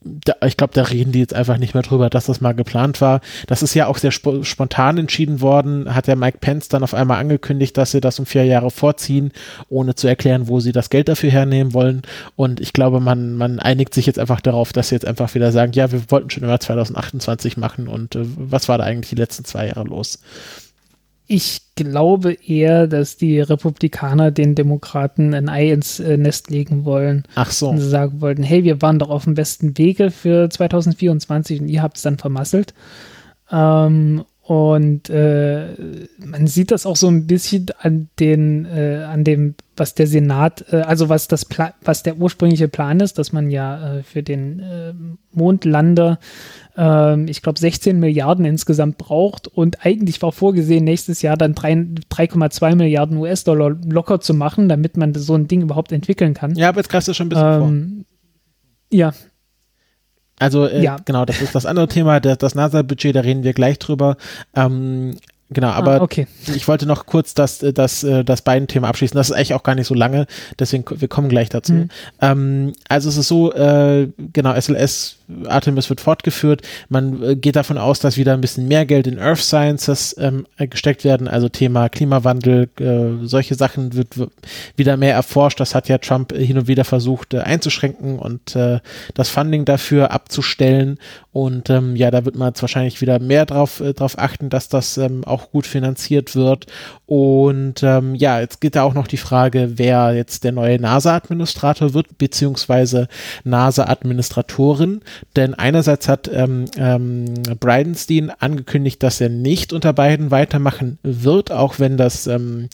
da, 0.03 0.35
ich 0.47 0.57
glaube, 0.57 0.73
da 0.73 0.85
reden 0.85 1.12
die 1.12 1.19
jetzt 1.19 1.35
einfach 1.35 1.59
nicht 1.59 1.74
mehr 1.74 1.82
drüber, 1.82 2.09
dass 2.09 2.24
das 2.24 2.41
mal 2.41 2.55
geplant 2.55 3.03
war. 3.03 3.20
Das 3.49 3.62
ist 3.62 3.74
ja 3.74 3.87
auch 3.87 3.99
sehr 3.99 4.12
sp 4.16 4.45
spontan 4.45 4.97
entschieden 4.97 5.43
worden, 5.43 5.95
hat 5.95 6.07
der 6.07 6.16
Mike 6.16 6.39
Pence 6.41 6.69
dann 6.69 6.82
auf 6.82 6.95
einmal 6.95 7.19
angekündigt, 7.19 7.77
dass 7.77 7.91
sie 7.91 8.01
das 8.01 8.19
um 8.19 8.24
vier 8.24 8.47
Jahre 8.47 8.70
vorziehen, 8.70 9.31
ohne 9.69 9.95
zu 9.95 10.09
erklären, 10.09 10.49
wo 10.49 10.59
sie 10.59 10.73
das 10.73 10.89
Geld 10.89 11.09
dafür 11.09 11.31
hernehmen 11.31 11.74
wollen. 11.74 12.01
Und 12.35 12.61
ich 12.61 12.73
glaube, 12.73 13.01
man, 13.01 13.35
man 13.35 13.61
einigt 13.61 13.93
sich 13.93 14.07
jetzt 14.07 14.19
einfach 14.19 14.41
darauf, 14.41 14.73
dass 14.73 14.89
sie 14.89 14.95
jetzt 14.95 15.07
einfach 15.07 15.35
wieder 15.35 15.53
sagen, 15.53 15.73
ja, 15.73 15.93
wir 15.93 16.11
wollten 16.11 16.31
schon 16.31 16.45
immer 16.45 16.61
2028 16.61 17.59
machen 17.59 17.87
und 17.87 18.16
äh, 18.16 18.20
was 18.24 18.70
war 18.70 18.78
da 18.78 18.85
eigentlich 18.85 19.11
die 19.11 19.16
letzten 19.16 19.45
zwei 19.45 19.66
Jahre 19.66 19.85
los? 19.85 20.20
Ich 21.32 21.61
glaube 21.77 22.32
eher, 22.32 22.89
dass 22.89 23.16
die 23.16 23.39
Republikaner 23.40 24.32
den 24.32 24.57
Demokraten 24.57 25.32
ein 25.32 25.48
Ei 25.48 25.70
ins 25.70 26.01
äh, 26.01 26.16
Nest 26.16 26.51
legen 26.51 26.85
wollen. 26.85 27.23
Ach 27.36 27.52
so. 27.52 27.69
Und 27.69 27.78
sagen 27.78 28.20
wollten, 28.20 28.43
hey, 28.43 28.65
wir 28.65 28.82
waren 28.82 28.98
doch 28.98 29.11
auf 29.11 29.23
dem 29.24 29.35
besten 29.35 29.78
Wege 29.78 30.11
für 30.11 30.51
2024 30.51 31.61
und 31.61 31.69
ihr 31.69 31.82
habt 31.82 31.98
es 31.98 32.02
dann 32.02 32.19
vermasselt. 32.19 32.74
Ähm, 33.48 34.24
und 34.43 35.09
äh, 35.09 35.69
man 36.19 36.48
sieht 36.48 36.73
das 36.73 36.85
auch 36.85 36.97
so 36.97 37.07
ein 37.07 37.28
bisschen 37.28 37.66
an 37.78 38.09
den, 38.19 38.65
äh, 38.65 39.05
an 39.09 39.23
dem, 39.23 39.55
was 39.77 39.94
der 39.94 40.09
Senat, 40.09 40.65
äh, 40.73 40.78
also 40.78 41.09
was 41.09 41.28
das 41.28 41.44
Pla 41.44 41.74
was 41.85 42.02
der 42.02 42.16
ursprüngliche 42.16 42.66
Plan 42.66 42.98
ist, 42.98 43.19
dass 43.19 43.32
man 43.32 43.51
ja 43.51 43.98
äh, 43.98 44.02
für 44.02 44.24
den 44.24 44.59
äh, 44.59 44.93
Mondlander 45.31 46.19
ähm, 46.81 47.28
ich 47.28 47.43
glaube, 47.43 47.59
16 47.59 48.01
Milliarden 48.01 48.47
insgesamt 48.47 48.97
braucht 48.97 49.47
und 49.47 49.85
eigentlich 49.85 50.23
war 50.23 50.32
vorgesehen, 50.32 50.82
nächstes 50.82 51.20
Jahr 51.20 51.36
dann 51.36 51.55
3,2 51.55 52.74
Milliarden 52.74 53.19
US-Dollar 53.19 53.77
locker 53.85 54.20
zu 54.20 54.32
machen, 54.32 54.70
damit 54.70 54.97
man 54.97 55.15
so 55.15 55.35
ein 55.35 55.47
Ding 55.47 55.61
überhaupt 55.61 55.93
entwickeln 55.93 56.32
kann. 56.32 56.55
Ja, 56.55 56.70
aber 56.70 56.78
jetzt 56.78 56.89
greifst 56.89 57.09
du 57.09 57.12
schon 57.12 57.27
ein 57.27 57.28
bisschen 57.28 57.52
ähm, 57.52 57.61
vor. 57.61 58.98
Ja. 58.98 59.12
Also, 60.39 60.66
äh, 60.66 60.82
ja. 60.82 60.97
genau, 61.05 61.27
das 61.27 61.43
ist 61.43 61.55
das 61.55 61.66
andere 61.66 61.86
Thema, 61.86 62.19
das, 62.19 62.39
das 62.39 62.55
NASA-Budget, 62.55 63.15
da 63.15 63.20
reden 63.20 63.44
wir 63.44 63.52
gleich 63.52 63.78
drüber. 63.78 64.16
Ähm, 64.57 65.16
Genau, 65.51 65.68
aber 65.68 66.01
ah, 66.01 66.02
okay. 66.02 66.27
ich 66.55 66.68
wollte 66.68 66.86
noch 66.86 67.06
kurz 67.06 67.35
das, 67.35 67.59
das, 67.59 68.06
das 68.24 68.43
beiden 68.43 68.68
Thema 68.68 68.89
abschließen. 68.89 69.16
Das 69.16 69.31
ist 69.31 69.36
eigentlich 69.36 69.55
auch 69.55 69.64
gar 69.64 69.74
nicht 69.74 69.86
so 69.86 69.94
lange, 69.94 70.27
deswegen 70.59 70.85
wir 70.89 71.09
kommen 71.09 71.28
gleich 71.28 71.48
dazu. 71.48 71.72
Mhm. 71.72 71.89
Ähm, 72.20 72.72
also 72.89 73.09
es 73.09 73.16
ist 73.16 73.28
so, 73.28 73.52
äh, 73.52 74.09
genau, 74.32 74.55
SLS 74.55 75.20
Artemis 75.47 75.89
wird 75.89 76.01
fortgeführt. 76.01 76.62
Man 76.89 77.22
äh, 77.22 77.36
geht 77.36 77.56
davon 77.56 77.78
aus, 77.78 78.01
dass 78.01 78.16
wieder 78.16 78.35
ein 78.35 78.40
bisschen 78.40 78.68
mehr 78.68 78.86
Geld 78.86 79.06
in 79.06 79.18
Earth 79.18 79.39
Sciences 79.39 80.16
ähm, 80.18 80.47
gesteckt 80.56 81.05
werden, 81.05 81.28
also 81.28 81.48
Thema 81.48 81.89
Klimawandel, 81.89 82.68
äh, 82.78 83.27
solche 83.27 83.55
Sachen 83.55 83.94
wird 83.94 84.14
wieder 84.77 84.97
mehr 84.97 85.14
erforscht. 85.14 85.60
Das 85.60 85.74
hat 85.74 85.89
ja 85.89 85.98
Trump 85.98 86.32
hin 86.35 86.59
und 86.59 86.68
wieder 86.68 86.85
versucht 86.85 87.35
äh, 87.35 87.40
einzuschränken 87.40 88.18
und 88.18 88.56
äh, 88.56 88.81
das 89.14 89.28
Funding 89.28 89.64
dafür 89.64 90.10
abzustellen. 90.10 90.98
Und 91.32 91.70
ähm, 91.70 91.97
ja, 91.97 92.10
da 92.10 92.24
wird 92.24 92.36
man 92.36 92.48
jetzt 92.48 92.62
wahrscheinlich 92.62 93.01
wieder 93.01 93.18
mehr 93.18 93.47
drauf, 93.47 93.81
äh, 93.81 93.94
drauf 93.94 94.18
achten, 94.18 94.51
dass 94.51 94.68
das 94.68 94.98
ähm, 94.98 95.24
auch 95.24 95.40
auch 95.41 95.51
gut 95.51 95.67
finanziert 95.67 96.37
wird. 96.37 96.67
Und 97.07 97.83
ähm, 97.83 98.15
ja, 98.15 98.41
jetzt 98.41 98.61
geht 98.61 98.77
da 98.77 98.83
auch 98.83 98.95
noch 98.95 99.09
die 99.09 99.17
Frage, 99.17 99.73
wer 99.77 100.15
jetzt 100.15 100.45
der 100.45 100.53
neue 100.53 100.79
NASA-Administrator 100.81 101.93
wird, 101.93 102.19
beziehungsweise 102.19 103.09
NASA-Administratorin. 103.45 105.01
Denn 105.35 105.55
einerseits 105.55 106.09
hat 106.09 106.31
ähm, 106.33 106.67
ähm, 106.77 107.25
Bridenstine 107.59 108.41
angekündigt, 108.41 109.03
dass 109.03 109.21
er 109.21 109.29
nicht 109.29 109.73
unter 109.73 109.93
Biden 109.93 110.31
weitermachen 110.31 110.99
wird, 111.03 111.51
auch 111.51 111.79
wenn 111.79 111.97
das, 111.97 112.27
ähm, 112.27 112.69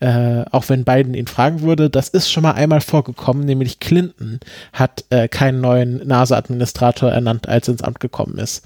äh, 0.00 0.44
auch 0.50 0.68
wenn 0.68 0.84
Biden 0.84 1.14
ihn 1.14 1.26
fragen 1.26 1.60
würde. 1.60 1.90
Das 1.90 2.08
ist 2.08 2.30
schon 2.30 2.44
mal 2.44 2.52
einmal 2.52 2.80
vorgekommen, 2.80 3.44
nämlich 3.44 3.78
Clinton 3.78 4.40
hat 4.72 5.04
äh, 5.10 5.28
keinen 5.28 5.60
neuen 5.60 6.06
NASA-Administrator 6.06 7.10
ernannt, 7.10 7.48
als 7.48 7.68
er 7.68 7.72
ins 7.72 7.82
Amt 7.82 8.00
gekommen 8.00 8.38
ist. 8.38 8.62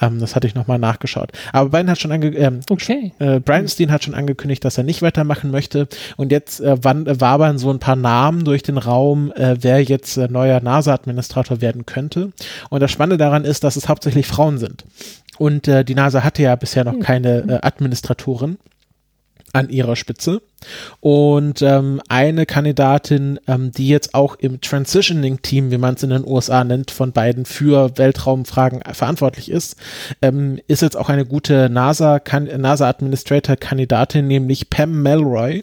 Ähm, 0.00 0.20
das 0.20 0.36
hatte 0.36 0.46
ich 0.46 0.54
nochmal 0.54 0.78
nachgeschaut. 0.78 1.32
Aber 1.52 1.70
Biden 1.70 1.90
hat 1.90 1.98
schon 1.98 2.12
ange 2.12 2.28
ähm, 2.36 2.60
okay. 2.70 2.97
Okay. 2.98 3.12
Äh, 3.18 3.40
Brian 3.40 3.68
Steen 3.68 3.92
hat 3.92 4.04
schon 4.04 4.14
angekündigt, 4.14 4.64
dass 4.64 4.78
er 4.78 4.84
nicht 4.84 5.02
weitermachen 5.02 5.50
möchte. 5.50 5.88
Und 6.16 6.32
jetzt 6.32 6.60
äh, 6.60 6.76
wann, 6.82 7.06
äh, 7.06 7.20
wabern 7.20 7.58
so 7.58 7.70
ein 7.70 7.78
paar 7.78 7.96
Namen 7.96 8.44
durch 8.44 8.62
den 8.62 8.78
Raum, 8.78 9.32
äh, 9.32 9.56
wer 9.60 9.82
jetzt 9.82 10.16
äh, 10.16 10.28
neuer 10.28 10.60
NASA-Administrator 10.60 11.60
werden 11.60 11.86
könnte. 11.86 12.32
Und 12.70 12.80
das 12.80 12.90
Spannende 12.90 13.18
daran 13.18 13.44
ist, 13.44 13.64
dass 13.64 13.76
es 13.76 13.88
hauptsächlich 13.88 14.26
Frauen 14.26 14.58
sind. 14.58 14.84
Und 15.38 15.68
äh, 15.68 15.84
die 15.84 15.94
NASA 15.94 16.24
hatte 16.24 16.42
ja 16.42 16.56
bisher 16.56 16.84
noch 16.84 16.94
hm. 16.94 17.00
keine 17.00 17.38
äh, 17.48 17.66
Administratoren 17.66 18.58
an 19.52 19.68
ihrer 19.70 19.96
Spitze. 19.96 20.42
Und 21.00 21.62
ähm, 21.62 22.02
eine 22.08 22.44
Kandidatin, 22.46 23.38
ähm, 23.46 23.70
die 23.72 23.88
jetzt 23.88 24.14
auch 24.14 24.36
im 24.36 24.60
Transitioning-Team, 24.60 25.70
wie 25.70 25.78
man 25.78 25.94
es 25.94 26.02
in 26.02 26.10
den 26.10 26.26
USA 26.26 26.64
nennt, 26.64 26.90
von 26.90 27.12
beiden 27.12 27.44
für 27.44 27.96
Weltraumfragen 27.96 28.82
verantwortlich 28.92 29.48
ist, 29.50 29.76
ähm, 30.20 30.58
ist 30.66 30.82
jetzt 30.82 30.96
auch 30.96 31.08
eine 31.08 31.24
gute 31.24 31.70
NASA-Administrator-Kandidatin, 31.70 34.26
NASA 34.26 34.28
nämlich 34.28 34.70
Pam 34.70 35.02
Melroy. 35.02 35.62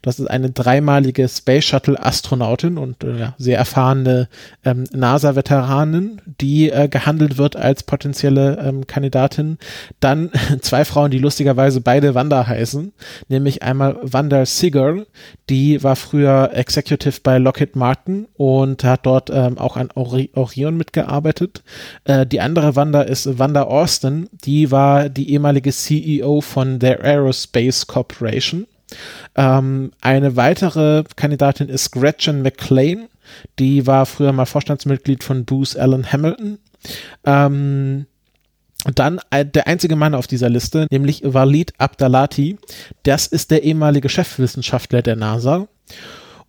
Das 0.00 0.18
ist 0.18 0.28
eine 0.28 0.48
dreimalige 0.50 1.28
Space 1.28 1.66
Shuttle-Astronautin 1.66 2.78
und 2.78 3.04
äh, 3.04 3.32
sehr 3.36 3.58
erfahrene 3.58 4.30
ähm, 4.64 4.84
NASA-Veteranin, 4.92 6.22
die 6.40 6.70
äh, 6.70 6.88
gehandelt 6.88 7.36
wird 7.36 7.56
als 7.56 7.82
potenzielle 7.82 8.56
ähm, 8.58 8.86
Kandidatin. 8.86 9.58
Dann 10.00 10.30
zwei 10.62 10.86
Frauen, 10.86 11.10
die 11.10 11.18
lustigerweise 11.18 11.82
beide 11.82 12.14
Wanda 12.14 12.46
heißen, 12.46 12.94
nämlich 13.28 13.62
einmal 13.62 13.98
Wanda 14.02 14.29
Amanda 14.30 14.46
Seager, 14.46 15.06
die 15.48 15.82
war 15.82 15.96
früher 15.96 16.50
Executive 16.54 17.18
bei 17.20 17.38
Lockheed 17.38 17.74
Martin 17.74 18.28
und 18.34 18.84
hat 18.84 19.04
dort 19.04 19.28
ähm, 19.28 19.58
auch 19.58 19.76
an 19.76 19.90
Ori 19.94 20.30
Orion 20.34 20.76
mitgearbeitet. 20.76 21.64
Äh, 22.04 22.26
die 22.26 22.40
andere 22.40 22.76
Wanda 22.76 23.02
ist 23.02 23.40
Wanda 23.40 23.64
Austin, 23.64 24.28
die 24.44 24.70
war 24.70 25.08
die 25.08 25.32
ehemalige 25.32 25.72
CEO 25.72 26.42
von 26.42 26.78
der 26.78 27.02
Aerospace 27.02 27.88
Corporation. 27.88 28.68
Ähm, 29.34 29.90
eine 30.00 30.36
weitere 30.36 31.02
Kandidatin 31.16 31.68
ist 31.68 31.90
Gretchen 31.90 32.42
McLean, 32.42 33.08
die 33.58 33.84
war 33.88 34.06
früher 34.06 34.32
mal 34.32 34.46
Vorstandsmitglied 34.46 35.24
von 35.24 35.44
Bruce 35.44 35.74
Allen 35.74 36.12
Hamilton. 36.12 36.58
Ähm, 37.24 38.06
und 38.84 38.98
dann 38.98 39.20
äh, 39.30 39.44
der 39.44 39.66
einzige 39.66 39.96
Mann 39.96 40.14
auf 40.14 40.26
dieser 40.26 40.48
Liste, 40.48 40.86
nämlich 40.90 41.22
Walid 41.24 41.74
Abdalati. 41.78 42.58
Das 43.02 43.26
ist 43.26 43.50
der 43.50 43.62
ehemalige 43.62 44.08
Chefwissenschaftler 44.08 45.02
der 45.02 45.16
NASA. 45.16 45.68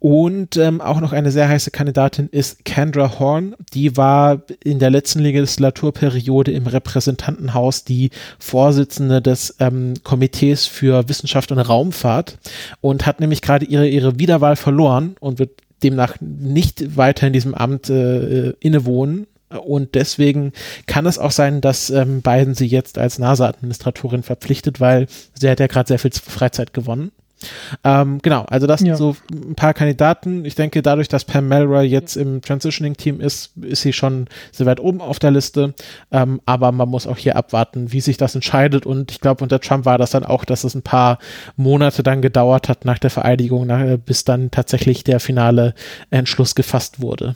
Und 0.02 0.58
ähm, 0.58 0.82
auch 0.82 1.00
noch 1.00 1.14
eine 1.14 1.30
sehr 1.30 1.48
heiße 1.48 1.70
Kandidatin 1.70 2.28
ist 2.32 2.66
Kendra 2.66 3.20
Horn. 3.20 3.56
Die 3.76 3.98
war 3.98 4.42
in 4.64 4.80
der 4.80 4.90
letzten 4.90 5.20
Legislaturperiode 5.20 6.52
im 6.52 6.66
Repräsentantenhaus 6.66 7.84
die 7.84 8.10
Vorsitzende 8.40 9.22
des 9.22 9.58
ähm, 9.60 9.94
Komitees 10.02 10.66
für 10.66 11.08
Wissenschaft 11.08 11.52
und 11.52 11.60
Raumfahrt 11.60 12.40
und 12.82 13.06
hat 13.06 13.20
nämlich 13.20 13.44
gerade 13.44 13.66
ihre, 13.66 13.88
ihre 13.88 14.18
Wiederwahl 14.18 14.56
verloren 14.56 15.18
und 15.20 15.38
wird 15.38 15.52
demnach 15.84 16.16
nicht 16.20 16.98
weiter 16.98 17.28
in 17.28 17.34
diesem 17.34 17.54
Amt 17.54 17.92
äh, 17.92 18.48
äh 18.48 18.54
innewohnen. 18.60 19.28
Und 19.60 19.96
deswegen 19.96 20.54
kann 20.88 21.06
es 21.06 21.20
auch 21.20 21.32
sein, 21.32 21.62
dass 21.62 21.90
ähm, 21.90 22.22
Biden 22.22 22.56
sie 22.56 22.68
jetzt 22.68 22.98
als 22.98 23.20
NASA-Administratorin 23.20 24.24
verpflichtet, 24.24 24.80
weil 24.80 25.08
sie 25.34 25.50
hat 25.50 25.60
ja 25.60 25.68
gerade 25.68 25.88
sehr 25.88 26.00
viel 26.00 26.12
Freizeit 26.12 26.74
gewonnen. 26.74 27.12
Ähm, 27.84 28.20
genau, 28.22 28.46
also 28.50 28.68
das 28.68 28.82
ja. 28.82 28.88
sind 28.88 28.98
so 28.98 29.16
ein 29.32 29.56
paar 29.56 29.74
Kandidaten. 29.74 30.46
Ich 30.46 30.56
denke, 30.56 30.82
dadurch, 30.82 31.08
dass 31.08 31.26
Pam 31.26 31.48
Melroy 31.48 31.86
jetzt 31.86 32.16
im 32.16 32.42
Transitioning-Team 32.42 33.20
ist, 33.20 33.52
ist 33.62 33.82
sie 33.82 33.94
schon 33.94 34.28
sehr 34.52 34.66
weit 34.66 34.80
oben 34.80 35.02
auf 35.02 35.20
der 35.20 35.32
Liste. 35.32 35.74
Ähm, 36.12 36.42
aber 36.46 36.72
man 36.72 36.90
muss 36.90 37.08
auch 37.08 37.18
hier 37.18 37.36
abwarten, 37.36 37.92
wie 37.92 38.02
sich 38.02 38.18
das 38.18 38.36
entscheidet. 38.36 38.86
Und 38.86 39.12
ich 39.12 39.20
glaube, 39.20 39.44
unter 39.44 39.60
Trump 39.60 39.86
war 39.86 39.98
das 39.98 40.12
dann 40.12 40.24
auch, 40.24 40.46
dass 40.46 40.64
es 40.64 40.76
ein 40.76 40.84
paar 40.84 41.20
Monate 41.56 42.04
dann 42.04 42.22
gedauert 42.22 42.70
hat 42.70 42.86
nach 42.86 43.00
der 43.00 43.10
Vereidigung, 43.10 43.66
nach, 43.68 43.98
bis 43.98 44.24
dann 44.24 44.52
tatsächlich 44.52 45.04
der 45.04 45.20
finale 45.20 45.74
Entschluss 46.10 46.56
gefasst 46.56 47.02
wurde. 47.02 47.36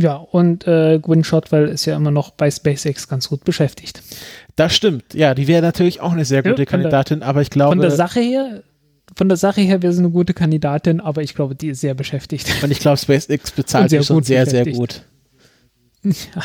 Ja, 0.00 0.14
und 0.14 0.64
äh, 0.68 1.00
Gwyn 1.02 1.24
Shotwell 1.24 1.66
ist 1.66 1.84
ja 1.84 1.96
immer 1.96 2.12
noch 2.12 2.30
bei 2.30 2.48
SpaceX 2.52 3.08
ganz 3.08 3.28
gut 3.28 3.42
beschäftigt. 3.42 4.00
Das 4.54 4.72
stimmt, 4.72 5.12
ja, 5.12 5.34
die 5.34 5.48
wäre 5.48 5.60
natürlich 5.60 6.00
auch 6.00 6.12
eine 6.12 6.24
sehr 6.24 6.44
gute 6.44 6.62
ja, 6.62 6.66
Kandidatin, 6.66 7.20
der, 7.20 7.28
aber 7.28 7.42
ich 7.42 7.50
glaube. 7.50 7.72
Von 7.72 7.80
der 7.80 7.90
Sache 7.90 8.20
her, 8.20 8.62
von 9.16 9.28
der 9.28 9.36
Sache 9.36 9.60
her 9.60 9.82
wäre 9.82 9.92
sie 9.92 9.98
eine 9.98 10.10
gute 10.10 10.34
Kandidatin, 10.34 11.00
aber 11.00 11.22
ich 11.22 11.34
glaube, 11.34 11.56
die 11.56 11.70
ist 11.70 11.80
sehr 11.80 11.94
beschäftigt. 11.94 12.62
Und 12.62 12.70
ich 12.70 12.78
glaube, 12.78 12.96
SpaceX 12.96 13.50
bezahlt 13.56 13.90
sie 13.90 14.00
schon 14.04 14.22
sehr, 14.22 14.46
sehr 14.46 14.66
gut. 14.66 15.02
Ja. 16.04 16.44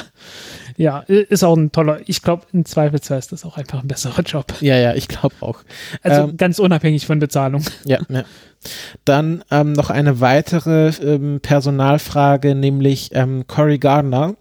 ja, 0.78 1.00
ist 1.02 1.44
auch 1.44 1.56
ein 1.56 1.72
toller, 1.72 2.00
ich 2.08 2.24
glaube, 2.24 2.48
im 2.54 2.66
Zweifelsfall 2.66 3.20
ist 3.20 3.32
das 3.32 3.46
auch 3.46 3.58
einfach 3.58 3.84
ein 3.84 3.88
besserer 3.88 4.24
Job. 4.24 4.52
Ja, 4.62 4.78
ja, 4.78 4.96
ich 4.96 5.08
glaube 5.08 5.36
auch. 5.42 5.60
Also 6.02 6.24
ähm, 6.24 6.38
ganz 6.38 6.58
unabhängig 6.58 7.06
von 7.06 7.20
Bezahlung. 7.20 7.64
Ja, 7.86 8.00
ja. 8.10 8.24
Dann 9.06 9.44
ähm, 9.52 9.74
noch 9.74 9.90
eine 9.90 10.20
weitere 10.20 10.90
ähm, 11.02 11.40
Personalfrage, 11.42 12.56
nämlich 12.56 13.10
ähm, 13.14 13.46
Cory 13.48 13.78
Gardner, 13.78 14.36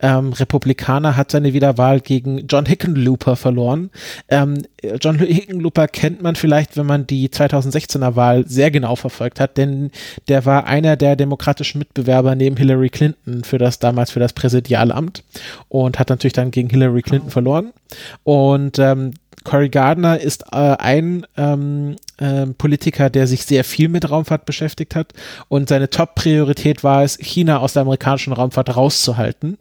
ähm, 0.00 0.32
Republikaner, 0.32 1.16
hat 1.16 1.30
seine 1.30 1.52
Wiederwahl 1.52 2.00
gegen 2.00 2.46
John 2.46 2.66
Hickenlooper 2.66 3.36
verloren. 3.36 3.90
Ähm, 4.28 4.62
John 5.00 5.18
Hickenlooper 5.18 5.88
kennt 5.88 6.22
man 6.22 6.34
vielleicht, 6.34 6.76
wenn 6.76 6.86
man 6.86 7.06
die 7.06 7.28
2016er 7.28 8.16
Wahl 8.16 8.46
sehr 8.46 8.70
genau 8.70 8.96
verfolgt 8.96 9.40
hat, 9.40 9.56
denn 9.56 9.90
der 10.28 10.44
war 10.44 10.66
einer 10.66 10.96
der 10.96 11.16
demokratischen 11.16 11.78
Mitbewerber 11.78 12.34
neben 12.34 12.56
Hillary 12.56 12.90
Clinton 12.90 13.44
für 13.44 13.58
das 13.58 13.78
damals 13.78 14.10
für 14.10 14.20
das 14.20 14.32
Präsidialamt 14.32 15.24
und 15.68 15.98
hat 15.98 16.10
natürlich 16.10 16.32
dann 16.32 16.50
gegen 16.50 16.68
Hillary 16.70 17.02
Clinton 17.02 17.30
verloren. 17.30 17.72
Und 18.24 18.78
ähm, 18.78 19.14
Cory 19.44 19.68
Gardner 19.68 20.20
ist 20.20 20.44
äh, 20.52 20.56
ein 20.56 21.26
ähm, 21.36 21.96
äh, 22.18 22.46
Politiker, 22.46 23.10
der 23.10 23.26
sich 23.26 23.44
sehr 23.44 23.64
viel 23.64 23.88
mit 23.88 24.10
Raumfahrt 24.10 24.46
beschäftigt 24.46 24.94
hat 24.94 25.12
und 25.48 25.68
seine 25.68 25.90
Top-Priorität 25.90 26.84
war 26.84 27.02
es, 27.02 27.18
China 27.18 27.58
aus 27.58 27.72
der 27.72 27.82
amerikanischen 27.82 28.32
Raumfahrt 28.32 28.76
rauszuhalten. 28.76 29.58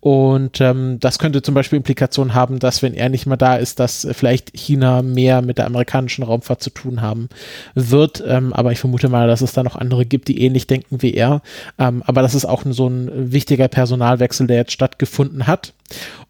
Und 0.00 0.60
ähm, 0.60 0.98
das 1.00 1.18
könnte 1.18 1.42
zum 1.42 1.54
Beispiel 1.54 1.78
Implikationen 1.78 2.34
haben, 2.34 2.58
dass 2.58 2.82
wenn 2.82 2.94
er 2.94 3.08
nicht 3.08 3.26
mehr 3.26 3.36
da 3.36 3.56
ist, 3.56 3.80
dass 3.80 4.06
vielleicht 4.12 4.56
China 4.56 5.02
mehr 5.02 5.42
mit 5.42 5.58
der 5.58 5.66
amerikanischen 5.66 6.22
Raumfahrt 6.22 6.62
zu 6.62 6.70
tun 6.70 7.02
haben 7.02 7.28
wird. 7.74 8.22
Ähm, 8.26 8.52
aber 8.52 8.72
ich 8.72 8.78
vermute 8.78 9.08
mal, 9.08 9.26
dass 9.26 9.40
es 9.40 9.52
da 9.52 9.62
noch 9.62 9.76
andere 9.76 10.06
gibt, 10.06 10.28
die 10.28 10.40
ähnlich 10.40 10.66
denken 10.66 11.02
wie 11.02 11.14
er. 11.14 11.42
Ähm, 11.78 12.02
aber 12.06 12.22
das 12.22 12.34
ist 12.34 12.44
auch 12.44 12.62
so 12.64 12.88
ein 12.88 13.32
wichtiger 13.32 13.68
Personalwechsel, 13.68 14.46
der 14.46 14.58
jetzt 14.58 14.72
stattgefunden 14.72 15.46
hat. 15.46 15.72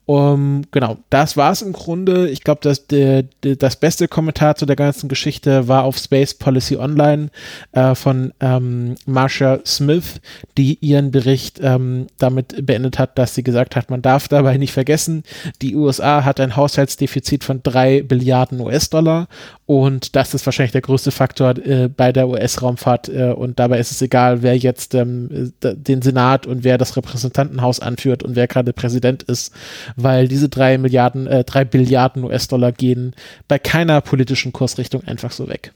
Um, 0.09 0.63
genau, 0.71 0.99
das 1.11 1.37
war 1.37 1.51
es 1.51 1.63
im 1.63 1.73
Grunde. 1.73 2.29
Ich 2.29 2.45
glaube, 2.45 2.61
dass 2.63 2.87
der, 2.87 3.25
der, 3.43 3.57
das 3.57 3.75
beste 3.75 4.07
Kommentar 4.07 4.55
zu 4.55 4.65
der 4.65 4.77
ganzen 4.77 5.09
Geschichte 5.09 5.67
war 5.67 5.83
auf 5.83 5.99
Space 5.99 6.33
Policy 6.35 6.77
Online 6.77 7.29
äh, 7.73 7.97
von 7.97 8.33
ähm, 8.39 8.95
Marsha 9.05 9.59
Smith, 9.67 10.21
die 10.57 10.79
ihren 10.81 11.11
Bericht 11.11 11.59
ähm, 11.61 12.07
damit 12.19 12.65
beendet 12.65 13.01
hat, 13.01 13.19
dass 13.19 13.35
sie 13.35 13.43
gesagt 13.43 13.75
hat, 13.75 13.91
man 13.91 14.01
darf 14.01 14.29
dabei 14.29 14.57
nicht 14.59 14.73
vergessen, 14.73 15.25
die 15.61 15.75
USA 15.75 16.25
hat 16.25 16.39
ein 16.39 16.55
Haushaltsdefizit 16.55 17.43
von 17.43 17.65
drei 17.65 18.03
Billiarden 18.03 18.61
US-Dollar 18.61 19.27
und 19.67 20.15
das 20.15 20.33
ist 20.33 20.47
wahrscheinlich 20.47 20.71
der 20.71 20.83
größte 20.83 21.11
Faktor 21.11 21.57
äh, 21.59 21.89
bei 21.89 22.13
der 22.13 22.29
US-Raumfahrt. 22.29 23.09
Äh, 23.09 23.33
und 23.33 23.59
dabei 23.59 23.81
ist 23.81 23.91
es 23.91 24.01
egal, 24.01 24.43
wer 24.43 24.57
jetzt 24.57 24.95
ähm, 24.95 25.53
den 25.61 26.03
Senat 26.03 26.47
und 26.47 26.63
wer 26.63 26.79
das 26.79 26.97
Repräsentantenhaus 26.97 27.81
anführt 27.81 28.23
und 28.23 28.37
wer 28.37 28.47
gerade 28.47 28.73
Präsident 28.73 29.25
ist, 29.25 29.53
weil 29.97 30.29
diese 30.29 30.49
drei 30.49 30.79
Milliarden, 30.79 31.27
äh, 31.27 31.45
drei 31.45 31.65
Billiarden 31.65 32.23
US-Dollar 32.25 32.73
gehen 32.73 33.15
bei 33.49 33.59
keiner 33.59 34.01
politischen 34.01 34.53
Kursrichtung 34.53 35.03
einfach 35.05 35.33
so 35.33 35.49
weg. 35.49 35.73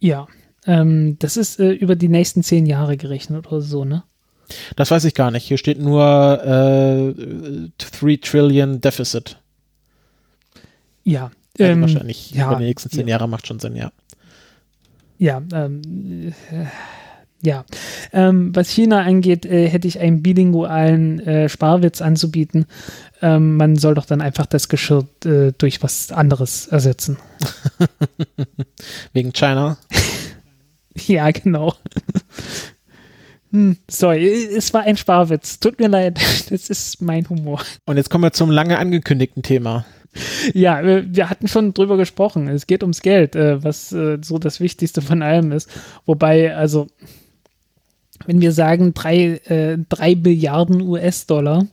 Ja, 0.00 0.28
ähm, 0.66 1.18
das 1.18 1.36
ist 1.36 1.58
äh, 1.58 1.72
über 1.72 1.96
die 1.96 2.08
nächsten 2.08 2.42
zehn 2.42 2.66
Jahre 2.66 2.96
gerechnet 2.96 3.48
oder 3.48 3.60
so, 3.60 3.84
ne? 3.84 4.04
Das 4.76 4.90
weiß 4.90 5.04
ich 5.04 5.14
gar 5.14 5.30
nicht. 5.30 5.44
Hier 5.44 5.58
steht 5.58 5.78
nur 5.78 6.42
äh, 6.42 7.12
3 7.78 8.18
Trillion 8.22 8.80
Deficit. 8.80 9.38
Ja, 11.04 11.30
also 11.58 11.72
ähm, 11.72 11.80
wahrscheinlich 11.82 12.30
ja, 12.32 12.46
über 12.46 12.56
die 12.56 12.64
nächsten 12.64 12.90
zehn 12.90 13.08
ja. 13.08 13.16
Jahre 13.16 13.28
macht 13.28 13.46
schon 13.46 13.58
Sinn, 13.58 13.76
ja. 13.76 13.92
Ja, 15.18 15.42
ähm, 15.52 16.32
äh, 16.50 16.66
ja. 17.40 17.64
Ähm, 18.12 18.54
was 18.54 18.70
China 18.70 19.02
angeht, 19.02 19.46
äh, 19.46 19.68
hätte 19.68 19.86
ich 19.86 20.00
einen 20.00 20.22
bilingualen 20.22 21.20
äh, 21.20 21.48
Sparwitz 21.48 22.00
anzubieten. 22.00 22.66
Ähm, 23.22 23.56
man 23.56 23.76
soll 23.76 23.94
doch 23.94 24.06
dann 24.06 24.20
einfach 24.20 24.46
das 24.46 24.68
Geschirr 24.68 25.06
äh, 25.24 25.52
durch 25.56 25.82
was 25.82 26.10
anderes 26.10 26.66
ersetzen. 26.66 27.18
Wegen 29.12 29.32
China? 29.32 29.78
ja, 31.06 31.30
genau. 31.30 31.74
Hm, 33.52 33.76
sorry, 33.88 34.26
es 34.26 34.74
war 34.74 34.82
ein 34.82 34.96
Sparwitz. 34.96 35.58
Tut 35.58 35.78
mir 35.78 35.88
leid, 35.88 36.20
das 36.50 36.68
ist 36.68 37.00
mein 37.00 37.28
Humor. 37.28 37.62
Und 37.86 37.96
jetzt 37.96 38.10
kommen 38.10 38.24
wir 38.24 38.32
zum 38.32 38.50
lange 38.50 38.78
angekündigten 38.78 39.42
Thema. 39.42 39.86
Ja, 40.52 40.82
wir 40.82 41.30
hatten 41.30 41.48
schon 41.48 41.74
drüber 41.74 41.96
gesprochen. 41.96 42.48
Es 42.48 42.66
geht 42.66 42.82
ums 42.82 43.02
Geld, 43.02 43.36
äh, 43.36 43.62
was 43.62 43.92
äh, 43.92 44.18
so 44.22 44.38
das 44.38 44.58
Wichtigste 44.58 45.02
von 45.02 45.22
allem 45.22 45.52
ist. 45.52 45.70
Wobei, 46.06 46.56
also, 46.56 46.88
wenn 48.26 48.40
wir 48.40 48.52
sagen 48.52 48.94
drei, 48.94 49.40
äh, 49.46 49.78
drei 49.88 50.14
Billiarden 50.14 50.82
US-Dollar, 50.82 51.66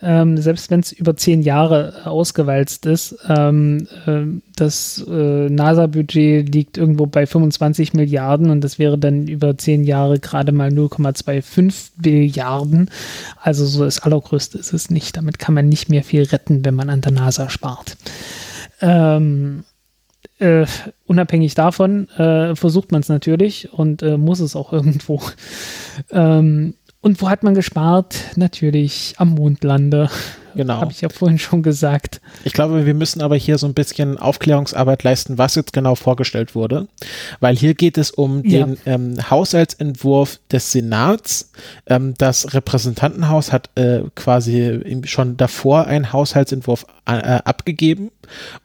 ähm, 0.00 0.38
selbst 0.38 0.70
wenn 0.70 0.80
es 0.80 0.92
über 0.92 1.16
zehn 1.16 1.42
Jahre 1.42 2.06
ausgewalzt 2.06 2.86
ist, 2.86 3.16
ähm, 3.28 3.88
äh, 4.06 4.22
das 4.54 5.04
äh, 5.08 5.48
NASA-Budget 5.48 6.54
liegt 6.54 6.78
irgendwo 6.78 7.06
bei 7.06 7.26
25 7.26 7.94
Milliarden 7.94 8.50
und 8.50 8.62
das 8.62 8.78
wäre 8.78 8.96
dann 8.96 9.26
über 9.26 9.58
zehn 9.58 9.84
Jahre 9.84 10.20
gerade 10.20 10.52
mal 10.52 10.70
0,25 10.70 11.90
Billiarden. 11.96 12.90
Also 13.40 13.66
so 13.66 13.84
das 13.84 14.00
Allergrößte 14.00 14.58
ist 14.58 14.72
es 14.72 14.90
nicht. 14.90 15.16
Damit 15.16 15.38
kann 15.38 15.54
man 15.54 15.68
nicht 15.68 15.88
mehr 15.88 16.04
viel 16.04 16.22
retten, 16.22 16.64
wenn 16.64 16.74
man 16.74 16.90
an 16.90 17.00
der 17.00 17.12
NASA 17.12 17.50
spart. 17.50 17.96
Ähm, 18.80 19.64
äh, 20.38 20.66
unabhängig 21.06 21.54
davon 21.54 22.08
äh, 22.10 22.54
versucht 22.54 22.92
man 22.92 23.00
es 23.00 23.08
natürlich 23.08 23.72
und 23.72 24.02
äh, 24.02 24.16
muss 24.16 24.40
es 24.40 24.56
auch 24.56 24.72
irgendwo. 24.74 25.20
Ähm, 26.10 26.74
und 27.00 27.22
wo 27.22 27.30
hat 27.30 27.42
man 27.42 27.54
gespart? 27.54 28.16
Natürlich 28.36 29.14
am 29.18 29.30
Mondlande. 29.30 30.10
Genau. 30.58 30.80
Habe 30.80 30.90
ich 30.90 31.00
ja 31.02 31.08
vorhin 31.08 31.38
schon 31.38 31.62
gesagt. 31.62 32.20
Ich 32.42 32.52
glaube, 32.52 32.84
wir 32.84 32.92
müssen 32.92 33.22
aber 33.22 33.36
hier 33.36 33.58
so 33.58 33.68
ein 33.68 33.74
bisschen 33.74 34.18
Aufklärungsarbeit 34.18 35.04
leisten, 35.04 35.38
was 35.38 35.54
jetzt 35.54 35.72
genau 35.72 35.94
vorgestellt 35.94 36.56
wurde. 36.56 36.88
Weil 37.38 37.56
hier 37.56 37.74
geht 37.74 37.96
es 37.96 38.10
um 38.10 38.44
ja. 38.44 38.66
den 38.66 38.76
ähm, 38.84 39.30
Haushaltsentwurf 39.30 40.40
des 40.50 40.72
Senats. 40.72 41.52
Ähm, 41.86 42.14
das 42.18 42.54
Repräsentantenhaus 42.54 43.52
hat 43.52 43.70
äh, 43.76 44.00
quasi 44.16 45.00
schon 45.04 45.36
davor 45.36 45.86
einen 45.86 46.12
Haushaltsentwurf 46.12 46.86
äh, 47.06 47.38
abgegeben. 47.44 48.10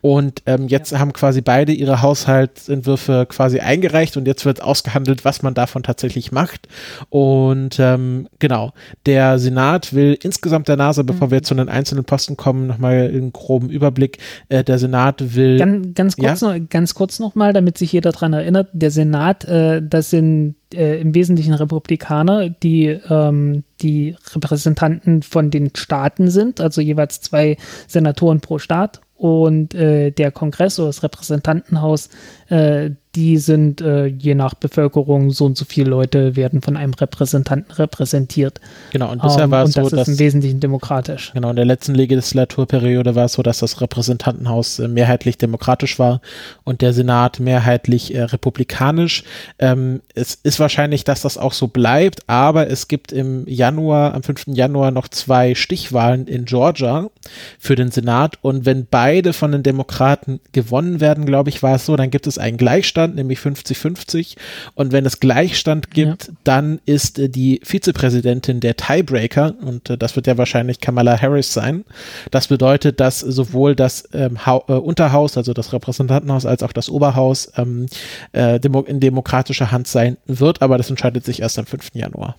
Und 0.01 0.41
ähm, 0.45 0.67
jetzt 0.67 0.91
ja. 0.91 0.99
haben 0.99 1.13
quasi 1.13 1.41
beide 1.41 1.71
ihre 1.71 2.01
Haushaltsentwürfe 2.01 3.25
quasi 3.29 3.59
eingereicht 3.59 4.17
und 4.17 4.27
jetzt 4.27 4.45
wird 4.45 4.61
ausgehandelt, 4.61 5.25
was 5.25 5.41
man 5.41 5.53
davon 5.53 5.83
tatsächlich 5.83 6.31
macht. 6.31 6.67
Und 7.09 7.77
ähm, 7.79 8.27
genau, 8.39 8.73
der 9.05 9.39
Senat 9.39 9.93
will 9.93 10.17
insgesamt 10.21 10.67
der 10.67 10.75
Nase, 10.75 11.03
bevor 11.03 11.27
mhm. 11.27 11.31
wir 11.31 11.43
zu 11.43 11.55
den 11.55 11.69
einzelnen 11.69 11.82
Posten 12.03 12.37
kommen, 12.37 12.67
nochmal 12.67 13.07
einen 13.07 13.33
groben 13.33 13.69
Überblick. 13.69 14.17
Äh, 14.49 14.63
der 14.63 14.79
Senat 14.79 15.35
will. 15.35 15.57
Ganz, 15.57 15.93
ganz 15.93 16.17
kurz 16.17 16.41
ja? 16.41 16.57
noch, 16.57 16.69
ganz 16.69 16.93
kurz 16.93 17.19
nochmal, 17.19 17.53
damit 17.53 17.77
sich 17.77 17.91
jeder 17.91 18.11
daran 18.11 18.33
erinnert, 18.33 18.69
der 18.73 18.91
Senat, 18.91 19.45
äh, 19.45 19.81
das 19.81 20.09
sind 20.09 20.55
äh, 20.73 20.99
im 20.99 21.13
Wesentlichen 21.15 21.53
Republikaner, 21.53 22.49
die 22.49 22.87
ähm, 22.87 23.63
die 23.81 24.15
Repräsentanten 24.33 25.21
von 25.21 25.51
den 25.51 25.71
Staaten 25.75 26.29
sind, 26.29 26.61
also 26.61 26.81
jeweils 26.81 27.21
zwei 27.21 27.57
Senatoren 27.87 28.39
pro 28.39 28.59
Staat 28.59 29.01
und 29.23 29.73
äh, 29.73 30.11
der 30.11 30.31
Kongress 30.31 30.79
oder 30.79 30.89
das 30.89 31.03
Repräsentantenhaus, 31.03 32.09
äh, 32.53 32.91
die 33.15 33.37
sind 33.37 33.79
äh, 33.79 34.07
je 34.07 34.33
nach 34.33 34.55
Bevölkerung 34.55 35.29
so 35.29 35.45
und 35.45 35.55
so 35.55 35.65
viele 35.65 35.91
Leute 35.91 36.35
werden 36.35 36.61
von 36.63 36.75
einem 36.75 36.95
Repräsentanten 36.95 37.71
repräsentiert. 37.73 38.59
Genau, 38.91 39.11
und 39.11 39.21
bisher 39.21 39.43
um, 39.43 39.43
ähm, 39.43 39.51
war 39.51 39.63
es 39.63 39.73
so, 39.73 39.87
das 39.87 40.07
ist 40.07 40.07
im 40.07 40.19
Wesentlichen 40.19 40.59
demokratisch. 40.59 41.31
Genau, 41.33 41.51
in 41.51 41.55
der 41.55 41.65
letzten 41.65 41.93
Legislaturperiode 41.93 43.13
war 43.13 43.25
es 43.25 43.33
so, 43.33 43.43
dass 43.43 43.59
das 43.59 43.81
Repräsentantenhaus 43.81 44.79
äh, 44.79 44.87
mehrheitlich 44.87 45.37
demokratisch 45.37 45.99
war 45.99 46.21
und 46.63 46.81
der 46.81 46.91
Senat 46.93 47.39
mehrheitlich 47.39 48.15
äh, 48.15 48.23
republikanisch. 48.23 49.23
Ähm, 49.59 50.01
es 50.15 50.39
ist 50.41 50.59
wahrscheinlich, 50.59 51.03
dass 51.03 51.21
das 51.21 51.37
auch 51.37 51.53
so 51.53 51.67
bleibt, 51.67 52.21
aber 52.27 52.67
es 52.67 52.87
gibt 52.87 53.11
im 53.11 53.47
Januar, 53.47 54.15
am 54.15 54.23
5. 54.23 54.45
Januar 54.47 54.89
noch 54.89 55.07
zwei 55.07 55.53
Stichwahlen 55.53 56.25
in 56.25 56.45
Georgia 56.45 57.09
für 57.59 57.75
den 57.75 57.91
Senat 57.91 58.39
und 58.41 58.65
wenn 58.65 58.87
beide 58.89 59.33
von 59.33 59.51
den 59.51 59.61
Demokraten 59.61 60.39
gewonnen 60.51 60.99
werden, 60.99 61.27
glaube 61.27 61.51
ich, 61.51 61.61
war 61.61 61.75
es 61.75 61.85
so, 61.85 61.95
dann 61.95 62.09
gibt 62.09 62.25
es 62.25 62.39
einen 62.43 62.57
Gleichstand 62.57 63.15
nämlich 63.15 63.39
50-50. 63.39 64.35
Und 64.75 64.91
wenn 64.91 65.05
es 65.05 65.19
Gleichstand 65.19 65.91
gibt, 65.91 66.27
ja. 66.27 66.33
dann 66.43 66.79
ist 66.85 67.17
äh, 67.17 67.29
die 67.29 67.59
Vizepräsidentin 67.63 68.59
der 68.59 68.75
Tiebreaker 68.75 69.55
und 69.61 69.89
äh, 69.89 69.97
das 69.97 70.15
wird 70.15 70.27
ja 70.27 70.37
wahrscheinlich 70.37 70.79
Kamala 70.79 71.19
Harris 71.19 71.53
sein. 71.53 71.85
Das 72.31 72.47
bedeutet, 72.47 72.99
dass 72.99 73.19
sowohl 73.19 73.75
das 73.75 74.07
ähm, 74.13 74.37
äh, 74.45 74.51
Unterhaus, 74.73 75.37
also 75.37 75.53
das 75.53 75.73
Repräsentantenhaus, 75.73 76.45
als 76.45 76.63
auch 76.63 76.73
das 76.73 76.89
Oberhaus 76.89 77.51
ähm, 77.57 77.87
äh, 78.33 78.59
demo 78.59 78.81
in 78.81 78.99
demokratischer 78.99 79.71
Hand 79.71 79.87
sein 79.87 80.17
wird, 80.25 80.61
aber 80.61 80.77
das 80.77 80.89
entscheidet 80.89 81.25
sich 81.25 81.41
erst 81.41 81.57
am 81.57 81.65
5. 81.65 81.91
Januar. 81.95 82.35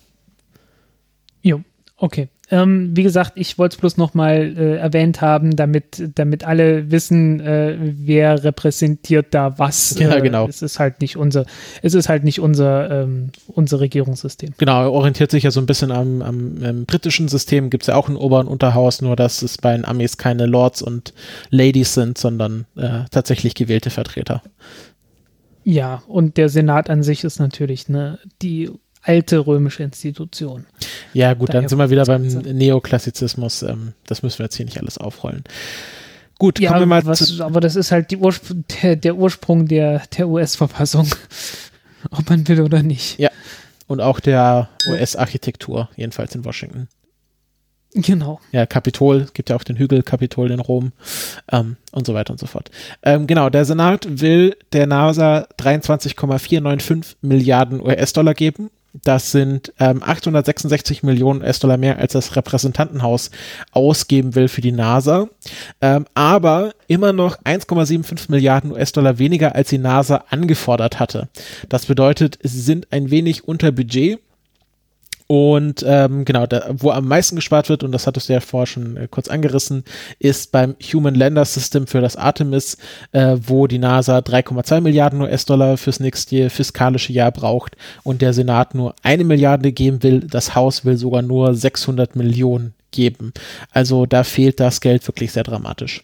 Jo, 1.41 1.61
okay. 1.97 2.29
Ähm, 2.51 2.91
wie 2.95 3.03
gesagt, 3.03 3.33
ich 3.35 3.57
wollte 3.57 3.75
es 3.75 3.79
bloß 3.79 3.97
nochmal 3.97 4.53
äh, 4.57 4.75
erwähnt 4.77 5.21
haben, 5.21 5.55
damit, 5.55 6.11
damit 6.15 6.43
alle 6.43 6.91
wissen, 6.91 7.39
äh, 7.39 7.75
wer 7.79 8.43
repräsentiert 8.43 9.27
da 9.31 9.57
was. 9.57 9.95
Ja, 10.05 10.19
genau. 10.19 10.45
Äh, 10.45 10.49
es 10.49 10.61
ist 10.61 10.79
halt 10.79 11.01
nicht 11.01 11.17
unser, 11.17 11.45
es 11.81 11.95
ist 11.95 12.09
halt 12.09 12.23
nicht 12.23 12.39
unser, 12.39 13.03
ähm, 13.03 13.31
unser 13.47 13.79
Regierungssystem. 13.79 14.53
Genau, 14.57 14.83
er 14.83 14.91
orientiert 14.91 15.31
sich 15.31 15.43
ja 15.43 15.51
so 15.51 15.59
ein 15.59 15.65
bisschen 15.65 15.91
am, 15.91 16.21
am, 16.21 16.57
am 16.63 16.85
britischen 16.85 17.27
System. 17.27 17.69
Gibt 17.69 17.83
es 17.83 17.87
ja 17.87 17.95
auch 17.95 18.07
ein 18.07 18.15
Ober- 18.15 18.39
und 18.39 18.47
Unterhaus, 18.47 19.01
nur 19.01 19.15
dass 19.15 19.41
es 19.41 19.57
bei 19.57 19.71
den 19.75 19.85
Amis 19.85 20.17
keine 20.17 20.45
Lords 20.45 20.81
und 20.81 21.13
Ladies 21.49 21.95
sind, 21.95 22.17
sondern 22.17 22.65
äh, 22.75 23.05
tatsächlich 23.09 23.55
gewählte 23.55 23.89
Vertreter. 23.89 24.43
Ja, 25.63 26.03
und 26.07 26.37
der 26.37 26.49
Senat 26.49 26.91
an 26.91 27.01
sich 27.01 27.23
ist 27.23 27.39
natürlich 27.39 27.89
ne, 27.89 28.19
die 28.43 28.69
alte 29.05 29.45
römische 29.45 29.83
Institution. 29.83 30.65
Ja, 31.13 31.33
gut, 31.33 31.49
Daher 31.49 31.61
dann 31.61 31.69
sind 31.69 31.77
wir 31.77 31.89
wieder 31.89 32.05
beim 32.05 32.23
Neoklassizismus. 32.23 33.61
Ähm, 33.63 33.93
das 34.07 34.23
müssen 34.23 34.39
wir 34.39 34.45
jetzt 34.45 34.55
hier 34.55 34.65
nicht 34.65 34.79
alles 34.79 34.97
aufrollen. 34.97 35.43
Gut, 36.37 36.59
ja, 36.59 36.69
kommen 36.69 36.81
wir 36.81 36.87
mal 36.87 37.05
was, 37.05 37.39
Aber 37.39 37.61
das 37.61 37.75
ist 37.75 37.91
halt 37.91 38.11
Urspr 38.13 38.55
der, 38.81 38.95
der, 38.97 39.15
Ursprung 39.15 39.67
der, 39.67 40.01
der 40.17 40.27
US-Verfassung. 40.27 41.07
Ob 42.11 42.29
man 42.29 42.47
will 42.47 42.61
oder 42.61 42.83
nicht. 42.83 43.17
Ja. 43.19 43.29
Und 43.87 44.01
auch 44.01 44.19
der 44.19 44.69
US-Architektur, 44.89 45.89
jedenfalls 45.95 46.35
in 46.35 46.43
Washington. 46.43 46.87
Genau. 47.93 48.41
Ja, 48.51 48.65
Kapitol, 48.65 49.21
es 49.21 49.33
gibt 49.33 49.49
ja 49.49 49.55
auch 49.55 49.63
den 49.63 49.77
Hügel 49.77 50.03
Kapitol 50.03 50.51
in 50.51 50.59
Rom 50.59 50.91
ähm, 51.49 51.77
und 51.93 52.05
so 52.05 52.13
weiter 52.13 52.31
und 52.31 52.39
so 52.39 52.45
fort. 52.45 52.69
Ähm, 53.03 53.25
genau, 53.25 53.49
der 53.49 53.63
Senat 53.63 54.05
will 54.19 54.57
der 54.73 54.85
NASA 54.85 55.47
23,495 55.57 57.17
Milliarden 57.21 57.79
US-Dollar 57.79 58.33
geben. 58.33 58.69
Das 59.03 59.31
sind 59.31 59.73
ähm, 59.79 60.01
866 60.03 61.03
Millionen 61.03 61.41
US-Dollar 61.41 61.77
mehr, 61.77 61.99
als 61.99 62.13
das 62.13 62.35
Repräsentantenhaus 62.35 63.31
ausgeben 63.71 64.35
will 64.35 64.47
für 64.47 64.61
die 64.61 64.71
NASA. 64.71 65.27
Ähm, 65.81 66.05
aber 66.13 66.73
immer 66.87 67.13
noch 67.13 67.37
1,75 67.43 68.31
Milliarden 68.31 68.71
US-Dollar 68.71 69.19
weniger, 69.19 69.55
als 69.55 69.69
die 69.69 69.77
NASA 69.77 70.25
angefordert 70.29 70.99
hatte. 70.99 71.27
Das 71.69 71.85
bedeutet, 71.85 72.39
sie 72.43 72.61
sind 72.61 72.91
ein 72.91 73.11
wenig 73.11 73.47
unter 73.47 73.71
Budget 73.71 74.19
und 75.27 75.83
ähm, 75.87 76.23
genau, 76.23 76.45
da, 76.45 76.69
wo 76.77 76.91
am 76.91 77.07
meisten 77.07 77.35
gespart 77.35 77.69
wird, 77.69 77.83
und 77.83 77.91
das 77.91 78.05
hattest 78.05 78.29
du 78.29 78.33
ja 78.33 78.41
vorher 78.41 78.67
schon 78.67 78.95
äh, 78.95 79.07
kurz 79.09 79.27
angerissen, 79.27 79.83
ist 80.19 80.51
beim 80.51 80.75
Human 80.93 81.15
Lander 81.15 81.45
System 81.45 81.87
für 81.87 81.99
das 81.99 82.15
Artemis, 82.15 82.77
äh, 83.11 83.37
wo 83.41 83.65
die 83.65 83.79
NASA 83.79 84.19
3,2 84.19 84.81
Milliarden 84.81 85.21
US-Dollar 85.21 85.77
fürs 85.77 85.99
nächste 85.99 86.51
fiskalische 86.51 87.11
Jahr 87.11 87.31
braucht 87.31 87.75
und 88.03 88.21
der 88.21 88.33
Senat 88.33 88.75
nur 88.75 88.93
eine 89.01 89.23
Milliarde 89.23 89.71
geben 89.71 90.03
will. 90.03 90.19
Das 90.19 90.53
Haus 90.53 90.85
will 90.85 90.97
sogar 90.97 91.23
nur 91.23 91.55
600 91.55 92.15
Millionen 92.15 92.75
geben. 92.91 93.33
Also 93.71 94.05
da 94.05 94.23
fehlt 94.23 94.59
das 94.59 94.79
Geld 94.79 95.07
wirklich 95.07 95.31
sehr 95.31 95.43
dramatisch. 95.43 96.03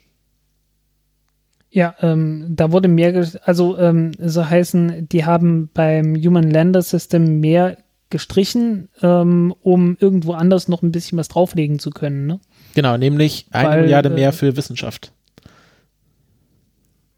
Ja, 1.70 1.96
ähm, 2.02 2.48
da 2.50 2.72
wurde 2.72 2.90
mehr, 2.90 3.26
also 3.46 3.78
ähm, 3.78 4.12
so 4.20 4.50
heißen, 4.50 5.08
die 5.08 5.26
haben 5.26 5.70
beim 5.74 6.16
Human 6.16 6.50
Lander 6.50 6.82
System 6.82 7.40
mehr 7.40 7.78
gestrichen, 8.12 8.90
ähm, 9.02 9.56
um 9.62 9.98
irgendwo 10.00 10.34
anders 10.34 10.68
noch 10.68 10.84
ein 10.84 10.92
bisschen 10.92 11.18
was 11.18 11.30
drauflegen 11.30 11.80
zu 11.80 11.90
können. 11.90 12.28
Ne? 12.28 12.40
Genau, 12.76 12.98
nämlich 12.98 13.48
eine 13.50 13.70
Weil, 13.70 13.82
Milliarde 13.82 14.12
mehr 14.12 14.30
äh, 14.30 14.34
für 14.34 14.56
Wissenschaft. 14.56 15.12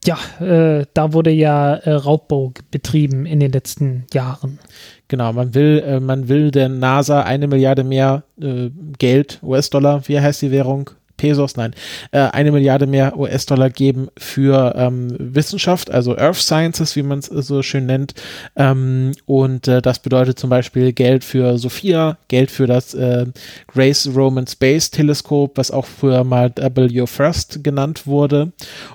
Ja, 0.05 0.17
äh, 0.39 0.85
da 0.93 1.13
wurde 1.13 1.31
ja 1.31 1.75
äh, 1.75 1.91
Raubbau 1.91 2.53
betrieben 2.71 3.25
in 3.25 3.39
den 3.39 3.51
letzten 3.51 4.05
Jahren. 4.13 4.59
Genau, 5.07 5.31
man 5.31 5.53
will, 5.53 5.81
äh, 5.85 5.99
man 5.99 6.27
will 6.27 6.51
der 6.51 6.69
NASA 6.69 7.21
eine 7.21 7.47
Milliarde 7.47 7.83
mehr 7.83 8.23
äh, 8.41 8.69
Geld, 8.97 9.39
US-Dollar, 9.43 10.07
wie 10.07 10.19
heißt 10.19 10.41
die 10.41 10.51
Währung? 10.51 10.89
Pesos, 11.23 11.55
nein, 11.55 11.73
äh, 12.11 12.19
eine 12.19 12.51
Milliarde 12.51 12.85
mehr 12.85 13.17
US-Dollar 13.17 13.69
geben 13.69 14.09
für 14.17 14.73
ähm, 14.75 15.15
Wissenschaft, 15.17 15.89
also 15.89 16.17
Earth 16.17 16.35
Sciences, 16.35 16.97
wie 16.97 17.01
man 17.01 17.19
es 17.19 17.27
so 17.27 17.61
schön 17.61 17.85
nennt. 17.85 18.13
Ähm, 18.57 19.13
und 19.25 19.69
äh, 19.69 19.81
das 19.81 19.99
bedeutet 19.99 20.37
zum 20.37 20.49
Beispiel 20.49 20.91
Geld 20.91 21.23
für 21.23 21.57
Sophia, 21.57 22.17
Geld 22.27 22.51
für 22.51 22.67
das 22.67 22.93
äh, 22.93 23.25
Grace 23.67 24.09
Roman 24.13 24.47
Space 24.47 24.91
Teleskop, 24.91 25.57
was 25.57 25.71
auch 25.71 25.85
früher 25.85 26.25
mal 26.25 26.51
W 26.57 27.05
First 27.07 27.63
genannt 27.63 28.05
wurde. 28.05 28.51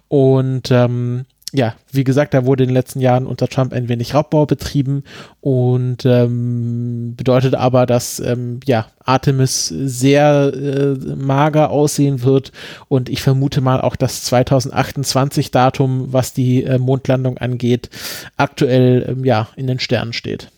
Und 0.09 0.71
ähm, 0.71 1.25
ja, 1.53 1.75
wie 1.91 2.05
gesagt, 2.05 2.35
da 2.35 2.45
wurde 2.45 2.65
in 2.65 2.69
den 2.69 2.75
letzten 2.75 3.01
Jahren 3.01 3.27
unter 3.27 3.49
Trump 3.49 3.73
ein 3.73 3.89
wenig 3.89 4.15
Raubbau 4.15 4.45
betrieben 4.45 5.05
und 5.41 6.05
ähm, 6.05 7.15
bedeutet 7.17 7.55
aber, 7.55 7.87
dass 7.87 8.21
ähm, 8.21 8.61
ja, 8.67 8.89
Artemis 9.05 9.69
sehr 9.69 10.53
äh, 10.55 11.15
mager 11.17 11.71
aussehen 11.71 12.23
wird 12.23 12.53
und 12.89 13.09
ich 13.09 13.23
vermute 13.23 13.63
mal 13.63 13.81
auch 13.81 13.97
das 13.97 14.25
2028 14.25 15.51
Datum, 15.51 16.13
was 16.13 16.35
die 16.35 16.65
äh, 16.65 16.79
Mondlandung 16.79 17.39
angeht, 17.39 17.89
aktuell 18.37 19.07
ähm, 19.09 19.25
ja 19.25 19.49
in 19.57 19.67
den 19.67 19.81
Sternen 19.81 20.13
steht. 20.13 20.51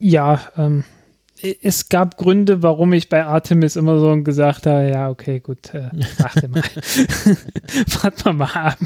Ja, 0.00 0.40
ähm, 0.56 0.82
es 1.62 1.88
gab 1.88 2.16
Gründe, 2.16 2.62
warum 2.62 2.92
ich 2.92 3.08
bei 3.08 3.24
Artemis 3.24 3.76
immer 3.76 3.98
so 3.98 4.22
gesagt 4.22 4.66
habe, 4.66 4.88
ja, 4.88 5.10
okay, 5.10 5.40
gut, 5.40 5.74
äh, 5.74 5.90
warte 6.18 6.48
mal. 6.48 6.62
Warte 8.02 8.32
mal, 8.32 8.32
mal 8.32 8.54
ab. 8.54 8.78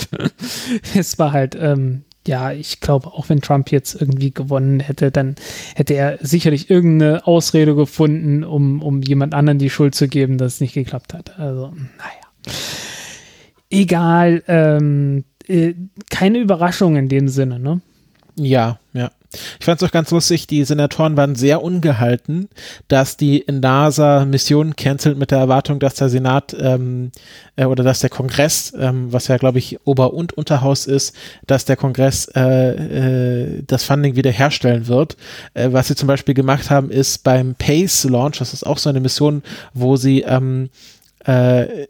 es 0.95 1.19
war 1.19 1.33
halt, 1.33 1.57
ähm, 1.59 2.05
ja, 2.27 2.53
ich 2.53 2.81
glaube, 2.81 3.09
auch 3.09 3.29
wenn 3.29 3.41
Trump 3.41 3.71
jetzt 3.71 4.01
irgendwie 4.01 4.33
gewonnen 4.33 4.81
hätte, 4.81 5.11
dann 5.11 5.35
hätte 5.75 5.95
er 5.95 6.19
sicherlich 6.23 6.71
irgendeine 6.71 7.27
Ausrede 7.27 7.75
gefunden, 7.75 8.45
um, 8.45 8.83
um 8.83 9.03
jemand 9.03 9.35
anderen 9.35 9.59
die 9.59 9.71
Schuld 9.71 9.95
zu 9.95 10.09
geben, 10.09 10.39
dass 10.39 10.55
es 10.55 10.61
nicht 10.61 10.75
geklappt 10.75 11.13
hat. 11.13 11.39
Also, 11.39 11.73
naja. 11.99 12.57
Egal, 13.71 14.43
ähm, 14.47 15.25
äh, 15.47 15.75
keine 16.11 16.39
Überraschung 16.39 16.97
in 16.97 17.09
dem 17.09 17.29
Sinne, 17.29 17.59
ne? 17.59 17.81
Ja, 18.37 18.79
ja. 18.93 19.11
Ich 19.59 19.67
fand 19.67 19.81
es 19.81 19.89
auch 19.89 19.93
ganz 19.93 20.11
lustig, 20.11 20.47
die 20.47 20.65
Senatoren 20.65 21.17
waren 21.17 21.35
sehr 21.35 21.63
ungehalten, 21.63 22.49
dass 22.89 23.17
die 23.17 23.45
NASA 23.51 24.25
Mission 24.25 24.77
cancelt 24.77 25.19
mit 25.19 25.31
der 25.31 25.39
Erwartung, 25.39 25.79
dass 25.79 25.95
der 25.95 26.09
Senat 26.09 26.57
ähm, 26.59 27.11
äh, 27.57 27.65
oder 27.65 27.85
dass 27.85 28.01
der 28.01 28.11
Kongress, 28.11 28.73
ähm, 28.79 29.13
was 29.13 29.29
ja 29.29 29.37
glaube 29.37 29.59
ich 29.59 29.79
Ober- 29.85 30.15
und 30.15 30.33
Unterhaus 30.33 30.87
ist, 30.87 31.15
dass 31.47 31.65
der 31.65 31.77
Kongress 31.77 32.27
äh, 32.35 32.41
äh, 32.41 33.63
das 33.67 33.85
Funding 33.85 34.17
wiederherstellen 34.17 34.87
wird. 34.89 35.17
Äh, 35.55 35.69
was 35.73 35.89
sie 35.89 35.97
zum 35.97 36.09
Beispiel 36.09 36.35
gemacht 36.35 36.71
haben, 36.71 36.91
ist 36.91 37.25
beim 37.25 37.55
Pace 37.55 38.05
Launch, 38.05 38.39
das 38.39 38.53
ist 38.53 38.67
auch 38.67 38.79
so 38.79 38.89
eine 38.89 39.01
Mission, 39.01 39.43
wo 39.73 39.97
sie 39.97 40.23
ähm, 40.23 40.71
äh, 41.27 41.87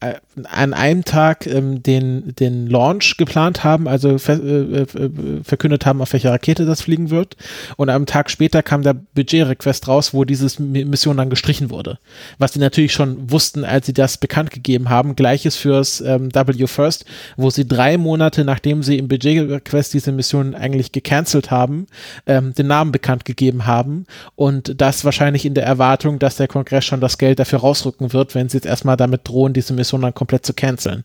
äh, 0.00 0.14
an 0.44 0.74
einem 0.74 1.04
Tag 1.04 1.46
ähm, 1.46 1.82
den, 1.82 2.34
den 2.36 2.68
Launch 2.68 3.16
geplant 3.16 3.64
haben, 3.64 3.88
also 3.88 4.18
ver 4.18 4.42
äh, 4.42 4.82
äh, 4.82 5.10
verkündet 5.42 5.86
haben, 5.86 6.00
auf 6.00 6.12
welcher 6.12 6.30
Rakete 6.30 6.66
das 6.66 6.82
fliegen 6.82 7.10
wird. 7.10 7.36
Und 7.76 7.90
am 7.90 8.06
Tag 8.06 8.30
später 8.30 8.62
kam 8.62 8.82
der 8.82 8.94
Budget-Request 8.94 9.88
raus, 9.88 10.14
wo 10.14 10.24
diese 10.24 10.62
Mission 10.62 11.16
dann 11.16 11.30
gestrichen 11.30 11.70
wurde. 11.70 11.98
Was 12.38 12.52
sie 12.52 12.60
natürlich 12.60 12.92
schon 12.92 13.30
wussten, 13.30 13.64
als 13.64 13.86
sie 13.86 13.92
das 13.92 14.18
bekannt 14.18 14.52
gegeben 14.52 14.88
haben. 14.88 15.16
Gleiches 15.16 15.56
fürs 15.56 16.00
ähm, 16.00 16.32
W 16.32 16.66
First, 16.66 17.06
wo 17.36 17.50
sie 17.50 17.66
drei 17.66 17.98
Monate, 17.98 18.44
nachdem 18.44 18.82
sie 18.82 18.98
im 18.98 19.08
Budget-Request 19.08 19.94
diese 19.94 20.12
Mission 20.12 20.54
eigentlich 20.54 20.92
gecancelt 20.92 21.50
haben, 21.50 21.86
ähm, 22.26 22.54
den 22.54 22.68
Namen 22.68 22.92
bekannt 22.92 23.24
gegeben 23.24 23.66
haben. 23.66 24.06
Und 24.36 24.80
das 24.80 25.04
wahrscheinlich 25.04 25.44
in 25.44 25.54
der 25.54 25.64
Erwartung, 25.64 26.20
dass 26.20 26.36
der 26.36 26.48
Kongress 26.48 26.84
schon 26.84 27.00
das 27.00 27.18
Geld 27.18 27.40
dafür 27.40 27.60
rausrücken 27.60 28.12
wird, 28.12 28.36
wenn 28.36 28.48
sie 28.48 28.58
jetzt 28.58 28.66
erstmal 28.66 28.96
damit 28.96 29.26
drohen, 29.26 29.52
diese 29.52 29.72
Mission 29.72 30.02
dann 30.02 30.14
komplett 30.14 30.29
zu 30.40 30.54
canceln. 30.54 31.04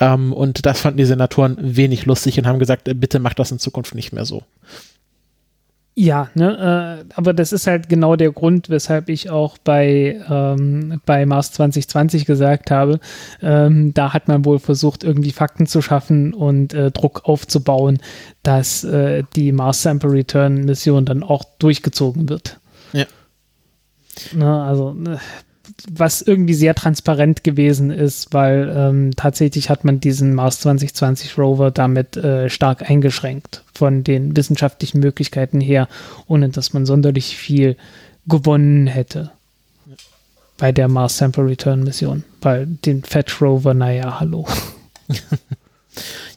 Ähm, 0.00 0.32
und 0.32 0.66
das 0.66 0.80
fanden 0.80 0.98
die 0.98 1.04
Senatoren 1.04 1.56
wenig 1.58 2.06
lustig 2.06 2.38
und 2.38 2.46
haben 2.46 2.58
gesagt, 2.58 2.88
äh, 2.88 2.94
bitte 2.94 3.18
macht 3.18 3.38
das 3.38 3.52
in 3.52 3.58
Zukunft 3.58 3.94
nicht 3.94 4.12
mehr 4.12 4.24
so. 4.24 4.42
Ja, 5.98 6.28
ne, 6.34 7.06
äh, 7.08 7.14
aber 7.14 7.32
das 7.32 7.54
ist 7.54 7.66
halt 7.66 7.88
genau 7.88 8.16
der 8.16 8.30
Grund, 8.30 8.68
weshalb 8.68 9.08
ich 9.08 9.30
auch 9.30 9.56
bei, 9.56 10.20
ähm, 10.28 11.00
bei 11.06 11.24
Mars 11.24 11.52
2020 11.52 12.26
gesagt 12.26 12.70
habe, 12.70 13.00
ähm, 13.40 13.94
da 13.94 14.12
hat 14.12 14.28
man 14.28 14.44
wohl 14.44 14.58
versucht, 14.58 15.04
irgendwie 15.04 15.32
Fakten 15.32 15.66
zu 15.66 15.80
schaffen 15.80 16.34
und 16.34 16.74
äh, 16.74 16.90
Druck 16.90 17.22
aufzubauen, 17.24 17.98
dass 18.42 18.84
äh, 18.84 19.22
die 19.36 19.52
Mars 19.52 19.80
Sample 19.80 20.12
Return 20.12 20.66
Mission 20.66 21.06
dann 21.06 21.22
auch 21.22 21.44
durchgezogen 21.58 22.28
wird. 22.28 22.60
Ja. 22.92 23.06
Ne, 24.34 24.62
also 24.64 24.92
ne, 24.92 25.18
was 25.90 26.22
irgendwie 26.22 26.54
sehr 26.54 26.74
transparent 26.74 27.44
gewesen 27.44 27.90
ist, 27.90 28.32
weil 28.32 28.72
ähm, 28.74 29.10
tatsächlich 29.16 29.68
hat 29.70 29.84
man 29.84 30.00
diesen 30.00 30.34
Mars 30.34 30.60
2020 30.60 31.38
Rover 31.38 31.70
damit 31.70 32.16
äh, 32.16 32.48
stark 32.48 32.88
eingeschränkt 32.88 33.62
von 33.74 34.02
den 34.02 34.36
wissenschaftlichen 34.36 35.00
Möglichkeiten 35.00 35.60
her, 35.60 35.88
ohne 36.26 36.48
dass 36.48 36.72
man 36.72 36.86
sonderlich 36.86 37.36
viel 37.36 37.76
gewonnen 38.26 38.86
hätte 38.86 39.30
bei 40.58 40.72
der 40.72 40.88
Mars 40.88 41.18
Sample 41.18 41.46
Return 41.46 41.84
Mission, 41.84 42.24
weil 42.40 42.66
den 42.66 43.02
Fetch 43.02 43.40
Rover, 43.42 43.74
naja, 43.74 44.18
hallo. 44.18 44.46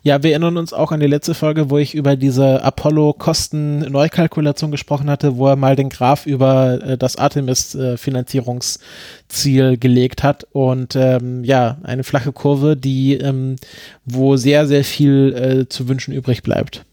Ja, 0.02 0.24
wir 0.24 0.32
erinnern 0.32 0.56
uns 0.56 0.72
auch 0.72 0.94
an 0.94 1.02
die 1.02 1.08
letzte 1.08 1.34
Folge, 1.34 1.70
wo 1.70 1.78
ich 1.78 1.94
über 1.94 2.16
diese 2.16 2.64
Apollo-Kosten-Neukalkulation 2.64 4.72
gesprochen 4.72 5.10
hatte, 5.10 5.36
wo 5.36 5.48
er 5.48 5.58
mal 5.58 5.76
den 5.76 5.90
Graph 5.90 6.26
über 6.26 6.82
äh, 6.82 6.98
das 6.98 7.18
Artemis-Finanzierungsziel 7.18 9.74
äh, 9.74 9.78
gelegt 9.78 10.24
hat 10.24 10.48
und 10.54 10.96
ähm, 10.96 11.44
ja, 11.44 11.80
eine 11.84 12.06
flache 12.06 12.32
Kurve, 12.32 12.78
die 12.78 13.16
ähm, 13.16 13.58
wo 14.06 14.38
sehr, 14.38 14.68
sehr 14.68 14.86
viel 14.86 15.36
äh, 15.36 15.68
zu 15.68 15.90
wünschen 15.90 16.14
übrig 16.14 16.44
bleibt 16.44 16.86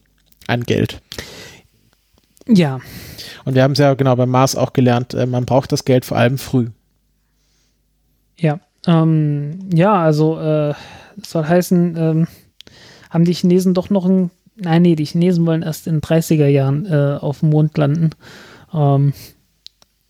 an 0.48 0.64
Geld. 0.64 1.00
Ja. 2.48 2.80
Und 3.44 3.54
wir 3.54 3.62
haben 3.62 3.72
es 3.72 3.78
ja 3.78 3.94
genau 3.94 4.16
beim 4.16 4.30
Mars 4.30 4.56
auch 4.56 4.72
gelernt, 4.72 5.14
äh, 5.14 5.26
man 5.26 5.46
braucht 5.46 5.70
das 5.70 5.84
Geld 5.84 6.04
vor 6.04 6.16
allem 6.16 6.38
früh. 6.38 6.70
Ja, 8.36 8.58
ähm, 8.86 9.60
ja, 9.72 9.94
also 9.94 10.40
äh, 10.40 10.74
soll 11.22 11.44
heißen, 11.44 11.96
ähm, 11.96 12.26
haben 13.16 13.24
die 13.24 13.32
Chinesen 13.32 13.72
doch 13.72 13.88
noch 13.88 14.04
ein, 14.04 14.30
nein, 14.56 14.82
nee, 14.82 14.94
die 14.94 15.06
Chinesen 15.06 15.46
wollen 15.46 15.62
erst 15.62 15.86
in 15.86 15.94
den 15.94 16.00
30er 16.02 16.48
Jahren 16.48 16.84
äh, 16.84 17.16
auf 17.18 17.40
dem 17.40 17.48
Mond 17.48 17.78
landen. 17.78 18.10
Ähm, 18.74 19.14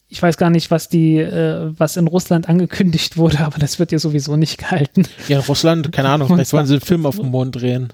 ich 0.09 0.21
weiß 0.21 0.37
gar 0.37 0.51
nicht, 0.51 0.73
was 0.73 0.89
die, 0.89 1.19
äh, 1.19 1.73
was 1.79 1.97
in 1.97 2.09
Russland 2.09 2.49
angekündigt 2.49 3.17
wurde, 3.17 3.41
aber 3.41 3.61
das 3.61 3.79
wird 3.79 3.93
ja 3.93 4.01
sowieso 4.01 4.35
nicht 4.35 4.59
gehalten. 4.59 5.05
Ja, 5.29 5.39
in 5.39 5.45
Russland, 5.45 5.93
keine 5.93 6.09
Ahnung, 6.09 6.27
vielleicht 6.27 6.53
wollen 6.53 6.67
sie 6.67 6.75
einen 6.75 6.81
Film 6.81 7.07
auf 7.07 7.15
dem 7.15 7.29
Mond 7.29 7.55
drehen. 7.55 7.93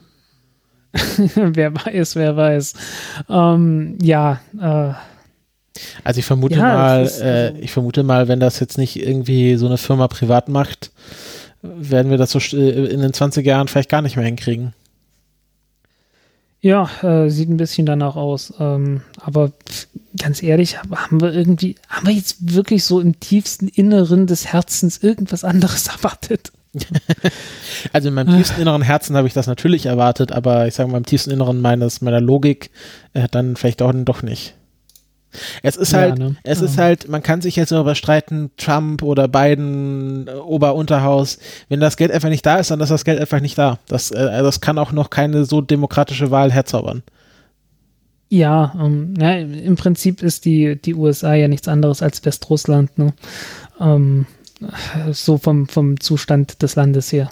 wer 1.35 1.75
weiß, 1.75 2.17
wer 2.17 2.35
weiß. 2.35 2.73
Ähm, 3.29 3.99
ja, 4.01 4.41
äh, 4.59 4.95
also 6.05 6.21
ich 6.21 6.25
vermute 6.25 6.55
ja, 6.55 6.63
mal, 6.63 7.05
ist, 7.05 7.21
äh, 7.21 7.51
also 7.51 7.59
ich 7.61 7.71
vermute 7.71 8.03
mal, 8.03 8.29
wenn 8.29 8.41
das 8.41 8.61
jetzt 8.61 8.79
nicht 8.79 8.97
irgendwie 8.97 9.57
so 9.57 9.67
eine 9.67 9.77
Firma 9.77 10.09
privat 10.09 10.49
macht, 10.49 10.91
werden 11.61 12.11
wir 12.11 12.17
das 12.17 12.31
so 12.31 12.39
äh, 12.39 12.87
in 12.87 13.03
den 13.03 13.13
20 13.13 13.45
Jahren 13.45 13.69
vielleicht 13.69 13.91
gar 13.91 14.01
nicht 14.01 14.17
mehr 14.17 14.25
hinkriegen. 14.25 14.73
Ja, 16.63 16.89
äh, 17.03 17.29
sieht 17.29 17.51
ein 17.51 17.57
bisschen 17.57 17.87
danach 17.87 18.15
aus. 18.15 18.55
Ähm, 18.61 19.03
aber 19.21 19.51
ganz 20.17 20.43
ehrlich, 20.43 20.79
haben 20.79 21.21
wir 21.21 21.35
irgendwie, 21.35 21.75
haben 21.89 22.07
wir 22.07 22.15
jetzt 22.15 22.55
wirklich 22.55 22.85
so 22.85 23.01
im 23.01 23.19
tiefsten 23.19 23.67
Inneren 23.67 24.29
des 24.29 24.47
Herzens 24.47 25.03
irgendwas 25.03 25.43
anderes 25.43 25.89
erwartet? 25.89 26.53
also 27.93 28.09
in 28.09 28.15
meinem 28.15 28.35
tiefsten 28.35 28.63
inneren 28.63 28.81
Herzen 28.81 29.17
habe 29.17 29.27
ich 29.27 29.35
das 29.35 29.47
natürlich 29.47 29.87
erwartet, 29.87 30.33
aber 30.33 30.67
ich 30.69 30.75
sage 30.75 30.91
mal 30.91 30.99
im 30.99 31.05
tiefsten 31.05 31.31
Inneren 31.31 31.61
meines, 31.61 32.01
meiner 32.01 32.21
Logik 32.21 32.71
äh, 33.13 33.29
dann 33.31 33.57
vielleicht 33.57 33.83
auch 33.83 33.93
doch 33.95 34.23
nicht. 34.23 34.55
Es 35.63 35.77
ist 35.77 35.93
ja, 35.93 36.01
halt, 36.01 36.19
ne? 36.19 36.37
es 36.45 36.61
ja. 36.61 36.67
ist 36.67 36.79
halt, 36.79 37.09
man 37.09 37.23
kann 37.23 37.41
sich 37.41 37.57
jetzt 37.57 37.73
darüber 37.73 37.95
streiten, 37.95 38.51
Trump 38.57 39.03
oder 39.03 39.29
Biden, 39.29 40.29
äh, 40.29 40.33
Ober-Unterhaus. 40.33 41.39
Wenn 41.69 41.81
das 41.81 41.97
Geld 41.97 42.11
einfach 42.11 42.29
nicht 42.29 42.45
da 42.45 42.57
ist, 42.57 42.71
dann 42.71 42.81
ist 42.81 42.91
das 42.91 43.05
Geld 43.05 43.21
einfach 43.21 43.41
nicht 43.41 43.57
da. 43.59 43.79
Das, 43.87 44.11
äh, 44.11 44.43
das 44.43 44.61
kann 44.61 44.79
auch 44.79 44.93
noch 44.93 45.11
keine 45.11 45.45
so 45.45 45.61
demokratische 45.61 46.31
Wahl 46.31 46.53
herzaubern. 46.53 47.03
Ja, 48.29 48.75
ähm, 48.81 49.15
ja, 49.19 49.33
im 49.35 49.77
Prinzip 49.77 50.23
ist 50.23 50.45
die, 50.45 50.81
die 50.81 50.95
USA 50.95 51.35
ja 51.35 51.49
nichts 51.49 51.69
anderes 51.69 52.03
als 52.03 52.25
Westrussland, 52.25 52.97
ne? 52.97 53.13
Ähm, 53.79 54.27
so 55.11 55.39
vom, 55.39 55.67
vom 55.67 55.99
Zustand 56.01 56.63
des 56.63 56.77
Landes 56.77 57.13
her 57.13 57.31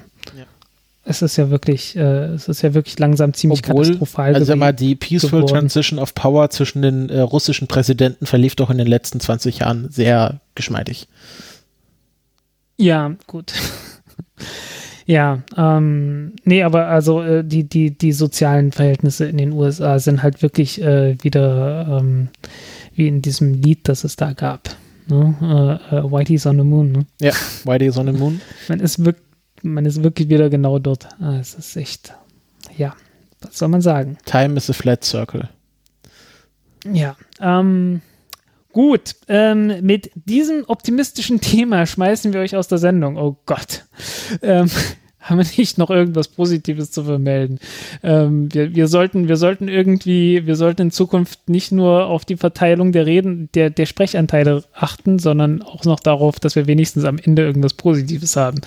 es 1.02 1.22
ist 1.22 1.36
ja 1.36 1.50
wirklich, 1.50 1.96
äh, 1.96 2.26
es 2.34 2.48
ist 2.48 2.62
ja 2.62 2.74
wirklich 2.74 2.98
langsam 2.98 3.32
ziemlich 3.32 3.62
Obwohl, 3.64 3.84
katastrophal. 3.84 4.34
Also 4.34 4.44
sag 4.44 4.58
mal, 4.58 4.72
die 4.72 4.94
Peaceful 4.94 5.40
geworden. 5.40 5.46
Transition 5.46 5.98
of 5.98 6.14
Power 6.14 6.50
zwischen 6.50 6.82
den 6.82 7.08
äh, 7.08 7.20
russischen 7.20 7.68
Präsidenten 7.68 8.26
verlief 8.26 8.54
doch 8.54 8.70
in 8.70 8.78
den 8.78 8.86
letzten 8.86 9.18
20 9.18 9.60
Jahren 9.60 9.88
sehr 9.90 10.40
geschmeidig. 10.54 11.08
Ja, 12.76 13.14
gut. 13.26 13.54
ja, 15.06 15.42
ähm, 15.56 16.34
nee, 16.44 16.62
aber 16.62 16.86
also 16.86 17.22
äh, 17.22 17.44
die, 17.44 17.64
die, 17.64 17.96
die 17.96 18.12
sozialen 18.12 18.72
Verhältnisse 18.72 19.26
in 19.26 19.38
den 19.38 19.52
USA 19.52 19.98
sind 19.98 20.22
halt 20.22 20.42
wirklich 20.42 20.82
äh, 20.82 21.16
wieder 21.22 21.98
ähm, 22.00 22.28
wie 22.94 23.08
in 23.08 23.22
diesem 23.22 23.54
Lied, 23.54 23.88
das 23.88 24.04
es 24.04 24.16
da 24.16 24.34
gab. 24.34 24.76
Ne? 25.08 25.80
Äh, 25.90 25.96
äh, 25.96 26.02
Whitey's 26.04 26.46
on 26.46 26.58
the 26.58 26.64
Moon. 26.64 26.92
Ne? 26.92 27.06
Ja, 27.20 27.32
Whitey's 27.64 27.96
on 27.96 28.06
the 28.06 28.12
Moon. 28.12 28.40
Man 28.68 28.80
ist 28.80 29.02
wirklich 29.04 29.29
man 29.62 29.86
ist 29.86 30.02
wirklich 30.02 30.28
wieder 30.28 30.50
genau 30.50 30.78
dort. 30.78 31.08
Ah, 31.20 31.36
es 31.38 31.54
ist 31.54 31.76
echt, 31.76 32.14
ja, 32.76 32.94
was 33.40 33.58
soll 33.58 33.68
man 33.68 33.80
sagen? 33.80 34.18
Time 34.24 34.56
is 34.56 34.70
a 34.70 34.72
flat 34.72 35.04
circle. 35.04 35.48
Ja, 36.84 37.16
ähm, 37.40 38.00
gut. 38.72 39.16
Ähm, 39.28 39.84
mit 39.84 40.10
diesem 40.14 40.64
optimistischen 40.66 41.40
Thema 41.40 41.86
schmeißen 41.86 42.32
wir 42.32 42.40
euch 42.40 42.56
aus 42.56 42.68
der 42.68 42.78
Sendung. 42.78 43.16
Oh 43.16 43.36
Gott. 43.46 43.84
Ähm, 44.42 44.70
haben 45.20 45.38
wir 45.38 45.46
nicht 45.56 45.78
noch 45.78 45.90
irgendwas 45.90 46.28
Positives 46.28 46.90
zu 46.90 47.04
vermelden. 47.04 47.58
Ähm, 48.02 48.52
wir, 48.52 48.74
wir, 48.74 48.88
sollten, 48.88 49.28
wir 49.28 49.36
sollten 49.36 49.68
irgendwie, 49.68 50.46
wir 50.46 50.56
sollten 50.56 50.82
in 50.82 50.90
Zukunft 50.90 51.48
nicht 51.48 51.72
nur 51.72 52.06
auf 52.06 52.24
die 52.24 52.36
Verteilung 52.36 52.92
der 52.92 53.06
Reden, 53.06 53.50
der, 53.54 53.70
der 53.70 53.86
Sprechanteile 53.86 54.64
achten, 54.72 55.18
sondern 55.18 55.62
auch 55.62 55.84
noch 55.84 56.00
darauf, 56.00 56.40
dass 56.40 56.56
wir 56.56 56.66
wenigstens 56.66 57.04
am 57.04 57.18
Ende 57.18 57.42
irgendwas 57.42 57.74
Positives 57.74 58.36
haben. 58.36 58.60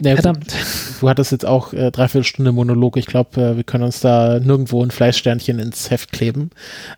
Ja, 0.00 0.14
Verdammt. 0.14 0.54
Du 1.00 1.08
hattest 1.08 1.32
jetzt 1.32 1.46
auch 1.46 1.72
äh, 1.72 1.90
dreiviertel 1.90 2.24
Stunde 2.24 2.52
Monolog. 2.52 2.96
Ich 2.96 3.06
glaube, 3.06 3.40
äh, 3.40 3.56
wir 3.56 3.64
können 3.64 3.84
uns 3.84 4.00
da 4.00 4.40
nirgendwo 4.40 4.82
ein 4.82 4.90
Fleißsternchen 4.90 5.58
ins 5.58 5.90
Heft 5.90 6.12
kleben. 6.12 6.50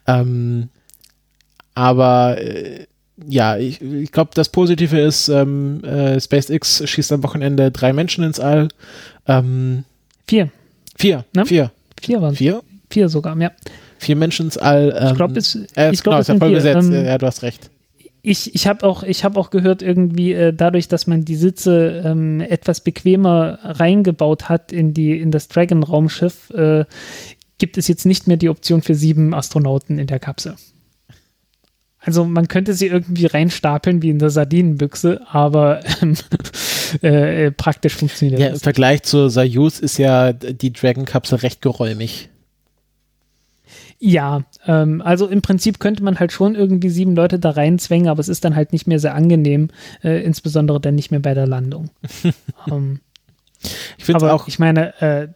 Ähm, 0.07 0.69
aber 1.75 2.39
äh, 2.41 2.87
ja, 3.29 3.57
ich, 3.57 3.81
ich 3.81 4.13
glaube, 4.13 4.33
das 4.35 4.49
Positive 4.49 4.99
ist, 4.99 5.29
ähm, 5.29 5.83
äh, 5.85 6.21
SpaceX 6.21 6.89
schießt 6.89 7.13
am 7.13 7.23
Wochenende 7.23 7.71
drei 7.71 7.93
Menschen 7.93 8.25
ins 8.25 8.41
All. 8.41 8.69
Ähm, 9.27 9.85
vier. 10.27 10.51
Vier, 10.97 11.25
ne? 11.35 11.47
Vier. 11.47 11.71
Vier 12.01 12.23
waren 12.23 12.35
Vier? 12.35 12.63
Vier 12.91 13.09
sogar, 13.09 13.41
ja. 13.41 13.53
Vier 13.99 14.17
Menschen 14.17 14.47
ins 14.47 14.59
All. 14.59 14.95
Ähm, 14.99 15.09
ich 15.09 15.15
glaube, 15.15 15.39
es, 15.39 15.55
äh, 15.77 15.93
ich 15.93 16.03
glaub, 16.03 16.15
genau, 16.15 16.21
ist 16.21 16.29
ja 16.29 16.37
voll 16.37 16.53
besetzt. 16.53 16.89
Ähm, 16.89 17.05
ja, 17.05 17.19
du 17.19 17.27
hast 17.27 17.43
recht. 17.43 17.71
Ich, 18.23 18.55
ich 18.55 18.67
habe 18.67 18.87
auch, 18.87 19.03
hab 19.03 19.37
auch 19.37 19.51
gehört, 19.51 19.83
irgendwie 19.83 20.33
äh, 20.33 20.53
dadurch, 20.53 20.89
dass 20.89 21.07
man 21.07 21.25
die 21.25 21.37
Sitze 21.37 22.03
ähm, 22.05 22.41
etwas 22.41 22.81
bequemer 22.81 23.59
reingebaut 23.63 24.49
hat 24.49 24.73
in, 24.73 24.95
die, 24.95 25.19
in 25.21 25.31
das 25.31 25.49
Dragon-Raumschiff, 25.49 26.51
äh, 26.51 26.85
gibt 27.59 27.79
es 27.79 27.87
jetzt 27.87 28.07
nicht 28.07 28.27
mehr 28.27 28.39
die 28.39 28.49
Option 28.49 28.83
für 28.83 28.95
sieben 28.95 29.35
Astronauten 29.35 29.99
in 29.99 30.07
der 30.07 30.19
Kapsel. 30.19 30.57
Also 32.05 32.25
man 32.25 32.49
könnte 32.49 32.75
sie 32.75 32.87
irgendwie 32.87 33.27
reinstapeln 33.27 34.03
wie 34.03 34.11
in 34.11 34.19
der 34.19 34.31
Sardinenbüchse, 34.31 35.23
aber 35.31 35.81
ähm, 36.03 36.17
äh, 37.03 37.51
praktisch 37.51 37.97
funktioniert 37.97 38.41
ja, 38.41 38.51
das. 38.51 38.61
Im 38.61 38.65
Vergleich 38.65 39.03
zur 39.03 39.31
Soyuz 39.31 39.81
ist 39.81 39.99
ja 39.99 40.33
die 40.33 40.73
Dragon-Kapsel 40.73 41.39
recht 41.39 41.63
geräumig. 41.63 42.29
Ja, 43.99 44.45
ähm, 44.67 45.01
also 45.01 45.27
im 45.27 45.41
Prinzip 45.41 45.81
könnte 45.81 46.03
man 46.03 46.21
halt 46.21 46.31
schon 46.31 46.55
irgendwie 46.55 46.91
sieben 46.91 47.17
Leute 47.17 47.39
da 47.39 47.51
reinzwängen, 47.51 48.09
aber 48.09 48.21
es 48.21 48.29
ist 48.29 48.45
dann 48.45 48.55
halt 48.55 48.73
nicht 48.73 48.87
mehr 48.87 48.99
sehr 48.99 49.15
angenehm, 49.15 49.69
äh, 50.03 50.23
insbesondere 50.23 50.81
dann 50.81 50.95
nicht 50.95 51.11
mehr 51.11 51.21
bei 51.21 51.33
der 51.33 51.47
Landung. 51.47 51.89
ähm, 52.71 53.01
ich 53.97 54.05
finde 54.05 54.31
auch. 54.31 54.47
Ich 54.47 54.59
meine, 54.59 55.01
äh, 55.01 55.29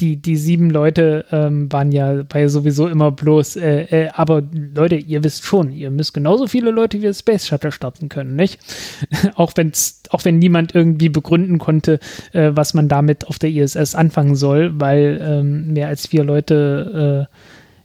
die, 0.00 0.16
die 0.16 0.36
sieben 0.36 0.70
Leute 0.70 1.24
ähm, 1.32 1.72
waren 1.72 1.90
ja 1.90 2.22
bei 2.22 2.46
sowieso 2.48 2.86
immer 2.86 3.10
bloß, 3.10 3.56
äh, 3.56 3.82
äh, 3.82 4.08
aber 4.10 4.42
Leute, 4.74 4.96
ihr 4.96 5.24
wisst 5.24 5.44
schon, 5.44 5.72
ihr 5.72 5.90
müsst 5.90 6.14
genauso 6.14 6.46
viele 6.46 6.70
Leute 6.70 7.00
wie 7.00 7.06
das 7.06 7.18
Space 7.18 7.46
Shuttle 7.46 7.72
starten 7.72 8.08
können, 8.08 8.36
nicht? 8.36 8.60
auch, 9.34 9.52
wenn's, 9.56 10.02
auch 10.10 10.24
wenn 10.24 10.38
niemand 10.38 10.74
irgendwie 10.74 11.08
begründen 11.08 11.58
konnte, 11.58 11.98
äh, 12.32 12.52
was 12.54 12.74
man 12.74 12.88
damit 12.88 13.26
auf 13.26 13.38
der 13.38 13.50
ISS 13.50 13.94
anfangen 13.94 14.36
soll, 14.36 14.80
weil 14.80 15.20
ähm, 15.20 15.72
mehr 15.72 15.88
als 15.88 16.06
vier 16.06 16.22
Leute, 16.22 17.28
äh, 17.28 17.34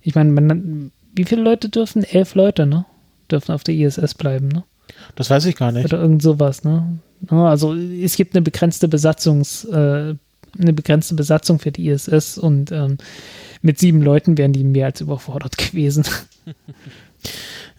ich 0.01 0.13
meine, 0.13 0.91
wie 1.15 1.25
viele 1.25 1.41
Leute 1.41 1.69
dürfen? 1.69 2.03
Elf 2.03 2.35
Leute, 2.35 2.67
ne? 2.67 2.85
Dürfen 3.31 3.53
auf 3.53 3.63
der 3.63 3.75
ISS 3.75 4.13
bleiben, 4.13 4.49
ne? 4.49 4.63
Das 5.15 5.29
weiß 5.29 5.45
ich 5.45 5.55
gar 5.55 5.71
nicht. 5.71 5.85
Oder 5.85 5.99
irgend 5.99 6.21
sowas, 6.21 6.63
ne? 6.63 6.99
Also 7.29 7.73
es 7.73 8.15
gibt 8.17 8.35
eine 8.35 8.41
begrenzte 8.41 8.87
Besatzungs, 8.87 9.65
äh, 9.65 10.15
eine 10.57 10.73
begrenzte 10.73 11.15
Besatzung 11.15 11.59
für 11.59 11.71
die 11.71 11.87
ISS 11.87 12.37
und 12.37 12.71
ähm, 12.71 12.97
mit 13.61 13.79
sieben 13.79 14.01
Leuten 14.01 14.37
wären 14.37 14.53
die 14.53 14.63
mehr 14.63 14.87
als 14.87 15.01
überfordert 15.01 15.57
gewesen. 15.57 16.05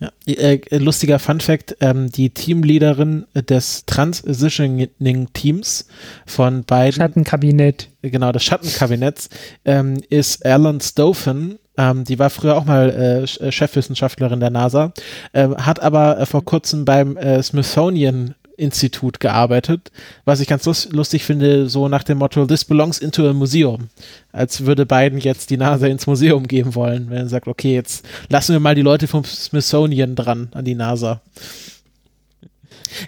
Ja, 0.00 0.10
äh, 0.26 0.58
lustiger 0.78 1.18
Fun 1.18 1.40
Fact, 1.40 1.76
ähm, 1.80 2.10
die 2.10 2.30
Teamleaderin 2.30 3.26
des 3.34 3.84
Transitioning-Teams 3.86 5.86
von 6.26 6.64
beiden. 6.64 6.94
Schattenkabinett. 6.94 7.90
Genau, 8.02 8.32
des 8.32 8.42
Schattenkabinetts 8.42 9.28
ähm, 9.64 10.00
ist 10.08 10.44
Alan 10.44 10.80
Stoffen. 10.80 11.58
Ähm, 11.76 12.04
die 12.04 12.18
war 12.18 12.30
früher 12.30 12.56
auch 12.56 12.64
mal 12.64 12.90
äh, 12.90 13.22
äh 13.22 13.52
Chefwissenschaftlerin 13.52 14.40
der 14.40 14.50
NASA, 14.50 14.92
äh, 15.32 15.48
hat 15.48 15.80
aber 15.80 16.18
äh, 16.18 16.26
vor 16.26 16.44
kurzem 16.44 16.84
beim 16.84 17.16
äh, 17.16 17.42
Smithsonian 17.42 18.34
Institut 18.56 19.20
gearbeitet, 19.20 19.90
was 20.24 20.40
ich 20.40 20.48
ganz 20.48 20.64
lustig 20.90 21.24
finde, 21.24 21.68
so 21.68 21.88
nach 21.88 22.04
dem 22.04 22.18
Motto, 22.18 22.46
this 22.46 22.64
belongs 22.64 22.98
into 22.98 23.28
a 23.28 23.32
museum. 23.32 23.88
Als 24.32 24.64
würde 24.66 24.86
Biden 24.86 25.18
jetzt 25.18 25.50
die 25.50 25.56
NASA 25.56 25.86
ins 25.86 26.06
Museum 26.06 26.46
geben 26.46 26.74
wollen, 26.74 27.10
wenn 27.10 27.18
er 27.18 27.28
sagt, 27.28 27.48
okay, 27.48 27.74
jetzt 27.74 28.06
lassen 28.28 28.52
wir 28.52 28.60
mal 28.60 28.74
die 28.74 28.82
Leute 28.82 29.06
vom 29.06 29.24
Smithsonian 29.24 30.14
dran 30.14 30.48
an 30.52 30.64
die 30.64 30.74
NASA. 30.74 31.20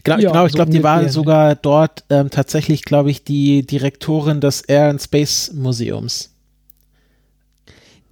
Genau, 0.03 0.19
ja, 0.19 0.31
genau 0.31 0.47
ich 0.47 0.53
glaube, 0.53 0.71
die 0.71 0.83
war 0.83 1.09
sogar 1.09 1.55
dort 1.55 2.05
ähm, 2.11 2.31
tatsächlich, 2.31 2.83
glaube 2.83 3.11
ich, 3.11 3.25
die 3.25 3.65
Direktorin 3.65 4.41
des 4.41 4.63
Air 4.63 4.91
and 4.91 5.01
Space 5.01 5.53
Museums. 5.55 6.36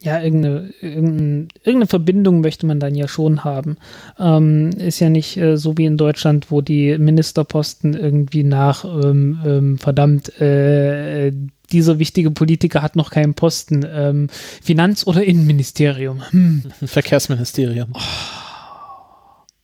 Ja, 0.05 0.21
irgendeine, 0.21 0.71
irgendeine, 0.83 1.49
irgendeine 1.63 1.87
Verbindung 1.87 2.43
möchte 2.43 2.67
man 2.67 2.79
dann 2.79 2.95
ja 2.95 3.09
schon 3.09 3.43
haben. 3.43 3.79
Ähm, 4.19 4.71
ist 4.77 5.01
ja 5.01 5.09
nicht 5.09 5.39
äh, 5.39 5.57
so 5.57 5.79
wie 5.79 5.87
in 5.87 5.97
Deutschland, 5.97 6.51
wo 6.51 6.61
die 6.61 6.99
Ministerposten 6.99 7.95
irgendwie 7.95 8.45
nach 8.45 8.85
ähm, 8.85 9.39
ähm, 9.45 9.79
verdammt 9.79 10.41
äh, 10.41 11.33
dieser 11.73 11.99
wichtige 11.99 12.31
Politiker 12.31 12.83
hat 12.83 12.97
noch 12.97 13.11
keinen 13.11 13.33
Posten. 13.33 13.87
Ähm, 13.91 14.29
Finanz- 14.63 15.07
oder 15.07 15.25
Innenministerium? 15.25 16.23
Hm. 16.31 16.65
Verkehrsministerium. 16.85 17.95
Oh. 17.95 18.01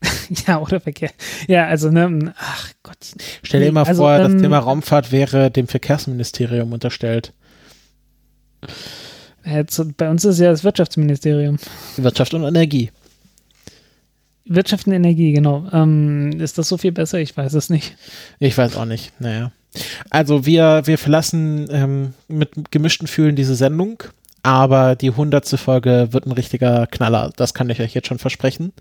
ja, 0.47 0.59
oder 0.59 0.81
Verkehr. 0.81 1.11
Ja, 1.49 1.67
also, 1.67 1.91
ne, 1.91 2.33
ach 2.39 2.71
Gott. 2.83 2.97
Stell 3.43 3.61
dir 3.61 3.73
mal 3.73 3.85
also, 3.85 4.05
vor, 4.05 4.17
das 4.17 4.41
Thema 4.41 4.59
Raumfahrt 4.59 5.13
wäre 5.13 5.51
dem 5.51 5.69
Verkehrsministerium 5.69 6.73
unterstellt. 6.73 7.35
Jetzt, 9.45 9.97
bei 9.97 10.11
uns 10.11 10.25
ist 10.25 10.39
ja 10.39 10.51
das 10.51 10.65
Wirtschaftsministerium. 10.65 11.59
Wirtschaft 11.97 12.35
und 12.35 12.45
Energie. 12.45 12.91
Wirtschaft 14.45 14.87
und 14.87 14.93
Energie, 14.93 15.33
genau. 15.33 15.67
Ähm, 15.73 16.41
ist 16.41 16.59
das 16.59 16.69
so 16.69 16.77
viel 16.77 16.93
besser? 16.93 17.19
Ich 17.21 17.37
weiß 17.37 17.55
es 17.55 17.71
nicht. 17.71 17.97
Ich 18.39 18.57
weiß 18.57 18.77
auch 18.77 18.85
nicht. 18.85 19.13
Naja. 19.21 19.53
Also 20.11 20.47
wir, 20.47 20.83
wir 20.85 20.99
verlassen 20.99 21.69
ähm, 21.71 22.15
mit 22.29 22.71
gemischten 22.73 23.07
Fühlen 23.07 23.37
diese 23.37 23.55
Sendung, 23.55 24.03
aber 24.43 24.97
die 24.97 25.11
hundertste 25.11 25.59
Folge 25.59 26.09
wird 26.11 26.27
ein 26.27 26.33
richtiger 26.33 26.87
Knaller. 26.89 27.33
Das 27.37 27.55
kann 27.55 27.71
ich 27.71 27.81
euch 27.81 27.95
jetzt 27.95 28.09
schon 28.09 28.19
versprechen. 28.19 28.73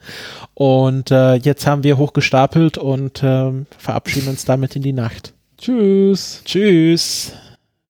Und 0.56 1.12
äh, 1.12 1.36
jetzt 1.36 1.68
haben 1.68 1.84
wir 1.84 1.98
hochgestapelt 1.98 2.78
und 2.78 3.22
äh, 3.22 3.52
verabschieden 3.78 4.30
uns 4.30 4.46
damit 4.46 4.76
in 4.76 4.82
die 4.82 4.94
Nacht. 4.94 5.34
Tschüss. 5.58 6.42
Tschüss. 6.46 7.34